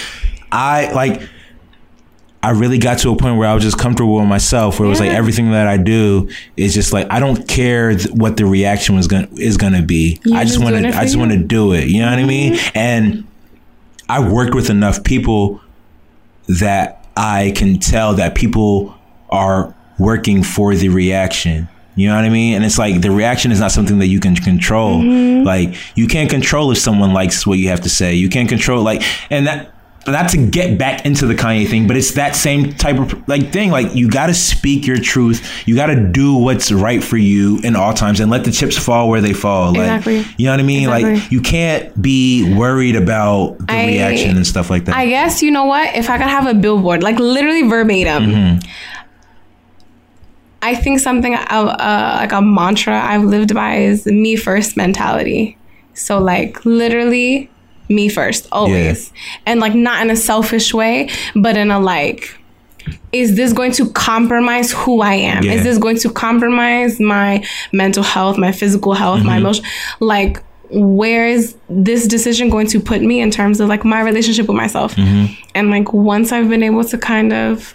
I 0.52 0.92
like 0.92 1.20
I 2.42 2.51
really 2.52 2.78
got 2.78 2.98
to 3.01 3.10
a 3.10 3.16
point 3.16 3.36
where 3.36 3.47
I 3.48 3.55
was 3.55 3.62
just 3.62 3.76
comfortable 3.76 4.14
with 4.18 4.26
myself, 4.28 4.78
where 4.80 4.86
it 4.86 4.88
was 4.88 4.98
like 5.01 5.10
everything 5.10 5.51
that 5.51 5.66
I 5.66 5.76
do 5.76 6.30
is 6.56 6.72
just 6.72 6.92
like 6.92 7.06
I 7.10 7.18
don't 7.20 7.47
care 7.47 7.94
th- 7.94 8.10
what 8.14 8.36
the 8.38 8.47
reaction 8.47 8.94
was 8.97 9.06
gonna 9.09 9.28
is 9.36 9.56
gonna 9.59 9.82
be. 9.82 10.18
You're 10.24 10.36
I 10.38 10.44
just 10.44 10.55
just 10.55 10.64
want 10.64 10.76
to 10.80 10.88
I 10.88 11.02
just. 11.02 11.12
Mm-hmm. 11.14 11.20
want 11.20 11.32
to 11.32 11.38
do 11.38 11.72
it. 11.74 11.88
You 11.88 12.01
know 12.01 12.09
what 12.10 12.18
I 12.18 12.24
mean? 12.24 12.56
And 12.74 13.26
I 14.11 14.19
worked 14.19 14.57
with 14.57 14.70
enough 14.70 15.05
people 15.05 15.61
that 16.49 17.07
I 17.16 17.53
can 17.55 17.78
tell 17.78 18.15
that 18.15 18.35
people 18.35 18.95
are 19.28 19.73
working 20.01 20.43
for 20.43 20.74
the 20.74 20.89
reaction. 20.89 21.69
You 21.95 22.09
know 22.09 22.16
what 22.16 22.24
I 22.24 22.28
mean? 22.28 22.55
And 22.55 22.65
it's 22.65 22.77
like 22.77 23.03
the 23.03 23.12
reaction 23.12 23.53
is 23.53 23.61
not 23.61 23.70
something 23.70 24.01
that 24.01 24.09
you 24.09 24.19
can 24.19 24.35
control. 24.35 25.01
Mm-hmm. 25.01 25.45
Like 25.45 25.77
you 25.95 26.09
can't 26.09 26.28
control 26.28 26.73
if 26.73 26.78
someone 26.78 27.12
likes 27.12 27.47
what 27.47 27.59
you 27.59 27.69
have 27.69 27.82
to 27.82 27.89
say. 27.89 28.15
You 28.15 28.28
can't 28.28 28.49
control 28.49 28.82
like 28.82 29.03
and 29.31 29.47
that 29.47 29.73
not 30.06 30.31
to 30.31 30.39
get 30.47 30.78
back 30.78 31.05
into 31.05 31.27
the 31.27 31.35
Kanye 31.35 31.68
thing, 31.68 31.86
but 31.86 31.97
it's 31.97 32.12
that 32.12 32.35
same 32.35 32.72
type 32.72 32.98
of 32.98 33.28
like 33.28 33.52
thing. 33.52 33.70
Like 33.70 33.94
you 33.94 34.09
got 34.10 34.27
to 34.27 34.35
speak 34.35 34.86
your 34.86 34.98
truth. 34.98 35.47
You 35.66 35.77
got 35.77 35.86
to 35.86 35.94
do 36.09 36.35
what's 36.36 36.72
right 36.72 37.02
for 37.05 37.16
you 37.18 37.59
in 37.62 37.77
all 37.77 37.93
times, 37.93 38.18
and 38.18 38.31
let 38.31 38.44
the 38.44 38.51
chips 38.51 38.78
fall 38.78 39.09
where 39.10 39.20
they 39.20 39.32
fall. 39.35 39.68
Like 39.72 39.81
Exactly. 39.82 40.24
you 40.39 40.47
know 40.47 40.52
what 40.52 40.60
I 40.60 40.64
mean? 40.64 40.89
Like 40.89 41.05
Exactly. 41.05 41.36
you 41.36 41.43
can't 41.43 42.01
be 42.02 42.55
worried 42.56 42.97
about 42.97 43.59
the 43.59 43.72
I- 43.74 43.86
reaction 43.86 44.36
and 44.36 44.47
stuff 44.47 44.70
like 44.70 44.86
that. 44.86 44.97
I 44.97 45.06
guess 45.06 45.43
you 45.43 45.51
know 45.51 45.64
what? 45.66 45.94
If 45.94 46.09
I 46.09 46.16
could 46.18 46.27
have 46.28 46.47
a 46.47 46.55
billboard, 46.55 47.02
like 47.02 47.18
literally 47.18 47.62
verbatim, 47.68 48.22
Mm-hmm. 48.31 48.68
I 50.62 50.74
think 50.74 51.01
something 51.01 51.35
uh, 51.35 51.39
uh, 51.40 52.16
like 52.20 52.32
a 52.32 52.43
mantra 52.43 53.01
I've 53.01 53.24
lived 53.24 53.55
by 53.55 53.77
is 53.77 54.05
me 54.06 54.36
first 54.36 54.77
mentality. 54.77 55.56
So 55.94 56.18
like 56.18 56.64
literally 56.66 57.51
me 57.90 58.08
first 58.08 58.48
always, 58.50 59.12
and 59.44 59.60
like 59.60 59.74
not 59.74 60.00
in 60.00 60.10
a 60.10 60.16
selfish 60.16 60.72
way, 60.72 61.10
but 61.34 61.56
in 61.58 61.70
a 61.70 61.78
like. 61.78 62.36
Is 63.12 63.36
this 63.36 63.52
going 63.52 63.72
to 63.72 63.90
compromise 63.90 64.72
who 64.72 65.02
I 65.02 65.14
am? 65.14 65.42
Yeah. 65.44 65.52
Is 65.52 65.64
this 65.64 65.78
going 65.78 65.98
to 65.98 66.10
compromise 66.10 66.98
my 66.98 67.44
mental 67.72 68.02
health, 68.02 68.38
my 68.38 68.52
physical 68.52 68.94
health, 68.94 69.22
my 69.22 69.32
Mm-hmm. 69.32 69.38
emotion? 69.38 69.64
Like, 70.00 70.42
where 70.70 71.26
is 71.26 71.56
this 71.68 72.06
decision 72.06 72.48
going 72.48 72.68
to 72.68 72.80
put 72.80 73.02
me 73.02 73.20
in 73.20 73.30
terms 73.30 73.60
of 73.60 73.68
like 73.68 73.84
my 73.84 74.00
relationship 74.00 74.46
with 74.46 74.56
myself? 74.56 74.94
Mm-hmm. 74.94 75.34
And 75.54 75.70
like 75.70 75.92
once 75.92 76.32
I've 76.32 76.48
been 76.48 76.62
able 76.62 76.84
to 76.84 76.96
kind 76.96 77.32
of 77.32 77.74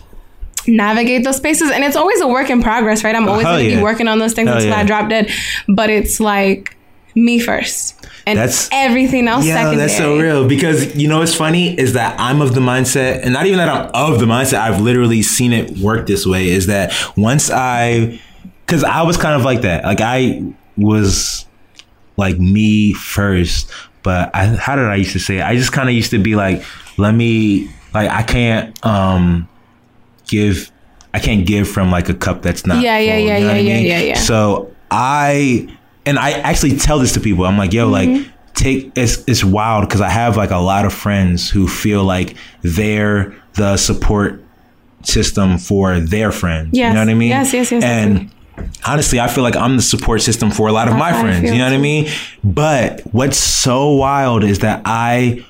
navigate 0.68 1.24
those 1.24 1.38
spaces, 1.38 1.70
and 1.70 1.84
it's 1.84 1.98
always 1.98 2.22
a 2.22 2.28
work 2.28 2.50
in 2.50 2.62
progress, 2.64 3.04
right? 3.04 3.16
I'm 3.16 3.28
always 3.28 3.46
hell 3.46 3.58
going 3.58 3.66
to 3.66 3.72
yeah. 3.72 3.78
be 3.78 3.84
working 3.84 4.08
on 4.08 4.20
those 4.20 4.34
things 4.34 4.48
Hell 4.48 4.58
until 4.58 4.72
yeah. 4.72 4.80
I 4.80 4.84
drop 4.86 5.10
dead. 5.10 5.30
But 5.68 5.90
it's 5.90 6.20
like 6.20 6.76
me 7.14 7.40
first, 7.40 8.08
and 8.28 8.38
That's- 8.40 8.70
everything 8.72 9.28
else 9.28 9.46
Yeah, 9.46 9.56
secondary. 9.56 9.78
that's 9.78 9.98
so 9.98 10.18
real. 10.18 10.48
Because 10.48 10.96
you 10.96 11.08
know 11.08 11.20
what's 11.20 11.36
funny 11.36 11.78
is 11.80 11.94
that 11.94 12.20
I'm 12.20 12.42
of 12.42 12.54
the 12.56 12.62
mindset, 12.62 13.22
and 13.24 13.34
not 13.34 13.46
even 13.46 13.58
that 13.60 13.70
I'm 13.70 13.90
of 13.94 14.20
the 14.20 14.26
mindset. 14.26 14.60
I've 14.60 14.82
literally 14.82 15.22
seen 15.22 15.54
it 15.54 15.78
work 15.80 16.08
this 16.08 16.26
way. 16.26 16.50
Is 16.50 16.66
that 16.68 16.94
once 17.16 17.50
I, 17.52 18.20
because 18.66 18.84
I 18.84 19.04
was 19.04 19.18
kind 19.18 19.36
of 19.36 19.44
like 19.46 19.62
that. 19.62 19.84
Like 19.84 20.02
I 20.02 20.44
was 20.78 21.46
like 22.18 22.40
me 22.40 22.94
first, 22.94 23.70
but 24.04 24.32
I, 24.36 24.46
how 24.48 24.76
did 24.76 24.86
I 24.86 24.96
used 24.96 25.14
to 25.14 25.20
say? 25.20 25.38
It? 25.38 25.44
I 25.44 25.56
just 25.56 25.72
kind 25.72 25.88
of 25.90 25.96
used 25.96 26.12
to 26.12 26.20
be 26.20 26.36
like, 26.36 26.64
let 26.98 27.14
me, 27.14 27.70
like 27.94 28.10
I 28.10 28.24
can't 28.24 28.86
um 28.86 29.48
give, 30.28 30.72
I 31.14 31.20
can't 31.20 31.46
give 31.46 31.68
from 31.70 31.92
like 31.92 32.10
a 32.10 32.14
cup 32.14 32.42
that's 32.42 32.66
not. 32.66 32.82
Yeah, 32.82 32.98
yeah, 32.98 33.18
full, 33.18 33.28
yeah, 33.28 33.38
you 33.38 33.44
know 33.46 33.52
yeah, 33.52 33.56
I 33.56 33.60
yeah, 33.60 33.74
mean? 33.76 33.86
yeah, 33.86 34.00
yeah. 34.00 34.14
So 34.16 34.74
I 34.90 35.68
and 36.06 36.18
I 36.20 36.32
actually 36.32 36.78
tell 36.78 37.00
this 37.00 37.14
to 37.14 37.20
people. 37.20 37.46
I'm 37.46 37.58
like, 37.58 37.74
yo, 37.74 37.90
Mm-hmm. 37.92 38.22
like 38.24 38.32
take 38.54 38.92
it's 38.96 39.24
it's 39.28 39.44
wild 39.44 39.86
because 39.88 40.00
I 40.02 40.10
have 40.10 40.38
like 40.38 40.52
a 40.52 40.58
lot 40.58 40.86
of 40.86 40.94
friends 40.94 41.50
who 41.50 41.68
feel 41.68 42.04
like 42.06 42.36
they're 42.62 43.36
the 43.56 43.76
support 43.78 44.42
system 45.04 45.58
for 45.58 46.00
their 46.00 46.32
friends. 46.32 46.70
Yes. 46.74 46.90
You 46.90 46.94
know 46.94 47.02
what 47.02 47.10
I 47.10 47.14
mean? 47.14 47.30
Yes, 47.30 47.54
yes, 47.54 47.72
yes, 47.72 47.84
And 47.84 48.32
honestly, 48.86 49.20
I 49.20 49.28
feel 49.28 49.44
like 49.44 49.56
I'm 49.56 49.76
the 49.76 49.82
support 49.84 50.22
system 50.22 50.52
for 50.52 50.68
a 50.68 50.72
lot 50.72 50.88
of 50.88 50.94
That's 50.94 51.00
my 51.14 51.18
I 51.18 51.22
friends. 51.22 51.52
You 51.52 51.58
know 51.58 51.66
what 51.66 51.74
I 51.74 51.78
mean? 51.78 52.10
But 52.44 53.02
what's 53.12 53.38
so 53.38 53.92
wild 53.92 54.44
is 54.44 54.60
that 54.60 54.82
I 54.86 55.46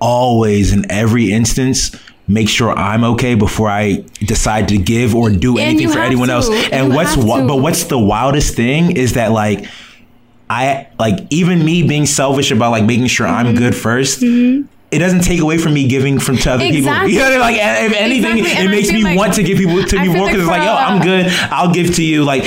always 0.00 0.72
in 0.72 0.90
every 0.90 1.32
instance 1.32 1.92
make 2.28 2.48
sure 2.48 2.70
I'm 2.70 3.04
okay 3.04 3.34
before 3.34 3.68
I 3.68 4.04
decide 4.20 4.68
to 4.68 4.78
give 4.78 5.14
or 5.14 5.30
do 5.30 5.58
anything 5.58 5.88
for 5.90 5.98
anyone 5.98 6.28
to. 6.28 6.34
else. 6.34 6.48
And 6.70 6.88
You 6.90 6.94
what's 6.96 7.16
but 7.16 7.56
what's 7.56 7.84
the 7.84 7.98
wildest 7.98 8.54
thing 8.54 8.96
is 8.96 9.14
that 9.14 9.32
like 9.32 9.66
I 10.52 10.88
like 10.98 11.18
even 11.30 11.64
me 11.64 11.76
being 11.86 12.06
selfish 12.06 12.50
about 12.50 12.70
like 12.76 12.84
making 12.84 13.06
sure 13.08 13.26
Mm-hmm. 13.26 13.46
I'm 13.48 13.54
good 13.54 13.74
1st 13.74 14.68
It 14.90 14.98
doesn't 14.98 15.22
take 15.24 15.40
away 15.40 15.56
from 15.56 15.72
me 15.72 15.88
giving 15.88 16.18
from 16.18 16.36
to 16.38 16.50
other 16.52 16.64
Exactly. 16.64 17.12
people. 17.12 17.24
You 17.24 17.30
know, 17.34 17.40
like 17.40 17.56
if 17.56 17.92
anything, 18.06 18.38
Exactly. 18.38 18.64
It 18.66 18.70
makes 18.70 18.92
me 18.92 19.02
like- 19.04 19.18
want 19.18 19.32
to 19.34 19.42
give 19.42 19.56
people 19.58 19.82
to 19.82 19.96
I 19.98 20.02
me 20.06 20.08
more 20.14 20.26
because 20.26 20.42
it's 20.42 20.50
like, 20.50 20.62
yo, 20.62 20.74
I'm 20.74 21.00
good. 21.02 21.26
I'll 21.50 21.72
give 21.72 21.94
to 21.96 22.04
you. 22.04 22.24
Like 22.24 22.44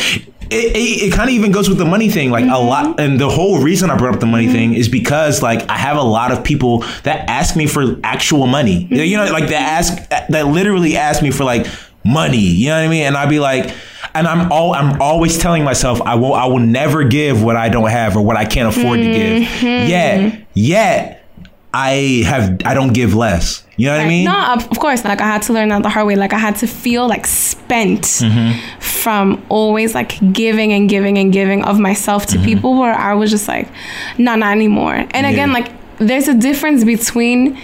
it, 0.51 0.75
it, 0.75 1.03
it 1.05 1.11
kind 1.13 1.27
of 1.27 1.33
even 1.33 1.51
goes 1.51 1.67
with 1.69 1.79
the 1.79 1.85
money 1.95 2.09
thing. 2.09 2.29
Like 2.29 2.43
Mm-hmm. 2.45 2.53
a 2.53 2.59
lot, 2.59 2.99
and 2.99 3.19
the 3.19 3.29
whole 3.29 3.57
reason 3.63 3.89
I 3.89 3.97
brought 3.97 4.13
up 4.13 4.19
the 4.19 4.27
money 4.27 4.47
thing 4.47 4.75
is 4.75 4.87
because 4.87 5.41
like 5.41 5.67
I 5.75 5.77
have 5.87 5.97
a 5.97 6.03
lot 6.17 6.29
of 6.31 6.43
people 6.43 6.73
that 7.07 7.27
ask 7.27 7.55
me 7.55 7.65
for 7.65 7.81
actual 8.03 8.45
money. 8.45 8.77
Mm-hmm. 8.85 8.93
You 9.11 9.17
know, 9.17 9.25
like 9.31 9.47
that 9.49 9.63
ask 9.81 9.89
that 10.29 10.45
literally 10.45 10.97
ask 10.97 11.23
me 11.23 11.31
for 11.31 11.43
like 11.45 11.65
money. 12.03 12.37
You 12.61 12.67
know 12.69 12.75
what 12.77 12.85
I 12.85 12.87
mean? 12.89 13.03
And 13.07 13.17
I'd 13.17 13.29
be 13.29 13.39
like. 13.39 13.73
And 14.15 14.27
I'm 14.27 14.51
all 14.51 14.73
I'm 14.73 15.01
always 15.01 15.37
telling 15.37 15.63
myself 15.63 16.01
I 16.01 16.15
will 16.15 16.33
I 16.33 16.45
will 16.45 16.59
never 16.59 17.03
give 17.03 17.43
what 17.43 17.55
I 17.55 17.69
don't 17.69 17.89
have 17.89 18.15
or 18.15 18.21
what 18.21 18.37
I 18.37 18.45
can't 18.45 18.75
afford 18.75 18.99
to 18.99 19.05
give. 19.05 19.43
Mm-hmm. 19.43 19.89
Yet, 19.89 20.47
yet 20.53 21.27
I 21.73 22.23
have 22.25 22.61
I 22.65 22.73
don't 22.73 22.93
give 22.93 23.13
less. 23.13 23.63
You 23.77 23.87
know 23.87 23.97
what 23.97 24.05
I 24.05 24.07
mean? 24.07 24.23
No, 24.23 24.53
of 24.53 24.79
course. 24.79 25.03
Like 25.03 25.19
I 25.19 25.25
had 25.25 25.41
to 25.43 25.53
learn 25.53 25.67
that 25.67 25.83
the 25.83 25.89
hard 25.89 26.07
way. 26.07 26.15
Like 26.15 26.31
I 26.31 26.37
had 26.37 26.55
to 26.57 26.67
feel 26.67 27.07
like 27.07 27.27
spent 27.27 28.03
Mm-hmm. 28.03 28.79
from 28.79 29.43
always 29.49 29.93
like 29.95 30.17
giving 30.31 30.71
and 30.71 30.87
giving 30.89 31.17
and 31.17 31.33
giving 31.33 31.63
of 31.65 31.79
myself 31.79 32.25
to 32.27 32.39
people 32.39 32.77
where 32.79 32.93
I 32.93 33.13
was 33.15 33.29
just 33.31 33.47
like, 33.47 33.67
nah, 34.17 34.35
not 34.35 34.51
anymore. 34.51 34.93
And 35.11 35.25
again, 35.25 35.51
like 35.51 35.69
there's 35.97 36.27
a 36.27 36.33
difference 36.33 36.83
between 36.83 37.59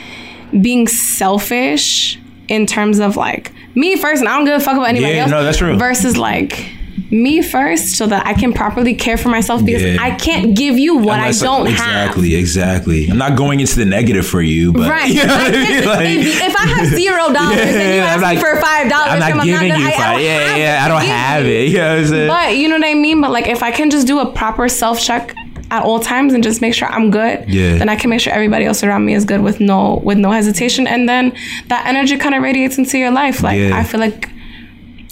being 0.60 0.88
selfish 0.88 2.20
in 2.48 2.66
terms 2.66 3.00
of 3.00 3.16
like 3.16 3.54
me 3.76 3.96
first 3.96 4.22
and 4.22 4.30
I 4.30 4.36
don't 4.36 4.46
give 4.46 4.56
a 4.56 4.60
fuck 4.60 4.74
about 4.76 4.90
anybody 4.90 5.14
Yeah, 5.16 5.22
else. 5.24 5.32
no, 5.32 5.44
that's 5.44 5.58
true. 5.58 5.78
Versus 5.78 6.18
like 6.18 6.70
me 7.10 7.42
first 7.42 7.98
so 7.98 8.08
that 8.08 8.26
I 8.26 8.34
can 8.34 8.54
properly 8.54 8.94
care 8.96 9.18
for 9.18 9.28
myself 9.30 9.66
because 9.66 9.82
Yeah. 9.84 9.98
I 10.00 10.12
can't 10.12 10.56
give 10.56 10.80
you 10.80 10.96
what 10.98 11.20
Unless- 11.20 11.42
I 11.42 11.46
don't 11.46 11.66
have. 11.66 11.74
exactly, 11.76 12.36
exactly. 12.36 13.08
I'm 13.10 13.18
not 13.18 13.36
going 13.36 13.60
into 13.60 13.76
the 13.78 13.86
negative 13.86 14.26
for 14.26 14.42
you, 14.42 14.72
but 14.72 14.90
Right. 14.90 15.10
you 15.14 15.26
know 15.26 15.34
I 15.36 15.52
mean? 15.52 15.62
if, 15.72 15.86
Like- 15.86 16.08
if, 16.08 16.42
if 16.42 16.56
I 16.56 16.68
have 16.68 16.88
zero 16.88 17.18
dollars 17.34 17.58
and 17.60 17.96
you 17.96 18.02
ask 18.02 18.24
I'm 18.24 18.30
me 18.30 18.36
not- 18.36 18.44
for 18.46 18.62
five 18.62 18.90
dollars, 18.90 19.24
I'm 19.24 19.38
not 19.38 19.46
giving 19.46 19.70
gonna, 19.70 19.80
you 19.80 19.86
I, 19.86 19.90
I 19.90 19.92
five. 19.92 20.16
don't 20.16 20.24
Yeah, 20.24 20.40
have 20.48 20.58
yeah, 20.58 20.86
I 20.86 20.88
don't 20.88 21.02
have 21.04 21.46
it. 21.46 21.68
You 21.72 21.78
know 21.80 21.90
what 21.90 21.98
I'm 22.00 22.08
saying? 22.08 22.28
But 22.30 22.58
you 22.58 22.68
know 22.70 22.76
what 22.78 22.86
I 22.88 22.94
mean. 22.94 23.20
But 23.22 23.32
like, 23.32 23.48
if 23.48 23.62
I 23.64 23.72
can 23.72 23.90
just 23.90 24.08
do 24.08 24.20
a 24.20 24.32
proper 24.32 24.70
self 24.70 25.02
check 25.02 25.34
at 25.72 25.84
all 25.84 26.00
times 26.00 26.34
and 26.34 26.44
just 26.44 26.62
make 26.62 26.74
sure 26.76 26.88
I'm 26.90 27.10
good, 27.12 27.46
Yeah. 27.48 27.78
then 27.78 27.90
I 27.90 27.96
can 27.96 28.10
make 28.12 28.20
sure 28.22 28.32
everybody 28.34 28.66
else 28.66 28.84
around 28.84 29.06
me 29.06 29.14
is 29.16 29.26
good 29.26 29.42
with 29.42 29.60
no 29.60 30.02
with 30.04 30.18
no 30.20 30.30
hesitation, 30.32 30.86
and 30.86 31.08
then 31.10 31.34
that 31.70 31.88
energy 31.88 32.18
kind 32.18 32.36
of 32.36 32.44
radiates 32.44 32.78
into 32.78 32.98
your 33.00 33.12
life. 33.12 33.42
Like 33.42 33.58
Yeah. 33.60 33.76
I 33.80 33.84
feel 33.84 34.00
like. 34.00 34.30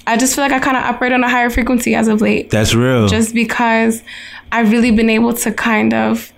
I 0.08 0.18
just 0.18 0.34
feel 0.34 0.44
like 0.44 0.52
I 0.52 0.58
kind 0.60 0.76
of 0.76 0.84
operate 0.86 1.12
on 1.12 1.24
a 1.24 1.30
higher 1.30 1.52
frequency 1.52 1.94
as 1.94 2.08
of 2.08 2.20
late 2.20 2.50
That's 2.50 2.74
real. 2.74 3.08
just 3.08 3.32
because 3.36 4.02
I've 4.52 4.72
really 4.72 4.90
been 4.90 5.08
able 5.10 5.34
to 5.34 5.52
kind 5.52 5.94
of 5.94 6.34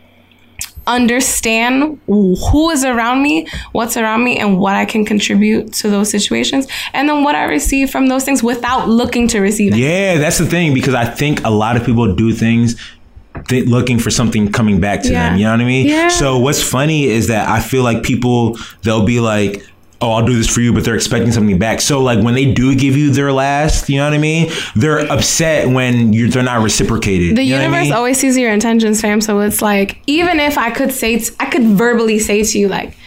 understand 0.88 2.00
who 2.08 2.70
is 2.72 2.84
around 2.84 3.22
me, 3.24 3.48
what's 3.72 3.96
around 3.96 4.24
me, 4.26 4.38
and 4.40 4.60
what 4.60 4.76
I 4.76 4.84
can 4.86 5.06
contribute 5.06 5.72
to 5.74 5.90
those 5.90 6.10
situations, 6.10 6.68
and 6.94 7.08
then 7.08 7.24
what 7.24 7.36
I 7.36 7.46
receive 7.46 7.90
from 7.90 8.08
those 8.08 8.24
things 8.26 8.44
without 8.44 8.90
looking 8.90 9.28
to 9.30 9.40
receive 9.40 9.74
it. 9.74 9.78
Yeah, 9.78 10.18
that's 10.18 10.38
the 10.38 10.46
thing 10.46 10.74
because 10.74 10.94
I 10.94 11.06
think 11.06 11.44
a 11.46 11.50
lot 11.50 11.78
of 11.78 11.86
people 11.86 12.14
do 12.14 12.34
things 12.34 12.76
th- 13.52 13.68
looking 13.68 14.00
for 14.00 14.10
something 14.10 14.52
coming 14.52 14.80
back 14.80 15.04
to 15.04 15.12
Yeah. 15.12 15.30
them. 15.30 15.38
You 15.38 15.46
know 15.46 15.52
what 15.52 15.62
I 15.62 15.66
mean? 15.66 15.86
Yeah. 15.88 16.08
So 16.08 16.40
what's 16.40 16.64
funny 16.64 17.06
is 17.06 17.28
that 17.28 17.48
I 17.48 17.60
feel 17.60 17.84
like 17.84 18.02
people 18.02 18.58
they'll 18.82 19.06
be 19.06 19.20
like. 19.20 19.64
Oh, 20.04 20.14
I'll 20.14 20.26
do 20.26 20.36
this 20.36 20.48
for 20.48 20.62
you, 20.62 20.74
but 20.74 20.84
they're 20.84 20.96
expecting 20.96 21.32
something 21.32 21.60
back. 21.60 21.80
So, 21.80 22.02
like 22.02 22.24
when 22.24 22.34
they 22.34 22.52
do 22.52 22.74
give 22.74 22.98
you 22.98 23.12
their 23.12 23.32
last, 23.32 23.88
you 23.88 23.98
know 23.98 24.06
what 24.06 24.16
I 24.16 24.18
mean? 24.18 24.50
They're 24.76 25.02
upset 25.12 25.70
when 25.70 26.12
you're 26.12 26.28
they're 26.28 26.42
not 26.42 26.64
reciprocated. 26.64 27.38
The 27.38 27.44
you 27.44 27.52
know 27.52 27.58
what 27.58 27.62
I 27.62 27.66
universe 27.66 27.84
mean? 27.84 27.94
always 27.94 28.18
sees 28.20 28.36
your 28.36 28.52
intentions, 28.52 29.00
fam. 29.00 29.22
So 29.22 29.42
it's 29.42 29.62
like, 29.62 30.00
even 30.08 30.40
if 30.40 30.58
I 30.58 30.72
could 30.72 30.92
say, 30.92 31.20
t- 31.20 31.30
I 31.40 31.46
could 31.52 31.62
verbally 31.62 32.18
say 32.18 32.42
to 32.42 32.58
you, 32.58 32.68
like, 32.68 32.98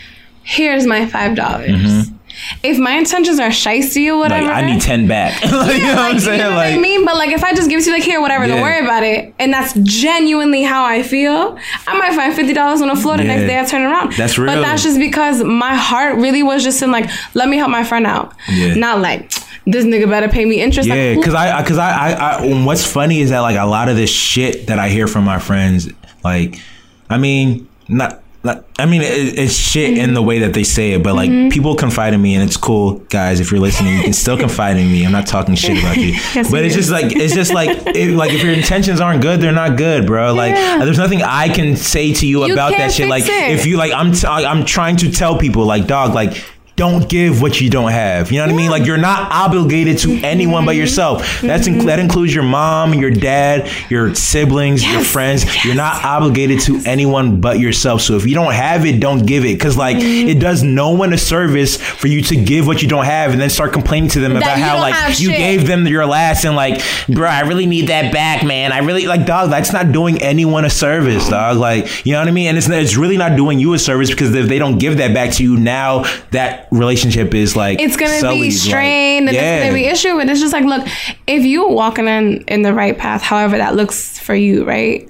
here's 0.45 0.87
my 0.87 1.05
$5. 1.07 1.35
dollars 1.35 1.69
mm-hmm. 1.69 2.14
If 2.63 2.79
my 2.79 2.93
intentions 2.97 3.39
are 3.39 3.49
shiesty 3.51 4.09
or 4.09 4.19
whatever. 4.19 4.47
Like 4.47 4.65
I 4.65 4.71
need 4.73 4.81
ten 4.81 5.07
back. 5.07 5.43
Like, 5.55 5.77
you 5.77 5.83
know 5.85 5.95
what 5.95 6.13
I'm 6.15 6.19
saying? 6.19 6.39
You 6.41 6.45
know 6.45 6.51
like, 6.57 6.71
what 6.73 6.79
I 6.79 6.83
mean? 6.83 7.05
But 7.05 7.17
like, 7.17 7.31
if 7.31 7.43
I 7.45 7.55
just 7.55 7.71
give 7.71 7.79
it 7.81 7.85
to 7.85 7.91
you, 7.91 7.97
like, 7.97 8.03
here, 8.03 8.21
whatever, 8.21 8.45
Yeah. 8.47 8.55
don't 8.55 8.63
worry 8.63 8.81
about 8.85 9.03
it, 9.03 9.33
and 9.39 9.53
that's 9.53 9.73
genuinely 9.83 10.63
how 10.63 10.85
I 10.85 11.03
feel, 11.03 11.59
I 11.87 11.99
might 11.99 12.15
find 12.15 12.35
fifty 12.35 12.53
dollars 12.53 12.83
on 12.83 12.89
the 12.89 12.97
floor 12.97 13.17
the 13.17 13.25
Yeah. 13.25 13.37
next 13.37 13.49
day. 13.49 13.59
I 13.61 13.65
turn 13.65 13.83
around. 13.83 14.13
That's 14.15 14.37
real. 14.39 14.53
But 14.55 14.61
that's 14.63 14.83
just 14.83 14.99
because 14.99 15.43
my 15.43 15.75
heart 15.75 16.17
really 16.17 16.43
was 16.43 16.63
just 16.65 16.83
in 16.83 16.91
like, 16.91 17.09
let 17.35 17.49
me 17.49 17.57
help 17.57 17.71
my 17.71 17.85
friend 17.85 18.07
out, 18.07 18.35
Yeah. 18.51 18.75
not 18.75 19.01
like 19.01 19.31
this 19.67 19.85
nigga 19.85 20.09
better 20.11 20.29
pay 20.29 20.45
me 20.45 20.61
interest. 20.61 20.89
Yeah, 20.89 20.95
like, 20.95 21.19
because 21.19 21.35
I, 21.35 21.63
because 21.63 21.79
I, 21.79 22.11
I, 22.11 22.13
I, 22.45 22.65
what's 22.65 22.85
funny 22.85 23.21
is 23.21 23.31
that 23.31 23.41
like 23.41 23.57
a 23.57 23.65
lot 23.65 23.89
of 23.89 23.97
this 23.97 24.11
shit 24.11 24.67
that 24.67 24.79
I 24.79 24.89
hear 24.91 25.07
from 25.07 25.25
my 25.25 25.39
friends, 25.39 25.89
like, 26.23 26.61
I 27.09 27.17
mean, 27.19 27.69
not, 27.89 28.23
not 28.45 28.65
I 28.79 28.87
mean, 28.87 29.03
it, 29.03 29.39
it's 29.39 29.55
shit 29.55 29.97
in 29.97 30.15
the 30.15 30.23
way 30.23 30.41
that 30.41 30.53
they 30.53 30.65
say 30.65 30.93
it, 30.93 31.03
but 31.03 31.15
like 31.15 31.31
Mm-hmm. 31.31 31.49
people 31.49 31.75
confide 31.75 32.13
in 32.13 32.21
me, 32.21 32.35
and 32.35 32.43
it's 32.43 32.57
cool, 32.57 32.99
guys. 33.09 33.41
If 33.41 33.51
you're 33.51 33.61
listening, 33.61 33.97
you 33.97 34.03
can 34.03 34.13
still 34.13 34.37
confide 34.37 34.77
in 34.77 34.87
me. 34.93 35.05
I'm 35.07 35.13
not 35.13 35.27
talking 35.27 35.55
shit 35.55 35.79
about 35.79 35.97
you, 35.97 36.09
Yes, 36.35 36.51
but 36.51 36.65
it's 36.65 36.75
do. 36.75 36.81
just 36.81 36.91
like 36.93 37.17
it's 37.17 37.35
just 37.35 37.53
like 37.55 37.71
it, 37.97 38.11
like 38.15 38.33
if 38.33 38.43
your 38.43 38.53
intentions 38.53 39.01
aren't 39.01 39.23
good, 39.23 39.41
they're 39.41 39.53
not 39.53 39.77
good, 39.79 40.07
bro. 40.07 40.35
Like 40.35 40.55
Yeah. 40.55 40.85
there's 40.85 40.99
nothing 40.99 41.23
I 41.23 41.49
can 41.49 41.77
say 41.77 42.13
to 42.15 42.27
you, 42.27 42.45
You 42.47 42.53
about 42.53 42.73
that 42.73 42.93
shit. 42.93 43.09
Like 43.09 43.25
it. 43.25 43.51
if 43.53 43.65
you 43.67 43.77
like, 43.77 43.93
I'm 43.93 44.13
t- 44.13 44.27
I'm 44.27 44.65
trying 44.65 44.97
to 44.99 45.11
tell 45.11 45.39
people, 45.39 45.65
like, 45.65 45.87
dog, 45.87 46.15
like. 46.15 46.45
Don't 46.77 47.09
give 47.09 47.41
what 47.41 47.61
you 47.61 47.71
don't 47.71 47.93
have. 47.93 48.33
You 48.33 48.39
know 48.39 48.47
what 48.47 48.55
I 48.55 48.57
mean? 48.57 48.71
Like 48.71 48.85
you're 48.85 48.97
not 48.97 49.31
obligated 49.31 49.99
to 49.99 50.21
anyone 50.25 50.55
Mm-hmm. 50.63 50.67
but 50.67 50.77
yourself. 50.77 51.41
That's 51.41 51.69
inc- 51.69 51.85
that 51.87 51.99
includes 52.01 52.35
your 52.35 52.43
mom, 52.45 52.95
your 52.95 53.11
dad, 53.11 53.71
your 53.91 54.13
siblings, 54.15 54.83
your 54.83 54.95
Yes. 55.01 55.07
friends. 55.13 55.65
You're 55.65 55.75
not 55.77 56.05
obligated 56.05 56.61
to 56.63 56.81
anyone 56.85 57.41
but 57.41 57.61
yourself. 57.61 58.01
So 58.03 58.17
if 58.17 58.27
you 58.27 58.35
don't 58.35 58.53
have 58.53 58.85
it, 58.87 58.99
don't 58.99 59.25
give 59.25 59.45
it. 59.45 59.61
Cause 59.61 59.77
like 59.77 59.99
Mm-hmm. 59.99 60.29
it 60.29 60.41
does 60.41 60.65
no 60.65 60.91
one 60.91 61.13
a 61.13 61.19
service 61.19 61.77
for 61.77 62.09
you 62.09 62.23
to 62.23 62.37
give 62.37 62.67
what 62.67 62.83
you 62.83 62.89
don't 62.89 63.05
have 63.05 63.31
and 63.33 63.41
then 63.41 63.51
start 63.51 63.73
complaining 63.73 64.11
to 64.11 64.21
them 64.21 64.37
about 64.37 64.59
how 64.59 64.79
like 64.81 64.95
you 65.21 65.29
shit. 65.31 65.37
gave 65.39 65.67
them 65.69 65.87
your 65.87 66.07
last 66.07 66.45
and 66.45 66.57
like, 66.57 66.83
bro, 67.09 67.29
I 67.29 67.41
really 67.43 67.67
need 67.67 67.87
that 67.89 68.13
back, 68.13 68.43
man. 68.43 68.73
I 68.73 68.79
really 68.79 69.07
like, 69.07 69.27
dog. 69.27 69.51
That's 69.51 69.73
not 69.73 69.93
doing 69.93 70.21
anyone 70.23 70.65
a 70.65 70.71
service, 70.71 71.29
dog. 71.29 71.57
Like, 71.59 72.05
you 72.05 72.13
know 72.15 72.19
what 72.19 72.27
I 72.29 72.33
mean? 72.33 72.49
And 72.49 72.59
it's 72.59 72.69
it's 72.69 72.97
really 72.97 73.17
not 73.17 73.37
doing 73.37 73.61
you 73.61 73.75
a 73.75 73.79
service 73.79 74.11
because 74.11 74.35
if 74.35 74.49
they 74.49 74.59
don't 74.59 74.79
give 74.79 74.97
that 74.99 75.15
back 75.15 75.31
to 75.35 75.43
you, 75.45 75.57
now 75.57 76.03
that 76.33 76.64
relationship 76.71 77.35
is 77.35 77.57
like 77.57 77.81
it's 77.81 77.97
gonna 77.97 78.21
be 78.35 78.45
like, 78.45 78.53
strained 78.53 79.29
and 79.29 79.37
yeah. 79.37 79.57
it's 79.57 79.65
gonna 79.65 79.75
be 79.75 79.87
issue. 79.87 80.17
But 80.17 80.29
it's 80.29 80.41
just 80.41 80.53
like, 80.53 80.65
look, 80.65 80.87
if 81.27 81.45
you're 81.45 81.69
walking 81.69 82.09
in 82.09 82.43
in 82.49 82.63
the 82.63 82.75
right 82.75 82.97
path, 82.97 83.23
however 83.23 83.57
that 83.59 83.77
looks 83.77 84.19
for 84.19 84.35
you, 84.35 84.65
right? 84.65 85.09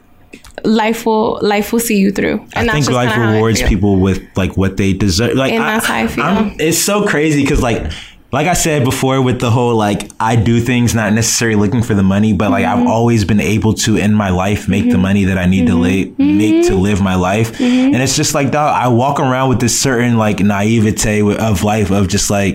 Life 0.64 1.04
will 1.04 1.38
life 1.42 1.72
will 1.72 1.80
see 1.80 1.98
you 1.98 2.10
through, 2.10 2.46
and 2.54 2.70
I 2.70 2.74
think 2.74 2.90
life 2.90 3.10
kinda 3.10 3.26
how 3.26 3.30
I 3.30 3.34
rewards 3.34 3.62
people 3.62 3.96
with 4.00 4.22
like 4.36 4.56
what 4.56 4.76
they 4.76 4.92
deserve. 4.94 5.34
Like 5.36 5.52
And 5.52 5.62
that's 5.62 5.86
how 5.86 5.96
I 5.96 6.06
feel. 6.06 6.24
I'm- 6.24 6.56
it's 6.58 6.78
so 6.78 7.06
crazy 7.06 7.42
because 7.42 7.62
like. 7.62 7.90
Like 8.34 8.48
I 8.48 8.54
said 8.54 8.82
before, 8.84 9.22
with 9.22 9.38
the 9.40 9.50
whole 9.50 9.76
like 9.76 10.10
I 10.18 10.34
do 10.36 10.60
things 10.60 10.94
not 10.94 11.12
necessarily 11.12 11.56
looking 11.56 11.82
for 11.82 11.94
the 11.94 12.02
money, 12.02 12.32
but 12.32 12.50
like 12.50 12.64
Mm-hmm. 12.64 12.80
I've 12.82 12.86
always 12.88 13.24
been 13.24 13.40
able 13.40 13.74
to 13.84 13.96
in 13.96 14.12
my 14.12 14.30
life 14.30 14.68
make 14.68 14.90
the 14.90 14.98
money 14.98 15.24
that 15.24 15.38
I 15.38 15.46
need 15.46 15.66
to 15.68 15.74
la- 15.76 15.88
Mm-hmm. 15.88 16.38
make 16.38 16.66
to 16.66 16.74
live 16.74 17.00
my 17.00 17.14
life, 17.14 17.60
and 17.60 17.94
it's 17.96 18.16
just 18.16 18.34
like 18.34 18.50
dog. 18.50 18.74
I 18.74 18.88
walk 18.88 19.20
around 19.20 19.50
with 19.50 19.60
this 19.60 19.78
certain 19.80 20.18
like 20.18 20.40
naivete 20.40 21.20
of 21.48 21.62
life 21.62 21.90
of 21.92 22.08
just 22.08 22.28
like 22.30 22.54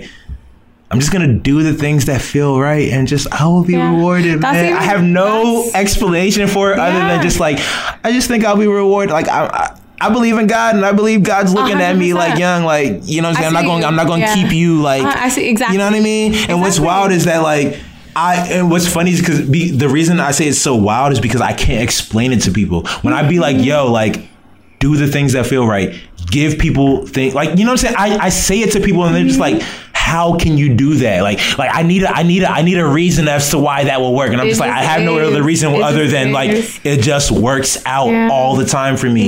I'm 0.91 0.99
just 0.99 1.11
gonna 1.14 1.33
do 1.51 1.61
the 1.64 1.74
things 1.74 2.06
that 2.06 2.19
feel 2.19 2.59
right, 2.59 2.90
and 2.91 3.08
just 3.08 3.25
I 3.32 3.45
will 3.45 3.64
be 3.64 3.74
Yeah. 3.74 3.91
rewarded. 3.95 4.41
That's 4.41 4.56
man. 4.56 4.66
even- 4.66 4.77
I 4.80 4.83
have 4.83 5.03
no 5.03 5.69
explanation 5.74 6.48
for 6.48 6.74
it 6.74 6.80
other 6.80 6.99
than 6.99 7.22
just 7.22 7.40
like 7.40 7.58
I 8.03 8.11
just 8.11 8.27
think 8.27 8.43
I'll 8.43 8.58
be 8.58 8.67
rewarded. 8.67 9.11
Like 9.14 9.27
I, 9.30 9.75
I, 10.02 10.08
I 10.08 10.10
believe 10.10 10.38
in 10.38 10.48
God, 10.48 10.76
and 10.76 10.86
I 10.86 10.92
believe 10.92 11.24
God's 11.24 11.53
looking 11.53 11.80
at 11.82 11.95
me 11.98 12.14
like 12.14 12.38
young, 12.40 12.64
like 12.64 13.02
you 13.03 13.22
know. 13.22 13.30
What 13.30 13.38
I'm, 13.38 13.44
saying? 13.44 13.48
I'm 13.48 13.53
not 13.53 13.64
going. 13.66 13.84
I'm 13.86 13.95
not 13.95 14.08
going 14.08 14.22
to 14.22 14.28
Yeah. 14.28 14.34
keep 14.36 14.52
you 14.53 14.82
like. 14.82 15.03
Uh, 15.03 15.14
I 15.16 15.30
see 15.30 15.50
exactly. 15.50 15.74
You 15.76 15.80
know 15.80 15.86
what 15.90 15.95
I 15.95 16.02
mean? 16.02 16.36
And 16.50 16.61
what's 16.61 16.80
wild 16.80 17.11
is 17.11 17.26
that 17.26 17.40
like. 17.44 17.80
I 18.16 18.48
and 18.53 18.72
what's 18.72 18.88
funny 18.88 19.11
is 19.11 19.19
because 19.19 19.48
be, 19.48 19.69
the 19.72 19.88
reason 19.88 20.19
I 20.19 20.32
say 20.32 20.48
it's 20.48 20.60
so 20.60 20.76
wild 20.76 21.14
is 21.14 21.19
because 21.22 21.42
I 21.42 21.53
can't 21.53 21.84
explain 21.84 22.34
it 22.34 22.42
to 22.42 22.52
people. 22.52 22.86
When 23.02 23.14
I 23.14 23.26
be 23.30 23.40
like, 23.40 23.64
"Yo, 23.64 23.90
like, 23.90 24.28
do 24.80 24.98
the 24.98 25.08
things 25.08 25.34
that 25.34 25.45
feel 25.45 25.66
right," 25.66 25.95
give 26.26 26.58
people 26.58 27.06
things 27.06 27.36
like 27.36 27.58
you 27.58 27.66
know 27.66 27.72
what 27.72 27.84
I'm 27.86 27.94
saying. 27.94 27.95
I, 27.98 28.26
I 28.26 28.30
say 28.30 28.60
it 28.61 28.72
to 28.74 28.82
people 28.82 29.06
and 29.06 29.16
they're 29.16 29.24
just 29.26 29.40
like, 29.40 29.61
"How 30.10 30.38
can 30.38 30.58
you 30.58 30.68
do 30.76 30.96
that?" 30.96 31.22
Like, 31.24 31.40
like 31.58 31.72
I 31.74 31.84
need 31.84 32.04
a 32.04 32.10
I 32.10 32.24
need 32.24 32.44
a 32.44 32.50
I 32.60 32.62
need 32.64 32.80
a 32.80 32.88
reason 32.88 33.28
as 33.28 33.50
to 33.52 33.58
why 33.60 33.84
that 33.86 34.00
will 34.02 34.16
work, 34.16 34.32
and 34.32 34.42
I'm 34.42 34.48
It 34.48 34.52
just 34.52 34.62
like, 34.62 34.72
I 34.72 34.84
have 34.84 35.02
no 35.04 35.18
other 35.20 35.44
reason 35.44 35.74
It 35.76 35.82
other 35.90 36.08
than 36.08 36.32
like 36.32 36.52
it 36.84 37.02
just 37.02 37.32
works 37.32 37.78
out 37.86 38.08
Yeah. 38.08 38.20
Mm-hmm. 38.28 38.32
all 38.32 38.56
the 38.56 38.66
time 38.66 38.96
for 38.98 39.10
me. 39.10 39.28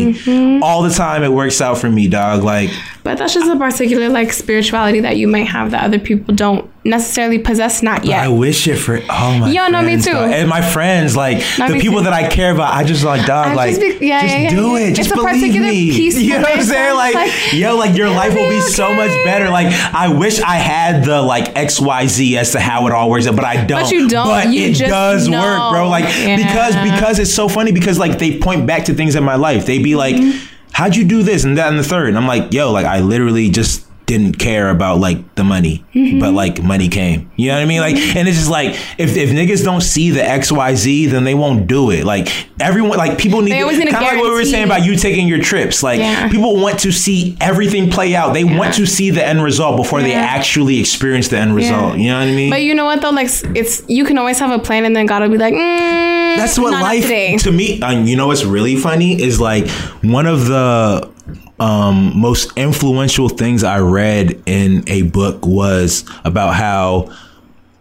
All 0.61 0.82
the 0.84 0.90
time 1.03 1.24
it 1.24 1.32
works 1.32 1.61
out 1.61 1.77
for 1.77 1.90
me, 1.90 2.08
dog. 2.08 2.43
Like 2.43 2.69
But 3.03 3.17
that's 3.17 3.33
just 3.33 3.49
a 3.51 3.55
particular 3.57 4.09
like 4.09 4.31
spirituality 4.31 4.99
that 4.99 5.17
you 5.17 5.27
might 5.27 5.47
have 5.47 5.71
that 5.71 5.83
other 5.83 5.97
people 5.97 6.35
don't 6.35 6.69
necessarily 6.85 7.39
possess, 7.39 7.81
not 7.81 8.05
yet. 8.05 8.23
I 8.23 8.27
wish 8.27 8.67
it 8.67 8.75
for 8.77 8.99
all 9.09 9.39
my 9.39 9.49
Yeah, 9.49 9.67
no, 9.69 9.81
me 9.81 9.97
too. 9.99 10.11
dog. 10.11 10.31
And 10.31 10.47
my 10.47 10.61
friends, 10.61 11.15
like 11.15 11.43
No, 11.57 11.67
the 11.67 11.80
people 11.80 11.99
too. 11.99 12.03
that 12.05 12.13
I 12.13 12.27
care 12.27 12.51
about, 12.51 12.73
I 12.75 12.83
just 12.83 13.03
like 13.03 13.25
dog, 13.25 13.47
I 13.47 13.53
like 13.55 13.75
just 13.80 13.99
be- 13.99 14.05
yeah, 14.05 14.21
just 14.21 14.33
yeah, 14.35 14.41
yeah, 14.43 14.49
do 14.51 14.67
yeah. 14.73 14.77
it. 14.80 14.95
Just 14.95 15.09
It's 15.11 15.19
a 15.19 15.23
believe 15.23 15.53
me. 15.59 15.91
peaceful 15.91 16.23
You 16.23 16.33
know 16.35 16.41
what 16.41 16.57
I'm 16.59 16.63
saying? 16.63 16.95
Like, 16.95 17.15
like, 17.15 17.53
yo, 17.53 17.75
like 17.75 17.97
your 17.97 18.09
life 18.21 18.35
will 18.35 18.49
be 18.49 18.57
it'll 18.57 18.69
so 18.69 18.93
much 18.93 19.09
better. 19.25 19.49
Like 19.49 19.67
I 19.95 20.13
wish 20.13 20.39
I 20.39 20.57
had 20.57 21.03
the 21.03 21.21
like 21.23 21.55
X 21.57 21.80
Y 21.81 22.05
Z 22.05 22.38
as 22.38 22.51
to 22.51 22.59
how 22.59 22.85
it 22.85 22.93
all 22.93 23.09
works, 23.09 23.25
but 23.27 23.43
I 23.43 23.65
don't. 23.65 23.81
But 23.81 23.91
you 23.91 24.07
don't. 24.09 24.27
But 24.27 24.49
You 24.49 24.67
it 24.67 24.73
just 24.73 24.89
does 24.89 25.27
know. 25.27 25.41
work, 25.41 25.71
bro. 25.73 25.89
Like 25.89 26.05
because 26.05 26.75
because 26.75 27.17
it's 27.19 27.33
so 27.33 27.47
funny 27.49 27.71
because 27.71 27.97
like 27.97 28.19
they 28.19 28.38
point 28.38 28.67
back 28.67 28.85
to 28.85 28.93
things 28.93 29.15
in 29.15 29.23
my 29.23 29.35
life. 29.35 29.65
They 29.65 29.80
be 29.80 29.95
like, 29.95 30.15
Mm-hmm. 30.15 30.50
"How'd 30.74 30.95
you 30.95 31.03
do 31.06 31.24
this 31.24 31.43
and 31.43 31.58
that 31.58 31.69
and 31.69 31.77
the 31.80 31.83
third? 31.83 32.09
And 32.09 32.17
I'm 32.17 32.27
like, 32.27 32.53
"Yo, 32.53 32.72
like 32.72 32.85
I 32.85 33.00
literally 33.01 33.50
just." 33.50 33.85
Didn't 34.08 34.40
care 34.40 34.69
about 34.69 34.98
like 35.00 35.35
the 35.35 35.43
money, 35.45 35.85
Mm-hmm. 35.95 36.19
but 36.19 36.33
like 36.33 36.61
money 36.61 36.90
came. 36.90 37.32
You 37.38 37.48
know 37.48 37.53
what 37.56 37.61
I 37.61 37.66
mean? 37.66 37.80
Like, 37.80 37.95
and 37.95 38.27
it's 38.27 38.35
just 38.40 38.50
like 38.50 38.72
if, 38.98 39.16
if 39.16 39.30
niggas 39.30 39.64
don't 39.64 39.80
see 39.80 40.09
the 40.09 40.22
X 40.22 40.51
Y 40.51 40.75
Z, 40.75 41.06
then 41.06 41.24
they 41.24 41.33
won't 41.33 41.66
do 41.66 41.91
it. 41.91 42.03
Like 42.03 42.27
everyone, 42.59 42.98
like 42.98 43.17
people 43.17 43.41
need 43.41 43.51
kind 43.51 43.69
of 43.80 43.80
like 44.01 44.17
what 44.17 44.24
we 44.24 44.32
were 44.32 44.43
saying 44.43 44.66
about 44.66 44.83
you 44.83 44.98
taking 44.98 45.30
your 45.30 45.40
trips. 45.40 45.82
Like 45.82 46.00
Yeah. 46.00 46.27
people 46.30 46.58
want 46.59 46.80
to 46.80 46.91
see 46.91 47.38
everything 47.40 47.90
play 47.90 48.14
out. 48.14 48.33
They 48.33 48.43
want 48.43 48.74
to 48.74 48.85
see 48.85 49.11
the 49.11 49.25
end 49.25 49.41
result 49.43 49.77
before 49.77 50.01
they 50.01 50.14
actually 50.14 50.82
experience 50.82 51.30
the 51.30 51.38
end 51.38 51.56
result. 51.56 51.98
You 51.98 52.09
know 52.09 52.19
what 52.19 52.27
I 52.27 52.32
mean? 52.35 52.50
But 52.50 52.64
you 52.64 52.75
know 52.75 52.83
what 52.85 53.00
though? 53.01 53.11
Like 53.11 53.30
it's 53.56 53.82
you 53.88 54.03
can 54.03 54.17
always 54.17 54.40
have 54.40 54.51
a 54.51 54.59
plan, 54.59 54.83
and 54.83 54.93
then 54.93 55.06
God 55.06 55.22
will 55.22 55.30
be 55.30 55.38
like, 55.38 55.53
mm, 55.53 56.10
That's 56.38 56.58
what 56.58 56.72
not 56.72 56.82
life 56.82 57.06
to 57.08 57.51
me. 57.51 57.82
And 57.82 58.08
you 58.08 58.16
know 58.16 58.27
what's 58.27 58.43
really 58.43 58.76
funny 58.76 59.22
is 59.22 59.40
like 59.40 59.69
one 60.01 60.26
of 60.26 60.48
the 60.48 61.11
um, 61.60 62.19
most 62.19 62.58
influential 62.58 63.30
things 63.30 63.64
I 63.64 63.80
read 63.80 64.42
in 64.45 64.84
a 64.88 65.03
book 65.03 65.45
was 65.45 66.03
about 66.26 66.56
how 66.56 67.16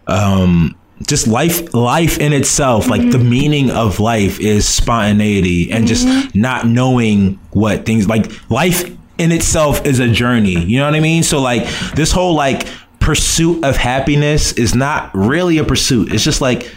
um, 0.07 0.77
just 1.07 1.27
life 1.27 1.73
life 1.73 2.19
in 2.19 2.33
itself 2.33 2.89
like 2.89 3.11
the 3.11 3.19
meaning 3.19 3.70
of 3.70 4.01
life 4.01 4.39
is 4.39 4.69
spontaneity 4.69 5.70
and 5.73 5.87
just 5.87 6.07
not 6.35 6.67
knowing 6.67 7.41
what 7.53 7.87
things 7.87 8.07
like 8.07 8.51
life 8.51 8.85
in 9.17 9.33
itself 9.33 9.87
is 9.87 9.99
a 9.99 10.09
journey 10.09 10.61
you 10.61 10.79
know 10.79 10.85
what 10.85 10.95
i 10.95 11.01
mean? 11.01 11.23
So 11.23 11.41
like 11.41 11.67
this 11.95 12.12
whole 12.12 12.35
like 12.35 12.67
pursuit 13.01 13.65
of 13.65 13.77
happiness 13.77 14.53
is 14.53 14.75
not 14.75 15.11
really 15.15 15.59
a 15.59 15.65
pursuit. 15.65 16.12
It's 16.12 16.23
just 16.23 16.41
like 16.41 16.70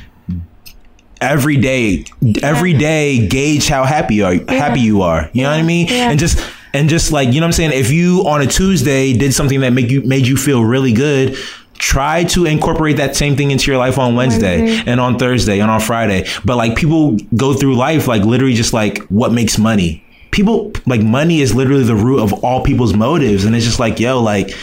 every 1.23 1.57
day 1.57 2.05
every 2.41 2.73
day 2.73 3.27
gauge 3.27 3.67
how 3.67 3.83
happy 3.83 4.15
you 4.15 4.25
are 4.25 4.35
happy 4.47 4.81
you 4.81 5.01
are 5.01 5.29
you 5.33 5.43
know 5.43 5.49
what 5.49 5.59
i 5.59 5.63
mean? 5.63 5.87
Yeah. 5.87 6.09
and 6.11 6.19
just 6.19 6.37
and 6.73 6.89
just 6.89 7.11
like 7.11 7.27
you 7.29 7.35
know 7.35 7.45
what 7.45 7.47
i'm 7.47 7.51
saying? 7.53 7.71
If 7.73 7.91
you 7.91 8.27
on 8.27 8.41
a 8.41 8.47
tuesday 8.47 9.13
did 9.13 9.33
something 9.33 9.59
that 9.61 9.71
make 9.71 9.89
you 9.89 10.01
made 10.01 10.25
you 10.27 10.37
feel 10.37 10.63
really 10.63 10.93
good 10.93 11.37
try 11.79 12.23
to 12.23 12.45
incorporate 12.45 12.97
that 12.97 13.15
same 13.15 13.35
thing 13.35 13.51
into 13.51 13.69
your 13.69 13.77
life 13.77 13.97
on 13.97 14.15
wednesday, 14.15 14.61
Wednesday. 14.61 14.91
and 14.91 14.99
on 15.01 15.17
thursday 15.19 15.59
and 15.59 15.69
on 15.69 15.81
friday. 15.81 16.25
But 16.45 16.55
like 16.55 16.75
people 16.77 17.17
go 17.35 17.53
through 17.53 17.75
life 17.75 18.07
like 18.07 18.23
literally 18.23 18.53
just 18.53 18.73
like 18.73 18.99
what 19.07 19.31
makes 19.33 19.57
money. 19.57 20.03
People 20.31 20.71
like 20.85 21.01
money 21.01 21.41
is 21.41 21.53
literally 21.53 21.83
the 21.83 21.95
root 21.95 22.21
of 22.21 22.33
all 22.43 22.63
people's 22.63 22.93
motives. 22.95 23.43
And 23.45 23.55
it's 23.55 23.65
just 23.65 23.79
like 23.79 23.99
yo 23.99 24.21
like 24.21 24.55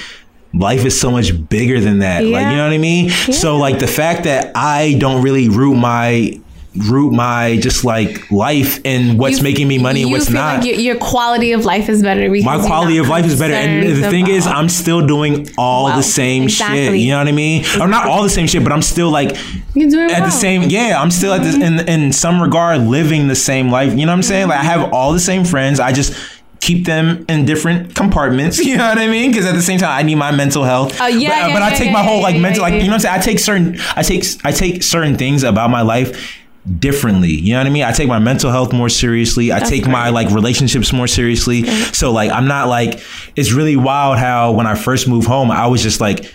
life 0.54 0.84
is 0.84 0.98
so 1.00 1.10
much 1.10 1.30
bigger 1.48 1.78
than 1.80 1.98
that. 2.00 2.24
Like 2.24 2.46
you 2.50 2.56
know 2.56 2.64
what 2.64 2.72
i 2.72 2.78
mean? 2.78 3.10
So 3.10 3.56
like 3.56 3.78
the 3.78 3.86
fact 3.86 4.24
that 4.24 4.50
i 4.56 4.96
don't 4.98 5.22
really 5.22 5.48
root 5.48 5.74
my 5.74 6.40
root 6.76 7.12
my 7.12 7.56
just 7.56 7.84
like 7.84 8.30
life 8.30 8.80
and 8.84 9.18
what's 9.18 9.38
You- 9.38 9.42
making 9.42 9.66
me 9.66 9.78
money 9.78 10.02
and 10.02 10.12
what's 10.12 10.26
feel 10.26 10.36
not 10.36 10.58
Like 10.58 10.66
your, 10.66 10.76
your 10.76 10.94
quality 10.96 11.50
of 11.52 11.64
life 11.64 11.88
is 11.88 12.00
better. 12.00 12.28
my 12.28 12.64
quality 12.64 12.98
of 12.98 13.08
life 13.08 13.26
is 13.26 13.38
better. 13.38 13.54
And 13.54 14.02
the 14.02 14.08
thing 14.08 14.28
is, 14.28 14.46
I'm 14.46 14.68
still 14.68 15.04
doing 15.04 15.48
all 15.58 15.84
Well, 15.86 15.96
the 15.96 16.02
same 16.02 16.46
shit. 16.46 16.96
You 16.96 17.10
know 17.10 17.18
what 17.18 17.28
I 17.28 17.32
mean? 17.32 17.64
Or 17.80 17.88
not 17.88 18.06
all 18.06 18.22
the 18.22 18.30
same 18.30 18.46
shit, 18.46 18.62
but 18.62 18.72
I'm 18.72 18.82
still 18.82 19.10
like 19.10 19.30
at 19.30 19.36
well. 19.74 20.24
the 20.24 20.30
same. 20.30 20.62
Yeah, 20.62 21.00
I'm 21.00 21.10
still 21.10 21.32
at 21.32 21.42
this 21.42 21.56
in 21.56 21.88
in 21.88 22.12
some 22.12 22.40
regard 22.40 22.82
living 22.82 23.26
the 23.28 23.34
same 23.34 23.70
life. 23.70 23.90
You 23.92 24.06
know 24.06 24.12
what 24.12 24.16
I'm 24.16 24.22
saying? 24.22 24.48
Like 24.48 24.60
I 24.60 24.64
have 24.64 24.92
all 24.92 25.12
the 25.12 25.20
same 25.20 25.44
friends. 25.44 25.80
I 25.80 25.92
just 25.92 26.14
keep 26.60 26.86
them 26.86 27.24
in 27.28 27.46
different 27.46 27.94
compartments. 27.94 28.58
You 28.70 28.76
know 28.76 28.88
what 28.88 28.98
I 28.98 29.08
mean? 29.08 29.32
Because 29.32 29.46
at 29.46 29.54
the 29.54 29.62
same 29.62 29.78
time, 29.80 29.90
I 29.90 30.02
need 30.02 30.14
my 30.14 30.30
mental 30.30 30.62
health. 30.62 31.00
Uh, 31.00 31.06
yeah, 31.06 31.30
but, 31.30 31.48
yeah, 31.48 31.52
but 31.54 31.62
I 31.62 31.70
take 31.70 31.86
yeah, 31.86 31.92
my 31.92 32.04
whole 32.04 32.22
like 32.22 32.36
yeah, 32.36 32.40
mental, 32.42 32.62
like 32.62 32.74
yeah. 32.74 32.80
you 32.80 32.84
know 32.86 32.92
what 32.92 33.06
I'm 33.06 33.18
saying. 33.18 33.18
I 33.18 33.22
take 33.22 33.38
certain, 33.40 33.80
I 33.96 34.02
take 34.02 34.24
I 34.44 34.52
take 34.52 34.82
certain 34.84 35.16
things 35.16 35.42
about 35.42 35.70
my 35.70 35.82
life 35.82 36.39
differently. 36.78 37.30
You 37.30 37.54
know 37.54 37.60
what 37.60 37.66
I 37.66 37.70
mean? 37.70 37.84
I 37.84 37.92
take 37.92 38.08
my 38.08 38.18
mental 38.18 38.50
health 38.50 38.72
more 38.72 38.88
seriously. 38.88 39.52
I 39.52 39.60
take 39.60 39.86
my 39.86 40.10
like 40.10 40.30
relationships 40.30 40.92
more 40.92 41.06
seriously. 41.06 41.64
So 41.92 42.12
like 42.12 42.30
I'm 42.30 42.46
not 42.46 42.68
like 42.68 43.00
it's 43.36 43.52
really 43.52 43.76
wild 43.76 44.18
how 44.18 44.52
when 44.52 44.66
I 44.66 44.74
first 44.74 45.08
moved 45.08 45.26
home, 45.26 45.50
I 45.50 45.66
was 45.66 45.82
just 45.82 46.00
like 46.00 46.32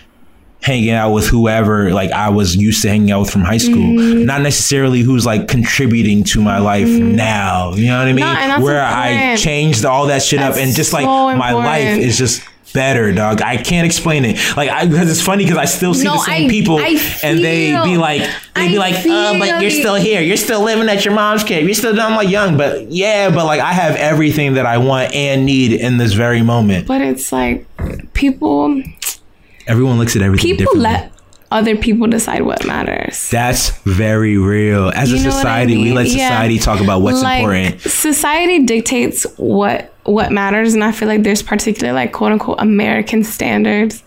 hanging 0.62 0.90
out 0.90 1.12
with 1.12 1.28
whoever 1.28 1.92
like 1.92 2.10
I 2.10 2.30
was 2.30 2.56
used 2.56 2.82
to 2.82 2.88
hanging 2.88 3.12
out 3.12 3.20
with 3.20 3.30
from 3.30 3.42
high 3.42 3.58
school. 3.58 3.76
Mm-hmm. 3.76 4.24
Not 4.24 4.42
necessarily 4.42 5.00
who's 5.00 5.24
like 5.24 5.46
contributing 5.46 6.24
to 6.24 6.40
my 6.42 6.58
life 6.58 6.88
now. 6.88 7.74
You 7.74 7.86
know 7.86 7.98
what 7.98 8.08
I 8.08 8.12
mean? 8.12 8.20
that's 8.20 8.62
Where 8.62 8.82
I 8.82 9.36
changed 9.36 9.84
all 9.84 10.06
that 10.06 10.22
shit 10.22 10.40
up 10.40 10.56
and 10.56 10.74
just 10.74 10.92
like 10.92 11.04
so 11.04 11.36
my 11.36 11.52
life 11.52 11.98
is 11.98 12.18
just 12.18 12.42
better, 12.76 13.12
dog. 13.12 13.42
I 13.42 13.56
can't 13.56 13.84
explain 13.84 14.24
it. 14.24 14.36
Like 14.56 14.70
I 14.70 14.86
because 14.86 15.10
it's 15.10 15.20
funny 15.20 15.42
because 15.44 15.58
I 15.58 15.64
still 15.64 15.94
see 15.94 16.04
No, 16.04 16.12
the 16.12 16.18
same 16.20 16.46
I- 16.46 16.50
people 16.50 16.78
I 16.78 16.96
and 17.24 17.38
they 17.40 17.72
be 17.82 17.96
like 17.96 18.22
they 18.54 18.68
be 18.68 18.78
like, 18.78 18.94
oh, 19.06 19.38
but 19.40 19.48
you're 19.48 19.62
you." 19.62 19.70
still 19.70 19.96
here. 19.96 20.20
You're 20.20 20.36
still 20.36 20.62
living 20.62 20.88
at 20.88 21.04
your 21.04 21.14
mom's 21.14 21.42
crib. 21.42 21.64
You're 21.64 21.74
still 21.74 21.98
I'm 22.00 22.14
like 22.14 22.28
young, 22.28 22.56
but 22.56 22.90
yeah, 22.92 23.30
but 23.30 23.44
like 23.46 23.60
I 23.60 23.72
have 23.72 23.96
everything 23.96 24.54
that 24.54 24.66
I 24.66 24.78
want 24.78 25.12
and 25.14 25.44
need 25.44 25.72
in 25.72 25.96
this 25.98 26.12
very 26.12 26.42
moment. 26.42 26.86
But 26.86 27.00
it's 27.00 27.32
like 27.32 27.66
people 28.14 28.80
Everyone 29.66 29.98
looks 29.98 30.14
at 30.14 30.22
everything 30.22 30.56
people 30.56 30.76
let 30.76 31.12
other 31.50 31.76
people 31.76 32.06
decide 32.08 32.42
what 32.42 32.66
matters. 32.66 33.30
That's 33.30 33.70
very 33.84 34.36
real. 34.36 34.90
As 34.94 35.10
You 35.12 35.18
a 35.18 35.20
what 35.20 35.26
I 35.28 35.30
society, 35.38 35.76
we 35.76 35.84
mean? 35.84 35.94
let 35.94 36.06
Yeah. 36.06 36.28
society 36.28 36.58
talk 36.58 36.80
about 36.80 37.02
what's 37.02 37.22
like, 37.22 37.38
important. 37.40 37.80
Society 37.82 38.64
dictates 38.64 39.24
what 39.36 39.92
what 40.06 40.32
matters, 40.32 40.74
and 40.74 40.82
I 40.84 40.92
feel 40.92 41.08
like 41.08 41.22
there's 41.22 41.42
particular 41.42 41.92
like 41.92 42.12
quote 42.12 42.32
unquote 42.32 42.60
American 42.60 43.22
standards 43.24 44.02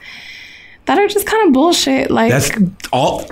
that 0.86 0.98
are 0.98 1.08
just 1.08 1.26
kind 1.28 1.48
of 1.48 1.54
bullshit. 1.54 2.10
Like 2.12 2.32
That's 2.32 2.52
all 2.92 3.26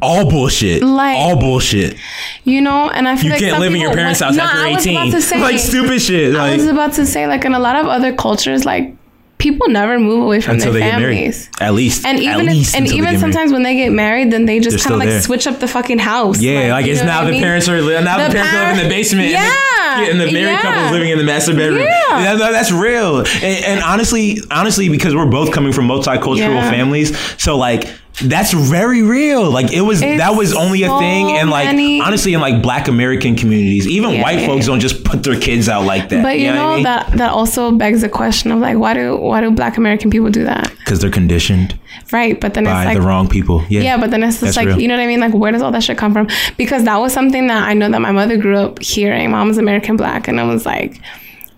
all 0.00 0.28
bullshit. 0.30 0.82
Like- 0.82 1.16
all 1.18 1.36
bullshit. 1.38 1.96
you 2.44 2.60
know, 2.60 2.88
and 2.90 3.06
I 3.06 3.16
feel 3.16 3.26
You 3.26 3.30
like 3.32 3.40
can't 3.40 3.60
live 3.60 3.74
in 3.74 3.80
your 3.80 3.92
parents' 3.92 4.20
house 4.20 4.36
Nah, 4.36 4.44
after 4.44 4.88
18. 4.88 5.20
say, 5.20 5.40
like 5.40 5.58
stupid 5.58 6.00
shit. 6.00 6.34
I 6.34 6.48
Like 6.50 6.56
was 6.58 6.66
about 6.66 6.92
to 6.94 7.04
say, 7.06 7.26
like 7.26 7.44
in 7.44 7.52
a 7.54 7.58
lot 7.58 7.76
of 7.76 7.86
other 7.86 8.14
cultures, 8.14 8.64
like 8.64 8.94
people 9.42 9.68
never 9.68 9.98
move 9.98 10.22
away 10.22 10.40
from 10.40 10.54
until 10.54 10.72
their 10.72 10.88
families. 10.90 11.50
At 11.60 11.74
least. 11.74 12.06
And 12.06 12.18
even 12.18 12.46
least 12.46 12.74
if, 12.74 12.80
and 12.80 12.86
even 12.88 13.04
married. 13.04 13.20
sometimes 13.20 13.52
when 13.52 13.62
they 13.64 13.74
get 13.74 13.90
married, 13.92 14.30
then 14.30 14.46
they 14.46 14.60
just 14.60 14.82
kind 14.84 14.94
of 14.94 15.00
like 15.00 15.08
there. 15.08 15.20
switch 15.20 15.46
up 15.46 15.58
the 15.58 15.68
fucking 15.68 15.98
house. 15.98 16.40
Yeah, 16.40 16.72
like, 16.72 16.86
you 16.86 16.92
it's 16.92 17.02
now 17.02 17.22
I 17.22 17.24
the 17.26 17.32
mean? 17.32 17.42
parents 17.42 17.68
are 17.68 17.76
now 18.02 18.18
the, 18.18 18.28
The 18.28 18.34
parents 18.34 18.52
live 18.54 18.68
in 18.70 18.76
the 18.76 18.82
par- 18.82 18.88
basement. 18.88 19.26
and 19.28 19.34
the- 19.34 20.02
Yeah, 20.04 20.10
and 20.10 20.20
the 20.20 20.26
married 20.32 20.52
yeah. 20.52 20.62
couple's 20.62 20.92
living 20.92 21.10
in 21.10 21.18
the 21.18 21.24
master 21.24 21.54
bedroom. 21.54 21.82
Yeah. 21.82 22.36
That- 22.36 22.52
that's 22.52 22.70
real. 22.72 23.18
And, 23.18 23.64
and 23.64 23.82
honestly, 23.82 24.38
honestly, 24.50 24.88
because 24.88 25.14
we're 25.14 25.26
both 25.26 25.52
coming 25.52 25.72
from 25.72 25.88
multicultural 25.88 26.36
Yeah. 26.38 26.70
families, 26.70 27.16
so 27.42 27.56
like 27.58 27.88
that's 28.20 28.52
very 28.52 29.02
real. 29.02 29.50
Like 29.50 29.72
it 29.72 29.80
was 29.80 30.02
It's 30.02 30.18
that 30.18 30.36
was 30.36 30.54
only 30.54 30.82
a 30.82 30.98
thing, 30.98 31.32
and 31.32 31.48
like 31.50 31.66
many- 31.66 32.00
honestly, 32.00 32.34
in 32.34 32.40
like 32.40 32.62
Black 32.62 32.88
American 32.88 33.36
communities, 33.36 33.86
even 33.88 34.10
Yeah, 34.10 34.22
white 34.22 34.40
yeah, 34.40 34.46
folks 34.46 34.66
yeah. 34.66 34.72
don't 34.72 34.80
just 34.80 35.02
put 35.04 35.22
their 35.22 35.38
kids 35.40 35.68
out 35.68 35.84
like 35.84 36.08
that. 36.10 36.22
But 36.22 36.38
you, 36.38 36.52
know, 36.52 36.76
know, 36.76 36.82
that 36.82 37.10
that 37.16 37.30
also 37.32 37.72
begs 37.72 38.02
the 38.02 38.08
question 38.08 38.52
of 38.52 38.58
like 38.58 38.76
why 38.76 38.94
do 38.94 39.16
why 39.16 39.40
do 39.40 39.50
Black 39.50 39.76
American 39.78 40.10
people 40.10 40.30
do 40.30 40.44
that? 40.44 40.70
because 40.78 41.00
they're 41.00 41.10
conditioned 41.10 41.78
Right, 42.10 42.38
but 42.38 42.52
then 42.52 42.64
by 42.64 42.82
it's 42.82 42.86
like 42.88 42.98
the 42.98 43.06
wrong 43.06 43.26
people. 43.28 43.64
Yeah, 43.70 43.80
Yeah, 43.80 43.96
but 43.96 44.10
then 44.10 44.22
it's 44.22 44.38
That's 44.40 44.54
just 44.54 44.56
like 44.58 44.66
real. 44.66 44.80
you 44.80 44.88
know 44.88 44.94
what 44.96 45.02
I 45.02 45.06
mean. 45.06 45.20
Like, 45.20 45.32
where 45.32 45.50
does 45.50 45.62
all 45.62 45.72
that 45.72 45.82
shit 45.82 45.96
come 45.96 46.12
from? 46.12 46.28
Because 46.58 46.84
that 46.84 46.96
was 46.98 47.12
something 47.14 47.46
that 47.46 47.66
I 47.66 47.72
know 47.72 47.88
that 47.90 48.00
my 48.02 48.12
mother 48.12 48.36
grew 48.36 48.56
up 48.58 48.82
hearing. 48.82 49.30
Mom 49.30 49.48
was 49.48 49.56
American 49.56 49.96
black, 49.96 50.28
and 50.28 50.38
I 50.38 50.44
was 50.44 50.66
like 50.66 51.00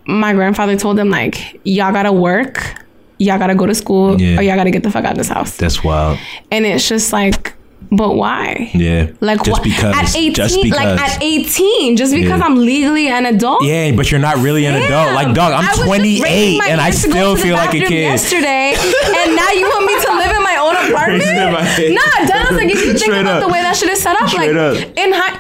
my 0.07 0.33
grandfather 0.35 0.77
told 0.77 0.99
them 0.99 1.09
like, 1.11 1.59
y'all 1.65 1.91
gotta 1.93 2.13
work, 2.13 2.75
y'all 3.19 3.39
gotta 3.39 3.55
go 3.55 3.67
to 3.67 3.75
school, 3.75 4.21
Yeah. 4.21 4.39
or 4.39 4.43
y'all 4.43 4.57
gotta 4.57 4.71
get 4.71 4.83
the 4.83 4.91
fuck 4.91 5.05
out 5.05 5.13
of 5.13 5.19
this 5.19 5.29
house. 5.29 5.57
that's 5.57 5.83
wild. 5.85 6.19
And 6.51 6.65
it's 6.67 6.89
just 6.89 7.13
like, 7.13 7.55
but 7.93 8.17
why? 8.17 8.71
Yeah, 8.75 9.11
Like 9.21 9.43
just 9.45 9.63
because, 9.63 9.95
at 9.95 10.17
18, 10.17 10.35
just 10.35 10.63
because. 10.63 10.79
like 10.79 11.01
at 11.01 11.23
18, 11.23 11.97
just 11.97 12.13
because 12.13 12.41
Yeah. 12.41 12.45
I'm 12.47 12.57
legally 12.57 13.09
an 13.09 13.27
adult. 13.27 13.63
yeah, 13.63 13.93
but 13.93 14.11
you're 14.11 14.21
not 14.21 14.39
really 14.39 14.65
an 14.65 14.75
adult. 14.75 15.13
Like, 15.15 15.35
dog, 15.35 15.53
I'm 15.53 15.87
28 15.87 16.61
and 16.67 16.81
I 16.81 16.85
hands 16.85 17.03
to 17.03 17.09
go 17.09 17.13
still 17.13 17.37
feel 17.37 17.55
like 17.57 17.75
a 17.75 17.81
kid. 17.81 17.91
Yesterday, 17.91 18.75
and 18.75 19.37
now 19.37 19.51
you 19.51 19.67
want 19.69 19.87
me 19.87 19.95
to 20.01 20.13
live 20.17 20.35
in 20.35 20.43
my 20.43 20.57
own 20.57 20.75
apartment? 20.91 21.23
Raising 21.23 21.53
my 21.53 21.63
hand. 21.63 21.95
nah, 21.95 22.27
Dennis, 22.27 22.53
like 22.53 22.71
if 22.71 22.79
you 22.81 22.87
think 22.95 22.99
Straight 22.99 23.21
about 23.21 23.43
up. 23.43 23.49
the 23.49 23.53
way 23.53 23.61
that 23.61 23.77
shit 23.77 23.91
is 23.91 24.03
set 24.03 24.21
up, 24.21 24.29
Straight 24.29 24.55
like 24.55 24.79
up. 24.89 24.99
in 24.99 25.13
high. 25.13 25.39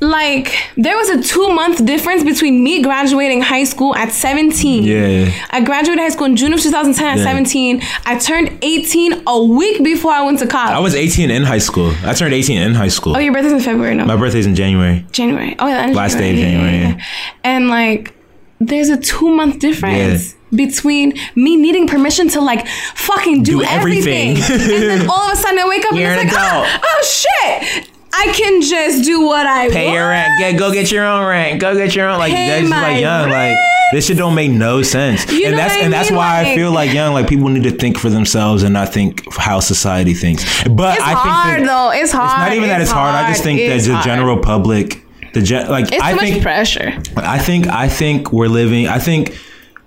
Like 0.00 0.52
there 0.76 0.94
was 0.96 1.08
a 1.08 1.22
two 1.22 1.48
month 1.54 1.84
difference 1.86 2.22
between 2.22 2.62
me 2.62 2.82
graduating 2.82 3.40
high 3.40 3.64
school 3.64 3.94
at 3.96 4.12
17. 4.12 4.84
Yeah. 4.84 5.30
I 5.50 5.62
graduated 5.62 6.00
high 6.02 6.10
school 6.10 6.26
in 6.26 6.36
June 6.36 6.52
of 6.52 6.60
2010 6.60 7.06
at 7.06 7.18
Yeah. 7.18 7.24
17. 7.24 7.82
I 8.04 8.18
turned 8.18 8.58
18 8.62 9.22
a 9.26 9.42
week 9.44 9.82
before 9.82 10.12
I 10.12 10.22
went 10.22 10.38
to 10.40 10.46
college. 10.46 10.72
I 10.74 10.80
was 10.80 10.94
18 10.94 11.30
in 11.30 11.44
high 11.44 11.58
school. 11.58 11.94
I 12.04 12.12
turned 12.12 12.34
18 12.34 12.58
in 12.60 12.74
high 12.74 12.88
school. 12.88 13.16
oh, 13.16 13.18
your 13.20 13.32
birthday's 13.32 13.52
in 13.52 13.60
February, 13.60 13.94
no? 13.94 14.04
My 14.04 14.16
birthday's 14.16 14.46
in 14.46 14.54
January. 14.54 15.06
January. 15.12 15.56
Oh, 15.58 15.66
yeah, 15.66 15.86
Last 15.86 16.18
day 16.18 16.30
of 16.32 16.36
January, 16.36 16.78
yeah. 16.78 17.04
And 17.42 17.68
like, 17.68 18.14
there's 18.60 18.90
a 18.90 18.98
two 18.98 19.30
month 19.34 19.60
difference 19.60 20.34
between 20.54 21.18
me 21.34 21.56
needing 21.56 21.86
permission 21.88 22.28
to 22.28 22.40
like 22.40 22.66
fucking 22.94 23.42
do, 23.42 23.60
Do 23.60 23.64
everything. 23.64 24.36
everything, 24.36 24.74
and 24.74 24.82
then 25.00 25.10
all 25.10 25.26
of 25.28 25.32
a 25.32 25.36
sudden 25.36 25.58
I 25.58 25.66
wake 25.68 25.84
up 25.86 25.92
You're 25.92 26.10
and 26.10 26.20
an 26.20 26.26
it's 26.28 26.34
like, 26.36 26.44
ah, 26.44 26.80
oh 26.84 27.04
shit, 27.04 27.90
I 28.18 28.32
can 28.34 28.62
just 28.62 29.04
do 29.04 29.20
what 29.22 29.46
I 29.46 29.68
Pay 29.70 29.84
want. 29.86 29.94
your 29.96 30.08
rent. 30.08 30.28
Get 30.38 30.58
go 30.58 30.72
get 30.72 30.90
your 30.90 31.04
own 31.06 31.26
rent. 31.26 31.60
Go 31.60 31.74
get 31.74 31.94
your 31.94 32.08
own. 32.08 32.18
Like 32.18 32.32
Pay 32.32 32.48
that's 32.48 32.60
just 32.62 32.70
my 32.70 32.92
like 32.92 33.00
young. 33.00 33.30
Like 33.30 33.56
this 33.92 34.06
shit 34.06 34.16
don't 34.16 34.34
make 34.34 34.50
no 34.50 34.82
sense. 34.82 35.30
You 35.30 35.46
and 35.46 35.52
know 35.52 35.56
that's 35.58 35.74
what 35.74 35.80
I 35.80 35.84
and 35.84 35.92
that's 35.92 36.10
mean? 36.10 36.16
why 36.18 36.38
I 36.40 36.42
Like- 36.44 36.54
feel 36.56 36.72
like 36.72 36.92
young. 36.92 37.12
Like 37.14 37.28
people 37.28 37.48
need 37.48 37.62
to 37.64 37.70
think 37.70 37.98
for 37.98 38.10
themselves 38.10 38.62
and 38.62 38.72
not 38.72 38.92
think 38.92 39.22
how 39.34 39.60
society 39.60 40.14
thinks. 40.14 40.44
But 40.64 40.96
It's 40.98 41.04
I 41.04 41.08
think 41.08 41.18
hard 41.18 41.60
that 41.62 41.66
though. 41.66 41.90
It's 41.90 42.12
hard. 42.12 42.30
it's 42.30 42.38
not 42.48 42.52
even 42.56 42.68
that 42.68 42.80
it's 42.80 42.90
hard. 42.90 43.14
I 43.14 43.28
just 43.28 43.42
think 43.44 43.60
that 43.60 43.76
It's 43.76 43.86
the 43.86 43.92
hard. 43.94 44.04
general 44.04 44.38
public, 44.38 45.04
the 45.34 45.42
gen, 45.42 45.68
like 45.68 45.92
It's 45.92 46.02
I 46.02 46.12
too 46.14 46.18
think 46.20 46.34
much 46.36 46.42
pressure. 46.42 46.94
I 47.16 47.38
think 47.38 47.68
I 47.68 47.88
think 47.88 48.32
we're 48.32 48.48
living. 48.48 48.88
I 48.88 48.98
think 48.98 49.36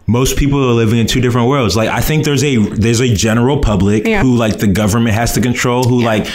most 0.08 0.38
people 0.38 0.60
are 0.68 0.74
living 0.74 0.98
in 1.00 1.06
two 1.08 1.22
different 1.22 1.50
worlds. 1.50 1.76
Like 1.76 1.90
I 1.90 2.02
think 2.02 2.24
there's 2.26 2.44
a 2.44 2.56
there's 2.58 3.00
a 3.02 3.14
general 3.14 3.58
public 3.60 4.06
Yeah. 4.06 4.22
who 4.22 4.36
like 4.36 4.60
the 4.60 4.68
government 4.68 5.16
has 5.16 5.34
to 5.34 5.42
control. 5.42 5.84
Who 5.84 6.02
like 6.02 6.26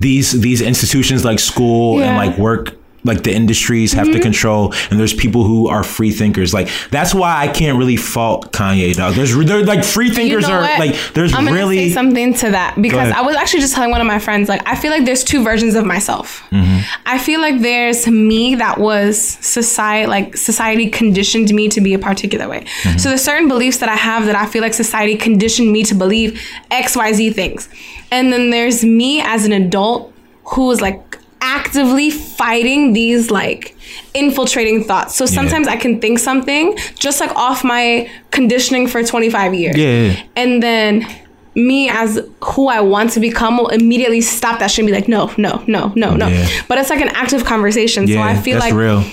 these 0.00 0.32
these 0.40 0.60
institutions 0.60 1.24
like 1.24 1.38
school 1.38 2.02
and 2.02 2.16
like 2.16 2.36
work 2.38 2.74
like 3.04 3.22
the 3.22 3.32
industries 3.34 3.92
have 3.92 4.04
Mm-hmm. 4.04 4.14
to 4.14 4.20
control 4.20 4.74
and 4.90 5.00
there's 5.00 5.14
people 5.14 5.44
who 5.44 5.66
are 5.68 5.82
free 5.82 6.10
thinkers 6.10 6.52
like 6.52 6.68
that's 6.90 7.14
why 7.14 7.38
i 7.38 7.48
can't 7.48 7.78
really 7.78 7.96
fault 7.96 8.52
kanye 8.52 8.94
dog 8.94 9.14
there's 9.14 9.34
there 9.34 9.64
like 9.64 9.82
free 9.82 10.10
thinkers 10.10 10.46
know 10.46 10.54
are 10.54 10.60
what? 10.60 10.78
like 10.78 10.94
there's 11.14 11.32
I'm 11.32 11.48
really 11.48 11.88
say 11.88 11.94
something 11.94 12.34
to 12.34 12.50
that 12.50 12.80
because. 12.80 13.12
I 13.12 13.22
was 13.22 13.36
actually 13.36 13.60
just 13.60 13.74
telling 13.74 13.90
one 13.90 14.00
of 14.00 14.06
my 14.06 14.18
friends 14.18 14.48
like 14.48 14.62
I 14.66 14.76
feel 14.76 14.90
like 14.90 15.04
there's 15.04 15.24
two 15.24 15.42
versions 15.42 15.74
of 15.74 15.84
myself. 15.86 16.42
Mm-hmm. 16.50 16.80
I 17.06 17.18
feel 17.18 17.40
like 17.40 17.60
there's 17.60 18.06
me 18.06 18.56
that 18.56 18.78
was 18.78 19.20
society 19.20 20.06
like 20.06 20.36
society 20.36 20.90
conditioned 20.90 21.52
me 21.54 21.68
to 21.68 21.80
be 21.80 21.94
a 21.94 21.98
particular 21.98 22.48
way. 22.48 22.64
Mm-hmm. 22.82 22.98
So 22.98 23.08
there's 23.10 23.22
certain 23.22 23.48
beliefs 23.48 23.78
that 23.78 23.88
I 23.88 23.96
have 23.96 24.26
that 24.26 24.36
I 24.36 24.46
feel 24.46 24.62
like 24.62 24.74
society 24.74 25.16
conditioned 25.16 25.72
me 25.72 25.82
to 25.84 25.94
believe 25.94 26.40
X 26.70 26.96
Y 26.96 27.12
Z 27.12 27.30
things, 27.30 27.68
and 28.10 28.32
then 28.32 28.50
there's 28.50 28.84
me 28.84 29.20
as 29.22 29.44
an 29.44 29.52
adult 29.52 30.12
who 30.46 30.70
is 30.70 30.80
like 30.80 31.03
actively 31.44 32.10
fighting 32.10 32.94
these 32.94 33.30
like 33.30 33.76
infiltrating 34.14 34.82
thoughts. 34.82 35.14
So 35.14 35.26
sometimes 35.26 35.68
I 35.68 35.76
can 35.76 36.00
think 36.00 36.18
something 36.18 36.76
just 36.98 37.20
like 37.20 37.30
off 37.36 37.62
my 37.62 38.10
conditioning 38.30 38.86
for 38.86 39.02
25 39.02 39.54
years. 39.54 39.76
Yeah, 39.76 40.06
yeah. 40.06 40.22
And 40.36 40.62
then 40.62 41.06
me 41.54 41.88
as 41.88 42.20
who 42.42 42.68
I 42.68 42.80
want 42.80 43.10
to 43.12 43.20
become 43.20 43.58
will 43.58 43.68
immediately 43.68 44.22
stop 44.22 44.58
that 44.58 44.70
shit 44.70 44.80
and 44.80 44.86
be 44.86 44.92
like, 44.92 45.06
no, 45.06 45.32
no, 45.36 45.62
no, 45.66 45.92
no, 45.94 46.16
no. 46.16 46.28
Yeah. 46.28 46.48
But 46.66 46.78
it's 46.78 46.90
like 46.90 47.00
an 47.00 47.10
active 47.10 47.44
conversation. 47.44 48.08
so 48.08 48.20
I 48.20 48.36
feel 48.36 48.58
that's 48.58 48.72
like 48.72 48.74
real 48.74 49.04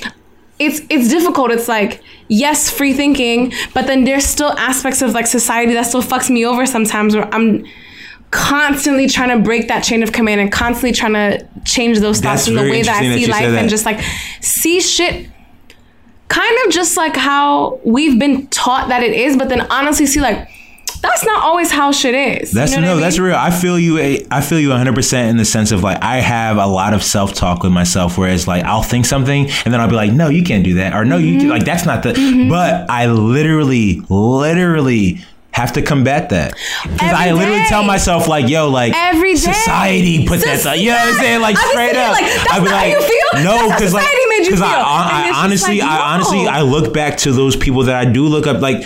it's 0.61 0.81
it's 0.89 1.09
difficult. 1.09 1.51
It's 1.51 1.67
like 1.67 2.01
yes, 2.27 2.69
free 2.69 2.93
thinking, 2.93 3.51
but 3.73 3.87
then 3.87 4.03
there's 4.03 4.25
still 4.25 4.51
aspects 4.57 5.01
of 5.01 5.13
like 5.13 5.25
society 5.25 5.73
that 5.73 5.87
still 5.87 6.03
fucks 6.03 6.29
me 6.29 6.45
over 6.45 6.65
sometimes 6.65 7.15
where 7.15 7.27
I'm 7.33 7.65
constantly 8.31 9.07
trying 9.07 9.29
to 9.37 9.43
break 9.43 9.67
that 9.67 9.81
chain 9.83 10.03
of 10.03 10.11
command 10.11 10.41
and 10.41 10.51
constantly 10.51 10.91
trying 10.93 11.13
to 11.13 11.45
change 11.65 11.99
those 11.99 12.19
thoughts 12.19 12.45
That's 12.45 12.47
in 12.47 12.55
the 12.55 12.61
way 12.61 12.81
that 12.81 13.01
I 13.01 13.03
interesting 13.05 13.11
that 13.11 13.37
see 13.37 13.45
life 13.45 13.59
and 13.59 13.69
just 13.69 13.85
like 13.85 13.99
see 14.41 14.79
shit 14.81 15.29
kind 16.29 16.57
of 16.65 16.71
just 16.71 16.95
like 16.95 17.15
how 17.15 17.79
we've 17.83 18.17
been 18.17 18.47
taught 18.47 18.87
that 18.89 19.03
it 19.03 19.13
is, 19.13 19.35
but 19.35 19.49
then 19.49 19.61
honestly 19.69 20.05
see 20.05 20.21
like 20.21 20.47
that's 21.01 21.25
not 21.25 21.43
always 21.43 21.71
how 21.71 21.91
shit 21.91 22.13
is. 22.13 22.51
That's 22.51 22.73
you 22.75 22.79
know 22.81 22.93
no, 22.93 22.97
I 22.97 22.99
that's 23.01 23.17
real. 23.17 23.35
I 23.35 23.49
feel 23.49 23.77
you. 23.79 23.97
eh, 23.97 24.23
I 24.29 24.39
feel 24.41 24.59
you 24.59 24.69
100 24.69 24.93
percent 24.93 25.29
in 25.31 25.37
the 25.37 25.45
sense 25.45 25.71
of 25.71 25.81
like 25.83 25.97
I 26.01 26.17
have 26.17 26.57
a 26.57 26.67
lot 26.67 26.93
of 26.93 27.03
self 27.03 27.33
talk 27.33 27.63
with 27.63 27.71
myself, 27.71 28.17
whereas 28.19 28.47
like 28.47 28.63
I'll 28.65 28.83
think 28.83 29.05
something 29.05 29.49
and 29.65 29.73
then 29.73 29.81
I'll 29.81 29.89
be 29.89 29.95
like, 29.95 30.11
no, 30.13 30.29
you 30.29 30.43
can't 30.43 30.63
do 30.63 30.75
that, 30.75 30.93
or 30.93 31.03
no, 31.03 31.17
you 31.17 31.31
Mm-hmm. 31.33 31.39
can, 31.39 31.49
like 31.49 31.65
that's 31.65 31.85
not 31.87 32.03
the. 32.03 32.47
But 32.49 32.89
I 32.89 33.07
literally, 33.07 34.01
literally. 34.09 35.19
Have 35.53 35.73
to 35.73 35.81
combat 35.81 36.29
that 36.29 36.53
because 36.83 37.01
I 37.01 37.31
literally 37.31 37.59
day. 37.59 37.65
tell 37.67 37.83
myself 37.83 38.27
like, 38.29 38.47
"Yo, 38.47 38.69
like 38.69 38.93
Every 38.95 39.35
society 39.35 40.25
put 40.25 40.39
that, 40.45 40.61
stuff. 40.61 40.77
You 40.77 40.91
know 40.91 40.95
what 40.95 41.09
I'm 41.09 41.19
saying? 41.19 41.41
Like 41.41 41.57
straight 41.57 41.95
up, 41.97 42.13
like, 42.13 42.23
that's 42.23 42.51
I'd 42.53 42.63
be 42.63 42.69
how 42.69 42.75
like, 42.75 42.91
you 42.93 43.01
feel? 43.01 43.43
no, 43.43 43.69
because 43.69 43.93
like, 43.93 44.03
society 44.05 44.25
made 44.29 44.45
you 44.45 44.51
'cause 44.51 44.61
I. 44.61 44.73
I, 44.79 45.31
I 45.35 45.43
honestly, 45.43 45.79
like, 45.79 45.89
I 45.89 46.13
honestly. 46.13 46.47
I 46.47 46.61
look 46.61 46.93
back 46.93 47.17
to 47.17 47.33
those 47.33 47.57
people 47.57 47.83
that 47.83 47.95
I 47.95 48.09
do 48.09 48.25
look 48.27 48.47
up, 48.47 48.61
like. 48.61 48.85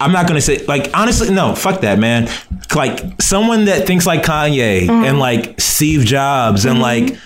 I'm 0.00 0.12
not 0.12 0.26
gonna 0.26 0.40
say 0.40 0.58
like 0.66 0.90
honestly 0.92 1.30
no 1.32 1.54
fuck 1.54 1.80
that 1.82 2.00
man 2.00 2.28
like 2.74 3.00
someone 3.22 3.66
that 3.66 3.86
thinks 3.86 4.04
like 4.04 4.22
Kanye 4.24 4.82
Mm-hmm. 4.82 5.04
and 5.04 5.18
like 5.20 5.58
Steve 5.60 6.04
Jobs 6.04 6.64
and 6.66 6.80
like 6.80 7.16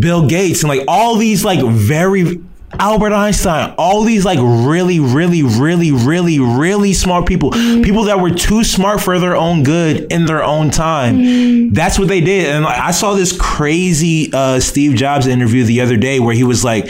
Bill 0.00 0.26
Gates 0.26 0.62
and 0.62 0.70
like 0.70 0.80
all 0.88 1.16
these 1.16 1.44
like 1.44 1.60
very 1.64 2.40
Albert 2.78 3.12
Einstein 3.12 3.74
all 3.78 4.02
these 4.02 4.24
like 4.24 4.38
really 4.40 4.98
really 5.00 5.42
really 5.42 5.92
really 5.92 6.38
really 6.40 6.92
smart 6.92 7.26
people 7.26 7.50
Mm-hmm. 7.50 7.82
people 7.82 8.04
that 8.04 8.20
were 8.20 8.30
too 8.30 8.64
smart 8.64 9.00
for 9.00 9.18
their 9.18 9.36
own 9.36 9.62
good 9.62 10.10
in 10.12 10.24
their 10.26 10.42
own 10.42 10.70
time 10.70 11.18
Mm-hmm. 11.18 11.74
that's 11.74 11.98
what 11.98 12.08
they 12.08 12.20
did 12.20 12.46
and 12.50 12.64
like, 12.64 12.78
I 12.78 12.90
saw 12.92 13.14
this 13.14 13.36
crazy 13.38 14.30
uh, 14.32 14.60
Steve 14.60 14.94
Jobs 14.96 15.26
interview 15.26 15.64
the 15.64 15.80
other 15.80 15.96
day 15.96 16.18
where 16.20 16.34
he 16.34 16.44
was 16.44 16.64
like 16.64 16.88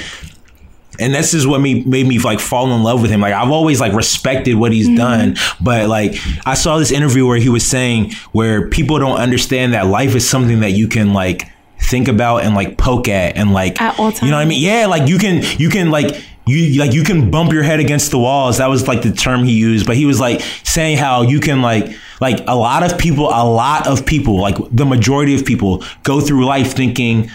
and 1.01 1.15
this 1.15 1.33
is 1.35 1.47
what 1.47 1.61
me 1.61 1.83
made 1.85 2.07
me 2.07 2.19
like 2.19 2.39
fall 2.39 2.71
in 2.71 2.83
love 2.83 3.01
with 3.01 3.11
him. 3.11 3.23
Like 3.23 3.33
I've 3.33 3.51
always 3.51 3.81
like 3.81 3.95
respected 3.95 4.55
what 4.55 4.73
he's 4.73 4.95
done, 4.95 5.37
but 5.61 5.89
like 5.89 6.17
I 6.47 6.53
saw 6.55 6.77
this 6.79 6.93
interview 6.93 7.27
where 7.27 7.39
he 7.39 7.49
was 7.49 7.67
saying 7.67 8.13
where 8.33 8.69
people 8.69 8.99
don't 8.99 9.17
understand 9.19 9.73
that 9.73 9.87
life 9.87 10.15
is 10.15 10.29
something 10.29 10.61
that 10.61 10.73
you 10.73 10.89
can 10.89 11.15
like 11.15 11.49
think 11.93 12.09
about 12.09 12.39
and 12.39 12.55
like 12.55 12.79
poke 12.79 13.07
at 13.07 13.37
and 13.37 13.53
like 13.53 13.81
At 13.81 13.99
all 13.99 14.11
you 14.11 14.31
know 14.31 14.37
what 14.39 14.43
I 14.43 14.47
mean? 14.47 14.63
Yeah, 14.63 14.87
like 14.87 15.09
you 15.09 15.19
can 15.19 15.45
you 15.61 15.69
can 15.69 15.91
like 15.91 16.25
you 16.47 16.81
like 16.81 16.95
you 16.95 17.05
can 17.05 17.31
bump 17.31 17.53
your 17.53 17.63
head 17.63 17.81
against 17.81 18.11
the 18.11 18.19
walls. 18.19 18.59
That 18.59 18.69
was 18.69 18.89
like 18.89 19.03
the 19.03 19.13
term 19.13 19.45
he 19.45 19.53
used, 19.53 19.87
but 19.87 19.95
he 19.95 20.07
was 20.07 20.19
like 20.19 20.41
saying 20.65 20.97
how 20.97 21.21
you 21.21 21.39
can 21.39 21.61
like 21.61 21.95
like 22.19 22.41
a 22.49 22.57
lot 22.57 22.83
of 22.83 22.99
people, 22.99 23.29
a 23.29 23.45
lot 23.45 23.87
of 23.87 24.07
people, 24.07 24.41
like 24.41 24.57
the 24.71 24.87
majority 24.87 25.35
of 25.35 25.45
people 25.45 25.85
go 26.03 26.21
through 26.21 26.47
life 26.47 26.73
thinking 26.73 27.31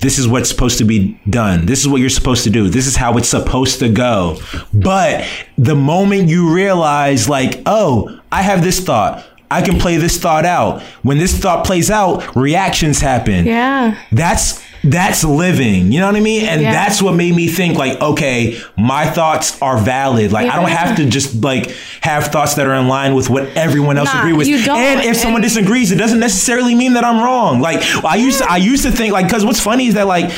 this 0.00 0.18
is 0.18 0.26
what's 0.26 0.48
supposed 0.48 0.78
to 0.78 0.84
be 0.84 1.20
done. 1.28 1.66
This 1.66 1.80
is 1.80 1.88
what 1.88 2.00
you're 2.00 2.08
supposed 2.08 2.44
to 2.44 2.50
do. 2.50 2.70
This 2.70 2.86
is 2.86 2.96
how 2.96 3.18
it's 3.18 3.28
supposed 3.28 3.80
to 3.80 3.90
go. 3.90 4.38
But 4.72 5.28
the 5.58 5.74
moment 5.74 6.28
you 6.28 6.54
realize, 6.54 7.28
like, 7.28 7.60
oh, 7.66 8.18
I 8.32 8.40
have 8.40 8.62
this 8.62 8.80
thought, 8.80 9.26
I 9.50 9.62
can 9.62 9.78
play 9.78 9.96
this 9.96 10.18
thought 10.18 10.44
out. 10.44 10.82
When 11.02 11.18
this 11.18 11.36
thought 11.36 11.64
plays 11.66 11.90
out, 11.90 12.36
reactions 12.36 13.00
happen. 13.00 13.46
Yeah. 13.46 13.96
That's 14.12 14.62
that's 14.82 15.24
living. 15.24 15.92
You 15.92 16.00
know 16.00 16.06
what 16.06 16.16
I 16.16 16.20
mean? 16.20 16.46
And 16.46 16.62
Yeah. 16.62 16.72
that's 16.72 17.02
what 17.02 17.14
made 17.14 17.34
me 17.34 17.48
think 17.48 17.76
like, 17.76 18.00
okay, 18.00 18.58
my 18.78 19.04
thoughts 19.06 19.60
are 19.60 19.76
valid. 19.76 20.32
Like 20.32 20.48
I 20.48 20.56
don't 20.56 20.70
have 20.70 20.96
to 20.96 21.04
just 21.04 21.34
like 21.42 21.70
have 22.00 22.28
thoughts 22.28 22.54
that 22.54 22.66
are 22.66 22.72
in 22.74 22.88
line 22.88 23.14
with 23.14 23.28
what 23.28 23.44
everyone 23.56 23.98
else 23.98 24.12
Nah, 24.14 24.20
agree 24.20 24.32
with. 24.32 24.46
you 24.48 24.64
don't. 24.64 24.78
And 24.78 25.00
if 25.02 25.16
someone 25.18 25.42
And- 25.42 25.52
disagrees, 25.52 25.92
it 25.92 25.96
doesn't 25.96 26.20
necessarily 26.20 26.74
mean 26.74 26.94
that 26.94 27.04
I'm 27.04 27.20
wrong. 27.22 27.60
Like 27.60 27.82
I 28.04 28.16
used 28.16 28.38
to 28.38 28.50
I 28.50 28.56
used 28.56 28.84
to 28.84 28.90
think 28.92 29.12
like 29.12 29.28
cuz 29.28 29.44
what's 29.44 29.60
funny 29.60 29.88
is 29.88 29.94
that 29.94 30.06
like 30.06 30.30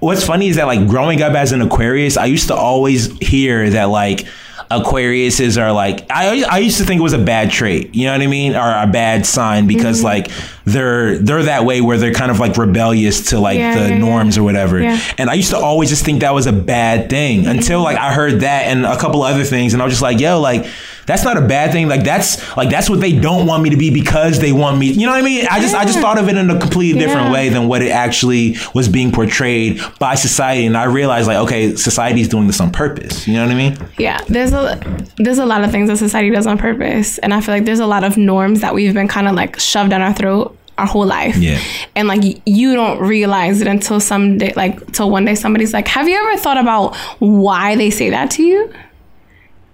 what's 0.00 0.22
funny 0.24 0.48
is 0.48 0.56
that 0.56 0.66
like 0.66 0.86
growing 0.86 1.22
up 1.22 1.32
as 1.34 1.52
an 1.52 1.62
Aquarius, 1.62 2.16
I 2.18 2.26
used 2.26 2.48
to 2.48 2.54
always 2.54 3.16
hear 3.20 3.70
that 3.70 3.84
like 3.88 4.26
Aquariuses 4.70 5.60
are 5.60 5.72
like 5.72 6.06
I 6.10 6.42
I 6.42 6.58
used 6.58 6.78
to 6.78 6.84
think 6.84 6.98
it 6.98 7.02
was 7.02 7.14
a 7.14 7.18
bad 7.18 7.50
trait, 7.50 7.94
you 7.94 8.04
know 8.04 8.12
what 8.12 8.20
I 8.20 8.26
mean, 8.26 8.54
or 8.54 8.70
a 8.70 8.86
bad 8.86 9.24
sign 9.24 9.66
because 9.66 9.98
mm-hmm. 9.98 10.06
like 10.06 10.30
they're 10.64 11.18
they're 11.18 11.44
that 11.44 11.64
way 11.64 11.80
where 11.80 11.96
they're 11.96 12.12
kind 12.12 12.30
of 12.30 12.38
like 12.38 12.56
rebellious 12.56 13.30
to 13.30 13.40
like 13.40 13.58
Yeah, 13.58 13.74
the 13.74 13.80
yeah, 13.80 13.88
yeah. 13.88 13.98
norms 13.98 14.36
or 14.36 14.42
whatever. 14.42 14.80
Yeah. 14.80 15.00
And 15.16 15.30
I 15.30 15.34
used 15.34 15.50
to 15.50 15.58
always 15.58 15.88
just 15.88 16.04
think 16.04 16.20
that 16.20 16.34
was 16.34 16.46
a 16.46 16.52
bad 16.52 17.08
thing 17.08 17.46
until 17.46 17.78
mm-hmm. 17.78 17.84
like 17.84 17.96
I 17.96 18.12
heard 18.12 18.40
that 18.40 18.64
and 18.64 18.84
a 18.84 18.98
couple 18.98 19.22
other 19.22 19.44
things, 19.44 19.72
and 19.72 19.80
I 19.80 19.86
was 19.86 19.92
just 19.92 20.02
like, 20.02 20.20
yo, 20.20 20.40
like 20.40 20.66
that's 21.08 21.24
not 21.24 21.36
a 21.36 21.40
bad 21.40 21.72
thing. 21.72 21.88
Like 21.88 22.04
that's 22.04 22.56
like 22.56 22.70
that's 22.70 22.88
what 22.88 23.00
they 23.00 23.12
don't 23.18 23.46
want 23.46 23.64
me 23.64 23.70
to 23.70 23.76
be 23.76 23.90
because 23.90 24.38
they 24.38 24.52
want 24.52 24.78
me. 24.78 24.92
You 24.92 25.06
know 25.06 25.12
what 25.12 25.18
I 25.18 25.24
mean? 25.24 25.46
I 25.50 25.58
just 25.60 25.74
I 25.74 25.84
just 25.84 25.98
thought 25.98 26.18
of 26.18 26.28
it 26.28 26.36
in 26.36 26.48
a 26.50 26.58
completely 26.60 27.00
different 27.00 27.26
Yeah. 27.28 27.32
way 27.32 27.48
than 27.48 27.66
what 27.66 27.82
it 27.82 27.90
actually 27.90 28.56
was 28.74 28.88
being 28.88 29.10
portrayed 29.10 29.80
by 29.98 30.14
society, 30.14 30.66
and 30.66 30.76
I 30.76 30.84
realized 30.84 31.26
like, 31.26 31.38
okay, 31.38 31.74
society's 31.74 32.28
doing 32.28 32.46
this 32.46 32.60
on 32.60 32.70
purpose. 32.70 33.26
You 33.26 33.34
know 33.34 33.42
what 33.44 33.50
I 33.50 33.56
mean? 33.56 33.76
Yeah, 33.98 34.20
there's 34.28 34.52
a 34.52 34.78
there's 35.16 35.38
a 35.38 35.46
lot 35.46 35.64
of 35.64 35.70
things 35.72 35.88
that 35.88 35.96
society 35.96 36.30
does 36.30 36.46
on 36.46 36.58
purpose, 36.58 37.18
and 37.18 37.34
I 37.34 37.40
feel 37.40 37.54
like 37.54 37.64
there's 37.64 37.80
a 37.80 37.86
lot 37.86 38.04
of 38.04 38.16
norms 38.16 38.60
that 38.60 38.74
we've 38.74 38.94
been 38.94 39.08
kind 39.08 39.26
of 39.26 39.34
like 39.34 39.58
shoved 39.58 39.90
down 39.90 40.02
our 40.02 40.12
throat 40.14 40.54
our 40.76 40.86
whole 40.86 41.06
life. 41.06 41.36
Yeah. 41.36 41.58
and 41.96 42.06
like 42.06 42.20
you 42.46 42.74
don't 42.76 43.00
realize 43.00 43.60
it 43.60 43.66
until 43.66 43.98
some 43.98 44.38
day, 44.38 44.52
like 44.54 44.92
till 44.92 45.10
one 45.10 45.24
day 45.24 45.34
somebody's 45.34 45.72
like, 45.72 45.88
"Have 45.88 46.06
you 46.08 46.16
ever 46.16 46.36
thought 46.36 46.56
about 46.58 46.94
why 47.18 47.74
they 47.74 47.90
say 47.90 48.10
that 48.10 48.30
to 48.32 48.42
you?" 48.44 48.70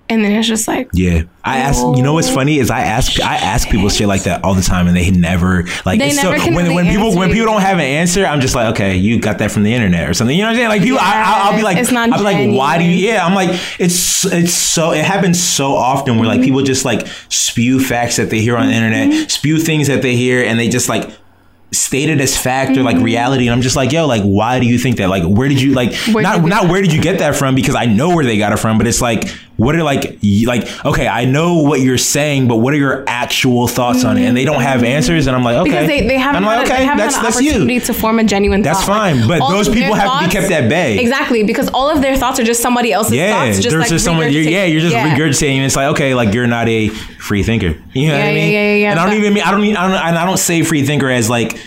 And 0.09 0.23
then 0.23 0.33
it's 0.33 0.47
just 0.47 0.69
like, 0.69 0.91
Yeah, 0.93 1.23
I 1.43 1.59
ask. 1.59 1.81
You 1.81 2.03
know 2.03 2.13
what's 2.13 2.29
funny 2.29 2.59
is 2.59 2.71
I 2.71 2.81
ask 2.81 3.21
I 3.23 3.37
ask 3.37 3.69
people 3.69 3.89
shit 3.89 4.07
like 4.07 4.25
that 4.25 4.45
all 4.45 4.55
the 4.55 4.61
time, 4.63 4.87
and 4.87 4.95
they 4.95 5.11
never 5.11 5.63
like. 5.87 5.99
They 5.99 6.09
it's 6.09 6.23
never 6.23 6.37
can 6.37 6.55
when 6.55 6.75
when 6.75 6.87
people 6.87 7.17
when 7.17 7.31
people 7.31 7.47
don't 7.47 7.63
have 7.63 7.79
an 7.79 7.85
answer, 7.85 8.27
I'm 8.27 8.41
just 8.43 8.55
like, 8.55 8.75
okay, 8.75 8.97
you 8.97 9.19
got 9.19 9.39
that 9.39 9.51
from 9.51 9.63
the 9.63 9.73
internet 9.73 10.07
or 10.09 10.13
something. 10.13 10.37
You 10.37 10.43
know 10.43 10.49
what 10.49 10.53
I'm 10.53 10.57
saying? 10.59 10.69
Like 10.69 10.83
people, 10.83 10.99
I, 11.01 11.23
I'll, 11.25 11.51
I'll 11.53 11.57
be 11.57 11.63
like, 11.63 11.79
It's 11.79 11.91
not 11.91 12.11
I'll 12.13 12.19
be 12.19 12.25
like, 12.25 12.57
why 12.59 12.77
do 12.77 12.85
you? 12.85 12.91
Yeah, 12.91 13.25
I'm 13.25 13.35
like, 13.35 13.49
it's 13.79 14.27
it's 14.27 14.53
so 14.53 14.93
it 14.93 15.05
happens 15.05 15.43
so 15.43 15.75
often 15.75 16.19
where 16.19 16.27
like 16.29 16.41
Mm-hmm. 16.41 16.45
people 16.45 16.63
just 16.63 16.85
like 16.85 17.07
spew 17.31 17.81
facts 17.81 18.17
that 18.17 18.29
they 18.29 18.41
hear 18.41 18.57
on 18.59 18.67
the 18.67 18.75
internet, 18.75 19.31
spew 19.31 19.59
things 19.59 19.89
that 19.89 20.03
they 20.03 20.17
hear, 20.17 20.45
and 20.45 20.59
they 20.59 20.69
just 20.69 20.89
like 20.89 21.11
state 21.73 22.09
it 22.09 22.21
as 22.21 22.37
fact 22.37 22.77
or 22.77 22.83
like 22.85 22.95
Mm-hmm. 22.95 23.05
reality 23.05 23.47
and 23.49 23.53
i'm 23.53 23.61
just 23.61 23.75
like 23.75 23.91
yo 23.91 24.07
like 24.07 24.23
why 24.23 24.61
do 24.61 24.67
you 24.67 24.79
think 24.79 24.97
that 24.99 25.09
like 25.09 25.25
where 25.25 25.49
did 25.49 25.61
you 25.61 25.73
like 25.75 25.93
Where 26.13 26.23
not 26.23 26.41
not 26.45 26.69
where 26.69 26.81
did 26.81 26.93
you 26.93 27.03
get 27.03 27.19
that 27.19 27.35
from 27.35 27.57
because 27.57 27.75
i 27.75 27.85
know 27.85 28.15
where 28.15 28.25
they 28.25 28.39
got 28.39 28.53
it 28.53 28.59
from 28.61 28.79
but 28.79 28.87
it's 28.87 29.01
like 29.01 29.25
what 29.57 29.77
are 29.77 29.83
like 29.85 30.19
like 30.47 30.85
okay 30.85 31.07
i 31.07 31.25
know 31.25 31.63
what 31.63 31.81
you're 31.81 31.97
saying 31.99 32.49
but 32.49 32.57
what 32.57 32.75
are 32.75 32.77
your 32.77 33.05
actual 33.07 33.69
thoughts 33.69 34.05
on 34.05 34.19
it 34.19 34.25
and 34.25 34.37
they 34.37 34.45
don't 34.45 34.63
have 34.63 34.83
answers 34.83 35.27
and 35.29 35.37
i'm 35.37 35.45
like 35.45 35.57
okay 35.59 35.71
because 35.71 35.87
they, 35.87 36.01
they 36.09 36.19
haven't 36.19 36.43
i'm 36.43 36.45
like 36.45 36.67
had, 36.67 36.81
okay 36.81 36.89
they 36.89 36.97
that's 36.97 37.17
that's 37.19 37.37
opportunity 37.37 37.75
you 37.75 37.81
to 37.81 37.95
form 37.95 38.19
a 38.19 38.25
genuine 38.25 38.63
That's 38.63 38.81
thought. 38.85 38.89
Like, 38.89 39.15
fine, 39.17 39.29
but 39.29 39.49
those 39.49 39.69
people 39.69 39.95
have 39.95 40.21
to 40.21 40.27
be 40.27 40.33
kept 40.33 40.51
at 40.51 40.69
bay. 40.69 40.99
Exactly, 40.99 41.45
because 41.45 41.69
all 41.71 41.89
of 41.89 42.03
their 42.03 42.17
thoughts 42.17 42.41
are 42.41 42.45
just 42.45 42.61
somebody 42.63 42.93
else's 42.93 43.15
yeah 43.15 43.31
thoughts. 43.45 43.59
Just 43.61 43.71
there's 43.71 43.81
like 43.83 43.89
just 43.91 44.05
someone 44.05 44.33
you're, 44.33 44.43
yeah 44.43 44.65
you're 44.65 44.81
just 44.81 44.95
regurgitating- 44.95 45.07
yeah. 45.07 45.17
regurgitating 45.17 45.65
it's 45.67 45.77
like 45.77 45.89
okay 45.93 46.15
like 46.15 46.35
you're 46.35 46.47
not 46.47 46.69
a 46.69 46.89
free 46.89 47.43
thinker 47.43 47.77
you 47.93 48.09
know 48.09 48.15
what 48.15 48.19
Yeah, 48.19 48.25
i 48.25 48.29
yeah, 48.29 48.35
mean 48.35 48.53
yeah, 48.53 48.75
yeah, 48.75 48.91
and 48.91 49.01
i 49.01 49.07
don't 49.07 49.15
even 49.17 49.35
mean 49.35 49.43
i 49.45 49.51
don't 49.51 49.61
mean 49.61 49.77
I 49.77 49.87
don't, 49.89 49.97
and 50.09 50.19
i 50.19 50.25
don't 50.27 50.37
say 50.39 50.63
free 50.63 50.85
thinker 50.85 51.09
as 51.09 51.31
like 51.31 51.59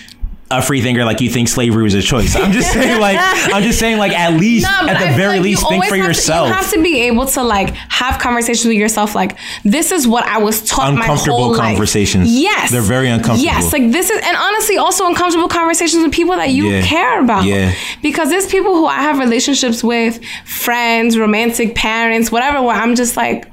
a 0.50 0.61
free 0.61 0.80
thinker 0.82 1.03
like 1.03 1.19
you 1.19 1.30
think 1.30 1.50
slavery 1.50 1.84
was 1.84 1.93
a 1.93 2.01
choice. 2.01 2.34
I'm 2.35 2.53
just 2.53 2.72
saying 2.72 3.01
like 3.01 3.17
I'm 3.19 3.64
just 3.64 3.80
saying 3.80 3.98
like 3.98 4.14
at 4.14 4.40
least 4.40 4.66
No, 4.66 4.88
at 4.88 4.98
the 5.00 5.09
I 5.09 5.17
very 5.17 5.30
like 5.30 5.35
you 5.38 5.43
least 5.43 5.67
think 5.67 5.84
for 5.85 5.95
have 5.95 6.03
to- 6.03 6.08
yourself. 6.08 6.48
you 6.48 6.53
have 6.53 6.72
to 6.72 6.82
be 6.82 7.01
able 7.01 7.26
to 7.26 7.43
like 7.43 7.72
have 7.76 8.19
conversations 8.22 8.66
with 8.66 8.77
yourself. 8.77 9.14
Like 9.14 9.38
this 9.66 9.92
is 9.92 10.08
what 10.08 10.26
I 10.26 10.38
was 10.38 10.64
taught 10.64 10.93
my 10.93 11.01
Uncomfortable 11.01 11.38
whole 11.38 11.51
life. 11.51 11.59
conversations. 11.74 12.32
Yes, 12.32 12.72
They're 12.72 12.82
very 12.82 13.09
uncomfortable. 13.09 13.43
Yes, 13.43 13.74
like 13.74 13.92
this 13.92 14.09
is, 14.09 14.22
and 14.26 14.38
honestly, 14.38 14.77
also 14.77 15.06
uncomfortable 15.08 15.50
conversations 15.50 16.01
with 16.03 16.14
people 16.14 16.35
that 16.38 16.51
you 16.51 16.67
Yeah. 16.69 16.82
care 16.82 17.22
about. 17.22 17.43
Yeah. 17.43 17.74
because 18.01 18.30
there's 18.30 18.48
people 18.48 18.74
who 18.76 18.85
I 18.85 19.01
have 19.01 19.19
relationships 19.19 19.84
with, 19.84 20.24
friends, 20.45 21.17
romantic 21.17 21.76
parents, 21.76 22.32
whatever. 22.32 22.61
Where 22.61 22.76
I'm 22.76 22.95
just 22.95 23.17
like, 23.17 23.51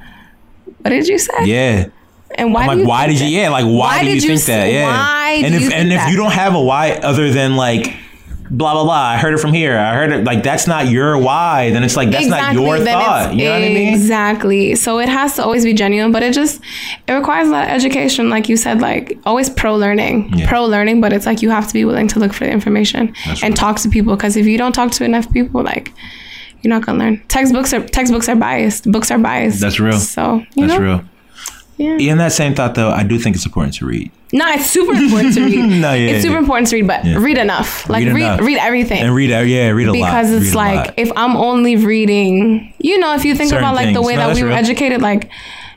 what 0.82 0.90
did 0.90 1.08
you 1.08 1.18
say? 1.18 1.44
yeah. 1.44 1.86
And 2.36 2.52
why? 2.52 2.66
Like, 2.66 2.78
you 2.78 2.86
why 2.86 3.06
did 3.06 3.14
you? 3.20 3.26
that? 3.26 3.30
Yeah, 3.30 3.48
like, 3.50 3.64
why, 3.66 4.02
do 4.04 4.10
you 4.14 4.20
think 4.20 4.32
s- 4.32 4.46
that? 4.46 4.72
Yeah. 4.72 4.86
Why 4.86 5.40
and 5.44 5.54
if 5.54 5.60
you 5.62 5.70
and 5.70 5.88
think 5.90 6.00
if 6.02 6.08
you 6.10 6.16
don't 6.16 6.32
have 6.32 6.54
a 6.54 6.60
why 6.60 6.92
other 6.92 7.30
than 7.30 7.56
like, 7.56 7.94
blah 8.50 8.72
blah 8.74 8.84
blah. 8.84 8.92
I 8.94 9.16
heard 9.16 9.34
it 9.34 9.38
from 9.38 9.52
here. 9.52 9.76
I 9.78 9.94
heard 9.94 10.12
it. 10.12 10.24
Like 10.24 10.42
that's 10.42 10.66
not 10.66 10.88
your 10.88 11.16
why. 11.18 11.70
Then 11.70 11.82
it's 11.84 11.96
like 11.96 12.10
that's 12.10 12.26
not 12.26 12.52
your 12.52 12.78
then 12.78 12.94
thought. 12.98 13.34
You 13.34 13.44
know 13.44 13.50
what 13.52 13.62
I 13.62 13.68
mean? 13.68 13.94
Exactly. 13.94 14.74
So 14.74 14.98
it 14.98 15.08
has 15.08 15.36
to 15.36 15.42
always 15.44 15.64
be 15.64 15.72
genuine, 15.72 16.12
but 16.12 16.22
it 16.22 16.34
just 16.34 16.60
it 17.08 17.12
requires 17.12 17.48
a 17.48 17.52
lot 17.52 17.64
of 17.64 17.70
education, 17.70 18.28
like 18.30 18.48
you 18.48 18.56
said, 18.56 18.80
like 18.80 19.16
always 19.24 19.48
pro 19.48 19.74
learning, 19.76 20.32
Yeah. 20.36 20.48
pro 20.48 20.64
learning. 20.66 21.00
But 21.00 21.12
it's 21.12 21.26
like 21.26 21.40
you 21.42 21.50
have 21.50 21.66
to 21.68 21.72
be 21.74 21.84
willing 21.84 22.08
to 22.08 22.18
look 22.18 22.32
for 22.32 22.44
the 22.44 22.50
information 22.50 23.14
That's 23.26 23.42
and 23.42 23.52
right. 23.52 23.56
talk 23.58 23.78
to 23.80 23.88
people 23.88 24.14
because 24.16 24.36
if 24.36 24.46
you 24.46 24.58
don't 24.58 24.72
talk 24.72 24.90
to 24.92 25.04
enough 25.04 25.32
people, 25.32 25.62
like 25.62 25.92
you're 26.62 26.70
not 26.70 26.84
gonna 26.84 26.98
learn. 26.98 27.22
Textbooks 27.28 27.72
are 27.72 27.82
textbooks 27.86 28.28
are 28.28 28.36
biased. 28.36 28.90
Books 28.90 29.10
are 29.10 29.18
biased. 29.18 29.60
That's 29.60 29.80
real. 29.80 29.98
So 29.98 30.44
you 30.54 30.66
That's 30.66 30.78
know, 30.78 30.84
real. 30.84 31.04
Yeah. 31.76 31.96
In 31.98 32.18
that 32.18 32.32
same 32.32 32.54
thought, 32.54 32.74
though, 32.76 32.90
I 32.90 33.02
do 33.02 33.18
think 33.18 33.34
it's 33.36 33.44
important 33.46 33.74
to 33.74 33.86
read 33.86 34.10
No, 34.32 34.44
it's 34.52 34.70
super 34.70 34.92
important 34.94 35.34
to 35.34 35.44
read. 35.44 35.56
No, 35.80 35.92
yeah, 35.92 36.10
it's 36.12 36.22
super 36.22 36.34
yeah. 36.34 36.38
important 36.38 36.68
to 36.68 36.76
read, 36.76 36.86
but 36.86 37.04
Yeah. 37.04 37.18
read 37.18 37.36
enough. 37.38 37.88
Like 37.88 38.04
Read 38.04 38.14
read 38.14 38.22
enough. 38.22 38.40
read, 38.40 38.58
everything. 38.58 39.02
and 39.02 39.14
read. 39.14 39.30
Yeah, 39.30 39.68
read 39.70 39.88
a 39.88 39.92
lot. 39.92 39.94
because 39.94 40.30
it's 40.32 40.52
a 40.54 40.56
like 40.56 40.94
if 40.96 41.10
I'm 41.16 41.36
only 41.36 41.76
reading, 41.76 42.72
you 42.78 42.98
know, 42.98 43.14
if 43.14 43.24
you 43.24 43.34
think 43.34 43.50
Certain 43.50 43.64
about 43.64 43.74
like 43.74 43.92
the 43.92 44.02
way 44.02 44.14
No, 44.14 44.28
that 44.28 44.36
we 44.36 44.42
were 44.42 44.48
real. 44.50 44.58
educated, 44.58 45.02
like, 45.02 45.28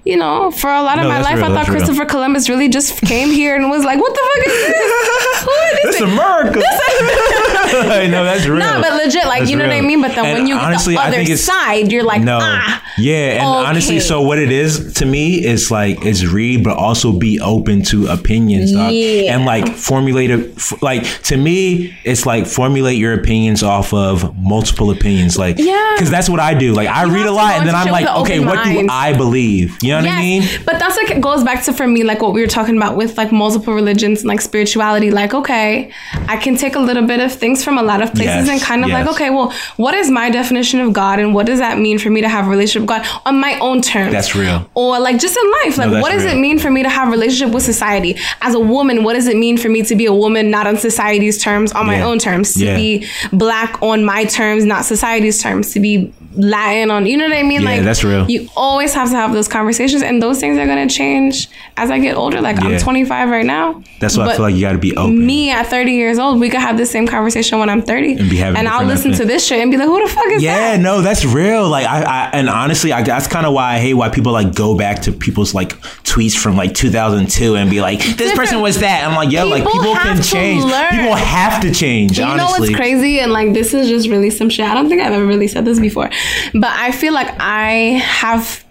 you 0.07 0.17
know, 0.17 0.51
for 0.51 0.69
a 0.71 0.81
lot 0.81 0.97
of 0.97 1.03
No, 1.03 1.09
my 1.09 1.21
life, 1.21 1.35
real, 1.35 1.43
I 1.45 1.47
thought 1.47 1.53
that's 1.55 1.69
real. 1.69 1.77
Christopher 1.79 2.05
Columbus 2.05 2.49
really 2.49 2.69
just 2.69 3.01
came 3.01 3.29
here 3.29 3.55
and 3.55 3.69
was 3.69 3.83
like, 3.83 3.99
"What 3.99 4.13
the 4.13 4.21
fuck 4.29 4.47
is 4.47 4.53
this? 4.67 5.41
Who 5.43 5.51
these 5.51 5.83
That's 5.83 5.97
things?" 5.97 6.11
America. 6.13 6.59
no, 8.11 8.23
that's 8.23 8.45
real. 8.45 8.59
No, 8.59 8.81
but 8.81 8.93
legit, 8.93 9.25
like 9.25 9.39
That's 9.41 9.51
you 9.51 9.57
know 9.57 9.65
what 9.67 9.73
I 9.73 9.81
mean. 9.81 10.01
But 10.01 10.15
then 10.15 10.25
And 10.25 10.33
when 10.39 10.47
you 10.47 10.55
get 10.55 10.63
honestly, 10.63 10.95
the 10.95 11.01
I 11.01 11.07
other 11.07 11.35
side, 11.37 11.91
you're 11.91 12.03
like, 12.03 12.21
No. 12.21 12.39
ah, 12.41 12.83
Yeah, 12.97 13.33
and 13.41 13.45
honestly, 13.45 13.99
so 13.99 14.21
what 14.21 14.39
it 14.39 14.51
is 14.51 14.93
to 14.93 15.05
me 15.05 15.43
is 15.45 15.69
like 15.69 16.05
is 16.05 16.25
read, 16.27 16.63
but 16.63 16.77
also 16.77 17.11
be 17.11 17.39
open 17.39 17.81
to 17.83 18.07
opinions, 18.07 18.71
dog. 18.71 18.91
Yeah. 18.93 19.35
and 19.35 19.45
like 19.45 19.67
formulate 19.75 20.31
a 20.31 20.49
f- 20.55 20.81
like 20.81 21.03
to 21.23 21.37
me, 21.37 21.93
it's 22.03 22.25
like 22.25 22.47
formulate 22.47 22.97
your 22.97 23.13
opinions 23.13 23.61
off 23.63 23.93
of 23.93 24.35
multiple 24.37 24.89
opinions, 24.91 25.37
like 25.37 25.57
Yeah. 25.59 25.93
because 25.95 26.09
that's 26.09 26.29
what 26.29 26.39
I 26.39 26.53
do. 26.53 26.73
Like 26.73 26.87
I 26.87 27.03
You 27.05 27.13
read 27.13 27.25
a 27.25 27.31
lot, 27.31 27.53
and 27.59 27.67
then 27.67 27.75
I'm 27.75 27.91
like, 27.91 28.07
okay, 28.21 28.39
what 28.39 28.63
do. 28.63 28.87
I 28.89 29.13
believe? 29.13 29.77
You 29.81 29.89
know 29.91 29.96
what 30.01 30.09
I 30.09 30.19
mean? 30.19 30.43
But 30.65 30.79
that's 30.79 30.95
like 30.97 31.11
it 31.11 31.21
goes 31.21 31.43
back 31.43 31.63
to 31.63 31.73
for 31.73 31.87
me 31.87 32.03
like 32.03 32.21
what 32.21 32.33
we 32.33 32.41
were 32.41 32.47
talking 32.47 32.77
about 32.77 32.95
with 32.95 33.17
like 33.17 33.31
multiple 33.31 33.73
religions 33.73 34.19
and 34.21 34.27
like 34.27 34.41
spirituality. 34.41 35.11
Like, 35.11 35.33
okay, 35.33 35.91
I 36.27 36.37
can 36.37 36.55
take 36.57 36.75
a 36.75 36.79
little 36.79 37.05
bit 37.05 37.19
of 37.19 37.31
things 37.31 37.63
from 37.63 37.77
a 37.77 37.83
lot 37.83 38.01
of 38.01 38.09
places 38.13 38.47
Yes, 38.47 38.49
and 38.49 38.61
kind 38.61 38.83
of 38.83 38.89
like, 38.91 39.07
okay, 39.07 39.29
well, 39.29 39.53
what 39.77 39.93
is 39.93 40.09
my 40.11 40.29
definition 40.29 40.79
of 40.79 40.93
God 40.93 41.19
and 41.19 41.33
what 41.33 41.45
does 41.45 41.59
that 41.59 41.77
mean 41.79 41.97
for 41.99 42.09
me 42.09 42.21
to 42.21 42.29
have 42.29 42.47
a 42.47 42.49
relationship 42.49 42.81
with 42.81 42.89
God 42.89 43.21
on 43.25 43.39
my 43.39 43.57
own 43.59 43.81
terms? 43.81 44.11
That's 44.11 44.35
real. 44.35 44.69
Or 44.75 44.99
like 44.99 45.19
just 45.19 45.37
in 45.37 45.51
life, 45.63 45.77
like 45.77 45.89
that's 45.91 46.01
what 46.03 46.11
does 46.11 46.23
real. 46.23 46.33
it 46.33 46.39
mean 46.39 46.59
for 46.59 46.69
me 46.69 46.83
to 46.83 46.89
have 46.89 47.07
a 47.07 47.11
relationship 47.11 47.53
with 47.53 47.63
society? 47.63 48.17
As 48.41 48.53
a 48.53 48.59
woman, 48.59 49.03
what 49.03 49.13
does 49.13 49.27
it 49.27 49.37
mean 49.37 49.57
for 49.57 49.69
me 49.69 49.81
to 49.83 49.95
be 49.95 50.05
a 50.05 50.13
woman 50.13 50.49
not 50.51 50.67
on 50.67 50.77
society's 50.77 51.41
terms, 51.41 51.71
on 51.71 51.85
my 51.85 52.01
own 52.01 52.19
terms? 52.19 52.53
To 52.55 52.65
Yeah. 52.65 52.75
be 52.75 53.07
black 53.31 53.81
on 53.81 54.03
my 54.05 54.25
terms, 54.25 54.65
not 54.65 54.85
society's 54.85 55.41
terms, 55.41 55.71
to 55.73 55.79
be 55.79 56.13
Latin 56.35 56.91
on 56.91 57.07
you 57.07 57.17
know 57.17 57.27
what 57.27 57.35
I 57.35 57.41
mean? 57.41 57.61
Yeah, 57.63 57.69
like 57.69 57.81
that's 57.83 58.03
real. 58.03 58.29
You 58.29 58.47
always 58.55 58.93
have 58.93 59.09
to 59.09 59.15
have 59.15 59.33
those 59.33 59.47
conversations 59.47 59.86
and 59.95 60.21
those 60.21 60.39
things 60.39 60.57
are 60.57 60.65
gonna 60.65 60.87
change 60.89 61.49
as 61.77 61.89
I 61.91 61.99
get 61.99 62.15
older. 62.15 62.41
Like 62.41 62.61
I'm 62.63 62.77
25 62.79 63.29
right 63.29 63.45
now. 63.45 63.81
That's 63.99 64.17
why 64.17 64.25
I 64.27 64.33
feel 64.35 64.41
like 64.43 64.55
you 64.55 64.61
got 64.61 64.71
to 64.73 64.77
be 64.77 64.95
open. 64.95 65.25
Me 65.25 65.49
at 65.51 65.67
30 65.67 65.91
years 65.91 66.17
old, 66.19 66.39
we 66.39 66.49
could 66.49 66.59
have 66.59 66.77
the 66.77 66.85
same 66.85 67.07
conversation 67.07 67.59
when 67.59 67.69
I'm 67.69 67.81
30. 67.81 68.13
And 68.13 68.29
be 68.29 68.37
having 68.37 68.57
And 68.57 68.67
I'll 68.67 68.85
listen 68.85 69.11
to 69.13 69.25
this 69.25 69.45
shit 69.45 69.59
and 69.61 69.69
be 69.71 69.77
like, 69.77 69.87
who 69.87 70.01
the 70.05 70.11
fuck 70.13 70.25
is 70.27 70.41
Yeah, 70.43 70.55
that? 70.57 70.71
Yeah, 70.77 70.81
no, 70.81 71.01
that's 71.01 71.23
real. 71.25 71.67
Like 71.69 71.85
I, 71.87 72.03
I 72.03 72.29
and 72.33 72.49
honestly, 72.49 72.91
I, 72.91 73.03
that's 73.03 73.27
kind 73.27 73.45
of 73.45 73.53
why 73.53 73.75
I 73.75 73.79
hate 73.79 73.93
why 73.95 74.09
people 74.09 74.31
like 74.31 74.55
go 74.55 74.75
back 74.77 75.01
to 75.03 75.11
people's 75.11 75.53
like 75.53 75.69
tweets 76.03 76.35
from 76.37 76.55
like 76.57 76.73
2002 76.73 77.55
and 77.55 77.69
be 77.69 77.81
like, 77.81 77.99
this 77.99 78.15
Different- 78.15 78.37
person 78.37 78.61
was 78.61 78.79
that. 78.79 79.07
I'm 79.07 79.15
like, 79.15 79.31
yo, 79.31 79.45
like 79.47 79.63
People 79.63 79.93
can 79.95 80.21
change. 80.21 80.63
learn. 80.63 80.89
People 80.91 81.15
have 81.15 81.61
to 81.61 81.71
change. 81.73 82.19
Honestly. 82.19 82.31
You 82.31 82.37
know 82.37 82.51
what's 82.59 82.75
crazy? 82.75 83.19
And 83.19 83.31
like, 83.31 83.53
this 83.53 83.73
is 83.73 83.87
just 83.87 84.07
really 84.09 84.29
some 84.29 84.49
shit. 84.49 84.65
I 84.65 84.73
don't 84.73 84.89
think 84.89 85.01
I've 85.01 85.13
ever 85.13 85.25
really 85.25 85.47
said 85.47 85.65
this 85.65 85.79
before, 85.79 86.09
but 86.53 86.69
I 86.71 86.91
feel 86.91 87.13
like 87.13 87.29
I 87.39 88.01
have 88.03 88.63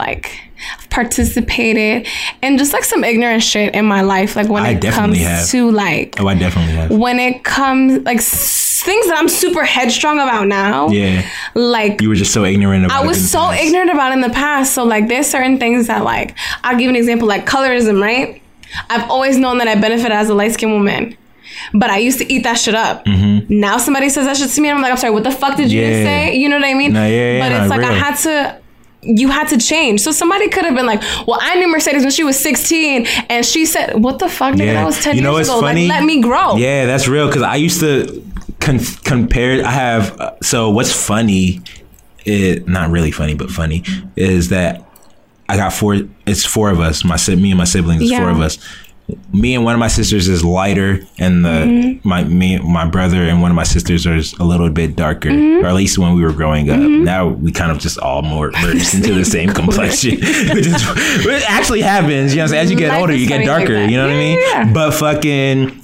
like, 0.00 0.26
participated 0.90 2.06
in 2.42 2.58
just 2.58 2.72
like 2.72 2.84
some 2.84 3.02
ignorant 3.04 3.42
shit 3.42 3.74
in 3.74 3.84
my 3.84 4.02
life. 4.02 4.36
Like, 4.36 4.48
when 4.48 4.64
I 4.64 4.70
it 4.70 4.80
definitely 4.80 5.18
comes 5.18 5.28
have. 5.40 5.48
to 5.50 5.70
like, 5.70 6.20
Oh, 6.20 6.26
I 6.28 6.34
definitely 6.34 6.74
have. 6.74 6.90
when 6.90 7.18
it 7.18 7.44
comes, 7.44 8.02
like, 8.04 8.18
s- 8.18 8.82
things 8.84 9.06
that 9.08 9.18
I'm 9.18 9.28
super 9.28 9.64
headstrong 9.64 10.18
about 10.18 10.46
now. 10.48 10.88
Yeah, 10.88 11.26
Like, 11.54 12.00
you 12.00 12.08
were 12.08 12.14
just 12.14 12.32
so 12.32 12.44
ignorant 12.44 12.84
about. 12.86 13.02
I 13.02 13.06
was 13.06 13.30
so 13.30 13.40
past. 13.40 13.62
ignorant 13.62 13.90
about 13.90 14.12
in 14.12 14.20
the 14.20 14.30
past. 14.30 14.72
So 14.74 14.84
like 14.84 15.08
there's 15.08 15.26
certain 15.26 15.58
things 15.58 15.86
that 15.88 16.02
like 16.04 16.34
I'll 16.64 16.78
give 16.78 16.88
an 16.88 16.96
example 16.96 17.28
like 17.28 17.44
colorism, 17.46 18.00
right? 18.02 18.40
I've 18.88 19.08
always 19.10 19.36
known 19.36 19.58
that 19.58 19.68
I 19.68 19.74
benefit 19.74 20.10
as 20.12 20.28
a 20.30 20.34
light 20.34 20.52
skinned 20.52 20.72
woman. 20.72 21.16
But 21.74 21.90
I 21.90 21.98
used 21.98 22.18
to 22.20 22.32
eat 22.32 22.42
that 22.44 22.54
shit 22.58 22.74
up. 22.74 23.06
Now 23.06 23.76
somebody 23.76 24.08
says 24.08 24.24
that 24.24 24.36
shit 24.38 24.48
to 24.50 24.60
me 24.62 24.68
and 24.70 24.76
I'm 24.78 24.82
like, 24.82 24.92
I'm 24.92 24.96
sorry, 24.96 25.12
what 25.12 25.24
the 25.24 25.30
fuck 25.30 25.56
did 25.58 25.70
you 25.70 25.80
just 25.82 25.92
Mm-hmm. 25.92 26.06
Yeah. 26.06 26.26
say? 26.30 26.36
You 26.36 26.48
know 26.48 26.56
what 26.56 26.64
I 26.64 26.74
mean? 26.74 26.92
No, 26.94 27.06
yeah, 27.06 27.32
yeah, 27.32 27.40
but 27.48 27.52
it's 27.60 27.70
like 27.70 27.82
I 27.82 27.92
had 27.92 28.14
to 28.26 28.59
you 29.02 29.28
had 29.28 29.48
to 29.48 29.58
change. 29.58 30.00
So 30.00 30.12
somebody 30.12 30.48
could 30.48 30.64
have 30.64 30.74
been 30.74 30.86
like, 30.86 31.02
"Well, 31.26 31.38
I 31.40 31.56
knew 31.56 31.68
Mercedes 31.68 32.02
when 32.02 32.10
she 32.10 32.24
was 32.24 32.38
16, 32.38 33.06
and 33.28 33.44
she 33.44 33.66
said, 33.66 34.02
what 34.02 34.18
the 34.18 34.28
fuck, 34.28 34.54
nigga? 34.54 34.74
That 34.74 34.84
was 34.84 35.02
10 35.02 35.16
you 35.16 35.22
know 35.22 35.36
years 35.36 35.48
ago. 35.48 35.60
funny? 35.60 35.88
Like, 35.88 36.00
let 36.00 36.06
me 36.06 36.20
grow." 36.20 36.56
Yeah, 36.56 36.86
that's 36.86 37.08
real. 37.08 37.26
Because 37.26 37.42
I 37.42 37.56
used 37.56 37.80
to 37.80 38.24
con- 38.60 38.78
compare. 39.04 39.64
I 39.64 39.70
have. 39.70 40.20
Uh, 40.20 40.32
so 40.42 40.70
what's 40.70 40.92
funny? 40.92 41.60
It 42.26 42.68
not 42.68 42.90
really 42.90 43.10
funny, 43.10 43.34
but 43.34 43.50
funny 43.50 43.82
is 44.14 44.50
that 44.50 44.84
I 45.48 45.56
got 45.56 45.72
four. 45.72 45.96
It's 46.26 46.44
four 46.44 46.70
of 46.70 46.80
us. 46.80 47.02
My 47.04 47.16
me 47.34 47.50
and 47.50 47.58
my 47.58 47.64
siblings. 47.64 48.02
It's 48.02 48.12
four 48.12 48.28
of 48.28 48.40
us. 48.40 48.58
Me 49.32 49.54
and 49.54 49.64
one 49.64 49.74
of 49.74 49.80
my 49.80 49.88
sisters 49.88 50.28
is 50.28 50.44
lighter, 50.44 51.00
and 51.18 51.44
the 51.44 51.48
Mm-hmm. 51.50 52.08
my 52.08 52.24
me 52.24 52.58
my 52.58 52.84
brother 52.86 53.22
and 53.22 53.40
one 53.42 53.50
of 53.50 53.54
my 53.54 53.62
sisters 53.64 54.06
are 54.06 54.16
a 54.42 54.44
little 54.44 54.70
bit 54.70 54.96
darker, 54.96 55.30
Mm-hmm. 55.30 55.64
or 55.64 55.68
at 55.68 55.74
least 55.74 55.98
when 55.98 56.14
we 56.14 56.22
were 56.22 56.32
growing 56.32 56.68
up. 56.70 56.78
Now 56.80 57.28
we 57.28 57.52
kind 57.52 57.70
of 57.70 57.78
just 57.78 57.98
all 57.98 58.22
more 58.22 58.50
merged 58.62 58.94
into 58.94 59.14
the 59.14 59.24
same 59.24 59.50
complexion, 59.50 60.16
which 60.54 60.66
is 60.66 60.84
which 61.24 61.42
actually 61.48 61.82
happens. 61.82 62.32
You 62.32 62.38
know, 62.38 62.42
what 62.44 62.44
I'm 62.44 62.48
saying? 62.48 62.62
as 62.64 62.70
you 62.70 62.76
get 62.76 62.88
Life 62.90 63.00
older, 63.00 63.14
you 63.14 63.26
get 63.28 63.44
darker. 63.44 63.84
you 63.84 63.96
know 63.96 64.06
what 64.06 64.14
I 64.14 64.18
mean? 64.18 64.38
yeah. 64.40 64.72
But 64.72 64.92
fucking 64.92 65.82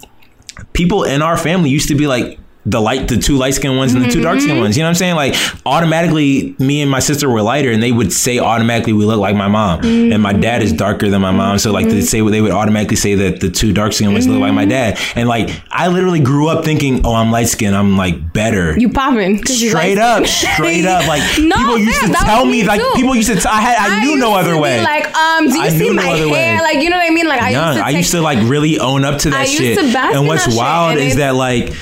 people 0.73 1.05
in 1.05 1.23
our 1.23 1.37
family 1.37 1.71
used 1.71 1.89
to 1.89 1.95
be 1.95 2.07
like 2.07 2.39
the 2.69 2.81
light, 2.81 3.07
the 3.07 3.17
two 3.17 3.37
light 3.37 3.55
skinned 3.55 3.77
ones 3.79 3.95
and 3.95 4.05
the 4.05 4.09
two 4.09 4.21
dark 4.21 4.39
Mm-hmm. 4.39 4.45
skinned 4.45 4.61
ones. 4.61 4.77
You 4.77 4.83
know 4.83 4.89
what 4.89 4.91
I'm 4.91 4.95
saying? 4.97 5.15
Like 5.15 5.35
automatically, 5.65 6.57
me 6.59 6.83
and 6.83 6.91
my 6.91 6.99
sister 6.99 7.29
were 7.31 7.41
lighter, 7.41 7.71
and 7.71 7.81
they 7.83 7.93
would 7.93 8.13
say 8.13 8.39
automatically 8.41 8.93
we 8.93 9.05
look 9.05 9.21
like 9.21 9.37
my 9.37 9.47
mom, 9.47 9.85
and 9.85 10.21
my 10.23 10.33
dad 10.33 10.63
is 10.63 10.73
darker 10.73 11.09
than 11.09 11.21
my 11.21 11.31
mom. 11.31 11.59
So 11.59 11.71
like 11.73 11.87
they 11.89 12.01
say 12.01 12.21
they 12.29 12.41
would 12.41 12.51
automatically 12.53 12.97
say 12.97 13.15
that 13.15 13.41
the 13.41 13.51
two 13.51 13.73
dark 13.73 13.93
skinned 13.93 14.13
ones 14.13 14.27
look 14.27 14.41
like 14.41 14.53
my 14.53 14.65
dad, 14.65 14.99
and 15.15 15.29
like 15.29 15.51
I 15.71 15.89
literally 15.89 16.21
grew 16.21 16.49
up 16.49 16.65
thinking, 16.65 17.07
oh, 17.07 17.15
I'm 17.15 17.31
light 17.31 17.49
skinned, 17.49 17.77
I'm 17.77 17.97
like 17.97 18.33
better. 18.33 18.77
You 18.79 18.89
popping. 18.89 19.45
Straight 19.47 19.99
up, 19.99 20.27
straight 20.27 20.87
up. 20.87 21.07
Like 21.07 21.23
No, 21.39 21.57
people 21.57 21.79
used 21.79 22.01
to 22.07 22.13
tell 22.15 22.45
me, 22.45 22.63
me 22.63 22.67
like 22.67 22.81
people 22.95 23.15
used 23.15 23.29
to. 23.29 23.37
T- 23.37 23.47
I 23.49 23.61
had, 23.61 23.77
I, 23.79 24.05
knew 24.05 24.17
no 24.17 24.35
other 24.35 24.59
way. 24.59 24.83
Like, 24.83 25.07
um, 25.17 25.47
do 25.47 25.55
you 25.55 25.61
I 25.63 25.69
see 25.69 25.79
knew 25.79 25.95
no 25.95 26.03
other 26.11 26.25
hair? 26.25 26.33
way. 26.33 26.61
Like, 26.61 26.79
you 26.83 26.91
know 26.91 26.97
what 26.97 27.07
I 27.07 27.15
mean? 27.15 27.29
Like, 27.29 27.43
I 27.43 27.51
young. 27.51 27.67
used 27.75 27.79
to 27.79 27.85
I 27.87 27.91
used 27.91 28.11
to 28.13 28.21
like 28.23 28.39
really 28.49 28.79
own 28.79 29.05
up 29.05 29.21
to 29.21 29.31
that 29.31 29.41
I 29.43 29.45
shit. 29.45 29.79
and 29.79 30.27
what's 30.27 30.53
wild 30.57 30.99
is 30.99 31.17
that 31.17 31.35
like, 31.35 31.73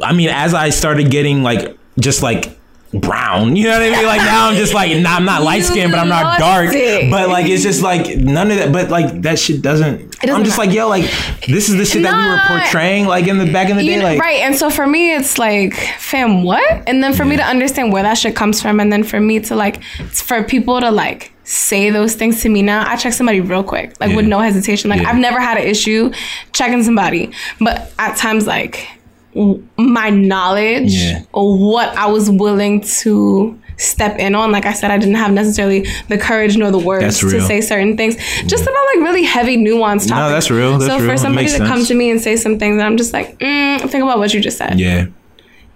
I 0.00 0.12
mean, 0.12 0.28
as 0.28 0.54
I 0.54 0.70
started 0.70 1.10
getting 1.10 1.42
like 1.42 1.76
just 1.98 2.22
like 2.22 2.58
brown, 2.94 3.56
you 3.56 3.64
know 3.64 3.70
what 3.70 3.82
I 3.82 3.90
mean? 3.90 4.04
Like 4.06 4.20
now 4.20 4.48
I'm 4.48 4.56
just 4.56 4.74
like, 4.74 4.96
nah, 4.98 5.16
I'm 5.16 5.24
not 5.24 5.42
light 5.42 5.64
skinned, 5.64 5.92
but 5.92 5.98
I'm 5.98 6.08
not 6.08 6.38
dark. 6.38 6.70
it. 6.72 7.10
But 7.10 7.28
like 7.28 7.46
it's 7.46 7.62
just 7.62 7.82
like 7.82 8.16
none 8.16 8.50
of 8.50 8.58
that. 8.58 8.72
But 8.72 8.90
like 8.90 9.22
that 9.22 9.38
shit 9.38 9.62
doesn't. 9.62 10.10
doesn't 10.20 10.30
I'm 10.30 10.44
just 10.44 10.58
like, 10.58 10.72
yo, 10.72 10.88
like 10.88 11.04
this 11.46 11.68
is 11.68 11.76
the 11.76 11.84
shit 11.84 12.02
that 12.02 12.14
we 12.14 12.28
were 12.28 12.60
portraying 12.60 13.06
like 13.06 13.26
in 13.26 13.38
the 13.38 13.50
back 13.52 13.68
in 13.70 13.76
the 13.76 13.82
day. 13.84 13.96
know, 13.96 14.04
Like 14.04 14.20
right, 14.20 14.40
and 14.40 14.54
so 14.56 14.70
for 14.70 14.86
me, 14.86 15.14
it's 15.14 15.38
like, 15.38 15.74
fam, 15.98 16.42
what? 16.42 16.88
And 16.88 17.02
then 17.02 17.12
for 17.12 17.24
me 17.24 17.36
to 17.36 17.42
understand 17.44 17.92
where 17.92 18.02
that 18.02 18.14
shit 18.14 18.36
comes 18.36 18.60
from, 18.62 18.80
and 18.80 18.92
then 18.92 19.04
for 19.04 19.20
me 19.20 19.40
to 19.40 19.56
like, 19.56 19.82
for 19.82 20.42
people 20.42 20.80
to 20.80 20.90
like 20.90 21.32
say 21.44 21.90
those 21.90 22.14
things 22.14 22.40
to 22.42 22.48
me 22.48 22.62
now, 22.62 22.88
I 22.88 22.96
check 22.96 23.12
somebody 23.12 23.40
real 23.40 23.64
quick, 23.64 23.94
like 24.00 24.14
with 24.14 24.26
no 24.26 24.38
hesitation. 24.38 24.90
Like 24.90 25.02
Yeah. 25.02 25.10
I've 25.10 25.18
never 25.18 25.40
had 25.40 25.56
an 25.58 25.64
issue 25.66 26.12
checking 26.52 26.82
somebody, 26.82 27.32
but 27.60 27.92
at 27.98 28.16
times 28.16 28.46
like 28.46 28.86
my 29.34 30.10
knowledge 30.10 30.92
Yeah. 30.94 31.22
or 31.32 31.56
what 31.56 31.88
I 31.96 32.06
was 32.06 32.30
willing 32.30 32.80
to 33.02 33.58
step 33.78 34.18
in 34.18 34.34
on. 34.34 34.52
Like 34.52 34.66
I 34.66 34.72
said, 34.72 34.90
I 34.90 34.98
didn't 34.98 35.14
have 35.14 35.32
necessarily 35.32 35.86
the 36.08 36.18
courage 36.18 36.56
nor 36.56 36.70
the 36.70 36.78
words 36.78 37.18
to 37.20 37.40
say 37.40 37.60
certain 37.60 37.96
things. 37.96 38.16
Just 38.46 38.62
about 38.64 38.86
like 38.94 38.96
really 38.98 39.24
heavy, 39.24 39.56
nuanced 39.56 40.08
topics. 40.08 40.10
No, 40.10 40.28
that's 40.30 40.50
real. 40.50 40.78
That's 40.78 40.92
so 40.92 40.98
real. 40.98 41.10
for 41.10 41.16
somebody 41.16 41.48
to 41.48 41.58
come 41.58 41.84
to 41.84 41.94
me 41.94 42.10
and 42.10 42.20
say 42.20 42.36
some 42.36 42.58
things, 42.58 42.80
I'm 42.80 42.96
just 42.96 43.12
like, 43.12 43.38
mm, 43.38 43.80
think 43.90 44.02
about 44.02 44.18
what 44.18 44.32
you 44.34 44.40
just 44.40 44.58
said. 44.58 44.78
Yeah. 44.78 45.06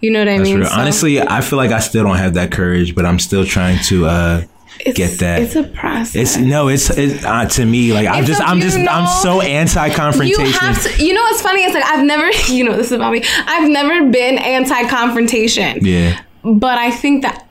You 0.00 0.10
know 0.10 0.18
what 0.18 0.28
I 0.28 0.36
That's 0.36 0.50
mean? 0.50 0.64
So 0.64 0.70
Honestly, 0.72 1.20
I 1.22 1.40
feel 1.40 1.56
like 1.56 1.70
I 1.72 1.80
still 1.80 2.04
don't 2.04 2.18
have 2.18 2.34
that 2.34 2.52
courage, 2.52 2.94
but 2.94 3.06
I'm 3.06 3.18
still 3.18 3.46
trying 3.46 3.78
to 3.84 4.06
uh, 4.06 4.42
it's, 4.80 4.96
get 4.96 5.18
that. 5.20 5.42
It's 5.42 5.56
a 5.56 5.62
process. 5.64 6.14
It's 6.14 6.36
no, 6.36 6.68
it's, 6.68 6.90
it's 6.90 7.24
uh, 7.24 7.46
to 7.46 7.64
me 7.64 7.92
like 7.92 8.06
I'm 8.06 8.20
It's 8.20 8.28
just 8.28 8.40
I'm 8.42 8.60
just 8.60 8.76
I'm 8.78 9.06
so 9.22 9.40
anti-confrontation. 9.40 10.44
You 10.46 10.52
have 10.52 10.82
to. 10.82 11.04
You 11.04 11.14
know 11.14 11.22
what's 11.22 11.42
funny? 11.42 11.62
It's 11.62 11.74
like 11.74 11.84
I've 11.84 12.04
never. 12.04 12.26
You 12.48 12.64
know 12.64 12.76
this 12.76 12.86
is 12.86 12.92
about 12.92 13.12
me. 13.12 13.22
I've 13.46 13.68
never 13.68 14.10
been 14.10 14.38
anti-confrontation. 14.38 15.84
yeah, 15.84 16.20
But 16.42 16.78
I 16.78 16.90
think 16.90 17.22
that. 17.22 17.42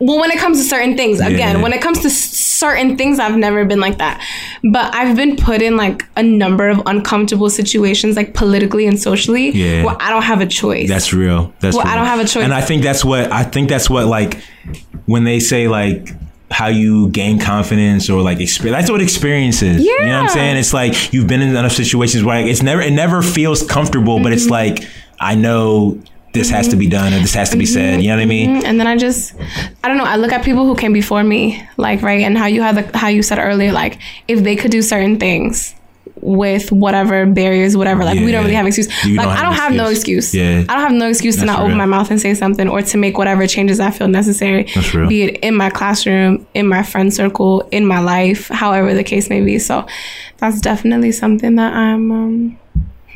Well, 0.00 0.18
when 0.18 0.30
it 0.32 0.38
comes 0.38 0.58
to 0.58 0.64
certain 0.68 0.96
things, 0.96 1.20
again, 1.20 1.56
Yeah. 1.56 1.62
when 1.62 1.72
it 1.72 1.80
comes 1.80 2.00
to 2.02 2.10
certain 2.10 2.96
things, 2.98 3.18
I've 3.20 3.36
never 3.36 3.64
been 3.64 3.78
like 3.80 3.98
that. 3.98 4.20
But 4.72 4.92
I've 4.94 5.16
been 5.16 5.36
put 5.36 5.62
in 5.62 5.76
like 5.76 6.02
a 6.16 6.22
number 6.22 6.68
of 6.68 6.82
uncomfortable 6.84 7.48
situations, 7.48 8.16
like 8.16 8.34
politically 8.34 8.86
and 8.86 9.00
socially, 9.00 9.50
Yeah. 9.52 9.84
where 9.84 9.96
I 10.00 10.10
don't 10.10 10.22
have 10.22 10.40
a 10.40 10.46
choice. 10.46 10.88
that's 10.88 11.12
real. 11.14 11.54
That's 11.60 11.76
Well, 11.76 11.86
I 11.86 11.94
don't 11.94 12.06
have 12.06 12.18
a 12.20 12.24
choice. 12.24 12.44
and 12.44 12.52
I 12.52 12.60
think 12.60 12.82
that's 12.82 13.04
what 13.04 13.30
I 13.32 13.44
think 13.44 13.68
that's 13.68 13.88
what 13.88 14.06
like 14.06 14.42
when 15.06 15.24
they 15.24 15.38
say 15.40 15.68
like 15.68 16.08
how 16.54 16.68
you 16.68 17.08
gain 17.10 17.38
confidence 17.40 18.08
or 18.08 18.22
like 18.22 18.38
experience. 18.40 18.82
That's 18.82 18.90
what 18.90 19.00
experience 19.00 19.60
is. 19.60 19.84
You 19.84 20.06
know 20.06 20.12
what 20.12 20.22
I'm 20.22 20.28
saying? 20.28 20.56
It's 20.56 20.72
like 20.72 21.12
you've 21.12 21.26
been 21.26 21.42
in 21.42 21.48
enough 21.50 21.72
situations 21.72 22.22
where 22.22 22.40
like, 22.42 22.50
it's 22.50 22.62
never 22.62 22.80
it 22.80 22.92
never 22.92 23.22
feels 23.22 23.60
comfortable, 23.66 24.16
but 24.20 24.26
Mm-hmm. 24.32 24.32
it's 24.34 24.48
like 24.48 24.84
I 25.18 25.34
know 25.34 25.98
this 26.32 26.50
has 26.50 26.66
to 26.68 26.76
be 26.76 26.88
done 26.88 27.12
or 27.14 27.18
this 27.20 27.34
has 27.34 27.50
to 27.50 27.56
be 27.56 27.66
said. 27.66 28.02
You 28.02 28.08
know 28.10 28.16
what 28.16 28.22
I 28.22 28.26
mean? 28.26 28.64
and 28.66 28.78
then 28.80 28.86
I 28.88 28.96
just, 28.96 29.34
I 29.84 29.88
don't 29.88 29.96
know. 29.98 30.04
I 30.04 30.16
look 30.16 30.32
at 30.32 30.44
people 30.44 30.64
who 30.66 30.74
came 30.74 30.92
before 30.92 31.22
me, 31.22 31.62
like 31.76 32.02
right, 32.02 32.22
and 32.22 32.36
how 32.38 32.46
you 32.46 32.60
had 32.62 32.74
the 32.76 32.98
how 32.98 33.08
you 33.08 33.22
said 33.22 33.38
earlier, 33.38 33.72
like 33.72 33.98
if 34.28 34.42
they 34.42 34.56
could 34.56 34.70
do 34.70 34.82
certain 34.82 35.18
things 35.18 35.74
with 36.20 36.70
whatever 36.70 37.26
barriers, 37.26 37.76
whatever, 37.76 38.04
like 38.04 38.18
we 38.20 38.30
don't 38.32 38.42
really 38.44 38.54
have 38.54 38.66
excuse. 38.66 38.88
You 39.04 39.16
like 39.16 39.26
don't 39.26 39.36
I 39.36 39.42
don't 39.42 39.52
an 39.52 39.58
have 39.58 39.72
no 39.72 39.88
excuse. 39.88 40.34
Yeah. 40.34 40.64
I 40.68 40.74
don't 40.74 40.82
have 40.82 40.92
no 40.92 41.08
excuse 41.08 41.34
to 41.36 41.40
That's 41.40 41.58
not 41.58 41.64
open 41.64 41.76
my 41.76 41.86
mouth 41.86 42.10
and 42.10 42.20
say 42.20 42.34
something 42.34 42.68
or 42.68 42.82
to 42.82 42.96
make 42.96 43.18
whatever 43.18 43.46
changes 43.46 43.80
I 43.80 43.90
feel 43.90 44.08
necessary. 44.08 44.70
That's 44.74 44.94
real. 44.94 45.08
Be 45.08 45.24
it 45.24 45.36
in 45.38 45.54
my 45.54 45.70
classroom, 45.70 46.46
in 46.54 46.66
my 46.66 46.82
friend 46.82 47.12
circle, 47.12 47.68
in 47.72 47.86
my 47.86 48.00
life, 48.00 48.48
however 48.48 48.94
the 48.94 49.04
case 49.04 49.28
may 49.28 49.40
be. 49.42 49.58
So 49.58 49.86
that's 50.38 50.60
definitely 50.60 51.12
something 51.12 51.56
that 51.56 51.72
I'm 51.72 52.10
um, 52.12 52.58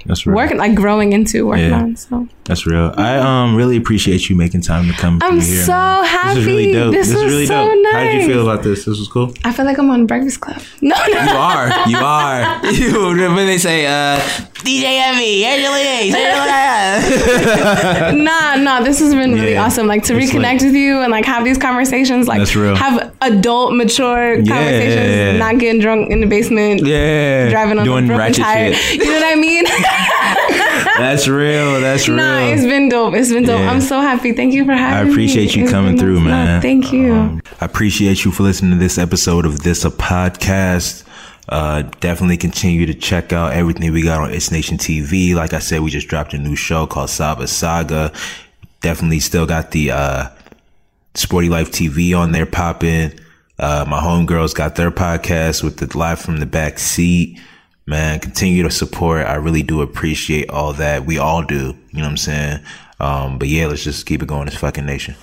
That's 0.08 0.26
real. 0.26 0.34
working, 0.36 0.56
like 0.58 0.74
growing 0.74 1.12
into, 1.12 1.46
working 1.46 1.68
Yeah. 1.70 1.82
on. 1.82 1.96
So. 1.96 2.26
That's 2.44 2.66
real. 2.66 2.94
I 2.96 3.18
um 3.18 3.54
really 3.54 3.76
appreciate 3.76 4.28
you 4.30 4.34
making 4.34 4.62
time 4.62 4.86
to 4.88 4.94
come. 4.94 5.18
I'm 5.22 5.38
here, 5.38 5.62
so 5.64 5.72
man. 5.72 6.04
happy. 6.06 6.34
This 6.34 6.38
is 6.38 6.46
really 6.46 6.72
dope. 6.72 6.92
This 6.94 7.08
is 7.10 7.24
really 7.24 7.46
so 7.46 7.54
dope. 7.74 7.92
How 7.92 8.00
did 8.04 8.14
you 8.22 8.26
feel 8.26 8.42
about 8.48 8.62
this? 8.64 8.86
This 8.86 8.98
was 8.98 9.06
cool. 9.06 9.34
I 9.44 9.52
feel 9.52 9.66
like 9.66 9.76
I'm 9.78 9.90
on 9.90 10.06
Breakfast 10.06 10.40
Club. 10.40 10.60
No, 10.80 10.96
no. 10.96 11.20
You 11.22 11.36
are. 11.36 11.88
You 11.90 11.98
are. 12.18 12.66
you 12.72 13.04
when 13.36 13.46
they 13.46 13.58
say 13.58 13.84
uh 13.86 14.18
DJ 14.64 14.84
Envy, 14.84 15.44
Angela, 15.44 15.78
nah, 18.12 18.56
nah, 18.56 18.80
this 18.80 18.98
has 19.00 19.14
been 19.14 19.32
really 19.34 19.52
Yeah. 19.52 19.64
awesome. 19.64 19.86
Like 19.86 20.02
to 20.04 20.16
It's 20.16 20.32
reconnect 20.32 20.42
like- 20.42 20.60
with 20.62 20.74
you 20.74 20.98
and 21.00 21.10
like 21.12 21.24
have 21.26 21.44
these 21.44 21.58
conversations, 21.58 22.26
like 22.28 22.38
That's 22.38 22.56
real. 22.56 22.74
have 22.74 23.14
adult, 23.20 23.74
mature 23.74 24.36
conversations, 24.36 25.10
Yeah. 25.16 25.36
not 25.36 25.58
getting 25.58 25.80
drunk 25.80 26.10
in 26.10 26.20
the 26.20 26.26
basement, 26.26 26.84
Yeah. 26.84 27.50
driving 27.50 27.78
on 27.78 27.84
Doing 27.84 28.04
a 28.04 28.06
broken 28.08 28.18
ratchet 28.18 28.44
tire. 28.44 28.74
shit. 28.74 28.98
You 29.00 29.04
know 29.06 29.20
what 29.20 29.32
I 29.32 29.36
mean? 29.36 29.64
That's 30.98 31.28
real. 31.28 31.80
That's 31.80 32.08
real. 32.08 32.16
nah, 32.16 32.40
it's 32.40 32.62
been 32.62 32.88
dope. 32.88 33.14
It's 33.14 33.30
been 33.32 33.44
dope. 33.44 33.60
Yeah. 33.60 33.70
I'm 33.70 33.80
so 33.80 34.00
happy. 34.00 34.32
Thank 34.32 34.52
you 34.54 34.64
for 34.64 34.72
having 34.72 35.06
me. 35.06 35.10
I 35.10 35.12
appreciate 35.12 35.54
you 35.56 35.62
It's 35.64 35.72
coming 35.72 35.96
through, 35.98 36.20
man. 36.20 36.60
Thank 36.60 36.92
you. 36.92 37.12
Um, 37.14 37.42
I 37.60 37.64
appreciate 37.64 38.24
you 38.24 38.30
for 38.30 38.42
listening 38.42 38.72
to 38.72 38.76
this 38.78 38.98
episode 38.98 39.46
of 39.46 39.60
This 39.62 39.84
a 39.84 39.90
Podcast. 39.90 41.04
Uh, 41.48 41.82
definitely 42.00 42.36
continue 42.36 42.84
to 42.86 42.94
check 42.94 43.32
out 43.32 43.52
everything 43.52 43.90
we 43.92 44.02
got 44.02 44.20
on 44.20 44.32
It's 44.32 44.50
Nation 44.50 44.76
TV. 44.76 45.34
Like 45.34 45.52
I 45.54 45.60
said, 45.60 45.80
we 45.80 45.90
just 45.90 46.08
dropped 46.08 46.34
a 46.34 46.38
new 46.38 46.56
show 46.56 46.86
called 46.86 47.10
Saba 47.10 47.46
Saga. 47.46 48.12
Definitely 48.80 49.20
still 49.20 49.46
got 49.46 49.70
the 49.70 49.90
uh, 49.92 50.28
Sporty 51.14 51.48
Life 51.48 51.70
TV 51.70 52.16
on 52.16 52.32
there 52.32 52.46
popping. 52.46 53.18
Uh, 53.58 53.84
my 53.88 53.98
homegirls 53.98 54.54
got 54.54 54.76
their 54.76 54.90
podcast 54.90 55.64
with 55.64 55.78
the 55.78 55.98
live 55.98 56.20
from 56.20 56.38
the 56.38 56.46
back 56.46 56.78
seat. 56.78 57.40
Man, 57.88 58.20
continue 58.20 58.64
to 58.64 58.70
support. 58.70 59.26
I 59.26 59.36
really 59.36 59.62
do 59.62 59.80
appreciate 59.80 60.50
all 60.50 60.74
that. 60.74 61.06
We 61.06 61.16
all 61.16 61.42
do. 61.42 61.74
You 61.90 62.00
know 62.00 62.02
what 62.02 62.10
I'm 62.10 62.16
saying? 62.18 62.60
Um, 63.00 63.38
but 63.38 63.48
yeah, 63.48 63.66
let's 63.66 63.82
just 63.82 64.04
keep 64.04 64.22
it 64.22 64.28
going. 64.28 64.44
This 64.44 64.56
fucking 64.56 64.84
nation. 64.84 65.14